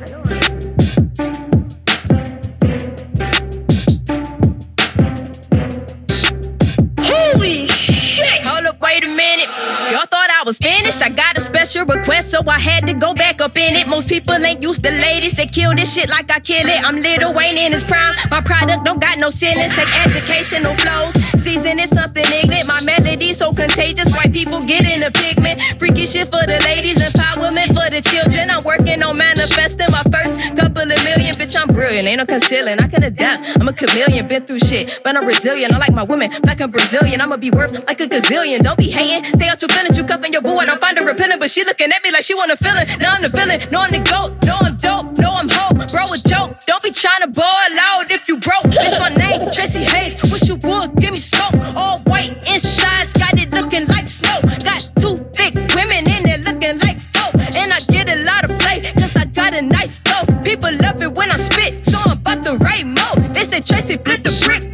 Wait 8.83 9.03
a 9.03 9.07
minute. 9.07 9.47
Y'all 9.91 10.05
thought 10.11 10.29
I 10.29 10.43
was 10.45 10.57
finished. 10.57 11.01
I 11.01 11.09
got 11.09 11.37
a 11.37 11.39
special 11.39 11.85
request, 11.85 12.31
so 12.31 12.41
I 12.45 12.59
had 12.59 12.85
to 12.87 12.93
go 12.93 13.13
back 13.13 13.39
up 13.39 13.57
in 13.57 13.75
it. 13.75 13.87
Most 13.87 14.09
people 14.09 14.35
ain't 14.35 14.61
used 14.61 14.83
to 14.83 14.91
ladies. 14.91 15.33
They 15.33 15.47
kill 15.47 15.73
this 15.73 15.93
shit 15.93 16.09
like 16.09 16.29
I 16.29 16.39
kill 16.39 16.67
it. 16.67 16.83
I'm 16.83 16.97
Lil 16.97 17.33
Wayne 17.33 17.57
in 17.57 17.71
his 17.71 17.83
prime. 17.83 18.13
My 18.29 18.41
product 18.41 18.83
don't 18.83 18.99
got 18.99 19.17
no 19.17 19.29
ceilings. 19.29 19.73
Take 19.73 19.93
educational 20.05 20.75
flows. 20.75 21.13
Season 21.43 21.79
is 21.79 21.89
something 21.89 22.25
ignorant. 22.25 22.67
My 22.67 22.81
melody 22.83 23.33
so 23.33 23.51
contagious. 23.51 24.13
White 24.15 24.33
people 24.33 24.59
get 24.61 24.83
in 24.85 25.03
a 25.03 25.11
pigment. 25.11 25.61
Freaky 25.79 26.05
shit 26.05 26.27
for 26.27 26.43
the 26.45 26.59
ladies. 26.65 26.99
Empowerment 26.99 27.67
for 27.67 27.87
the 27.89 28.01
children. 28.01 28.49
I'm 28.49 28.63
working 28.65 29.01
on 29.01 29.17
manifesting 29.17 29.87
my 29.91 30.03
first 30.11 30.39
couple 30.57 30.91
of 30.91 30.99
million. 31.03 31.33
Bitch, 31.35 31.55
I'm 31.55 31.67
brilliant. 31.73 32.07
Ain't 32.07 32.19
no 32.19 32.25
concealing. 32.25 32.79
I 32.79 32.87
can 32.87 33.03
adapt. 33.03 33.47
I'm 33.59 33.67
a 33.67 33.73
chameleon. 33.73 34.27
Been 34.27 34.45
through 34.45 34.59
shit, 34.59 34.99
but 35.03 35.15
I'm 35.15 35.25
resilient. 35.25 35.73
I 35.73 35.77
like 35.77 35.93
my 35.93 36.03
women. 36.03 36.31
Black 36.41 36.59
and 36.59 36.71
Brazilian. 36.71 37.21
I'ma 37.21 37.37
be 37.37 37.51
worth 37.51 37.85
like 37.87 37.99
a 38.01 38.07
gazillion. 38.07 38.63
Don't 38.63 38.72
be 38.77 38.89
hating. 38.89 39.25
Stay 39.35 39.47
out 39.47 39.61
your 39.61 39.69
feelings. 39.69 39.97
You 39.97 40.03
cuffing 40.03 40.33
your 40.33 40.41
boo. 40.41 40.59
and 40.59 40.61
I 40.61 40.65
don't 40.65 40.81
find 40.81 40.97
her 40.97 41.05
repellent, 41.05 41.39
but 41.39 41.49
she 41.49 41.63
looking 41.63 41.91
at 41.91 42.03
me 42.03 42.11
like 42.11 42.23
she 42.23 42.35
wanna 42.35 42.55
feel 42.55 42.75
it. 42.77 42.99
Now 42.99 43.13
I'm 43.13 43.21
the 43.21 43.29
villain. 43.29 43.59
No, 43.71 43.79
I'm 43.81 43.91
the 43.91 43.99
goat. 43.99 44.33
No, 44.45 44.55
I'm 44.61 44.75
dope. 44.77 45.17
No, 45.17 45.31
I'm 45.31 45.49
hope. 45.49 45.77
Bro, 45.91 46.13
a 46.13 46.17
joke. 46.17 46.57
Don't 46.65 46.83
be 46.83 46.91
trying 46.91 47.21
to 47.21 47.29
ball 47.29 47.69
out 47.79 48.09
if 48.09 48.27
you 48.27 48.37
broke. 48.37 48.63
Bitch, 48.71 48.99
my 48.99 49.09
name, 49.09 49.49
Tracy 49.51 49.83
Hayes. 49.83 50.21
Wish 50.31 50.47
you 50.47 50.55
would 50.63 50.95
give 50.95 51.11
me 51.11 51.19
smoke. 51.19 51.53
All 51.75 51.99
white 52.07 52.33
insides. 52.47 53.13
Got 53.13 53.37
it 53.37 53.51
looking 53.53 53.87
like 53.87 54.07
snow. 54.07 54.39
Got 54.63 54.89
two 54.99 55.15
thick 55.35 55.53
women 55.75 56.07
in 56.09 56.21
there 56.23 56.39
looking 56.39 56.79
like 56.79 56.99
four. 57.13 57.31
And 57.55 57.71
I 57.71 57.79
get 57.91 58.09
a 58.09 58.23
lot 58.23 58.43
of 58.45 58.51
play, 58.59 58.79
cause 58.93 59.15
I 59.15 59.25
got 59.25 59.55
a 59.55 59.61
nice 59.61 59.99
flow. 59.99 60.23
People 60.41 60.71
love 60.81 61.01
it 61.01 61.13
when 61.15 61.31
I 61.31 61.37
spit, 61.37 61.85
so 61.85 61.97
I'm 62.05 62.17
about 62.17 62.43
the 62.43 62.57
right 62.57 62.85
mode. 62.85 63.33
They 63.33 63.43
said 63.43 63.65
Tracy 63.65 63.97
flip 63.97 64.23
the 64.23 64.33
brick 64.45 64.72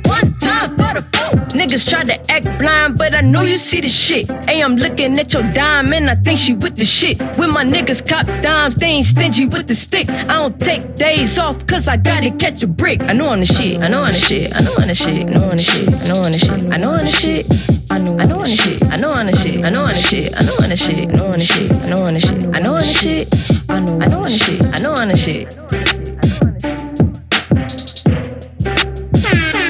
Niggas 1.70 1.88
try 1.88 2.02
to 2.02 2.32
act 2.32 2.58
blind, 2.58 2.98
but 2.98 3.14
I 3.14 3.22
know 3.22 3.44
you 3.44 3.56
see 3.56 3.80
the 3.80 3.90
shit. 3.90 4.26
Hey, 4.46 4.64
I'm 4.64 4.76
looking 4.76 5.20
at 5.20 5.32
your 5.32 5.44
dime, 5.44 5.94
and 5.94 6.10
I 6.10 6.16
think 6.16 6.40
she 6.40 6.56
with 6.56 6.76
the 6.76 6.84
shit. 6.84 7.20
When 7.38 7.52
my 7.52 7.64
niggas 7.64 8.10
cop 8.10 8.26
dimes, 8.42 8.74
they 8.74 8.88
ain't 8.88 9.06
stingy 9.06 9.46
with 9.46 9.68
the 9.68 9.76
stick. 9.76 10.10
I 10.10 10.42
don't 10.42 10.60
take 10.60 10.96
days 10.96 11.38
off, 11.38 11.68
cause 11.68 11.88
I 11.88 11.96
gotta 11.98 12.32
catch 12.32 12.64
a 12.64 12.68
brick. 12.68 13.04
I 13.04 13.14
know 13.14 13.28
on 13.28 13.42
the 13.42 13.46
shit, 13.46 13.80
I 13.80 13.88
know 13.88 14.02
on 14.02 14.14
the 14.14 14.20
shit, 14.20 14.52
I 14.52 14.62
know 14.62 14.74
on 14.82 14.88
the 14.88 14.96
shit, 14.96 15.28
I 15.28 15.30
know 15.30 15.44
on 15.44 15.58
the 15.58 15.62
shit, 15.62 15.94
I 15.94 16.08
know 16.08 16.22
on 16.24 16.32
the 16.32 16.40
shit, 16.40 16.74
I 16.74 16.78
know 16.78 16.90
on 16.90 17.06
the 17.06 17.12
shit. 17.12 17.46
I 17.92 18.00
know, 18.00 18.18
I 18.18 18.26
know 18.26 18.40
on 18.40 18.50
the 18.50 18.56
shit, 18.56 18.84
I 18.84 18.96
know 18.96 19.12
on 19.12 19.26
the 19.28 19.32
shit, 19.38 19.64
I 19.64 19.70
know 19.70 19.84
on 19.84 19.94
the 19.94 20.02
shit, 20.02 20.34
I 20.34 20.42
know 20.42 20.56
on 20.58 20.70
the 20.70 20.76
shit, 20.76 21.06
I 21.06 21.14
know 21.14 21.28
on 21.30 21.34
the 21.38 21.46
shit, 21.46 21.72
I 21.72 21.88
know 21.88 22.02
on 22.02 22.14
the 22.14 22.20
shit, 22.20 22.46
I 22.50 22.60
know 22.60 22.74
on 22.74 22.82
the 22.82 22.94
shit, 22.98 23.30
I 23.70 23.78
know, 23.78 24.00
I 24.02 24.08
know 24.08 24.18
on 24.18 24.32
the 24.32 24.38
shit, 24.40 24.64
I 24.74 24.80
know 24.80 24.94
on 24.96 25.08
the 25.08 25.18
shit. 25.18 25.54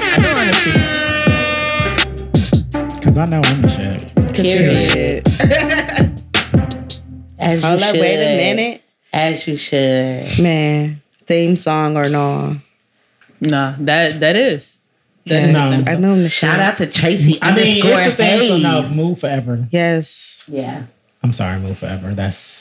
I 0.02 0.22
know 0.22 0.40
on 0.40 0.48
the 0.48 0.54
shit. 0.54 0.99
Cause 3.20 3.32
I 3.34 3.36
know 3.36 3.42
I'm 3.44 3.60
the 3.62 3.68
shit. 3.68 4.16
Period. 4.34 5.28
As 7.38 7.62
Hold 7.62 7.80
you 7.80 7.86
up, 7.86 7.92
should. 7.96 8.00
wait 8.02 8.16
a 8.16 8.38
minute. 8.38 8.82
As 9.12 9.46
you 9.46 9.58
should. 9.58 10.24
Man, 10.42 11.02
theme 11.26 11.58
song 11.58 11.98
or 11.98 12.08
no? 12.08 12.56
Nah, 13.42 13.74
that 13.80 14.22
that 14.22 14.36
is. 14.38 14.78
That 15.26 15.52
No. 15.52 15.64
is. 15.64 15.86
I 15.88 15.96
know 15.96 16.18
the 16.18 16.30
Shout 16.30 16.60
out 16.60 16.78
to 16.78 16.88
Tracy 16.88 17.38
I 17.42 17.54
mean, 17.56 17.82
underscore 17.86 18.00
it's 18.00 18.10
the 18.12 18.16
thing. 18.16 18.40
So 18.40 18.46
Hayes. 18.56 18.64
no, 18.64 18.90
move 18.90 19.20
forever. 19.20 19.68
Yes. 19.72 20.46
Yeah. 20.48 20.84
I'm 21.22 21.34
sorry, 21.34 21.60
move 21.60 21.78
forever. 21.78 22.14
That's 22.14 22.59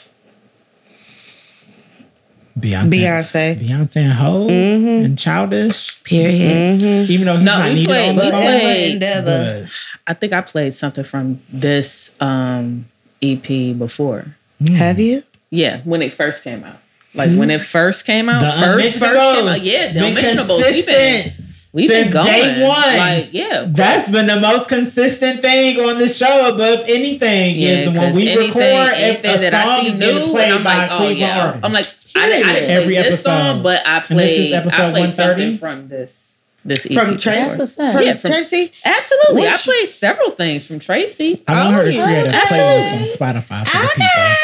Beyonce. 2.59 2.89
Beyonce. 2.91 3.55
Beyonce 3.59 3.95
and 3.97 4.13
Ho 4.13 4.47
mm-hmm. 4.47 5.05
and 5.05 5.17
Childish. 5.19 6.03
Period. 6.03 6.79
Mm-hmm. 6.81 7.11
Even 7.11 7.25
though 7.27 7.35
he's 7.37 7.45
No, 7.45 7.57
not 7.57 7.67
we 7.69 7.73
needed 7.75 7.87
played- 7.87 8.09
on 8.09 8.15
the 8.15 8.23
we 8.23 8.29
played- 8.31 8.93
Endeavor. 8.93 9.67
I 10.07 10.13
think 10.13 10.33
I 10.33 10.41
played 10.41 10.73
something 10.73 11.03
from 11.03 11.41
this 11.49 12.11
um 12.19 12.85
EP 13.21 13.77
before. 13.77 14.25
Hmm. 14.65 14.73
Have 14.75 14.99
you? 14.99 15.23
Yeah, 15.51 15.81
when 15.83 16.01
it 16.01 16.13
first 16.13 16.43
came 16.43 16.63
out. 16.63 16.77
Like 17.15 17.31
when 17.35 17.49
it 17.49 17.61
first 17.61 18.05
came 18.05 18.29
out, 18.29 18.41
The 18.41 18.61
first 18.65 18.99
first 18.99 19.37
came 19.39 19.47
out. 19.47 19.61
Yeah, 19.61 19.87
the 19.87 19.93
Been 19.99 20.05
Unmentionables. 20.09 20.61
We've 20.63 20.85
been 20.85 21.23
consistent 21.23 21.45
we've 21.73 21.89
been 21.89 22.01
since 22.03 22.13
going. 22.13 22.27
day 22.27 22.67
one. 22.67 22.97
Like 22.97 23.29
yeah, 23.33 23.65
That's 23.67 24.11
been 24.11 24.27
the 24.27 24.39
most 24.39 24.69
consistent 24.69 25.39
thing 25.41 25.79
on 25.79 25.97
the 25.99 26.07
show 26.07 26.53
above 26.53 26.85
anything 26.87 27.55
yeah. 27.57 27.69
is 27.69 27.85
the 27.85 27.99
when 27.99 28.07
'cause 28.09 28.15
we 28.15 28.29
anything, 28.29 28.47
record 28.49 28.93
anything 28.95 29.35
a 29.35 29.37
that 29.39 29.53
I 29.55 29.63
song 29.65 29.85
see 29.85 29.93
new, 29.97 30.31
played 30.31 30.45
and 30.45 30.53
I'm 30.53 30.63
by 30.63 30.77
like, 30.77 30.91
oh 30.91 30.97
Cleveland 30.97 31.19
yeah. 31.19 31.45
artist. 31.45 31.65
I'm 31.65 31.73
like, 31.73 31.85
I 32.15 32.27
didn't, 32.27 32.47
I 32.49 32.53
didn't 32.53 32.69
Every 32.71 32.93
play 32.95 33.03
this 33.03 33.07
episode. 33.25 33.29
song, 33.29 33.63
but 33.63 33.85
I 33.87 33.97
And 34.09 34.19
this 34.19 34.31
is 34.31 34.37
played. 34.37 34.53
episode 34.53 34.75
I 34.81 34.91
played 34.91 35.01
130? 35.09 35.41
something 35.41 35.57
from 35.57 35.87
this 35.89 36.25
this 36.65 36.85
EP. 36.85 36.91
From 36.93 37.05
before. 37.15 37.17
Tracy? 37.19 37.39
That's 37.47 37.57
what's 37.59 37.79
up. 37.79 37.93
From 37.95 38.03
Yeah, 38.05 38.13
from- 38.13 38.31
Tracy? 38.31 38.71
Absolutely, 38.83 39.47
I 39.47 39.51
Which- 39.53 39.61
played 39.63 39.89
several 39.89 40.31
things 40.31 40.67
from 40.67 40.79
Tracy. 40.79 41.41
I 41.47 41.51
want 41.63 41.67
Oh, 41.67 41.71
her 41.79 41.85
to 41.85 41.93
yeah. 41.93 42.05
create 42.05 42.27
a 42.27 42.35
Absolutely. 42.35 42.65
playlist 42.67 43.11
on 43.11 43.17
Spotify 43.17 43.67
for 43.67 43.77
the 43.77 43.87
people. 43.87 44.05
Okay. 44.05 44.35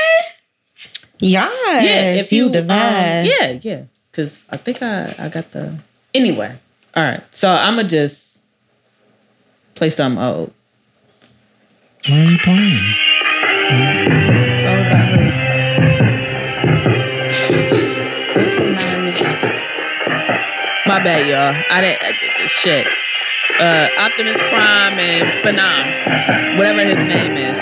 Yes. 1.20 1.84
yeah, 1.84 2.14
if 2.22 2.32
you, 2.32 2.48
um, 2.48 2.54
yeah, 2.70 3.58
yeah. 3.62 3.82
Because 4.12 4.46
I 4.50 4.58
think 4.58 4.82
I 4.82 5.14
I 5.18 5.28
got 5.30 5.52
the 5.52 5.78
anyway. 6.14 6.56
All 6.96 7.04
right, 7.04 7.22
so 7.32 7.50
I'm 7.50 7.76
gonna 7.76 7.88
just 7.90 8.40
play 9.76 9.90
some 9.90 10.18
old. 10.18 10.54
What 12.08 12.12
are 12.18 12.24
you 12.32 12.38
playing? 12.38 12.80
Oh, 13.68 14.88
about 14.88 15.05
bad, 21.06 21.28
y'all. 21.28 21.64
I 21.70 21.82
didn't 21.82 22.02
uh, 22.02 22.48
shit. 22.48 22.88
Uh, 23.60 23.88
Optimus 24.00 24.38
Prime 24.50 24.98
and 24.98 25.28
Phenom, 25.46 26.58
whatever 26.58 26.84
his 26.84 26.98
name 27.08 27.38
is. 27.38 27.60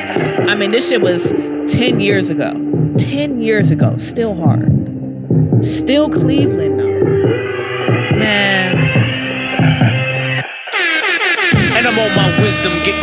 I 0.50 0.56
mean, 0.56 0.72
this 0.72 0.88
shit 0.88 1.02
was 1.02 1.34
ten 1.68 2.00
years 2.00 2.30
ago. 2.30 2.54
Ten 2.98 3.42
years 3.42 3.70
ago, 3.70 3.98
still 3.98 4.34
hard. 4.34 4.72
Still 5.64 6.10
Cleveland 6.10 6.80
though. 6.80 7.00
Man, 8.16 8.78
And 11.76 11.86
I'm 11.86 12.00
on 12.00 12.16
my 12.16 12.40
wisdom, 12.40 12.72
get 12.86 12.96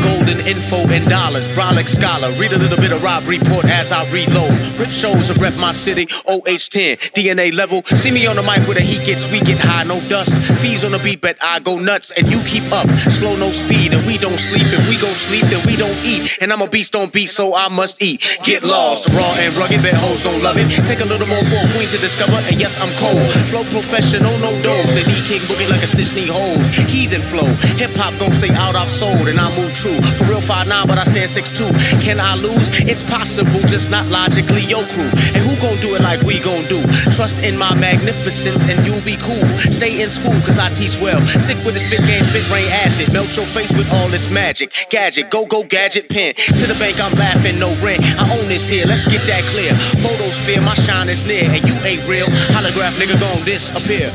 info 0.47 0.77
and 0.89 1.05
dollars. 1.09 1.47
brolic 1.55 1.89
scholar. 1.89 2.31
Read 2.39 2.53
a 2.53 2.59
little 2.59 2.79
bit 2.79 2.93
of 2.93 3.03
Robb 3.03 3.27
Report 3.27 3.65
as 3.65 3.93
I 3.93 4.05
reload. 4.12 4.53
Rip 4.79 4.89
shows 4.89 5.31
and 5.31 5.41
rep 5.41 5.57
my 5.57 5.73
city, 5.73 6.07
OH10, 6.07 7.12
DNA 7.12 7.53
level. 7.55 7.83
See 7.85 8.11
me 8.11 8.27
on 8.27 8.37
the 8.37 8.43
mic 8.43 8.65
where 8.67 8.75
the 8.75 8.85
heat 8.85 9.05
gets, 9.07 9.31
we 9.33 9.41
get 9.41 9.59
high, 9.59 9.85
no 9.85 10.01
dust. 10.09 10.33
Fees 10.62 10.85
on 10.85 10.93
the 10.93 11.01
beat, 11.01 11.21
but 11.21 11.37
I 11.43 11.61
go 11.61 11.79
nuts 11.79 12.11
and 12.12 12.31
you 12.31 12.41
keep 12.47 12.65
up. 12.73 12.89
Slow, 13.11 13.37
no 13.37 13.51
speed, 13.53 13.93
and 13.93 14.07
we 14.07 14.19
don't 14.19 14.39
sleep. 14.39 14.67
If 14.73 14.89
we 14.89 14.97
go 14.97 15.11
sleep, 15.12 15.45
then 15.53 15.65
we 15.67 15.77
don't 15.77 15.97
eat. 16.05 16.39
And 16.41 16.53
I'm 16.53 16.62
a 16.62 16.69
beast 16.69 16.95
on 16.95 17.11
beat, 17.11 17.29
so 17.29 17.55
I 17.55 17.69
must 17.69 18.03
eat. 18.03 18.23
Get 18.45 18.62
lost, 18.65 19.09
raw 19.11 19.35
and 19.43 19.55
rugged, 19.57 19.83
bet 19.83 19.95
hoes 19.95 20.23
gon' 20.23 20.43
love 20.43 20.57
it. 20.57 20.69
Take 20.87 21.01
a 21.01 21.09
little 21.09 21.27
more 21.27 21.45
for 21.51 21.61
a 21.61 21.69
queen 21.75 21.89
to 21.91 21.99
discover, 21.99 22.39
and 22.49 22.57
yes, 22.59 22.79
I'm 22.81 22.93
cold. 22.97 23.27
Flow 23.51 23.65
professional, 23.75 24.33
no 24.39 24.51
dose. 24.62 24.91
The 24.97 25.05
knee 25.11 25.25
king 25.27 25.43
boogie 25.51 25.69
like 25.69 25.83
a 25.83 25.91
snitch 25.91 26.15
knee 26.15 26.31
hoes. 26.31 26.62
Heathen 26.89 27.21
flow. 27.21 27.47
Hip 27.77 27.91
hop 27.99 28.15
gon' 28.19 28.33
say 28.33 28.51
out 28.55 28.77
I've 28.77 28.89
sold, 28.89 29.27
and 29.29 29.39
I 29.39 29.49
move 29.59 29.73
true. 29.75 29.99
For 30.19 30.30
real, 30.31 30.40
5'9, 30.40 30.86
but 30.86 30.97
I 30.97 31.05
stand 31.11 31.27
6'2. 31.27 31.66
Can 32.07 32.20
I 32.23 32.39
lose? 32.39 32.70
It's 32.86 33.02
possible, 33.11 33.59
just 33.66 33.90
not 33.90 34.07
logically 34.07 34.62
your 34.62 34.86
crew. 34.94 35.11
And 35.35 35.43
who 35.43 35.59
gon' 35.59 35.74
do 35.82 35.98
it 35.98 36.02
like 36.07 36.23
we 36.23 36.39
gon' 36.39 36.62
do? 36.70 36.78
Trust 37.11 37.43
in 37.43 37.59
my 37.59 37.74
magnificence, 37.74 38.62
and 38.70 38.78
you'll 38.86 39.02
be 39.02 39.19
cool. 39.19 39.43
Stay 39.74 40.01
in 40.01 40.09
school, 40.09 40.39
cause 40.47 40.59
I 40.59 40.70
teach 40.78 40.94
well. 41.02 41.20
Sick 41.43 41.59
with 41.66 41.74
the 41.74 41.82
spit 41.82 42.07
game, 42.07 42.23
spit 42.23 42.47
rain 42.48 42.70
acid. 42.70 43.12
Melt 43.12 43.35
your 43.35 43.47
face 43.47 43.73
with 43.74 43.90
all 43.93 44.09
this 44.09 44.31
magic. 44.31 44.70
Gadget, 44.90 45.31
go, 45.31 45.44
go, 45.44 45.65
gadget, 45.65 46.09
pen. 46.09 46.35
To 46.35 46.65
the 46.70 46.78
bank, 46.78 47.02
I'm 47.02 47.12
laughing, 47.19 47.59
no 47.59 47.74
rent. 47.82 48.01
I 48.23 48.24
own 48.31 48.47
this 48.47 48.69
here, 48.69 48.86
let's 48.86 49.05
get 49.11 49.27
that 49.27 49.43
clear. 49.51 49.74
Photos 49.98 50.39
fear, 50.47 50.61
my 50.62 50.74
shine 50.74 51.09
is 51.09 51.27
near, 51.27 51.44
and 51.44 51.62
you 51.66 51.74
ain't 51.82 52.07
real. 52.07 52.27
Holograph 52.55 52.94
nigga 53.02 53.19
gon' 53.19 53.43
disappear. 53.43 54.15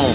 Uh, 0.00 0.08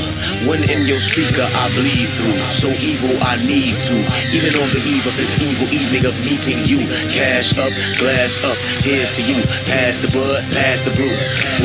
when 0.49 0.57
in 0.73 0.89
your 0.89 0.97
speaker 0.97 1.45
I 1.45 1.69
bleed 1.77 2.09
through, 2.17 2.37
so 2.49 2.67
evil 2.81 3.13
I 3.21 3.37
need 3.45 3.77
to. 3.77 3.95
Even 4.33 4.57
on 4.57 4.69
the 4.73 4.81
eve 4.81 5.05
of 5.05 5.15
this 5.15 5.36
evil 5.41 5.69
evening 5.69 6.05
of 6.05 6.15
meeting 6.25 6.59
you, 6.65 6.85
cash 7.09 7.57
up, 7.57 7.71
glass 8.01 8.43
up, 8.43 8.57
here's 8.81 9.13
to 9.15 9.21
you. 9.21 9.39
Pass 9.69 10.01
the 10.01 10.09
bud, 10.13 10.41
pass 10.53 10.85
the 10.85 10.91
brew. 10.97 11.13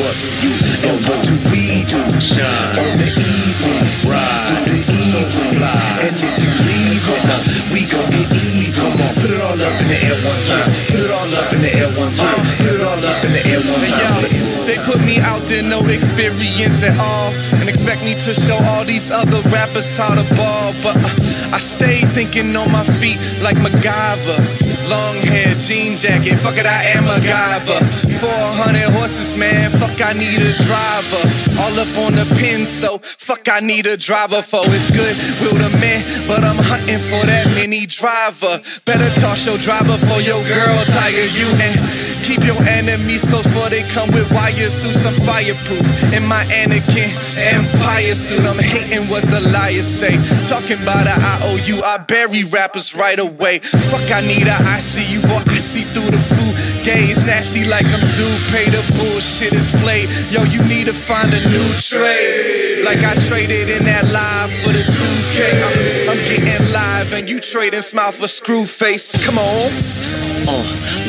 What 0.01 0.15
you 0.41 0.51
and 0.85 0.97
what 1.05 1.19
do 1.25 1.33
we 1.49 1.85
do? 1.85 2.01
Shine 2.19 2.77
on 2.77 2.93
the 3.01 3.09
evil, 3.09 4.11
ride, 4.11 4.85
so 5.09 5.19
fly. 5.53 5.73
And 6.05 6.15
if 6.15 6.33
you 6.37 6.51
leave, 6.67 7.05
uh, 7.09 7.39
we 7.73 7.85
gon' 7.89 8.09
get 8.11 8.29
evil. 8.53 8.83
Come 8.83 9.01
on, 9.01 9.13
put 9.15 9.31
it 9.31 9.41
all 9.41 9.57
up 9.57 9.75
in 9.81 9.87
the 9.87 9.99
air 10.01 10.17
one 10.21 10.43
time. 10.45 10.69
Put 10.89 10.99
it 11.01 11.11
all 11.11 11.29
up 11.33 11.53
in 11.53 11.61
the 11.61 11.71
air 11.73 11.89
one 11.97 12.13
time. 12.13 12.62
Up 12.93 13.25
in 13.25 13.33
the 13.33 13.41
air 13.49 13.57
one. 13.57 14.53
They 14.69 14.77
put 14.85 15.01
me 15.01 15.17
out 15.19 15.41
there, 15.49 15.63
no 15.63 15.81
experience 15.89 16.83
at 16.83 16.93
all, 16.95 17.33
and 17.57 17.67
expect 17.67 18.05
me 18.05 18.13
to 18.21 18.33
show 18.37 18.55
all 18.69 18.85
these 18.85 19.09
other 19.09 19.41
rappers 19.49 19.97
how 19.97 20.13
to 20.13 20.23
ball. 20.35 20.71
But 20.85 21.01
uh, 21.01 21.57
I 21.57 21.59
stay 21.59 22.05
thinking 22.13 22.55
on 22.55 22.71
my 22.71 22.83
feet 23.01 23.17
like 23.41 23.57
MacGyver. 23.57 24.37
Long 24.87 25.17
hair, 25.25 25.55
jean 25.57 25.97
jacket, 25.97 26.37
fuck 26.37 26.55
it, 26.55 26.67
I 26.67 26.93
am 26.93 27.03
MacGyver. 27.09 27.81
400 28.21 28.93
horses, 28.93 29.35
man, 29.37 29.71
fuck, 29.71 29.99
I 29.99 30.13
need 30.13 30.39
a 30.45 30.53
driver. 30.63 31.23
All 31.59 31.73
up 31.73 31.97
on 31.97 32.13
the 32.13 32.29
pin, 32.37 32.63
so 32.63 32.99
fuck, 32.99 33.49
I 33.49 33.59
need 33.59 33.87
a 33.87 33.97
driver 33.97 34.43
for 34.43 34.61
it's 34.67 34.91
good. 34.91 35.17
Will 35.41 35.57
the 35.57 35.73
man, 35.81 36.05
but 36.27 36.43
I'm 36.45 36.61
hunting 36.61 37.01
for 37.09 37.25
that 37.25 37.47
mini 37.55 37.87
driver. 37.87 38.61
Better 38.85 39.09
toss 39.19 39.45
your 39.47 39.57
driver 39.57 39.97
for 39.97 40.21
your 40.21 40.39
girl, 40.45 40.77
Tiger, 40.93 41.25
you 41.33 41.49
and 41.57 42.02
keep 42.23 42.43
your 42.43 42.61
enemies 42.63 43.25
close 43.25 43.45
for 43.47 43.69
they 43.69 43.83
come 43.89 44.09
with 44.11 44.31
wire 44.31 44.69
suits. 44.69 45.05
I'm 45.05 45.13
fireproof 45.27 46.13
in 46.13 46.25
my 46.25 46.43
Anakin 46.45 47.11
Empire 47.37 48.15
suit. 48.15 48.45
I'm 48.45 48.57
hating 48.57 49.09
what 49.09 49.23
the 49.23 49.41
liars 49.51 49.85
say. 49.85 50.15
Talking 50.47 50.81
about 50.81 51.07
a 51.07 51.15
IOU, 51.19 51.83
I 51.83 51.97
bury 51.97 52.43
rappers 52.43 52.95
right 52.95 53.19
away. 53.19 53.59
Fuck, 53.59 54.11
I 54.11 54.21
need 54.21 54.47
a 54.47 54.55
ICU, 54.55 55.21
boy, 55.27 55.43
I 55.51 55.57
see 55.57 55.72
through 55.72 55.72
the 55.72 55.72
Gaze 56.83 57.25
nasty 57.25 57.63
like 57.65 57.85
I'm 57.85 58.03
due. 58.19 58.35
Pay 58.51 58.67
the 58.69 58.83
bullshit 58.97 59.53
is 59.53 59.71
played. 59.81 60.09
Yo, 60.29 60.43
you 60.43 60.61
need 60.67 60.87
to 60.87 60.93
find 60.93 61.31
a 61.33 61.39
new 61.47 61.69
trade. 61.79 62.83
Like 62.83 62.99
I 62.99 63.15
traded 63.27 63.69
in 63.69 63.85
that 63.85 64.03
live 64.11 64.51
for 64.59 64.73
the 64.73 64.83
2K. 64.83 65.37
I'm, 65.63 66.09
I'm 66.11 66.21
getting 66.27 66.73
live 66.73 67.13
and 67.13 67.29
you 67.29 67.39
trading 67.39 67.81
smile 67.81 68.11
for 68.11 68.27
screw 68.27 68.65
face. 68.65 69.15
Come 69.25 69.39
on. 69.39 69.71
Uh, 70.43 70.59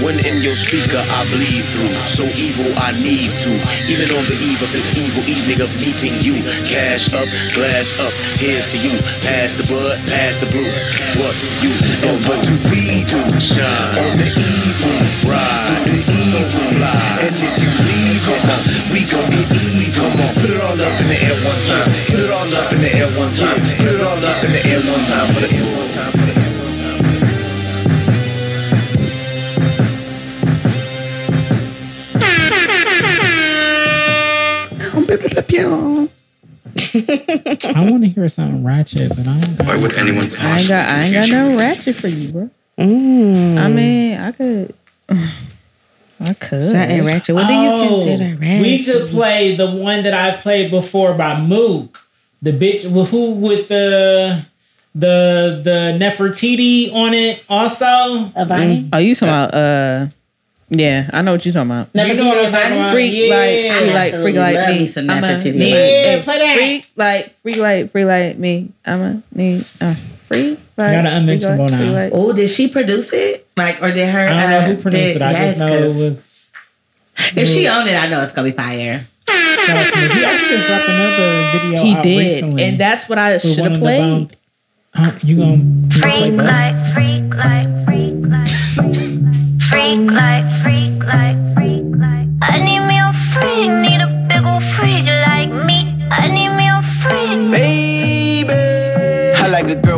when 0.02 0.14
in 0.22 0.42
your 0.42 0.54
speaker 0.54 1.02
I 1.02 1.26
bleed 1.34 1.66
through, 1.74 1.90
so 2.06 2.22
evil 2.38 2.70
I 2.78 2.94
need 3.02 3.30
to. 3.42 3.52
Even 3.90 4.06
on 4.14 4.22
the 4.30 4.38
eve 4.38 4.62
of 4.62 4.70
this 4.70 4.94
evil 4.94 5.26
evening 5.26 5.58
of 5.58 5.70
meeting 5.82 6.14
you, 6.22 6.38
cash 6.62 7.10
up, 7.14 7.26
glass 7.50 7.98
up, 7.98 8.14
here's 8.38 8.70
to 8.70 8.78
you. 8.78 8.94
Pass 9.26 9.58
the 9.58 9.66
bud, 9.66 9.98
pass 10.06 10.38
the 10.38 10.46
brew. 10.54 10.70
What 11.18 11.34
you 11.62 11.70
and 12.06 12.18
what 12.30 12.38
do 12.46 12.54
we 12.70 13.02
do? 13.02 13.22
Shine 13.42 13.94
on 14.06 14.14
the 14.22 14.30
evil, 14.30 14.98
ride, 15.26 15.63
so 15.64 16.40
fly. 16.74 16.92
And 17.24 17.34
if 17.34 17.54
you 17.60 17.70
leave, 17.88 18.24
we 18.92 19.00
gon' 19.08 19.30
get 19.30 19.48
evil. 19.52 20.04
Come 20.04 20.20
on, 20.20 20.34
put 20.34 20.50
it 20.50 20.60
all 20.60 20.76
up 20.76 21.00
in 21.00 21.08
the 21.08 21.18
air 21.22 21.38
one 21.44 21.62
time. 21.64 21.88
Put 22.08 22.20
it 22.20 22.30
all 22.30 22.44
up 22.44 22.72
in 22.72 22.80
the 22.80 22.90
air 22.92 23.10
one 23.16 23.32
time. 23.32 23.60
Put 23.78 23.92
it 23.92 24.02
all 24.02 24.18
up 24.18 24.44
in 24.44 24.50
the 24.52 24.62
air 24.68 24.80
one 24.84 25.04
time 25.08 25.28
for 25.32 25.40
the 25.40 25.48
one 25.54 25.90
time 25.94 26.12
for 26.12 26.26
the 26.26 26.34
I 37.76 37.90
want 37.90 38.04
to 38.04 38.08
hear 38.08 38.28
something 38.28 38.64
ratchet, 38.64 39.08
but 39.16 39.26
I 39.26 39.40
don't. 39.40 39.66
Why 39.66 39.76
would 39.76 39.96
anyone 39.96 40.30
I 40.38 40.58
ain't 40.58 40.68
got 40.68 40.88
I 40.88 41.02
ain't 41.04 41.14
got 41.14 41.28
no 41.30 41.56
ratchet 41.58 41.96
for 41.96 42.08
you, 42.08 42.32
bro. 42.32 42.50
Mm. 42.78 43.58
I 43.58 43.68
mean, 43.68 44.20
I 44.20 44.32
could. 44.32 44.74
I 46.20 46.34
could. 46.34 46.62
Something 46.62 47.04
ratchet. 47.04 47.34
What 47.34 47.46
do 47.46 47.52
you 47.54 47.68
Oh, 47.70 47.88
consider 47.88 48.36
ratchet? 48.40 48.62
We 48.62 48.84
could 48.84 49.08
play 49.10 49.56
the 49.56 49.70
one 49.70 50.02
that 50.04 50.14
I 50.14 50.36
played 50.36 50.70
before 50.70 51.14
by 51.14 51.40
Mook. 51.40 52.00
The 52.42 52.52
bitch 52.52 52.90
with 52.90 53.10
who 53.10 53.32
with 53.32 53.68
the 53.68 54.44
the 54.94 55.60
the 55.64 55.98
Nefertiti 55.98 56.92
on 56.92 57.14
it 57.14 57.42
also. 57.48 57.84
Avani? 58.36 58.88
Oh, 58.92 58.98
you 58.98 59.14
talking 59.14 59.28
about? 59.28 59.54
Uh, 59.54 60.06
yeah, 60.70 61.10
I 61.12 61.22
know 61.22 61.32
what 61.32 61.44
you're 61.44 61.52
talking 61.52 61.70
about. 61.70 61.94
Never 61.94 62.10
You 62.14 62.16
know 62.16 62.28
what 62.28 62.44
I'm 62.46 62.52
talking 62.52 62.72
about? 62.72 62.92
Freak 62.92 63.12
Yeah. 63.14 63.34
like 63.34 63.48
I 63.48 63.78
freak 63.80 63.94
like 63.94 64.12
absolutely 64.14 64.22
freak 64.32 64.36
like 64.36 64.54
love 64.56 64.68
me. 64.70 64.78
me 64.80 64.86
some 64.88 65.10
I'm 65.10 65.24
a 65.24 65.26
Nefertiti. 65.26 65.54
need. 65.54 65.70
Yeah, 65.70 66.14
a 66.16 66.22
play 66.22 66.38
that. 66.38 66.54
Freak 66.56 66.88
like 66.96 67.40
freak 67.42 67.56
like 67.56 67.90
freak 67.90 68.06
like 68.06 68.38
me. 68.38 68.68
I'm 68.86 69.00
a 69.00 69.22
need. 69.32 69.64
Uh, 69.80 69.94
freak 70.28 70.58
like 70.76 70.92
Gotta 70.92 71.08
freak 71.10 71.20
unmentionable 71.20 71.64
like, 71.64 71.70
now. 71.72 71.78
freak 71.78 71.92
like- 71.92 72.12
Oh, 72.14 72.32
did 72.32 72.50
she 72.50 72.68
produce 72.68 73.12
it? 73.12 73.46
Like, 73.56 73.82
or 73.82 73.92
did 73.92 74.08
her? 74.08 74.28
I 74.28 74.40
don't 74.40 74.50
know 74.50 74.58
uh, 74.58 74.66
who 74.66 74.76
produced 74.82 75.04
did- 75.04 75.16
it. 75.16 75.22
I 75.22 75.30
yes, 75.30 75.56
just 75.56 75.58
know 75.60 75.76
it 75.76 75.80
'cause 75.82 75.96
was. 75.96 76.46
If 77.36 77.48
she 77.48 77.68
owned 77.68 77.88
it, 77.88 77.94
I 77.94 78.08
know 78.08 78.22
it's 78.22 78.32
gonna 78.32 78.50
be 78.50 78.56
fire. 78.56 79.06
Shout 79.28 79.76
out 79.76 79.92
to 79.92 80.00
me. 80.00 80.08
He 80.08 80.24
actually 80.24 80.56
dropped 80.66 80.88
another 80.88 81.58
video. 81.58 81.82
He 81.84 81.94
out 81.94 82.02
did, 82.02 82.18
recently 82.32 82.64
and 82.64 82.78
that's 82.78 83.08
what 83.08 83.18
I 83.18 83.38
should 83.38 83.58
have 83.58 83.78
played. 83.78 84.00
bone- 84.00 84.30
Huh, 84.96 85.10
you 85.22 85.36
gonna 85.36 85.56
you 85.56 86.00
gonna 86.00 86.00
play 86.00 86.20
Freak 86.30 86.36
like, 86.38 86.94
freak 86.94 87.34
like, 87.34 87.84
freak 87.84 88.14
like, 88.26 88.48
freak 89.70 90.10
like, 90.10 90.62
freak 90.62 91.02
like, 91.04 91.54
freak 91.56 91.84
like. 91.98 92.28
I 92.42 92.58
need 92.58 92.80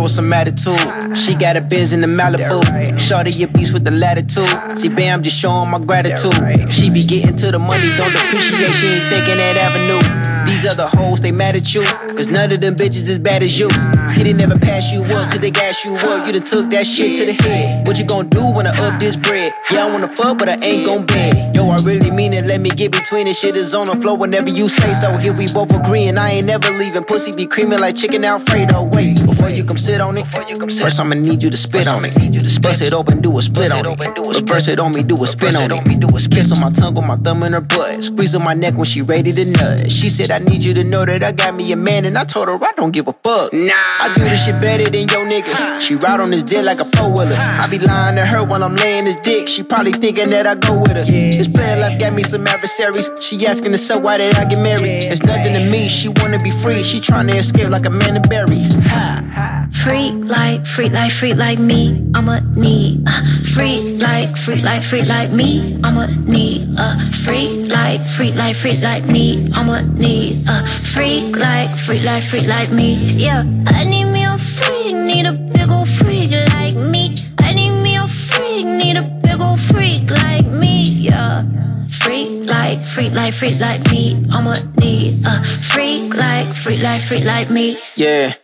with 0.06 0.12
some 0.12 0.32
attitude. 0.32 0.78
She 1.18 1.34
got 1.34 1.56
a 1.56 1.60
biz 1.60 1.92
in 1.92 2.00
the 2.00 2.06
Malibu. 2.06 2.62
Shorty 2.98 3.42
a 3.42 3.48
beast 3.48 3.72
with 3.72 3.82
the 3.82 3.90
latitude. 3.90 4.78
See, 4.78 4.88
bam, 4.88 5.22
just 5.22 5.36
showing 5.36 5.68
my 5.68 5.80
gratitude. 5.80 6.72
She 6.72 6.90
be 6.90 7.04
getting 7.04 7.34
to 7.36 7.50
the 7.50 7.58
money, 7.58 7.88
don't 7.96 8.14
appreciate 8.14 8.72
she 8.74 8.86
ain't 8.86 9.08
taking 9.08 9.36
that 9.36 9.56
avenue. 9.58 10.26
These 10.46 10.64
other 10.64 10.86
hoes, 10.86 11.20
they 11.20 11.32
mad 11.32 11.56
at 11.56 11.74
you. 11.74 11.84
Cause 12.16 12.28
none 12.28 12.52
of 12.52 12.60
them 12.60 12.76
bitches 12.76 13.10
as 13.10 13.18
bad 13.18 13.42
as 13.42 13.58
you. 13.58 13.68
See, 14.08 14.22
they 14.22 14.32
never 14.32 14.56
pass 14.58 14.92
you 14.92 15.02
up, 15.02 15.30
cause 15.30 15.40
they 15.40 15.50
gas 15.50 15.84
you 15.84 15.96
up. 15.96 16.24
You 16.26 16.32
done 16.32 16.44
took 16.44 16.70
that 16.70 16.86
shit 16.86 17.16
to 17.18 17.26
the 17.26 17.34
head. 17.42 17.86
What 17.86 17.98
you 17.98 18.06
gonna 18.06 18.28
do 18.28 18.40
when 18.54 18.66
I 18.66 18.70
up 18.86 19.00
this 19.00 19.16
bread? 19.16 19.52
Yeah, 19.72 19.86
I 19.86 19.90
wanna 19.90 20.14
fuck, 20.16 20.38
but 20.38 20.48
I 20.48 20.56
ain't 20.62 20.86
gon' 20.86 21.04
bed. 21.04 21.54
Yo, 21.54 21.66
I 21.68 21.78
really 21.82 22.10
mean 22.10 22.32
it, 22.32 22.46
let 22.46 22.60
me 22.60 22.70
get 22.70 22.92
between 22.92 23.26
it. 23.26 23.34
Shit 23.34 23.56
is 23.56 23.74
on 23.74 23.86
the 23.86 23.96
floor 23.96 24.16
whenever 24.16 24.48
you 24.48 24.68
say 24.68 24.94
so. 24.94 25.16
Here 25.16 25.34
we 25.34 25.52
both 25.52 25.74
agreeing, 25.74 26.16
I 26.16 26.30
ain't 26.38 26.46
never 26.46 26.70
leaving. 26.78 27.04
Pussy 27.04 27.34
be 27.34 27.46
creaming 27.46 27.80
like 27.80 27.96
chicken 27.96 28.24
Alfredo. 28.24 28.88
Wait, 28.94 29.18
before 29.26 29.50
you 29.50 29.64
come 29.64 29.76
sit 29.96 30.02
on 30.02 30.18
it, 30.18 30.26
first 30.74 31.00
I'ma 31.00 31.14
need 31.14 31.42
you 31.42 31.50
to 31.50 31.56
spit 31.56 31.88
on 31.88 32.04
it. 32.04 32.12
Bust 32.60 32.82
it 32.82 32.92
open, 32.92 33.20
do 33.20 33.36
a 33.38 33.42
split 33.42 33.72
on 33.72 33.86
it. 33.86 33.98
Reverse 34.28 34.68
it 34.68 34.78
on 34.78 34.92
me, 34.92 35.02
do 35.02 35.14
a 35.22 35.26
spin 35.26 35.56
on 35.56 35.70
it. 35.72 36.30
Kiss 36.30 36.52
on 36.52 36.60
my 36.60 36.70
tongue 36.70 36.94
with 36.94 37.04
my 37.04 37.16
thumb 37.16 37.42
in 37.42 37.54
her 37.54 37.60
butt. 37.60 38.04
Squeeze 38.04 38.34
on 38.34 38.44
my 38.44 38.54
neck 38.54 38.74
when 38.74 38.84
she 38.84 39.00
ready 39.00 39.32
to 39.32 39.44
nut. 39.52 39.90
She 39.90 40.10
said, 40.10 40.30
I 40.30 40.38
need 40.38 40.64
you 40.64 40.74
to 40.74 40.84
know 40.84 41.04
that 41.04 41.22
I 41.22 41.32
got 41.32 41.54
me 41.54 41.72
a 41.72 41.76
man, 41.76 42.04
and 42.04 42.18
I 42.18 42.24
told 42.24 42.48
her 42.48 42.62
I 42.62 42.72
don't 42.76 42.92
give 42.92 43.08
a 43.08 43.12
fuck. 43.12 43.52
Nah, 43.52 43.72
I 43.72 44.12
do 44.14 44.24
this 44.24 44.44
shit 44.44 44.60
better 44.60 44.84
than 44.84 45.08
your 45.08 45.24
nigga. 45.24 45.80
She 45.80 45.94
ride 45.94 46.20
on 46.20 46.30
this 46.30 46.42
dick 46.42 46.64
like 46.64 46.80
a 46.80 46.84
four 46.84 47.10
wheeler. 47.10 47.38
I 47.40 47.66
be 47.68 47.78
lying 47.78 48.16
to 48.16 48.26
her 48.26 48.44
when 48.44 48.62
I'm 48.62 48.76
laying 48.76 49.04
this 49.06 49.16
dick. 49.16 49.48
She 49.48 49.62
probably 49.62 49.92
thinking 49.92 50.28
that 50.28 50.46
I 50.46 50.56
go 50.56 50.78
with 50.78 50.96
her. 50.96 51.04
This 51.04 51.48
player 51.48 51.80
life 51.80 51.98
got 51.98 52.12
me 52.12 52.22
some 52.22 52.46
adversaries. 52.46 53.10
She 53.20 53.46
asking 53.46 53.70
herself 53.72 54.02
why 54.02 54.18
did 54.18 54.34
I 54.34 54.44
get 54.44 54.60
married? 54.60 55.04
It's 55.04 55.22
nothing 55.22 55.54
to 55.54 55.70
me. 55.70 55.88
She 55.88 56.08
wanna 56.08 56.38
be 56.38 56.50
free. 56.50 56.84
She 56.84 57.00
trying 57.00 57.28
to 57.28 57.36
escape 57.36 57.70
like 57.70 57.86
a 57.86 57.90
man 57.90 58.20
to 58.20 58.28
bury. 58.28 58.60
Ha. 58.92 59.66
Freak 59.86 60.14
like, 60.28 60.66
freak 60.66 60.90
like, 60.90 61.12
freak 61.12 61.36
like 61.36 61.60
me. 61.60 61.94
I'ma 62.12 62.40
need 62.56 63.06
a 63.06 63.12
freak 63.54 64.02
like, 64.02 64.36
freak 64.36 64.64
like, 64.64 64.82
freak 64.82 65.06
like 65.06 65.30
me. 65.30 65.78
I'ma 65.84 66.06
need 66.26 66.74
a 66.76 66.98
freak 66.98 67.70
like, 67.70 68.04
freak 68.04 68.34
like, 68.34 68.56
freak 68.56 68.82
like 68.82 69.06
me. 69.06 69.48
I'ma 69.54 69.82
need 69.96 70.42
a 70.48 70.66
freak 70.66 71.36
like, 71.36 71.70
freak 71.76 72.02
like, 72.02 72.24
freak 72.24 72.48
like 72.48 72.72
me. 72.72 72.96
Yeah, 73.14 73.44
I 73.68 73.84
need 73.84 74.10
me 74.10 74.24
a 74.24 74.36
freak, 74.36 74.92
need 74.92 75.24
a 75.24 75.32
big 75.32 75.70
ol' 75.70 75.84
freak 75.84 76.32
like 76.32 76.74
me. 76.74 77.14
I 77.38 77.52
need 77.52 77.80
me 77.80 77.94
a 77.94 78.08
freak, 78.08 78.66
need 78.66 78.96
a 78.96 79.02
big 79.22 79.40
ol' 79.40 79.56
freak 79.56 80.10
like 80.10 80.46
me. 80.46 80.82
Yeah. 81.06 81.44
Freak 81.86 82.44
like, 82.44 82.82
freak 82.82 83.12
like, 83.12 83.34
freak 83.34 83.60
like 83.60 83.88
me. 83.92 84.16
I'ma 84.32 84.56
need 84.80 85.24
a 85.24 85.44
freak 85.44 86.12
like, 86.16 86.52
freak 86.56 86.82
like, 86.82 87.02
freak 87.02 87.24
like 87.24 87.50
me. 87.50 87.78
Yeah. 87.94 88.34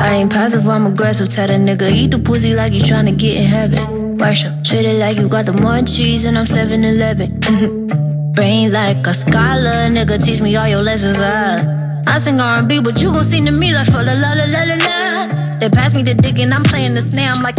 I 0.00 0.14
ain't 0.14 0.32
passive, 0.32 0.66
I'm 0.66 0.86
aggressive. 0.86 1.28
Tell 1.28 1.46
that 1.46 1.60
nigga, 1.60 1.92
eat 1.92 2.10
the 2.10 2.18
pussy 2.18 2.54
like 2.54 2.72
you 2.72 2.80
tryna 2.80 3.18
get 3.18 3.36
in 3.36 3.44
heaven. 3.44 4.16
Worship, 4.16 4.64
treat 4.64 4.86
it 4.86 4.98
like 4.98 5.18
you 5.18 5.28
got 5.28 5.44
the 5.44 5.52
munchies 5.52 6.24
and 6.24 6.38
I'm 6.38 6.46
7 6.46 6.82
Eleven. 6.82 7.38
Brain 8.32 8.72
like 8.72 9.06
a 9.06 9.12
scholar, 9.12 9.90
nigga, 9.92 10.22
teach 10.24 10.40
me 10.40 10.56
all 10.56 10.66
your 10.66 10.82
lessons. 10.82 11.20
Uh. 11.20 12.02
I 12.06 12.16
sing 12.16 12.40
R&B, 12.40 12.80
but 12.80 13.00
you 13.02 13.12
gon' 13.12 13.24
sing 13.24 13.44
to 13.44 13.50
me 13.50 13.74
like 13.74 13.88
for 13.88 14.02
la 14.02 14.14
la 14.14 14.32
la 14.32 14.44
la 14.46 14.64
la. 14.64 15.58
They 15.58 15.68
pass 15.68 15.94
me 15.94 16.02
the 16.02 16.14
dick 16.14 16.38
and 16.38 16.54
I'm 16.54 16.62
playing 16.62 16.94
the 16.94 17.02
snare. 17.02 17.32
I'm 17.32 17.42
like, 17.42 17.56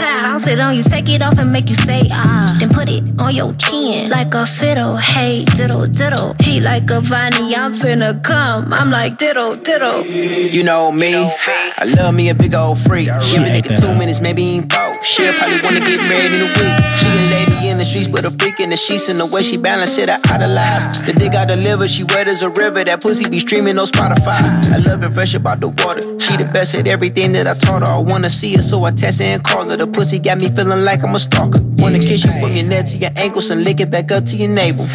bounce 0.00 0.46
it 0.46 0.60
on 0.60 0.76
you, 0.76 0.82
take 0.82 1.08
it 1.10 1.22
off 1.22 1.38
and 1.38 1.52
make 1.52 1.68
you 1.68 1.74
say 1.74 2.00
ah. 2.10 2.56
Then 2.58 2.70
put 2.70 2.88
it 2.88 3.02
on 3.18 3.34
your 3.34 3.52
chin 3.54 4.10
like 4.10 4.34
a 4.34 4.46
fiddle. 4.46 4.96
Hey, 4.96 5.44
diddle 5.54 5.86
diddle. 5.86 6.34
He 6.40 6.60
like 6.60 6.90
a 6.90 7.00
viney, 7.00 7.54
I'm 7.54 7.72
finna 7.72 8.22
come. 8.22 8.72
I'm 8.72 8.90
like 8.90 9.18
diddle 9.18 9.56
diddle. 9.56 10.04
You 10.04 10.62
know 10.62 10.92
me. 10.92 11.14
I 11.14 11.84
love 11.84 12.14
me 12.14 12.28
a 12.30 12.34
big 12.34 12.54
old 12.54 12.78
freak. 12.78 13.06
Give 13.06 13.42
a 13.42 13.46
nigga 13.46 13.78
two 13.80 13.94
minutes, 13.98 14.20
maybe 14.20 14.42
ain't 14.44 14.72
four. 14.72 14.92
She'll 15.02 15.32
probably 15.34 15.60
wanna 15.62 15.80
get 15.80 15.98
married 16.08 16.32
in 16.32 16.40
a 16.42 16.46
week. 16.46 16.76
She 16.98 17.06
a 17.06 17.30
lady 17.30 17.68
in 17.68 17.78
the 17.78 17.84
streets, 17.84 18.08
but 18.08 18.24
a 18.24 18.30
freak 18.30 18.60
in 18.60 18.70
the 18.70 18.76
sheets. 18.76 19.08
And 19.08 19.18
the 19.18 19.26
way 19.26 19.42
she 19.42 19.58
balance 19.58 19.98
it, 19.98 20.08
I 20.08 20.18
idolize. 20.30 21.04
The 21.06 21.12
dick 21.12 21.34
I 21.34 21.44
deliver, 21.44 21.86
she 21.88 22.04
wet 22.04 22.28
as 22.28 22.42
a 22.42 22.50
river. 22.50 22.84
That 22.84 23.02
pussy 23.02 23.28
be 23.28 23.38
streaming 23.38 23.78
on 23.78 23.86
Spotify. 23.86 24.40
I 24.72 24.78
love 24.78 25.02
it 25.04 25.10
fresh 25.10 25.34
about 25.34 25.60
the 25.60 25.68
water. 25.68 26.02
She 26.18 26.36
the 26.36 26.44
best 26.44 26.74
at 26.74 26.86
everything 26.86 27.32
that 27.32 27.46
I 27.46 27.54
taught 27.54 27.82
her. 27.82 27.92
I 27.94 27.98
wanna 27.98 28.30
see 28.30 28.54
her, 28.56 28.62
so 28.62 28.84
I 28.84 28.90
test 28.90 29.20
her 29.20 29.26
and 29.26 29.42
call 29.42 29.70
her. 29.70 29.83
The 29.84 29.90
pussy 29.92 30.18
got 30.18 30.40
me 30.40 30.48
feeling 30.48 30.82
like 30.82 31.02
I'm 31.04 31.14
a 31.14 31.18
stalker. 31.18 31.60
Wanna 31.76 31.98
kiss 31.98 32.24
you 32.24 32.32
from 32.40 32.56
your 32.56 32.64
neck 32.64 32.86
to 32.86 32.96
your 32.96 33.10
ankles 33.18 33.50
and 33.50 33.64
lick 33.64 33.80
it 33.80 33.90
back 33.90 34.10
up 34.12 34.24
to 34.24 34.34
your 34.34 34.48
navel. 34.48 34.86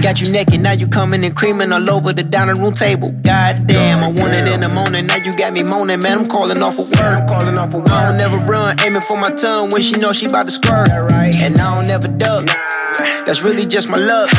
Got 0.00 0.22
you 0.22 0.30
naked, 0.30 0.60
now 0.60 0.70
you 0.70 0.86
coming 0.86 1.24
and 1.24 1.34
creaming 1.34 1.72
all 1.72 1.90
over 1.90 2.12
the 2.12 2.22
dining 2.22 2.62
room 2.62 2.72
table. 2.72 3.10
God 3.10 3.66
damn, 3.66 3.98
I 3.98 4.06
want 4.06 4.34
it 4.34 4.46
in 4.46 4.60
the 4.60 4.68
morning, 4.68 5.08
now 5.08 5.16
you 5.16 5.34
got 5.34 5.54
me 5.54 5.64
moaning, 5.64 6.00
man. 6.00 6.18
I'm 6.18 6.26
calling 6.26 6.62
off 6.62 6.78
a 6.78 6.82
word. 6.82 7.28
I 7.90 8.06
don't 8.06 8.16
never 8.16 8.38
run, 8.38 8.76
aiming 8.86 9.02
for 9.02 9.18
my 9.18 9.30
tongue 9.30 9.70
when 9.70 9.82
she 9.82 9.96
know 9.98 10.12
she 10.12 10.26
about 10.26 10.46
to 10.46 10.52
squirt. 10.52 10.88
And 10.88 11.58
I 11.58 11.76
don't 11.76 11.88
never 11.88 12.06
duck. 12.06 12.46
That's 13.26 13.44
really 13.44 13.66
just 13.66 13.90
my 13.90 13.98
luck. 13.98 14.30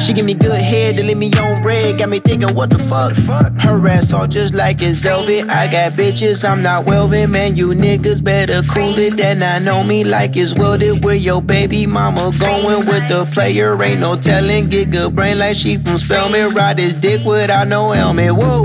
She 0.00 0.12
give 0.12 0.26
me 0.26 0.34
good 0.34 0.52
head 0.60 0.96
to 0.96 1.02
leave 1.02 1.16
me 1.16 1.32
on 1.32 1.62
red. 1.62 1.98
Got 1.98 2.10
me 2.10 2.18
thinking, 2.18 2.54
what 2.54 2.68
the 2.68 2.78
fuck? 2.78 3.16
Her 3.62 3.88
ass 3.88 4.12
all 4.12 4.26
just 4.26 4.52
like 4.52 4.82
it's 4.82 4.98
velvet. 4.98 5.48
I 5.48 5.66
got 5.66 5.94
bitches, 5.94 6.48
I'm 6.48 6.62
not 6.62 6.84
welding. 6.84 7.30
Man, 7.30 7.56
you 7.56 7.68
niggas 7.68 8.22
better 8.22 8.60
cool 8.68 8.98
it. 8.98 9.16
Then 9.16 9.42
I 9.44 9.58
know 9.58 9.84
me 9.84 10.04
like 10.04 10.36
it's 10.36 10.54
welded. 10.54 11.04
Where 11.04 11.14
your 11.14 11.42
baby 11.42 11.86
mama 11.86 12.32
going 12.38 12.86
with 12.86 13.08
the 13.08 13.28
player? 13.32 13.80
Ain't 13.82 14.00
no 14.00 14.16
telling. 14.16 14.68
Get 14.68 14.90
good 14.90 15.14
brain 15.14 15.38
like 15.38 15.56
she 15.56 15.76
from 15.76 15.98
Spelman. 15.98 16.54
Ride 16.54 16.78
his 16.78 16.94
dick 16.94 17.24
without 17.24 17.68
no 17.68 17.92
helmet. 17.92 18.34
Whoa. 18.34 18.64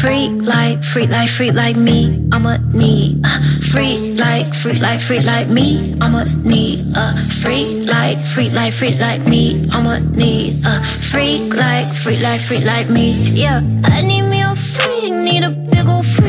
Freak 0.00 0.46
like, 0.46 0.84
freak 0.84 1.10
like, 1.10 1.28
freak 1.28 1.54
like 1.54 1.76
me. 1.76 2.08
I'ma 2.30 2.58
need 2.72 3.24
a 3.24 3.42
freak 3.70 4.18
like, 4.18 4.54
freak 4.54 4.80
like, 4.80 5.00
freak 5.00 5.24
like 5.24 5.48
me. 5.48 5.96
I'ma 6.00 6.24
need 6.44 6.92
a 6.94 7.16
freak 7.16 7.86
like, 7.86 8.22
freak 8.22 8.52
like, 8.52 8.72
freak 8.72 9.00
like 9.00 9.26
me. 9.26 9.68
I'ma 9.72 9.98
need 9.98 10.64
a 10.64 10.82
freak 10.84 11.54
like, 11.54 11.92
freak 11.94 12.20
like, 12.20 12.40
freak 12.40 12.64
like 12.64 12.88
me. 12.90 13.12
Yeah, 13.30 13.60
I 13.84 14.02
need 14.02 14.28
me 14.28 14.40
a 14.42 14.54
freak, 14.54 15.12
need 15.12 15.42
a 15.42 15.50
big 15.50 15.88
ol' 15.88 16.02
freak 16.02 16.27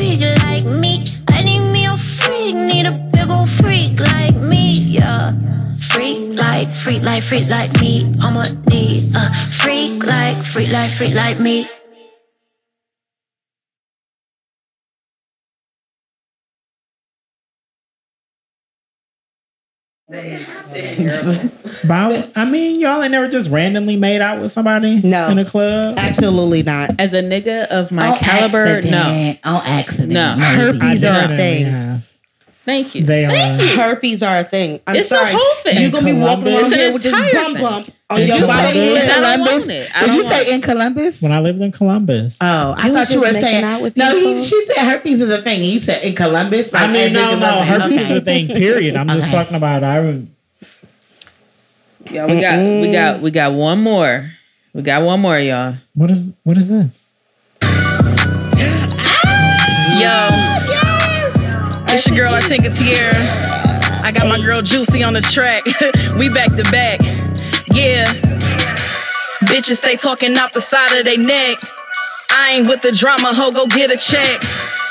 Freak 6.82 7.02
like, 7.02 7.22
freak 7.22 7.48
like, 7.48 7.70
me. 7.80 8.02
I'ma 8.22 8.44
need 8.68 9.14
a 9.14 9.18
uh, 9.18 9.32
freak 9.48 10.04
like, 10.06 10.42
freak 10.42 10.70
like, 10.72 10.90
freak 10.90 11.14
like 11.14 11.38
me. 11.38 11.66
But 21.82 21.92
I, 22.36 22.42
I 22.42 22.44
mean, 22.44 22.80
y'all 22.80 23.02
ain't 23.02 23.12
never 23.12 23.28
just 23.28 23.50
randomly 23.50 23.96
made 23.96 24.20
out 24.20 24.40
with 24.42 24.52
somebody 24.52 25.00
No. 25.00 25.28
in 25.30 25.38
a 25.38 25.44
club. 25.44 25.94
Absolutely 25.98 26.62
not. 26.62 26.90
As 26.98 27.14
a 27.14 27.22
nigga 27.22 27.66
of 27.68 27.90
my 27.90 28.10
On 28.10 28.18
caliber, 28.18 28.82
no. 28.82 28.98
accident. 28.98 29.38
On 29.44 29.62
accident. 29.64 30.12
No. 30.12 30.36
maybe. 30.36 30.78
Herpes 30.78 31.04
are 31.04 31.24
a 31.24 31.36
thing. 31.36 31.66
have. 31.66 32.09
Thank 32.64 32.94
you. 32.94 33.04
They 33.04 33.26
Thank 33.26 33.58
are. 33.60 33.64
you. 33.64 33.76
Herpes 33.76 34.22
are 34.22 34.36
a 34.38 34.44
thing. 34.44 34.80
I'm 34.86 34.96
It's 34.96 35.10
a 35.10 35.14
sorry. 35.16 35.32
whole 35.32 35.54
thing. 35.62 35.80
You're 35.80 35.90
gonna 35.90 36.04
be 36.06 36.12
walking 36.12 36.44
Columbus. 36.44 36.62
around 36.72 36.72
here 36.78 36.92
with 36.92 37.02
this 37.02 37.12
entire 37.12 37.32
bump 37.32 37.54
thing. 37.56 37.62
bump 37.62 37.90
on 38.10 38.20
In 38.20 38.26
your 38.28 38.40
bottom 38.46 38.72
Columbus. 38.72 38.92
lip. 38.92 39.02
I 39.02 39.06
don't 39.06 39.46
Columbus? 39.46 39.68
I 39.94 40.00
Did 40.00 40.06
don't 40.06 40.14
you 40.16 40.22
want 40.24 40.34
say 40.34 40.54
in 40.54 40.60
Columbus? 40.60 41.22
When 41.22 41.32
I 41.32 41.40
lived 41.40 41.60
in 41.62 41.72
Columbus. 41.72 42.36
Oh, 42.40 42.74
I 42.76 42.86
You 42.88 42.92
thought 42.92 43.10
you 43.10 43.20
were 43.20 43.26
saying. 43.32 43.64
out 43.64 43.80
with 43.82 43.96
no, 43.96 44.12
people? 44.14 44.34
you, 44.34 44.44
she 44.44 44.66
said 44.66 44.76
herpes 44.84 45.20
is 45.20 45.30
a 45.30 45.40
thing. 45.42 45.60
and 45.62 45.64
You 45.70 45.78
said 45.78 46.02
in 46.04 46.14
Columbus. 46.14 46.74
I 46.74 46.86
mean, 46.86 46.96
as 47.08 47.12
no, 47.14 47.34
no, 47.34 47.40
wasn't- 47.40 47.64
herpes 47.66 47.92
okay. 48.02 48.12
is 48.12 48.18
a 48.18 48.24
thing. 48.24 48.48
Period. 48.48 48.96
I'm 48.96 49.08
just 49.08 49.30
talking 49.32 49.54
about. 49.56 49.82
I 49.82 49.98
rem- 49.98 50.30
Yeah, 52.10 52.26
we 52.26 52.40
got 52.40 52.58
we 52.82 52.92
got 52.92 53.20
we 53.22 53.30
got 53.30 53.52
one 53.52 53.82
more. 53.82 54.30
We 54.74 54.82
got 54.82 55.02
one 55.02 55.20
more, 55.20 55.38
y'all. 55.38 55.74
what 55.94 56.10
is 56.10 56.28
what 56.44 56.58
is 56.58 56.68
this? 56.68 57.06
Yo, 60.00 60.49
it's 61.92 62.06
your 62.06 62.16
girl, 62.16 62.34
I 62.34 62.40
think 62.40 62.64
it's 62.64 62.78
Tierra. 62.78 63.12
I 64.02 64.12
got 64.12 64.28
my 64.28 64.38
girl 64.44 64.62
Juicy 64.62 65.02
on 65.02 65.12
the 65.12 65.20
track. 65.20 65.64
we 66.18 66.28
back 66.28 66.54
to 66.56 66.62
back. 66.70 67.00
Yeah. 67.72 68.06
Bitches 69.50 69.76
stay 69.76 69.96
talking 69.96 70.36
out 70.36 70.52
the 70.52 70.60
side 70.60 70.98
of 70.98 71.04
their 71.04 71.18
neck. 71.18 71.58
I 72.30 72.52
ain't 72.58 72.68
with 72.68 72.82
the 72.82 72.92
drama, 72.92 73.32
ho, 73.34 73.50
go 73.50 73.66
get 73.66 73.90
a 73.90 73.96
check. 73.96 74.40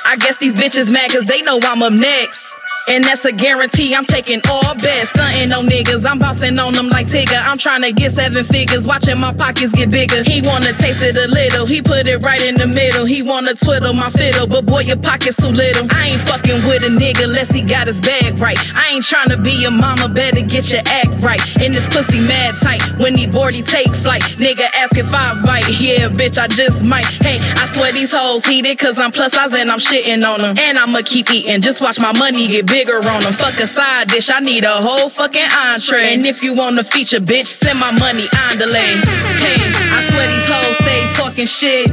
I 0.06 0.18
guess 0.18 0.38
these 0.38 0.56
bitches 0.56 0.92
mad 0.92 1.12
cause 1.12 1.26
they 1.26 1.42
know 1.42 1.60
I'm 1.64 1.82
up 1.82 1.94
next. 1.94 2.49
And 2.90 3.04
that's 3.04 3.24
a 3.24 3.32
guarantee, 3.32 3.94
I'm 3.94 4.04
taking 4.04 4.42
all 4.50 4.74
bets. 4.82 5.12
Stunting 5.12 5.54
on 5.54 5.66
niggas, 5.66 6.10
I'm 6.10 6.18
bouncing 6.18 6.58
on 6.58 6.74
them 6.74 6.90
like 6.90 7.06
Tigger. 7.06 7.40
I'm 7.46 7.60
trying 7.60 7.84
to 7.84 7.92
get 7.92 8.14
seven 8.14 8.44
figures, 8.44 8.88
watching 8.88 9.20
my 9.20 9.32
pockets 9.32 9.74
get 9.76 9.92
bigger. 9.92 10.24
He 10.24 10.42
wanna 10.42 10.74
taste 10.74 11.02
it 11.02 11.16
a 11.16 11.28
little, 11.28 11.68
he 11.68 11.84
put 11.84 12.08
it 12.08 12.24
right 12.24 12.42
in 12.42 12.56
the 12.56 12.66
middle. 12.66 13.06
He 13.06 13.22
wanna 13.22 13.54
twiddle 13.54 13.94
my 13.94 14.10
fiddle, 14.10 14.48
but 14.48 14.66
boy, 14.66 14.82
your 14.82 14.98
pocket's 14.98 15.36
too 15.38 15.54
little. 15.54 15.86
I 15.92 16.10
ain't 16.10 16.22
fucking 16.22 16.66
with 16.66 16.84
a 16.84 16.90
nigga 16.90 17.26
unless 17.26 17.52
he 17.52 17.62
got 17.62 17.86
his 17.88 18.02
bag 18.02 18.40
right. 18.40 18.58
I 18.76 18.90
ain't 18.94 19.06
trying 19.06 19.30
to 19.30 19.38
be 19.38 19.52
your 19.52 19.72
mama, 19.72 20.10
better 20.10 20.42
get 20.42 20.72
your 20.72 20.82
act 20.88 21.22
right. 21.22 21.42
And 21.62 21.76
this 21.76 21.88
pussy 21.90 22.20
mad 22.20 22.56
tight, 22.62 22.82
when 22.98 23.16
he 23.16 23.28
bored, 23.28 23.54
he 23.54 23.62
take 23.62 23.94
flight. 23.96 24.24
Nigga 24.42 24.66
ask 24.74 24.98
if 24.98 25.14
I 25.14 25.30
bite, 25.46 25.70
yeah, 25.80 26.10
bitch, 26.10 26.40
I 26.42 26.48
just 26.48 26.84
might. 26.86 27.06
Hey, 27.06 27.38
I 27.54 27.68
swear 27.68 27.92
these 27.92 28.12
hoes 28.12 28.46
heated, 28.46 28.80
cause 28.80 29.00
I'm 29.00 29.12
plus 29.12 29.34
size 29.34 29.54
and 29.54 29.70
I'm 29.70 29.80
shitting 29.80 30.26
on 30.26 30.42
them. 30.42 30.56
And 30.58 30.80
I'ma 30.80 31.02
keep 31.06 31.30
eating, 31.32 31.62
just 31.62 31.82
watch 31.82 32.00
my 32.00 32.18
money 32.18 32.48
get 32.48 32.66
on 32.88 33.24
them. 33.24 33.34
Fuck 33.34 33.60
a 33.60 33.68
side 33.68 34.08
dish, 34.08 34.30
I 34.30 34.40
need 34.40 34.64
a 34.64 34.76
whole 34.80 35.10
fucking 35.10 35.50
entree. 35.68 36.14
And 36.14 36.26
if 36.26 36.42
you 36.42 36.54
wanna 36.54 36.84
feature, 36.84 37.20
bitch, 37.20 37.48
send 37.48 37.78
my 37.78 37.92
money 37.92 38.28
on 38.48 38.58
delay. 38.58 38.96
Hey, 39.36 39.60
I 39.92 40.00
swear 40.08 40.28
these 40.28 40.48
hoes 40.48 40.76
stay 40.80 41.02
talking 41.12 41.46
shit. 41.46 41.88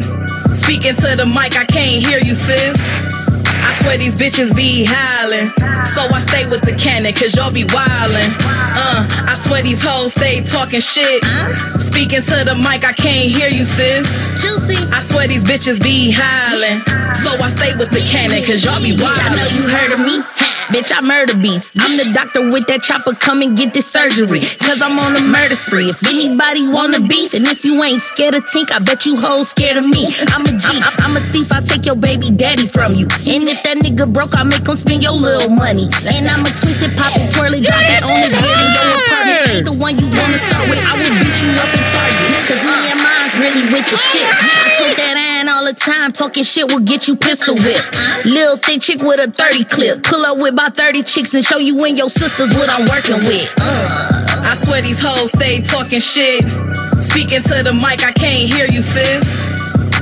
Speaking 0.55 0.95
to 0.95 1.17
the 1.17 1.27
mic, 1.27 1.57
I 1.59 1.65
can't 1.65 2.07
hear 2.07 2.19
you, 2.19 2.35
sis. 2.35 2.77
I 2.79 3.75
swear 3.83 3.99
these 3.99 4.15
bitches 4.15 4.55
be 4.55 4.85
howling. 4.85 5.51
So 5.91 6.03
I 6.15 6.21
stay 6.21 6.47
with 6.47 6.63
the 6.63 6.75
cannon, 6.75 7.13
cause 7.15 7.35
y'all 7.35 7.53
be 7.53 7.65
wildin'. 7.65 8.31
Uh, 8.79 9.27
I 9.27 9.37
swear 9.43 9.63
these 9.63 9.83
hoes 9.83 10.13
stay 10.13 10.43
talking 10.43 10.81
shit. 10.81 11.25
Speaking 11.83 12.23
to 12.23 12.45
the 12.47 12.55
mic, 12.55 12.85
I 12.85 12.93
can't 12.93 13.31
hear 13.31 13.49
you, 13.49 13.65
sis. 13.65 14.07
Juicy. 14.39 14.79
I 14.93 15.03
swear 15.03 15.27
these 15.27 15.43
bitches 15.43 15.83
be 15.83 16.13
howling. 16.13 16.79
So 17.17 17.31
I 17.43 17.51
stay 17.51 17.75
with 17.75 17.91
the 17.91 18.07
cannon, 18.07 18.45
cause 18.45 18.65
y'all 18.65 18.81
be 18.81 18.95
wildin'. 18.95 19.19
I 19.19 19.35
know 19.35 19.49
you 19.51 19.69
heard 19.69 19.93
of 19.93 20.01
me. 20.07 20.23
Bitch, 20.67 20.91
I 20.91 21.01
murder 21.01 21.39
beats. 21.39 21.71
I'm 21.79 21.95
the 21.95 22.11
doctor 22.11 22.43
with 22.51 22.67
that 22.67 22.83
chopper. 22.83 23.15
Come 23.15 23.39
and 23.43 23.57
get 23.57 23.71
this 23.73 23.87
surgery. 23.87 24.43
Cause 24.67 24.83
I'm 24.83 24.99
on 24.99 25.15
a 25.15 25.23
murder 25.23 25.55
spree. 25.55 25.95
If 25.95 26.03
anybody 26.03 26.67
wanna 26.67 26.99
beef, 27.07 27.35
and 27.35 27.47
if 27.47 27.65
you 27.65 27.79
ain't 27.85 28.03
scared 28.03 28.35
of 28.35 28.43
Tink, 28.51 28.75
I 28.75 28.83
bet 28.83 29.07
you 29.07 29.15
hoes 29.15 29.51
scared 29.51 29.79
of 29.79 29.87
me. 29.87 30.11
I'm 30.35 30.43
a 30.43 30.51
G. 30.59 30.67
I'm, 30.83 31.17
a 31.17 31.23
thief. 31.31 31.53
I 31.53 31.61
take 31.61 31.87
your 31.87 31.95
baby 31.95 32.33
daddy 32.33 32.67
from 32.67 32.99
you. 32.99 33.07
And 33.07 33.47
if 33.47 33.63
that 33.63 33.79
nigga 33.79 34.11
broke, 34.13 34.35
I 34.35 34.43
make 34.43 34.67
him 34.67 34.75
spend 34.75 35.05
your 35.05 35.15
little 35.15 35.51
money. 35.51 35.87
And 36.11 36.27
I'm 36.27 36.43
a 36.43 36.51
twisted, 36.51 36.99
pop 36.99 37.15
it, 37.15 37.31
twirly, 37.31 37.63
drop 37.63 37.87
it 37.87 38.03
on 38.03 38.19
his 38.27 38.35
bed 38.35 38.51
in 38.51 38.71
your 38.75 38.91
apartment. 38.99 39.67
The 39.71 39.77
one 39.79 39.95
you 39.95 40.09
wanna 40.19 40.39
start 40.51 40.67
with. 40.67 40.83
I 40.83 40.99
will 40.99 41.15
beat 41.23 41.39
you 41.47 41.51
up 41.63 41.71
in 41.79 41.85
Target. 41.95 42.26
Cause 42.47 42.63
me 42.63 42.79
and 42.95 43.03
mine's 43.03 43.37
really 43.39 43.67
with 43.75 43.91
the 43.91 43.99
shit. 43.99 44.23
I 44.23 44.71
took 44.79 44.97
that 45.03 45.19
iron 45.19 45.49
all 45.51 45.67
the 45.67 45.75
time. 45.75 46.13
Talking 46.13 46.45
shit 46.45 46.71
will 46.71 46.79
get 46.79 47.09
you 47.09 47.17
pistol 47.17 47.57
whipped. 47.59 47.91
Lil 48.25 48.57
thick 48.57 48.83
chick 48.83 49.03
with 49.03 49.19
a 49.19 49.29
30 49.29 49.65
clip. 49.65 50.05
Pull 50.05 50.23
up 50.25 50.39
with 50.39 50.53
about 50.53 50.77
30 50.77 51.03
chicks 51.03 51.35
and 51.35 51.45
show 51.45 51.59
you 51.59 51.75
and 51.85 51.99
your 51.99 52.09
sisters 52.09 52.55
what 52.55 52.71
I'm 52.71 52.87
working 52.87 53.19
with. 53.27 53.51
Uh. 53.59 54.47
I 54.47 54.55
swear 54.55 54.81
these 54.81 55.03
hoes 55.03 55.35
stay 55.35 55.61
talking 55.61 55.99
shit. 55.99 56.47
Speaking 57.03 57.43
to 57.43 57.67
the 57.67 57.75
mic, 57.75 58.07
I 58.07 58.13
can't 58.15 58.47
hear 58.47 58.67
you, 58.71 58.81
sis. 58.81 59.27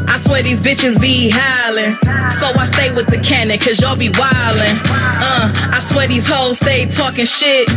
I 0.05 0.21
swear 0.21 0.43
these 0.43 0.61
bitches 0.61 1.01
be 1.01 1.31
howling. 1.33 1.97
So 2.29 2.45
I 2.61 2.69
stay 2.69 2.93
with 2.93 3.07
the 3.07 3.25
cannon, 3.25 3.57
cause 3.59 3.81
y'all 3.81 3.97
be 3.97 4.11
wildin'. 4.11 4.77
Uh, 4.85 5.49
I 5.73 5.81
swear 5.89 6.07
these 6.07 6.29
hoes 6.29 6.59
stay 6.61 6.85
talking 6.85 7.25
shit. 7.25 7.71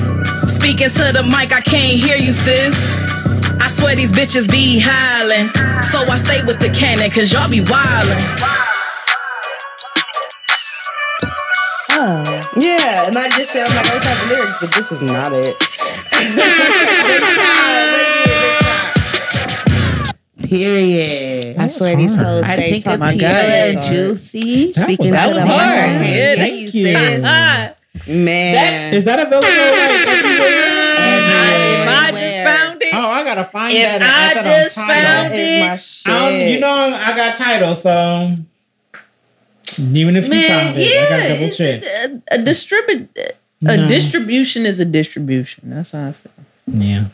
Speaking 0.59 0.91
to 0.91 1.15
the 1.15 1.23
mic, 1.23 1.55
I 1.55 1.61
can't 1.61 1.95
hear 1.95 2.17
you, 2.17 2.33
sis. 2.33 2.75
I 3.67 3.69
swear 3.71 3.95
these 3.97 4.13
bitches 4.13 4.49
be 4.49 4.79
howling. 4.79 5.49
So 5.91 5.99
I 6.09 6.17
stay 6.23 6.41
with 6.45 6.57
the 6.61 6.69
cannon, 6.69 7.11
cause 7.11 7.33
y'all 7.33 7.49
be 7.49 7.59
wildin'. 7.59 8.23
Oh. 11.99 12.41
Yeah, 12.55 13.07
and 13.07 13.17
I 13.17 13.27
just 13.27 13.49
said, 13.51 13.67
I'm 13.67 13.75
like, 13.75 13.87
I 13.91 13.95
wish 13.95 14.05
I 14.05 14.13
the 14.15 14.25
lyrics, 14.29 14.59
but 14.61 14.71
this 14.71 14.91
is 14.93 15.01
not 15.01 15.33
it. 15.33 15.57
Period. 20.43 21.57
I 21.57 21.67
swear 21.67 21.95
these 21.97 22.15
hoes 22.15 22.43
I 22.43 22.55
stay 22.55 22.79
think 22.79 22.83
talking 22.85 23.19
it's 23.19 23.21
shit. 23.21 23.75
good, 23.75 23.83
juicy. 23.83 24.71
Speaking 24.73 25.11
That 25.11 25.23
to 25.27 25.33
was 25.33 25.39
the 25.43 25.45
hard. 25.47 25.75
microphone. 25.75 26.05
Yeah, 26.05 26.35
Thank 26.35 26.51
thank 26.51 26.73
you, 26.73 26.81
you. 26.81 26.95
sis. 26.95 27.23
Man. 28.07 28.93
Is 28.93 29.03
that 29.05 29.19
available 29.19 29.41
like 29.41 30.07
everywhere? 30.07 30.56
Gotta 33.37 33.49
find 33.51 33.73
If 33.73 33.81
that. 33.83 33.95
and 33.95 34.03
I 34.03 34.33
that 34.33 34.37
on 34.37 34.43
just 34.63 34.75
Tidal. 34.75 34.95
found 34.95 35.33
it. 35.35 35.69
my 35.69 35.75
shit. 35.77 36.13
I 36.13 36.47
you 36.53 36.59
know, 36.59 36.99
I 36.99 37.15
got 37.15 37.35
Tidal, 37.37 37.75
so 37.75 38.35
even 39.93 40.15
if 40.15 40.27
you 40.27 40.47
found 40.47 40.77
it, 40.77 40.91
yeah, 40.91 41.05
I 41.05 41.09
gotta 41.09 41.29
double 41.29 41.45
it's 41.45 41.57
check. 41.57 41.83
a, 41.83 42.35
a 42.35 42.37
distribute. 42.43 43.09
A 43.61 43.77
No. 43.77 43.87
distribution 43.87 44.65
is 44.65 44.79
a 44.79 44.85
distribution. 44.85 45.69
That's 45.69 45.91
how 45.91 46.07
I 46.09 46.11
feel. 46.13 46.31
Yeah. 46.67 47.05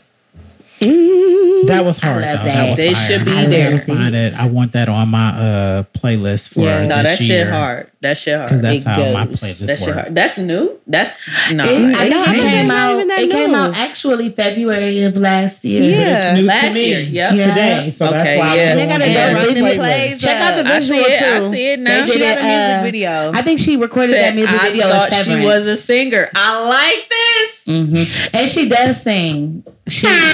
That 0.80 1.82
was 1.84 1.98
hard. 1.98 2.22
love 2.22 2.38
though. 2.40 2.44
that. 2.44 2.44
That 2.44 2.70
was 2.70 2.78
They 2.78 2.92
hard. 2.92 3.06
should 3.10 3.24
be 3.24 3.32
I 3.32 3.46
there. 3.46 3.70
gotta 3.78 3.84
Find 3.86 4.14
it. 4.14 4.34
I 4.34 4.46
want 4.48 4.72
that 4.72 4.88
on 4.88 5.08
my 5.08 5.28
uh 5.30 5.82
playlist 5.94 6.52
for 6.52 6.60
Yeah, 6.60 6.86
no, 6.86 7.02
this 7.02 7.18
that 7.18 7.24
year. 7.24 7.44
shit 7.44 7.52
hard. 7.52 7.90
That 8.02 8.18
shit 8.18 8.36
hard. 8.36 8.48
Because 8.48 8.60
that's 8.62 8.78
It 8.80 8.84
how 8.88 9.12
my 9.12 9.26
playlist 9.26 9.66
That 9.66 9.78
shit 9.78 9.86
works. 9.88 10.00
hard. 10.00 10.14
That's 10.14 10.38
new. 10.38 10.78
That's 10.86 11.10
no. 11.52 11.64
It, 11.64 11.80
like- 11.80 11.96
I 11.96 12.04
think 12.08 12.14
I 12.28 12.34
it 12.34 12.38
came 12.40 12.58
it's 12.66 12.68
not 12.68 12.76
out. 12.76 12.94
even 12.96 13.08
that 13.08 13.18
It 13.20 13.30
came 13.30 13.54
out 13.54 13.76
actually 13.76 14.28
February 14.30 15.02
of 15.04 15.16
last 15.16 15.64
year. 15.64 15.82
Yeah. 15.84 16.32
It's 16.32 16.40
new 16.40 16.46
Last 16.46 16.66
to 16.68 16.74
me 16.74 16.88
year, 16.88 17.00
yep. 17.00 17.34
Yeah. 17.34 17.46
today. 17.46 17.90
So 17.96 18.06
Okay, 18.08 18.16
that's 18.18 18.38
why 18.40 18.56
yeah. 18.56 18.70
I'm 18.72 18.76
They 18.76 18.86
gotta 18.86 19.04
it 19.04 19.14
go 19.14 19.48
the 19.48 19.54
them 19.60 19.76
plays 19.76 20.20
Check 20.20 20.40
out 20.42 20.62
the 20.62 20.68
I 20.70 20.78
visual 20.80 21.02
see 21.02 21.10
it. 21.12 21.22
I 21.22 21.38
too. 21.38 21.50
see 21.50 21.72
it 21.72 21.80
now. 21.80 22.04
did 22.06 22.12
She 22.14 22.20
got 22.20 22.38
a 22.38 22.42
music 22.42 22.76
uh, 22.76 22.82
video. 22.82 23.32
I 23.32 23.42
think 23.42 23.60
she 23.60 23.76
recorded 23.78 24.14
that 24.16 24.24
Said, 24.26 24.34
music 24.34 24.60
I 24.60 24.68
video. 24.68 24.88
thought 24.88 25.12
she 25.12 25.44
was 25.46 25.66
a 25.66 25.76
singer. 25.78 26.28
I 26.34 26.68
like 26.68 27.08
this. 27.08 27.53
Mhm. 27.66 28.34
And 28.34 28.50
she 28.50 28.68
does 28.68 29.02
sing. 29.02 29.64
She, 29.88 30.06
she 30.06 30.06
does. 30.06 30.26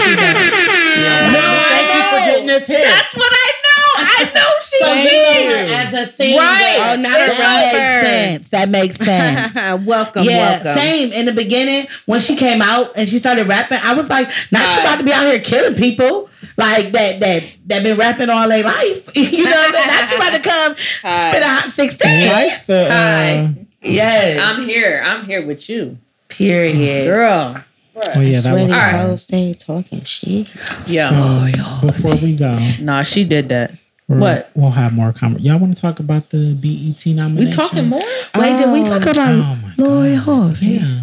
No, 1.32 1.61
thank 1.69 1.94
you 1.94 2.02
for 2.02 2.19
getting 2.27 2.47
this 2.47 2.66
hit. 2.66 2.82
That's 2.82 3.15
what 3.16 3.32
I 3.32 3.52
know. 3.62 3.66
I 4.02 4.31
know 4.35 4.51
she 4.62 4.78
So 4.78 4.86
Thank 4.86 5.11
you 5.11 5.23
know 5.23 5.40
you. 5.40 5.51
her 5.69 5.74
as 5.74 5.93
a 6.09 6.12
singer. 6.12 6.39
Right. 6.39 6.77
Oh, 6.81 6.97
not 7.01 7.20
a 7.20 7.27
that 7.27 7.39
rapper. 7.39 7.77
makes 7.78 8.09
sense. 8.09 8.48
That 8.51 8.69
makes 8.69 8.97
sense. 8.97 9.55
welcome, 9.86 10.24
yeah, 10.24 10.39
welcome. 10.62 10.73
same. 10.74 11.12
In 11.12 11.27
the 11.27 11.32
beginning, 11.32 11.86
when 12.07 12.20
she 12.20 12.35
came 12.36 12.62
out 12.62 12.93
and 12.97 13.09
she 13.09 13.19
started 13.19 13.47
rapping, 13.47 13.78
I 13.82 13.94
was 13.94 14.09
like, 14.09 14.28
"Not 14.51 14.61
you 14.70 14.77
Right. 14.78 14.81
about 14.81 14.98
to 14.98 15.05
be 15.05 15.12
out 15.12 15.27
here 15.31 15.40
killing 15.40 15.74
people 15.74 16.28
like 16.57 16.93
that 16.93 17.20
that 17.20 17.43
that 17.66 17.82
been 17.82 17.97
rapping 17.98 18.31
all 18.31 18.48
their 18.48 18.65
life." 18.65 19.11
you 19.16 19.44
know, 19.44 19.51
what 19.51 19.74
I 19.74 19.78
mean? 19.78 19.86
not 19.86 20.11
you 20.11 20.16
about 20.16 20.32
to 20.32 20.40
come 20.48 20.77
Hi. 21.02 21.31
spit 21.31 21.43
a 21.43 21.47
hot 21.48 21.70
sixteen. 21.73 22.28
like 22.32 22.66
the. 22.66 22.86
Uh, 22.86 22.90
Hi. 22.90 23.55
Yes. 23.82 24.40
I'm 24.40 24.65
here. 24.66 25.02
I'm 25.05 25.24
here 25.24 25.44
with 25.47 25.69
you, 25.70 25.98
Period. 26.31 27.05
girl. 27.07 27.65
oh 27.97 28.20
yeah, 28.20 28.40
that 28.40 28.52
was. 28.52 28.62
these 28.62 28.73
Alright. 28.73 29.20
stay 29.20 29.55
talking 29.55 30.02
shit. 30.05 30.52
Yeah. 30.86 31.11
So, 31.11 31.15
oh, 31.16 31.81
before 31.86 32.16
we 32.16 32.35
go, 32.36 32.59
Nah, 32.81 33.02
she 33.02 33.24
did 33.24 33.48
that. 33.51 33.73
What? 34.07 34.51
We'll 34.55 34.70
have 34.70 34.93
more 34.93 35.12
comment. 35.12 35.43
Y'all 35.43 35.59
want 35.61 35.77
to 35.77 35.81
talk 35.81 36.01
about 36.01 36.31
the 36.31 36.55
BET 36.55 37.07
nomination? 37.15 37.47
We 37.47 37.52
talking 37.52 37.89
more? 37.89 38.01
Wait, 38.36 38.57
did 38.59 38.73
we 38.73 38.82
talk 38.82 39.07
Oh 39.07 39.11
about 39.12 39.55
my 39.62 39.73
Lori 39.77 40.15
God. 40.16 40.24
Harvey? 40.24 40.66
Yeah, 40.66 40.99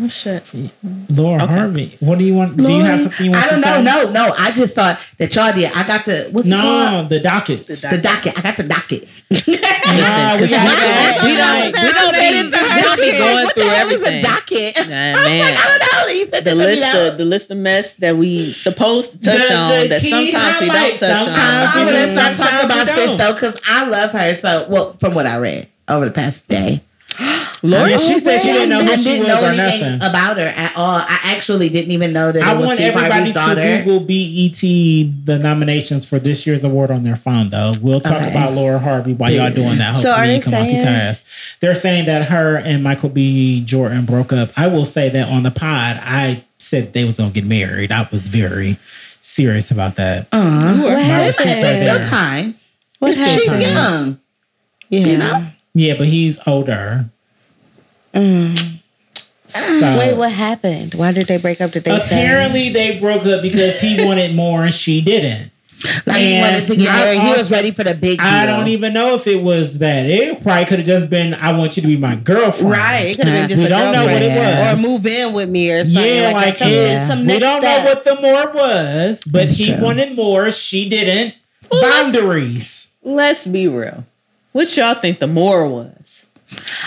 Oh 0.00 0.06
shit. 0.06 0.44
Laura 1.10 1.42
Okay. 1.42 1.52
Harvey. 1.54 1.96
What 2.00 2.18
do 2.18 2.24
you 2.24 2.34
want? 2.34 2.56
Do 2.56 2.70
you 2.72 2.84
have 2.84 3.00
something 3.00 3.26
you 3.26 3.32
want 3.32 3.44
I 3.44 3.50
don't 3.50 3.62
to 3.62 3.66
know. 3.82 4.04
say? 4.06 4.12
No, 4.12 4.26
no. 4.28 4.34
I 4.38 4.52
just 4.52 4.74
thought 4.74 4.98
that 5.18 5.34
y'all 5.34 5.52
did. 5.52 5.72
I 5.74 5.84
got 5.86 6.04
the 6.04 6.28
what's 6.30 6.46
it 6.46 6.50
called? 6.52 6.92
No, 7.04 7.08
the 7.08 7.18
docket. 7.20 7.66
The 7.66 7.98
docket. 8.00 8.38
I 8.38 8.42
got 8.42 8.56
the 8.56 8.62
docket. 8.62 9.08
Nah, 9.30 9.36
we 10.36 10.42
Listen, 10.46 10.48
'cause 10.48 10.50
got 10.50 11.24
we, 11.24 11.34
don't, 11.34 11.34
we 11.34 11.36
don't, 11.36 11.64
we 11.66 11.90
don't 11.92 12.12
That 12.12 12.30
be, 12.30 12.48
the 12.48 12.56
we 12.74 12.82
don't 12.82 12.96
be 12.96 13.10
docket. 13.10 13.18
going 13.18 13.44
What 13.44 13.54
through 13.54 13.64
the 13.64 13.70
hell 13.70 13.86
is 13.88 13.92
everything. 13.94 14.18
a 14.18 14.22
docket? 14.22 14.76
Nah, 14.76 14.82
I 14.84 15.14
was 15.14 15.24
man. 15.24 15.54
like, 15.54 15.58
I 15.58 15.78
don't 15.78 15.92
know. 15.92 16.14
He 16.14 16.26
said 16.26 16.44
the 16.44 16.54
this 16.54 16.54
to 16.54 16.58
me 16.58 16.66
list 16.66 16.80
now. 16.80 17.08
of 17.08 17.18
the 17.18 17.24
list 17.24 17.50
of 17.50 17.56
mess 17.58 17.94
that 17.94 18.16
we 18.16 18.52
supposed 18.52 19.12
to 19.12 19.18
touch 19.18 19.48
The- 19.48 19.54
on 19.54 19.88
that 19.88 20.02
sometimes 20.02 20.60
we 20.60 20.66
don't 20.68 20.90
touch 20.90 20.98
sometimes 20.98 21.36
I'm 21.74 21.80
on. 21.80 21.86
we 21.86 21.92
gonna 21.92 22.06
do, 22.06 22.12
stop 22.12 22.36
talking 22.36 22.66
about 22.66 22.86
we 22.86 22.92
sis 22.92 23.18
though, 23.18 23.32
because 23.34 23.60
I 23.66 23.84
love 23.86 24.10
her. 24.12 24.34
So, 24.36 24.66
well, 24.68 24.92
from 25.00 25.14
what 25.14 25.26
I 25.26 25.38
read 25.38 25.68
over 25.88 26.04
the 26.04 26.10
past 26.12 26.46
day, 26.48 26.82
Lori, 27.62 27.98
she 27.98 28.18
said 28.20 28.38
she 28.38 28.52
didn't 28.52 28.68
know 28.68 28.78
I 28.78 28.84
who 28.84 28.96
she 28.98 29.04
didn't 29.04 29.18
was 29.20 29.28
know 29.28 29.42
or 29.42 29.46
anything 29.50 29.98
nothing. 29.98 30.10
about 30.10 30.36
her 30.36 30.46
at 30.46 30.76
all. 30.76 30.98
I 30.98 31.18
actually 31.24 31.68
didn't 31.68 31.90
even 31.90 32.12
know 32.12 32.30
that 32.30 32.42
I 32.42 32.52
it 32.52 32.56
was 32.56 32.66
want 32.66 32.78
Steve 32.78 32.94
everybody 32.94 33.12
Harvey's 33.32 33.32
to 33.32 33.38
daughter. 33.38 33.82
Google 33.84 34.00
BET 34.06 34.60
the 35.26 35.38
nominations 35.42 36.04
for 36.04 36.20
this 36.20 36.46
year's 36.46 36.62
award 36.62 36.90
on 36.92 37.02
their 37.02 37.16
phone. 37.16 37.50
Though 37.50 37.72
we'll 37.82 37.98
talk 38.00 38.22
Okay. 38.22 38.30
about 38.30 38.52
Laura 38.52 38.78
Harvey 38.78 39.14
while 39.14 39.32
y'all 39.32 39.50
doing 39.52 39.78
that. 39.78 39.96
So 39.98 40.08
Hopefully 40.10 40.12
are 40.12 40.32
you 40.32 40.38
they 40.38 40.40
can 40.50 40.50
saying- 40.68 40.84
multitask. 40.84 41.22
They're 41.60 41.74
saying 41.74 42.06
that 42.06 42.28
her 42.28 42.56
and 42.56 42.84
Michael 42.84 43.08
B. 43.08 43.62
Jordan 43.64 44.04
broke 44.04 44.32
up. 44.32 44.50
I 44.56 44.68
will 44.68 44.84
say 44.84 45.08
that 45.08 45.28
on 45.28 45.42
the 45.42 45.50
pod, 45.50 46.00
I 46.02 46.44
said 46.58 46.92
they 46.92 47.04
was 47.04 47.16
gonna 47.16 47.30
get 47.30 47.44
married. 47.46 47.90
I 47.90 48.06
was 48.12 48.28
very 48.28 48.78
serious 49.20 49.70
about 49.72 49.96
that. 49.96 50.28
Uh, 50.30 50.76
what 50.78 50.92
My 50.92 51.26
receipts 51.26 51.38
happened? 51.38 51.58
are 51.58 51.62
There's 51.72 51.96
still 52.06 52.08
time. 52.08 52.54
What 53.00 53.14
still 53.14 53.28
She's 53.28 53.46
time. 53.46 53.60
young. 53.60 54.18
Yeah. 54.90 55.00
You 55.06 55.18
know? 55.18 55.46
Yeah, 55.78 55.94
but 55.96 56.08
he's 56.08 56.40
older. 56.46 57.08
Mm. 58.14 58.80
So 59.46 59.96
Wait, 59.98 60.16
what 60.16 60.32
happened? 60.32 60.94
Why 60.94 61.12
did 61.12 61.26
they 61.28 61.38
break 61.38 61.60
up? 61.60 61.70
Did 61.70 61.84
they 61.84 61.98
say? 62.00 62.20
apparently 62.22 62.68
they 62.70 62.98
broke 62.98 63.24
up 63.26 63.40
because 63.42 63.80
he 63.80 64.04
wanted 64.04 64.34
more 64.34 64.64
and 64.64 64.74
she 64.74 65.00
didn't. 65.00 65.50
Like 66.06 66.16
he 66.20 66.40
wanted 66.40 66.66
to 66.66 66.76
get 66.76 66.84
married. 66.88 67.20
He 67.20 67.32
was 67.32 67.50
ready 67.50 67.70
for 67.70 67.84
the 67.84 67.94
big 67.94 68.18
deal. 68.18 68.26
I 68.26 68.44
don't 68.44 68.66
even 68.68 68.92
know 68.92 69.14
if 69.14 69.26
it 69.28 69.40
was 69.42 69.78
that. 69.78 70.06
It 70.06 70.42
probably 70.42 70.64
could 70.66 70.80
have 70.80 70.86
just 70.86 71.08
been, 71.08 71.34
I 71.34 71.56
want 71.56 71.76
you 71.76 71.82
to 71.82 71.86
be 71.86 71.96
my 71.96 72.16
girlfriend. 72.16 72.72
Right, 72.72 73.04
it 73.06 73.16
could 73.16 73.28
have 73.28 73.36
been 73.42 73.48
just 73.48 73.60
We 73.60 73.66
a 73.66 73.68
don't 73.68 73.92
know 73.92 74.04
what 74.04 74.20
it 74.20 74.36
was. 74.36 74.78
or 74.78 74.82
move 74.82 75.06
in 75.06 75.32
with 75.32 75.48
me 75.48 75.70
or 75.70 75.84
something 75.84 76.14
Yeah, 76.14 76.32
like, 76.32 76.34
like. 76.46 76.54
Some, 76.56 76.70
yeah. 76.70 76.98
some 77.00 77.20
we 77.26 77.38
don't 77.38 77.62
step. 77.62 77.84
know 77.84 77.90
what 77.90 78.04
the 78.04 78.14
more 78.20 78.52
was, 78.54 79.20
but 79.24 79.32
That's 79.46 79.52
he 79.56 79.66
true. 79.72 79.80
wanted 79.82 80.16
more. 80.16 80.50
She 80.50 80.88
didn't. 80.88 81.36
let's- 81.70 82.12
Boundaries. 82.12 82.90
Let's 83.02 83.46
be 83.46 83.68
real. 83.68 84.04
What 84.58 84.76
y'all 84.76 84.94
think 84.94 85.20
the 85.20 85.28
more 85.28 85.68
was? 85.68 86.26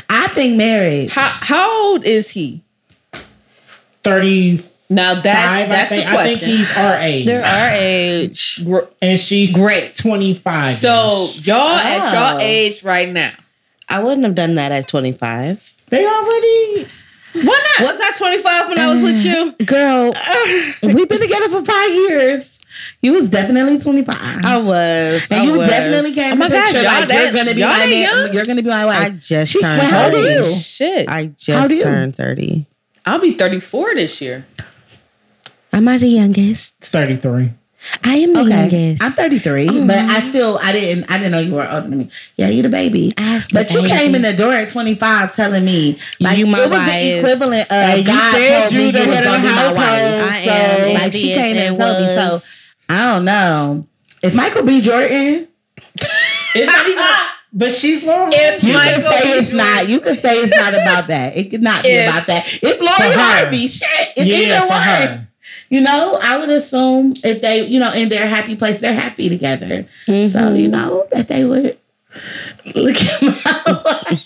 I 0.10 0.28
think 0.34 0.58
marriage. 0.58 1.10
How 1.10 1.30
how 1.30 1.86
old 1.86 2.04
is 2.04 2.30
he? 2.30 2.66
Thirty. 4.04 4.62
Now 4.90 5.14
that's 5.14 5.26
I 5.26 5.66
that's 5.68 5.88
think. 5.88 6.04
the 6.04 6.12
I 6.12 6.24
think 6.26 6.40
he's 6.42 6.76
our 6.76 6.96
age. 6.96 7.26
They're 7.26 7.46
our 7.46 7.70
age. 7.72 8.62
And 9.02 9.18
she's 9.18 9.54
Great. 9.54 9.96
25. 9.96 10.74
So 10.74 11.30
y'all 11.36 11.70
at 11.70 12.14
Oh. 12.14 12.14
y'all 12.14 12.40
age 12.42 12.84
right 12.84 13.08
now. 13.08 13.32
I 13.88 14.04
wouldn't 14.04 14.26
have 14.26 14.36
done 14.36 14.56
that 14.56 14.74
at 14.74 14.90
25. 14.90 15.74
they 15.88 16.06
already. 16.06 16.88
Why 17.36 17.44
not? 17.80 17.88
Was 17.88 18.02
I 18.02 18.12
25 18.18 18.68
when 18.68 18.80
I 18.80 18.88
was 18.88 19.02
with 19.02 19.24
mm. 19.24 19.60
you? 19.60 19.66
Girl, 19.66 20.14
we've 20.94 21.08
been 21.08 21.22
together 21.22 21.48
for 21.48 21.64
five 21.64 21.94
years. 21.94 22.61
You 23.02 23.14
was 23.14 23.30
definitely 23.30 23.80
25. 23.80 24.16
I 24.46 24.58
was. 24.58 25.30
and 25.32 25.42
I 25.42 25.44
you 25.46 25.52
was. 25.54 25.68
definitely 25.68 26.14
came 26.14 26.34
Oh 26.34 26.36
my 26.36 26.46
in 26.46 26.52
the 26.52 26.58
God, 26.58 26.64
picture 26.66 26.82
y'all 26.84 26.94
like 27.00 27.08
that- 27.10 27.24
you're 27.24 27.34
gonna 27.34 27.54
be 27.56 27.62
y'all 27.62 27.70
my 27.70 27.78
that 27.80 27.90
man. 27.90 28.02
young? 28.02 28.34
You're 28.34 28.46
gonna 28.46 28.62
be 28.64 28.70
my 28.70 28.86
wife. 28.86 28.98
I 28.98 29.10
just 29.10 29.54
She- 29.54 29.60
turned 29.60 29.82
wait, 29.82 29.90
how 29.90 30.06
old 30.06 30.14
30. 30.14 30.50
you? 30.50 30.56
Shit. 30.60 31.10
I 31.10 31.26
just 31.38 31.82
turned 31.82 32.16
30. 32.16 32.66
I'll 33.06 33.20
be 33.20 33.34
34 33.34 33.96
this 33.96 34.22
year. 34.22 34.46
Am 35.74 35.88
I 35.88 35.98
the 35.98 36.08
youngest? 36.08 36.76
33. 36.82 37.52
I 38.04 38.14
am 38.18 38.34
the 38.34 38.42
Okay. 38.42 38.50
youngest. 38.50 39.02
I'm 39.04 39.12
33, 39.12 39.66
but 39.88 39.98
I 39.98 40.30
still 40.30 40.60
I 40.62 40.72
didn't 40.72 41.10
I 41.10 41.18
didn't 41.18 41.32
know 41.32 41.40
you 41.40 41.54
were 41.56 41.68
older 41.68 41.90
than 41.90 41.98
me. 41.98 42.10
Yeah, 42.38 42.50
you 42.50 42.62
the 42.62 42.70
baby. 42.70 43.12
I 43.18 43.36
was 43.36 43.48
the 43.48 43.56
But 43.56 43.72
you 43.72 43.78
baby. 43.82 43.90
came 43.90 44.14
in 44.14 44.22
the 44.22 44.34
door 44.34 44.54
at 44.54 44.70
25 44.70 45.36
telling 45.36 45.66
me 45.66 45.98
like 46.20 46.38
You 46.38 46.46
my 46.46 46.60
it 46.60 46.70
was 46.70 46.78
wife. 46.78 46.92
the 46.92 47.18
equivalent 47.18 47.72
of 47.72 47.90
Hey, 47.90 48.00
you 48.02 48.06
said 48.06 48.60
told 48.62 48.72
you 48.74 48.80
me 48.82 48.92
the 48.92 49.00
you 49.00 49.08
was 49.08 49.16
head 49.16 49.26
of 49.26 49.32
gonna 49.32 49.44
the 49.44 49.50
be 49.50 49.56
my 49.56 49.68
wife. 49.74 49.78
household. 49.78 50.22
I 50.32 50.46
So, 50.46 50.52
am. 50.52 50.94
like 50.94 51.14
she 51.14 51.34
came 51.34 51.56
in 51.56 51.58
and 51.58 51.68
and 51.70 51.78
told 51.80 52.00
me 52.00 52.06
so. 52.06 52.40
Was. 52.92 53.00
I 53.02 53.14
don't 53.14 53.26
know. 53.26 53.88
If 54.24 54.34
Michael 54.36 54.64
B. 54.64 54.82
Jordan, 54.82 55.48
It's 56.56 56.68
not 56.68 56.88
even. 56.88 57.04
But 57.54 57.72
she's 57.72 58.04
Laura. 58.06 58.30
If 58.32 58.64
you 58.64 58.74
Michael 58.74 59.02
can 59.02 59.12
say 59.12 59.24
B. 59.24 59.30
it's 59.40 59.50
Jordan- 59.50 59.58
not. 59.58 59.90
You 59.90 60.00
can 60.00 60.16
say 60.16 60.36
it's 60.38 60.56
not 60.56 60.74
about 60.74 61.08
that. 61.08 61.36
It 61.36 61.50
could 61.50 61.62
not 61.62 61.84
be 61.84 61.90
If- 61.90 62.10
about 62.10 62.28
that. 62.28 62.46
If 62.62 62.80
Lori 62.80 63.14
Harvey, 63.14 63.68
shit, 63.68 63.88
if 64.16 64.26
yeah, 64.28 64.38
either 64.58 64.68
one. 64.68 64.82
her. 64.82 65.28
You 65.70 65.82
know, 65.82 66.18
I 66.22 66.38
would 66.38 66.50
assume 66.50 67.14
if 67.24 67.42
they, 67.42 67.66
you 67.66 67.80
know, 67.80 67.92
in 67.94 68.10
their 68.10 68.28
happy 68.28 68.56
place, 68.58 68.80
they're 68.80 68.94
happy 68.94 69.30
together. 69.30 69.86
So 70.06 70.12
Mm-hmm. 70.14 70.56
you 70.58 70.68
know 70.68 71.08
that 71.12 71.28
they 71.30 71.44
would 71.46 71.78
Look 72.76 72.98
at 73.02 73.22
my 73.22 74.20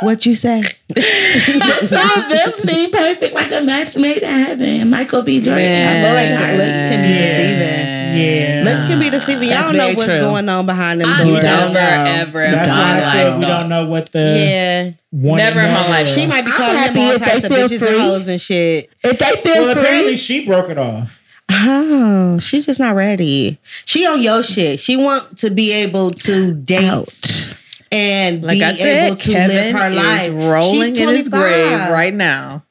What 0.00 0.24
you 0.26 0.34
say? 0.34 0.62
Some 0.96 2.10
of 2.22 2.28
them 2.30 2.52
seem 2.56 2.90
perfect, 2.90 3.34
like 3.34 3.52
a 3.52 3.60
match 3.60 3.96
made 3.96 4.22
in 4.22 4.44
heaven. 4.44 4.69
Michael 5.10 5.22
B. 5.24 5.40
Jordan. 5.40 5.64
I 5.64 6.02
feel 6.04 6.14
like 6.14 6.50
the 6.50 6.56
looks 6.56 6.82
can 6.82 7.02
be 7.02 7.18
deceiving. 7.18 7.90
Yeah. 8.20 8.62
Looks 8.64 8.84
can 8.84 9.00
be 9.00 9.10
deceiving. 9.10 9.48
Y'all 9.48 9.62
don't 9.62 9.76
know 9.76 9.92
what's 9.94 10.06
true. 10.12 10.20
going 10.20 10.48
on 10.48 10.66
behind 10.66 11.00
them 11.00 11.08
I 11.10 11.18
doors. 11.24 11.42
never 11.42 11.72
know. 11.74 12.04
ever 12.06 12.42
have 12.46 12.52
That's 12.52 12.68
why 12.70 13.08
I 13.08 13.12
said 13.12 13.38
we 13.40 13.44
don't 13.46 13.68
know 13.68 13.86
what 13.88 14.12
the 14.12 14.18
Yeah, 14.38 14.90
one 15.10 15.38
Never 15.38 15.60
in 15.60 15.72
my 15.72 15.88
life. 15.88 16.06
she 16.06 16.26
might 16.26 16.44
be 16.44 16.50
calling 16.52 16.76
him 16.76 16.78
happy 16.78 17.00
all 17.00 17.10
if 17.12 17.20
they 17.20 17.26
types 17.26 17.44
of 17.44 17.52
feel 17.52 17.66
bitches 17.68 17.78
free. 17.80 17.88
and 17.88 18.00
hoes 18.02 18.28
and 18.28 18.40
shit. 18.40 18.90
If 19.02 19.18
they 19.18 19.30
feel 19.42 19.62
Well, 19.64 19.74
free, 19.74 19.82
apparently 19.82 20.16
she 20.16 20.46
broke 20.46 20.70
it 20.70 20.78
off. 20.78 21.20
Oh, 21.50 22.38
she's 22.38 22.66
just 22.66 22.78
not 22.78 22.94
ready. 22.94 23.58
She 23.84 24.06
on 24.06 24.22
your 24.22 24.44
shit. 24.44 24.78
She 24.78 24.96
want 24.96 25.38
to 25.38 25.50
be 25.50 25.72
able 25.72 26.12
to 26.12 26.54
date 26.54 27.54
and 27.90 28.44
Like 28.44 28.58
be 28.58 28.64
I 28.64 28.72
said, 28.72 29.06
able 29.06 29.16
to 29.16 29.32
Kevin 29.32 29.56
live 29.56 29.74
her 29.82 29.88
is 29.88 29.96
life. 29.96 30.30
rolling 30.32 30.94
She's 30.94 30.98
in 30.98 31.08
his 31.08 31.28
25. 31.28 31.30
grave 31.30 31.90
right 31.90 32.14
now. 32.14 32.62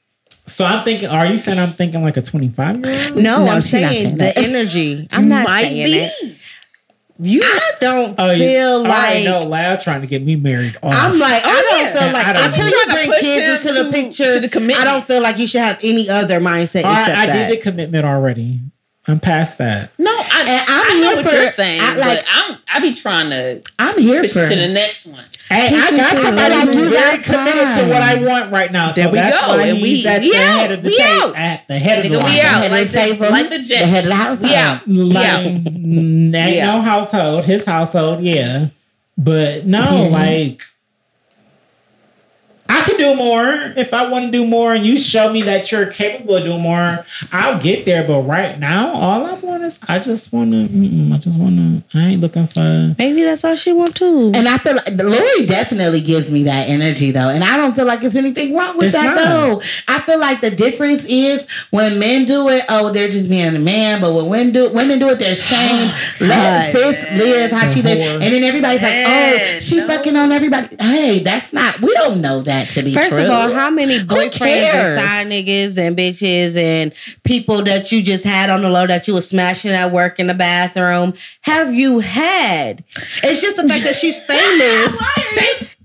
So 0.50 0.66
I'm 0.66 0.84
thinking, 0.84 1.08
are 1.10 1.26
you 1.26 1.38
saying 1.38 1.60
I'm 1.60 1.74
thinking 1.74 2.02
like 2.04 2.18
a 2.18 2.22
25 2.22 2.86
year 2.86 3.06
old? 3.08 3.16
No, 3.16 3.46
No, 3.46 3.52
I'm 3.52 3.62
she's 3.62 3.72
saying 3.72 3.92
saying 3.92 4.18
the 4.18 4.38
energy. 4.48 5.08
I'm 5.12 5.28
not 5.30 5.46
Might 5.48 5.62
saying 5.64 5.86
be. 5.86 5.94
it. 6.28 6.36
You 7.22 7.42
I 7.44 7.72
don't 7.82 8.16
Oh, 8.18 8.32
you 8.32 8.46
feel 8.46 8.68
oh, 8.68 8.84
I 8.86 8.88
already 8.88 9.16
like 9.16 9.24
know 9.26 9.44
Loud 9.50 9.82
trying 9.82 10.00
to 10.02 10.08
get 10.08 10.24
me 10.24 10.38
married. 10.38 10.78
Off. 10.82 10.94
I'm 10.96 11.20
like, 11.20 11.44
I 11.46 11.62
don't 11.62 11.80
yeah. 11.82 11.94
feel 12.00 12.14
like 12.14 12.28
I 12.28 12.34
don't 12.34 12.46
until 12.46 12.66
you 12.68 12.86
bring 12.94 13.12
kids 13.20 13.64
him 13.64 13.70
into 13.72 13.84
the 13.84 13.92
picture. 13.92 14.34
to 14.36 14.40
the 14.40 14.48
commitment. 14.48 14.80
I 14.80 14.86
don't 14.86 15.04
feel 15.04 15.22
like 15.22 15.38
you 15.38 15.46
should 15.46 15.60
have 15.60 15.80
any 15.84 16.10
other 16.10 16.40
mindset 16.40 16.86
I, 16.86 16.98
except 17.00 17.18
I 17.18 17.26
that. 17.26 17.50
did 17.50 17.58
the 17.58 17.62
commitment 17.62 18.06
already. 18.06 18.62
I'm 19.10 19.20
past 19.20 19.58
that. 19.58 19.92
No, 19.98 20.12
I, 20.12 20.40
And 20.48 20.50
I'm 20.68 20.92
I 20.92 21.00
know 21.02 21.08
here 21.08 21.16
what 21.18 21.30
for- 21.30 21.36
you're 21.36 21.48
saying, 21.52 21.82
I 21.82 21.96
like- 21.96 22.04
but 22.20 22.26
I'm 22.32 22.58
I 22.72 22.80
be 22.80 22.94
trying 22.94 23.30
to 23.32 23.62
I'm 23.80 23.98
here 23.98 24.22
push 24.22 24.32
for 24.34 24.44
you 24.44 24.50
to 24.50 24.56
the 24.56 24.68
next 24.68 25.08
one. 25.08 25.26
Hey, 25.50 25.68
I 25.76 25.90
got 25.98 26.12
too. 26.12 26.22
somebody 26.22 26.54
Like, 26.56 26.66
who's 26.68 26.76
you 26.76 26.90
very 26.90 27.18
got 27.18 27.24
committed 27.26 27.78
to 27.84 27.90
what 27.92 28.04
I 28.04 28.16
want 28.24 28.52
right 28.52 28.72
now. 28.72 28.92
There 28.92 29.06
so 29.06 29.12
we 29.12 29.16
that's 29.18 29.40
go, 29.42 29.48
Why 29.58 29.66
and 29.68 29.82
we- 29.82 30.06
at 30.06 30.22
we 30.22 30.30
the 30.32 30.38
out, 30.38 30.60
head 30.60 30.72
of 30.74 30.84
the 30.84 30.90
we 30.90 30.98
table. 30.98 31.26
out. 31.30 31.36
At 31.36 31.68
the 31.68 31.80
head 31.80 32.06
of 32.06 32.12
the 32.12 32.18
Nigga, 32.18 32.22
line. 32.24 32.32
we 32.34 32.42
out 32.42 32.72
like 32.72 32.88
the, 32.88 32.92
the 32.92 32.94
table, 33.00 33.30
like 33.32 33.50
the 33.50 33.60
Jets. 33.60 33.70
the 33.82 33.88
head 33.88 34.04
of 34.04 34.10
the 34.10 34.16
household. 34.16 34.52
We 34.52 34.56
out. 34.56 34.88
We 34.88 35.18
out. 35.18 35.42
ain't 35.46 36.36
Yeah. 36.36 36.66
no 36.76 36.82
household, 36.82 37.46
his 37.46 37.66
household, 37.66 38.22
yeah. 38.24 38.68
But 39.18 39.66
no, 39.66 39.82
mm-hmm. 39.82 40.14
like 40.14 40.64
I 42.70 42.82
could 42.84 42.98
do 42.98 43.16
more 43.16 43.74
if 43.76 43.94
I 43.94 44.10
want 44.10 44.26
to 44.26 44.32
do 44.32 44.46
more, 44.46 44.74
and 44.76 44.86
you 44.86 44.98
show 44.98 45.34
me 45.34 45.42
that 45.42 45.72
you're 45.72 45.88
capable 45.88 46.36
of 46.36 46.44
doing 46.44 46.62
more. 46.62 47.04
I'll 47.32 47.60
get 47.60 47.86
there, 47.86 48.06
but 48.08 48.22
right 48.22 48.60
now, 48.60 48.94
all 48.94 49.26
I 49.26 49.34
want 49.34 49.64
is 49.64 49.80
I 49.88 49.98
just 50.00 50.32
want 50.32 50.52
to. 50.52 50.66
I 51.14 51.18
just 51.18 51.38
want 51.38 51.58
to. 51.58 51.98
I 51.98 52.10
ain't 52.10 52.22
looking 52.22 52.46
for. 52.48 52.96
Maybe 52.98 53.24
that's 53.24 53.44
all 53.44 53.56
she 53.56 53.74
want 53.74 53.96
too. 53.96 54.32
And 54.36 54.48
I 54.48 54.60
feel 54.60 54.76
like 54.76 54.92
Lori 54.92 55.46
definitely 55.48 56.02
gives 56.02 56.30
me 56.32 56.44
that 56.44 56.70
energy 56.70 57.10
though. 57.12 57.30
And 57.30 57.44
I 57.44 57.58
don't 57.58 57.76
feel 57.76 57.86
like 57.86 58.02
there's 58.02 58.16
anything 58.16 58.56
wrong 58.56 58.78
with 58.78 58.88
It's 58.88 58.96
that 58.96 59.16
not. 59.16 59.24
though. 59.28 59.62
I 59.88 60.02
feel 60.02 60.20
like 60.20 60.42
the 60.42 60.52
difference 60.52 61.06
is 61.06 61.48
when 61.72 61.98
men 62.00 62.26
do 62.26 62.50
it, 62.50 62.66
oh, 62.70 62.92
they're 62.94 63.10
just 63.10 63.30
being 63.30 63.56
a 63.56 63.60
man. 63.60 64.00
But 64.00 64.14
when 64.14 64.30
women 64.30 64.54
do 64.54 64.70
women 64.70 65.00
do 65.00 65.10
it, 65.10 65.18
they're 65.18 65.36
shamed. 65.36 65.92
Let 66.22 66.72
sis 66.72 67.04
live 67.14 67.52
how 67.52 67.68
she 67.68 67.82
live. 67.82 68.22
And 68.22 68.32
then 68.32 68.44
everybody's 68.44 68.82
like, 68.84 69.06
oh, 69.08 69.60
she 69.60 69.78
no. 69.78 69.88
fucking 69.88 70.16
on 70.16 70.32
everybody. 70.32 70.76
Hey, 70.80 71.24
that's 71.24 71.52
not 71.52 71.80
we 71.82 71.94
don't 71.94 72.22
know 72.22 72.42
that 72.42 72.59
to 72.68 72.84
be 72.84 72.94
First 72.94 73.12
true. 73.16 73.26
of 73.26 73.32
all, 73.32 73.54
how 73.54 73.70
many 73.70 74.00
boyfriends 74.00 74.74
and 74.74 75.00
side 75.00 75.28
niggas 75.28 75.78
and 75.78 75.96
bitches 75.98 76.56
and 76.58 76.94
people 77.24 77.64
that 77.64 77.92
you 77.92 78.02
just 78.04 78.24
had 78.26 78.50
on 78.50 78.62
the 78.62 78.70
low 78.70 78.86
that 78.88 79.08
you 79.08 79.14
were 79.16 79.22
smashing 79.22 79.72
at 79.72 79.92
work 79.92 80.20
in 80.20 80.28
the 80.28 80.34
bathroom 80.34 81.14
have 81.42 81.74
you 81.74 82.00
had? 82.00 82.84
It's 83.24 83.42
just 83.42 83.56
the 83.58 83.68
fact 83.68 83.84
that 83.86 83.96
she's 83.96 84.18
famous 84.26 85.02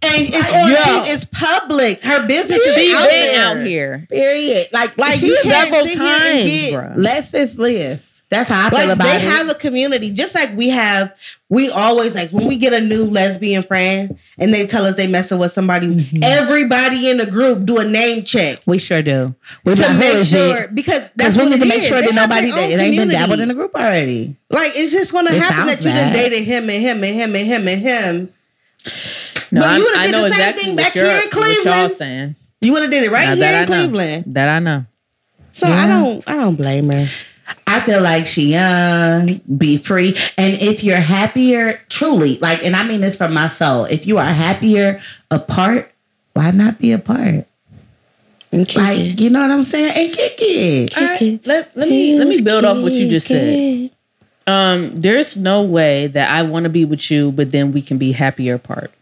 and 0.06 0.28
it's 0.34 0.52
on 0.52 0.70
Yo. 0.70 0.76
TV, 0.76 1.14
it's 1.14 1.24
public. 1.24 2.02
Her 2.02 2.26
business 2.26 2.59
is 2.59 2.74
She 2.74 2.92
out 2.94 3.09
there. 3.09 3.44
out 3.46 3.66
here. 3.66 4.06
period. 4.10 4.66
Like, 4.72 4.96
Like 4.98 5.14
she 5.18 5.28
you 5.28 5.38
can't 5.42 5.66
several 5.68 5.86
sit 5.86 5.98
here 5.98 6.06
and 6.09 6.22
times, 6.22 6.51
get- 6.51 6.74
bruh. 6.74 6.94
let 6.96 7.24
sis 7.24 7.56
live. 7.59 8.14
That's 8.30 8.48
how 8.48 8.66
I 8.66 8.70
feel 8.70 8.78
Like 8.80 8.88
about 8.96 9.05
they 9.05 9.16
it. 9.16 9.30
have 9.32 9.51
a 9.51 9.55
community, 9.55 10.10
just 10.12 10.34
like 10.34 10.56
we 10.56 10.68
have. 10.70 11.14
We 11.51 11.70
always 11.70 12.14
like 12.16 12.30
when 12.30 12.48
we 12.48 12.56
get 12.56 12.72
a 12.72 12.80
new 12.80 13.05
lesbian 13.05 13.62
friend 13.62 14.18
and 14.38 14.52
they 14.52 14.66
tell 14.66 14.84
us 14.84 14.96
they 14.96 15.06
messing 15.06 15.38
with 15.38 15.52
somebody. 15.52 15.86
Mm-hmm. 15.88 16.18
Everybody 16.24 17.10
in 17.10 17.18
the 17.18 17.26
group 17.30 17.64
do 17.64 17.78
a 17.78 17.84
name 17.84 18.24
check 18.24 18.60
we 18.66 18.78
sure 18.78 19.02
do. 19.02 19.34
We 19.64 19.74
to 19.76 19.92
make 19.98 20.24
sure 20.24 20.62
it? 20.64 20.74
because 20.74 21.12
that's 21.12 21.36
Because 21.36 21.38
we 21.38 21.48
need 21.55 21.60
to 21.62 21.68
make 21.68 21.82
is. 21.82 21.86
sure 21.86 22.01
They 22.01 22.06
that 22.09 22.14
nobody 22.14 22.51
that 22.51 22.70
it 22.70 22.78
ain't 22.80 22.96
been 22.96 23.09
dabbled 23.10 23.38
in 23.40 23.48
the 23.48 23.55
group 23.55 23.74
already. 23.74 24.34
Like 24.51 24.70
it's 24.74 24.90
just 24.90 25.12
gonna 25.12 25.30
It 25.30 25.40
happen 25.40 25.66
that 25.66 25.78
you 25.78 25.84
done 25.84 26.12
bad. 26.12 26.14
dated 26.14 26.42
him 26.44 26.62
and 26.70 26.82
him 26.82 27.05
and 27.05 27.14
him 27.14 27.34
and 27.36 27.46
him 27.46 27.68
and 27.68 27.80
him. 27.80 28.34
No, 29.52 29.60
But 29.60 29.68
I, 29.70 29.76
you 29.76 29.84
would've 29.84 30.02
did 30.02 30.12
know 30.12 30.22
the 30.22 30.32
same 30.32 30.32
exactly 30.32 30.64
thing 30.64 30.74
what 30.76 30.82
back 30.84 30.92
here 30.92 31.05
in 31.05 31.10
what 31.12 31.24
y'all 31.34 31.62
Cleveland. 31.62 31.92
saying. 31.92 32.36
You 32.62 32.72
would 32.72 32.82
have 32.82 32.90
did 32.90 33.05
it 33.05 33.10
right 33.12 33.28
Now 33.38 33.46
here 33.46 33.60
in. 33.60 33.66
Cleveland. 33.66 34.24
That 34.34 34.48
I 34.48 34.59
know. 34.59 34.86
So 35.52 35.68
I 35.68 35.86
don't 35.86 36.28
I 36.28 36.34
don't 36.36 36.56
blame 36.56 36.90
her. 36.90 37.06
I 37.66 37.81
feel 37.81 38.01
like 38.03 38.27
she 38.27 38.53
young, 38.53 39.41
be 39.59 39.77
free. 39.77 40.16
And 40.39 40.55
if 40.61 40.83
you're 40.85 40.97
happier, 40.97 41.81
truly, 41.89 42.39
like, 42.39 42.65
and 42.65 42.75
I 42.77 42.87
mean 42.87 43.01
this 43.01 43.16
from 43.16 43.35
my 43.35 43.49
soul, 43.49 43.85
if 43.85 44.07
you 44.07 44.19
are 44.19 44.25
happier 44.33 45.01
apart, 45.31 45.91
why 46.33 46.51
not 46.51 46.79
be 46.79 46.93
apart? 46.93 47.47
Like, 48.53 49.21
you 49.21 49.31
know 49.31 49.41
what 49.41 49.51
I'm 49.51 49.65
saying? 49.65 49.93
And 49.95 50.12
kick 50.15 50.35
it. 50.39 50.97
All 50.97 51.05
right, 51.05 51.41
let, 51.45 51.77
let 51.77 51.89
me 51.89 52.16
let 52.19 52.29
me 52.29 52.41
build 52.41 52.65
off 52.65 52.81
what 52.83 52.93
you 52.93 53.09
just 53.09 53.27
said. 53.27 53.91
Um, 54.47 54.95
there's 54.95 55.37
no 55.37 55.62
way 55.62 56.07
that 56.07 56.31
I 56.31 56.43
want 56.43 56.65
to 56.65 56.71
be 56.71 56.85
with 56.85 57.11
you, 57.11 57.33
but 57.33 57.51
then 57.51 57.73
we 57.73 57.83
can 57.83 57.99
be 57.99 58.12
happier 58.12 58.55
apart. 58.55 58.93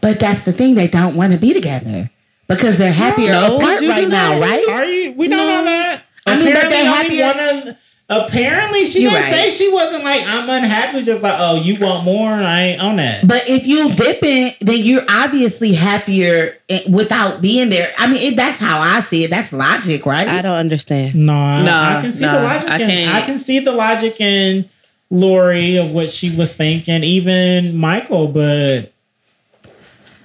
But 0.00 0.20
that's 0.20 0.44
the 0.44 0.52
thing, 0.52 0.74
they 0.74 0.88
don't 0.88 1.14
want 1.14 1.32
to 1.32 1.38
be 1.38 1.54
together 1.54 2.10
because 2.48 2.76
they're 2.78 2.92
happier 2.92 3.32
No. 3.32 3.56
apart 3.56 3.80
right 3.80 4.08
now, 4.08 4.40
right? 4.40 4.66
Are 4.68 4.84
you? 4.84 5.12
We 5.12 5.28
don't 5.28 5.38
know 5.38 5.64
that. 5.64 5.87
I 6.28 6.36
mean, 6.36 6.52
but 6.54 6.64
apparently, 6.66 7.16
they 7.18 7.24
only 7.24 7.60
one 7.60 7.68
of. 7.68 7.78
Apparently, 8.10 8.86
she 8.86 9.02
You're 9.02 9.10
didn't 9.10 9.24
right. 9.24 9.32
say 9.34 9.50
she 9.50 9.70
wasn't 9.70 10.02
like 10.02 10.22
I'm 10.26 10.48
unhappy. 10.48 11.02
Just 11.02 11.20
like, 11.22 11.34
oh, 11.38 11.56
you 11.56 11.78
want 11.78 12.04
more? 12.04 12.30
I 12.30 12.62
ain't 12.62 12.80
on 12.80 12.96
that. 12.96 13.28
But 13.28 13.50
if 13.50 13.66
you 13.66 13.94
dip 13.94 14.22
in, 14.22 14.52
then 14.62 14.78
you're 14.78 15.02
obviously 15.10 15.74
happier 15.74 16.56
eh, 16.70 16.80
without 16.90 17.42
being 17.42 17.68
there. 17.68 17.92
I 17.98 18.06
mean, 18.06 18.32
it, 18.32 18.36
that's 18.36 18.58
how 18.58 18.80
I 18.80 19.00
see 19.00 19.24
it. 19.24 19.28
That's 19.30 19.52
logic, 19.52 20.06
right? 20.06 20.26
I 20.26 20.40
don't 20.40 20.56
understand. 20.56 21.16
No, 21.16 21.34
I, 21.34 21.60
Nah, 21.60 21.98
I 21.98 22.00
can 22.00 22.12
see 22.12 22.24
nah, 22.24 22.38
the 22.38 22.44
logic. 22.44 22.70
I 22.70 22.80
in, 22.80 22.88
can't. 22.88 23.14
I 23.14 23.20
can 23.26 23.38
see 23.38 23.58
the 23.58 23.72
logic 23.72 24.18
in 24.22 24.66
Lori 25.10 25.76
of 25.76 25.90
what 25.92 26.08
she 26.08 26.34
was 26.34 26.56
thinking. 26.56 27.04
Even 27.04 27.76
Michael, 27.76 28.28
but 28.28 28.90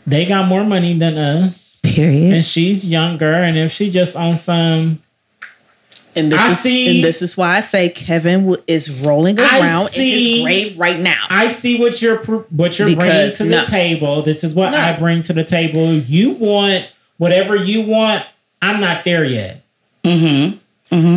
they 0.08 0.26
got 0.26 0.48
more 0.48 0.64
money 0.64 0.98
than 0.98 1.18
us, 1.18 1.82
Period. 1.84 2.34
and 2.34 2.46
she's 2.46 2.88
younger. 2.88 3.34
And 3.34 3.58
if 3.58 3.74
she 3.74 3.90
just 3.90 4.16
on 4.16 4.38
some, 4.38 5.02
And 6.16 6.32
this 6.32 6.40
I 6.40 6.52
is 6.52 6.60
see- 6.60 6.96
and 6.96 7.04
this 7.04 7.22
is 7.22 7.36
why 7.36 7.58
I 7.58 7.62
say 7.62 7.90
Kevin 7.90 8.42
w- 8.42 8.62
is 8.68 9.02
rolling 9.06 9.40
I 9.40 9.60
around 9.60 9.96
in 9.96 10.02
his 10.04 10.42
grave 10.44 10.80
right 10.80 11.00
now. 11.00 11.26
I 11.30 11.52
see 11.52 11.80
what 11.80 12.02
you're 12.02 12.18
pr- 12.18 12.36
what 12.50 12.78
you're 12.78 12.88
bringing 12.96 12.98
Because- 13.32 13.38
to 13.40 13.46
the 13.46 13.64
table. 13.64 14.22
This 14.22 14.44
is 14.44 14.54
what 14.54 14.72
No. 14.72 14.78
I 14.78 14.94
bring 14.94 15.22
to 15.24 15.34
the 15.34 15.44
table. 15.44 15.94
You 15.94 16.32
want 16.32 16.86
whatever 17.18 17.56
you 17.56 17.82
want. 17.82 18.24
I'm 18.62 18.80
not 18.80 19.04
there 19.04 19.26
yet. 19.26 19.62
Mm-hmm. 20.04 20.58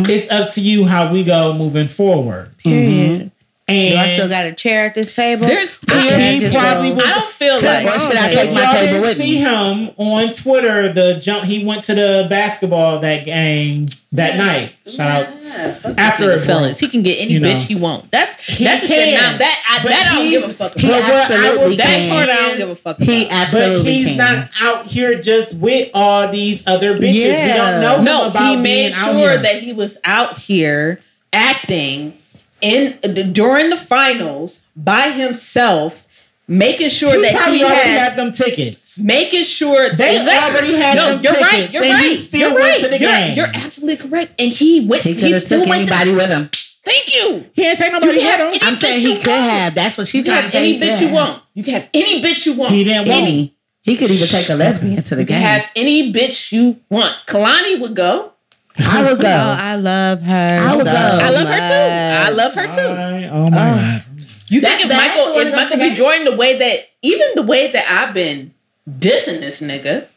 It's 0.09 0.29
up 0.31 0.51
to 0.53 0.61
you 0.61 0.85
how 0.85 1.11
we 1.13 1.23
go 1.23 1.53
moving 1.53 1.87
forward. 1.87 2.49
Period. 2.57 3.31
And 3.69 3.95
Do 3.95 3.97
I 3.99 4.07
still 4.15 4.29
got 4.29 4.45
a 4.45 4.53
chair 4.53 4.85
at 4.85 4.95
this 4.95 5.13
table? 5.13 5.45
There's 5.45 5.67
Or 5.89 6.01
should 6.01 6.13
I 6.13 6.31
he 6.31 6.39
just 6.39 6.55
probably 6.55 6.91
go- 6.91 7.01
I 7.01 7.09
don't 7.09 7.29
feel 7.31 7.55
Should- 7.59 7.65
like 7.65 7.85
or 7.85 7.99
should 7.99 8.15
I 8.15 8.33
take 8.33 8.53
my 8.53 8.61
y'all 8.63 8.71
table 8.73 8.85
didn't 8.93 9.01
with 9.01 9.17
see 9.17 9.31
me? 9.33 9.35
him 9.39 9.89
on 9.97 10.33
Twitter, 10.33 10.93
the 10.93 11.15
jump 11.15 11.43
he 11.43 11.65
went 11.65 11.83
to 11.85 11.93
the 11.95 12.27
basketball 12.29 12.99
that 12.99 13.25
game 13.25 13.87
that 14.13 14.37
night. 14.37 14.71
Shout 14.87 15.27
out 15.27 15.97
after 15.97 16.31
it 16.31 16.41
fellas, 16.45 16.79
he 16.79 16.87
can 16.87 17.03
get 17.03 17.19
any 17.19 17.33
you 17.33 17.39
know. 17.41 17.49
bitch 17.49 17.67
he 17.67 17.75
want. 17.75 18.09
That's 18.09 18.41
He 18.45 18.63
that's 18.63 18.83
the 18.83 18.87
shit. 18.87 19.19
Now 19.19 19.37
that 19.37 19.63
I, 19.69 19.83
that 19.85 20.11
I 20.11 20.15
don't 20.15 20.29
give 20.29 20.43
a 20.49 20.53
fuck 20.53 20.73
he 20.75 20.87
about. 20.87 21.01
But 21.01 21.09
what 21.11 21.31
I 21.31 21.35
absolutely 21.47 21.75
that 21.75 21.85
can. 21.87 22.09
part 22.15 22.29
I 22.29 22.35
don't 22.35 22.57
give 22.57 22.69
a 22.69 22.75
fuck 22.75 22.97
He 22.99 23.25
about. 23.25 23.51
But 23.51 23.81
he's 23.85 24.07
can. 24.07 24.17
not 24.17 24.49
out 24.61 24.85
here 24.87 25.19
just 25.19 25.55
with 25.55 25.89
all 25.93 26.31
these 26.31 26.63
other 26.65 26.93
bitches. 26.95 27.01
We 27.11 27.23
Yeah. 27.31 27.57
don't 27.57 27.81
know 27.81 27.97
him 27.97 28.05
no, 28.05 28.29
he 28.29 28.55
made 28.55 28.93
out 28.93 29.11
sure 29.11 29.37
that 29.37 29.61
he 29.61 29.73
was 29.73 29.97
out 30.05 30.37
here 30.37 31.01
acting 31.33 32.13
in 32.61 32.97
during 33.33 33.69
the 33.69 33.77
finals 33.77 34.65
by 34.75 35.11
himself, 35.11 36.07
making 36.47 36.89
sure 36.89 37.15
he 37.15 37.21
that 37.23 37.31
he 37.53 37.63
already 37.63 37.75
has 37.89 38.09
had 38.09 38.15
them 38.17 38.31
tickets. 38.31 38.97
making 38.99 39.43
sure 39.43 39.89
They 39.89 40.15
Exactly. 40.15 40.55
already 40.59 40.75
had 40.81 40.95
no, 40.95 41.05
them 41.15 41.23
you're 41.23 41.33
right. 41.33 41.51
tickets, 41.51 41.73
You're 41.73 41.83
and 41.83 41.93
right. 41.93 42.03
he 42.05 42.15
still 42.15 42.39
you're 42.39 42.53
went 42.53 42.63
right. 42.65 42.79
to 42.81 42.87
the 42.87 42.99
you're, 42.99 43.11
game. 43.11 43.35
You're 43.37 43.51
absolutely 43.53 44.09
correct. 44.09 44.31
And 44.39 44.51
he 44.51 44.85
went. 44.87 45.03
He 45.03 45.13
He, 45.13 45.33
still 45.39 45.61
took 45.61 45.69
went. 45.69 45.87
To, 45.87 45.93
anybody 45.93 46.15
with 46.15 46.29
him. 46.29 46.49
thank 46.85 47.13
you. 47.13 47.45
He 47.53 47.65
ain't 47.67 47.77
take 47.77 47.87
You 47.91 47.99
nobody 47.99 48.17
with 48.17 48.53
him. 48.53 48.67
I'm 48.67 48.75
saying 48.79 49.01
he 49.01 49.17
could 49.17 49.27
want. 49.27 49.41
have. 49.51 49.75
That's 49.75 49.97
what 49.97 50.07
she's 50.07 50.19
You 50.19 50.31
trying 50.31 50.41
have 50.43 50.51
to 50.51 50.57
say. 50.57 50.75
any 50.75 50.79
bitch 50.79 51.01
you 51.01 51.09
want. 51.13 51.43
You 51.53 51.63
can 51.63 51.73
have 51.75 51.89
any 51.93 52.21
bitch 52.21 52.45
you 52.45 52.53
want. 52.55 52.73
He 52.73 52.83
didn't 52.83 53.07
want. 53.07 53.21
Any. 53.23 53.53
He 53.81 53.95
could 53.95 54.11
even 54.11 54.27
take 54.27 54.49
a 54.49 54.55
lesbian 54.55 55.01
to 55.03 55.15
the 55.15 55.21
You 55.21 55.27
game. 55.27 55.41
have 55.41 55.65
any 55.75 56.11
bitch 56.13 56.51
you 56.51 56.77
want. 56.89 57.13
Kalani 57.25 57.79
would 57.79 57.95
go. 57.95 58.33
I 58.79 59.03
would 59.09 59.19
go. 59.21 59.27
Oh, 59.27 59.55
I 59.59 59.75
love 59.75 60.21
her. 60.21 60.59
I 60.61 60.75
would 60.75 60.85
so 60.87 60.91
go. 60.91 61.19
I 61.23 61.29
love 61.29 61.47
her 61.47 61.57
too. 61.57 62.27
I 62.27 62.29
love 62.29 62.53
her 62.53 62.67
too. 62.67 62.81
I- 62.81 63.29
oh 63.29 63.49
my 63.49 63.57
oh. 63.71 63.75
god. 63.75 64.03
You 64.49 64.61
think 64.61 64.79
if 64.81 64.87
Michael, 64.89 65.37
if 65.37 65.53
Michael 65.53 65.71
to 65.71 65.77
B. 65.77 65.89
that? 65.89 65.97
Jordan, 65.97 66.23
the 66.25 66.35
way 66.37 66.57
that 66.57 66.79
even 67.01 67.27
the 67.35 67.43
way 67.43 67.69
that 67.71 67.85
I've 67.89 68.13
been 68.13 68.53
dissing 68.89 69.41
this 69.41 69.61
nigga 69.61 70.07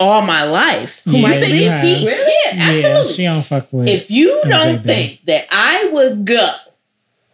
all 0.00 0.22
my 0.22 0.44
life, 0.44 1.02
Yeah, 1.04 1.18
you 1.34 1.40
think 1.40 1.54
you 1.54 1.70
if 1.70 1.82
he, 1.82 1.94
have. 1.94 2.08
yeah, 2.14 2.54
Yeah, 2.54 2.72
absolutely. 2.76 3.12
she 3.12 3.24
don't 3.24 3.42
fuck 3.44 3.68
with. 3.70 3.88
if 3.88 4.10
you 4.10 4.42
don't 4.48 4.82
think 4.82 5.24
that 5.26 5.46
I 5.52 5.90
would 5.92 6.24
go 6.24 6.52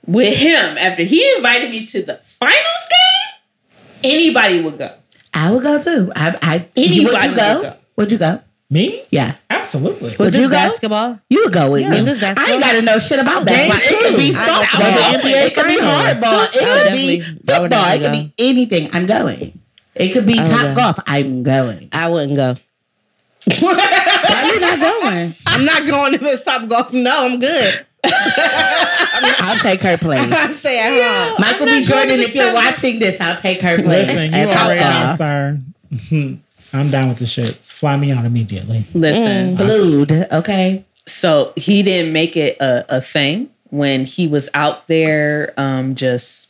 with 0.07 0.37
him 0.37 0.77
after 0.79 1.05
he 1.05 1.33
invited 1.37 1.71
me 1.71 1.87
to 1.87 2.03
the 2.03 2.15
finals 2.17 2.87
game, 2.91 4.11
anybody 4.13 4.61
would 4.63 4.79
go. 4.79 4.93
I 5.33 5.53
would 5.53 5.63
go 5.63 5.81
too. 5.81 6.11
I, 6.17 6.37
I 6.43 6.57
would 6.59 6.69
Anybody 6.77 6.95
you 6.97 7.07
would 7.07 7.37
go? 7.37 7.63
go. 7.63 7.77
Would 7.97 8.11
you 8.13 8.19
go? 8.19 8.41
Me, 8.71 9.03
Yeah. 9.11 9.35
absolutely. 9.51 10.11
Would 10.11 10.19
Was 10.19 10.33
this 10.33 10.43
you 10.43 10.47
go? 10.49 10.53
basketball? 10.53 11.21
You 11.29 11.45
would 11.45 11.53
go 11.53 11.71
with 11.71 11.83
Yeah. 11.83 11.91
me. 11.91 11.99
Is 11.99 12.05
this 12.05 12.19
I 12.19 12.21
basketball? 12.35 12.55
ain't 12.55 12.63
got 12.63 12.73
to 12.73 12.83
know 12.83 12.99
shit 12.99 13.19
about 13.19 13.47
Game 13.47 13.69
basketball. 13.71 13.99
It 14.01 14.09
could 14.11 14.17
be 14.19 14.31
two. 14.31 14.37
Softball. 14.39 14.81
I 14.83 15.11
would 15.13 15.23
go. 15.23 15.29
It 15.29 15.55
could 15.55 15.67
be 15.67 15.77
hardball. 15.77 16.45
It 16.45 16.53
could 16.53 16.93
be 16.93 17.19
definitely- 17.19 17.23
I 17.55 17.59
would 17.59 17.71
football. 17.71 17.93
It 17.95 18.01
could 18.01 18.13
be 18.13 18.33
anything. 18.39 18.91
I'm 18.93 19.07
going. 19.07 19.59
It 19.97 20.09
could 20.13 20.27
be 20.27 20.39
I 20.39 20.45
top 20.45 20.61
go. 20.63 20.75
golf. 20.75 20.99
I'm 21.07 21.43
going. 21.43 21.89
I 21.93 22.09
wouldn't 22.09 22.37
go. 22.37 22.55
Why 23.61 24.51
you 24.55 24.61
not 24.61 24.79
going? 24.81 25.33
I'm 25.47 25.65
not 25.65 25.87
going 25.87 26.15
if 26.15 26.23
it's 26.23 26.45
top 26.45 26.69
golf. 26.69 26.93
No, 26.93 27.27
I'm 27.27 27.41
good. 27.41 27.87
I'll 28.05 29.59
take 29.59 29.81
her 29.81 29.99
place. 29.99 30.21
I 30.33 30.51
stay 30.53 30.79
at 30.79 31.29
home. 31.29 31.37
Michael 31.39 31.69
I'm 31.69 31.81
B. 31.81 31.85
Jordan, 31.85 32.21
if 32.21 32.35
you're 32.35 32.53
watching 32.55 32.99
this, 32.99 33.21
I'll 33.21 33.41
take 33.41 33.61
her 33.61 33.77
place. 33.83 34.07
Listen, 34.09 34.33
you 34.33 34.39
at 34.39 34.57
already 34.57 34.81
Top 34.81 35.19
sir. 35.19 35.59
I'm 36.73 36.91
down 36.91 37.09
with 37.09 37.19
the 37.19 37.25
shits. 37.25 37.73
Fly 37.73 37.97
me 37.97 38.13
out 38.13 38.25
immediately. 38.25 38.85
Listen, 38.95 39.57
Blued, 39.57 40.13
okay? 40.13 40.85
so 41.07 41.53
he 41.57 41.83
didn't 41.83 42.13
make 42.13 42.37
it 42.37 42.57
a, 42.61 42.85
a 42.99 43.01
thing 43.01 43.49
when 43.71 44.05
he 44.05 44.29
was 44.29 44.49
out 44.55 44.87
there 44.87 45.53
um, 45.57 45.95
just 45.97 46.49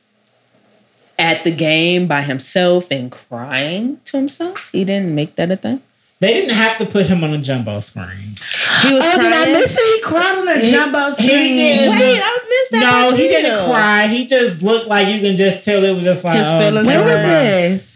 at 1.18 1.44
the 1.44 1.50
game 1.50 2.06
by 2.06 2.22
himself 2.22 2.90
and 2.90 3.10
crying 3.10 3.98
to 4.06 4.16
himself. 4.18 4.70
He 4.72 4.84
didn't 4.84 5.14
make 5.14 5.36
that 5.36 5.50
a 5.50 5.56
thing. 5.56 5.82
They 6.18 6.34
didn't 6.34 6.54
have 6.54 6.76
to 6.78 6.84
put 6.84 7.06
him 7.06 7.24
on 7.24 7.32
a 7.32 7.38
jumbo 7.38 7.80
screen. 7.80 8.06
He 8.82 8.92
was 8.92 9.02
Oh, 9.06 9.18
did 9.18 9.32
I 9.32 9.44
crying. 9.44 9.52
miss 9.54 9.74
it? 9.78 9.96
He 9.96 10.02
cried 10.02 10.38
on 10.38 10.48
a 10.48 10.58
He- 10.58 10.70
jumbo 10.70 11.06
he 11.14 11.14
screen. 11.14 11.90
Wait, 11.90 12.20
I 12.22 12.38
missed 12.50 12.72
that. 12.72 13.08
No, 13.10 13.16
he 13.16 13.22
didn't 13.28 13.64
cry. 13.70 14.06
He 14.08 14.26
just 14.26 14.60
looked 14.62 14.86
like 14.86 15.08
you 15.08 15.20
can 15.22 15.36
just 15.36 15.64
tell 15.64 15.82
it 15.82 15.94
was 15.94 16.04
just 16.04 16.22
like 16.22 16.38
His 16.38 16.48
oh, 16.50 16.60
feelings 16.60 16.86
When 16.86 17.00
was 17.04 17.12
mind. 17.14 17.26
this? 17.30 17.89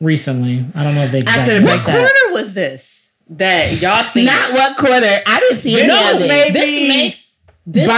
Recently, 0.00 0.64
I 0.74 0.84
don't 0.84 0.94
know 0.94 1.02
if 1.02 1.12
they 1.12 1.20
After 1.24 1.30
exactly. 1.40 1.58
the 1.58 1.64
What 1.66 1.84
breakup. 1.84 1.94
quarter 2.00 2.32
was 2.32 2.54
this 2.54 3.10
that 3.30 3.82
y'all 3.82 4.02
seen? 4.04 4.26
Not 4.26 4.52
what 4.52 4.76
quarter. 4.76 5.20
I 5.26 5.40
didn't 5.40 5.58
see 5.58 5.78
any 5.78 5.88
No, 5.88 6.14
of 6.14 6.20
it. 6.22 6.28
maybe- 6.28 6.52
this 6.52 6.88
makes 6.88 7.24
this 7.66 7.86
by 7.86 7.96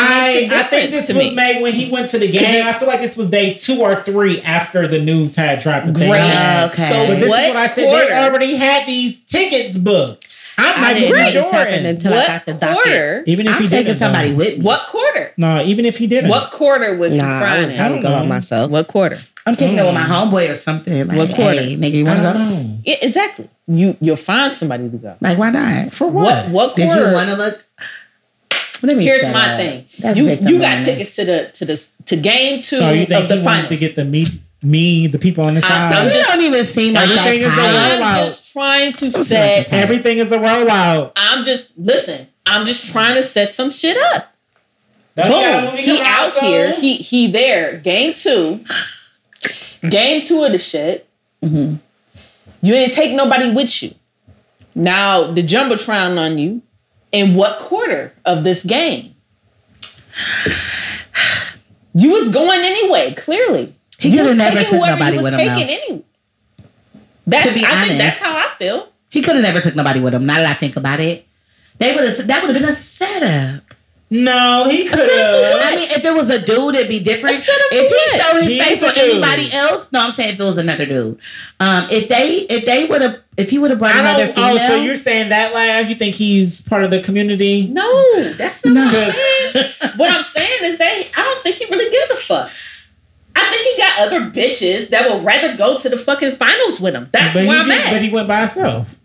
makes 0.48 0.52
a 0.54 0.56
I 0.58 0.62
think 0.64 0.90
this 0.90 1.08
was 1.08 1.16
me. 1.16 1.34
made 1.34 1.60
when 1.62 1.72
he 1.74 1.90
went 1.90 2.08
to 2.10 2.18
the 2.18 2.28
game. 2.30 2.66
I 2.66 2.72
feel 2.72 2.88
like 2.88 3.00
this 3.02 3.16
was 3.16 3.28
day 3.28 3.54
two 3.54 3.80
or 3.82 4.02
three 4.02 4.40
after 4.40 4.88
the 4.88 4.98
news 4.98 5.36
had 5.36 5.60
dropped. 5.60 5.86
that 5.86 5.94
they 5.94 6.08
Great. 6.08 6.20
had. 6.22 6.70
Okay. 6.70 6.88
So 6.88 7.06
But 7.08 7.20
this 7.20 7.28
what 7.28 7.42
is 7.44 7.48
what 7.48 7.56
I 7.56 7.66
said. 7.68 7.84
quarter? 7.84 8.06
They 8.06 8.12
already 8.14 8.54
had 8.56 8.86
these 8.86 9.20
tickets 9.20 9.76
booked. 9.78 10.26
I'm 10.58 10.94
didn't 10.94 11.08
know 11.10 11.14
Brett 11.16 11.32
this 11.32 11.50
happened 11.50 11.86
until 11.86 12.12
I 12.14 12.26
got 12.26 12.44
the 12.46 12.52
docket. 12.54 13.22
Even 13.26 13.46
if 13.46 13.54
I'm 13.54 13.62
he 13.62 13.68
taking 13.68 13.84
didn't, 13.86 13.98
somebody 13.98 14.30
though. 14.32 14.36
with 14.36 14.58
me. 14.58 14.64
What 14.64 14.88
quarter? 14.88 15.32
No, 15.38 15.62
even 15.64 15.86
if 15.86 15.96
he 15.96 16.06
didn't. 16.06 16.28
What 16.28 16.50
quarter 16.50 16.96
was 16.96 17.14
Nah, 17.14 17.24
he 17.24 17.30
I 17.30 17.38
crying 17.38 17.66
would, 17.68 17.74
in? 17.76 17.80
I 17.80 17.90
would 17.90 18.02
go 18.02 18.18
know. 18.18 18.24
myself. 18.24 18.70
What 18.70 18.86
quarter? 18.88 19.20
I'm 19.46 19.56
kicking 19.56 19.78
it 19.78 19.84
with 19.84 19.94
my 19.94 20.02
Mm. 20.02 20.30
homeboy 20.30 20.50
or 20.52 20.56
something. 20.56 21.06
Like, 21.08 21.16
What 21.16 21.34
quarter? 21.34 21.60
Hey, 21.62 21.76
nigga, 21.76 21.92
you 21.92 22.04
want 22.04 22.18
to 22.18 22.32
go? 22.32 22.66
Yeah, 22.84 22.96
exactly. 23.02 23.48
You 23.66 23.96
you'll 24.00 24.16
find 24.16 24.50
somebody 24.52 24.88
to 24.90 24.96
go. 24.96 25.16
Like, 25.20 25.38
why 25.38 25.50
not? 25.50 25.92
For 25.92 26.06
What 26.08 26.24
what? 26.24 26.48
what 26.50 26.76
Did 26.76 26.82
you 26.84 27.12
want 27.12 27.30
to 27.30 27.36
look? 27.36 27.64
Let 28.82 28.96
me 28.96 29.04
Here's 29.04 29.22
my 29.32 29.52
up. 29.52 29.58
thing. 29.60 29.84
That's 29.98 30.18
you 30.18 30.28
you 30.28 30.58
got 30.58 30.84
tickets 30.84 31.14
to 31.16 31.24
the 31.24 31.50
to 31.54 31.64
the 31.64 31.86
to 32.06 32.16
game 32.16 32.60
two 32.62 32.78
So 32.78 32.90
you 32.92 33.06
think 33.06 33.22
of 33.22 33.28
the 33.28 33.36
he 33.36 33.44
finals. 33.44 33.68
to 33.68 33.76
get 33.76 33.94
the 33.96 34.04
me, 34.04 34.26
me, 34.62 35.06
the 35.06 35.18
people 35.18 35.44
on 35.44 35.54
the 35.54 35.60
side? 35.60 35.92
I'm 35.92 36.06
You 36.06 36.12
just- 36.14 36.28
don't 36.28 36.40
even 36.42 36.66
seem 36.66 36.94
like 36.94 37.08
Everything 37.10 37.40
that's 37.42 37.52
is 37.52 37.58
a 37.58 37.62
rollout. 37.62 38.02
I'm 38.02 38.24
just 38.28 38.52
trying 38.52 38.92
to 38.94 39.12
set. 39.12 39.72
Everything 39.72 40.18
is 40.18 40.32
a 40.32 40.38
rollout. 40.38 41.12
I'm 41.16 41.44
just 41.44 41.68
listen. 41.76 42.26
I'm 42.46 42.64
just 42.66 42.90
trying 42.90 43.14
to 43.16 43.22
set 43.22 43.52
some 43.52 43.70
shit 43.70 43.96
up. 44.14 44.32
Don't 45.16 45.26
you 45.26 45.32
got 45.32 45.64
a 45.64 45.70
Boom. 45.70 45.76
He 45.78 46.00
out 46.00 46.32
here. 46.38 46.72
He 46.72 46.94
he 46.96 47.30
there. 47.30 47.76
Game 47.78 48.14
two. 48.14 48.64
Game 49.88 50.22
two 50.22 50.42
of 50.44 50.52
the 50.52 50.58
shit. 50.58 51.08
Mm-hmm. 51.42 51.76
You 52.62 52.72
didn't 52.74 52.94
take 52.94 53.14
nobody 53.14 53.50
with 53.50 53.82
you. 53.82 53.92
Now 54.74 55.24
the 55.30 55.42
jumbotron 55.42 56.18
on 56.18 56.38
you. 56.38 56.62
In 57.12 57.34
what 57.34 57.58
quarter 57.58 58.12
of 58.24 58.44
this 58.44 58.62
game? 58.64 59.14
You 61.94 62.10
was 62.12 62.28
going 62.28 62.60
anyway. 62.60 63.14
Clearly, 63.14 63.74
He 63.98 64.10
could 64.16 64.26
have 64.26 64.36
never 64.36 64.62
took 64.62 64.80
nobody 64.80 65.16
with 65.18 65.34
him. 65.34 65.40
anyway. 65.40 66.04
That's 67.26 67.48
To 67.48 67.54
be 67.54 67.64
I 67.64 67.68
think 67.68 67.82
honest. 67.82 67.98
that's 67.98 68.18
how 68.20 68.36
I 68.36 68.48
feel. 68.58 68.88
He 69.10 69.22
could 69.22 69.34
have 69.34 69.42
never 69.42 69.60
took 69.60 69.74
nobody 69.74 69.98
with 70.00 70.14
him. 70.14 70.24
Now 70.26 70.36
that 70.36 70.46
I 70.46 70.54
think 70.54 70.76
about 70.76 71.00
it, 71.00 71.26
they 71.78 71.94
would 71.94 72.04
have. 72.04 72.26
That 72.28 72.42
would 72.44 72.54
have 72.54 72.62
been 72.62 72.70
a 72.70 72.74
setup. 72.74 73.74
No, 74.12 74.66
he 74.68 74.88
could 74.88 74.98
setup 74.98 75.60
have. 75.62 75.72
I 75.72 75.76
mean, 75.76 75.88
if 75.90 76.04
it 76.04 76.12
was 76.12 76.28
a 76.30 76.44
dude, 76.44 76.74
it'd 76.74 76.88
be 76.88 76.98
different. 76.98 77.36
A 77.36 77.38
setup 77.38 77.60
for 77.68 77.74
If 77.76 77.88
he 77.88 77.94
what? 78.18 78.20
showed 78.32 78.38
his 78.42 78.48
He's 78.48 78.64
face 78.64 78.82
a 78.82 78.86
or 78.88 78.92
dude. 78.92 79.10
anybody 79.24 79.52
else, 79.52 79.92
no, 79.92 80.00
I'm 80.00 80.10
saying 80.12 80.34
if 80.34 80.40
it 80.40 80.42
was 80.42 80.58
another 80.58 80.84
dude. 80.84 81.18
Um, 81.60 81.86
if 81.92 82.08
they, 82.08 82.38
if 82.50 82.64
they 82.66 82.86
would 82.86 83.02
have, 83.02 83.16
if 83.36 83.50
he 83.50 83.58
would 83.60 83.70
have 83.70 83.78
brought 83.78 83.94
I 83.94 84.00
another 84.00 84.26
female, 84.32 84.54
Oh, 84.60 84.68
so 84.68 84.74
you're 84.82 84.96
saying 84.96 85.28
that 85.28 85.54
Lav? 85.54 85.88
You 85.88 85.94
think 85.94 86.16
he's 86.16 86.60
part 86.62 86.82
of 86.82 86.90
the 86.90 87.00
community? 87.02 87.68
No, 87.68 88.32
that's 88.34 88.64
not 88.64 88.74
No. 88.74 88.84
what 88.84 88.94
I'm 88.94 89.12
saying. 89.12 89.92
what 89.96 90.10
I'm 90.12 90.22
saying 90.24 90.58
is 90.64 90.78
that 90.78 90.90
I 91.16 91.22
don't 91.22 91.42
think 91.44 91.56
he 91.56 91.66
really 91.66 91.88
gives 91.90 92.10
a 92.10 92.16
fuck. 92.16 92.50
I 93.36 93.48
think 93.48 93.62
he 93.62 93.80
got 93.80 93.98
other 94.00 94.28
bitches 94.28 94.88
that 94.88 95.08
would 95.08 95.24
rather 95.24 95.56
go 95.56 95.78
to 95.78 95.88
the 95.88 95.96
fucking 95.96 96.32
finals 96.32 96.80
with 96.80 96.94
him. 96.94 97.08
That's 97.12 97.32
but, 97.32 97.46
where 97.46 97.58
I'm 97.60 97.68
did- 97.68 97.80
at. 97.80 97.92
but 97.92 98.02
he 98.02 98.10
went 98.10 98.26
by 98.26 98.40
himself. 98.40 98.96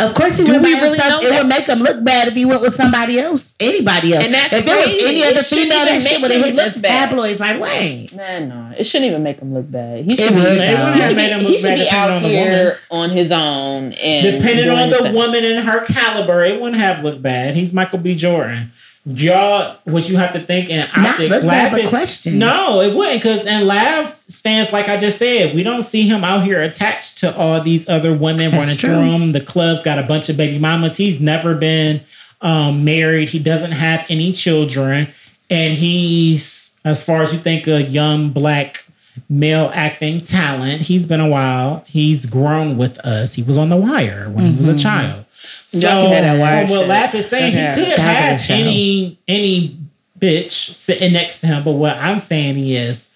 Of 0.00 0.14
course, 0.14 0.36
he 0.38 0.44
Do 0.44 0.52
would 0.52 0.62
we 0.62 0.74
by 0.74 0.80
really 0.80 0.96
himself. 0.98 1.22
know 1.22 1.28
It 1.28 1.30
that? 1.30 1.38
would 1.42 1.48
make 1.48 1.66
him 1.66 1.78
look 1.80 2.04
bad 2.04 2.28
if 2.28 2.34
he 2.34 2.44
went 2.44 2.62
with 2.62 2.74
somebody 2.74 3.18
else, 3.18 3.54
anybody 3.60 4.14
else. 4.14 4.24
And 4.24 4.34
that's 4.34 4.52
if 4.52 4.66
it 4.66 4.76
was 4.76 4.86
any 4.86 5.22
other 5.24 5.42
shouldn't 5.42 5.64
female, 5.64 5.84
that 5.84 5.88
even 5.88 6.00
shit 6.00 6.12
make 6.12 6.22
would 6.22 6.30
have 6.30 6.40
him 6.40 6.46
hit 6.46 6.64
look 6.64 6.74
the 6.74 6.80
bad. 6.80 7.08
tabloids 7.10 7.40
right 7.40 7.56
away. 7.56 8.08
Man, 8.14 8.48
no, 8.48 8.72
it 8.76 8.84
shouldn't 8.84 9.10
even 9.10 9.22
make 9.22 9.40
him 9.40 9.54
look 9.54 9.70
bad. 9.70 10.04
He 10.04 10.16
should 10.16 10.34
would, 10.34 10.42
be, 10.44 10.58
wouldn't 10.58 10.94
he 10.94 11.00
should 11.00 11.16
be, 11.16 11.22
him 11.22 11.40
he 11.40 11.58
should 11.58 11.74
be 11.76 11.88
out 11.90 12.10
on 12.10 12.22
here 12.22 12.78
on 12.90 13.10
his 13.10 13.32
own 13.32 13.92
and 13.92 14.38
Depending 14.38 14.68
on 14.70 14.90
the 14.90 14.96
thing. 14.98 15.14
woman 15.14 15.44
and 15.44 15.66
her 15.68 15.84
caliber, 15.86 16.42
it 16.44 16.60
wouldn't 16.60 16.80
have 16.80 17.02
looked 17.04 17.22
bad. 17.22 17.54
He's 17.54 17.72
Michael 17.74 17.98
B. 17.98 18.14
Jordan. 18.14 18.70
Y'all, 19.10 19.76
what 19.84 20.06
you 20.08 20.16
have 20.18 20.34
to 20.34 20.38
think 20.40 20.68
in 20.68 20.84
optics, 20.94 21.42
Lav 21.42 21.78
is 21.78 21.88
question. 21.88 22.38
no, 22.38 22.82
it 22.82 22.94
wouldn't 22.94 23.22
because 23.22 23.46
and 23.46 23.66
Lav 23.66 24.20
stands 24.28 24.70
like 24.70 24.88
I 24.88 24.98
just 24.98 25.16
said. 25.18 25.54
We 25.54 25.62
don't 25.62 25.82
see 25.82 26.02
him 26.06 26.24
out 26.24 26.44
here 26.44 26.60
attached 26.62 27.18
to 27.18 27.34
all 27.34 27.58
these 27.62 27.88
other 27.88 28.12
women 28.12 28.50
That's 28.50 28.54
running 28.60 28.76
true. 28.76 28.90
through 28.90 29.00
him. 29.22 29.32
The 29.32 29.40
club's 29.40 29.82
got 29.82 29.98
a 29.98 30.02
bunch 30.02 30.28
of 30.28 30.36
baby 30.36 30.58
mamas. 30.58 30.98
He's 30.98 31.20
never 31.20 31.54
been 31.54 32.02
um, 32.42 32.84
married. 32.84 33.30
He 33.30 33.38
doesn't 33.38 33.72
have 33.72 34.04
any 34.10 34.30
children, 34.32 35.08
and 35.48 35.74
he's 35.74 36.72
as 36.84 37.02
far 37.02 37.22
as 37.22 37.32
you 37.32 37.38
think 37.38 37.66
a 37.66 37.82
young 37.84 38.28
black 38.30 38.84
male 39.30 39.70
acting 39.74 40.20
talent. 40.20 40.82
He's 40.82 41.06
been 41.06 41.20
a 41.20 41.28
while. 41.28 41.82
He's 41.86 42.26
grown 42.26 42.76
with 42.76 42.98
us. 43.06 43.34
He 43.34 43.42
was 43.42 43.56
on 43.56 43.68
The 43.70 43.76
Wire 43.76 44.28
when 44.28 44.44
he 44.44 44.56
was 44.56 44.68
a 44.68 44.72
Mm-hmm. 44.72 44.78
child. 44.82 45.24
So 45.66 45.78
Y'all 45.78 46.06
can 46.08 46.22
have 46.24 46.36
that 46.36 46.40
Wire 46.40 46.66
from 46.66 46.76
what. 46.78 46.88
Lav 46.88 47.14
is 47.14 47.28
saying, 47.28 47.54
Okay. 47.54 47.68
he 47.68 47.84
could 47.90 47.98
That 47.98 48.40
have 48.40 48.50
any 48.50 49.18
any 49.28 49.76
bitch 50.18 50.50
sitting 50.74 51.12
next 51.12 51.40
to 51.40 51.46
him. 51.46 51.64
But 51.64 51.72
what 51.72 51.96
I'm 51.96 52.20
saying 52.20 52.58
is, 52.58 53.10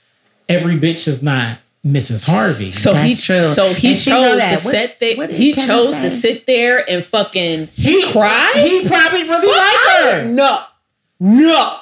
every 0.49 0.77
bitch 0.79 1.09
is 1.09 1.23
not 1.23 1.59
Mrs. 1.85 2.25
Harvey. 2.25 2.71
So 2.71 2.95
he 2.95 3.17
true. 3.17 3.43
so 3.45 3.73
he 3.75 3.93
And 3.93 4.01
chose 4.01 4.31
to 4.33 4.37
that. 4.39 4.61
What- 4.63 4.71
sit 4.71 5.01
there. 5.01 5.27
He 5.29 5.53
chose 5.53 5.97
to 5.97 6.11
sit 6.11 6.47
there 6.47 6.89
and 6.89 7.05
fucking 7.05 7.69
he 7.75 8.07
cry. 8.13 8.53
He 8.55 8.87
probably 8.87 9.23
really 9.25 9.47
Fuck 9.47 9.57
liked 9.57 10.13
her. 10.15 10.25
No, 10.27 10.61
no, 11.19 11.77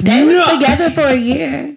They 0.00 0.24
No. 0.24 0.46
was 0.46 0.58
together 0.58 0.90
for 0.90 1.02
a 1.06 1.14
year. 1.16 1.76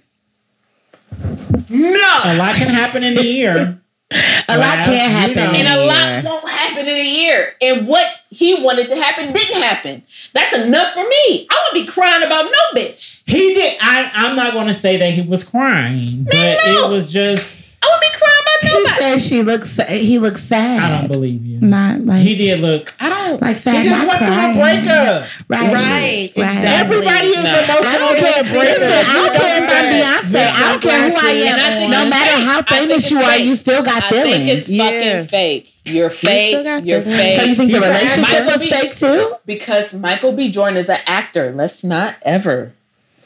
no. 1.69 2.19
A 2.25 2.37
lot 2.37 2.55
can 2.55 2.67
happen 2.69 3.03
in 3.03 3.17
a 3.17 3.21
year. 3.23 3.81
A 4.09 4.57
lot 4.57 4.85
can't 4.85 4.87
you 4.87 5.35
happen. 5.35 5.35
know. 5.35 5.59
and 5.59 5.67
a 5.67 5.85
lot 5.85 6.23
won't 6.23 6.49
happen 6.49 6.87
in 6.87 6.97
a 6.97 7.05
year. 7.05 7.53
And 7.61 7.87
what 7.87 8.07
he 8.29 8.61
wanted 8.63 8.87
to 8.87 8.95
happen 8.95 9.33
didn't 9.33 9.61
happen. 9.61 10.03
That's 10.33 10.53
enough 10.53 10.93
for 10.93 11.03
me. 11.03 11.47
I 11.49 11.69
wouldn't 11.71 11.87
be 11.87 11.91
crying 11.91 12.23
about 12.23 12.45
no 12.45 12.81
bitch. 12.81 13.21
He 13.25 13.53
did. 13.53 13.77
I, 13.81 14.09
I'm 14.13 14.35
not 14.35 14.53
going 14.53 14.67
to 14.67 14.73
say 14.73 14.97
that 14.97 15.11
he 15.11 15.21
was 15.21 15.43
crying, 15.43 16.23
but 16.23 16.33
no. 16.33 16.87
it 16.87 16.91
was 16.91 17.11
just. 17.11 17.56
I 17.87 17.97
wouldn't 17.99 18.13
be 18.13 18.17
crying 18.19 18.41
about 18.41 18.59
He 18.61 18.83
nobody. 18.83 19.01
said 19.01 19.21
she 19.29 19.43
looks. 19.43 19.89
He 19.89 20.19
looks 20.19 20.43
sad. 20.43 20.79
I 20.81 20.97
don't 21.01 21.11
believe 21.11 21.45
you. 21.45 21.59
Not 21.61 22.01
like 22.05 22.21
He 22.21 22.35
did 22.35 22.59
look. 22.59 22.93
I 22.99 23.09
don't. 23.09 23.41
like 23.41 23.57
sad. 23.57 23.83
He 23.83 23.89
just 23.89 24.01
not 24.03 24.07
went 24.07 24.19
through 24.19 24.27
a 24.27 24.37
crying. 24.37 24.83
breakup. 24.83 25.27
Right. 25.47 25.73
Right, 25.73 26.29
exactly. 26.35 26.67
Everybody 26.67 27.27
is 27.27 27.43
No. 27.43 27.49
emotional 27.49 27.77
I 27.77 27.91
to 27.91 27.95
a 27.95 27.99
don't 27.99 28.17
care. 28.19 28.43
Listen, 28.53 29.05
I 29.07 29.13
don't 29.13 29.35
care 29.35 29.57
about 29.57 29.69
breakup. 29.69 30.23
Beyonce. 30.27 30.51
I 30.51 30.69
don't 30.71 30.81
care 30.81 31.09
who 31.09 31.15
I 31.15 31.31
And 31.31 31.61
I 31.61 31.67
am. 31.83 31.91
No 31.91 32.09
matter 32.09 32.31
fake. 32.35 32.45
how 32.45 32.61
famous 32.63 32.97
it's 32.97 33.11
you 33.11 33.17
are, 33.19 33.37
you 33.37 33.55
still 33.55 33.83
got 33.83 34.03
I 34.03 34.09
feelings. 34.09 34.35
think 34.35 34.49
it's 34.59 34.69
Yeah. 34.69 34.83
fucking 34.89 35.27
fake. 35.27 35.73
You're 35.85 36.09
fake. 36.09 36.63
got 36.65 36.85
You're 36.85 37.01
fake. 37.01 37.39
so 37.39 37.45
you 37.45 37.55
think 37.55 37.71
the 37.71 37.79
relationship 37.79 38.41
actor. 38.41 38.57
was 38.57 38.67
fake 38.67 38.95
too? 38.95 39.35
because 39.45 39.93
Michael 39.93 40.33
B. 40.33 40.49
Jordan 40.49 40.75
is 40.77 40.89
an 40.89 40.99
actor. 41.05 41.53
Let's 41.55 41.83
not 41.83 42.15
ever 42.23 42.73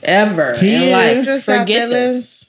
ever 0.04 0.56
He 0.58 0.74
in 0.76 0.84
is. 0.84 0.92
life. 0.92 1.26
Just 1.26 1.46
Forget 1.46 1.90
this. 1.90 2.48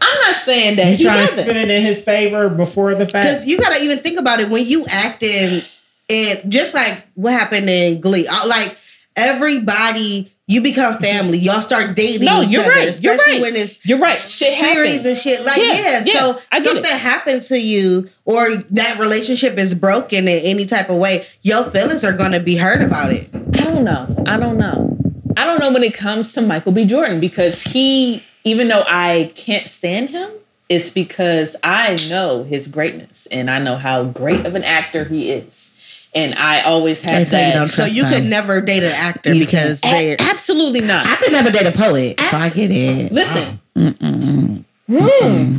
I'm 0.00 0.20
not 0.20 0.36
saying 0.44 0.76
that 0.76 0.90
You 0.92 0.96
he 0.98 1.04
trying 1.04 1.20
to 1.22 1.26
doesn't. 1.28 1.44
spin 1.44 1.56
it 1.56 1.70
in 1.70 1.82
his 1.82 2.02
favor 2.02 2.48
before 2.48 2.94
the 2.94 3.06
fact? 3.06 3.26
Because 3.26 3.46
you 3.46 3.58
gotta 3.58 3.82
even 3.82 3.98
think 3.98 4.18
about 4.18 4.40
it 4.40 4.48
when 4.50 4.66
you 4.66 4.84
acting 4.88 5.62
and 6.08 6.52
just 6.52 6.74
like 6.74 7.06
what 7.14 7.32
happened 7.32 7.68
in 7.68 8.00
Glee, 8.00 8.26
uh, 8.30 8.46
like 8.46 8.76
everybody. 9.16 10.32
You 10.48 10.60
become 10.62 10.98
family. 10.98 11.38
Y'all 11.38 11.60
start 11.60 11.96
dating 11.96 12.24
No, 12.24 12.40
each 12.40 12.50
you're 12.50 12.60
other, 12.62 12.70
right. 12.70 13.02
You're 13.02 13.16
right. 13.16 13.40
when 13.40 13.56
it's 13.56 13.84
You're 13.84 13.98
right. 13.98 14.16
Shit 14.16 14.52
series 14.52 14.98
happens. 14.98 15.04
and 15.06 15.16
shit. 15.18 15.44
Like, 15.44 15.56
Yeah, 15.56 15.72
yeah, 15.72 16.02
yeah, 16.06 16.20
so 16.20 16.40
I 16.52 16.60
something 16.60 16.84
it. 16.84 17.00
happens 17.00 17.48
to 17.48 17.58
you, 17.60 18.08
or 18.24 18.46
that 18.70 18.98
relationship 19.00 19.58
is 19.58 19.74
broken 19.74 20.28
in 20.28 20.38
any 20.44 20.64
type 20.64 20.88
of 20.88 20.98
way. 20.98 21.26
Your 21.42 21.64
feelings 21.64 22.04
are 22.04 22.12
gonna 22.12 22.38
be 22.38 22.54
hurt 22.54 22.80
about 22.80 23.12
it. 23.12 23.28
I 23.34 23.64
don't 23.64 23.82
know. 23.82 24.06
I 24.24 24.36
don't 24.36 24.56
know. 24.56 24.96
I 25.36 25.44
don't 25.46 25.58
know 25.58 25.72
when 25.72 25.82
it 25.82 25.94
comes 25.94 26.32
to 26.34 26.42
Michael 26.42 26.70
B. 26.70 26.84
Jordan 26.84 27.18
because 27.18 27.60
he, 27.62 28.22
even 28.46 28.68
though 28.68 28.84
I 28.86 29.32
can't 29.34 29.66
stand 29.66 30.10
him, 30.10 30.30
it's 30.68 30.90
because 30.90 31.56
I 31.62 31.96
know 32.08 32.44
his 32.44 32.68
greatness 32.68 33.26
and 33.30 33.50
I 33.50 33.58
know 33.58 33.76
how 33.76 34.04
great 34.04 34.46
of 34.46 34.54
an 34.54 34.64
actor 34.64 35.04
he 35.04 35.30
is. 35.32 35.72
And 36.14 36.34
I 36.36 36.62
always 36.62 37.02
They 37.02 37.10
have 37.12 37.28
say 37.28 37.46
you 37.48 37.52
that. 37.52 37.58
don't 37.58 37.68
So 37.68 37.84
you 37.84 38.04
could 38.04 38.24
never 38.24 38.60
date 38.60 38.82
an 38.84 38.92
actor 38.92 39.34
You 39.34 39.44
because 39.44 39.84
A- 39.84 39.90
they. 39.90 40.16
absolutely 40.18 40.80
not. 40.80 41.06
I 41.06 41.16
could 41.16 41.32
never 41.32 41.50
date 41.50 41.66
a 41.66 41.72
poet, 41.72 42.18
so 42.20 42.36
I 42.36 42.48
get 42.50 42.70
it. 42.70 43.12
Listen, 43.12 43.60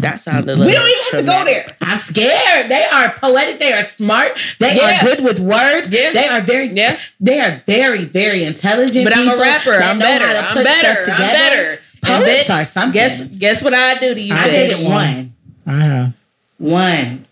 That 0.02 0.22
sounded 0.22 0.50
a 0.52 0.56
little. 0.56 0.66
we 0.68 0.72
don't 0.74 0.90
even 0.90 1.04
have 1.04 1.20
to 1.20 1.26
go 1.26 1.44
there. 1.46 1.66
I'm 1.82 2.00
scared. 2.00 2.72
They 2.72 2.86
are 2.86 3.12
poetic. 3.20 3.60
They 3.60 3.74
are 3.74 3.84
smart. 3.84 4.38
They 4.60 4.76
Yeah. 4.76 5.02
are 5.02 5.04
good 5.06 5.24
with 5.24 5.40
words. 5.40 5.90
Yeah. 5.90 6.12
They 6.14 6.28
are 6.28 6.42
very. 6.42 6.68
Yeah. 6.70 6.98
They 7.20 7.40
are 7.40 7.62
very, 7.68 8.06
very 8.06 8.44
intelligent. 8.44 9.04
But 9.04 9.16
I'm 9.18 9.28
a 9.30 9.38
rapper. 9.38 9.74
I'm 9.74 10.00
know 10.00 10.06
better. 10.06 10.26
how 10.26 10.34
to 10.34 10.40
I'm 10.40 10.54
put 10.56 10.64
better. 10.64 11.04
stuff 11.04 11.20
I'm 11.20 11.28
together. 11.28 11.34
better. 11.34 11.80
And 12.10 12.24
Poets 12.24 12.50
bitch, 12.50 12.62
are 12.62 12.66
something. 12.66 12.92
Guess 12.94 13.22
guess 13.38 13.64
what 13.64 13.74
I 13.74 14.00
do 14.00 14.14
to 14.14 14.22
you? 14.22 14.34
I 14.34 14.38
bitch? 14.48 14.52
dated 14.52 14.86
one. 14.90 15.34
I 15.66 15.80
have. 15.84 16.18
One. 16.58 17.26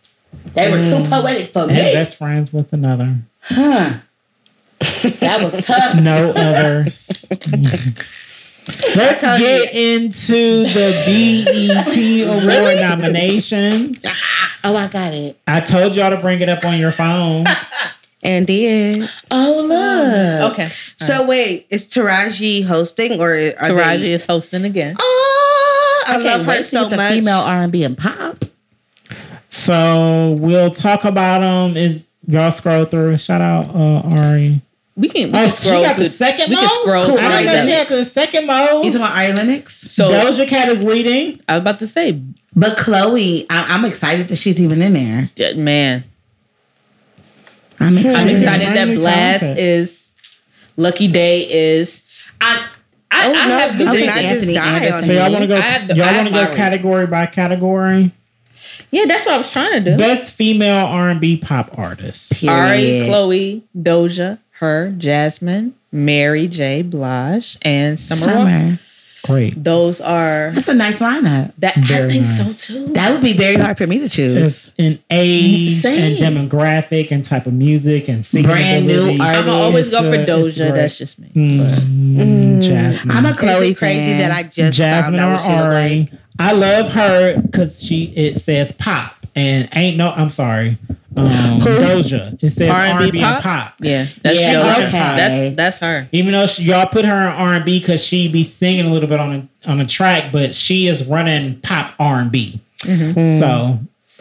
They 0.53 0.72
were 0.72 0.77
too 0.77 1.03
mm. 1.03 1.10
poetic 1.10 1.52
for 1.52 1.64
And 1.64 1.72
me. 1.72 1.93
best 1.93 2.18
friends 2.18 2.53
with 2.53 2.72
another. 2.73 3.15
Huh. 3.41 3.93
That 4.80 5.41
was 5.43 5.65
tough. 5.65 5.99
No 6.02 6.31
others. 6.31 7.26
Let's 8.95 9.22
tell 9.22 9.38
you. 9.39 9.45
get 9.45 9.73
into 9.76 10.64
the 10.64 10.88
BET 11.06 12.43
Award 12.43 12.77
nominations. 12.81 14.02
Ah, 14.06 14.57
oh, 14.64 14.76
I 14.76 14.88
got 14.88 15.14
it. 15.14 15.39
I 15.47 15.60
told 15.60 15.95
y'all 15.95 16.10
to 16.10 16.18
bring 16.18 16.41
it 16.41 16.49
up 16.49 16.65
on 16.65 16.77
your 16.80 16.91
phone. 16.91 17.45
And 18.26 18.47
did. 18.47 19.10
Oh, 19.31 19.61
look. 19.68 20.52
Okay. 20.53 20.69
So 20.97 21.27
wait, 21.27 21.68
is 21.69 21.88
Taraji 21.88 22.65
hosting 22.65 23.19
or 23.22 23.31
are 23.31 23.52
Taraji 23.69 23.99
They, 23.99 24.14
is 24.14 24.26
hosting 24.26 24.65
again. 24.65 24.95
oh, 24.99 26.03
I, 26.07 26.15
I 26.15 26.18
love 26.18 26.45
her 26.45 26.64
so 26.64 26.84
get 26.84 26.89
the 26.91 26.97
much. 26.97 27.14
female 27.14 27.39
R&B 27.39 27.84
and 27.84 27.97
pop. 27.97 28.45
So 29.49 30.31
we'll 30.39 30.72
talk 30.72 31.06
about 31.06 31.39
them. 31.39 31.77
Is 31.77 32.07
y'all 32.27 32.52
scroll 32.52 32.85
through? 32.85 33.18
Shout 33.18 33.41
out 33.41 33.73
uh, 33.76 34.15
Ari. 34.18 34.61
We 34.97 35.10
can, 35.10 35.31
we 35.31 35.38
Oh, 35.39 35.41
can 35.43 35.52
she 35.52 35.69
got 35.69 35.95
to 35.97 36.03
the 36.03 36.10
second 36.10 36.49
we 36.49 36.56
mode. 36.56 36.69
can 36.69 36.81
scroll 36.84 37.06
Cool. 37.06 37.18
through 37.18 37.26
I 37.26 37.30
didn't 37.43 37.45
know 37.47 37.53
them. 37.53 37.65
she 37.68 37.72
had 37.73 37.88
the 37.89 38.06
second 38.06 38.47
mode. 38.47 38.85
You 38.85 38.91
talking 38.91 38.95
about 38.95 39.18
Ari 39.18 39.34
Lennox? 39.34 39.91
So 39.91 40.10
Doja 40.10 40.47
Cat 40.47 40.69
is 40.69 40.84
leading. 40.84 41.41
I 41.49 41.53
was 41.53 41.61
about 41.61 41.80
to 41.80 41.88
say, 41.88 42.22
But 42.56 42.77
Chloe, 42.77 43.45
I, 43.49 43.76
I'm 43.76 43.84
excited 43.85 44.30
that 44.30 44.38
she's 44.38 44.60
even 44.61 44.81
in 44.81 44.93
there. 44.93 45.56
man, 45.57 46.03
I'm 47.80 47.97
excited. 47.97 48.15
I'm 48.19 48.30
excited 48.30 48.68
that 48.76 48.88
Blxst 49.41 49.56
is 49.57 50.11
Lucky 50.77 51.07
Daye 51.07 51.47
is. 51.49 52.03
I 52.41 52.68
I, 53.11 53.27
Oh, 53.27 53.34
I 53.34 53.47
no, 53.47 53.57
have 53.60 53.77
the 53.77 53.84
you 53.85 53.89
Okay, 53.91 53.99
did 53.99 54.06
not 54.07 54.18
Anthony 54.18 54.53
just 54.53 54.65
die 54.65 54.97
on 54.97 55.03
So 55.03 55.14
y'all 55.14 55.31
want 55.31 55.41
to 55.43 55.47
go? 55.47 55.57
I 55.57 55.61
have 55.61 55.88
the- 55.88 55.95
y'all 55.95 56.14
want 56.15 56.27
to 56.27 56.34
my 56.34 56.38
go 56.39 56.39
reasons. 56.41 56.57
category 56.57 57.07
by 57.07 57.26
category? 57.27 58.11
Yeah, 58.91 59.06
that's 59.07 59.26
what 59.26 59.35
I 59.35 59.38
was 59.38 59.52
trying 59.52 59.72
to 59.84 59.91
do. 59.91 59.97
Best 59.97 60.34
female 60.34 60.85
R 60.88 61.10
and 61.10 61.22
B 61.22 61.38
pop 61.38 61.77
artist. 61.77 62.43
Ari, 62.45 62.77
Period. 62.77 63.07
Chloe, 63.07 63.64
Doja, 63.77 64.34
H.E.R., 64.57 64.91
Jazmine, 64.97 65.72
Mary 65.91 66.47
J. 66.47 66.81
Blige, 66.81 67.57
and 67.61 67.97
Summer. 67.99 68.38
Walker. 68.38 68.49
Summer. 68.49 68.80
Great. 69.26 69.64
Those 69.64 70.02
are 70.02 70.52
That's 70.53 70.68
a 70.68 70.73
nice 70.73 70.99
lineup. 70.99 71.52
that. 71.57 71.77
I 71.77 72.07
think 72.07 72.26
nice. 72.26 72.38
so 72.38 72.73
too. 72.73 72.93
That 72.93 73.11
would 73.11 73.22
be 73.22 73.34
very 73.34 73.56
hard 73.56 73.77
for 73.77 73.88
me 73.88 73.99
to 73.99 74.07
choose. 74.07 74.38
It's 74.38 74.73
in 74.77 74.99
age 75.10 75.72
Same. 75.77 76.23
and 76.26 76.49
demographic 76.52 77.11
and 77.11 77.26
type 77.26 77.47
of 77.47 77.53
music 77.53 78.07
and 78.07 78.26
singing 78.26 78.47
Brand 78.49 78.85
new 78.88 78.93
ability. 78.93 79.19
artist. 79.19 79.38
I'm 79.39 79.45
gonna 79.45 79.64
always 79.64 79.91
go 79.91 79.99
for 80.10 80.15
It's, 80.15 80.30
it's 80.30 80.57
Doja. 80.60 80.73
That's 80.76 80.97
just 80.97 81.19
me. 81.19 81.31
Mm, 81.35 82.61
Jazmine. 82.61 83.11
I'm 83.11 83.26
a 83.26 83.34
Chloe 83.35 83.73
crazy 83.73 83.99
fan. 83.99 84.18
that 84.19 84.31
I 84.31 84.43
just 84.43 84.80
Jazmine 84.80 85.02
found 85.03 85.15
out 85.18 85.31
what 85.34 85.41
she 85.41 85.52
Ari. 85.52 85.99
like? 85.99 86.11
I 86.38 86.52
love 86.52 86.89
her 86.89 87.41
because 87.41 87.81
she 87.81 88.06
it 88.15 88.35
says 88.35 88.72
pop 88.73 89.14
and 89.36 89.70
ain't 89.74 89.98
no. 89.98 90.12
I'm 90.12 90.30
sorry, 90.30 90.78
um, 91.18 91.60
Doja. 91.62 92.41
It 92.41 92.49
says 92.49 92.70
R&B 92.70 93.06
R&B 93.06 93.20
pop? 93.20 93.41
pop. 93.41 93.74
Yeah, 93.80 94.07
that's 94.22 94.41
Yeah, 94.41 94.53
Doja. 94.53 94.88
okay. 94.88 94.91
That's 94.91 95.56
that's 95.56 95.80
her. 95.80 96.10
Even 96.12 96.32
though 96.34 96.45
she, 96.45 96.64
y'all 96.64 96.88
put 96.88 97.06
her 97.06 97.28
in 97.28 97.34
R 97.34 97.56
and 97.56 97.66
B 97.66 97.80
because 97.80 98.03
she 98.03 98.28
be 98.32 98.44
singing 98.44 98.86
a 98.86 98.94
little 98.94 99.10
bit 99.10 99.20
on 99.20 99.34
a 99.66 99.70
on 99.70 99.80
a 99.80 99.86
track, 99.86 100.32
but 100.32 100.56
she 100.56 100.88
is 100.88 101.06
running 101.06 101.60
pop 101.62 101.94
R 101.99 102.20
and 102.20 102.32
B. 102.32 102.60
Mm-hmm. 102.80 103.40
So 103.40 103.80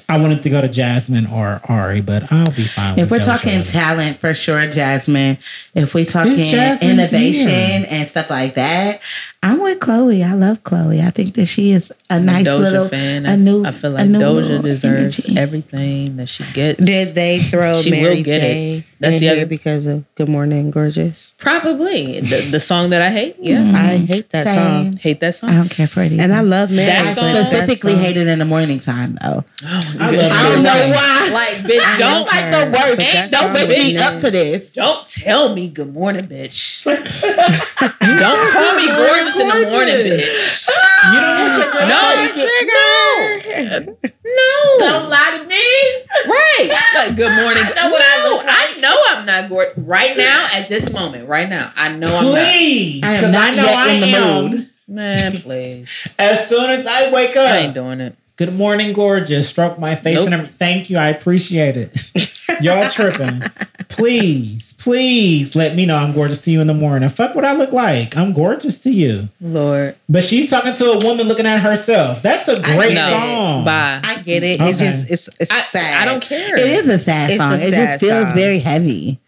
I 0.08 0.18
wanted 0.18 0.42
to 0.42 0.50
go 0.50 0.60
to 0.60 0.68
Jazmine 0.68 1.30
or 1.32 1.60
Ari, 1.64 2.02
but 2.02 2.30
I'll 2.30 2.50
be 2.52 2.64
fine. 2.64 2.98
If 2.98 3.10
with 3.10 3.12
we're 3.12 3.18
Doja. 3.20 3.38
talking 3.38 3.62
talent, 3.64 4.18
for 4.18 4.34
sure, 4.34 4.60
Jazmine. 4.68 5.38
If 5.74 5.94
we're 5.94 6.04
talking 6.04 6.32
innovation 6.32 7.48
here. 7.48 7.86
and 7.88 8.06
stuff 8.06 8.28
like 8.28 8.54
that, 8.54 9.00
I'm 9.44 9.60
with 9.60 9.78
Chloe. 9.78 10.22
I 10.24 10.32
love 10.32 10.64
Chloe. 10.64 11.02
I 11.02 11.10
think 11.10 11.34
that 11.34 11.44
she 11.46 11.72
is 11.72 11.92
a 12.08 12.18
nice 12.18 12.46
Doja 12.46 12.60
little, 12.60 12.88
fan. 12.88 13.26
a 13.26 13.32
I, 13.32 13.36
new. 13.36 13.62
I 13.64 13.72
feel 13.72 13.90
like 13.90 14.06
Doja 14.08 14.62
deserves 14.62 15.20
energy. 15.26 15.38
everything 15.38 16.16
that 16.16 16.30
she 16.30 16.44
gets. 16.52 16.82
Did 16.82 17.14
they 17.14 17.40
throw 17.40 17.78
She 17.80 17.90
will 17.90 18.00
Mary 18.00 18.22
get 18.22 18.40
J 18.40 18.74
it. 18.78 18.84
That's 19.00 19.14
in 19.16 19.20
the 19.20 19.26
here 19.26 19.36
other- 19.36 19.46
because 19.46 19.84
of 19.86 20.04
Good 20.14 20.30
Morning 20.30 20.70
Gorgeous? 20.70 21.34
Probably 21.36 22.20
the, 22.20 22.48
the 22.52 22.60
song 22.60 22.88
that 22.90 23.02
I 23.02 23.10
hate. 23.10 23.36
Yeah, 23.38 23.58
mm-hmm. 23.58 23.76
I 23.76 23.96
hate 23.98 24.30
that 24.30 24.46
Same. 24.46 24.56
song. 24.92 24.96
hate 24.96 25.20
that 25.20 25.34
song. 25.34 25.50
I 25.50 25.56
don't 25.56 25.68
care 25.70 25.88
for 25.88 26.02
it. 26.02 26.12
And 26.12 26.32
I 26.32 26.40
love 26.40 26.70
Mary. 26.70 26.86
That 26.86 27.14
but 27.14 27.20
song- 27.20 27.34
that 27.34 27.46
specifically 27.48 27.92
song- 27.92 28.00
hate 28.02 28.16
it 28.16 28.26
in 28.26 28.38
the 28.38 28.44
morning 28.46 28.78
time 28.80 29.18
though. 29.20 29.44
I 29.62 29.78
I 30.00 30.42
don't 30.54 30.62
know 30.62 30.70
Right. 30.72 30.90
why. 30.94 31.28
Like, 31.34 31.56
bitch, 31.70 31.98
don't 31.98 32.26
like 32.26 32.50
the 32.50 32.64
word. 32.78 32.98
worst. 32.98 33.30
Don't 33.30 33.42
song 33.42 33.52
make 33.52 33.68
me 33.68 33.98
up 33.98 34.20
to 34.22 34.30
this. 34.30 34.72
don't 34.72 35.06
tell 35.06 35.54
me 35.54 35.68
good 35.68 35.92
morning, 35.92 36.26
bitch. 36.28 36.82
don't 36.84 38.52
call 38.52 38.76
me 38.76 38.86
gorgeous 38.86 39.33
in 39.40 39.48
the 39.48 39.54
morning, 39.70 39.94
bitch. 39.94 40.68
You 41.12 41.20
don't 41.20 41.38
want 41.38 41.56
your 41.58 41.70
girl 41.72 41.86
No, 41.86 43.78
no, 43.84 43.96
no. 44.24 44.76
Don't 44.78 45.08
lie 45.10 45.38
to 45.38 45.44
me. 45.46 46.30
Right. 46.30 46.68
Like, 46.94 47.16
good 47.16 47.32
morning. 47.36 47.62
I 47.64 47.72
know 47.74 47.90
what 47.90 48.02
I 48.02 48.22
No, 48.22 48.30
look 48.30 48.44
like. 48.44 48.56
I 48.56 48.80
know 48.80 48.96
I'm 49.08 49.26
not 49.26 49.48
gorgeous. 49.48 49.74
Right 49.78 50.16
now, 50.16 50.48
at 50.52 50.68
this 50.68 50.92
moment, 50.92 51.28
right 51.28 51.48
now, 51.48 51.72
I 51.76 51.94
know 51.94 52.14
I'm 52.16 52.24
Please, 52.26 53.02
I 53.04 53.14
am 53.14 53.22
'cause 53.24 53.32
not 53.32 53.54
know 53.56 53.62
yet 53.64 53.76
I 53.76 53.90
in 53.92 54.00
the 54.00 54.06
am. 54.06 54.50
mood. 54.50 54.70
Man, 54.86 55.32
please. 55.38 56.08
As 56.18 56.48
soon 56.48 56.70
as 56.70 56.86
I 56.86 57.10
wake 57.10 57.36
up. 57.36 57.46
I 57.48 57.58
ain't 57.58 57.74
doing 57.74 58.00
it. 58.00 58.16
good 58.36 58.54
morning, 58.54 58.92
gorgeous. 58.92 59.48
Stroke 59.48 59.78
my 59.78 59.94
face 59.94 60.16
Nope. 60.16 60.24
and 60.26 60.34
everything. 60.34 60.56
Thank 60.58 60.90
you, 60.90 60.98
I 60.98 61.08
appreciate 61.08 61.76
it. 61.76 62.10
Y'all 62.62 62.88
tripping? 62.88 63.42
Please, 63.88 64.72
please 64.74 65.54
let 65.54 65.76
me 65.76 65.86
know 65.86 65.96
I'm 65.96 66.12
gorgeous 66.12 66.42
to 66.42 66.50
you 66.50 66.60
in 66.60 66.66
the 66.66 66.74
morning. 66.74 67.08
Fuck 67.08 67.34
what 67.34 67.44
I 67.44 67.52
look 67.52 67.72
like. 67.72 68.16
I'm 68.16 68.32
gorgeous 68.32 68.78
to 68.82 68.90
you. 68.90 69.28
Lord. 69.40 69.96
But 70.08 70.24
she's 70.24 70.50
talking 70.50 70.74
to 70.74 70.84
a 70.92 70.98
woman 71.04 71.28
looking 71.28 71.46
at 71.46 71.60
herself. 71.60 72.22
That's 72.22 72.48
a 72.48 72.60
great 72.60 72.94
No. 72.94 73.08
song. 73.10 73.64
Bye. 73.64 74.00
I 74.02 74.22
get 74.22 74.42
it. 74.42 74.60
Okay. 74.60 74.70
It's 74.70 74.78
just 74.78 75.10
it's 75.10 75.28
it's 75.40 75.50
I, 75.52 75.60
sad. 75.60 76.02
I 76.02 76.10
don't 76.10 76.22
care. 76.22 76.56
It 76.56 76.66
is 76.66 76.88
a 76.88 76.98
sad 76.98 77.30
It's 77.30 77.38
a 77.38 77.42
song. 77.42 77.52
it 77.54 77.58
sad 77.72 77.86
just 77.98 78.00
feels 78.04 78.24
song. 78.26 78.34
very 78.34 78.58
heavy. 78.58 79.18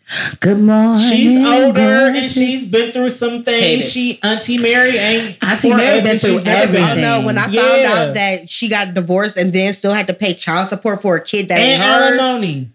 Good 0.41 0.61
morning. 0.61 0.95
She's 1.03 1.45
older 1.45 1.81
and 1.81 2.31
she's 2.31 2.71
been 2.71 2.93
through 2.93 3.11
some 3.11 3.43
things. 3.43 3.91
She 3.91 4.21
Auntie 4.23 4.57
Mary 4.59 4.97
ain't 4.97 5.37
Auntie 5.43 5.71
for 5.71 5.77
Mary 5.77 5.99
us 5.99 6.03
been 6.03 6.11
and 6.13 6.21
through 6.21 6.37
she's 6.37 6.45
never 6.45 6.73
been. 6.73 6.83
Oh 6.99 7.21
no! 7.21 7.27
When 7.27 7.37
I 7.39 7.49
Yeah. 7.49 7.61
found 7.63 7.85
out 8.09 8.15
that 8.15 8.49
she 8.49 8.69
got 8.69 8.95
divorced 8.95 9.37
and 9.37 9.53
then 9.53 9.75
still 9.75 9.93
had 9.93 10.07
to 10.07 10.15
pay 10.15 10.33
child 10.35 10.69
support 10.69 11.03
for 11.03 11.17
a 11.17 11.23
kid 11.23 11.49
that 11.49 11.59
And 11.61 11.83
ain't 11.83 11.83
hers, 11.83 12.21
alimony. 12.21 12.69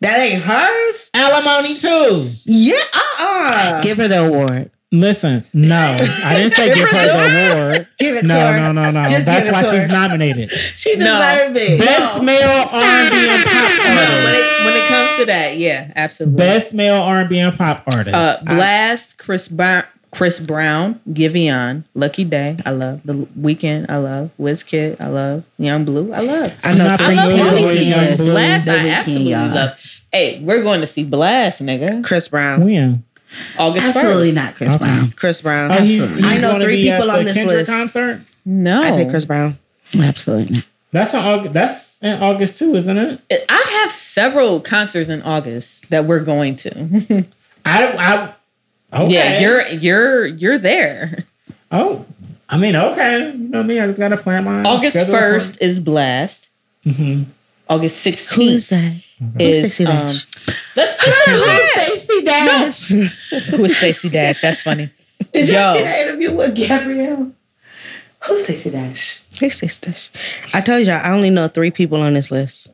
That 0.00 0.18
ain't 0.20 0.42
hers. 0.42 1.10
Alimony 1.14 1.74
too. 1.78 2.30
Yeah, 2.44 2.76
uh, 2.94 3.00
uh 3.78 3.82
Give 3.82 3.96
her 3.98 4.08
the 4.08 4.26
award. 4.26 4.70
Listen, 4.92 5.44
no, 5.52 5.76
I 6.24 6.36
didn't 6.36 6.52
say 6.54 6.72
give 6.72 6.88
her 6.88 7.06
the 7.06 7.52
award. 7.74 7.88
give 7.98 8.14
it 8.16 8.20
to 8.20 8.26
No, 8.28 8.34
her. 8.52 8.58
no, 8.60 8.72
no, 8.72 8.90
no. 8.92 9.02
Just 9.08 9.26
That's 9.26 9.50
why 9.50 9.62
she's 9.62 9.82
her. 9.86 9.88
nominated. 9.88 10.50
She 10.76 10.94
No. 10.94 11.18
deserved 11.18 11.56
it. 11.58 11.80
Best 11.80 12.22
male 12.22 12.68
R&B 12.70 13.28
and 13.28 13.44
pop 13.44 13.72
No, 13.78 13.84
when 13.84 13.98
artist. 13.98 14.44
it 14.60 14.64
when 14.64 14.74
it 14.76 14.88
comes 14.88 15.18
to 15.18 15.24
that, 15.26 15.56
yeah, 15.56 15.92
absolutely. 15.96 16.36
Best 16.38 16.72
male 16.72 17.02
R&B 17.02 17.38
and 17.38 17.56
pop 17.58 17.82
artist. 17.92 18.14
uh, 18.14 18.36
Blxst, 18.44 19.16
Chris 19.18 19.48
Brown, 19.48 19.84
Chris 20.16 20.40
Brown, 20.40 20.98
Giveon, 21.10 21.84
Lucky 21.94 22.24
Daye, 22.24 22.56
I 22.64 22.70
love 22.70 23.02
the 23.04 23.12
Weeknd, 23.38 23.90
I 23.90 23.98
love 23.98 24.30
Wizkid, 24.40 25.00
I 25.00 25.08
love 25.08 25.44
Yung 25.58 25.84
Bleu, 25.84 26.12
I 26.12 26.20
love. 26.20 26.52
I 26.64 26.74
know 26.74 26.86
I 26.86 26.96
three 26.96 27.14
love 27.14 27.30
familiar 27.32 27.44
all 27.44 27.66
with 27.66 27.78
these 27.78 27.90
Young 27.90 28.06
people. 28.08 28.24
Blue. 28.24 28.34
Blxst, 28.34 28.68
I 28.68 28.88
absolutely 28.88 29.30
y'all. 29.30 29.54
love. 29.54 30.00
Hey, 30.12 30.40
we're 30.42 30.62
going 30.62 30.80
to 30.80 30.86
see 30.86 31.04
Blxst, 31.04 31.60
nigga. 31.64 32.02
Chris 32.02 32.28
Brown. 32.28 32.64
When? 32.64 33.04
August 33.58 33.86
Absolutely 33.86 34.30
1st. 34.30 34.34
not 34.34 34.54
Chris 34.54 34.74
Okay. 34.76 34.84
Brown. 34.84 35.10
Chris 35.10 35.42
Brown. 35.42 35.70
Oh, 35.72 35.80
he's, 35.82 36.00
Absolutely. 36.00 36.22
he's 36.28 36.38
I 36.38 36.40
know 36.40 36.60
three 36.60 36.90
people 36.90 37.10
on 37.10 37.24
this 37.24 37.34
Kendrick 37.34 37.56
list. 37.58 37.70
concert. 37.70 38.20
No. 38.46 38.82
I 38.82 38.96
pick 38.96 39.10
Chris 39.10 39.24
Brown. 39.26 39.58
Absolutely 40.00 40.56
not. 40.56 40.64
That's 40.92 41.12
in 41.12 41.20
August. 41.20 41.52
That's 41.52 41.98
in 42.02 42.22
August 42.22 42.58
too, 42.58 42.74
isn't 42.76 42.96
it? 42.96 43.20
I 43.50 43.80
have 43.82 43.92
several 43.92 44.60
concerts 44.60 45.10
in 45.10 45.20
August 45.22 45.90
that 45.90 46.06
we're 46.06 46.20
going 46.20 46.56
to. 46.56 47.26
I 47.66 47.86
I. 47.92 48.32
Okay. 48.96 49.12
Yeah, 49.12 49.40
you're 49.40 49.66
you're 49.68 50.26
you're 50.26 50.58
there. 50.58 51.24
Oh, 51.70 52.06
I 52.48 52.58
mean, 52.58 52.76
okay. 52.76 53.32
You 53.32 53.48
know 53.48 53.62
me. 53.62 53.80
I 53.80 53.86
just 53.86 53.98
gotta 53.98 54.16
plan 54.16 54.44
my 54.44 54.62
August 54.62 55.06
first 55.06 55.60
is 55.60 55.80
Blxst. 55.80 56.48
Mm-hmm. 56.84 57.30
August 57.68 58.04
Who 58.04 58.10
is 58.10 58.18
sixteenth 58.18 58.68
that? 58.68 59.02
is 59.40 59.58
Stacey 59.74 59.84
um, 59.86 60.06
Dash? 60.06 60.26
let's 60.76 61.04
put 61.04 61.08
it 61.08 61.28
on 61.28 61.46
that. 61.46 61.98
Stacey 61.98 62.22
Dash. 62.22 63.48
Who 63.50 63.64
is 63.64 63.76
Stacey 63.76 64.08
Dash? 64.08 64.40
That's 64.40 64.62
funny. 64.62 64.90
Did 65.32 65.48
you 65.48 65.54
Yo. 65.54 65.74
see 65.74 65.82
that 65.82 66.06
interview 66.06 66.34
with 66.34 66.54
Gabrielle? 66.54 67.32
Who's 68.26 68.44
Stacey 68.44 68.70
Dash? 68.70 69.22
Hey, 69.34 69.48
Stacey 69.48 69.86
Dash. 69.86 70.10
I 70.54 70.60
told 70.60 70.86
y'all 70.86 71.00
I 71.02 71.10
only 71.10 71.30
know 71.30 71.48
three 71.48 71.72
people 71.72 72.00
on 72.00 72.14
this 72.14 72.30
list. 72.30 72.68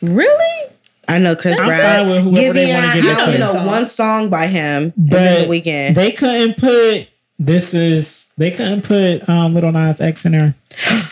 Really? 0.00 0.70
I 1.08 1.18
know 1.18 1.36
Chris 1.36 1.58
I'm 1.58 1.66
Brown. 1.66 1.80
fine 1.80 2.08
with 2.10 2.22
whoever 2.24 2.52
they 2.54 2.72
wanna 2.72 2.86
Giveon, 2.88 2.94
give 2.94 3.04
it 3.04 3.16
I 3.18 3.20
only 3.22 3.32
to. 3.34 3.38
know 3.38 3.64
one 3.66 3.84
song 3.84 4.30
by 4.30 4.46
him. 4.46 4.92
But 4.96 5.22
the 5.40 5.46
Weeknd. 5.46 5.94
they 5.94 6.12
couldn't 6.12 6.56
put 6.56 7.08
this 7.38 7.74
is 7.74 8.26
they 8.36 8.50
couldn't 8.50 8.82
put 8.82 9.28
um 9.28 9.54
Lil 9.54 9.72
Nas 9.72 10.00
X 10.00 10.24
in 10.26 10.32
there. 10.32 10.54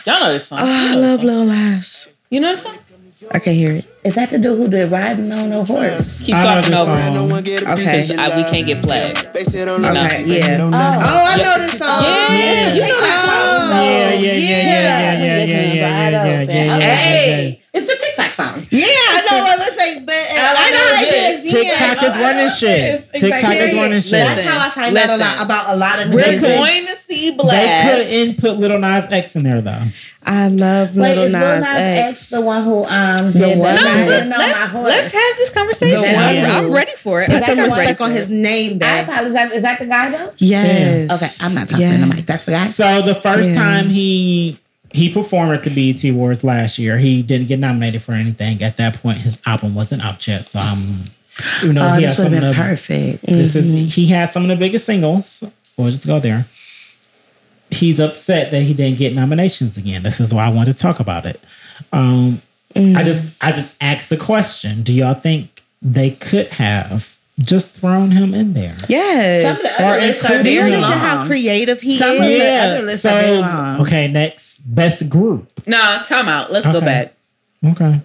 Y'all 0.05 0.19
know 0.19 0.33
this 0.33 0.47
song. 0.47 0.59
Oh, 0.61 0.65
I 0.65 0.89
You 0.89 0.95
know 0.95 1.01
love 1.01 1.21
this 1.21 1.29
song. 1.29 1.37
Lil 1.37 1.45
Nas. 1.45 2.07
You 2.29 2.39
know 2.41 2.49
this 2.51 2.61
song? 2.63 2.77
I 3.31 3.39
can't 3.39 3.55
hear 3.55 3.71
it. 3.71 3.85
Is 4.03 4.13
that 4.15 4.29
the 4.29 4.37
dude 4.37 4.55
who 4.57 4.67
did 4.67 4.91
riding 4.91 5.31
on 5.31 5.51
a 5.51 5.63
horse? 5.65 6.21
Keep 6.21 6.35
I 6.35 6.43
talking 6.43 6.73
over. 6.75 6.95
song. 6.95 7.29
it. 7.47 7.63
I- 8.19 8.35
we 8.37 8.43
can't 8.43 8.67
get 8.67 8.79
flagged. 8.81 9.17
Okay, 9.17 9.43
yeah. 10.25 10.59
Oh, 10.61 10.69
I 10.71 11.37
know 11.41 11.57
this 11.57 11.77
song. 11.79 12.03
Yeah. 12.03 12.73
You 12.75 12.81
know 12.81 12.99
that 12.99 13.21
song? 13.25 13.81
Yeah, 13.81 14.13
yeah, 14.13 14.13
yeah, 14.13 14.37
yeah, 14.37 14.37
yeah, 14.37 14.37
yeah, 14.37 15.17
yeah, 15.17 15.43
yeah, 15.43 15.73
yeah, 15.73 15.73
yeah, 15.73 16.09
yeah, 16.13 16.41
yeah, 16.43 16.77
yeah. 16.77 16.95
Hey, 16.95 17.61
it's 17.73 17.89
a 17.89 17.95
TikTok 17.97 18.31
song. 18.33 18.67
Yeah, 18.69 18.85
I 18.85 19.04
know 19.31 19.43
what 19.43 19.59
let's 19.59 19.75
say, 19.75 19.99
but 20.05 20.13
uh, 20.13 20.55
I 20.57 20.71
know 20.71 20.85
how 20.95 20.99
to 20.99 21.05
get 21.11 21.41
his 21.41 21.51
TikTok 21.51 22.03
is 22.03 22.21
running 22.21 22.49
shit. 22.49 23.11
TikTok 23.13 23.53
is 23.53 23.73
running 23.75 24.01
shit. 24.01 24.11
That's 24.11 24.41
how 24.47 24.67
I 24.67 24.69
find 24.69 24.97
out 24.97 25.09
a 25.09 25.17
lot 25.17 25.41
about 25.45 25.73
a 25.73 25.75
lot 25.77 26.05
of 26.05 26.13
We're 26.13 26.39
going 26.39 26.85
to 26.87 26.95
see 26.97 27.31
They 27.31 27.81
couldn't 27.83 28.39
put 28.41 28.57
Lil 28.59 28.79
Nas 28.79 29.11
X 29.11 29.35
in 29.35 29.43
there 29.43 29.61
though. 29.61 29.83
I 30.27 30.47
love 30.47 30.97
Wait, 30.97 31.09
Little 31.15 31.25
is 31.25 31.31
Lil 31.33 31.41
Nas 31.41 31.59
Nas 31.59 31.67
X. 31.73 32.09
X 32.09 32.29
the 32.31 32.41
one 32.41 32.63
who 32.63 32.83
um 32.85 33.31
did 33.31 33.57
one 33.59 33.75
the 33.75 33.81
who- 33.81 33.85
riding 34.09 34.33
on 34.33 34.39
my 34.39 34.71
Let's, 34.73 34.73
let's 34.73 35.13
have 35.13 35.37
this 35.37 35.49
conversation. 35.51 36.01
The 36.01 36.07
one 36.07 36.15
I'm, 36.15 36.35
who- 36.37 36.45
I'm 36.67 36.71
ready 36.73 36.93
for 36.93 37.21
it. 37.21 37.29
Put 37.29 37.39
some 37.39 37.45
think 37.45 37.59
I'm 37.59 37.69
ready 37.69 37.79
respect 37.81 38.01
on 38.01 38.11
his 38.11 38.29
it. 38.29 38.33
name, 38.33 38.79
I 38.81 38.99
apologize. 38.99 39.51
Is 39.51 39.61
that 39.61 39.79
the 39.79 39.85
guy 39.85 40.09
though? 40.11 40.33
Yes. 40.37 41.11
Okay, 41.41 41.47
I'm 41.47 41.53
not 41.55 41.69
talking 41.69 41.85
in 41.91 42.01
the 42.01 42.07
mic. 42.07 42.25
That's 42.25 42.45
the 42.45 42.53
guy. 42.53 42.65
So 42.67 43.01
the 43.03 43.15
first 43.15 43.49
Yeah. 43.49 43.55
time 43.55 43.89
he 43.89 44.59
he 44.95 45.11
performed 45.13 45.53
at 45.53 45.63
the 45.63 45.69
BET 45.69 46.03
Awards 46.09 46.43
last 46.43 46.77
year, 46.79 46.97
he 46.97 47.21
didn't 47.21 47.47
get 47.47 47.59
nominated 47.59 48.01
for 48.01 48.13
anything. 48.13 48.61
At 48.63 48.77
that 48.77 49.01
point, 49.01 49.19
his 49.19 49.39
album 49.45 49.75
wasn't 49.75 50.03
out 50.03 50.25
yet. 50.27 50.45
So 50.45 50.59
I'm, 50.59 51.05
you 51.61 51.73
know, 51.73 51.87
Oh, 51.87 51.93
he 51.97 52.03
has 52.05 52.15
some 52.17 52.33
of 52.33 52.41
the 52.41 52.53
perfect. 52.53 53.25
This 53.25 53.55
is 53.55 53.93
he 53.93 54.07
has 54.07 54.31
some 54.33 54.43
of 54.43 54.49
the 54.49 54.55
biggest 54.55 54.85
singles. 54.85 55.43
We'll 55.77 55.91
just 55.91 56.07
go 56.07 56.19
there. 56.19 56.45
He's 57.71 57.99
upset 57.99 58.51
that 58.51 58.61
he 58.61 58.73
didn't 58.73 58.97
get 58.99 59.13
nominations 59.13 59.77
again. 59.77 60.03
This 60.03 60.19
is 60.19 60.33
why 60.33 60.45
I 60.45 60.49
want 60.49 60.67
to 60.67 60.73
talk 60.73 60.99
about 60.99 61.25
it. 61.25 61.39
Um, 61.91 62.41
I 62.75 63.03
just 63.03 63.33
I 63.41 63.51
just 63.51 63.75
asked 63.81 64.09
the 64.09 64.17
question: 64.17 64.83
Do 64.83 64.93
y'all 64.93 65.13
think 65.13 65.63
they 65.81 66.11
could 66.11 66.47
have 66.49 67.14
just 67.39 67.75
thrown 67.75 68.11
him 68.11 68.33
in 68.33 68.53
there? 68.53 68.75
Yes. 68.87 69.61
Some 69.61 69.65
of 69.65 69.77
the 69.77 69.83
other 69.85 69.99
lists 70.01 70.23
are 70.23 70.27
including 70.33 70.53
you 70.53 70.59
very 70.61 70.81
long. 70.81 70.91
how 70.91 71.25
creative 71.25 71.81
he 71.81 71.95
Some 71.97 72.15
of 72.17 72.23
is? 72.23 72.39
the 72.39 72.47
other 72.71 72.81
lists 72.83 73.05
are 73.05 73.21
very 73.21 73.37
long. 73.37 73.81
okay, 73.81 74.07
next 74.07 74.59
best 74.59 75.09
group. 75.09 75.49
Nah, 75.67 76.01
time 76.03 76.27
out. 76.29 76.51
Let's 76.51 76.65
go 76.65 76.79
back. 76.81 77.13
Okay, 77.65 77.99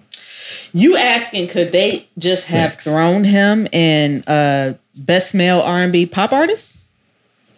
You 0.73 0.97
asking 0.97 1.47
could 1.49 1.71
they 1.71 2.07
just 2.17 2.47
have 2.49 2.75
thrown 2.75 3.23
him 3.23 3.67
in 3.71 4.23
uh 4.27 4.73
best 4.99 5.33
male 5.33 5.61
R 5.61 5.79
and 5.79 5.91
B 5.93 6.05
pop 6.05 6.33
artist 6.33 6.77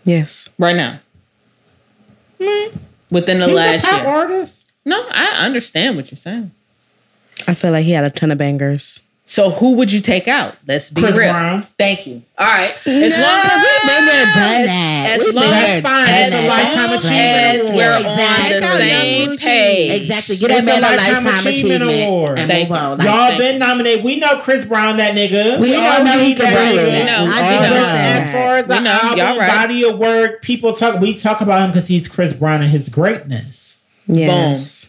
Yes. 0.06 0.50
right 0.60 0.76
now? 0.76 1.00
Within 3.10 3.40
the 3.40 3.46
he's 3.46 3.56
last 3.56 3.84
a 3.84 3.88
pop 3.88 4.02
year. 4.02 4.10
artist. 4.12 4.70
No, 4.86 5.02
I 5.12 5.46
understand 5.46 5.96
what 5.96 6.12
you're 6.12 6.18
saying. 6.18 6.52
I 7.48 7.54
feel 7.54 7.72
like 7.72 7.86
he 7.86 7.92
had 7.92 8.04
a 8.04 8.10
ton 8.10 8.32
of 8.32 8.38
bangers. 8.38 9.00
So 9.26 9.52
who 9.52 9.76
would 9.76 9.90
you 9.92 10.02
take 10.02 10.28
out? 10.28 10.56
Let's 10.68 10.90
be 10.90 11.02
Chris 11.02 11.16
real. 11.16 11.32
Brown. 11.32 11.66
Thank 11.78 12.06
you. 12.06 12.22
All 12.38 12.46
right. 12.46 12.74
As 12.86 12.86
long 12.86 13.40
as 13.46 13.64
that. 14.36 15.18
as 15.20 15.34
long 15.34 15.50
That's 15.50 15.78
as 15.78 15.84
fine. 15.84 16.08
as 16.10 16.28
It's 16.28 16.36
a 16.36 16.48
lifetime 16.50 16.90
long 16.90 16.98
achievement 16.98 17.62
award. 17.62 17.76
we're 17.76 17.98
Exactly. 17.98 18.12
on 18.12 18.18
Check 18.44 18.62
the 18.62 18.68
Young 18.68 18.78
same 19.02 19.26
Blue 19.28 19.38
page. 19.38 19.92
Exactly. 20.02 20.36
Get 20.38 20.52
It's 20.52 20.60
that 20.60 20.66
man 20.66 20.76
a 20.76 20.78
a 20.78 20.82
Lifetime 20.98 21.24
lifetime 21.24 21.40
Achievement 21.54 21.84
achievement 21.84 22.08
Award. 22.10 22.40
and 22.40 22.52
Thank 22.52 22.70
move 22.70 22.78
you. 22.78 22.84
on. 22.84 23.00
Y'all 23.02 23.28
Thank 23.28 23.40
been 23.40 23.60
nominated. 23.60 24.04
We 24.04 24.20
know 24.20 24.40
Chris 24.40 24.66
Brown, 24.66 24.98
that 24.98 25.16
nigga. 25.16 25.60
We 25.60 25.76
all 25.76 25.84
all 25.84 26.04
know 26.04 26.20
he 26.20 26.34
that 26.34 26.44
can 26.44 26.54
nigga. 26.54 26.76
rap. 26.76 26.86
We 26.86 27.06
know. 27.06 27.32
I 27.32 27.42
We 27.60 27.66
do 27.68 27.74
know. 27.74 27.84
As 27.86 28.32
far 28.34 28.58
as 28.58 28.66
the 28.68 28.80
know. 28.82 28.92
album, 28.92 29.18
Y'all 29.20 29.38
right. 29.40 29.48
body 29.50 29.84
of 29.90 29.98
work, 30.00 30.42
people 30.42 30.74
talk. 30.74 31.00
We 31.00 31.16
talk 31.16 31.40
about 31.40 31.62
him 31.62 31.72
because 31.72 31.88
he's 31.88 32.08
Chris 32.10 32.34
Brown 32.34 32.62
and 32.62 32.72
his 32.72 32.90
greatness. 32.90 33.82
Yes. 34.08 34.88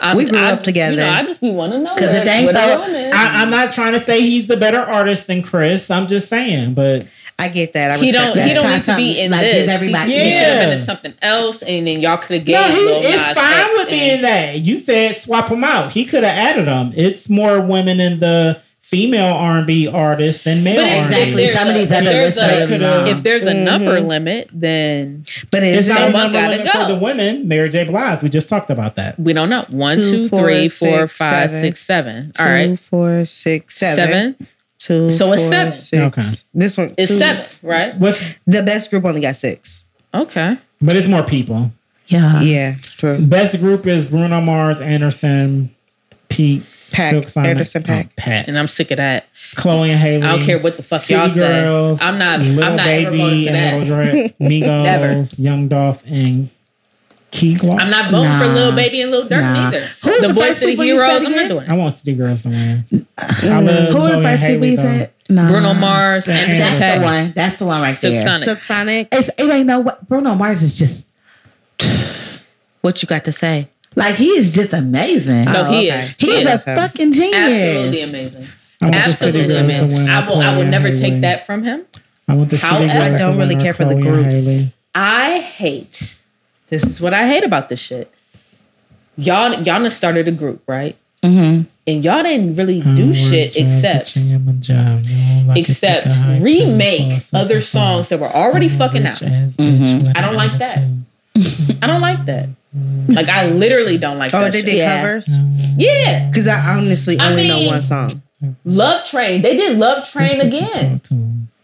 I'm- 0.00 0.16
We 0.16 0.24
grew 0.24 0.38
I 0.38 0.52
up 0.52 0.64
together. 0.64 0.92
You 0.92 0.98
know, 1.00 1.10
I 1.10 1.22
just 1.24 1.40
be 1.40 1.50
want 1.50 1.72
to 1.72 1.78
know 1.78 1.94
'Cause 1.94 2.12
it 2.12 2.26
ain't 2.26 2.46
what 2.46 2.54
the- 2.54 2.76
a 2.76 2.78
woman. 2.80 3.12
I, 3.12 3.42
I'm 3.42 3.50
not 3.50 3.72
trying 3.72 3.92
to 3.92 4.00
say 4.00 4.20
he's 4.22 4.48
a 4.50 4.56
better 4.56 4.80
artist 4.80 5.26
than 5.26 5.42
Chris. 5.42 5.90
I'm 5.90 6.06
just 6.06 6.28
saying, 6.28 6.74
but 6.74 7.04
I 7.38 7.48
get 7.48 7.72
that. 7.72 7.92
I 7.92 7.96
he 7.96 8.12
don't. 8.12 8.34
that. 8.36 8.46
He 8.48 8.52
don't 8.54 8.70
need 8.70 8.84
to 8.84 8.96
be 8.96 9.20
in 9.20 9.30
like, 9.30 9.40
this. 9.40 9.54
give 9.54 9.68
everybody- 9.70 10.12
he, 10.12 10.18
he 10.18 10.30
should 10.30 10.42
have 10.42 10.60
been 10.64 10.72
in 10.72 10.78
something 10.78 11.14
else, 11.22 11.62
and 11.62 11.86
then 11.86 12.00
y'all 12.00 12.18
could 12.18 12.36
have 12.36 12.44
gave. 12.44 12.54
no, 12.56 12.62
he, 12.68 12.80
Lil 12.84 13.00
it's 13.02 13.28
fine 13.32 13.68
with 13.78 13.88
being 13.88 14.22
that. 14.22 14.58
You 14.58 14.76
said 14.76 15.16
swap 15.16 15.48
him 15.48 15.64
out. 15.64 15.92
He 15.92 16.04
could 16.04 16.22
have 16.24 16.36
added 16.36 16.66
them. 16.66 16.92
It's 16.96 17.28
more 17.30 17.60
women 17.60 17.98
in 18.00 18.20
the 18.20 18.58
female 18.90 19.34
R&B 19.34 19.86
artists 19.86 20.42
than 20.42 20.64
male 20.64 20.74
But 20.76 20.84
R&B. 20.90 20.96
if 20.98 21.06
Exactly. 21.10 21.34
there's 21.44 21.56
Some 21.58 21.66
a- 21.66 21.70
of 21.70 21.76
these 21.76 21.90
if 21.92 21.96
other 21.96 22.04
there's 22.10 22.24
lists 22.36 22.40
a- 22.40 22.44
are 22.44 22.66
really 22.66 22.78
long. 22.78 23.06
If 23.06 23.22
there's 23.22 23.44
a 23.44 23.54
number 23.54 24.00
Mhm. 24.00 24.06
limit, 24.08 24.50
then 24.52 25.22
But 25.52 25.62
It's 25.62 25.86
it's, 25.86 25.88
not 25.88 25.98
a 25.98 26.02
Someone 26.10 26.22
number 26.24 26.38
gotta 26.40 26.56
limit 26.56 26.72
go. 26.72 26.86
for 26.86 26.92
the 26.92 26.98
women. 26.98 27.46
Mary 27.48 27.70
J. 27.70 27.84
Blige. 27.84 28.22
We 28.22 28.28
just 28.28 28.48
talked 28.48 28.68
about 28.70 28.96
that. 28.96 29.18
we 29.18 29.32
don't 29.32 29.48
know. 29.48 29.64
One, 29.70 29.96
Two, 29.96 30.10
two, 30.10 30.28
four, 30.28 30.42
three, 30.42 30.68
four, 30.68 30.88
six, 31.06 31.12
five, 31.12 31.50
seven. 31.50 31.60
six, 31.62 31.80
seven. 31.82 32.32
All 32.38 32.46
two, 32.46 32.52
right, 32.52 32.80
four, 32.80 33.24
six, 33.26 33.76
seven. 33.76 34.08
seven. 34.08 34.34
Two, 34.78 35.10
So 35.10 35.32
it's 35.32 35.42
four, 35.42 35.50
seven. 35.52 35.72
six. 35.74 36.02
Okay. 36.02 36.22
This 36.54 36.76
one 36.76 36.92
It's 36.98 37.12
two. 37.12 37.18
seven, 37.18 37.44
right? 37.62 37.96
What's, 37.96 38.20
The 38.46 38.62
best 38.62 38.90
group 38.90 39.04
only 39.04 39.20
got 39.20 39.36
six. 39.36 39.84
Okay. 40.12 40.56
but 40.82 40.96
it's 40.96 41.06
more 41.06 41.22
people. 41.22 41.70
yeah. 42.08 42.40
Yeah, 42.40 42.74
true. 42.82 43.18
Best 43.18 43.60
group 43.60 43.86
is 43.86 44.04
Bruno 44.04 44.40
Mars, 44.40 44.80
Anderson, 44.80 45.70
Pete, 46.28 46.62
Pack. 46.92 47.10
Silk 47.10 47.28
Sonic, 47.28 47.50
Anderson 47.50 47.82
Paak. 47.82 48.06
oh, 48.06 48.12
Pat, 48.16 48.48
And 48.48 48.58
I'm 48.58 48.68
sick 48.68 48.90
of 48.90 48.96
that. 48.98 49.26
Chloe 49.54 49.90
and 49.90 49.98
Halle. 49.98 50.22
I 50.22 50.36
don't 50.36 50.44
care 50.44 50.58
what 50.58 50.76
the 50.76 50.82
fuck 50.82 51.02
City 51.02 51.14
y'all 51.18 51.28
say. 51.28 51.66
I'm 52.04 52.18
not- 52.18 52.40
Little 52.40 52.64
I'm 52.64 52.76
not 52.76 52.86
ever 52.86 53.10
voting 53.16 53.18
Baby 53.18 53.46
for 53.46 53.52
and 53.54 53.88
Little 53.88 53.96
Drake, 54.12 54.38
Migos, 54.38 54.82
Never. 55.38 55.42
Young 55.42 55.68
Dolph, 55.68 56.04
and 56.06 56.50
Key 57.30 57.54
Glock. 57.54 57.80
I'm 57.80 57.90
not 57.90 58.10
voting 58.10 58.30
for 58.32 58.46
Nah. 58.46 58.54
Lil 58.54 58.72
Baby 58.74 59.02
and 59.02 59.10
Lil 59.12 59.24
Durk 59.28 59.40
Nah. 59.40 59.52
neither. 59.70 59.86
Who's 60.02 60.20
the 60.20 60.26
the 60.28 60.32
voice 60.34 60.48
first 60.48 60.62
of 60.62 60.68
the 60.68 60.74
heroes, 60.84 61.10
I'm 61.10 61.22
not 61.22 61.32
again? 61.32 61.48
doing 61.48 61.70
I 61.70 61.76
want 61.76 61.96
City 61.96 62.14
Girls 62.14 62.42
to 62.42 62.48
win. 62.48 62.84
Mm. 62.92 63.06
I 63.18 63.60
love 63.60 63.88
Who 63.92 63.94
were 63.94 64.08
Chloe 64.08 64.08
the 64.10 64.14
and 64.16 64.22
first 64.24 64.42
people 64.44 64.66
you 64.66 64.76
said? 64.76 65.10
No. 65.28 65.46
Bruno 65.48 65.74
Mars, 65.74 66.26
Yeah. 66.26 66.34
Anderson 66.34 66.58
That's 66.66 66.78
That's 66.80 66.98
the 66.98 67.04
one. 67.04 67.32
That's 67.36 67.56
the 67.56 67.66
one 67.66 67.80
right 67.82 67.94
Silk 67.94 68.14
there. 68.16 68.22
Sonic. 68.24 68.38
Silk 68.40 68.64
Sonic. 68.64 69.08
It's, 69.12 69.28
it 69.38 69.48
ain't 69.48 69.66
no 69.66 69.78
what 69.78 70.08
Bruno 70.08 70.34
Mars 70.34 70.60
is 70.62 70.76
just 70.76 71.06
What 72.80 73.00
you 73.02 73.06
got 73.06 73.24
to 73.26 73.32
say? 73.32 73.68
Like 73.96 74.14
he 74.14 74.28
is 74.30 74.52
just 74.52 74.72
amazing. 74.72 75.44
No, 75.46 75.62
Oh, 75.66 75.70
he 75.72 75.90
okay. 75.90 76.00
is. 76.02 76.16
He's 76.16 76.42
He 76.42 76.44
a 76.46 76.54
is. 76.54 76.62
fucking 76.64 77.12
genius. 77.12 77.34
absolutely 77.36 78.02
amazing. 78.02 78.46
I 78.82 78.84
want 78.86 78.94
the 78.94 79.12
City 79.12 79.40
Absolutely 79.40 79.56
amazing. 79.76 80.08
I 80.08 80.26
will. 80.26 80.40
I 80.40 80.54
will 80.54 80.62
and 80.62 80.70
never 80.70 80.88
Halle. 80.88 81.00
take 81.00 81.20
that 81.22 81.44
from 81.46 81.64
him. 81.64 81.84
I 82.28 82.34
want 82.34 82.50
the 82.50 82.56
City 82.58 82.68
However- 82.68 83.14
I 83.14 83.18
don't 83.18 83.36
really 83.36 83.56
care 83.56 83.74
for 83.74 83.84
the 83.84 83.96
group. 84.00 84.24
Halle. 84.26 84.72
I 84.94 85.38
hate. 85.40 86.16
This 86.68 86.84
is 86.84 87.00
what 87.00 87.12
I 87.12 87.26
hate 87.26 87.42
about 87.44 87.68
this 87.68 87.80
shit. 87.80 88.10
Y'all, 89.16 89.52
y'all 89.52 89.64
done 89.64 89.90
started 89.90 90.28
a 90.28 90.32
group, 90.32 90.62
right? 90.66 90.96
Mm-hmm. 91.22 91.64
And 91.86 92.04
y'all 92.04 92.22
didn't 92.22 92.54
really 92.56 92.80
do 92.94 93.08
work 93.08 93.16
shit 93.16 93.56
except 93.56 94.14
bitch, 94.14 94.34
I'm 94.34 94.48
a 94.48 94.52
job. 94.54 95.04
You 95.04 95.16
don't 95.16 95.46
like 95.48 95.54
to 95.56 95.60
except 95.60 96.04
take 96.04 96.12
a 96.14 96.16
hike, 96.16 96.42
remake 96.42 97.22
other 97.34 97.60
songs 97.60 98.08
that 98.08 98.20
were 98.20 98.30
already 98.34 98.68
fucking 98.68 99.04
out. 99.04 99.20
ass 99.22 99.56
bitch 99.56 100.02
with 100.06 100.16
I 100.16 100.20
don't 100.22 100.36
like 100.36 100.56
that. 100.58 100.78
I 101.82 101.86
don't 101.86 102.00
like 102.00 102.24
that. 102.26 102.48
Mm. 102.76 103.14
Like 103.16 103.28
I 103.28 103.46
literally 103.50 103.98
don't 103.98 104.18
like 104.18 104.32
Oh, 104.34 104.40
that. 104.40 104.52
they 104.52 104.58
shit. 104.58 104.66
did 104.66 104.76
Yeah. 104.78 104.96
covers? 105.02 105.26
Mm. 105.28 105.74
Yeah, 105.78 106.28
Because 106.28 106.46
I 106.46 106.76
honestly 106.76 107.18
I 107.18 107.30
only 107.30 107.48
know 107.48 107.62
one 107.66 107.82
song. 107.82 108.22
Love 108.64 109.04
Train. 109.06 109.42
They 109.42 109.56
did 109.56 109.76
Love 109.78 110.08
Train 110.08 110.28
Just 110.40 110.40
'cause 110.42 110.52
you 110.52 110.66
again. 110.68 111.00
talk. 111.00 111.18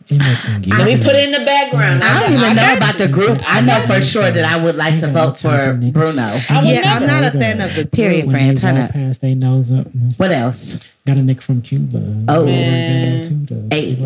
Let 0.09 0.85
me 0.87 0.97
put 0.99 1.17
it 1.17 1.25
in 1.25 1.33
the 1.33 1.45
background. 1.45 2.03
I 2.05 2.21
don't 2.21 2.35
even 2.35 2.55
know 2.55 2.63
got 2.63 2.77
about 2.77 2.97
the 2.97 3.09
group. 3.09 3.41
I 3.45 3.61
know 3.61 3.81
for 3.89 4.01
sure 4.01 4.31
that 4.31 4.45
I 4.45 4.57
would 4.57 4.77
like 4.77 5.01
to 5.01 5.09
vote 5.09 5.37
for 5.39 5.75
Bruno. 5.75 6.39
Yeah, 6.63 6.83
I'm 6.95 7.07
not 7.07 7.25
a 7.25 7.33
fan 7.33 7.61
of 7.61 7.75
the 7.75 7.87
Period, 7.87 8.27
When 8.27 8.31
friend. 8.37 8.57
they 8.57 8.61
Turn 8.61 8.77
up. 8.77 8.93
past 8.93 9.21
they 9.21 9.35
nose 9.35 9.73
up. 9.73 9.89
What 10.17 10.31
else? 10.31 10.79
Got 11.07 11.17
a 11.17 11.23
nick 11.23 11.43
from 11.43 11.61
Cuba. 11.63 11.99
Oh. 12.29 12.45
Man. 12.47 13.69
Hey. 13.71 13.97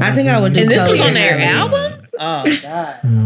I 0.00 0.12
think 0.14 0.28
I 0.28 0.38
would 0.40 0.52
do 0.54 0.60
And 0.62 0.70
this 0.70 0.88
was 0.88 1.00
on 1.00 1.12
their 1.14 1.38
album? 1.40 2.00
Oh 2.18 2.58
God. 2.62 3.00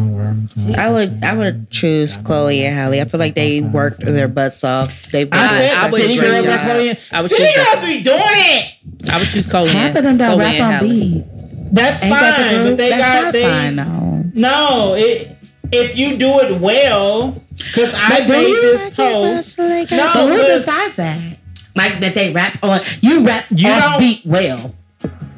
Oh, 0.62 0.74
I 0.76 0.90
would 0.90 1.24
I 1.24 1.36
would 1.36 1.70
choose 1.70 2.16
Chloe 2.18 2.64
and 2.64 2.74
Halle. 2.76 3.00
I 3.00 3.04
feel 3.04 3.18
like 3.18 3.34
they 3.34 3.60
worked 3.62 3.98
their 4.00 4.28
butts 4.28 4.62
off. 4.62 5.06
They've 5.10 5.28
done 5.28 5.40
I 5.40 5.48
said 5.58 5.70
I 5.70 5.80
such 5.82 5.92
would 5.92 6.00
a 6.02 6.04
agree 6.04 6.18
great. 6.18 6.44
Chloe. 6.60 6.92
I 7.12 7.22
would 7.22 7.30
City 7.30 7.44
choose 7.52 7.64
girls 7.64 7.86
be 7.86 8.02
doing 8.02 8.20
it. 8.22 9.10
I 9.10 9.18
would 9.18 9.28
choose 9.28 9.46
Chloe. 9.46 9.68
Half 9.70 9.96
of 9.96 10.02
them 10.04 10.16
don't 10.18 10.34
Chloe 10.38 10.44
rap 10.44 10.60
on 10.62 10.72
Halle. 10.72 10.88
beat. 10.88 11.24
That's 11.72 12.02
Ain't 12.04 12.12
that 12.12 12.36
the 12.36 12.42
fine, 12.44 12.54
group? 12.64 12.70
but 12.72 12.76
they 12.76 12.90
That's 12.90 13.02
got 13.02 13.24
not 13.24 13.32
they. 13.32 13.42
fine, 13.42 13.76
no. 13.76 14.30
No, 14.34 14.94
it. 14.94 15.36
If 15.72 15.96
you 15.96 16.16
do 16.16 16.40
it 16.40 16.60
well, 16.60 17.32
because 17.56 17.94
I 17.94 18.08
But 18.20 18.26
do 18.26 18.32
made 18.32 18.48
you 18.48 18.60
this 18.60 18.80
like 18.82 18.92
it 18.92 18.96
post. 18.96 19.56
But 19.56 19.90
No, 19.92 20.28
who 20.28 20.42
decides 20.42 20.96
that? 20.96 21.38
Like 21.76 22.00
that 22.00 22.14
they 22.14 22.32
rap 22.32 22.58
on 22.62 22.80
you 23.00 23.24
rap 23.26 23.46
You 23.50 23.70
off 23.70 23.82
don't- 23.92 23.98
beat 24.00 24.22
well. 24.26 24.74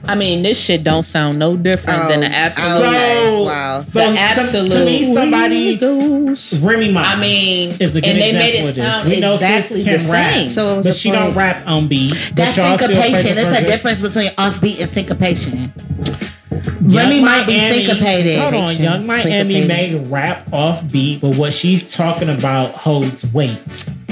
I 0.04 0.14
mean, 0.16 0.42
this 0.42 0.58
shit 0.60 0.82
don't 0.82 1.04
sound 1.04 1.38
no 1.38 1.56
different 1.56 2.08
than 2.08 2.20
the 2.20 2.26
Oh, 2.26 2.30
oh 2.30 2.34
absolute. 2.34 2.84
so 2.88 3.42
Wow. 3.44 3.80
so 3.80 3.84
The 3.92 4.00
to- 4.14 4.18
absolute- 4.20 4.72
to 4.72 4.84
me 4.84 5.14
somebody 5.14 5.76
goes. 5.76 6.58
Remy 6.58 6.90
Ma. 6.92 7.02
I 7.02 7.16
mean, 7.20 7.70
is 7.78 7.80
a 7.94 8.00
good 8.00 8.04
and 8.04 8.20
they 8.20 8.32
made 8.32 8.54
it 8.56 8.68
of 8.68 8.74
this. 8.74 8.76
sound 8.76 9.08
We 9.08 9.20
know 9.20 9.34
exactly 9.34 9.84
sis 9.84 10.02
the 10.02 10.04
can 10.04 10.10
rap, 10.12 10.34
same. 10.34 10.50
So 10.50 10.74
it 10.74 10.76
was 10.78 10.86
but 10.88 10.96
she 10.96 11.10
point. 11.10 11.20
don't 11.22 11.34
rap 11.34 11.62
on 11.66 11.86
beat. 11.86 12.10
but 12.10 12.34
That's 12.36 12.56
syncopation. 12.56 12.96
praise 13.22 13.22
her 13.44 13.50
a 13.50 13.60
good- 13.60 13.66
difference 13.66 14.00
between 14.02 14.30
offbeat 14.32 14.80
and 14.80 14.90
syncopation. 14.90 15.72
Young 16.86 16.94
Remy 17.08 17.20
might 17.20 17.46
be 17.46 17.56
Miami- 17.56 17.86
syncopated. 17.86 18.38
Hold 18.40 18.54
on, 18.54 18.76
Young 18.76 19.06
Miami 19.06 19.22
Syncopated. 19.22 19.68
made 19.68 20.06
rap 20.08 20.52
off 20.52 20.86
beat, 20.90 21.20
but 21.20 21.36
what 21.36 21.52
she's 21.52 21.94
talking 21.94 22.28
about 22.28 22.72
holds 22.74 23.24
weight. 23.32 23.58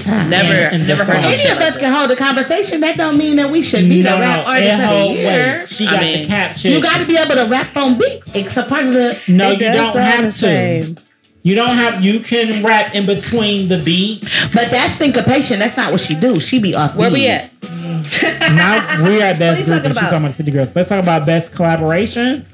never, 0.29 0.53
And- 0.53 0.77
and 0.77 0.87
never 0.89 1.05
heard. 1.05 1.17
Any 1.25 1.49
of 1.51 1.59
us 1.59 1.77
can 1.77 1.93
hold 1.93 2.11
a 2.11 2.17
conversation. 2.17 2.81
That 2.81 2.97
don't 2.97 3.17
mean 3.19 3.37
that 3.37 3.51
we 3.51 3.63
should 3.63 3.89
be 3.89 4.03
the 4.03 4.11
rap 4.11 4.47
artist 4.47 4.71
it 4.71 4.75
of 4.85 4.91
the 4.91 5.15
year. 5.15 5.59
weight. 5.59 5.69
She 5.69 5.87
I 5.87 5.91
got 5.93 6.01
mean, 6.01 6.23
the 6.23 6.29
capture. 6.29 6.69
You 6.69 6.83
got 6.83 6.99
to 6.99 7.07
be 7.07 7.17
able 7.17 7.35
to 7.35 7.47
rap 7.47 7.77
on 7.77 7.99
beat. 7.99 8.23
It's 8.35 8.57
a 8.57 8.63
part 8.65 8.85
of 8.87 8.93
the. 8.95 9.23
No, 9.29 9.51
It 9.51 9.55
you 9.55 9.59
does 9.67 9.93
don't 9.95 10.03
have 10.03 10.25
to. 10.27 10.33
same. 10.33 10.97
You 11.43 11.55
don't 11.55 11.75
have. 11.77 12.05
You 12.05 12.21
can 12.21 12.63
rap 12.63 12.95
in 12.95 13.07
between 13.07 13.69
the 13.69 13.79
beat. 13.83 14.21
But 14.53 14.71
that's 14.71 14.95
syncopation. 14.97 15.59
That's 15.59 15.77
not 15.77 15.91
what 15.91 16.01
she 16.03 16.15
do. 16.15 16.39
She 16.39 16.59
be 16.59 16.75
off. 16.75 16.95
Where 16.95 17.09
beat. 17.11 17.15
we 17.21 17.29
at? 17.29 17.51
now 17.63 19.03
we're 19.05 19.23
at 19.23 19.39
best 19.39 19.61
you 19.61 19.65
group, 19.67 19.77
talking 19.79 19.85
and 19.87 19.95
she's 19.95 20.03
talking 20.11 20.19
about 20.25 20.35
City 20.35 20.51
Girls. 20.51 20.75
Let's 20.75 20.89
talk 20.89 21.03
about 21.03 21.25
best 21.27 21.53
collaboration. 21.53 22.47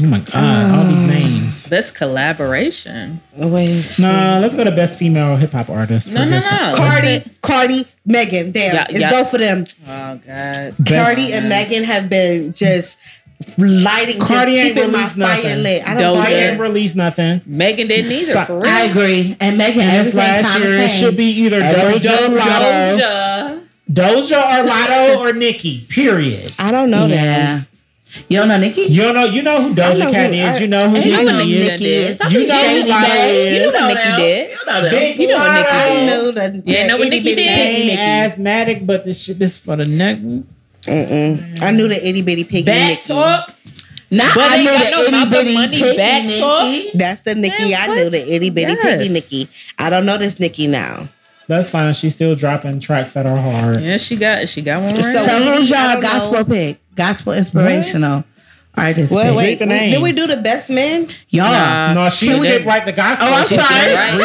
Oh 0.00 0.06
my 0.06 0.20
god, 0.20 0.74
all 0.74 0.92
these 0.92 1.04
ah. 1.04 1.06
names. 1.06 1.68
Best 1.68 1.94
collaboration. 1.94 3.20
Oh, 3.38 3.48
wait. 3.48 3.84
No, 3.98 4.38
let's 4.40 4.54
go 4.54 4.64
to 4.64 4.70
best 4.70 4.98
female 4.98 5.36
hip 5.36 5.50
hop 5.50 5.68
artist. 5.70 6.12
No, 6.12 6.24
no, 6.24 6.40
no. 6.40 6.74
Cardi, 6.76 7.24
Cardi, 7.42 7.86
Megan. 8.04 8.52
Damn, 8.52 8.74
Yeah, 8.74 8.86
it's 8.88 9.00
yeah. 9.00 9.10
both 9.10 9.32
of 9.32 9.40
them. 9.40 9.64
Oh 9.88 10.20
God. 10.26 10.74
Cardi 10.86 11.32
and 11.32 11.48
Megan 11.48 11.84
have 11.84 12.08
been 12.08 12.52
just 12.52 12.98
lighting, 13.58 14.18
Cardi 14.20 14.52
just 14.52 14.64
ain't 14.64 14.74
keeping 14.74 14.92
my 14.92 14.98
released 14.98 15.16
fire 15.16 15.56
lit. 15.56 15.88
I 15.88 15.94
don't 15.94 16.16
I 16.16 16.20
like 16.20 16.28
didn't 16.30 16.60
release 16.60 16.94
nothing. 16.94 17.40
Megan 17.46 17.88
didn't 17.88 18.12
either. 18.12 18.32
Stop. 18.32 18.46
For 18.48 18.58
real. 18.58 18.66
I 18.66 18.80
agree. 18.82 19.36
And 19.40 19.58
Megan, 19.58 19.82
And 19.82 20.06
this 20.06 20.14
last 20.14 20.46
sound 20.46 20.64
year 20.64 20.78
it 20.78 20.90
should 20.90 21.16
be 21.16 21.30
either 21.30 21.60
Everything 21.60 22.10
Doja, 22.10 22.38
Latto, 22.38 22.98
Doja. 22.98 23.66
Doja 23.90 24.64
or 24.64 24.68
Latto 24.68 25.18
or 25.18 25.32
Nicki. 25.32 25.86
Period. 25.88 26.52
I 26.58 26.70
don't 26.70 26.90
know 26.90 27.06
Yeah. 27.06 27.62
You 28.28 28.38
don't 28.38 28.48
know 28.48 28.58
Nicki? 28.58 28.82
You 28.82 29.02
don't 29.02 29.14
know. 29.14 29.24
You 29.24 29.42
know 29.42 29.62
who 29.62 29.70
I 29.70 29.74
Doja 29.74 29.98
know 29.98 30.10
Cat 30.12 30.30
who- 30.30 30.36
is. 30.36 30.48
I- 30.48 30.58
you 30.58 30.66
know 30.68 30.88
who 30.90 30.96
I 30.96 31.00
know 31.00 31.04
Nicki 31.06 31.24
what 31.26 31.26
is. 31.26 31.48
Nicki 31.48 31.68
Nicki 31.68 31.84
is. 31.86 32.10
is. 32.10 32.16
Don't 32.18 32.32
You 32.32 32.46
know 32.46 32.54
who 32.54 32.64
shady, 32.66 32.90
Latto 32.90 33.28
is. 33.30 33.52
You 33.52 33.60
know 33.60 33.66
what 33.72 33.88
Nicki 33.88 34.08
them. 34.08 34.18
did. 34.20 34.50
You 34.50 34.56
know 34.66 34.80
them. 34.82 34.90
Big 34.90 35.18
You 35.18 35.26
know 35.28 35.38
what 35.38 35.52
Nicki 35.52 35.68
Latto. 35.68 35.94
did. 35.94 36.02
I 36.02 36.06
know 36.06 36.30
that. 36.32 36.54
Yeah, 36.66 36.74
that 36.74 36.86
know 36.88 36.96
what 36.98 37.06
itty 37.06 37.20
bitty 37.20 37.34
did? 37.36 37.48
piggy 37.48 37.76
Ain't 37.76 37.86
Nicki. 37.86 37.98
asthmatic, 38.00 38.86
but 38.86 39.04
this 39.04 39.22
shit 39.24 39.38
this 39.38 39.58
for 39.58 39.76
the 39.76 39.86
neck. 39.86 40.18
Mm-mm. 40.86 41.62
I 41.62 41.70
knew 41.72 41.88
the 41.88 42.08
itty 42.08 42.22
bitty 42.22 42.44
piggy 42.44 42.62
Back 42.64 42.88
Nicki. 42.90 43.08
talk. 43.08 43.52
Now 44.08 44.30
But 44.34 44.42
I 44.44 44.54
ain't 44.56 44.64
knew 44.64 44.78
the 44.78 44.90
no 44.90 45.02
itty 45.02 45.30
bitty 45.30 45.54
money 45.54 45.78
piggy 45.82 45.96
back 45.96 46.24
Nicki. 46.24 46.40
talk. 46.40 46.92
That's 46.94 47.20
the 47.22 47.34
Nicki 47.34 47.70
Man, 47.70 47.90
I 47.90 47.94
knew, 47.94 48.10
the 48.10 48.34
itty 48.34 48.50
bitty 48.50 48.72
Yes. 48.72 48.98
piggy 48.98 49.08
Nicki. 49.12 49.48
I 49.78 49.90
don't 49.90 50.06
know 50.06 50.16
this 50.16 50.38
Nicki 50.38 50.66
now. 50.68 51.08
That's 51.48 51.70
fine. 51.70 51.92
She's 51.94 52.14
still 52.14 52.34
dropping 52.34 52.80
tracks 52.80 53.12
that 53.12 53.24
are 53.26 53.36
hard. 53.36 53.80
Yeah, 53.80 53.96
she 53.98 54.16
got 54.16 54.48
she 54.48 54.62
got 54.62 54.82
one 54.82 54.94
right. 54.94 55.04
So- 55.04 55.18
So 55.18 55.52
who's 55.54 55.72
I 55.72 55.92
y'all 55.94 56.02
gospel 56.02 56.32
know. 56.32 56.44
pick? 56.44 56.78
Gospel 56.94 57.32
inspirational 57.34 58.24
artist 58.74 59.10
Wait, 59.12 59.22
pick. 59.24 59.36
wait, 59.36 59.58
the 59.58 59.66
we- 59.66 59.90
did 59.90 60.02
we 60.02 60.12
do 60.12 60.26
the 60.26 60.36
best 60.38 60.68
men? 60.70 61.08
Y'all. 61.30 61.44
Nah. 61.50 61.94
No, 61.94 62.08
she 62.10 62.26
Can 62.28 62.40
we- 62.40 62.48
skipped 62.48 62.66
right 62.66 62.84
the 62.84 62.92
gospel. 62.92 63.26
Oh, 63.28 63.34
I'm 63.34 63.46
She 63.46 63.56
sorry. 63.56 63.68
skipped 63.68 63.96
Right. 63.96 64.18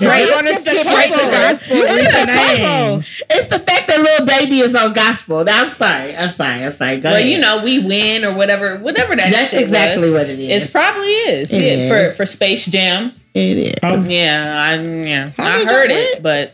The, 0.00 0.06
Right. 0.06 0.22
If 0.22 0.28
you 0.28 0.34
wanna 0.34 0.52
Skip 0.52 0.64
the 0.64 0.84
right 0.90 1.10
the 1.10 1.16
gospel. 1.18 1.76
You 1.76 1.84
Read 1.84 1.90
skip 1.90 2.04
the 2.12 2.20
the 2.20 2.32
couple. 2.32 2.64
names. 2.64 3.22
It's 3.30 3.48
the 3.48 3.58
fact 3.58 3.88
that 3.88 4.00
Lil 4.00 4.26
Baby 4.26 4.60
is 4.60 4.74
on 4.76 4.92
gospel. 4.92 5.42
Now, 5.44 5.62
I'm 5.62 5.68
sorry. 5.68 6.16
I'm 6.16 6.28
sorry. 6.30 6.64
I'm 6.64 6.72
sorry. 6.72 6.98
Go 7.00 7.08
Well, 7.08 7.16
ahead. 7.18 7.28
you 7.30 7.38
know, 7.38 7.62
we 7.64 7.80
win 7.80 8.24
or 8.24 8.34
whatever, 8.34 8.76
whatever 8.78 9.16
that. 9.16 9.32
That's 9.32 9.50
shit 9.50 9.62
exactly 9.62 10.10
was. 10.10 10.20
what 10.20 10.30
it 10.30 10.38
is. 10.38 10.66
It 10.66 10.70
probably 10.72 11.08
is. 11.08 11.52
It 11.52 11.60
yeah, 11.62 11.68
is. 11.72 11.90
for 12.12 12.16
for 12.18 12.26
Space 12.26 12.66
Jam. 12.66 13.12
it 13.34 13.56
is. 13.58 13.74
Oh, 13.82 14.00
Yeah, 14.04 14.54
I 14.64 14.80
yeah, 14.80 15.30
How 15.36 15.44
I 15.58 15.64
heard 15.64 15.90
y'all 15.90 15.98
it, 15.98 16.22
but 16.22 16.52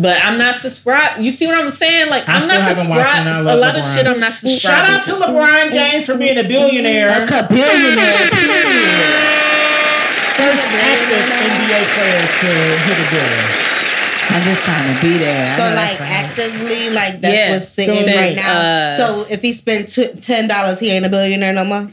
but 0.00 0.18
I'm 0.24 0.38
not 0.38 0.54
subscribed. 0.56 1.22
You 1.22 1.32
see 1.32 1.46
what 1.46 1.58
I'm 1.58 1.70
saying? 1.70 2.08
Like 2.10 2.28
I 2.28 2.36
I'm 2.40 2.48
not 2.48 2.60
haven't 2.60 2.88
watched 2.88 3.08
it, 3.08 3.16
and 3.16 3.28
I 3.28 3.34
subscribed. 3.34 3.58
A 3.58 3.60
lot 3.60 3.76
of 3.76 3.84
shit 3.84 4.06
I'm 4.06 4.20
not 4.20 4.32
subscribed. 4.32 4.86
Shout 4.86 4.88
out 4.88 5.04
to 5.06 5.12
LeBron 5.26 5.70
James 5.72 6.06
for 6.06 6.16
being 6.16 6.38
a 6.38 6.44
billionaire. 6.44 7.08
A 7.24 7.46
billionaire. 7.48 8.28
First 10.32 10.64
active 10.64 11.24
NBA 11.28 11.82
player 11.94 12.22
to 12.40 12.50
hit 12.82 12.98
a 12.98 13.10
billion. 13.10 13.44
I'm 14.30 14.42
just 14.44 14.62
trying 14.64 14.94
to 14.94 15.00
be 15.02 15.18
there. 15.18 15.46
So 15.46 15.62
like 15.74 16.00
actively, 16.00 16.90
like 16.90 17.20
that's 17.20 17.34
Yeah. 17.34 17.52
what's 17.52 17.68
sitting 17.68 17.94
So 17.96 18.06
right 18.16 18.34
now. 18.34 18.60
uh, 18.60 18.94
so 18.94 19.24
if 19.30 19.42
he 19.42 19.52
spent 19.52 19.88
t- 19.90 20.08
ten 20.20 20.48
dollars, 20.48 20.80
he 20.80 20.90
ain't 20.90 21.04
a 21.04 21.08
billionaire 21.10 21.52
no 21.52 21.64
more. 21.64 21.92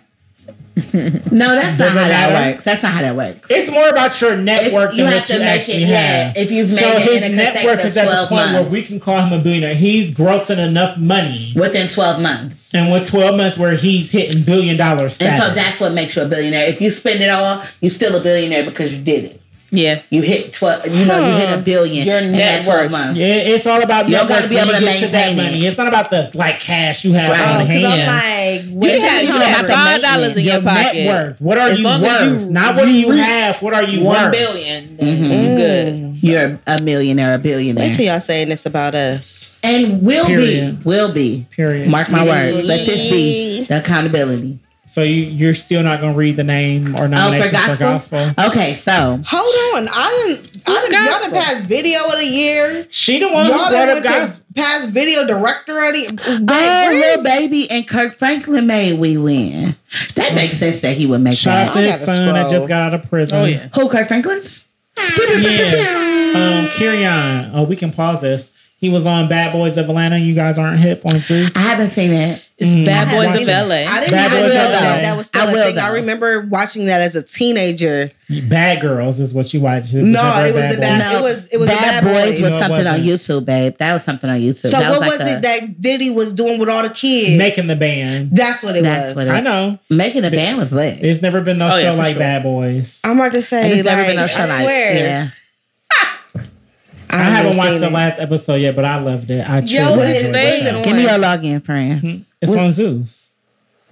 No, 1.32 1.56
that's 1.56 1.78
not 1.78 1.78
Does 1.78 1.96
it 1.96 1.98
how 2.00 2.08
that 2.08 2.52
works. 2.54 2.64
That's 2.64 2.84
not 2.84 2.92
how 2.94 3.02
that 3.02 3.16
works. 3.16 3.48
It's 3.50 3.70
more 3.72 3.90
about 3.90 4.20
your 4.22 4.38
network 4.38 4.94
It's- 4.94 4.98
you 4.98 5.04
than 5.04 5.12
have 5.14 5.20
what 5.22 5.28
to 5.28 5.34
you 5.34 5.40
make 5.40 5.48
actually 5.60 5.84
it, 5.84 5.90
yeah, 5.90 6.24
have. 6.28 6.38
if 6.38 6.52
you've 6.52 6.70
made 6.72 6.80
so 6.80 6.98
it 6.98 7.02
his 7.04 7.22
in 7.24 7.34
a 7.34 7.36
network 7.36 7.80
is 7.80 7.86
at 7.86 7.94
the 7.96 8.02
12 8.04 8.30
point 8.30 8.54
where 8.54 8.64
we 8.64 8.82
can 8.82 9.00
call 9.00 9.22
him 9.26 9.34
a 9.40 9.42
billionaire. 9.42 9.74
He's 9.76 10.12
grossing 10.12 10.58
enough 10.58 10.98
money, 10.98 11.54
Within 11.56 11.88
12 11.88 12.22
months. 12.22 12.74
and 12.74 12.92
with 12.92 13.08
twelve 13.10 13.36
months 13.36 13.58
where 13.58 13.76
he's 13.76 14.12
hitting 14.12 14.44
billion 14.44 14.78
dollar 14.78 15.04
And 15.04 15.12
so 15.12 15.54
that's 15.54 15.80
what 15.80 15.94
makes 15.94 16.16
you 16.16 16.22
a 16.22 16.28
billionaire. 16.28 16.66
If 16.68 16.82
you 16.82 16.92
spend 16.92 17.22
it 17.22 17.30
all, 17.30 17.64
you're 17.82 17.90
still 17.90 18.16
a 18.16 18.22
billionaire 18.22 18.64
because 18.66 18.94
you 18.96 19.04
did 19.04 19.26
it. 19.26 19.42
Yeah, 19.72 20.02
You 20.10 20.22
hit 20.24 20.54
12, 20.54 20.88
you 20.88 21.06
know, 21.06 21.20
you 21.20 21.38
hit 21.38 21.60
a 21.60 21.62
billion 21.62 22.08
Your 22.08 22.18
in 22.18 22.32
net 22.32 22.66
worth. 22.66 22.90
months. 22.90 23.18
Yeah, 23.20 23.26
it's 23.28 23.68
all 23.68 23.82
about 23.84 24.08
You 24.10 24.16
don't 24.16 24.28
gotta 24.28 24.48
be 24.48 24.56
when 24.56 24.70
able 24.70 24.80
you 24.80 24.80
to 24.80 24.86
get 25.00 25.12
that 25.12 25.12
maintain 25.36 25.40
it. 25.40 25.44
money. 25.52 25.66
It's 25.68 25.78
not 25.78 25.88
about 25.88 26.10
the 26.10 26.32
like 26.34 26.60
cash 26.60 27.06
you 27.06 27.14
have 27.14 27.30
Right. 27.30 27.40
on 27.40 27.68
because 27.68 27.82
hand. 27.82 27.86
I'm 27.86 28.00
Yeah. 28.00 28.14
like, 28.56 28.64
you 28.66 28.76
when 28.80 28.90
had, 29.02 29.20
did 29.20 29.28
you 29.30 29.34
he 29.36 29.40
had 29.40 29.56
have 29.56 29.68
five 29.68 30.02
dollars 30.02 30.36
in 30.38 30.44
your 30.44 30.54
your 30.56 30.62
net 30.64 30.86
pocket. 30.86 31.08
worth. 31.08 31.42
What 31.42 31.58
are 31.60 31.68
As 31.70 31.78
you 31.78 31.84
long 31.84 32.02
worth? 32.02 32.12
as 32.12 32.44
you 32.44 32.50
not 32.52 32.76
what 32.76 32.86
do 32.86 32.92
you 32.92 33.12
reach 33.12 33.20
have. 33.22 33.62
What 33.62 33.74
are 33.76 33.84
you 33.84 34.02
One 34.04 34.24
worth? 34.24 34.32
billion, 34.32 34.98
then 34.98 35.08
mm-hmm. 35.08 35.24
you 35.24 35.58
good. 35.58 35.94
Mm-hmm. 35.94 36.26
You're 36.28 36.60
a 36.66 36.82
millionaire, 36.82 37.34
a 37.36 37.38
billionaire. 37.38 37.88
Wait 37.90 37.96
till 37.96 38.06
y'all 38.06 38.20
saying 38.20 38.50
this 38.50 38.66
about 38.66 38.96
us. 38.96 39.52
and 39.64 40.02
will 40.02 40.26
Period. 40.26 40.80
be, 40.80 40.84
will 40.90 41.14
be. 41.14 41.46
Period. 41.52 41.88
Mark 41.90 42.10
my 42.12 42.26
words. 42.26 42.66
Let 42.68 42.86
this 42.86 43.10
be 43.12 43.66
the 43.66 43.78
accountability. 43.80 44.58
So 44.90 45.04
you, 45.04 45.22
you're 45.24 45.54
still 45.54 45.84
not 45.84 46.00
going 46.02 46.14
to 46.14 46.18
read 46.18 46.36
the 46.36 46.44
name 46.44 46.96
or 46.96 47.04
Oh, 47.04 47.08
nomination 47.08 47.60
for 47.60 47.74
for 47.74 47.78
gospel? 47.78 48.18
gospel. 48.26 48.46
Okay, 48.48 48.74
so 48.74 49.20
Hold 49.24 49.78
on, 49.84 49.88
I 49.94 50.26
didn't. 50.28 50.64
I 50.68 50.82
didn't. 50.82 50.92
Y'all 50.94 51.06
gospel? 51.06 51.32
done 51.32 51.44
passed 51.44 51.64
video 51.66 52.00
of 52.06 52.18
the 52.18 52.26
year. 52.26 52.88
She 52.90 53.20
the 53.20 53.28
one 53.30 53.46
Y'all 53.48 53.60
who 53.66 53.70
brought 53.70 53.90
up 53.90 54.04
gospel. 54.04 54.44
to 54.48 54.54
past 54.60 54.90
video 54.90 55.28
director 55.28 55.78
of 55.88 55.94
the. 55.94 56.20
Oh, 56.28 56.40
Wait, 56.90 57.00
Lil 57.00 57.24
Baby 57.24 57.70
and 57.70 57.88
Kirk 57.88 58.16
Franklin 58.16 58.66
made 58.66 59.00
we 59.00 59.16
win. 59.18 59.76
That 60.16 60.34
makes 60.34 60.58
sense 60.58 60.82
that 60.82 60.98
he 60.98 61.06
would 61.06 61.22
make 61.22 61.38
Shout 61.38 61.68
out 61.68 61.74
that. 61.76 61.82
to 61.82 61.92
his 61.92 62.02
son 62.06 62.34
that 62.34 62.50
just 62.50 62.68
got 62.68 62.92
out 62.92 63.00
of 63.00 63.08
prison. 63.10 63.38
Oh 63.40 63.46
yeah. 63.46 63.70
Who 63.76 63.90
Kirk 63.90 64.08
Franklin's? 64.08 64.68
Yeah. 64.98 66.34
Um, 66.36 66.66
Kerrion. 66.70 67.52
Oh, 67.54 67.64
we 67.64 67.76
can 67.76 67.92
pause 67.92 68.22
this. 68.22 68.52
He 68.80 68.88
was 68.90 69.06
on 69.06 69.28
Bad 69.28 69.52
Boys 69.52 69.78
of 69.78 69.90
Atlanta. 69.90 70.18
You 70.18 70.34
guys 70.34 70.58
aren't 70.58 70.80
hip 70.80 71.06
on 71.06 71.20
Zeus. 71.20 71.54
I 71.56 71.60
haven't 71.60 71.92
seen 71.92 72.12
it. 72.14 72.46
It's 72.58 72.72
Mm. 72.76 72.86
Bad 72.86 73.10
Boys 73.10 73.42
of 73.42 73.48
either. 73.48 73.52
LA. 73.68 73.76
I 73.86 74.00
didn't 74.00 74.12
Bad 74.12 74.32
even 74.32 74.44
know 74.50 74.54
that 74.54 75.02
that 75.02 75.18
was 75.18 75.28
still 75.28 75.42
I 75.48 75.52
a 75.52 75.54
will, 75.54 75.66
thing. 75.66 75.78
I 75.80 75.90
remember 75.90 76.42
watching 76.42 76.86
that 76.86 77.02
as 77.02 77.16
a 77.18 77.22
teenager. 77.24 78.10
Bad 78.30 78.80
Girls 78.82 79.20
is 79.20 79.34
what 79.34 79.54
you 79.54 79.60
watched. 79.60 79.94
No, 79.94 80.22
it 80.46 80.54
was 80.54 80.76
the 80.76 80.80
bad. 80.82 81.16
It 81.16 81.22
was 81.22 81.48
it 81.48 81.58
was 81.58 81.68
Bad, 81.68 82.04
bad 82.04 82.04
Boys 82.04 82.32
boys. 82.36 82.42
was 82.42 82.52
No, 82.52 82.60
something 82.60 82.88
on. 82.88 83.00
YouTube, 83.02 83.46
babe. 83.46 83.76
That 83.80 83.94
was 83.94 84.04
something 84.04 84.30
on 84.30 84.40
YouTube. 84.40 84.70
So 84.70 84.80
that 84.80 84.92
what 84.92 85.02
like 85.02 85.12
was 85.20 85.22
a- 85.22 85.38
it 85.38 85.42
that 85.42 85.82
Diddy 85.82 86.10
was 86.12 86.34
doing 86.34 86.58
with 86.60 86.70
all 86.70 86.84
the 86.84 86.90
kids? 86.90 87.38
Making 87.38 87.68
the 87.68 87.76
band. 87.76 88.30
That's 88.36 88.64
what 88.64 88.76
it 88.78 88.84
That's 88.84 89.16
was. 89.16 89.28
what 89.28 89.36
I 89.36 89.42
know. 89.42 89.78
Making 89.90 90.24
a 90.26 90.32
band 90.32 90.58
was 90.58 90.72
lit. 90.72 91.04
It's 91.04 91.22
never 91.22 91.42
been 91.42 91.58
no 91.58 91.68
Oh, 91.74 91.80
show 91.82 91.92
for 91.92 91.98
like 91.98 92.12
sure. 92.14 92.20
Bad 92.20 92.44
Boys. 92.44 93.00
I'm 93.04 93.20
about 93.20 93.32
to 93.34 93.38
And 93.38 93.46
say, 93.46 93.72
it's 93.80 93.86
never 93.86 94.04
been 94.06 94.16
no 94.16 94.28
show 94.28 94.40
I 94.44 94.46
like 94.48 94.62
swear. 94.64 94.94
yeah. 94.96 95.28
I 97.10 97.18
haven't 97.24 97.58
watched 97.58 97.80
the 97.80 97.88
it. 97.88 97.92
last 97.92 98.20
episode 98.20 98.56
yet, 98.56 98.76
but 98.76 98.86
I 98.86 99.00
loved 99.00 99.30
it. 99.32 99.48
I 99.48 99.60
Yo, 99.60 99.66
truly 99.86 99.98
What 99.98 100.08
enjoyed 100.16 100.36
it. 100.36 100.76
it 100.76 100.86
Give 100.86 100.96
me 100.96 101.02
your 101.04 101.12
login, 101.12 101.64
friend. 101.64 102.00
Hmm? 102.02 102.18
It's 102.42 102.56
on 102.56 102.72
Zeus. 102.72 103.32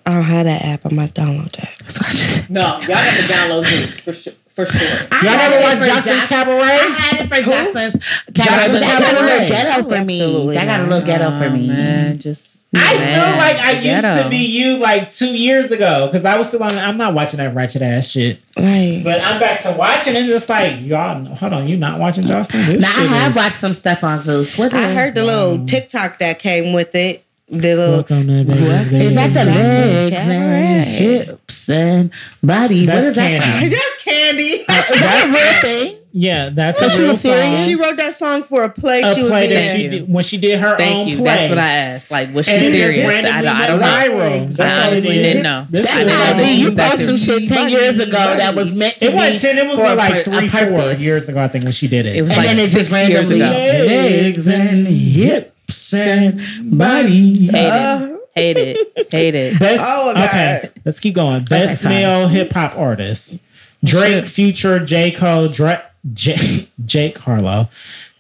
Oh, 0.06 0.12
I 0.12 0.14
don't 0.16 0.24
have 0.24 0.46
that 0.46 0.62
app. 0.66 0.86
I 0.86 0.90
might 0.90 1.14
download 1.14 1.52
that. 1.54 1.76
That's 1.80 2.00
what 2.00 2.08
I 2.08 2.12
just 2.12 2.50
No, 2.50 2.62
y'all 2.80 2.88
got 2.88 3.18
to 3.18 3.24
download 3.24 3.66
Zeus 3.66 4.00
for 4.00 4.14
sure. 4.14 4.34
For 4.58 4.66
sure. 4.66 4.90
Y'all 5.22 5.38
never 5.38 5.62
watched 5.62 5.84
Joseline's 5.84 6.24
I 6.24 6.26
Cabaret? 6.26 6.62
I 6.62 6.90
had 6.98 7.22
it 7.22 7.28
for 7.30 7.36
Joseline's 7.48 8.04
Joseline's 8.32 8.34
Cabaret. 8.34 8.80
That 8.80 9.00
got 9.00 9.14
a 9.14 9.22
little 9.22 9.48
Cabaret. 9.48 9.48
ghetto 9.50 9.84
for 9.96 10.04
me. 10.06 10.20
Absolutely 10.22 10.56
That 10.56 10.66
got 10.66 10.80
a 10.80 10.84
little 10.84 11.06
ghetto 11.06 11.40
for 11.40 11.50
me. 11.52 11.68
man, 11.68 12.18
just 12.18 12.60
I 12.76 12.96
man, 12.96 13.14
feel 13.30 13.38
like 13.38 13.58
I 13.60 13.72
used 13.74 13.84
ghetto. 13.84 14.24
to 14.24 14.30
be 14.30 14.38
you 14.38 14.78
like 14.78 15.12
two 15.12 15.38
years 15.38 15.70
ago 15.72 16.08
because 16.08 16.26
I 16.26 16.38
was 16.40 16.48
still 16.48 16.64
on. 16.64 16.72
I'm 16.74 16.98
not 16.98 17.14
watching 17.14 17.38
that 17.38 17.54
ratchet 17.54 17.84
ass 17.84 18.10
shit, 18.10 18.40
Right. 18.58 19.02
but 19.04 19.22
I'm 19.22 19.40
back 19.40 19.62
to 19.62 19.72
watching 19.78 20.16
and 20.16 20.28
it's 20.28 20.50
like 20.50 20.82
y'all. 20.82 21.24
Hold 21.36 21.54
on, 21.54 21.68
you 21.68 21.78
not 21.78 22.00
watching 22.00 22.26
Justin? 22.26 22.66
This 22.66 22.82
Now 22.82 22.90
I 22.98 23.06
have 23.06 23.30
is- 23.32 23.36
watched 23.38 23.56
some 23.58 23.74
stuff 23.74 24.04
on 24.04 24.24
Zeus. 24.24 24.58
What 24.58 24.74
I 24.74 24.92
heard 24.96 25.14
the 25.14 25.24
little 25.24 25.66
TikTok 25.68 26.18
that 26.18 26.40
came 26.40 26.74
with 26.74 26.96
it. 26.96 27.24
The 27.50 27.76
little 27.76 27.94
Welcome 27.94 28.28
to 28.28 28.44
Vegas, 28.44 28.82
Is 28.84 28.90
baby. 28.90 29.16
that 29.16 29.34
the 29.34 29.46
legs 29.46 30.14
Cabaret. 30.16 30.36
and 30.66 30.90
hips 30.90 31.70
and 31.70 32.12
body? 32.44 32.86
That's 32.86 32.98
what 32.98 33.08
is 33.08 33.16
that? 33.16 33.40
That's 33.72 34.04
Candy. 34.04 34.44
Is 34.44 34.66
that 34.68 35.24
a 35.26 35.32
real 35.32 35.62
thing? 35.62 35.98
Yeah, 36.12 36.50
that's 36.50 36.80
So 36.80 36.88
a 36.88 36.90
she 36.90 37.00
real 37.04 37.10
was 37.12 37.22
serious? 37.22 37.60
song. 37.60 37.68
she 37.70 37.76
wrote 37.76 37.98
that 37.98 38.16
song 38.16 38.42
for 38.44 38.64
a 38.64 38.70
play 38.72 39.02
a 39.02 39.14
she 39.14 39.22
was 39.22 39.32
play 39.32 39.48
that 39.48 39.76
in. 39.76 39.82
she 39.82 39.88
did 39.88 40.12
when 40.12 40.24
she 40.24 40.38
did 40.40 40.60
her 40.60 40.76
own 40.82 41.08
you. 41.08 41.18
play. 41.18 41.26
That's 41.26 41.50
what 41.50 41.58
I 41.60 41.70
asked. 41.74 42.10
Like, 42.12 42.34
was 42.34 42.48
she 42.48 42.54
And 42.54 42.62
serious? 42.64 43.06
I 43.06 43.10
randomly 43.10 43.42
don't, 43.44 43.56
I 43.56 43.68
don't 43.68 43.80
know. 43.80 43.86
viral. 43.86 44.40
That's 44.48 44.60
I 44.60 44.64
all 44.64 44.80
it 44.80 44.92
honestly 44.94 45.14
didn't 45.14 45.44
know. 45.44 45.66
This 45.70 45.86
I 45.88 45.94
didn't 45.94 46.08
know 46.08 46.14
that 46.18 46.36
we 46.38 46.44
she 46.46 46.60
you 46.60 46.66
was 46.66 46.76
that 46.76 46.90
posted 46.90 47.08
some 47.08 47.18
shit 47.18 47.50
ten 47.50 47.70
years 47.70 48.00
ago 48.00 48.12
that 48.18 48.56
was 48.56 48.74
meant 48.74 48.96
to 49.00 49.06
It 49.06 49.10
be. 49.12 49.16
wasn't 49.16 49.42
ten. 49.42 49.58
It 49.60 49.68
was 49.68 49.76
for 49.78 49.84
more 49.86 49.96
like 49.96 50.24
three, 50.26 50.48
four 50.48 50.92
years 50.94 51.30
ago. 51.30 51.40
I 51.40 51.48
think 51.50 51.64
when 51.66 51.74
she 51.74 51.88
did 51.88 52.06
it. 52.08 52.16
It 52.16 52.22
was 52.24 52.32
And 52.32 52.46
like 52.46 52.56
then 52.58 52.68
six 52.68 52.92
years 52.92 53.30
ago. 53.32 53.38
legs 53.46 54.48
and 54.50 54.88
hips 54.88 55.52
and 55.94 56.40
body. 56.78 57.48
Hate 57.48 57.56
Uh, 57.56 58.08
it. 58.12 58.18
Hate 58.36 58.58
it. 58.58 59.12
Hate 59.12 59.36
it. 59.36 59.60
Best, 59.60 59.84
Oh, 59.86 60.14
my 60.14 60.26
okay, 60.26 60.60
God. 60.64 60.72
let's 60.86 61.00
keep 61.00 61.16
going. 61.16 61.44
Best 61.46 61.82
sorry. 61.82 61.96
male 61.96 62.28
hip 62.28 62.52
hop 62.52 62.76
artist: 62.78 63.40
Drake, 63.84 64.26
Future, 64.26 64.80
J 64.84 65.12
Cole, 65.12 65.48
Dra- 65.50 65.84
J- 66.14 66.68
Jake 66.86 67.18
Harlow, 67.18 67.70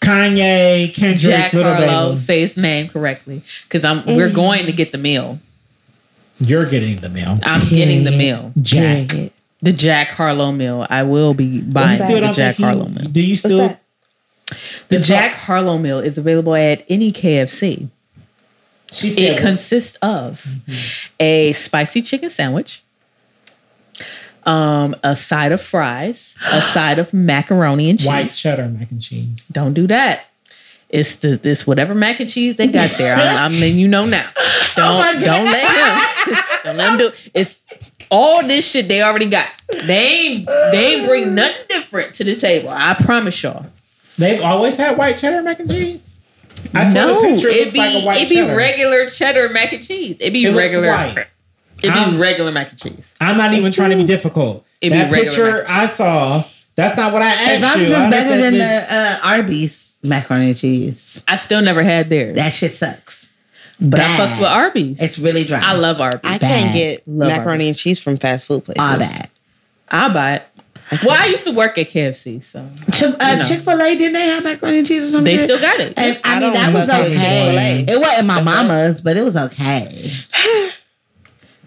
Kanye, 0.02 0.94
Kendrick, 0.94 1.20
Jack 1.20 1.54
Little 1.54 1.74
Harlow, 1.76 2.10
Baby. 2.10 2.20
say 2.22 2.42
his 2.42 2.58
name 2.58 2.88
correctly. 2.88 3.44
Because 3.64 3.86
I'm 3.86 4.04
we're 4.08 4.32
going 4.32 4.66
to 4.66 4.72
get 4.72 4.92
the 4.92 4.98
meal. 4.98 5.40
You're 6.40 6.66
getting 6.68 6.98
the 6.98 7.10
meal. 7.10 7.40
I'm 7.44 7.68
getting 7.68 8.04
the 8.04 8.12
meal. 8.12 8.54
Jack. 8.62 9.10
The 9.62 9.74
Jack 9.74 10.10
Harlow 10.10 10.52
meal. 10.52 10.86
I 10.90 11.02
will 11.04 11.34
be 11.34 11.62
buying 11.62 11.98
the 12.00 12.32
Jack 12.34 12.56
think 12.56 12.58
he- 12.58 12.64
Harlow 12.64 12.88
meal. 12.90 13.10
Do 13.10 13.22
you 13.22 13.36
still? 13.36 13.78
The 14.90 15.00
Jack 15.00 15.34
Harlow 15.34 15.78
meal 15.78 16.00
is 16.00 16.18
available 16.18 16.56
at 16.56 16.86
any 16.90 17.12
KFC. 17.12 17.90
She 18.92 19.10
It 19.10 19.14
said, 19.16 19.40
consists 19.40 19.98
of 20.02 20.46
a 21.20 21.52
spicy 21.52 22.02
chicken 22.02 22.30
sandwich, 22.30 22.82
um, 24.46 24.96
a 25.04 25.16
side 25.16 25.52
of 25.52 25.62
fries, 25.62 26.36
a 26.52 26.62
side 26.74 26.98
of 27.00 27.14
macaroni 27.14 27.90
and 27.90 28.00
cheese. 28.00 28.08
white 28.08 28.30
cheddar 28.30 28.70
mac 28.70 28.90
and 28.92 29.02
cheese. 29.02 29.46
Don't 29.52 29.74
do 29.74 29.88
that. 29.88 30.26
It's 30.90 31.18
the, 31.18 31.36
this 31.36 31.68
whatever 31.68 31.94
mac 31.94 32.22
and 32.22 32.30
cheese 32.30 32.56
they 32.56 32.68
got 32.68 32.90
there. 32.98 33.14
I'm, 33.16 33.52
I'm 33.52 33.60
letting 33.60 33.76
you 33.78 33.90
know 33.90 34.06
now. 34.06 34.30
Don't 34.78 35.20
don't 35.20 35.46
let 35.46 36.28
him. 36.30 36.36
Don't 36.64 36.78
let 36.78 36.92
him 36.92 36.98
do. 37.00 37.08
it. 37.08 37.30
It's 37.34 37.58
all 38.12 38.46
this 38.48 38.66
shit 38.70 38.88
they 38.88 39.02
already 39.02 39.26
got. 39.26 39.50
They 39.72 40.08
ain't 40.08 40.48
they 40.48 40.94
ain't 40.96 41.08
bring 41.08 41.34
nothing 41.36 41.66
different 41.68 42.14
to 42.16 42.24
the 42.24 42.36
table. 42.36 42.70
I 42.70 42.94
promise 42.94 43.42
y'all. 43.42 43.66
They've 44.18 44.42
always 44.42 44.78
had 44.78 44.98
white 44.98 45.18
cheddar 45.18 45.42
mac 45.44 45.60
and 45.60 45.70
cheese. 45.70 46.16
I 46.74 46.90
swear 46.92 46.94
no, 46.94 47.22
the 47.22 47.28
picture 47.30 47.48
it 47.50 47.60
looks 47.60 47.74
be 47.74 47.80
like 47.80 48.04
a 48.04 48.06
white 48.06 48.22
it 48.22 48.30
be 48.30 48.36
cheddar. 48.36 48.56
regular 48.56 49.10
cheddar 49.10 49.50
mac 49.50 49.74
and 49.74 49.84
cheese. 49.86 50.18
It'd 50.20 50.34
be 50.34 50.46
It 50.46 50.50
looks 50.52 50.58
regular. 50.64 50.88
white. 50.88 51.18
It 51.78 51.82
be 51.84 51.90
I'm- 51.90 52.20
regular 52.20 52.52
mac 52.52 52.72
and 52.72 52.80
cheese. 52.80 53.14
I'm 53.22 53.38
not 53.38 53.54
even 53.54 53.72
trying 53.72 53.92
to 53.92 53.96
be 53.96 54.06
difficult. 54.06 54.66
It 54.82 54.90
be 54.90 54.96
that 54.98 55.12
regular 55.12 55.60
picture 55.62 55.66
I 55.72 55.86
saw, 55.88 56.44
that's 56.76 56.98
not 56.98 57.14
what 57.14 57.22
I 57.22 57.32
As 57.32 57.62
asked 57.62 57.76
long 57.76 57.84
as 57.86 57.90
you. 57.90 57.96
I 57.96 58.02
it's 58.08 58.12
better 58.12 58.42
than 58.42 58.54
this- 58.58 58.88
the 58.88 58.96
uh, 58.96 59.20
Arby's 59.24 59.96
macaroni 60.04 60.48
and 60.48 60.58
cheese. 60.58 61.22
I 61.28 61.36
still 61.36 61.62
never 61.62 61.84
had 61.84 62.10
theirs. 62.10 62.36
That 62.36 62.54
shit 62.54 62.72
sucks. 62.72 63.30
but 63.80 64.00
I 64.00 64.04
fucks 64.18 64.38
with 64.40 64.48
Arby's. 64.48 65.00
It's 65.02 65.20
really 65.20 65.44
dry. 65.44 65.60
I 65.64 65.74
love 65.74 66.02
Arby's. 66.02 66.22
I 66.24 66.36
I, 66.36 66.38
Bad. 66.40 66.62
can't 66.64 66.74
get 66.74 67.08
Love 67.08 67.30
macaroni 67.30 67.68
and 67.68 67.78
cheese 67.78 68.00
from 68.00 68.18
fast 68.18 68.48
food 68.48 68.66
places. 68.66 68.82
all 68.84 68.98
that. 68.98 69.30
will 69.92 70.14
buy 70.14 70.34
it. 70.38 70.44
Well, 71.04 71.12
I 71.22 71.26
used 71.28 71.44
to 71.46 71.52
work 71.52 71.78
at 71.78 71.88
KFC, 71.90 72.42
so 72.42 72.70
Chick 72.94 73.16
uh, 73.20 73.36
know. 73.36 73.48
Chick 73.48 73.60
Fil 73.60 73.82
A 73.82 73.96
didn't 73.98 74.14
they 74.14 74.28
have 74.28 74.44
macaroni 74.44 74.80
and 74.80 74.88
cheese 74.88 75.04
or 75.04 75.12
something? 75.12 75.36
they 75.36 75.44
still 75.44 75.60
got 75.60 75.80
it. 75.80 75.94
And 75.98 76.20
I, 76.24 76.38
I 76.38 76.40
mean 76.40 76.54
that 76.54 76.74
was 76.74 76.86
fuck 76.86 77.04
with 77.04 77.14
okay. 77.18 77.86
It 77.88 78.00
wasn't 78.00 78.28
my 78.28 78.42
mama's, 78.42 79.02
but 79.02 79.18
it 79.18 79.24
was 79.24 79.36
okay. 79.36 80.10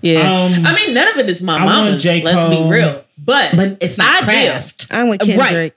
Yeah, 0.02 0.44
Um, 0.44 0.64
I 0.64 0.74
mean, 0.74 0.94
none 0.94 1.08
of 1.08 1.18
it 1.18 1.28
is 1.28 1.42
my 1.42 1.56
I 1.58 1.64
mama's. 1.66 2.02
Let's 2.02 2.48
be 2.48 2.70
real, 2.70 3.04
but 3.18 3.54
But 3.54 3.76
it's 3.82 3.98
not 3.98 4.22
I 4.22 4.24
craft. 4.24 4.86
I'm 4.90 5.08
with 5.10 5.20
Right. 5.20 5.28
Kendrick. 5.36 5.76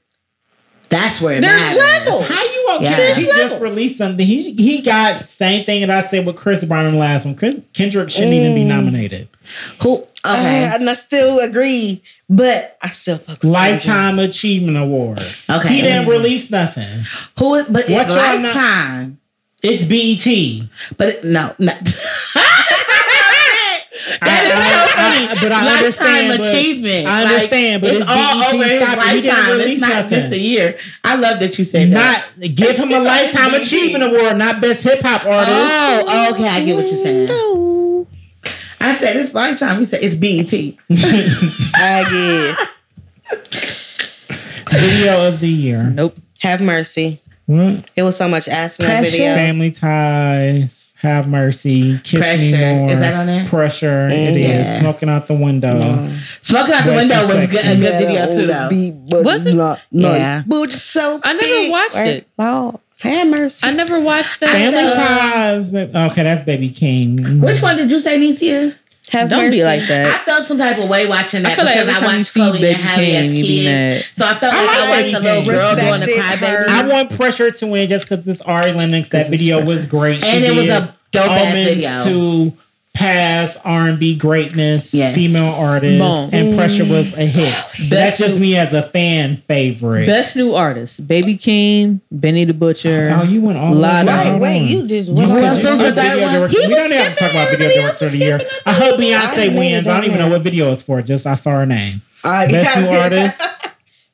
That's 0.94 1.20
where 1.22 1.36
it 1.38 1.42
There's 1.42 1.60
matters. 1.60 1.80
levels. 1.80 2.28
How 2.30 2.44
you 2.44 2.64
want 2.68 2.82
Yeah. 2.84 2.96
Kendrick? 2.96 3.18
He 3.18 3.24
There's 3.26 3.50
just 3.52 3.62
released 3.62 3.98
something. 3.98 4.26
He 4.26 4.54
he 4.54 4.82
got 4.82 5.30
same 5.30 5.66
thing 5.66 5.82
that 5.82 5.90
I 5.90 6.08
said 6.08 6.26
with 6.26 6.36
Chris 6.36 6.64
Brown 6.66 6.86
in 6.86 6.94
the 6.94 6.98
last 7.00 7.26
one. 7.26 7.36
Chris, 7.36 7.60
Kendrick 7.74 8.10
shouldn't 8.10 8.34
even 8.34 8.52
Mm. 8.52 8.56
be 8.56 8.64
nominated. 8.64 9.28
Who? 9.82 9.94
Okay. 9.96 10.06
Uh, 10.24 10.76
and 10.76 10.90
I 10.90 10.94
still 10.94 11.40
agree, 11.40 12.02
but 12.30 12.78
I 12.82 12.90
still 12.92 13.18
fuck 13.18 13.44
with 13.44 13.54
Kendrick. 13.54 13.54
Lifetime 13.86 14.20
Achievement 14.20 14.78
Award. 14.78 15.24
Okay. 15.50 15.68
He 15.68 15.82
didn't 15.82 16.08
release 16.08 16.50
nothing. 16.52 17.06
Who? 17.40 17.56
is- 17.56 17.66
But 17.68 17.86
it's 17.90 17.92
What 17.92 18.08
y'all 18.08 18.16
not- 18.40 18.42
lifetime. 18.56 19.18
It's 19.64 19.86
BET. 19.86 20.68
But 20.98 21.10
it, 21.10 21.24
no, 21.24 21.54
no. 21.60 21.74
That 24.22 24.44
is 24.46 24.52
so 24.70 24.83
funny. 25.14 25.40
but 25.42 25.52
I 25.52 25.66
Lifetime 25.66 26.08
understand. 26.32 26.42
achievement. 26.42 27.08
I 27.08 27.24
Like, 27.24 27.34
understand, 27.34 27.82
but 27.82 27.90
it's, 27.92 28.02
it's, 28.02 28.10
all 28.10 28.40
BET. 28.40 28.54
over 28.54 28.64
his 28.64 28.82
Stop 28.84 28.98
it. 28.98 29.04
He 29.16 29.22
didn't 29.22 29.36
lifetime. 29.38 29.52
release 29.58 29.72
It's 29.74 29.82
not 29.82 29.90
nothing. 29.90 30.10
just 30.20 30.32
a 30.34 30.40
year. 30.40 30.78
I 31.04 31.16
love 31.16 31.40
that 31.40 31.58
you 31.58 31.64
said 31.64 31.92
that. 31.92 32.26
Not 32.38 32.56
give 32.56 32.78
him 32.78 32.92
a 32.92 33.00
lifetime 33.00 33.54
achievement 33.54 34.04
award, 34.04 34.38
not 34.38 34.62
best 34.62 34.84
hip 34.84 35.00
hop 35.02 35.26
artist. 35.26 35.50
Oh, 35.50 36.32
okay. 36.34 36.48
I 36.48 36.64
get 36.66 36.76
what 36.76 36.86
you're 36.86 37.04
saying. 37.04 37.26
No. 37.28 38.08
I 38.82 38.96
said 38.96 39.16
it's 39.16 39.34
lifetime. 39.34 39.80
He 39.80 39.86
said 39.86 40.04
it's 40.04 40.16
BET. 40.16 40.54
I 41.76 42.58
get. 42.60 42.70
Video 44.72 45.28
of 45.28 45.40
the 45.40 45.50
year. 45.50 45.84
nope. 45.84 46.18
Have 46.42 46.60
mercy. 46.62 47.22
What? 47.46 47.90
It 47.96 48.04
was 48.04 48.18
so 48.18 48.28
much 48.28 48.48
ass 48.50 48.80
in 48.80 48.86
that 48.88 49.04
video. 49.04 49.34
Family 49.36 49.72
ties. 49.72 50.83
Have 51.04 51.28
mercy. 51.28 51.98
Kiss 52.00 52.14
me 52.14 52.20
Pressure. 52.22 52.58
more. 52.76 52.92
Is 52.92 53.00
that 53.00 53.14
on 53.14 53.28
there? 53.28 53.46
Pressure. 53.46 54.08
It 54.08 54.12
mm. 54.12 54.36
is 54.38 54.46
Yeah. 54.48 54.80
Smoking 54.80 55.10
out 55.10 55.28
the 55.28 55.34
window. 55.34 56.10
Smoking 56.42 56.74
out 56.74 56.86
the 56.86 56.92
Way 56.92 56.96
window 56.96 57.28
too 57.28 57.28
was 57.28 57.48
good, 57.52 57.60
a 57.60 57.64
sexy. 57.64 57.82
good 57.82 58.08
video 58.08 58.26
too, 58.36 58.48
though. 58.48 58.70
Beat, 58.70 58.94
but 59.10 59.26
Was 59.26 59.46
it? 59.46 59.54
not 59.56 59.82
nice. 59.92 60.20
Yeah. 60.22 60.44
Booty 60.48 60.74
so 60.74 61.20
I 61.24 61.34
never 61.34 61.46
big. 61.46 61.72
watched 61.72 61.96
it. 61.98 62.28
Oh, 62.40 62.80
have 63.02 63.28
mercy. 63.28 63.68
I 63.68 63.74
never 63.74 64.00
watched 64.00 64.40
that. 64.40 64.52
Family 64.54 64.94
ties. 64.96 65.70
ba- 65.70 66.08
Okay, 66.12 66.24
that's 66.24 66.46
Baby 66.46 66.70
Keem. 66.70 67.42
Which 67.42 67.62
one 67.62 67.76
did 67.76 67.92
you 67.92 68.00
say, 68.00 68.18
Nicia? 68.18 68.74
Have 69.14 69.30
Don't 69.30 69.46
mercy. 69.46 69.60
be 69.60 69.64
like 69.64 69.88
that. 69.88 70.06
I 70.22 70.24
felt 70.26 70.46
some 70.46 70.58
type 70.58 70.78
of 70.78 70.90
way 70.90 71.08
watching 71.08 71.44
that 71.44 71.54
I 71.54 71.56
feel 71.56 71.66
like 71.66 71.76
because 71.76 71.88
every 71.88 71.94
I 71.94 72.00
time 72.00 72.10
you 72.12 72.18
watched 72.20 72.32
see 72.32 72.40
Chloe 72.40 72.52
Baby 72.60 72.68
and 72.74 72.82
Harry 72.82 73.16
as 73.16 73.24
King, 73.32 73.36
you 73.36 73.44
be 73.44 73.60
kids. 73.64 74.08
So 74.14 74.26
I 74.26 74.40
felt 74.40 74.54
I 74.54 74.58
like 74.58 74.68
like 74.68 74.78
I, 74.78 75.02
watched 75.02 75.14
a 75.14 75.20
little 75.20 75.44
girl 75.46 75.76
doing 75.76 76.00
the 76.02 76.06
Respected 76.08 76.46
crybaby. 76.48 76.68
I 76.68 76.88
want 76.88 77.12
pressure 77.16 77.52
to 77.52 77.68
win 77.68 77.90
just 77.90 78.10
because 78.10 78.28
it's 78.28 78.42
Ari 78.42 78.74
Lennox. 78.74 79.10
That 79.10 79.30
video 79.30 79.64
was 79.64 79.86
great. 79.86 80.22
She 80.22 80.28
And 80.30 80.44
it 80.44 80.54
was 80.54 80.68
a 80.68 80.96
dope 81.12 81.30
ass 81.32 81.52
homage 81.54 81.66
video. 81.78 82.04
to 82.04 82.54
past 82.94 83.58
R 83.66 83.88
and 83.90 84.00
B 84.00 84.16
greatness, 84.16 84.94
Yes. 84.94 85.16
female 85.16 85.50
artists, 85.52 85.98
Boom. 86.00 86.30
and 86.32 86.56
pressure 86.56 86.86
was 86.86 87.12
a 87.14 87.26
hit. 87.26 87.54
But 87.90 87.96
that's 87.96 88.18
just 88.18 88.38
me 88.40 88.56
as 88.56 88.74
a 88.74 88.84
fan 88.84 89.38
favorite. 89.38 90.06
Best 90.06 90.36
new 90.36 90.54
artist: 90.54 91.08
Baby 91.08 91.36
Keem, 91.36 92.02
Benny 92.12 92.46
the 92.46 92.54
Butcher. 92.54 93.16
Oh, 93.20 93.24
you 93.24 93.42
went 93.42 93.58
all 93.58 93.74
Latto. 93.74 94.04
over. 94.28 94.38
Wait, 94.38 94.42
wait, 94.42 94.62
on. 94.62 94.68
you 94.68 94.88
just 94.88 95.12
went 95.12 95.30
could- 95.32 95.44
else 95.44 95.64
you 95.64 95.70
was 95.70 95.78
the 95.80 95.84
third 95.86 95.96
video 95.96 96.22
one? 96.24 96.34
director. 96.36 96.60
He 96.62 96.68
We 96.68 96.74
was 96.74 96.84
don't 96.84 96.92
have 96.92 97.14
to 97.14 97.20
talk 97.20 97.32
about 97.32 97.50
video 97.50 97.66
everybody 97.68 97.76
else 97.88 97.98
director 98.00 98.06
of 98.06 98.12
the 98.12 98.18
year. 98.18 98.42
I 98.66 98.74
hope 98.74 99.00
Beyonce 99.00 99.38
never 99.48 99.58
wins. 99.58 99.88
I 99.88 99.92
don't 99.92 100.02
done 100.02 100.06
even 100.06 100.20
know 100.20 100.30
what 100.30 100.42
video 100.42 100.72
it's 100.72 100.84
for. 100.84 101.02
Just 101.02 101.26
I 101.26 101.34
saw 101.34 101.52
her 101.60 101.66
name. 101.66 102.02
Uh, 102.24 102.48
Best 102.50 102.80
new 102.80 102.88
artist. 102.96 103.42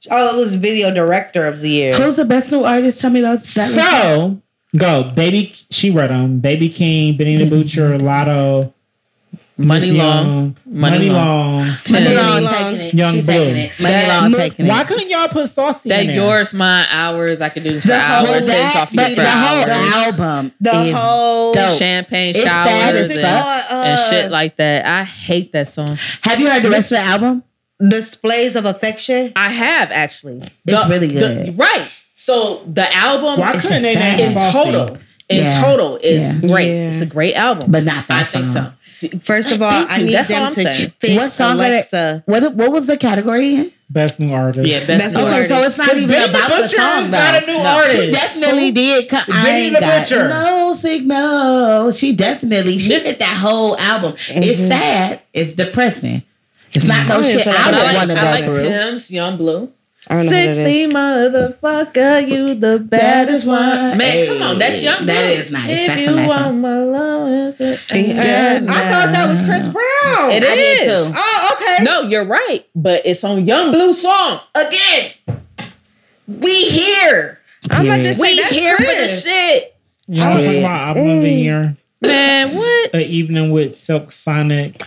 Oh, 0.10 0.34
it 0.38 0.40
was 0.40 0.56
video 0.56 0.94
director 0.94 1.46
of 1.46 1.60
the 1.60 1.70
year. 1.70 1.96
Who's 1.96 2.16
the 2.16 2.24
best 2.24 2.52
new 2.54 2.64
artist? 2.64 3.02
Tell 3.02 3.10
me 3.12 3.20
that. 3.20 3.44
that 3.44 3.70
So 3.70 4.42
go, 4.78 5.04
baby. 5.04 5.54
She 5.70 5.92
read 5.92 6.10
them. 6.10 6.40
Baby 6.40 6.70
Keem, 6.70 7.18
Benny 7.18 7.38
the 7.38 7.50
Butcher, 7.50 7.98
Latto, 7.98 8.74
Money 9.58 9.88
Missy 9.88 9.98
Long, 9.98 10.26
Young, 10.26 10.56
Money 10.66 10.98
Muni 11.00 11.10
Long. 11.12 11.58
Long. 11.68 11.78
Muni 11.92 12.16
Long 12.16 12.44
Long. 12.44 12.76
it. 12.78 12.94
Young 12.94 13.16
She 13.16 13.22
Blue. 13.24 13.34
it. 13.34 13.80
Money 13.80 13.94
That- 13.94 14.22
Long 14.22 14.32
taking 14.34 14.66
it. 14.66 14.70
Why 14.70 14.84
couldn't 14.86 15.10
y'all 15.10 15.28
put 15.28 15.50
Saucy 15.50 15.90
That 15.90 16.02
in 16.04 16.08
there? 16.08 16.16
yours, 16.16 16.54
mine, 16.54 16.86
ours. 16.90 17.42
I 17.42 17.50
could 17.50 17.64
do 17.64 17.74
this 17.74 17.82
for 17.84 17.90
The 17.90 18.00
whole- 18.00 18.28
hours. 18.28 18.46
Sit 18.46 18.56
and 18.56 18.64
that- 18.64 18.74
talk 18.74 18.90
to 18.90 18.96
but 18.96 19.10
you 19.10 19.16
for 19.18 19.22
the 19.22 19.30
whole 19.32 19.60
hours. 19.70 19.94
album 20.06 20.52
The 20.62 20.82
is 20.84 20.96
whole 20.96 21.54
dope. 21.54 21.78
Champagne 21.78 22.30
It's 22.36 22.42
showers 22.44 23.00
as 23.02 23.18
and, 23.18 23.22
fuck. 23.22 23.72
and 23.74 24.00
shit 24.10 24.32
like 24.32 24.56
that. 24.58 24.86
I 24.86 25.04
hate 25.04 25.52
that 25.52 25.68
song. 25.68 25.98
Have 26.24 26.40
you 26.40 26.50
heard 26.50 26.64
the 26.64 26.70
rest 26.70 26.92
of 26.94 27.00
the 27.00 27.04
album? 27.04 27.44
displays 27.86 28.56
of 28.58 28.66
affection. 28.66 29.32
I 29.36 29.50
have 29.50 29.90
actually. 29.92 30.42
It's 30.66 30.90
really 30.90 31.08
good. 31.10 31.58
right. 31.58 31.88
So 32.22 32.62
the 32.68 32.86
album 32.94 33.40
Why 33.40 33.54
couldn't 33.54 33.82
they 33.82 33.96
name 33.96 34.20
in 34.20 34.34
Saucy? 34.34 34.52
total? 34.52 34.98
In 35.30 35.46
Yeah. 35.46 35.62
total, 35.64 35.96
is 36.04 36.36
Yeah. 36.36 36.48
great. 36.50 36.68
Yeah. 36.68 36.90
It's 36.92 37.02
a 37.02 37.06
great 37.06 37.36
album, 37.36 37.72
But 37.72 37.86
not 37.86 38.08
that 38.10 38.20
I 38.20 38.24
think 38.24 38.48
so. 38.48 38.74
First 39.24 39.52
of 39.52 39.62
all, 39.62 39.72
Thank 39.72 39.90
I 39.92 39.98
you. 40.00 40.06
need 40.08 40.16
That's 40.16 40.28
them 40.28 40.52
to 40.52 40.62
saying. 40.62 40.94
fix 41.00 41.16
What 41.16 41.32
song 41.32 41.54
are 41.54 41.64
they- 41.64 41.70
Alexa. 41.70 42.24
What 42.26 42.56
what 42.56 42.72
was 42.74 42.88
the 42.88 42.98
category? 42.98 43.54
again? 43.54 43.72
Best 43.90 44.20
new 44.20 44.34
artist. 44.34 44.68
Yeah, 44.68 44.80
best 44.80 44.88
Best 44.88 45.12
new 45.14 45.22
new 45.22 45.26
Okay, 45.28 45.34
artist. 45.34 45.50
so 45.50 45.64
it's 45.64 45.78
not 45.78 45.96
even 45.96 46.10
Benny 46.10 46.24
the 46.28 46.30
about 46.38 46.50
the 46.50 46.56
Butcher 46.64 46.76
song. 46.78 47.04
is 47.04 47.10
not 47.10 47.36
a 47.36 47.40
new 47.48 47.54
though. 47.54 47.60
artist. 47.64 47.96
She 48.02 48.12
definitely 48.12 48.72
did. 48.72 49.10
Co- 49.10 49.18
I 49.32 49.44
Benny 49.46 49.62
ain't 49.68 49.74
the 49.76 49.80
got 49.80 50.02
Butcher. 50.02 50.28
no 50.28 50.76
signal. 50.76 51.92
She 51.94 52.12
definitely 52.12 52.78
she 52.80 52.90
did 52.90 53.18
that 53.20 53.38
whole 53.38 53.78
album. 53.78 54.16
It's 54.28 54.60
mm-hmm. 54.60 54.68
sad. 54.68 55.20
It's 55.34 55.54
depressing. 55.54 56.24
It's 56.74 56.84
not 56.84 56.98
mm-hmm. 56.98 57.08
no 57.08 57.16
I 57.16 57.22
don't 57.22 57.32
shit 57.32 57.42
feel 57.44 57.54
like 57.54 57.66
I 57.66 57.70
would 57.72 57.80
I 57.80 57.84
like, 57.84 57.96
want 57.96 58.10
to 58.12 58.18
I 58.20 58.24
go 58.24 58.30
like 58.32 58.44
through. 58.44 58.64
Tim's 58.70 59.12
Yung 59.12 59.38
Bleu. 59.38 59.70
I 60.10 60.16
don't 60.16 60.26
know 60.26 60.32
who 60.32 60.38
that 60.48 60.56
Sexy 60.56 60.82
is. 60.82 60.94
motherfucker, 60.94 62.28
you 62.28 62.56
the 62.56 62.80
baddest 62.80 63.46
one. 63.46 63.60
Man, 63.60 64.00
Hey, 64.00 64.28
come 64.28 64.42
on, 64.42 64.58
that's 64.58 64.82
Yung 64.82 64.98
Bleu. 64.98 65.06
that 65.08 65.24
is 65.34 65.52
nice. 65.52 65.70
If 65.70 65.88
That's 65.88 66.00
a 66.00 66.04
you 66.04 66.16
nice 66.16 66.28
want 66.28 66.46
one. 66.46 66.62
my 66.62 66.78
love, 66.80 67.56
Yeah, 67.60 68.60
I 68.68 68.90
thought 68.90 69.12
that 69.14 69.28
was 69.30 69.42
Chris 69.42 69.68
Brown. 69.68 70.32
It 70.32 70.44
I 70.44 70.54
is. 70.54 71.08
too. 71.08 71.14
Oh, 71.16 71.58
okay. 71.62 71.84
No, 71.84 72.02
you're 72.02 72.26
right, 72.26 72.66
but 72.76 73.06
it's 73.06 73.24
on 73.24 73.46
Yung 73.48 73.72
Bleu 73.72 73.94
song 73.94 74.40
again. 74.56 75.12
We 76.28 76.54
here. 76.70 77.40
I'm 77.70 77.86
about 77.86 77.98
to 77.98 78.02
Period. 78.02 78.16
say 78.16 78.22
We 78.22 78.42
that's 78.42 78.50
here 78.58 78.76
for 78.78 78.82
the 78.84 78.88
Chris. 78.88 79.24
shit, 79.24 79.76
You 80.08 80.24
know, 80.24 80.34
talking 80.38 80.60
about 80.60 80.88
album 80.98 81.10
of 81.10 81.22
the 81.22 81.28
mm. 81.32 81.44
year. 81.44 81.78
man. 82.02 82.56
What? 82.56 82.94
An 82.96 83.02
evening 83.02 83.52
with 83.52 83.76
Silk 83.76 84.12
Sonic. 84.12 84.82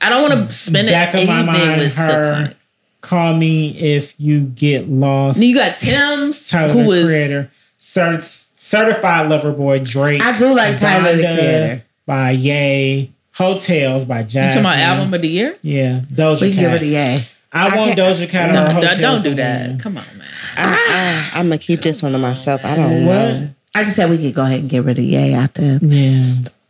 I 0.00 0.08
don't 0.10 0.22
want 0.30 0.48
to 0.50 0.54
spend 0.54 0.88
it 0.88 0.92
Back 0.92 1.14
of 1.14 1.26
my 1.26 1.40
evening 1.40 1.46
mind, 1.46 1.80
with 1.80 1.92
Silk. 1.92 2.24
Sonic. 2.24 2.56
Call 3.00 3.34
me 3.34 3.78
if 3.78 4.14
you 4.18 4.40
get 4.40 4.88
lost. 4.88 5.38
Then 5.38 5.48
you 5.48 5.54
got 5.54 5.76
Tim's, 5.76 6.46
Tyler 6.50 6.72
who 6.72 6.82
the 6.82 6.88
was 6.88 7.04
Creator. 7.06 7.50
Cert- 7.80 8.46
certified 8.58 9.28
Lover 9.30 9.52
Boy 9.52 9.78
Drake. 9.78 10.20
I 10.22 10.36
do 10.36 10.52
like 10.52 10.78
Tyler 10.78 11.14
the 11.16 11.22
Creator. 11.22 11.82
by 12.06 12.30
Yay, 12.32 13.10
Heaux 13.32 13.58
Tales 13.58 14.04
by 14.04 14.20
you 14.20 14.24
Jazmine. 14.26 14.48
talking 14.48 14.60
about 14.60 14.78
album 14.78 15.14
of 15.14 15.22
the 15.22 15.28
year. 15.28 15.56
Yeah, 15.62 16.00
Doja 16.12 16.40
We 16.42 16.50
can 16.52 16.60
give 16.60 16.70
her 16.72 16.76
Cat. 16.78 16.80
the 16.80 16.86
yay. 16.86 17.24
I, 17.52 17.68
I 17.72 17.76
want 17.76 17.94
can't- 17.96 17.98
Doja 18.18 18.28
Cat 18.28 18.52
No, 18.52 18.62
or 18.62 18.66
don't- 18.66 18.74
Heaux 18.74 18.80
Tales. 18.82 19.00
don't 19.00 19.22
do 19.22 19.34
that. 19.36 19.68
win. 19.68 19.78
Come 19.78 19.96
on, 19.98 20.04
man. 20.18 20.28
I, 20.56 21.30
I, 21.34 21.38
I'm 21.38 21.46
gonna 21.46 21.58
keep 21.58 21.80
this 21.80 22.02
one 22.02 22.12
to 22.12 22.18
myself. 22.18 22.64
I 22.64 22.74
don't 22.76 23.06
What? 23.06 23.14
know. 23.14 23.48
I 23.74 23.84
just 23.84 23.94
said 23.96 24.10
we 24.10 24.18
could 24.18 24.34
go 24.34 24.44
ahead 24.44 24.60
and 24.60 24.68
get 24.68 24.82
rid 24.84 24.98
of 24.98 25.04
yay 25.04 25.34
out 25.34 25.54
there. 25.54 25.78
Yeah. 25.80 26.20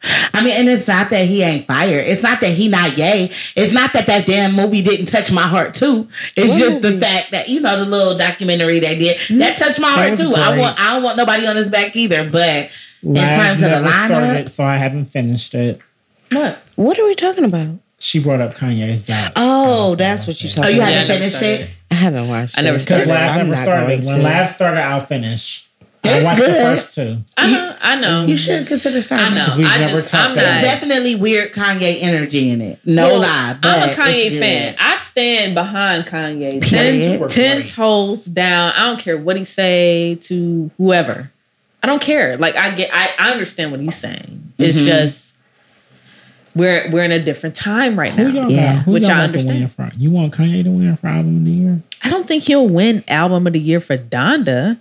I 0.03 0.45
mean, 0.45 0.53
and 0.53 0.69
it's 0.69 0.87
not 0.87 1.11
that 1.11 1.27
he 1.27 1.43
ain't 1.43 1.67
fire. 1.67 1.99
It's 1.99 2.23
not 2.23 2.41
that 2.41 2.51
he 2.51 2.69
not 2.69 2.95
gay. 2.95 3.33
It's 3.57 3.73
not 3.73 3.93
that 3.95 4.07
that 4.07 4.27
damn 4.27 4.55
movie 4.55 4.81
didn't 4.81 5.07
touch 5.07 5.33
my 5.33 5.43
heart 5.43 5.75
too. 5.75 6.09
It's 6.37 6.53
What 6.53 6.59
just 6.59 6.83
the 6.83 6.91
movie? 6.91 7.01
fact 7.01 7.33
that 7.33 7.49
you 7.49 7.61
know 7.61 7.77
the 7.77 7.85
little 7.85 8.17
documentary 8.17 8.79
they 8.79 8.97
did 8.97 9.19
that 9.41 9.57
mm. 9.57 9.59
touched 9.59 9.81
my 9.81 9.91
heart 9.91 10.13
was 10.13 10.21
too. 10.21 10.35
I 10.35 10.57
want 10.57 10.81
I 10.81 10.95
don't 10.95 11.03
want 11.03 11.17
nobody 11.17 11.47
on 11.47 11.57
his 11.57 11.69
back 11.69 11.97
either. 11.97 12.29
But 12.31 12.71
in 13.03 13.15
Lab 13.15 13.41
terms 13.41 13.63
of 13.63 13.71
the 13.71 13.81
never 13.81 13.89
started, 13.89 14.47
lineup, 14.47 14.49
so 14.51 14.65
I 14.65 14.77
haven't 14.77 15.07
finished 15.07 15.55
it. 15.55 15.81
What? 16.31 16.63
What 16.77 16.99
are 16.99 17.05
we 17.05 17.15
talking 17.15 17.45
about? 17.45 17.79
She 17.99 18.23
brought 18.23 18.41
up 18.41 18.55
Kanye's 18.55 19.03
doc. 19.03 19.33
Oh, 19.35 19.97
that's 19.97 20.27
what 20.29 20.41
you're 20.43 20.53
oh, 20.59 20.69
you 20.69 20.79
about. 20.79 20.93
Haven't 20.93 21.09
never 21.09 21.21
finished 21.21 21.43
it. 21.43 21.71
I 21.91 21.95
haven't 21.95 22.29
watched. 22.29 22.57
I 22.57 22.63
never 22.63 22.77
it. 22.77 22.85
Because 22.85 23.05
started. 23.05 23.25
I'm 23.25 23.37
never 23.39 23.51
not 23.51 23.65
started. 23.65 23.87
going 23.87 24.07
When 24.07 24.17
to. 24.19 24.23
Lab 24.23 24.49
started, 24.49 24.81
I'll 24.81 25.05
finish. 25.05 25.68
I 26.09 26.17
It's 26.17 26.25
watched 26.25 26.41
the 26.41 26.47
first 26.47 26.95
two. 26.95 27.17
I 27.37 27.51
know. 27.51 27.77
I 27.81 28.01
know. 28.01 28.25
You 28.27 28.37
should 28.37 28.67
consider 28.67 29.03
I 29.15 29.29
know. 29.31 29.55
we've 29.57 29.67
I 29.67 29.79
never 29.79 29.97
just. 30.01 30.13
I'm 30.15 30.29
talked 30.29 30.41
There's 30.41 30.63
definitely 30.65 31.15
weird 31.15 31.53
Kanye 31.53 31.99
energy 32.01 32.51
in 32.51 32.61
it. 32.61 32.79
No 32.85 33.09
Well, 33.09 33.21
lie. 33.21 33.57
But 33.61 33.79
I'm 33.79 33.89
a 33.91 33.93
Kanye 33.93 34.39
fan. 34.39 34.75
I 34.79 34.97
stand 34.97 35.55
behind 35.55 36.05
Kanye. 36.07 36.63
Period. 36.63 37.19
Ten, 37.31 37.59
ten 37.61 37.63
toes 37.67 38.25
down. 38.27 38.73
I 38.77 38.87
don't 38.87 38.99
care 39.01 39.17
what 39.19 39.37
he 39.37 39.45
say 39.45 40.17
to 40.23 40.71
whoever. 40.77 41.31
I 41.83 41.87
don't 41.87 42.03
care. 42.03 42.37
Like 42.37 42.57
I 42.57 42.75
get. 42.75 42.91
I, 42.93 43.11
I 43.19 43.31
understand 43.33 43.71
what 43.71 43.81
he's 43.81 43.97
saying. 43.97 44.53
It's 44.59 44.77
Mm-hmm. 44.77 44.87
just 44.87 45.37
we're 46.55 46.91
we're 46.91 47.05
in 47.05 47.13
a 47.13 47.23
different 47.23 47.55
time 47.55 47.99
right 47.99 48.13
Who 48.13 48.25
now. 48.33 48.43
y'all 48.43 48.51
Yeah. 48.53 48.75
got? 48.77 48.85
Who 48.85 48.93
Which 48.93 49.03
y'all 49.05 49.13
I 49.13 49.17
to 49.19 49.23
understand. 49.25 49.59
win 49.61 49.69
for? 49.69 49.91
You 49.97 50.11
want 50.11 50.35
Kanye 50.35 50.65
to 50.65 50.71
win 50.71 50.97
for 50.97 51.07
album 51.07 51.37
of 51.39 51.45
the 51.45 51.51
year? 51.51 51.83
I 52.03 52.11
don't 52.11 52.27
think 52.27 52.45
he'll 52.45 52.69
win 52.69 53.05
album 53.09 53.47
of 53.47 53.53
the 53.53 53.61
year 53.61 53.81
for 53.81 53.97
Donda, 53.97 54.79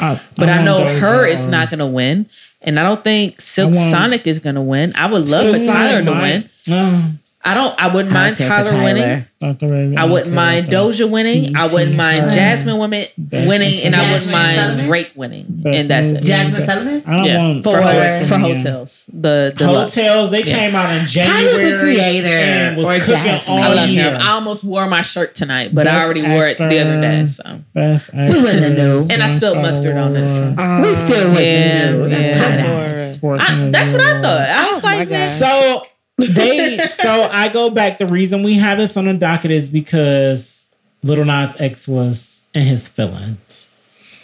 I, 0.00 0.20
but 0.36 0.48
I, 0.48 0.64
know 0.64 0.86
H.E.R 0.86 1.26
is 1.26 1.46
not 1.46 1.70
going 1.70 1.80
to 1.80 1.86
win, 1.86 2.26
and 2.62 2.78
I 2.78 2.82
don't 2.82 3.02
think 3.04 3.40
Silk 3.40 3.74
Sonic 3.74 4.26
is 4.26 4.38
going 4.38 4.54
to 4.54 4.60
win. 4.60 4.92
I 4.96 5.10
would 5.10 5.28
love 5.28 5.42
Silk 5.42 5.56
for 5.56 5.66
Tyler 5.66 6.04
to 6.04 6.12
win. 6.12 6.50
No, 6.66 7.12
I 7.42 7.54
don't. 7.54 7.74
I 7.82 7.86
wouldn't 7.92 8.12
mind 8.12 8.36
say 8.36 8.44
for 8.44 8.50
Tyler, 8.50 8.72
winning. 8.84 9.02
Tyler. 9.02 9.26
Dr. 9.40 9.66
I 9.98 10.04
wouldn't 10.04 10.26
okay, 10.26 10.30
mind 10.30 10.66
okay. 10.66 10.76
Doja 10.76 11.10
winning. 11.10 11.56
I 11.56 11.72
wouldn't 11.72 11.96
mind 11.96 12.20
Jazmine 12.20 12.78
women 12.78 13.06
winning, 13.48 13.80
and 13.82 13.94
I 13.96 14.12
wouldn't 14.12 14.30
mind 14.30 14.56
Sullivan? 14.58 14.86
Drake 14.86 15.12
winning, 15.16 15.46
Best 15.48 15.78
and 15.78 15.88
that's 15.88 16.08
it. 16.08 16.12
movie. 16.16 16.28
Jazmine 16.28 16.66
Sullivan. 16.66 17.02
I 17.06 17.16
don't 17.16 17.24
Yeah, 17.24 17.38
want 17.38 17.64
for 17.64 17.72
Drake 17.80 18.20
to 18.20 18.26
for 18.26 18.34
Heaux 18.38 18.62
Tales. 18.62 19.04
The 19.10 19.54
the 19.56 19.66
Heaux 19.66 19.88
Tales, 19.88 20.30
they 20.30 20.42
Yeah. 20.42 20.54
came 20.58 20.74
out 20.74 20.94
in 20.94 21.06
January. 21.06 21.48
Tyler, 21.48 21.70
the 21.76 21.78
Creator, 21.82 22.26
and 22.28 22.76
was 22.76 22.86
or 22.86 22.98
cooking 23.06 23.22
Jazmine. 23.32 23.48
all 23.48 23.58
I 23.62 23.68
love 23.74 23.88
year. 23.88 24.10
him. 24.10 24.20
I 24.20 24.28
almost 24.32 24.62
wore 24.62 24.86
my 24.86 25.00
shirt 25.00 25.34
tonight, 25.34 25.74
but 25.74 25.86
I 25.86 25.92
Best 25.92 26.04
already 26.04 26.22
wore 26.28 26.46
it 26.46 26.58
the 26.58 26.64
other 26.78 27.00
day. 27.00 27.24
So 27.24 27.60
Best 27.72 28.12
We 28.12 28.20
wouldn't 28.20 28.62
have 28.64 28.76
knew. 28.76 29.06
And 29.10 29.22
I 29.22 29.34
spilled 29.34 29.56
mustard 29.56 29.96
on 29.96 30.12
this. 30.12 30.36
Wars, 30.36 30.48
we 30.86 30.94
still 31.06 31.28
wouldn't 31.32 31.40
yeah, 31.46 31.90
know. 31.92 32.08
That's 32.10 32.36
yeah. 32.36 32.48
kinda 32.56 32.68
Lord. 32.68 32.90
nice. 32.96 33.14
Sports 33.14 33.42
I, 33.48 33.52
and 33.54 33.74
that's 33.74 33.92
what 33.92 34.00
I 34.02 34.20
thought. 34.20 34.40
I 34.42 34.66
Oh 34.68 34.74
was 34.74 34.82
my 34.82 34.96
like, 34.98 35.08
gosh. 35.08 35.30
So 35.38 35.86
they 36.20 36.78
so 36.86 37.24
I 37.24 37.48
go 37.48 37.70
back. 37.70 37.98
The 37.98 38.06
reason 38.06 38.42
we 38.42 38.54
have 38.54 38.78
this 38.78 38.96
on 38.96 39.06
the 39.06 39.14
docket 39.14 39.50
is 39.50 39.68
because 39.70 40.66
Lil 41.02 41.24
Nas 41.24 41.56
X 41.58 41.88
was 41.88 42.40
in 42.54 42.62
his 42.62 42.88
feelings. 42.88 43.68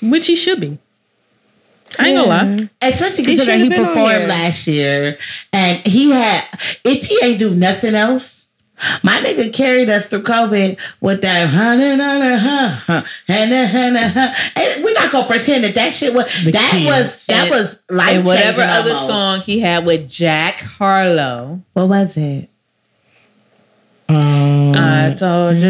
which 0.02 0.26
he 0.26 0.36
should 0.36 0.60
be. 0.60 0.78
I 1.98 2.08
ain't 2.08 2.16
gonna 2.18 2.28
lie. 2.28 2.68
Especially 2.82 3.24
He 3.24 3.36
considering 3.36 3.58
he 3.60 3.64
should've 3.66 3.78
been 3.78 3.86
on 3.86 3.94
performed 3.94 4.28
last 4.28 4.66
year, 4.66 5.18
and 5.52 5.78
he 5.78 6.10
had. 6.10 6.44
If 6.84 7.04
he 7.04 7.18
ain't 7.22 7.38
do 7.38 7.54
nothing 7.54 7.94
else, 7.94 8.45
my 9.02 9.18
nigga 9.20 9.52
carried 9.52 9.88
us 9.88 10.06
through 10.06 10.22
COVID 10.22 10.78
with 11.00 11.22
that 11.22 11.48
hundred 11.48 11.98
hundred 11.98 12.36
huh 12.38 12.68
huh 12.68 13.02
and 13.28 13.96
huh. 13.96 14.34
And 14.56 14.84
we're 14.84 14.92
not 14.92 15.10
gonna 15.10 15.26
pretend 15.26 15.64
that 15.64 15.74
that 15.74 15.94
shit 15.94 16.12
was 16.14 16.26
The 16.44 16.52
that 16.52 16.70
kids. 16.72 16.84
was 16.86 17.26
that 17.26 17.42
And- 17.44 17.50
was 17.50 17.80
like 17.88 18.16
And 18.16 18.24
whatever 18.26 18.62
other 18.62 18.94
song 18.94 19.40
he 19.40 19.60
had 19.60 19.86
with 19.86 20.08
Jack 20.08 20.60
Harlow. 20.60 21.60
What 21.72 21.88
was 21.88 22.16
it? 22.16 22.50
Um, 24.08 24.72
I 24.76 25.14
told 25.18 25.56
you. 25.56 25.66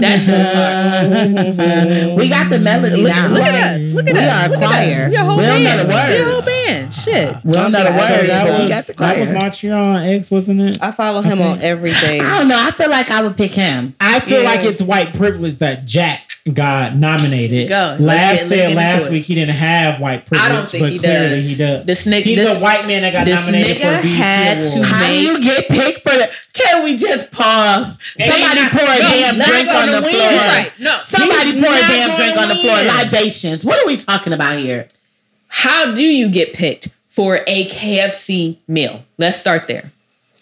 That 0.00 0.18
shit's 0.20 0.52
hard. 1.58 2.16
We 2.18 2.28
got 2.28 2.50
the 2.50 2.58
melody 2.58 3.04
now. 3.04 3.28
look 3.28 3.42
at 3.42 3.76
us. 3.76 3.92
Look 3.92 4.08
at 4.08 4.14
We 4.14 4.20
us. 4.20 4.30
are 4.32 4.46
a 4.46 4.48
Look 4.48 4.58
at 4.62 4.64
us. 4.64 4.68
choir. 4.68 5.04
We 5.06 5.10
We 5.10 5.16
don't 5.16 5.36
know 5.36 5.76
band. 5.76 5.80
the 5.80 5.86
We 5.86 5.94
words. 5.94 6.46
Band. 6.66 6.94
Shit. 7.00 7.36
We 7.44 7.52
don't 7.52 7.72
know 7.72 7.82
the 7.84 7.88
Okay, 7.90 7.98
words. 7.98 8.10
so 8.10 8.16
but 8.20 8.26
that 8.26 8.60
was 8.60 8.68
got 8.70 8.86
that 8.86 9.18
was 9.18 9.26
choir. 9.28 9.38
Montreal 9.38 9.96
X, 9.98 10.30
wasn't 10.30 10.60
it? 10.60 10.82
I 10.82 10.90
follow 10.92 11.22
him 11.22 11.40
on 11.40 11.58
everything. 11.60 12.20
I 12.20 12.38
don't 12.38 12.48
know. 12.48 12.58
I 12.58 12.70
feel 12.72 12.90
like 12.90 13.10
I 13.10 13.22
would 13.22 13.36
pick 13.36 13.52
him. 13.52 13.94
I 14.00 14.20
feel 14.20 14.42
Yeah. 14.42 14.48
like 14.48 14.64
it's 14.64 14.82
white 14.82 15.14
privilege 15.14 15.56
that 15.56 15.84
Jack 15.86 16.22
got 16.52 16.96
nominated. 16.96 17.68
Go. 17.68 17.96
Last 17.98 18.00
get- 18.00 18.08
let's 18.08 18.40
get 18.42 18.48
said 18.48 18.64
into 18.70 18.76
last 18.76 19.06
it. 19.06 19.12
week 19.12 19.24
he 19.24 19.34
didn't 19.34 19.54
have 19.56 20.00
white 20.00 20.26
privilege, 20.26 20.50
I 20.50 20.52
don't 20.54 20.68
think 20.68 20.82
but 20.82 20.92
he 20.92 20.98
clearly 20.98 21.28
does. 21.36 21.48
he 21.48 21.54
does. 21.56 21.84
This 21.86 22.06
nigga- 22.06 22.22
He's 22.22 22.36
this- 22.36 22.56
a 22.56 22.60
white 22.60 22.86
man 22.86 23.02
that 23.02 23.12
got 23.12 23.24
this 23.26 23.40
nominated 23.46 23.76
for 23.78 23.88
nigga 23.88 23.98
a 23.98 24.02
BET 24.02 24.10
had 24.10 24.62
to 24.62 24.82
How 24.82 25.06
do 25.06 25.12
you 25.20 25.40
get 25.40 25.68
picked 25.68 26.02
for 26.02 26.16
the? 26.16 26.30
Can 26.54 26.82
we 26.84 26.96
just 26.96 27.30
pause? 27.30 27.98
Somebody 28.18 28.60
not- 28.62 28.72
pour 28.72 28.82
a 28.82 28.98
no, 28.98 29.10
damn 29.10 29.34
drink 29.38 29.68
on 29.68 29.86
the 29.92 30.00
win. 30.00 30.10
floor. 30.14 30.26
Right. 30.30 30.72
No. 30.78 30.98
Somebody 31.04 31.52
pour 31.60 31.72
a 31.72 31.80
damn 31.80 32.16
drink 32.16 32.36
on 32.38 32.48
the 32.48 32.54
floor. 32.56 32.82
Libations. 32.82 33.64
What 33.64 33.78
are 33.78 33.86
we 33.86 33.96
talking 33.98 34.32
about 34.32 34.58
here? 34.58 34.88
How 35.52 35.92
do 35.94 36.02
you 36.02 36.28
get 36.30 36.52
picked 36.54 36.88
for 37.08 37.40
a 37.46 37.66
KFC 37.68 38.58
meal? 38.68 39.04
Let's 39.18 39.36
start 39.36 39.66
there. 39.68 39.92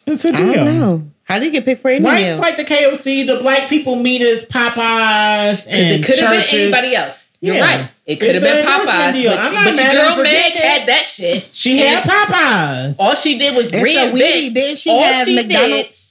It's 0.06 0.24
a 0.24 0.28
I 0.28 0.32
deal. 0.32 0.52
don't 0.64 0.78
know. 0.78 1.02
How 1.24 1.38
do 1.38 1.44
you 1.46 1.50
get 1.50 1.64
picked 1.64 1.82
for 1.82 1.90
any 1.90 2.04
Right, 2.04 2.22
meal? 2.22 2.30
it's 2.32 2.40
like 2.40 2.56
the 2.56 2.64
KFC, 2.64 3.26
the 3.26 3.36
black 3.40 3.68
people 3.68 3.96
meet 3.96 4.22
us, 4.22 4.44
Popeyes, 4.44 5.64
Because 5.64 5.66
and 5.66 5.86
it 6.00 6.04
could 6.06 6.18
have 6.18 6.30
been 6.30 6.40
churches. 6.42 6.60
anybody 6.60 6.94
else. 6.94 7.24
You're 7.40 7.56
Yeah. 7.56 7.60
right. 7.64 7.88
It 8.06 8.16
could 8.16 8.34
have 8.34 8.42
It's 8.42 8.44
been 8.44 8.58
an 8.66 8.66
endorsement 8.66 8.88
Popeyes. 8.98 9.12
deal. 9.12 9.30
But, 9.30 9.38
I'm 9.40 9.54
not 9.54 9.64
but 9.64 9.74
your 9.74 9.84
mad 9.84 9.96
at 9.96 10.02
girl 10.06 10.14
for 10.16 10.22
Meg 10.22 10.32
getting 10.54 10.62
had 10.62 10.86
that 10.88 11.04
shit. 11.04 11.48
She 11.52 11.80
And 11.82 11.88
had 11.88 12.04
Popeyes. 12.04 12.96
All 12.98 13.14
she 13.14 13.38
did 13.38 13.54
was 13.54 13.72
and 13.72 13.86
so 13.86 14.10
we 14.12 14.20
reinvent. 14.22 14.54
did 14.54 14.78
she 14.78 14.90
all 14.90 15.02
have 15.02 15.26
she 15.26 15.36
did- 15.36 15.46
McDonald's? 15.48 16.07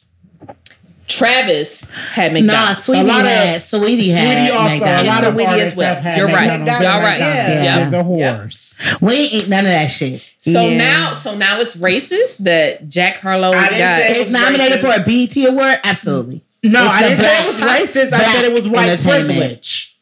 Travis 1.08 1.84
had 2.12 2.34
No, 2.34 2.40
McDonald's. 2.42 2.82
Saweetie 2.88 3.00
A 3.02 3.04
lot 3.04 3.22
of- 3.26 3.32
had. 3.32 3.62
Saweetie 3.62 4.14
had. 4.14 4.38
Saweetie 4.52 4.54
also, 4.54 4.86
a 4.86 5.04
lot 5.08 5.24
of 5.24 5.34
Saweetie 5.34 5.60
as 5.60 5.76
well. 5.76 5.96
had 5.96 6.18
You're 6.18 6.28
right. 6.28 6.48
McDonald's. 6.60 6.82
Y'all 6.84 7.02
right. 7.02 7.20
Yeah. 7.20 7.64
Yeah. 7.64 7.90
The 7.90 7.98
Yeah. 7.98 8.04
horse. 8.38 8.74
We 9.02 9.14
ain't 9.14 9.34
eat 9.34 9.50
none 9.50 9.66
of 9.66 9.72
that 9.72 9.88
shit. 9.88 10.22
So 10.40 10.68
Yeah. 10.68 10.78
now, 10.78 11.14
so 11.14 11.36
now 11.36 11.60
it's 11.60 11.76
racist 11.76 12.38
that 12.40 12.88
Jack 12.90 13.22
Harlow 13.22 13.50
I 13.52 13.54
got. 13.54 13.70
didn't 13.70 13.80
say- 14.16 14.22
It's 14.22 14.30
nominated 14.32 14.80
for 14.82 14.88
a 14.94 15.00
BET 15.00 15.46
award. 15.46 15.80
Absolutely. 15.84 16.42
No, 16.64 16.84
It's 16.84 16.92
I 16.94 17.02
the 17.04 17.10
didn't 17.10 17.24
say 17.26 17.44
it 17.44 17.48
was 17.48 17.60
racist. 17.60 18.14
I 18.14 18.34
said 18.34 18.46
it 18.46 18.54
was 18.54 18.68
white 18.68 19.02
privilege. 19.02 19.94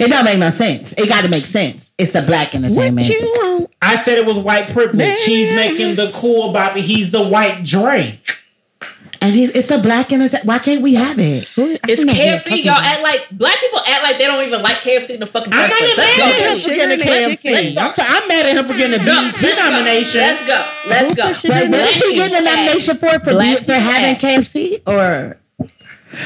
It 0.00 0.08
don't 0.08 0.24
make 0.24 0.38
no 0.38 0.50
sense. 0.50 0.92
It 0.98 1.08
got 1.08 1.22
to 1.22 1.28
make 1.28 1.44
sense. 1.44 1.92
It's 1.96 2.10
the 2.12 2.22
black 2.22 2.56
entertainment. 2.56 2.96
What 2.96 3.08
you 3.08 3.20
want? 3.20 3.70
I 3.80 4.02
said 4.02 4.18
it 4.18 4.26
was 4.26 4.36
white 4.36 4.68
privilege. 4.72 4.96
Man. 4.96 5.16
He's 5.24 5.54
making 5.54 5.94
the 5.94 6.10
cool 6.12 6.50
Bobby. 6.52 6.80
He's 6.80 7.12
the 7.12 7.22
white 7.22 7.62
Drake. 7.62 8.19
And 9.22 9.34
he's, 9.34 9.50
it's 9.50 9.70
a 9.70 9.78
black 9.78 10.12
entertainment. 10.12 10.46
Why 10.46 10.58
can't 10.58 10.82
we 10.82 10.94
have 10.94 11.18
it? 11.18 11.50
It's 11.56 12.04
KFC. 12.04 12.64
Y'all 12.64 12.74
act 12.74 13.02
like 13.02 13.28
black 13.30 13.58
people 13.58 13.80
act 13.86 14.02
like 14.02 14.18
they 14.18 14.26
don't 14.26 14.44
even 14.46 14.62
like 14.62 14.78
KFC 14.78 15.10
in 15.10 15.20
the 15.20 15.26
fucking 15.26 15.52
I'm 15.52 15.68
not 15.68 15.78
place. 15.78 15.96
mad 15.96 16.20
at 16.20 16.52
him 16.52 16.58
for 16.58 16.68
getting 16.70 17.00
a 17.00 17.04
KFC. 17.04 17.76
I'm, 17.76 17.92
t- 17.92 18.02
I'm 18.06 18.28
mad 18.28 18.46
at 18.46 18.56
him 18.56 18.66
for 18.66 18.74
getting 18.76 19.00
a 19.00 19.04
Go. 19.04 19.04
BET 19.04 19.42
Let's 19.42 19.42
go. 19.42 19.70
nomination. 19.70 20.20
Let's 20.20 20.46
go. 20.46 20.88
Let's 20.88 21.14
go. 21.14 21.28
pushing 21.28 21.50
Wait, 21.50 21.70
what 21.70 21.88
is 21.96 22.02
he 22.02 22.14
getting 22.14 22.36
a 22.36 22.40
nomination 22.40 22.96
for? 22.96 23.10
For, 23.20 23.32
for 23.64 23.72
having 23.74 24.16
people 24.16 24.16
KFC? 24.16 24.82
Or 24.86 25.36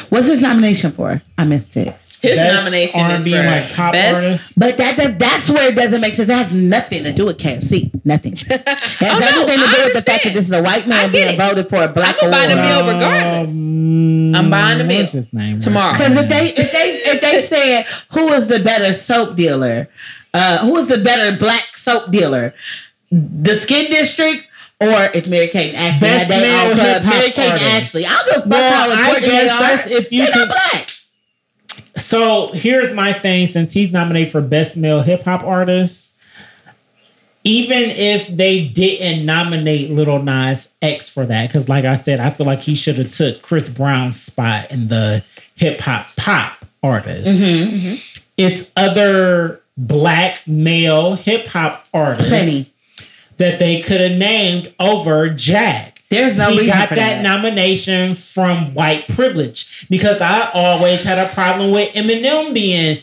what's 0.09 0.27
his 0.27 0.41
nomination 0.41 0.93
for? 0.93 1.21
I 1.37 1.45
missed 1.45 1.77
it. 1.77 1.95
His 2.25 2.39
Best 2.39 2.55
nomination 2.57 3.01
is 3.01 3.11
R&B 3.23 3.31
for 3.31 3.43
like 3.45 3.73
pop 3.75 3.93
best. 3.93 4.17
artist. 4.25 4.59
But 4.59 4.77
that 4.79 4.97
does 4.97 5.17
that's 5.17 5.51
where 5.51 5.69
it 5.71 5.75
doesn't 5.75 6.01
make 6.01 6.15
sense. 6.15 6.29
It 6.29 6.33
has 6.33 6.53
nothing 6.53 7.05
to 7.05 7.13
do 7.13 7.27
with 7.27 7.39
KFC. 7.39 7.91
Nothing. 8.05 8.35
It 8.51 8.69
has 8.69 9.15
Oh, 9.15 9.19
no, 9.21 9.27
everything 9.43 9.59
to 9.61 9.67
I 9.67 9.75
do 9.77 9.83
with 9.85 9.95
the 9.95 10.03
fact 10.03 10.25
that 10.25 10.35
this 10.35 10.47
is 10.47 10.53
a 10.53 10.63
white 10.63 10.87
man 10.87 11.11
being 11.11 11.35
it. 11.35 11.37
voted 11.39 11.69
for 11.69 11.83
a 11.83 11.89
black 11.89 12.17
man. 12.23 12.33
I'm 12.35 12.49
gonna 12.49 12.55
buy 12.55 12.55
the 12.55 12.63
meal 12.63 12.95
regardless. 12.95 13.51
Um, 13.51 14.35
I'm 14.35 14.51
buying 14.51 14.79
the 14.79 14.85
meal 14.85 15.01
What's 15.03 15.13
his 15.13 15.33
name? 15.33 15.61
tomorrow. 15.61 15.93
Because 15.93 16.17
if 16.17 16.29
they 16.29 16.47
if 16.49 16.73
they 16.73 16.91
if 17.11 17.21
they 17.21 17.47
said 17.47 17.87
who 18.13 18.29
is 18.33 18.49
the 18.49 18.59
better 18.61 18.95
soap 18.95 19.37
dealer, 19.37 19.89
uh, 20.33 20.59
who 20.59 20.77
is 20.79 20.87
the 20.89 20.99
better 20.99 21.37
black 21.37 21.77
soap 21.77 22.11
dealer, 22.11 22.55
the 23.11 23.57
Skin 23.57 23.91
District. 23.91 24.49
Or 24.81 24.91
if 25.15 25.29
Mary 25.29 25.47
Kate 25.49 25.73
and 25.73 25.77
Ashley. 25.95 26.01
Best 26.09 26.31
Had 26.31 26.43
they 26.43 26.51
male 26.51 26.71
own 26.73 26.77
club, 26.77 27.05
Mary 27.05 27.31
Kate 27.31 27.51
and. 27.53 27.61
Ashley. 27.61 28.05
I 28.05 28.13
don't 28.13 28.25
give 28.27 28.35
a 28.35 28.41
fuck 28.43 28.51
Well, 28.51 28.73
how 28.73 28.91
I 28.91 28.93
important 28.99 29.25
they 29.25 29.31
guess 29.31 29.53
are. 29.53 29.61
that's 29.61 29.91
if 29.91 30.13
you 30.13 30.19
They're 30.25 30.33
can- 30.33 30.39
not 30.41 30.49
black. 30.49 30.91
So 31.97 32.53
here's 32.53 32.93
my 32.95 33.13
thing: 33.13 33.47
since 33.47 33.73
he's 33.73 33.93
nominated 33.93 34.33
for 34.33 34.41
best 34.41 34.77
male 34.77 35.03
hip 35.03 35.23
hop 35.23 35.45
artist, 35.45 36.15
even 37.45 37.83
if 37.91 38.27
they 38.29 38.67
didn't 38.67 39.27
nominate 39.27 39.91
Lil 39.91 40.23
Nas 40.23 40.69
X 40.83 41.09
for 41.13 41.27
that, 41.27 41.49
because 41.49 41.69
like 41.69 41.85
I 41.85 41.95
said, 41.95 42.21
I 42.21 42.31
feel 42.31 42.47
like 42.47 42.61
he 42.61 42.75
should 42.75 42.97
have 42.97 43.13
took 43.13 43.43
Chris 43.43 43.69
Brown's 43.69 44.21
spot 44.21 44.71
in 44.71 44.89
the 44.89 45.23
hip 45.55 45.81
hop 45.81 46.07
pop 46.17 46.65
artist. 46.83 47.43
Mm-hmm, 47.43 47.77
mm-hmm. 47.77 48.21
It's 48.37 48.73
other 48.77 49.61
black 49.77 50.47
male 50.47 51.15
hip 51.15 51.47
hop 51.47 51.87
artists 51.93 52.29
Plenty. 52.29 52.67
that 53.37 53.59
they 53.59 53.81
could 53.81 54.01
have 54.01 54.19
named 54.19 54.73
over 54.81 55.29
Jack. 55.29 55.94
There's 56.15 56.37
no 56.37 56.51
he 56.51 56.59
reason 56.61 56.73
got 56.75 56.89
that, 56.91 56.97
that. 56.97 57.23
nomination 57.23 58.15
from 58.15 58.75
white 58.75 59.07
privilege 59.09 59.87
because 59.89 60.21
I 60.21 60.51
always 60.55 61.05
had 61.05 61.19
a 61.19 61.29
problem 61.33 61.71
with 61.73 61.93
Eminem 61.95 62.53
being 62.55 62.99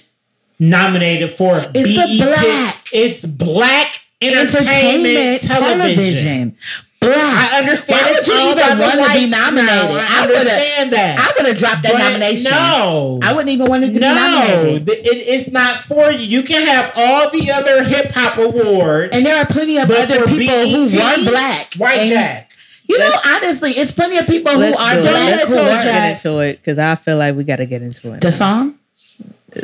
nominated 0.60 1.32
for 1.32 1.58
It's 1.74 1.88
the 1.90 2.18
BET. 2.20 2.28
black 2.28 2.88
It's 2.94 3.26
black 3.26 4.00
entertainment, 4.22 4.68
entertainment 4.68 5.42
television. 5.42 5.96
television. 5.96 6.58
Black. 7.00 7.18
I 7.54 7.58
understand. 7.58 8.00
Why 8.00 8.12
would 8.12 8.28
you 8.28 8.34
even 8.36 8.78
want 8.78 9.00
to 9.08 9.20
be 9.20 9.26
nominated? 9.26 9.72
I, 9.72 10.20
I 10.20 10.22
understand 10.22 10.94
that. 10.94 11.18
I 11.18 11.34
would 11.36 11.48
have 11.48 11.58
dropped 11.58 11.82
that 11.82 11.94
But 11.94 11.98
nomination. 11.98 12.52
No, 12.52 13.20
I 13.24 13.34
wouldn't 13.34 13.50
even 13.50 13.66
want 13.66 13.84
to 13.86 13.92
be 13.92 13.98
no, 13.98 14.14
nominated. 14.14 14.86
th- 14.86 15.00
it, 15.00 15.18
it's 15.28 15.50
not 15.52 15.78
for 15.78 16.12
you. 16.12 16.20
You 16.20 16.44
can 16.44 16.62
have 16.68 16.92
all 16.96 17.32
the 17.32 17.50
other 17.50 17.84
hip 17.84 18.12
hop 18.12 18.38
awards, 18.38 19.16
And 19.16 19.26
there 19.26 19.36
are 19.36 19.48
plenty 19.48 19.80
of 19.80 19.90
other 19.90 20.28
people 20.28 20.68
who 20.68 20.88
BET, 20.92 21.18
were 21.26 21.32
black. 21.32 21.74
White 21.74 22.08
Jack. 22.10 22.51
You 22.88 22.98
know, 22.98 23.06
Let's- 23.10 23.28
honestly, 23.28 23.72
it's 23.72 23.92
plenty 23.92 24.18
of 24.18 24.28
people 24.28 24.52
who 24.52 24.62
are 24.62 24.94
do 24.94 25.00
it. 25.00 25.02
black 25.04 25.32
Let's 25.32 25.48
who 25.48 25.54
go 25.56 25.64
weren't. 25.64 25.84
get 25.84 26.12
into 26.26 26.40
it 26.40 26.58
because 26.58 26.78
I 26.78 26.96
feel 26.96 27.18
like 27.18 27.36
we 27.36 27.44
got 27.44 27.58
to 27.58 27.66
get 27.66 27.82
into 27.82 28.12
it. 28.14 28.22
The 28.22 28.32
song? 28.32 28.76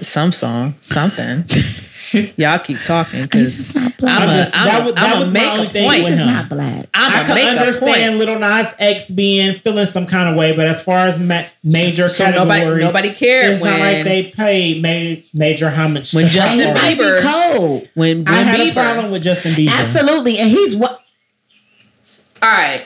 Some 0.02 0.32
song, 0.32 0.76
something. 0.82 1.46
Y'all 2.38 2.60
keep 2.60 2.80
talking 2.82 3.24
because 3.24 3.58
just 3.58 3.76
not 3.76 3.84
I'm 3.86 3.92
black. 3.98 4.22
I'm 4.22 4.30
a, 4.30 4.34
just- 4.44 4.52
I'm 4.56 4.84
was- 4.86 4.92
a, 4.92 4.96
that 4.96 5.14
I'm 5.14 5.20
was 5.20 5.28
a 5.30 5.32
my 5.32 5.40
make 5.40 5.52
only 5.52 5.66
a 5.66 5.70
thing 5.70 5.86
point. 5.86 6.04
with 6.04 6.10
He's 6.12 6.20
him. 6.20 6.28
not 6.28 6.50
black. 6.50 6.86
I'm 6.94 7.12
I 7.12 7.22
a 7.22 7.26
can 7.26 7.36
make 7.36 7.46
a 7.46 7.60
understand 7.60 8.18
point. 8.18 8.30
Lil 8.30 8.40
Nas 8.40 8.74
X 8.80 9.12
being 9.12 9.54
feeling 9.56 9.86
some 9.88 10.06
kind 10.06 10.30
of 10.30 10.36
way, 10.38 10.56
but 10.56 10.68
as 10.68 10.82
far 10.84 11.00
as 11.08 11.20
ma- 11.20 11.44
major 11.64 12.08
So 12.08 12.24
categories, 12.26 12.64
nobody, 12.64 12.84
nobody 12.86 13.14
cared 13.14 13.54
it's 13.54 13.62
when 13.62 13.72
not 13.72 13.80
like 13.80 14.04
they 14.06 14.24
pay 14.32 14.80
ma- 14.80 15.22
major 15.34 15.70
homage. 15.70 16.14
When 16.14 16.26
to 16.26 16.30
Justin 16.32 16.60
hip 16.60 16.78
Bieber- 16.78 17.22
Cold. 17.22 17.90
when, 17.96 18.20
when 18.24 18.28
I 18.28 18.42
had 18.42 18.60
Bieber. 18.62 18.72
a 18.72 18.74
problem 18.74 19.12
with 19.12 19.24
Justin 19.24 19.54
Bieber. 19.54 19.72
Absolutely. 19.72 20.38
And 20.38 20.50
he's 20.50 20.76
what 20.78 21.02
All 22.42 22.50
right, 22.50 22.84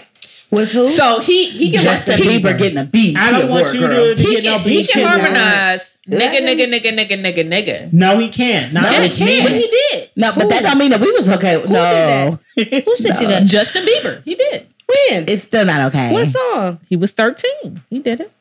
With 0.52 0.72
who? 0.72 0.90
so 0.90 1.22
he 1.22 1.50
he 1.50 1.72
can 1.72 1.82
Justin 1.82 2.18
he, 2.18 2.24
Bieber 2.26 2.58
getting 2.58 2.78
a 2.78 2.84
beat. 2.84 3.18
I 3.18 3.32
don't 3.32 3.50
want 3.50 3.74
you 3.74 3.88
to, 3.88 4.16
to 4.16 4.22
he 4.22 4.42
get 4.42 4.44
no 4.44 4.58
can, 4.58 4.68
he 4.68 4.86
can 4.86 5.08
harmonize 5.08 5.98
nigga 6.08 6.20
Let 6.20 6.44
nigga 6.44 6.66
nigga 6.66 6.92
nigga 6.98 7.24
nigga 7.24 7.48
nigga. 7.48 7.94
No, 7.94 8.18
he 8.18 8.28
can't. 8.28 8.74
Not 8.74 8.84
No, 8.84 9.02
he 9.02 9.10
can't. 9.10 9.48
But 9.48 9.54
he 9.54 9.68
did. 9.68 10.10
No, 10.18 10.34
but 10.36 10.50
that 10.50 10.64
don't 10.64 10.78
mean 10.78 10.92
that 10.92 11.00
we 11.00 11.12
was 11.14 11.30
okay. 11.30 11.62
Who 11.62 11.72
no. 11.72 12.40
did 12.58 12.84
Who 12.86 12.98
said 12.98 13.16
she 13.16 13.26
that? 13.28 13.46
Justin 13.46 13.86
Bieber, 13.86 14.22
he 14.24 14.36
did. 14.36 14.68
When? 14.88 15.30
It's 15.30 15.44
still 15.44 15.66
not 15.66 15.94
okay. 15.94 16.12
what 16.12 16.28
song? 16.28 16.80
He 16.90 16.98
was 16.98 17.14
thirteen. 17.14 17.82
He 17.90 18.00
did 18.00 18.20
it. 18.20 18.32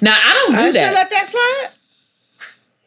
Now 0.00 0.16
I 0.16 0.32
don't 0.32 0.52
do 0.52 0.58
I 0.58 0.64
should 0.66 0.74
that. 0.76 0.94
let 0.94 1.10
that 1.10 1.28
slide. 1.28 1.75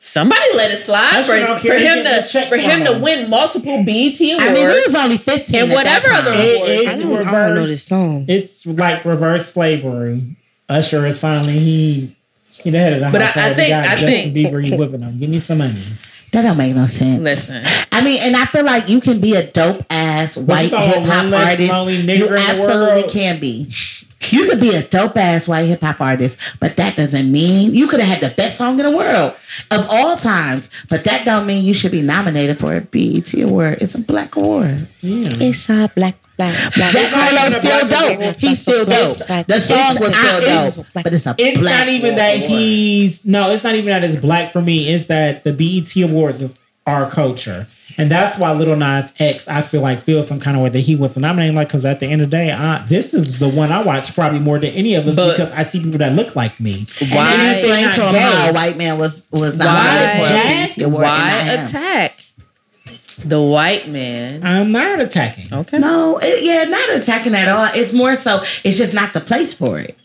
Somebody 0.01 0.45
let 0.55 0.71
it 0.71 0.77
slide 0.77 1.25
for, 1.25 1.59
for 1.59 1.73
him 1.73 2.05
to 2.05 2.25
check 2.25 2.45
for 2.47 2.51
from 2.55 2.59
him 2.61 2.85
to 2.85 2.99
win 2.99 3.29
multiple 3.29 3.83
BET 3.83 4.19
awards. 4.21 4.41
I 4.41 4.53
mean, 4.53 4.69
he 4.71 4.81
was 4.85 4.95
only 4.95 5.17
15. 5.17 5.55
And 5.61 5.71
whatever 5.73 6.09
other 6.09 6.31
time. 6.31 6.39
It- 6.41 6.55
awards. 6.55 6.71
it's 6.71 6.89
I 6.89 6.97
don't, 6.99 7.27
I 7.27 7.31
don't 7.47 7.55
know 7.55 7.65
this 7.67 7.83
song. 7.83 8.25
It's 8.29 8.65
like 8.65 9.03
reverse 9.03 9.51
slavery. 9.53 10.37
Usher 10.69 11.05
is 11.05 11.19
finally 11.19 11.59
he 11.59 12.15
he 12.63 12.69
the 12.69 12.77
head 12.79 12.93
of 12.93 12.99
the 13.01 13.09
But 13.11 13.21
I- 13.21 13.25
household. 13.25 13.45
I 13.45 13.49
He 13.49 13.55
think- 13.55 13.69
got 13.69 13.85
I 13.85 13.89
Justin 13.95 14.09
think- 14.33 14.35
Bieber. 14.53 14.65
You 14.71 14.77
whipping 14.77 15.01
him. 15.01 15.19
Give 15.19 15.29
me 15.29 15.39
some 15.39 15.57
money. 15.57 15.83
That 16.31 16.43
don't 16.43 16.57
make 16.57 16.75
no 16.75 16.85
sense. 16.85 17.21
Listen, 17.21 17.63
I 17.91 18.01
mean, 18.01 18.19
and 18.21 18.35
I 18.37 18.45
feel 18.45 18.63
like 18.63 18.87
you 18.87 19.01
can 19.01 19.19
be 19.19 19.33
a 19.35 19.45
dope 19.47 19.83
ass 19.89 20.37
white 20.37 20.69
saw 20.69 20.79
hip 20.79 20.97
hop 21.03 21.07
one 21.23 21.31
less 21.31 21.49
artist. 21.53 21.69
lonely 21.71 22.03
nigger 22.03 22.17
You 22.19 22.25
in 22.27 22.31
the 22.33 22.39
absolutely 22.39 23.09
can 23.11 23.39
be. 23.39 23.67
You 24.31 24.49
could 24.49 24.59
be 24.59 24.73
a 24.75 24.83
dope 24.83 25.17
ass 25.17 25.47
white 25.47 25.63
hip 25.65 25.81
hop 25.81 25.99
artist, 26.01 26.37
but 26.59 26.75
that 26.77 26.95
doesn't 26.95 27.31
mean 27.31 27.73
you 27.73 27.87
could 27.87 27.99
have 27.99 28.19
had 28.19 28.29
the 28.31 28.35
best 28.35 28.57
song 28.57 28.79
in 28.79 28.85
the 28.85 28.95
world 28.95 29.35
of 29.71 29.87
all 29.89 30.17
times. 30.17 30.69
But 30.89 31.03
that 31.05 31.25
don't 31.25 31.45
mean 31.47 31.63
you 31.65 31.73
should 31.73 31.91
be 31.91 32.01
nominated 32.01 32.57
for 32.59 32.75
a 32.75 32.81
BET 32.81 33.33
award. 33.35 33.77
It's 33.81 33.95
a 33.95 33.99
black 33.99 34.35
award. 34.35 34.87
It's 35.01 35.69
a 35.69 35.91
black, 35.95 36.15
black, 36.37 36.73
black. 36.75 36.91
Jack 36.91 37.11
not 37.11 37.31
Harlow's 37.31 37.55
still 37.57 37.87
black 37.87 37.89
dope. 37.89 38.17
award. 38.19 38.35
He's 38.37 38.61
still 38.61 38.85
dope. 38.85 39.21
It's- 39.21 39.45
The 39.47 39.61
song 39.61 39.95
was 39.99 40.09
it's- 40.09 40.25
still 40.27 40.37
it's- 40.41 40.75
dope, 40.75 40.85
but 41.03 41.13
it's 41.13 41.25
a 41.25 41.35
It's 41.37 41.59
black 41.61 41.79
not 41.79 41.87
even 41.89 42.15
that 42.15 42.37
award. 42.37 42.49
he's 42.51 43.25
no. 43.25 43.51
It's 43.51 43.63
not 43.63 43.75
even 43.75 43.87
that 43.87 44.03
it's 44.03 44.15
black 44.17 44.51
for 44.51 44.61
me. 44.61 44.89
It's 44.89 45.05
that 45.05 45.43
the 45.43 45.53
BET 45.53 45.95
Awards 46.03 46.41
is 46.41 46.57
our 46.87 47.09
culture, 47.09 47.67
and 47.99 48.09
that's 48.09 48.37
why 48.37 48.51
Lil 48.53 48.75
Nas 48.75 49.11
X 49.19 49.47
I 49.47 49.61
feel 49.61 49.81
like 49.81 49.99
feels 49.99 50.27
some 50.27 50.39
kind 50.39 50.55
of 50.57 50.63
way 50.63 50.69
that 50.69 50.79
he 50.79 50.95
was 50.95 51.17
nominated. 51.17 51.55
Like 51.55 51.67
because 51.67 51.85
at 51.85 51.99
the 51.99 52.07
end 52.07 52.21
of 52.21 52.29
the 52.31 52.37
day, 52.37 52.51
I, 52.51 52.83
this 52.85 53.13
is 53.13 53.37
the 53.39 53.49
one 53.49 53.71
I 53.71 53.83
watch 53.83 54.15
probably 54.15 54.39
more 54.39 54.57
than 54.57 54.71
any 54.71 54.95
of 54.95 55.07
us 55.07 55.15
But- 55.15 55.37
because 55.37 55.51
I 55.51 55.63
see 55.63 55.83
people 55.83 55.99
that 55.99 56.13
look 56.13 56.35
like 56.35 56.59
me. 56.59 56.85
And 57.01 57.11
why 57.11 57.37
then 57.37 57.55
explain 57.57 57.85
to 57.95 58.05
him 58.09 58.15
how 58.21 58.49
a 58.49 58.53
white 58.53 58.77
man 58.77 58.97
was 58.97 59.23
was 59.31 59.55
why 59.55 59.65
nominated 59.65 60.21
for 60.23 60.33
a 60.33 60.35
Jack? 60.35 60.77
Why 60.91 61.31
and 61.39 61.47
not 61.47 61.57
him. 61.57 61.65
attack 61.65 62.21
the 63.25 63.41
white 63.41 63.87
man? 63.89 64.43
I'm 64.43 64.71
not 64.71 64.99
attacking. 65.01 65.53
Okay. 65.53 65.77
No, 65.77 66.17
it, 66.21 66.43
yeah, 66.43 66.63
not 66.63 66.89
attacking 66.91 67.35
at 67.35 67.49
all. 67.49 67.69
It's 67.75 67.91
more 67.93 68.15
so 68.15 68.43
it's 68.63 68.77
just 68.77 68.93
not 68.93 69.13
the 69.13 69.19
place 69.19 69.53
for 69.53 69.79
it. 69.79 69.97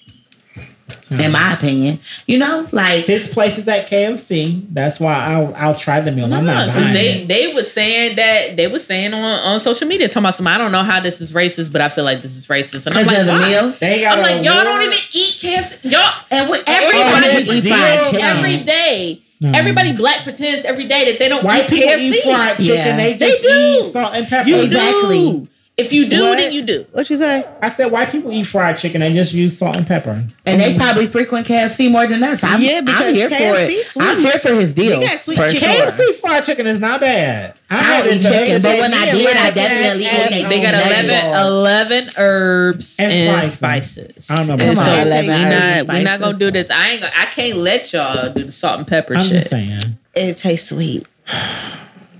In 1.20 1.33
my 1.33 1.39
mm-hmm. 1.39 1.55
opinion, 1.55 1.99
you 2.26 2.39
know, 2.39 2.67
like 2.73 3.07
This 3.07 3.33
place 3.33 3.59
is 3.59 3.68
at 3.68 3.89
KFC. 3.89 4.62
That's 4.70 5.01
why 5.01 5.15
I'll 5.15 5.55
I'll 5.55 5.75
try 5.75 6.01
the 6.01 6.12
meal. 6.12 6.33
I'm 6.33 6.44
not 6.44 6.68
buying 6.75 6.93
they 6.93 7.23
it. 7.23 7.28
they 7.28 7.52
was 7.52 7.73
saying 7.73 8.17
that 8.17 8.57
they 8.57 8.67
was 8.67 8.86
saying 8.86 9.15
on, 9.15 9.23
on 9.23 9.60
social 9.60 9.86
media 9.86 10.09
talking 10.09 10.23
about 10.23 10.34
some 10.34 10.47
I 10.47 10.59
don't 10.59 10.73
know 10.73 10.83
how 10.83 11.01
this 11.01 11.20
is 11.20 11.33
racist, 11.33 11.73
but 11.73 11.81
I 11.81 11.89
feel 11.89 12.05
like 12.05 12.20
this 12.23 12.36
is 12.36 12.47
racist. 12.49 12.86
And 12.86 12.97
I'm 12.97 13.07
like, 13.07 13.18
of 13.18 13.26
the 13.26 13.39
meal. 13.39 13.70
They 13.81 14.01
got 14.01 14.18
I'm 14.18 14.23
like, 14.23 14.44
y'all 14.44 14.55
award. 14.55 14.67
don't 14.67 14.83
even 14.83 14.99
eat 15.12 15.34
KFC. 15.41 15.91
Y'all 15.91 16.12
And 16.31 16.51
with 16.51 16.65
Everybody 16.67 17.26
everybody 17.26 17.59
eat 17.59 17.65
fried 17.68 18.15
every 18.23 18.65
day. 18.65 19.23
Mm-hmm. 19.43 19.55
Everybody 19.55 19.93
black 19.93 20.23
pretends 20.23 20.65
every 20.65 20.86
day 20.86 21.10
that 21.10 21.18
they 21.18 21.28
don't 21.28 21.44
White 21.44 21.65
eat 21.65 21.70
people 21.70 21.91
KFC. 21.91 22.12
eat 22.12 22.25
fried 22.25 22.59
chicken. 22.59 22.76
Yeah. 22.76 22.97
They 22.97 23.12
They 23.15 23.41
do. 23.41 23.49
eat 23.49 23.93
salt 23.93 24.15
and 24.15 24.26
pepper. 24.26 24.49
You 24.49 24.62
Exactly. 24.62 25.18
do. 25.18 25.49
If 25.77 25.93
you 25.93 26.07
do, 26.09 26.23
What? 26.23 26.36
then 26.36 26.53
you 26.53 26.62
do. 26.62 26.86
What 26.93 27.11
you 27.11 27.17
say? 27.17 27.44
I 27.61 27.69
said 27.69 27.91
white 27.91 28.12
people 28.12 28.33
eat 28.33 28.44
fried 28.44 28.78
chicken. 28.78 29.01
They 29.01 29.12
just 29.12 29.33
use 29.35 29.59
salt 29.59 29.77
and 29.77 29.85
pepper. 29.85 30.25
And 30.47 30.61
they 30.61 30.77
probably 30.77 31.09
frequent 31.09 31.49
KFC 31.49 31.91
more 31.91 32.07
than 32.07 32.23
us. 32.23 32.44
I'm, 32.44 32.62
Yeah, 32.62 32.81
because 32.81 33.07
I'm 33.07 33.15
here 33.15 33.28
for 33.28 33.35
KFC 33.35 33.69
it. 33.81 33.86
sweet. 33.86 34.05
I'm 34.07 34.20
here 34.20 34.39
for 34.39 34.55
his 34.55 34.73
deal. 34.73 35.01
They 35.01 35.07
got 35.07 35.19
sweet 35.19 35.36
for 35.36 35.49
chicken. 35.49 35.69
sure. 35.77 35.86
KFC 35.91 36.15
fried 36.20 36.44
chicken 36.44 36.69
is 36.69 36.78
not 36.78 37.01
bad. 37.01 37.55
I 37.69 37.83
had 37.83 38.05
don't 38.05 38.15
eat 38.15 38.23
the- 38.23 38.28
chicken, 38.31 38.62
but 38.62 38.78
when 38.78 38.94
I 38.94 39.07
the 39.11 39.19
did, 39.19 39.36
I 39.36 39.51
definitely 39.51 40.07
ate 40.07 40.43
and 40.44 40.53
They 40.53 40.62
got 40.62 40.75
on 40.75 40.83
11, 40.93 41.36
11 41.47 42.11
herbs 42.19 42.97
And 43.01 43.12
and, 43.12 43.51
spices. 43.51 44.27
spices. 44.27 44.31
I 44.31 44.36
don't 44.36 44.47
know 44.47 44.55
about 44.55 44.67
that. 44.67 44.77
so 44.77 44.85
Come 44.85 44.93
on, 44.93 45.05
we 45.07 45.11
11 45.11 45.27
not, 45.27 45.53
herbs 45.81 45.89
and 45.89 46.05
not 46.05 46.20
gonna 46.20 46.39
do 46.39 46.51
this. 46.53 46.70
I 46.70 46.89
ain't. 46.91 47.01
Gonna, 47.01 47.12
I 47.19 47.25
can't 47.27 47.57
let 47.59 47.93
y'all 47.93 48.33
do 48.33 48.44
the 48.44 48.53
salt 48.53 48.78
and 48.78 48.86
pepper 48.86 49.17
I'm 49.17 49.25
shit. 49.25 49.33
just 49.33 49.51
saying. 49.51 49.81
It 50.15 50.35
tastes 50.35 50.69
sweet. 50.69 51.05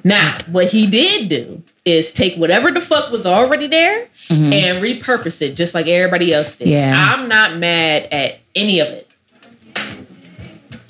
Now, 0.03 0.35
what 0.51 0.67
he 0.73 0.87
did 0.89 1.29
do 1.29 1.63
is 1.85 2.13
take 2.13 2.37
whatever 2.37 2.71
the 2.71 2.81
fuck 2.81 3.11
was 3.11 3.27
already 3.27 3.67
there 3.67 4.09
and 4.31 4.83
repurpose 4.83 5.43
it, 5.43 5.55
just 5.55 5.75
like 5.75 5.87
everybody 5.87 6.33
else 6.33 6.55
did. 6.57 6.69
Yeah. 6.69 6.95
I'm 6.97 7.29
not 7.29 7.57
mad 7.59 8.09
at 8.11 8.39
any 8.55 8.81
of 8.81 8.89
it. 8.89 9.09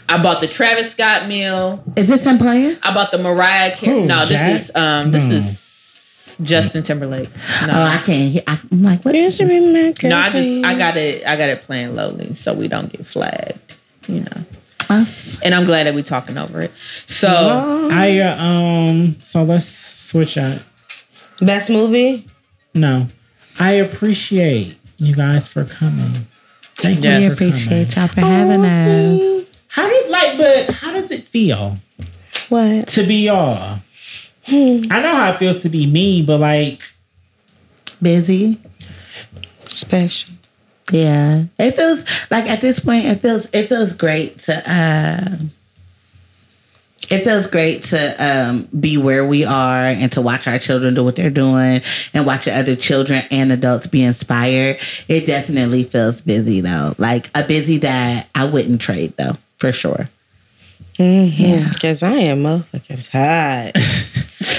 I 0.08 0.22
bought 0.22 0.40
the 0.40 0.46
Travis 0.46 0.92
Scott 0.92 1.26
meal. 1.26 1.82
Is 1.96 2.08
this 2.08 2.24
him 2.24 2.38
playing? 2.38 2.76
I 2.82 2.92
bought 2.94 3.10
the 3.10 3.18
Mariah 3.18 3.74
Carey. 3.74 4.00
Who, 4.02 4.06
no, 4.06 4.24
Jack? 4.24 4.52
this 4.52 4.68
is 4.68 4.76
um 4.76 5.10
this 5.12 5.28
No. 5.28 5.36
is 5.36 6.38
Justin 6.42 6.82
Timberlake. 6.82 7.30
No. 7.66 7.72
Oh, 7.72 7.82
I 7.82 7.96
can't 8.04 8.30
hear. 8.30 8.42
I, 8.46 8.58
I'm 8.70 8.82
like, 8.82 9.04
what 9.04 9.14
is 9.14 9.38
this? 9.38 10.02
no, 10.02 10.18
I 10.18 10.30
just 10.30 10.64
I 10.64 10.76
got 10.76 10.96
it 10.96 11.26
I 11.26 11.36
got 11.36 11.48
it 11.48 11.62
playing 11.62 11.94
lowly 11.96 12.34
so 12.34 12.52
we 12.54 12.68
don't 12.68 12.92
get 12.92 13.04
flagged, 13.06 13.76
you 14.06 14.20
know. 14.20 14.44
Us? 14.90 15.40
And 15.40 15.54
I'm 15.54 15.64
glad 15.64 15.86
that 15.86 15.94
we're 15.94 16.02
talking 16.04 16.36
over 16.36 16.60
it. 16.60 16.70
So 17.06 17.88
I 17.90 18.18
uh, 18.18 18.44
um. 18.44 19.16
So 19.20 19.42
let's 19.42 19.64
switch 19.66 20.36
out. 20.36 20.60
Best 21.44 21.70
movie? 21.70 22.26
No, 22.74 23.06
I 23.58 23.72
appreciate 23.72 24.76
you 24.98 25.14
guys 25.14 25.46
for 25.48 25.64
coming. 25.64 26.26
Thank 26.76 27.02
Yes. 27.04 27.40
you. 27.40 27.46
We 27.46 27.52
for 27.52 27.56
coming. 27.56 27.82
appreciate 27.86 27.96
y'all 27.96 28.08
for 28.08 28.20
having 28.20 28.64
us. 28.64 29.44
How 29.68 29.88
did 29.88 30.08
like, 30.10 30.38
but 30.38 30.74
how 30.76 30.92
does 30.92 31.10
it 31.10 31.24
feel 31.24 31.78
What? 32.48 32.88
to 32.88 33.06
be 33.06 33.26
y'all? 33.26 33.80
I 34.48 34.80
know 35.02 35.14
how 35.14 35.32
it 35.32 35.38
feels 35.38 35.62
to 35.62 35.68
be 35.68 35.86
me, 35.86 36.22
but 36.22 36.38
like, 36.40 36.80
Busy. 38.02 38.58
Special. 39.66 40.34
Yeah, 40.92 41.44
it 41.58 41.74
feels 41.76 42.04
like 42.30 42.46
at 42.50 42.60
this 42.60 42.78
point, 42.80 43.06
it 43.06 43.20
feels 43.22 43.48
it 43.52 43.68
feels 43.68 43.92
great 43.94 44.38
to. 44.40 44.70
Uh, 44.70 45.36
it 47.14 47.24
feels 47.24 47.46
great 47.46 47.84
to 47.84 48.16
um, 48.18 48.68
be 48.78 48.96
where 48.96 49.24
we 49.24 49.44
are 49.44 49.86
and 49.86 50.10
to 50.12 50.20
watch 50.20 50.46
our 50.46 50.58
children 50.58 50.94
do 50.94 51.04
what 51.04 51.16
they're 51.16 51.30
doing 51.30 51.82
and 52.12 52.26
watch 52.26 52.48
other 52.48 52.76
children 52.76 53.24
and 53.30 53.52
adults 53.52 53.86
be 53.86 54.02
inspired. 54.02 54.78
It 55.08 55.26
definitely 55.26 55.84
feels 55.84 56.20
busy 56.20 56.60
though, 56.60 56.94
like 56.98 57.30
a 57.34 57.44
busy 57.46 57.78
that 57.78 58.28
I 58.34 58.44
wouldn't 58.44 58.80
trade 58.80 59.16
though 59.16 59.36
for 59.58 59.72
sure. 59.72 60.08
Yeah. 60.98 61.68
Because 61.72 62.02
I 62.02 62.12
am 62.12 62.44
motherfucking 62.44 63.10
tired. 63.10 63.72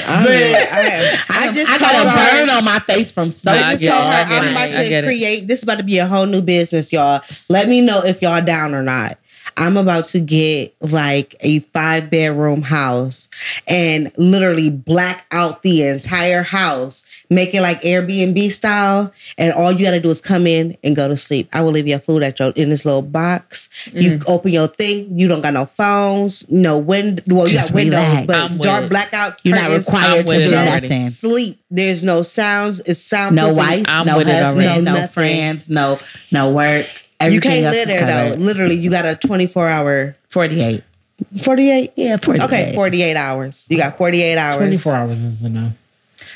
I, 0.08 0.26
mean, 0.26 0.56
I, 0.56 0.80
am, 0.82 1.20
I 1.30 1.52
just 1.52 1.72
I 1.72 1.80
got 1.80 2.06
a 2.06 2.48
burn 2.48 2.50
on 2.50 2.66
my 2.66 2.80
face 2.80 3.12
from 3.12 3.32
so. 3.32 3.52
I 3.52 3.56
I 3.56 3.60
just 3.72 3.84
get 3.84 3.92
told 3.92 4.04
it, 4.04 4.08
her 4.08 4.14
I 4.14 4.30
get 4.30 4.44
I'm 4.44 4.52
about 4.52 4.64
I 4.64 4.84
to 4.84 4.90
get 4.90 5.04
it. 5.04 5.08
create. 5.08 5.48
This 5.48 5.60
is 5.60 5.64
about 5.64 5.78
to 5.78 5.84
be 5.84 5.98
a 6.00 6.08
whole 6.08 6.26
new 6.26 6.42
business, 6.42 6.92
y'all. 6.92 7.22
Let 7.50 7.70
me 7.70 7.82
know 7.82 8.04
if 8.04 8.22
y'all 8.22 8.44
down 8.44 8.74
or 8.74 8.84
not. 8.84 9.18
I'm 9.58 9.78
about 9.78 10.06
to 10.06 10.20
get 10.20 10.76
like 10.82 11.36
a 11.40 11.60
five 11.60 12.10
bedroom 12.10 12.62
house 12.62 13.28
and 13.68 14.12
literally 14.18 14.70
black 14.70 15.26
out 15.32 15.62
the 15.64 15.84
entire 15.88 16.44
house, 16.44 17.04
make 17.30 17.54
it 17.54 17.62
like 17.62 17.82
Airbnb 17.82 18.52
style. 18.52 19.14
And 19.38 19.54
all 19.54 19.72
you 19.72 19.86
gotta 19.86 20.00
do 20.02 20.10
is 20.10 20.20
come 20.22 20.46
in 20.46 20.76
and 20.84 20.96
go 20.96 21.08
to 21.08 21.16
sleep. 21.16 21.48
I 21.54 21.62
will 21.62 21.72
leave 21.72 21.88
your 21.88 22.00
food 22.00 22.22
at 22.24 22.40
your 22.40 22.50
in 22.52 22.70
this 22.70 22.86
little 22.86 23.02
box. 23.02 23.70
You 23.94 24.18
Mm. 24.18 24.24
open 24.28 24.52
your 24.52 24.68
thing. 24.68 25.18
You 25.18 25.28
don't 25.28 25.42
got 25.42 25.54
no 25.54 25.66
phones, 25.66 26.44
no 26.50 26.78
window. 26.78 27.24
Well, 27.28 27.48
you 27.48 27.58
got 27.58 27.72
windows, 27.72 28.00
relax. 28.02 28.28
but 28.28 28.36
I'm 28.52 28.58
dark 28.58 28.84
it. 28.86 28.90
blackout. 28.90 29.40
You're 29.44 29.56
not 29.56 29.72
required 29.72 30.28
to 30.28 30.34
do 30.34 30.40
it 30.40 30.90
Just 30.90 31.22
sleep. 31.22 31.60
There's 31.72 32.04
no 32.04 32.22
sounds. 32.24 32.80
It's 32.82 33.02
sound. 33.02 33.36
No 33.36 33.54
wife, 33.54 33.86
I'm 33.88 34.06
no 34.06 34.18
with 34.18 34.28
it 34.28 34.32
husband, 34.34 34.66
already. 34.68 34.82
no, 34.82 34.92
No 34.92 35.00
nothing. 35.00 35.10
friends, 35.10 35.70
no 35.70 36.00
no 36.32 36.50
work. 36.52 36.88
You 37.24 37.40
can't 37.40 37.66
else 37.66 37.76
live 37.76 37.88
there 37.88 38.36
though. 38.36 38.36
Literally, 38.42 38.76
you 38.76 38.90
got 38.90 39.06
a 39.06 39.16
24 39.16 39.70
hour, 39.70 40.16
48. 40.30 40.84
48. 41.42 41.94
Yeah, 41.96 42.18
48. 42.18 42.46
Okay, 42.46 42.72
48 42.76 43.16
hours. 43.16 43.68
You 43.70 43.78
got 43.78 43.98
48 43.98 44.38
hours. 44.38 44.58
24 44.58 44.96
hours 44.96 45.14
is 45.14 45.44
enough. 45.44 45.74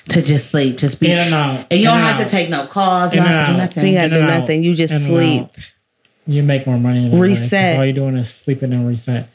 to 0.10 0.22
just 0.22 0.50
sleep, 0.52 0.78
just 0.78 1.00
be. 1.00 1.12
In 1.12 1.18
and 1.18 1.34
out. 1.34 1.68
And 1.70 1.80
you 1.80 1.86
don't 1.86 1.98
and 1.98 2.06
have 2.06 2.22
out. 2.22 2.26
to 2.26 2.30
take 2.30 2.50
no 2.50 2.66
calls. 2.66 3.14
You 3.14 3.20
don't 3.20 3.30
have 3.30 3.48
to 3.48 3.52
do 3.52 3.58
nothing. 3.58 3.88
You 3.88 3.94
gotta 3.94 4.10
do 4.10 4.22
nothing. 4.22 4.64
You 4.64 4.76
just 4.76 4.94
In 4.94 5.00
sleep. 5.00 5.48
You 6.28 6.44
make 6.44 6.68
more 6.68 6.78
money. 6.78 7.10
That 7.10 7.18
Reset. 7.18 7.80
All 7.80 7.86
you're 7.86 7.94
doing 7.94 8.16
is 8.16 8.32
sleeping 8.34 8.72
and 8.72 8.88
reset. 8.88 9.28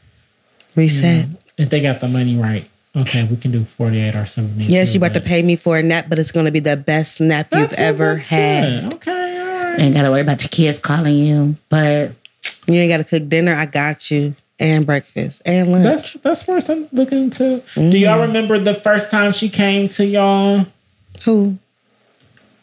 Reset. 0.76 1.26
Mm. 1.26 1.36
If 1.58 1.70
they 1.70 1.80
got 1.80 2.00
the 2.00 2.08
money 2.08 2.36
right, 2.36 2.68
okay, 2.96 3.24
we 3.24 3.36
can 3.36 3.50
do 3.50 3.64
48 3.64 4.14
or 4.14 4.26
70. 4.26 4.64
Yes, 4.64 4.94
you're 4.94 5.04
about 5.04 5.14
to 5.14 5.20
pay 5.20 5.42
me 5.42 5.56
for 5.56 5.76
a 5.76 5.82
nap, 5.82 6.06
but 6.08 6.18
it's 6.18 6.32
gonna 6.32 6.50
be 6.50 6.60
the 6.60 6.76
best 6.76 7.20
nap 7.20 7.48
you've 7.52 7.72
ever 7.74 8.16
had. 8.16 8.94
Okay, 8.94 9.10
all 9.74 9.78
right. 9.78 9.84
ain't 9.86 9.94
gotta 9.94 10.10
worry 10.10 10.20
about 10.20 10.42
your 10.42 10.48
kids 10.50 10.78
calling 10.78 11.16
you. 11.16 11.56
But 11.68 12.12
You 12.66 12.74
ain't 12.74 12.90
gotta 12.90 13.04
cook 13.04 13.28
dinner. 13.28 13.54
I 13.54 13.66
got 13.66 14.10
you. 14.10 14.34
And 14.60 14.86
breakfast. 14.86 15.42
And 15.44 15.72
lunch. 15.72 15.82
That's 15.84 16.12
that's 16.14 16.46
where 16.46 16.60
I'm 16.68 16.88
looking 16.92 17.28
to. 17.30 17.56
Do 17.58 17.62
Mm. 17.80 17.98
y'all 18.00 18.20
remember 18.20 18.56
the 18.58 18.72
first 18.74 19.10
time 19.10 19.32
she 19.32 19.48
came 19.48 19.88
to 19.88 20.04
y'all 20.06 20.66
Who? 21.24 21.58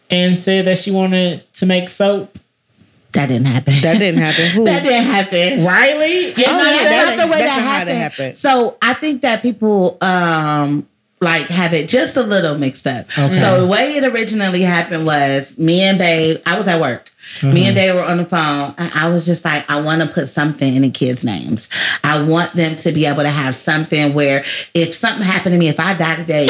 and 0.09 0.38
said 0.38 0.65
that 0.65 0.77
she 0.77 0.91
wanted 0.91 1.43
to 1.56 1.65
make 1.65 1.90
soap? 1.90 2.38
that 3.14 3.25
didn't 3.27 3.48
happen. 3.48 3.73
That 3.81 3.99
didn't 3.99 4.22
happen. 4.22 4.45
Who? 4.51 4.64
that 4.64 4.83
didn't 4.83 5.03
happen. 5.06 5.65
Riley? 5.65 6.30
Yeah, 6.31 6.45
Oh, 6.48 6.57
no, 6.57 6.64
yeah, 6.64 6.83
that's 6.83 6.83
that- 6.83 7.15
not 7.17 7.25
the 7.25 7.31
way 7.33 7.40
that's 7.40 7.56
that 7.56 7.57
not 7.57 7.65
how 7.65 7.72
happened. 7.72 7.90
that 7.90 8.11
happened. 8.11 8.38
So 8.38 8.77
I 8.81 8.93
think 8.93 9.22
that 9.23 9.41
people 9.41 9.98
um 9.99 10.88
like 11.22 11.45
have 11.48 11.72
it 11.74 11.88
just 11.88 12.17
a 12.17 12.24
little 12.24 12.58
mixed 12.58 12.88
up. 12.88 13.06
Okay. 13.17 13.40
So 13.40 13.61
the 13.61 13.67
way 13.67 13.95
it 13.95 14.03
originally 14.03 14.61
happened 14.64 15.06
was 15.06 15.56
me 15.58 15.82
and 15.82 15.98
Babe, 16.00 16.41
I 16.45 16.58
was 16.58 16.67
at 16.67 16.82
work. 16.82 17.11
Me 17.43 17.50
Mm-hmm. 17.50 17.58
and 17.58 17.75
Babe 17.75 17.95
were 17.95 18.03
on 18.03 18.17
the 18.17 18.25
phone, 18.25 18.74
and 18.80 18.91
I 18.93 19.08
was 19.08 19.25
just 19.25 19.45
like, 19.45 19.69
I 19.69 19.80
want 19.80 20.01
to 20.01 20.08
put 20.08 20.27
something 20.27 20.75
in 20.75 20.82
the 20.82 20.90
kids' 20.90 21.24
names. 21.24 21.69
I 22.03 22.22
want 22.24 22.53
them 22.53 22.75
to 22.77 22.91
be 22.91 23.06
able 23.06 23.22
to 23.22 23.30
have 23.30 23.56
something 23.56 24.14
where 24.16 24.43
if 24.74 24.95
something 24.95 25.24
happened 25.24 25.53
to 25.53 25.59
me, 25.59 25.69
if 25.69 25.80
I 25.80 25.93
die 25.93 26.16
today, 26.16 26.48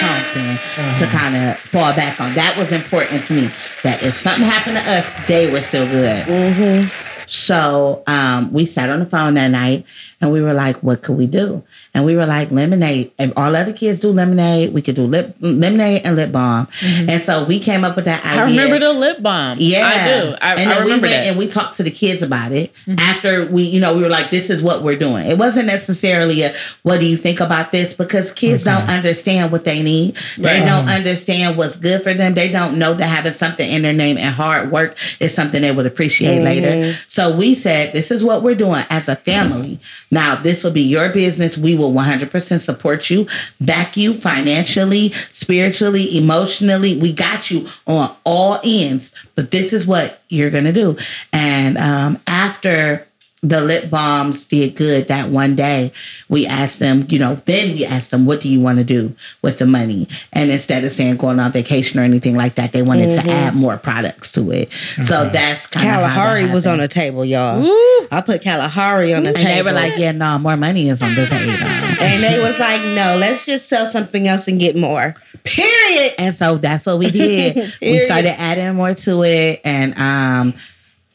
something 0.00 0.58
to 0.98 1.06
kind 1.16 1.34
of 1.34 1.58
fall 1.58 1.92
back 1.94 2.20
on. 2.20 2.34
That 2.34 2.56
was 2.58 2.70
important 2.70 3.24
to 3.24 3.32
me. 3.32 3.50
That 3.82 4.02
if 4.02 4.14
something 4.14 4.44
happened 4.44 4.76
to 4.76 4.82
us, 4.90 5.06
they 5.26 5.50
were 5.50 5.62
still 5.62 5.86
good. 5.88 6.90
So 7.26 8.02
um, 8.06 8.52
we 8.52 8.64
sat 8.64 8.88
on 8.90 9.00
the 9.00 9.06
phone 9.06 9.34
that 9.34 9.48
night 9.48 9.84
and 10.20 10.32
we 10.32 10.42
were 10.42 10.52
like, 10.52 10.76
what 10.82 11.02
could 11.02 11.16
we 11.16 11.26
do? 11.26 11.62
And 11.94 12.04
we 12.04 12.16
were 12.16 12.26
like, 12.26 12.50
lemonade. 12.50 13.12
If 13.20 13.32
all 13.36 13.54
other 13.54 13.72
kids 13.72 14.00
do 14.00 14.10
lemonade, 14.10 14.74
we 14.74 14.82
could 14.82 14.96
do 14.96 15.04
lip, 15.04 15.36
lemonade 15.40 16.02
and 16.04 16.16
lip 16.16 16.32
balm. 16.32 16.66
Mm-hmm. 16.80 17.08
And 17.08 17.22
so 17.22 17.44
we 17.44 17.60
came 17.60 17.84
up 17.84 17.94
with 17.94 18.06
that 18.06 18.24
idea. 18.24 18.42
I 18.42 18.44
remember 18.46 18.78
the 18.80 18.92
lip 18.92 19.22
balm. 19.22 19.58
Yeah, 19.60 19.86
I 19.86 20.08
do. 20.08 20.36
I, 20.42 20.54
and 20.56 20.70
I 20.70 20.80
remember 20.80 21.06
we 21.06 21.12
that. 21.12 21.24
And 21.24 21.38
we 21.38 21.46
talked 21.46 21.76
to 21.76 21.84
the 21.84 21.92
kids 21.92 22.22
about 22.22 22.50
it 22.50 22.74
mm-hmm. 22.84 22.98
after 22.98 23.46
we, 23.46 23.62
you 23.62 23.80
know, 23.80 23.96
we 23.96 24.02
were 24.02 24.08
like, 24.08 24.30
"This 24.30 24.50
is 24.50 24.60
what 24.60 24.82
we're 24.82 24.98
doing." 24.98 25.26
It 25.26 25.38
wasn't 25.38 25.66
necessarily 25.66 26.42
a 26.42 26.52
"What 26.82 26.98
do 26.98 27.06
you 27.06 27.16
think 27.16 27.38
about 27.38 27.70
this?" 27.70 27.94
because 27.94 28.32
kids 28.32 28.64
don't 28.64 28.90
understand 28.90 29.52
what 29.52 29.64
they 29.64 29.82
need. 29.82 30.16
They 30.36 30.60
Right. 30.60 30.66
don't 30.66 30.88
understand 30.88 31.56
what's 31.56 31.76
good 31.76 32.02
for 32.02 32.12
them. 32.12 32.34
They 32.34 32.50
don't 32.50 32.76
know 32.78 32.94
that 32.94 33.06
having 33.06 33.34
something 33.34 33.70
in 33.70 33.82
their 33.82 33.92
name 33.92 34.18
and 34.18 34.34
hard 34.34 34.72
work 34.72 34.96
is 35.20 35.32
something 35.32 35.62
they 35.62 35.70
would 35.70 35.86
appreciate 35.86 36.42
later. 36.42 36.68
Mm. 36.70 36.96
So 37.06 37.36
we 37.36 37.54
said, 37.54 37.92
"This 37.92 38.10
is 38.10 38.24
what 38.24 38.42
we're 38.42 38.56
doing 38.56 38.84
as 38.90 39.08
a 39.08 39.16
family. 39.16 39.78
Now, 40.10 40.36
this 40.36 40.64
will 40.64 40.70
be 40.70 40.82
your 40.82 41.08
business. 41.10 41.58
We 41.58 41.76
will 41.76 41.92
100% 41.92 42.60
support 42.60 43.10
you, 43.10 43.26
back 43.60 43.96
you 43.96 44.12
financially, 44.12 45.12
spiritually, 45.30 46.16
emotionally. 46.16 46.98
We 46.98 47.12
got 47.12 47.50
you 47.50 47.68
on 47.86 48.14
all 48.24 48.60
ends, 48.62 49.14
but 49.34 49.50
this 49.50 49.72
is 49.72 49.86
what 49.86 50.22
you're 50.28 50.50
going 50.50 50.64
to 50.64 50.72
do. 50.72 50.96
And 51.32 51.76
um, 51.78 52.20
after 52.26 53.07
the 53.40 53.60
lip 53.60 53.88
balms 53.88 54.44
did 54.44 54.74
good 54.74 55.06
that 55.08 55.28
one 55.28 55.54
day, 55.54 55.92
we 56.28 56.44
asked 56.46 56.80
them, 56.80 57.06
you 57.08 57.18
know, 57.20 57.36
then 57.44 57.74
we 57.76 57.84
asked 57.84 58.10
them, 58.10 58.26
what 58.26 58.40
do 58.40 58.48
you 58.48 58.60
want 58.60 58.78
to 58.78 58.84
do 58.84 59.14
with 59.42 59.58
the 59.58 59.66
money? 59.66 60.08
And 60.32 60.50
instead 60.50 60.82
of 60.82 60.92
saying 60.92 61.18
going 61.18 61.38
on 61.38 61.52
vacation 61.52 62.00
or 62.00 62.02
anything 62.02 62.36
like 62.36 62.56
that, 62.56 62.72
they 62.72 62.82
wanted 62.82 63.10
to 63.12 63.30
add 63.30 63.54
more 63.54 63.76
products 63.78 64.32
to 64.32 64.50
it. 64.50 64.70
So 65.04 65.28
that's 65.28 65.68
kind 65.68 65.86
of 65.86 65.92
Kalahari 65.94 66.50
was 66.52 66.66
on 66.66 66.78
the 66.78 66.88
table, 66.88 67.24
y'all. 67.24 67.62
I 68.10 68.22
put 68.26 68.42
Kalahari 68.42 69.14
on 69.14 69.22
the 69.22 69.30
And 69.30 69.38
table. 69.38 69.54
they 69.54 69.62
were 69.62 69.72
like, 69.72 69.92
yeah, 69.96 70.12
no, 70.12 70.38
more 70.38 70.56
money 70.56 70.88
is 70.88 71.00
on 71.00 71.14
the 71.14 71.26
table. 71.26 71.52
and 72.00 72.22
they 72.22 72.40
was 72.40 72.58
like, 72.58 72.82
no, 72.82 73.16
let's 73.18 73.46
just 73.46 73.68
sell 73.68 73.86
something 73.86 74.26
else 74.26 74.48
and 74.48 74.58
get 74.58 74.74
more. 74.74 75.14
Period. 75.44 76.12
And 76.18 76.34
so 76.34 76.56
that's 76.56 76.86
what 76.86 76.98
we 76.98 77.10
did. 77.10 77.72
we 77.80 77.98
started 78.06 78.38
adding 78.40 78.74
more 78.74 78.94
to 78.94 79.22
it. 79.22 79.60
And 79.64 79.96
um 79.96 80.54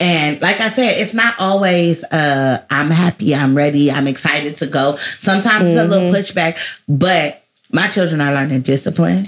and 0.03 0.41
like 0.41 0.59
I 0.59 0.69
said, 0.69 0.97
it's 0.97 1.13
not 1.13 1.39
always 1.39 2.03
uh 2.03 2.61
I'm 2.69 2.91
happy, 2.91 3.33
I'm 3.33 3.55
ready, 3.55 3.89
I'm 3.89 4.05
excited 4.05 4.57
to 4.57 4.67
go. 4.67 4.97
Sometimes 5.17 5.63
it's 5.63 5.79
a 5.79 5.87
little 5.87 6.11
pushback, 6.11 6.57
but 6.89 7.41
my 7.71 7.87
children 7.87 8.19
are 8.19 8.33
learning 8.33 8.63
discipline. 8.63 9.27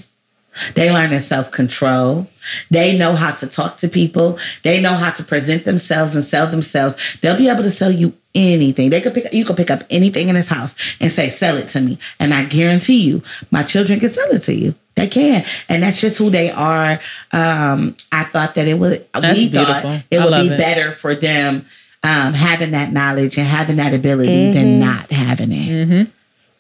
They 0.74 0.92
learning 0.92 1.20
self-control. 1.22 2.28
They 2.72 2.98
know 2.98 3.16
how 3.16 3.32
to 3.36 3.48
talk 3.48 3.78
to 3.78 3.88
people. 3.88 4.38
They 4.64 4.82
know 4.82 4.94
how 4.94 5.12
to 5.12 5.24
present 5.24 5.64
themselves 5.64 6.14
and 6.14 6.24
sell 6.24 6.48
themselves. 6.48 6.96
They'll 7.22 7.38
be 7.38 7.50
able 7.50 7.64
to 7.64 7.72
sell 7.72 7.92
you 7.92 8.14
anything. 8.34 8.90
They 8.90 9.00
could 9.00 9.14
pick 9.14 9.32
you 9.34 9.46
could 9.46 9.58
pick 9.58 9.72
up 9.72 9.84
anything 9.90 10.28
in 10.28 10.36
this 10.36 10.50
house 10.50 10.76
and 11.00 11.10
say, 11.10 11.30
sell 11.30 11.56
it 11.56 11.70
to 11.70 11.80
me. 11.80 11.98
And 12.20 12.34
I 12.34 12.46
guarantee 12.46 13.02
you, 13.02 13.24
my 13.50 13.64
children 13.64 14.00
can 14.02 14.12
sell 14.12 14.30
it 14.32 14.44
to 14.44 14.54
you. 14.54 14.76
They 14.96 15.08
can. 15.08 15.46
And 15.70 15.84
that's 15.84 16.00
just 16.00 16.18
who 16.18 16.30
they 16.30 16.52
are. 16.52 17.00
Um, 17.32 17.96
I 18.12 18.24
thought 18.24 18.56
that 18.56 18.68
it 18.68 18.80
would 18.80 19.06
That's 19.14 19.40
we 19.40 19.50
beautiful. 19.50 19.74
thought 19.82 20.04
it 20.10 20.20
I 20.20 20.26
would 20.26 20.50
be 20.50 20.54
it. 20.54 20.58
better 20.58 20.92
for 20.94 21.14
them 21.16 21.66
um, 22.04 22.34
having 22.34 22.72
that 22.72 22.92
knowledge 22.94 23.38
and 23.38 23.46
having 23.48 23.76
that 23.78 23.94
ability 23.94 24.52
than 24.54 24.80
not 24.80 25.12
having 25.12 25.52
it. 25.52 26.08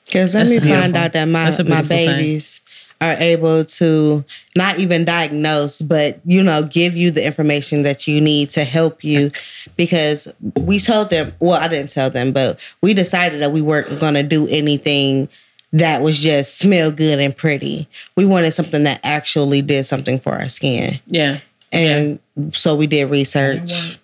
Because 0.05 0.33
let 0.33 0.41
That's 0.41 0.49
me 0.49 0.59
beautiful. 0.59 0.81
find 0.81 0.97
out 0.97 1.13
that 1.13 1.25
my, 1.25 1.45
my 1.45 1.49
beautiful 1.51 1.83
thing. 1.85 2.07
babies 2.07 2.61
are 3.01 3.13
able 3.19 3.65
to 3.65 4.23
not 4.55 4.79
even 4.79 5.05
diagnose, 5.05 5.81
but 5.81 6.19
you 6.25 6.41
know, 6.41 6.63
give 6.63 6.95
you 6.95 7.11
the 7.11 7.25
information 7.25 7.83
that 7.83 8.07
you 8.07 8.19
need 8.21 8.49
to 8.51 8.63
help 8.63 9.03
you. 9.03 9.29
Because 9.77 10.27
we 10.57 10.79
told 10.79 11.09
them, 11.09 11.33
well, 11.39 11.61
I 11.61 11.67
didn't 11.67 11.89
tell 11.89 12.09
them, 12.09 12.31
but 12.31 12.59
we 12.81 12.93
decided 12.93 13.41
that 13.41 13.51
we 13.51 13.61
weren't 13.61 13.99
going 13.99 14.13
to 14.15 14.23
do 14.23 14.47
anything 14.47 15.29
that 15.79 16.01
was 16.01 16.17
just 16.17 16.57
smell 16.57 16.89
good 16.89 17.19
and 17.19 17.35
pretty. 17.35 17.87
We 18.15 18.25
wanted 18.25 18.53
something 18.53 18.83
that 18.83 19.01
actually 19.03 19.61
did 19.61 19.85
something 19.85 20.19
for 20.19 20.33
our 20.33 20.47
skin. 20.47 20.99
Yeah. 21.05 21.39
And 21.73 22.19
so 22.51 22.75
we 22.77 22.87
did 22.87 23.09
research, 23.09 23.99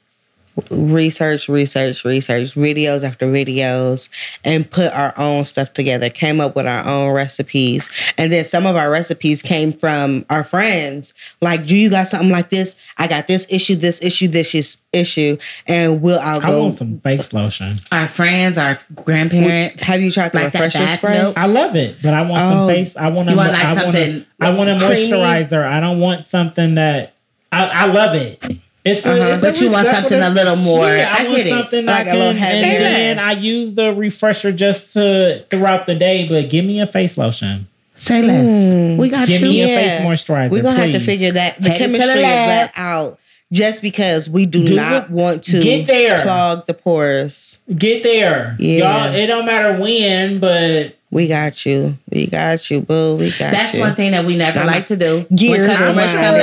research, 0.69 1.47
research, 1.49 2.03
research, 2.05 2.53
videos 2.55 3.03
after 3.03 3.25
videos, 3.27 4.09
and 4.43 4.69
put 4.69 4.91
our 4.93 5.13
own 5.17 5.45
stuff 5.45 5.73
together, 5.73 6.09
came 6.09 6.41
up 6.41 6.55
with 6.55 6.67
our 6.67 6.85
own 6.87 7.13
recipes. 7.13 7.89
And 8.17 8.31
then 8.31 8.45
some 8.45 8.65
of 8.65 8.75
our 8.75 8.89
recipes 8.89 9.41
came 9.41 9.71
from 9.73 10.25
our 10.29 10.43
friends. 10.43 11.13
Like, 11.41 11.65
do 11.65 11.75
you 11.75 11.89
got 11.89 12.07
something 12.07 12.29
like 12.29 12.49
this? 12.49 12.75
I 12.97 13.07
got 13.07 13.27
this 13.27 13.47
issue, 13.49 13.75
this 13.75 14.01
issue, 14.01 14.27
this 14.27 14.53
is 14.55 14.77
issue. 14.93 15.37
And 15.67 16.01
we'll 16.01 16.19
I'll 16.19 16.41
I 16.43 16.47
go. 16.47 16.61
want 16.63 16.73
some 16.73 16.99
face 16.99 17.31
lotion. 17.33 17.77
Our 17.91 18.07
friends, 18.07 18.57
our 18.57 18.77
grandparents. 19.05 19.83
Have 19.83 20.01
you 20.01 20.11
tried 20.11 20.31
the 20.33 20.39
Like 20.41 20.53
that 20.53 20.65
refresher 20.65 20.87
spray? 20.87 21.13
milk? 21.17 21.37
I 21.37 21.45
love 21.45 21.75
it, 21.75 21.97
but 22.01 22.13
I 22.13 22.21
want 22.21 22.41
Oh. 22.43 22.49
some 22.49 22.67
face. 22.67 22.97
I 22.97 23.09
want 23.09 23.27
to. 23.29 23.31
You 23.31 23.37
want, 23.37 23.51
like, 23.53 23.63
I 23.65 23.73
want 23.73 23.79
something 23.95 24.25
I 24.41 24.53
want 24.53 24.69
a 24.69 24.77
creamy? 24.85 25.11
moisturizer. 25.11 25.65
I 25.65 25.79
don't 25.79 25.99
want 25.99 26.25
something 26.27 26.75
that. 26.75 27.13
I, 27.53 27.65
I 27.67 27.85
love 27.85 28.15
it. 28.15 28.41
It's, 28.83 29.05
a, 29.05 29.11
Uh-huh. 29.11 29.31
it's 29.33 29.41
But 29.41 29.61
you 29.61 29.69
want 29.71 29.87
something 29.87 30.19
a 30.19 30.29
little 30.29 30.55
more. 30.55 30.85
Yeah, 30.87 31.13
I, 31.15 31.21
I 31.21 31.23
want 31.25 31.35
get 31.37 31.47
it. 31.47 31.49
something 31.51 31.85
Like 31.85 32.07
I 32.07 32.11
a 32.11 32.13
little 32.15 32.31
can, 32.33 32.37
heavy. 32.41 32.65
and 32.65 32.83
then 33.17 33.19
I 33.19 33.31
use 33.33 33.75
the 33.75 33.93
refresher 33.93 34.51
just 34.51 34.93
to 34.93 35.45
throughout 35.49 35.85
the 35.85 35.95
day. 35.95 36.27
But 36.27 36.49
give 36.49 36.65
me 36.65 36.79
a 36.81 36.87
face 36.87 37.17
lotion. 37.17 37.67
Say 37.95 38.21
less. 38.23 38.97
We 38.97 39.09
got 39.09 39.27
Give 39.27 39.41
you. 39.41 39.49
me 39.49 39.61
a 39.63 39.67
face 39.67 39.99
moisturizer. 40.01 40.49
We're 40.49 40.63
gonna 40.63 40.79
have 40.79 40.91
to 40.93 40.99
figure 40.99 41.31
that 41.33 41.61
the 41.61 41.69
Head 41.69 41.77
chemistry 41.79 42.09
of 42.13 42.21
that 42.21 42.71
out. 42.75 43.19
Just 43.51 43.81
because 43.81 44.29
we 44.29 44.45
do, 44.45 44.63
Do 44.63 44.75
not 44.77 45.03
it. 45.05 45.09
want 45.11 45.43
to 45.43 45.61
Get 45.61 45.85
there. 45.85 46.21
clog 46.23 46.65
the 46.67 46.73
pores. 46.73 47.57
Get 47.77 48.01
there, 48.01 48.55
Yeah. 48.57 49.07
y'all. 49.09 49.13
It 49.13 49.27
don't 49.27 49.45
matter 49.45 49.77
when, 49.79 50.39
but 50.39 50.95
We 51.11 51.27
got 51.27 51.65
you. 51.65 51.97
We 52.09 52.27
got 52.27 52.71
you, 52.71 52.79
boo. 52.81 53.17
We 53.17 53.31
got 53.31 53.51
That's 53.51 53.73
you. 53.73 53.79
That's 53.79 53.89
one 53.89 53.95
thing 53.95 54.11
that 54.11 54.25
we 54.25 54.37
never 54.37 54.59
I'm- 54.59 54.67
like 54.67 54.87
to 54.87 54.95
do. 54.95 55.25
Gears 55.35 55.59
when 55.59 55.69
customers 55.69 56.13
around. 56.13 56.23
come 56.23 56.35
to 56.35 56.41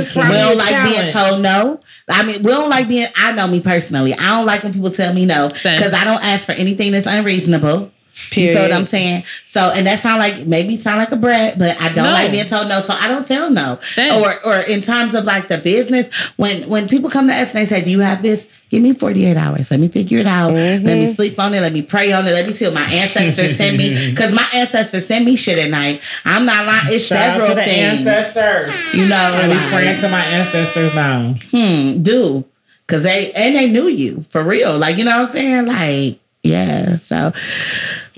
us, 0.00 0.16
we 0.16 0.22
don't 0.22 0.52
a 0.52 0.54
like 0.54 0.68
being 0.88 1.12
challenge. 1.12 1.12
told 1.12 1.42
no. 1.42 1.80
I 2.08 2.22
mean, 2.22 2.42
we 2.42 2.50
don't 2.50 2.70
like 2.70 2.88
being. 2.88 3.08
I 3.16 3.32
know 3.32 3.46
me 3.46 3.60
personally. 3.60 4.14
I 4.14 4.28
don't 4.30 4.46
like 4.46 4.62
when 4.62 4.72
people 4.72 4.90
tell 4.90 5.12
me 5.12 5.26
no 5.26 5.48
because 5.48 5.92
I 5.92 6.04
don't 6.04 6.24
ask 6.24 6.44
for 6.46 6.52
anything 6.52 6.92
that's 6.92 7.06
unreasonable. 7.06 7.92
You 8.34 8.54
feel 8.54 8.62
what 8.62 8.72
I'm 8.72 8.86
saying? 8.86 9.24
So, 9.44 9.60
and 9.70 9.86
that 9.86 10.00
sound 10.00 10.18
like 10.20 10.46
maybe 10.46 10.76
sound 10.78 10.98
like 10.98 11.12
a 11.12 11.16
brat, 11.16 11.58
but 11.58 11.78
I 11.80 11.88
don't 11.92 12.04
No. 12.06 12.12
like 12.12 12.30
being 12.30 12.46
told 12.46 12.66
no, 12.68 12.80
so 12.80 12.94
I 12.94 13.08
don't 13.08 13.26
tell 13.28 13.50
no. 13.50 13.78
Same. 13.84 14.22
Or, 14.22 14.42
or 14.44 14.56
in 14.56 14.80
terms 14.80 15.14
of 15.14 15.24
like 15.24 15.48
the 15.48 15.58
business, 15.58 16.12
when 16.36 16.66
when 16.68 16.88
people 16.88 17.10
come 17.10 17.28
to 17.28 17.34
us 17.34 17.48
and 17.54 17.58
they 17.58 17.66
say, 17.66 17.82
"Do 17.84 17.90
you 17.90 18.00
have 18.00 18.22
this?" 18.22 18.48
Give 18.68 18.82
me 18.82 18.94
48 18.94 19.36
hours. 19.36 19.70
Let 19.70 19.78
me 19.78 19.86
figure 19.86 20.18
it 20.18 20.26
out. 20.26 20.52
Let 20.52 20.82
me 20.82 21.14
sleep 21.14 21.38
on 21.38 21.54
it. 21.54 21.60
Let 21.60 21.72
me 21.72 21.82
pray 21.82 22.10
on 22.12 22.26
it. 22.26 22.32
Let 22.32 22.48
me 22.48 22.52
see 22.52 22.64
what 22.64 22.74
my 22.74 22.82
ancestors 22.82 23.56
send 23.56 23.76
me. 23.78 24.10
Because 24.10 24.32
my 24.32 24.46
ancestors 24.54 25.06
send 25.06 25.24
me 25.24 25.36
shit 25.36 25.56
at 25.58 25.70
night. 25.70 26.00
I'm 26.24 26.44
not 26.46 26.66
lying. 26.66 26.92
It's 26.92 27.06
shout 27.06 27.18
out 27.18 27.46
several 27.46 27.48
to 27.50 27.54
the 27.54 27.62
things. 27.62 28.04
ancestors. 28.06 28.74
You 28.94 29.06
know, 29.06 29.16
I 29.34 29.42
be 29.46 29.54
like, 29.54 29.68
praying 29.70 30.00
to 30.00 30.08
my 30.08 30.24
ancestors 30.24 30.92
now. 30.96 31.34
hmm, 31.52 32.02
do 32.02 32.44
because 32.86 33.04
they 33.04 33.30
and 33.34 33.54
they 33.54 33.70
knew 33.70 33.86
you 33.86 34.22
for 34.30 34.42
real. 34.42 34.76
Like 34.76 34.96
you 34.96 35.04
know 35.04 35.20
what 35.20 35.28
I'm 35.28 35.32
saying? 35.32 35.66
Like 35.66 36.18
yeah. 36.42 36.96
So 36.96 37.32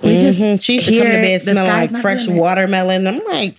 we 0.03 0.19
just 0.19 0.39
Mhm. 0.39 0.63
She 0.63 0.75
used 0.75 0.89
to 0.89 0.99
come 0.99 1.07
to 1.07 1.13
bed 1.13 1.43
smelling 1.43 1.71
like 1.71 1.97
fresh 2.03 2.27
the 2.27 2.33
watermelon. 2.33 3.07
I'm 3.07 3.21
like, 3.27 3.55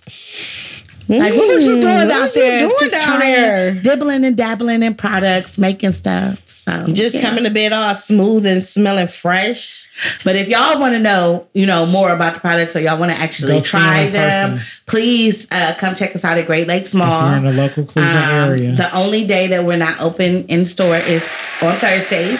Like 1.09 1.33
what 1.33 1.47
was 1.47 1.65
you 1.65 1.81
doing 1.81 1.85
Mm, 1.95 2.07
what 2.07 2.21
was 2.21 2.35
you 2.35 2.41
doing 2.43 2.71
Just 2.81 2.91
down 2.91 3.19
there? 3.19 3.71
dibbling 3.71 4.23
and 4.23 4.37
dabbling 4.37 4.83
in 4.83 4.93
products, 4.93 5.57
making 5.57 5.91
stuff. 5.93 6.39
So 6.45 6.85
just 6.91 7.15
yeah. 7.15 7.21
coming 7.21 7.45
to 7.45 7.49
bed 7.49 7.73
all 7.73 7.95
smooth 7.95 8.45
and 8.45 8.61
smelling 8.61 9.07
fresh. 9.07 9.87
But 10.23 10.35
if 10.35 10.47
y'all 10.47 10.79
want 10.79 10.93
to 10.93 10.99
know, 10.99 11.47
you 11.55 11.65
know, 11.65 11.87
more 11.87 12.11
about 12.13 12.35
the 12.35 12.39
products 12.41 12.75
or 12.75 12.79
y'all 12.79 12.99
want 12.99 13.11
to 13.11 13.17
actually 13.19 13.53
Go 13.53 13.61
try 13.61 14.07
them 14.09 14.51
person. 14.57 14.67
please 14.85 15.47
uh, 15.51 15.73
come 15.79 15.95
check 15.95 16.15
us 16.15 16.23
out 16.23 16.37
at 16.37 16.45
Great 16.45 16.67
Lakes 16.67 16.93
Mall. 16.93 17.15
If 17.25 17.27
you're 17.29 17.37
in 17.49 17.55
the 17.55 17.61
local 17.63 17.83
Cleveland 17.85 18.17
Um, 18.17 18.49
area, 18.51 18.71
The 18.73 18.95
only 18.95 19.25
day 19.25 19.47
that 19.47 19.63
we're 19.63 19.77
not 19.77 19.99
open 19.99 20.45
in 20.45 20.67
store 20.67 20.97
is 20.97 21.23
on 21.63 21.75
Thursdays. 21.77 22.39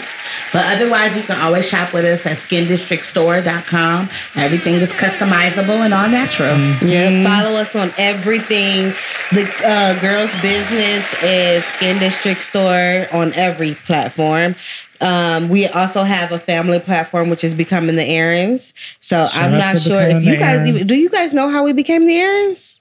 But 0.52 0.64
otherwise, 0.66 1.16
you 1.16 1.22
can 1.22 1.40
always 1.40 1.66
shop 1.66 1.92
with 1.92 2.04
us 2.04 2.26
at 2.26 2.36
skindistrictstore.com. 2.38 4.08
Everything 4.36 4.74
is 4.76 4.90
customizable 4.92 5.84
and 5.84 5.94
all 5.94 6.08
natural. 6.08 6.58
Yeah, 6.86 7.22
follow 7.24 7.56
us 7.58 7.76
on 7.76 7.92
everything. 7.98 8.92
The 9.32 9.50
uh, 9.64 10.00
girls' 10.00 10.34
business 10.40 11.14
is 11.22 11.64
Skin 11.64 11.98
District 11.98 12.40
Store 12.40 13.06
on 13.12 13.32
every 13.34 13.74
platform. 13.74 14.54
Um, 15.00 15.48
we 15.48 15.66
also 15.66 16.02
have 16.02 16.30
a 16.32 16.38
family 16.38 16.78
platform, 16.78 17.30
which 17.30 17.42
is 17.42 17.54
becoming 17.54 17.96
the 17.96 18.04
Aaron's. 18.04 18.74
So 19.00 19.24
Shout 19.26 19.42
I'm 19.42 19.52
not 19.58 19.78
sure 19.78 20.02
if 20.02 20.22
you 20.24 20.36
guys 20.36 20.68
even 20.68 20.86
do. 20.86 20.94
You 20.94 21.08
guys 21.08 21.32
know 21.32 21.48
how 21.48 21.64
we 21.64 21.72
became 21.72 22.06
the 22.06 22.16
Aaron's? 22.16 22.79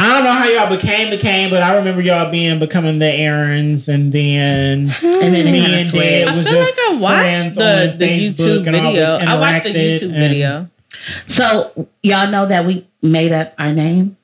I 0.00 0.14
don't 0.14 0.24
know 0.24 0.32
how 0.32 0.48
y'all 0.48 0.74
became 0.74 1.10
became, 1.10 1.50
but 1.50 1.62
I 1.62 1.76
remember 1.76 2.00
y'all 2.00 2.30
being 2.30 2.58
becoming 2.58 2.98
the 2.98 3.06
Aaron's, 3.06 3.86
and 3.88 4.12
then 4.12 4.90
And 5.02 5.34
then 5.34 5.44
me 5.52 5.58
and 5.64 5.74
of 5.74 5.80
Dad 5.80 5.88
switched. 5.90 6.28
I 6.28 6.36
was 6.36 6.48
feel 6.48 6.58
like 6.58 6.74
just 6.74 6.98
I 6.98 7.00
watched 7.00 7.18
friends 7.20 7.56
the, 7.56 7.90
on 7.92 7.98
the 7.98 8.04
Facebook 8.06 8.30
YouTube 8.32 8.66
and 8.66 8.76
always 8.76 8.98
video. 8.98 9.18
I 9.18 9.38
watched 9.38 9.64
the 9.64 9.70
interacted, 9.70 9.98
YouTube 9.98 10.02
and- 10.04 10.14
video. 10.14 10.70
So 11.26 11.88
y'all 12.02 12.30
know 12.30 12.46
that 12.46 12.64
we 12.64 12.86
made 13.02 13.32
up 13.32 13.54
our 13.58 13.72
name. 13.72 14.16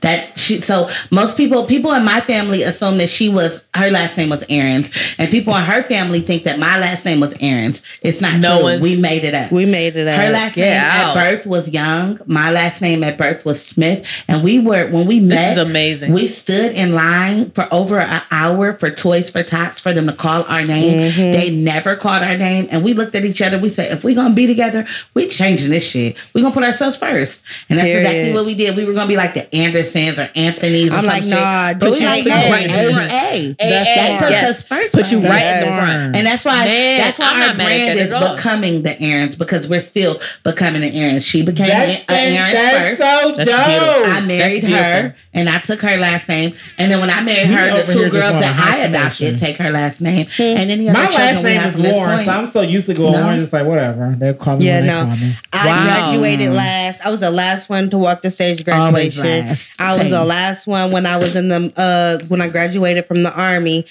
That 0.00 0.38
she 0.38 0.60
so 0.60 0.88
most 1.10 1.36
people 1.36 1.66
people 1.66 1.92
in 1.92 2.04
my 2.04 2.20
family 2.20 2.62
assume 2.62 2.98
that 2.98 3.08
she 3.08 3.28
was 3.28 3.66
her 3.74 3.90
last 3.90 4.16
name 4.16 4.28
was 4.30 4.44
Aaron's, 4.48 4.90
and 5.18 5.28
people 5.28 5.56
in 5.56 5.62
her 5.64 5.82
family 5.82 6.20
think 6.20 6.44
that 6.44 6.56
my 6.60 6.78
last 6.78 7.04
name 7.04 7.18
was 7.18 7.34
Aaron's. 7.40 7.82
It's 8.00 8.20
not 8.20 8.38
No 8.38 8.60
true. 8.60 8.80
we 8.80 9.00
made 9.00 9.24
it 9.24 9.34
up. 9.34 9.50
We 9.50 9.66
made 9.66 9.96
it 9.96 10.06
up. 10.06 10.20
her 10.20 10.30
last 10.30 10.54
Get 10.54 10.70
name 10.70 10.80
out. 10.80 11.16
at 11.16 11.30
birth 11.36 11.46
was 11.46 11.68
Young. 11.68 12.20
My 12.26 12.52
last 12.52 12.80
name 12.80 13.02
at 13.02 13.18
birth 13.18 13.44
was 13.44 13.64
Smith, 13.64 14.06
and 14.28 14.44
we 14.44 14.60
were 14.60 14.86
when 14.88 15.04
we 15.08 15.18
met. 15.18 15.34
This 15.54 15.56
is 15.64 15.68
amazing. 15.68 16.12
We 16.12 16.28
stood 16.28 16.72
in 16.76 16.94
line 16.94 17.50
for 17.50 17.66
over 17.72 17.98
an 17.98 18.22
hour 18.30 18.74
for 18.74 18.90
Toys 18.92 19.30
for 19.30 19.42
Tots 19.42 19.80
for 19.80 19.92
them 19.92 20.06
to 20.06 20.12
call 20.12 20.44
our 20.44 20.64
name. 20.64 21.10
Mm-hmm. 21.10 21.32
They 21.32 21.50
never 21.50 21.96
called 21.96 22.22
our 22.22 22.36
name, 22.38 22.68
and 22.70 22.84
we 22.84 22.94
looked 22.94 23.16
at 23.16 23.24
each 23.24 23.42
other. 23.42 23.58
We 23.58 23.68
said, 23.68 23.90
"If 23.90 24.04
we're 24.04 24.14
gonna 24.14 24.32
be 24.34 24.46
together, 24.46 24.86
we 25.14 25.26
changing 25.26 25.70
this 25.70 25.84
shit. 25.84 26.16
We're 26.34 26.42
gonna 26.42 26.54
put 26.54 26.62
ourselves 26.62 26.96
first. 26.96 27.42
And 27.68 27.80
that's 27.80 27.88
Period. 27.88 28.06
exactly 28.06 28.32
what 28.34 28.46
we 28.46 28.54
did. 28.54 28.76
We 28.76 28.84
were 28.84 28.92
gonna 28.92 29.08
be 29.08 29.16
like 29.16 29.34
the 29.34 29.52
Andersons 29.96 30.18
or 30.18 30.30
Anthony's. 30.38 30.90
Or 30.92 30.96
I'm 30.96 31.04
like, 31.06 31.22
shit. 31.22 31.30
nah, 31.30 31.72
but 31.74 31.80
put 31.80 31.90
we 31.92 32.00
you 32.00 32.06
like 32.06 32.24
right 32.26 32.48
A, 32.50 32.64
in 32.64 32.68
the 32.70 32.90
A, 32.90 32.92
front. 32.94 33.12
A. 33.12 33.16
A, 33.16 33.52
That 33.54 34.10
A, 34.10 34.18
puts 34.18 34.30
yes. 34.30 34.50
us 34.50 34.62
first. 34.62 34.92
Put 34.94 35.12
you 35.12 35.18
right 35.20 35.28
right 35.28 35.44
in 35.44 35.60
the 35.60 35.76
front. 35.76 35.88
Mm. 36.14 36.16
and 36.18 36.26
that's 36.26 36.44
why 36.44 36.64
Man, 36.64 36.98
that's 37.00 37.18
why 37.18 37.26
I'm 37.28 37.34
our 37.42 37.46
not 37.48 37.56
mad 37.56 37.64
at 37.64 37.66
brand 37.78 37.98
that 37.98 38.06
is 38.06 38.12
at 38.12 38.22
all. 38.22 38.36
becoming 38.36 38.82
the 38.82 39.00
Aaron's 39.02 39.36
because 39.36 39.68
we're 39.68 39.80
still 39.80 40.20
becoming 40.44 40.80
the 40.80 40.92
Aaron's. 40.94 41.24
She 41.24 41.44
became 41.44 41.68
That's, 41.68 42.04
an 42.08 42.14
Aaron's 42.14 42.52
that's 42.54 42.78
first. 42.78 42.98
so 42.98 43.32
That's 43.36 43.50
dope. 43.50 44.08
I 44.08 44.20
married 44.26 44.64
her 44.64 45.16
and 45.34 45.48
I 45.48 45.58
took 45.58 45.80
her 45.80 45.96
last 45.96 46.28
name. 46.28 46.54
And 46.78 46.90
then 46.90 47.00
when 47.00 47.10
I 47.10 47.22
married 47.22 47.48
her, 47.48 47.84
the 47.84 47.92
two 47.92 48.10
girls 48.10 48.40
that 48.40 48.58
I 48.58 48.78
adopted 48.86 49.38
take 49.38 49.56
her 49.58 49.70
last 49.70 50.00
name. 50.00 50.26
Hmm. 50.36 50.42
And 50.42 50.70
then 50.70 50.84
My 50.92 51.08
last 51.08 51.42
name 51.42 51.60
is 51.60 51.72
from 51.74 51.82
this 51.82 51.92
Lawrence. 51.92 52.14
point- 52.20 52.26
So 52.26 52.32
I'm 52.32 52.46
so 52.46 52.60
used 52.62 52.86
to 52.86 52.94
going 52.94 53.12
No. 53.12 53.20
Lawrence, 53.20 53.40
just 53.42 53.52
like 53.52 53.66
whatever. 53.66 54.14
They 54.18 54.32
call 54.34 54.56
me 54.56 54.66
Yeah, 54.66 54.80
no. 54.80 55.12
I 55.52 55.84
graduated 55.84 56.50
last. 56.52 57.04
I 57.06 57.10
was 57.10 57.20
the 57.20 57.30
last 57.30 57.68
one 57.68 57.90
to 57.90 57.98
walk 57.98 58.22
the 58.22 58.30
stage 58.30 58.66
Always 58.68 59.16
graduation. 59.18 59.56
I 59.78 59.96
was 59.96 60.10
the 60.10 60.24
last 60.24 60.66
one 60.66 60.90
when 60.92 61.06
I 61.06 61.16
was 61.18 61.36
in 61.36 61.48
the 61.48 61.72
uh 61.76 62.24
when 62.26 62.40
I 62.40 62.48
graduated 62.48 63.06
from 63.06 63.22
the 63.22 63.34
army. 63.34 63.86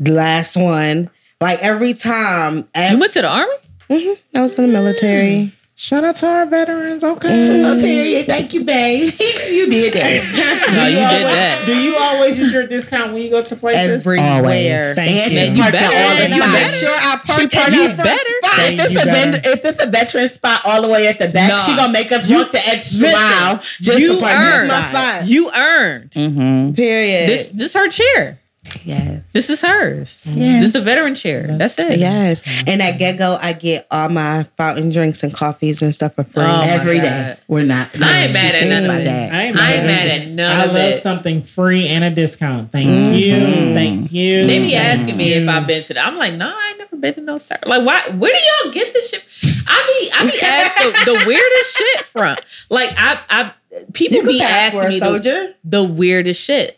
The 0.00 0.12
last 0.12 0.56
one. 0.56 1.10
Like 1.40 1.60
every 1.60 1.94
time 1.94 2.68
You 2.92 2.98
went 2.98 3.12
to 3.12 3.22
the 3.22 3.28
army? 3.28 3.52
I 3.90 4.40
was 4.40 4.54
in 4.58 4.66
the 4.66 4.72
military. 4.72 5.52
Shout 5.80 6.02
out 6.02 6.16
to 6.16 6.26
our 6.26 6.44
veterans. 6.44 7.04
Okay. 7.04 7.62
Oh, 7.64 7.78
period. 7.78 8.26
Thank 8.26 8.52
you, 8.52 8.64
babe. 8.64 9.12
you 9.48 9.70
did 9.70 9.92
that. 9.94 10.64
No, 10.74 10.84
you 10.86 10.96
did 10.96 11.04
always- 11.04 11.22
that. 11.24 11.62
Do 11.66 11.80
you 11.80 11.96
always 11.96 12.36
use 12.36 12.52
your 12.52 12.66
discount 12.66 13.12
when 13.12 13.22
you 13.22 13.30
go 13.30 13.42
to 13.42 13.54
places? 13.54 14.04
Everywhere. 14.04 14.94
Thank 14.96 15.10
And 15.10 15.32
you. 15.32 15.38
she 15.38 15.46
You 15.52 15.62
parked 15.62 15.72
better. 15.74 15.94
at 15.94 16.10
all 16.10 16.16
the 16.16 16.22
And 16.24 16.32
And 16.34 16.42
I 16.42 16.52
make 16.64 16.72
sure 16.72 16.90
I 16.90 17.16
park 17.24 17.38
She 17.38 17.44
at 17.44 17.52
parked 17.52 17.70
the 17.70 17.76
you 17.76 17.88
better. 17.90 18.18
spot. 18.18 18.50
Thank 18.56 18.80
If 18.80 18.86
it's, 18.86 18.90
a 18.90 19.04
better. 19.06 19.30
ven- 19.30 19.40
if 19.44 19.64
it's 19.64 19.82
a 19.84 19.86
veteran 19.86 20.28
spot 20.30 20.60
all 20.64 20.82
the 20.82 20.88
way 20.88 21.06
at 21.06 21.20
the 21.20 21.28
back, 21.28 21.48
Nah. 21.48 21.58
she 21.60 21.76
gonna 21.76 21.92
make 21.92 22.10
us 22.10 22.28
walk 22.28 22.50
the 22.50 22.58
extra 22.68 22.98
listen, 22.98 23.12
mile 23.12 23.62
just 23.80 23.98
you 24.00 24.14
to 24.16 24.20
park 24.20 24.36
earned. 24.36 24.68
my 24.68 24.80
spot. 24.80 25.26
You 25.28 25.50
earned. 25.52 26.10
Mm-hmm. 26.10 26.72
Period. 26.74 27.28
This 27.28 27.48
this 27.50 27.74
her 27.74 27.88
chair. 27.88 28.40
Yes. 28.84 29.22
This 29.32 29.48
is 29.50 29.62
hers. 29.62 30.24
Yes. 30.26 30.60
This 30.60 30.66
is 30.66 30.72
the 30.72 30.80
veteran 30.80 31.14
chair. 31.14 31.46
That's 31.56 31.78
it. 31.78 31.98
yes. 31.98 32.42
And 32.66 32.82
at 32.82 32.98
GetGo, 32.98 33.38
I 33.40 33.52
get 33.54 33.86
all 33.90 34.08
my 34.10 34.42
fountain 34.56 34.90
drinks 34.90 35.22
and 35.22 35.32
coffees 35.32 35.80
and 35.80 35.94
stuff 35.94 36.14
for 36.16 36.24
free. 36.24 36.42
Oh, 36.42 36.46
my 36.48 36.66
Every 36.66 36.96
God. 36.96 37.02
day. 37.04 37.36
We're 37.48 37.64
not. 37.64 37.88
I 38.00 38.24
ain't 38.24 38.32
mad 38.34 38.54
at 38.54 38.60
She's 38.60 38.68
none 38.68 38.82
of 38.84 38.88
my 38.88 38.98
it. 38.98 39.04
dad. 39.04 39.32
I 39.32 39.42
ain't 39.44 39.58
I 39.58 39.72
ain't 39.74 39.86
mad 39.86 40.06
mad 40.08 40.20
at 40.22 40.28
none 40.28 40.50
I 40.60 40.64
of 40.64 40.72
love 40.74 40.94
something 41.00 41.42
free 41.42 41.86
and 41.88 42.04
a 42.04 42.10
discount. 42.10 42.70
Thank 42.72 42.88
Mm-hmm. 42.88 43.14
you. 43.14 43.74
Thank 43.74 44.12
you. 44.12 44.44
They 44.46 44.58
be 44.58 44.74
asking 44.74 45.16
me 45.16 45.32
if 45.32 45.48
I've 45.48 45.66
been 45.66 45.82
to 45.84 45.94
the. 45.94 46.00
I'm 46.00 46.16
like, 46.16 46.34
no, 46.34 46.48
I 46.48 46.68
ain't 46.70 46.78
never 46.78 46.96
been 46.96 47.14
to 47.14 47.20
no 47.22 47.38
sir. 47.38 47.56
Like, 47.64 47.86
why? 47.86 48.02
Where 48.16 48.32
do 48.32 48.38
y'all 48.64 48.72
get 48.72 48.92
this 48.92 49.08
shit? 49.10 49.24
I 49.66 50.00
be 50.00 50.12
I 50.12 50.30
be 50.30 50.40
asked 50.42 51.06
the, 51.06 51.12
the 51.12 51.24
weirdest 51.26 51.76
shit 51.76 52.00
from. 52.02 52.36
Like, 52.70 52.90
I 52.98 53.20
I 53.30 53.52
people 53.92 54.18
You 54.18 54.24
be 54.24 54.38
pass 54.40 54.74
asking 54.74 54.88
me 54.90 54.98
the, 54.98 55.54
the 55.64 55.84
weirdest 55.84 56.42
shit. 56.42 56.77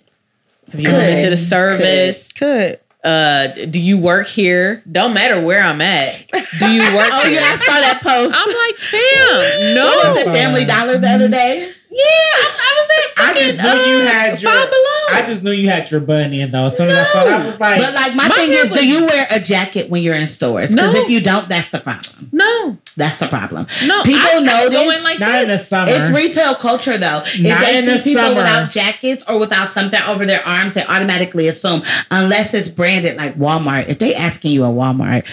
Have 0.70 0.81
you 0.81 0.89
been 0.89 1.24
to 1.24 1.31
the 1.31 1.36
service? 1.36 2.32
Could. 2.32 2.78
Uh, 3.02 3.49
do 3.49 3.81
you 3.81 3.97
work 3.97 4.26
here? 4.26 4.82
Don't 4.90 5.15
matter 5.15 5.40
where 5.40 5.62
I'm 5.62 5.81
at. 5.81 6.26
Do 6.58 6.70
you 6.70 6.81
work 6.94 7.08
Oh 7.12 7.23
here? 7.24 7.40
yeah, 7.40 7.52
I 7.52 7.57
saw 7.57 7.73
that 7.81 8.00
post. 8.02 8.34
I'm 8.36 8.55
like, 8.66 8.76
fam, 8.76 9.74
no. 9.74 9.84
What 9.86 10.15
was 10.16 10.26
it 10.26 10.31
Family 10.32 10.65
Dollar 10.66 10.99
the 10.99 11.08
other 11.08 11.28
day? 11.28 11.73
Yeah, 11.93 12.05
I, 12.05 12.57
I 12.60 12.77
was 12.78 12.89
at 12.91 13.31
I 13.31 13.35
just 13.35 13.59
knew 13.59 13.93
you 13.93 13.99
uh, 14.02 14.07
had 14.07 14.41
your. 14.43 14.51
Five 14.52 14.70
Below. 14.70 14.86
I 15.12 15.23
just 15.27 15.43
knew 15.43 15.51
you 15.51 15.69
had 15.69 15.91
your 15.91 15.99
bunny 16.01 16.41
in 16.41 16.52
though. 16.52 16.67
As 16.67 16.77
soon 16.77 16.89
as 16.89 17.05
I 17.09 17.10
saw 17.12 17.25
that, 17.25 17.41
I 17.41 17.44
was 17.47 17.59
like, 17.59 17.81
But 17.81 17.94
like 17.94 18.15
my, 18.15 18.28
My 18.28 18.35
thing 18.36 18.52
is, 18.52 18.70
was- 18.70 18.78
do 18.78 18.86
you 18.86 19.05
wear 19.07 19.27
a 19.28 19.41
jacket 19.41 19.91
when 19.91 20.02
you're 20.05 20.15
in 20.15 20.28
stores? 20.28 20.70
Because 20.70 20.94
No. 20.94 21.01
if 21.02 21.10
you 21.10 21.20
don't, 21.20 21.49
that's 21.49 21.70
the 21.70 21.81
problem. 21.81 22.28
no, 22.31 22.78
That's 22.97 23.19
the 23.19 23.27
problem. 23.27 23.67
no. 23.86 24.05
People 24.05 24.20
I, 24.23 24.39
know 24.39 24.52
I 24.55 24.69
go 24.69 24.85
this. 24.89 24.99
in 24.99 25.02
like 25.02 25.19
not 25.19 25.43
in 25.43 25.49
the 25.49 25.59
summer. 25.59 25.91
It's 25.93 26.15
retail 26.17 26.55
culture 26.55 26.97
though. 26.97 27.23
If 27.27 27.41
Not 27.41 27.60
they 27.60 27.78
in 27.81 27.86
the 27.86 27.99
see 27.99 28.10
people 28.10 28.23
summer. 28.23 28.36
without 28.36 28.70
jackets 28.70 29.25
or 29.27 29.41
without 29.41 29.73
something 29.73 30.01
over 30.07 30.25
their 30.25 30.47
arms, 30.47 30.75
they 30.75 30.85
automatically 30.86 31.49
assume, 31.49 31.83
unless 32.12 32.55
it's 32.55 32.69
branded 32.69 33.17
like 33.17 33.35
Walmart. 33.36 33.89
If 33.89 33.99
they 33.99 34.15
asking 34.15 34.52
you 34.52 34.65
at 34.65 34.70
Walmart, 34.70 35.27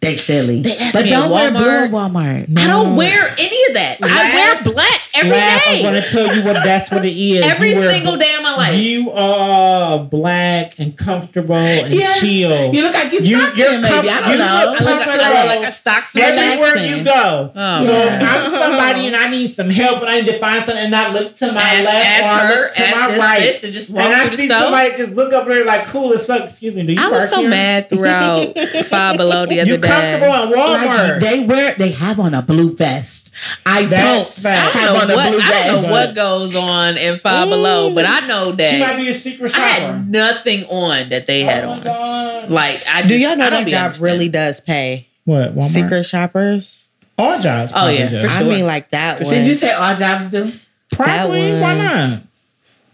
they 0.00 0.16
silly. 0.16 0.62
They 0.62 0.76
ask 0.78 0.94
but 0.94 1.04
me 1.04 1.12
at 1.12 1.20
don't 1.20 1.30
wear 1.30 1.50
blue 1.50 1.68
at 1.68 1.90
Walmart. 1.90 2.58
I 2.58 2.66
don't 2.66 2.96
wear 2.96 3.28
any 3.38 3.66
of 3.68 3.74
that. 3.74 3.98
I 4.02 4.34
wear 4.34 4.72
black 4.72 5.00
every 5.14 5.30
Laugh, 5.30 5.62
I'm 5.66 5.82
gonna 5.82 6.08
tell 6.08 6.34
you 6.34 6.42
what 6.42 6.54
that's 6.54 6.90
what 6.90 7.04
it 7.04 7.14
is. 7.14 7.42
Every 7.42 7.68
You 7.70 7.82
single 7.82 8.14
bl- 8.14 8.18
day 8.20 8.34
of 8.34 8.42
my 8.42 8.56
life. 8.56 8.76
You 8.78 9.10
are 9.10 9.98
black 9.98 10.78
and 10.78 10.96
comfortable 10.96 11.54
and 11.54 11.92
Yes. 11.92 12.18
chill. 12.18 12.72
You 12.74 12.82
look 12.82 12.94
like 12.94 13.12
you, 13.12 13.20
You- 13.20 13.40
stuck 13.40 13.56
you're 13.58 13.74
in, 13.74 13.82
maybe. 13.82 14.08
I 14.08 14.20
don't 14.20 14.30
you 14.30 14.36
know. 14.38 14.44
look 14.44 14.80
I 14.80 14.84
look, 14.84 14.88
I 14.88 14.94
look 14.96 15.04
comfortable. 15.04 15.46
like 15.46 15.68
a 15.68 15.72
stock 15.72 16.04
Everywhere 16.16 16.74
Jackson. 16.74 16.98
you 16.98 17.04
go. 17.04 17.50
Oh. 17.54 17.84
so 17.86 17.92
Yeah. 17.92 18.16
if 18.16 18.22
I'm 18.22 18.54
somebody 18.54 19.06
and 19.08 19.16
I 19.16 19.30
need 19.30 19.48
some 19.54 19.68
help 19.68 20.00
and 20.00 20.08
I 20.08 20.20
need 20.20 20.26
to 20.28 20.38
find 20.38 20.64
something 20.64 20.82
and 20.84 20.96
I 20.96 21.12
look 21.12 21.36
to 21.36 21.52
my 21.52 21.60
Ask- 21.60 21.84
left 21.84 22.06
ask 22.06 22.24
or 22.24 22.30
I 22.30 22.46
her, 22.46 22.60
look 22.62 22.72
to 22.74 22.80
my 22.96 23.16
right. 23.18 23.60
to 23.60 23.70
just 23.70 23.90
walk 23.90 24.04
and 24.06 24.14
I 24.14 24.34
see 24.34 24.46
stove. 24.46 24.62
somebody 24.62 24.96
just 24.96 25.14
look 25.14 25.32
up 25.34 25.46
there 25.46 25.64
like 25.66 25.84
cool 25.88 26.12
as 26.14 26.26
fuck. 26.26 26.44
Excuse 26.44 26.74
me, 26.74 26.84
do 26.84 26.92
you 26.94 27.00
I 27.02 27.08
was 27.08 27.20
work 27.20 27.28
so 27.30 27.40
here? 27.40 27.50
mad 27.50 27.88
throughout 27.90 28.58
Five 28.86 29.16
Below 29.18 29.44
the 29.46 29.60
other 29.60 29.76
day. 29.76 29.88
Comfortable 29.90 30.32
at 30.34 30.48
Like, 30.50 30.88
Walmart. 30.88 31.20
they 31.20 31.40
wear 31.40 31.74
they 31.74 31.90
have 31.92 32.18
on 32.20 32.34
a 32.34 32.42
blue 32.42 32.74
vest. 32.74 33.32
I 33.64 33.84
That's 33.86 34.34
don't 34.34 34.42
fact. 34.44 34.76
I 34.76 34.78
have 34.80 34.92
don't 34.92 35.02
on 35.02 35.08
know 35.08 35.14
a 35.14 35.16
what 35.16 35.30
blue 35.30 35.40
I 35.42 35.66
don't 35.66 35.82
know 35.82 35.90
what 35.90 36.14
goes 36.14 36.56
on 36.56 36.96
in 36.98 37.16
Five 37.18 37.46
mm. 37.48 37.50
Below, 37.50 37.94
but 37.94 38.04
I 38.06 38.26
know 38.26 38.52
that 38.52 38.70
she 38.74 38.80
might 38.80 38.96
be 38.96 39.08
a 39.08 39.14
secret 39.14 39.50
shopper. 39.52 39.62
I 39.62 39.70
shopper. 39.78 39.92
had 39.92 40.10
nothing 40.10 40.64
on 40.66 41.08
that 41.10 41.26
they 41.26 41.42
had 41.44 41.64
oh 41.64 41.68
my 41.68 41.76
on. 41.78 41.84
god. 41.84 42.50
Like 42.50 42.82
I 42.88 43.02
Do 43.02 43.08
just- 43.08 43.20
y'all 43.20 43.36
know 43.36 43.50
that 43.50 43.66
job 43.66 43.84
understanding. 43.86 44.02
really 44.02 44.28
does 44.28 44.60
pay? 44.60 45.06
What? 45.24 45.54
Walmart? 45.54 45.64
Secret 45.64 46.04
shoppers. 46.04 46.88
All 47.18 47.38
jobs. 47.38 47.70
Oh, 47.74 47.88
yeah, 47.88 48.08
do. 48.08 48.22
for 48.26 48.28
I 48.28 48.42
mean, 48.42 48.64
like 48.66 48.90
that 48.90 49.20
one. 49.20 49.32
Did 49.34 49.46
you 49.46 49.54
say 49.54 49.72
all 49.72 49.94
jobs 49.94 50.30
do? 50.30 50.52
Probably. 50.90 51.50
That 51.52 51.62
Why 51.62 51.76
not? 51.78 52.22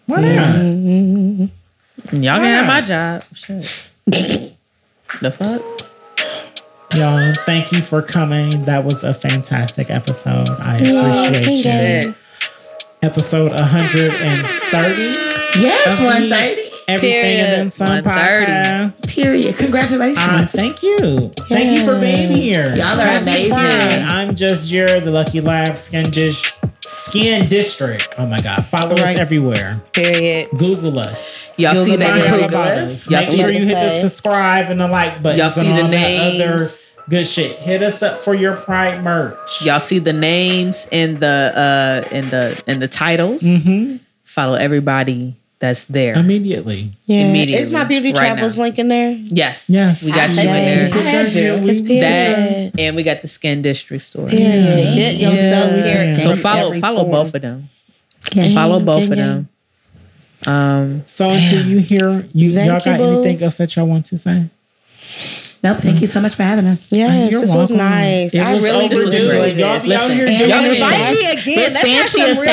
Why 0.06 0.20
not? 0.20 0.54
Mm-hmm. 0.56 2.22
Y'all 2.22 2.36
can 2.36 2.44
have 2.44 2.66
my 2.66 2.80
job. 2.82 3.24
Shit. 3.34 3.62
the 5.20 5.30
fuck? 5.30 5.62
Y'all, 6.96 7.34
thank 7.44 7.72
you 7.72 7.82
for 7.82 8.00
coming. 8.00 8.48
That 8.64 8.84
was 8.84 9.04
a 9.04 9.12
fantastic 9.12 9.90
episode. 9.90 10.48
I 10.50 10.78
Yeah, 10.82 11.24
appreciate 11.26 11.62
thank 12.04 12.06
you. 12.06 12.14
Episode 13.02 13.50
130. 13.52 15.60
Yes, 15.60 16.00
one 16.00 16.28
thirty. 16.30 16.62
Everything 16.88 17.40
and 17.40 17.52
then 17.52 17.70
some 17.70 17.88
130. 17.88 18.46
podcast. 18.46 19.08
Period. 19.08 19.56
Congratulations. 19.56 20.18
Uh, 20.26 20.46
thank 20.48 20.82
you. 20.82 21.28
Thank 21.48 21.78
you 21.78 21.84
for 21.84 22.00
being 22.00 22.30
here. 22.30 22.74
Y'all 22.76 22.98
are 22.98 23.04
Have 23.04 23.22
amazing. 23.22 23.52
fun. 23.52 24.02
I'm 24.04 24.34
just 24.34 24.70
your 24.70 25.00
the 25.00 25.10
Lucky 25.10 25.40
Lav 25.40 25.78
Skin 25.78 26.04
Dish 26.04 26.54
Skin 26.80 27.48
District. 27.48 28.08
Oh 28.18 28.26
my 28.26 28.38
God. 28.40 28.64
Follow 28.66 28.94
Right. 28.94 29.16
us 29.16 29.20
everywhere. 29.20 29.80
Period. 29.92 30.48
Google 30.56 30.98
us. 31.00 31.50
Y'all 31.56 31.72
Google 31.74 31.90
see 31.92 31.96
that? 31.96 32.40
Google 32.40 32.58
us. 32.60 32.90
us. 32.92 33.10
Y'all 33.10 33.20
Make 33.20 33.30
see 33.30 33.36
sure 33.38 33.50
you 33.50 33.64
hit 33.66 33.74
the 33.74 34.00
subscribe 34.00 34.70
and 34.70 34.80
the 34.80 34.88
like 34.88 35.22
button. 35.22 35.38
Y'all 35.40 35.50
see 35.50 35.66
the 35.66 35.88
names. 35.88 36.85
Good 37.08 37.26
shit. 37.26 37.56
Hit 37.58 37.82
us 37.82 38.02
up 38.02 38.20
for 38.20 38.34
your 38.34 38.56
Pride 38.56 39.02
merch. 39.04 39.62
Y'all 39.64 39.78
see 39.80 40.00
the 40.00 40.12
names 40.12 40.88
in 40.90 41.20
the 41.20 42.04
uh 42.08 42.14
in 42.14 42.30
the 42.30 42.60
in 42.66 42.80
the 42.80 42.88
titles. 42.88 43.42
Mm-hmm. 43.42 43.96
Follow 44.24 44.54
everybody 44.54 45.36
that's 45.60 45.86
there. 45.86 46.14
Immediately. 46.18 46.90
Yeah. 47.06 47.28
Immediately, 47.28 47.62
Is 47.62 47.70
my 47.70 47.84
beauty 47.84 48.08
right 48.08 48.16
travels 48.34 48.58
now. 48.58 48.64
link 48.64 48.78
in 48.78 48.88
there? 48.88 49.12
yes. 49.12 49.70
Yes. 49.70 50.02
We 50.02 50.10
got 50.10 50.30
I 50.30 50.32
you 50.32 50.40
in 50.40 50.46
there. 50.46 50.94
I 50.94 51.02
had 51.02 51.32
you. 51.32 52.00
That 52.00 52.72
and 52.78 52.96
we 52.96 53.02
got 53.04 53.22
the 53.22 53.28
Skin 53.28 53.62
District 53.62 54.02
store. 54.02 54.28
Period. 54.28 54.94
Get 54.96 55.14
yourself 55.16 55.70
Yeah. 55.70 56.04
here. 56.04 56.14
So 56.16 56.36
follow 56.36 56.78
follow 56.80 57.00
form. 57.02 57.10
both 57.12 57.34
of 57.34 57.42
them. 57.42 57.68
Yeah. 58.34 58.52
Follow 58.54 58.80
both 58.80 59.04
of 59.04 59.16
them. 59.16 59.48
Um 60.46 61.02
So 61.06 61.28
until 61.30 61.64
you 61.64 61.78
hear 61.78 62.26
you 62.34 62.50
Thank 62.52 62.68
y'all 62.68 62.80
got 62.80 63.00
anything 63.00 63.42
else 63.42 63.56
that 63.58 63.74
y'all 63.76 63.86
want 63.86 64.06
to 64.06 64.18
say? 64.18 64.46
Nope. 65.62 65.78
Thank 65.78 66.00
you 66.00 66.06
so 66.06 66.20
much 66.20 66.34
for 66.36 66.42
having 66.44 66.66
us. 66.66 66.92
Yes, 66.92 67.32
You're 67.32 67.40
this 67.40 67.52
was 67.52 67.70
nice. 67.70 68.34
It 68.34 68.40
I 68.42 68.52
was 68.54 68.62
really 68.62 68.88
did 68.88 68.98
enjoy 69.14 69.28
great. 69.30 69.56
Y'all 69.56 69.74
this. 69.74 69.84
be 69.84 69.94
out 69.94 70.10
here 70.10 70.26
and 70.26 70.38
doing 70.38 70.50
y'all 70.50 70.64
it. 70.64 70.74
Invite 70.74 70.92
Yes. 70.98 71.36
me 71.46 71.52
again. 71.54 71.72
Let's 71.72 71.88
have 71.88 72.08
some 72.10 72.38
real 72.38 72.52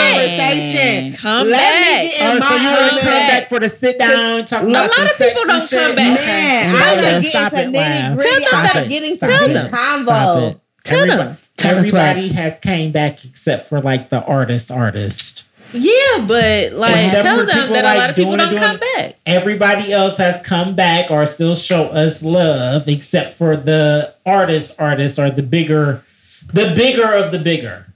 conversation. 0.00 1.12
Come 1.14 1.48
Let 1.48 1.58
back. 1.58 2.02
me 2.02 2.08
get 2.10 2.22
Oh, 2.22 2.36
in 2.36 2.42
so 2.42 2.54
you 2.54 2.62
my 2.62 2.88
gonna 2.88 3.00
come 3.00 3.26
back 3.28 3.48
for 3.48 3.58
the 3.60 3.68
sit 3.68 3.98
down, 3.98 4.44
talk 4.46 4.62
a 4.62 4.66
about 4.66 4.90
lot 4.98 5.10
of 5.10 5.18
people 5.18 5.44
don't 5.46 5.62
shit? 5.62 5.80
come 5.86 5.94
back. 5.96 6.20
Man, 6.20 6.66
And 6.66 6.76
I 6.76 6.94
Lola, 6.94 7.02
like 7.18 7.24
stop 7.26 7.52
getting 7.52 7.68
it, 7.68 7.72
to 7.72 7.78
Lav. 7.78 7.90
nitty 7.90 8.16
gritty. 8.16 8.44
Tell 8.44 8.54
I 8.58 8.66
them 8.66 8.76
like 8.82 8.88
getting 8.88 9.18
to 9.18 9.24
it. 9.26 9.48
deep 9.64 9.72
convo. 9.72 10.60
Tell 10.84 11.06
them. 11.06 11.36
Tell 11.56 11.76
us 11.78 11.92
what. 11.92 12.00
everybody 12.00 12.28
has 12.28 12.58
came 12.60 12.90
back 12.92 13.24
except 13.24 13.68
for 13.68 13.80
like 13.82 14.08
the 14.08 14.24
artist 14.24 14.70
artist. 14.70 15.44
Yeah, 15.72 16.24
but 16.26 16.72
like 16.72 16.96
Except 16.96 17.22
tell 17.22 17.36
them 17.38 17.46
that 17.46 17.70
like, 17.70 17.96
a 17.96 17.98
lot 17.98 18.10
of 18.10 18.16
people 18.16 18.36
don't 18.36 18.56
come 18.56 18.78
doing 18.78 18.92
back. 18.96 19.18
Everybody 19.26 19.92
else 19.92 20.18
has 20.18 20.40
come 20.44 20.74
back 20.74 21.10
or 21.10 21.24
still 21.26 21.54
show 21.54 21.84
us 21.84 22.22
love, 22.22 22.88
except 22.88 23.36
for 23.36 23.56
the 23.56 24.14
artist 24.26 24.74
artists 24.78 25.18
are 25.18 25.30
the 25.30 25.42
bigger, 25.42 26.04
the 26.52 26.72
bigger 26.74 27.14
of 27.14 27.32
the 27.32 27.38
bigger. 27.38 27.86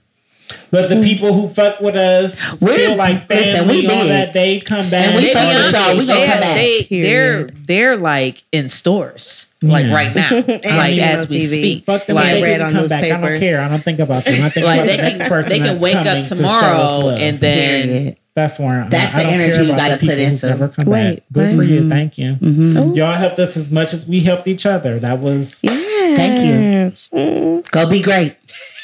But 0.71 0.89
the 0.89 0.95
mm. 0.95 1.03
people 1.03 1.33
who 1.33 1.47
fuck 1.47 1.79
with 1.79 1.95
us 1.95 2.59
We're- 2.61 2.77
feel 2.77 2.95
like 2.95 3.29
listen, 3.29 3.65
family, 3.65 3.81
we 3.81 3.87
all 3.87 4.05
that 4.05 4.33
they 4.33 4.59
come 4.59 4.89
back. 4.89 5.07
And 5.07 5.15
we 5.15 5.21
They 5.23 5.33
fuck 5.33 5.47
with 5.47 5.73
y'all. 5.73 5.97
We 5.97 6.05
gonna 6.05 6.31
come 6.31 6.39
back. 6.39 6.55
they- 6.55 6.87
they're 6.89 7.49
they're 7.65 7.97
like 7.97 8.43
in 8.51 8.69
stores 8.69 9.47
like 9.67 9.87
right 9.91 10.13
now, 10.15 10.29
And 10.33 10.47
like 10.47 10.97
as 10.97 11.29
we 11.29 11.39
TV. 11.39 11.47
speak. 11.47 11.83
Fuck 11.85 12.05
them 12.05 12.15
Like- 12.15 12.25
they 12.35 12.43
read 12.43 12.61
on 12.61 12.71
come 12.73 12.87
back. 12.87 13.03
I 13.03 13.09
don't 13.21 13.39
care. 13.39 13.61
I 13.61 13.67
don't 13.69 13.83
think 13.83 13.99
about 13.99 14.25
them. 14.25 14.43
I 14.43 14.49
think 14.49 14.65
Like 14.65 14.77
about 14.81 14.85
they 14.87 14.97
the 14.97 15.03
next 15.03 15.17
can 15.21 15.29
person 15.29 15.49
they 15.51 15.57
can 15.59 15.67
that's 15.67 15.81
wake 15.81 15.95
up 15.95 16.03
to 16.03 16.11
show 16.11 16.17
us 16.21 16.29
tomorrow 16.29 16.99
love. 17.07 17.19
and 17.19 17.39
then 17.39 17.87
Period. 17.87 18.17
That's 18.35 18.59
where 18.59 18.81
I'm. 18.83 18.89
That's 18.89 19.15
I 19.15 19.17
the 19.19 19.23
don't 19.23 19.33
energy 19.33 19.53
care 19.55 19.63
you 19.63 19.75
gotta 19.77 19.93
put 19.97 20.09
who've 20.09 20.19
into- 20.19 20.47
Never 20.49 20.67
come 20.67 20.85
Wait, 20.87 21.15
back. 21.15 21.23
Good 21.31 21.53
for 21.53 21.59
wait. 21.61 21.69
you. 21.69 21.89
Thank 21.89 22.17
you. 22.17 22.33
Mm-hmm. 22.33 22.93
Y'all 22.93 23.13
helped 23.15 23.39
us 23.39 23.55
as 23.55 23.71
much 23.71 23.93
as 23.93 24.05
we 24.05 24.19
helped 24.19 24.47
each 24.49 24.65
other. 24.65 24.99
That 24.99 25.19
was 25.19 25.61
Yes. 25.63 26.17
Thank 26.17 26.39
you. 26.45 26.53
Yes. 26.53 27.61
Go 27.71 27.89
be 27.89 28.01
great. 28.01 28.35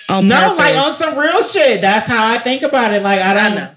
On 0.09 0.25
no, 0.27 0.35
purpose. 0.39 0.57
like 0.57 0.75
on 0.77 0.93
some 0.93 1.17
real 1.19 1.41
shit. 1.43 1.81
That's 1.81 2.07
how 2.07 2.33
I 2.33 2.37
think 2.37 2.61
about 2.63 2.93
it. 2.93 3.03
Like 3.03 3.19
I 3.19 3.33
don't. 3.33 3.55
know. 3.55 3.69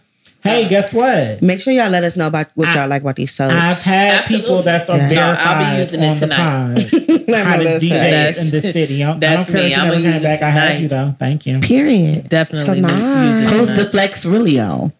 Hey, 0.44 0.68
guess 0.68 0.92
what? 0.92 1.40
Make 1.40 1.60
sure 1.62 1.72
y'all 1.72 1.88
let 1.88 2.04
us 2.04 2.16
know 2.16 2.26
about 2.26 2.48
what 2.54 2.68
I- 2.68 2.74
y'all 2.80 2.88
like 2.88 3.00
about 3.00 3.16
these 3.16 3.32
soaps. 3.32 3.54
I've 3.54 3.82
had 3.82 4.14
Absolutely. 4.20 4.40
people 4.46 4.62
that's 4.62 4.90
on 4.90 4.98
Yeah. 4.98 5.08
No, 5.08 5.22
I'll 5.22 5.58
be 5.58 5.64
verified 5.64 5.78
using 5.78 6.02
it 6.02 6.06
on 6.06 6.14
the 6.14 6.20
tonight. 6.20 6.36
pod. 6.36 6.92
Let 7.28 7.28
me 7.28 7.32
Hottest. 7.64 7.84
DJs 7.86 7.88
That's- 7.98 8.38
in 8.44 8.50
the 8.50 8.60
city. 8.60 9.02
I, 9.04 9.10
I 9.10 9.18
that's 9.18 9.46
don't 9.46 9.52
care 9.54 9.62
me. 9.62 9.70
if 9.72 9.76
you 9.76 9.82
I'ma 9.82 9.84
never 9.94 10.00
use 10.00 10.12
came 10.12 10.20
it 10.20 10.22
back. 10.22 10.42
I 10.42 10.50
had 10.50 10.80
you 10.80 10.88
though. 10.88 11.14
Thank 11.18 11.46
you. 11.46 11.60
Period. 11.60 12.28
definitely 12.28 12.74
Tonight. 12.74 12.90
use 12.92 13.44
it 13.46 13.50
Who's 13.54 13.68
tonight. 13.68 13.82
the 13.82 13.84
flex 13.90 14.26
really 14.26 14.60
on? 14.60 14.92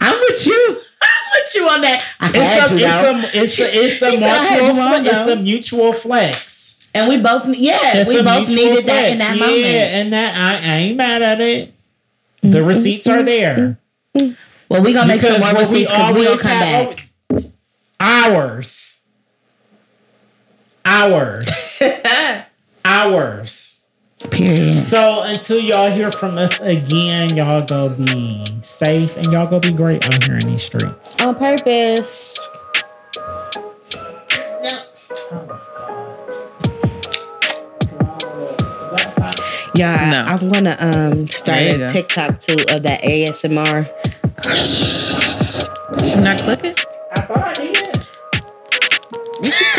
I'm 0.00 0.20
with 0.20 0.46
you. 0.46 0.80
I'm 1.02 1.08
with 1.32 1.54
you 1.54 1.68
on 1.70 1.80
that. 1.80 2.04
I 2.20 2.26
had 2.26 2.34
It's 2.36 2.70
a, 2.70 2.74
you 2.74 2.80
though. 2.80 3.20
it's 3.32 3.32
a, 3.32 3.42
it's 3.42 3.58
a, 3.60 3.84
it's 3.84 4.02
a 4.02 4.10
He 4.10 4.18
said 4.18 4.22
I 4.22 4.44
had 4.44 4.60
mutual, 4.60 4.76
you 4.76 4.82
on, 4.82 4.88
flex. 4.90 5.06
It's 5.06 5.14
though. 5.26 5.32
a 5.32 5.36
mutual 5.36 5.92
flex. 5.94 6.86
and 6.94 7.08
we 7.08 7.16
both, 7.22 7.46
yeah, 7.56 7.78
It's 7.96 8.08
we 8.08 8.22
both 8.22 8.48
mutual 8.48 8.66
needed 8.66 8.84
that 8.86 9.10
in 9.12 9.18
that 9.18 9.36
yeah, 9.36 9.40
moment. 9.46 9.60
Yeah, 9.62 9.98
and 9.98 10.12
that 10.12 10.36
I, 10.36 10.72
I 10.72 10.76
ain't 10.76 10.96
mad 10.98 11.22
at 11.22 11.40
it. 11.40 11.72
The 12.42 12.48
mm-hmm. 12.58 12.66
receipts 12.66 13.06
are 13.06 13.22
there 13.22 13.78
mm-hmm. 14.14 14.32
Well, 14.70 14.82
we 14.82 14.92
gonna 14.92 15.08
make 15.08 15.20
some 15.20 15.40
more 15.40 15.52
what 15.52 15.68
receipts 15.68 15.90
because 15.90 16.14
we 16.14 16.24
gonna 16.24 16.38
come 16.40 16.50
have- 16.52 16.96
back. 16.96 17.06
Hours, 17.98 19.00
hours, 20.86 21.82
hours. 22.84 23.80
Period. 24.30 24.74
So 24.74 25.22
until 25.22 25.58
y'all 25.60 25.90
hear 25.90 26.10
from 26.12 26.38
us 26.38 26.60
again, 26.60 27.34
y'all 27.36 27.62
go 27.64 27.88
be 27.88 28.44
safe 28.62 29.16
and 29.16 29.26
y'all 29.28 29.46
go 29.46 29.58
be 29.60 29.72
great 29.72 30.04
out 30.06 30.22
here 30.24 30.34
in 30.34 30.46
these 30.46 30.62
streets. 30.62 31.20
On 31.20 31.34
purpose. 31.34 32.38
Yeah, 39.74 40.10
No. 40.10 40.24
I'm 40.32 40.48
gonna 40.50 40.76
um 40.80 41.26
start 41.28 41.58
There 41.60 41.74
a 41.76 41.78
go. 41.78 41.88
TikTok 41.88 42.40
too 42.40 42.56
of 42.68 42.82
that 42.82 43.02
ASMR. 43.02 43.88
You 44.30 46.20
not 46.22 46.38
clicking? 46.38 46.74
I 47.10 47.20
thought 47.26 47.42
I 47.42 47.54
did. 47.54 47.98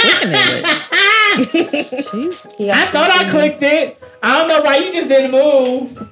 Clicking 0.02 0.34
it. 0.34 0.66
Jeez. 2.58 2.70
I 2.70 2.86
thought 2.88 3.10
I 3.10 3.30
clicked 3.30 3.64
it. 3.64 3.98
I 4.22 4.40
don't 4.40 4.48
know 4.50 4.62
why 4.62 4.78
you 4.78 4.92
just 4.92 5.08
didn't 5.08 5.32
move. 5.32 6.11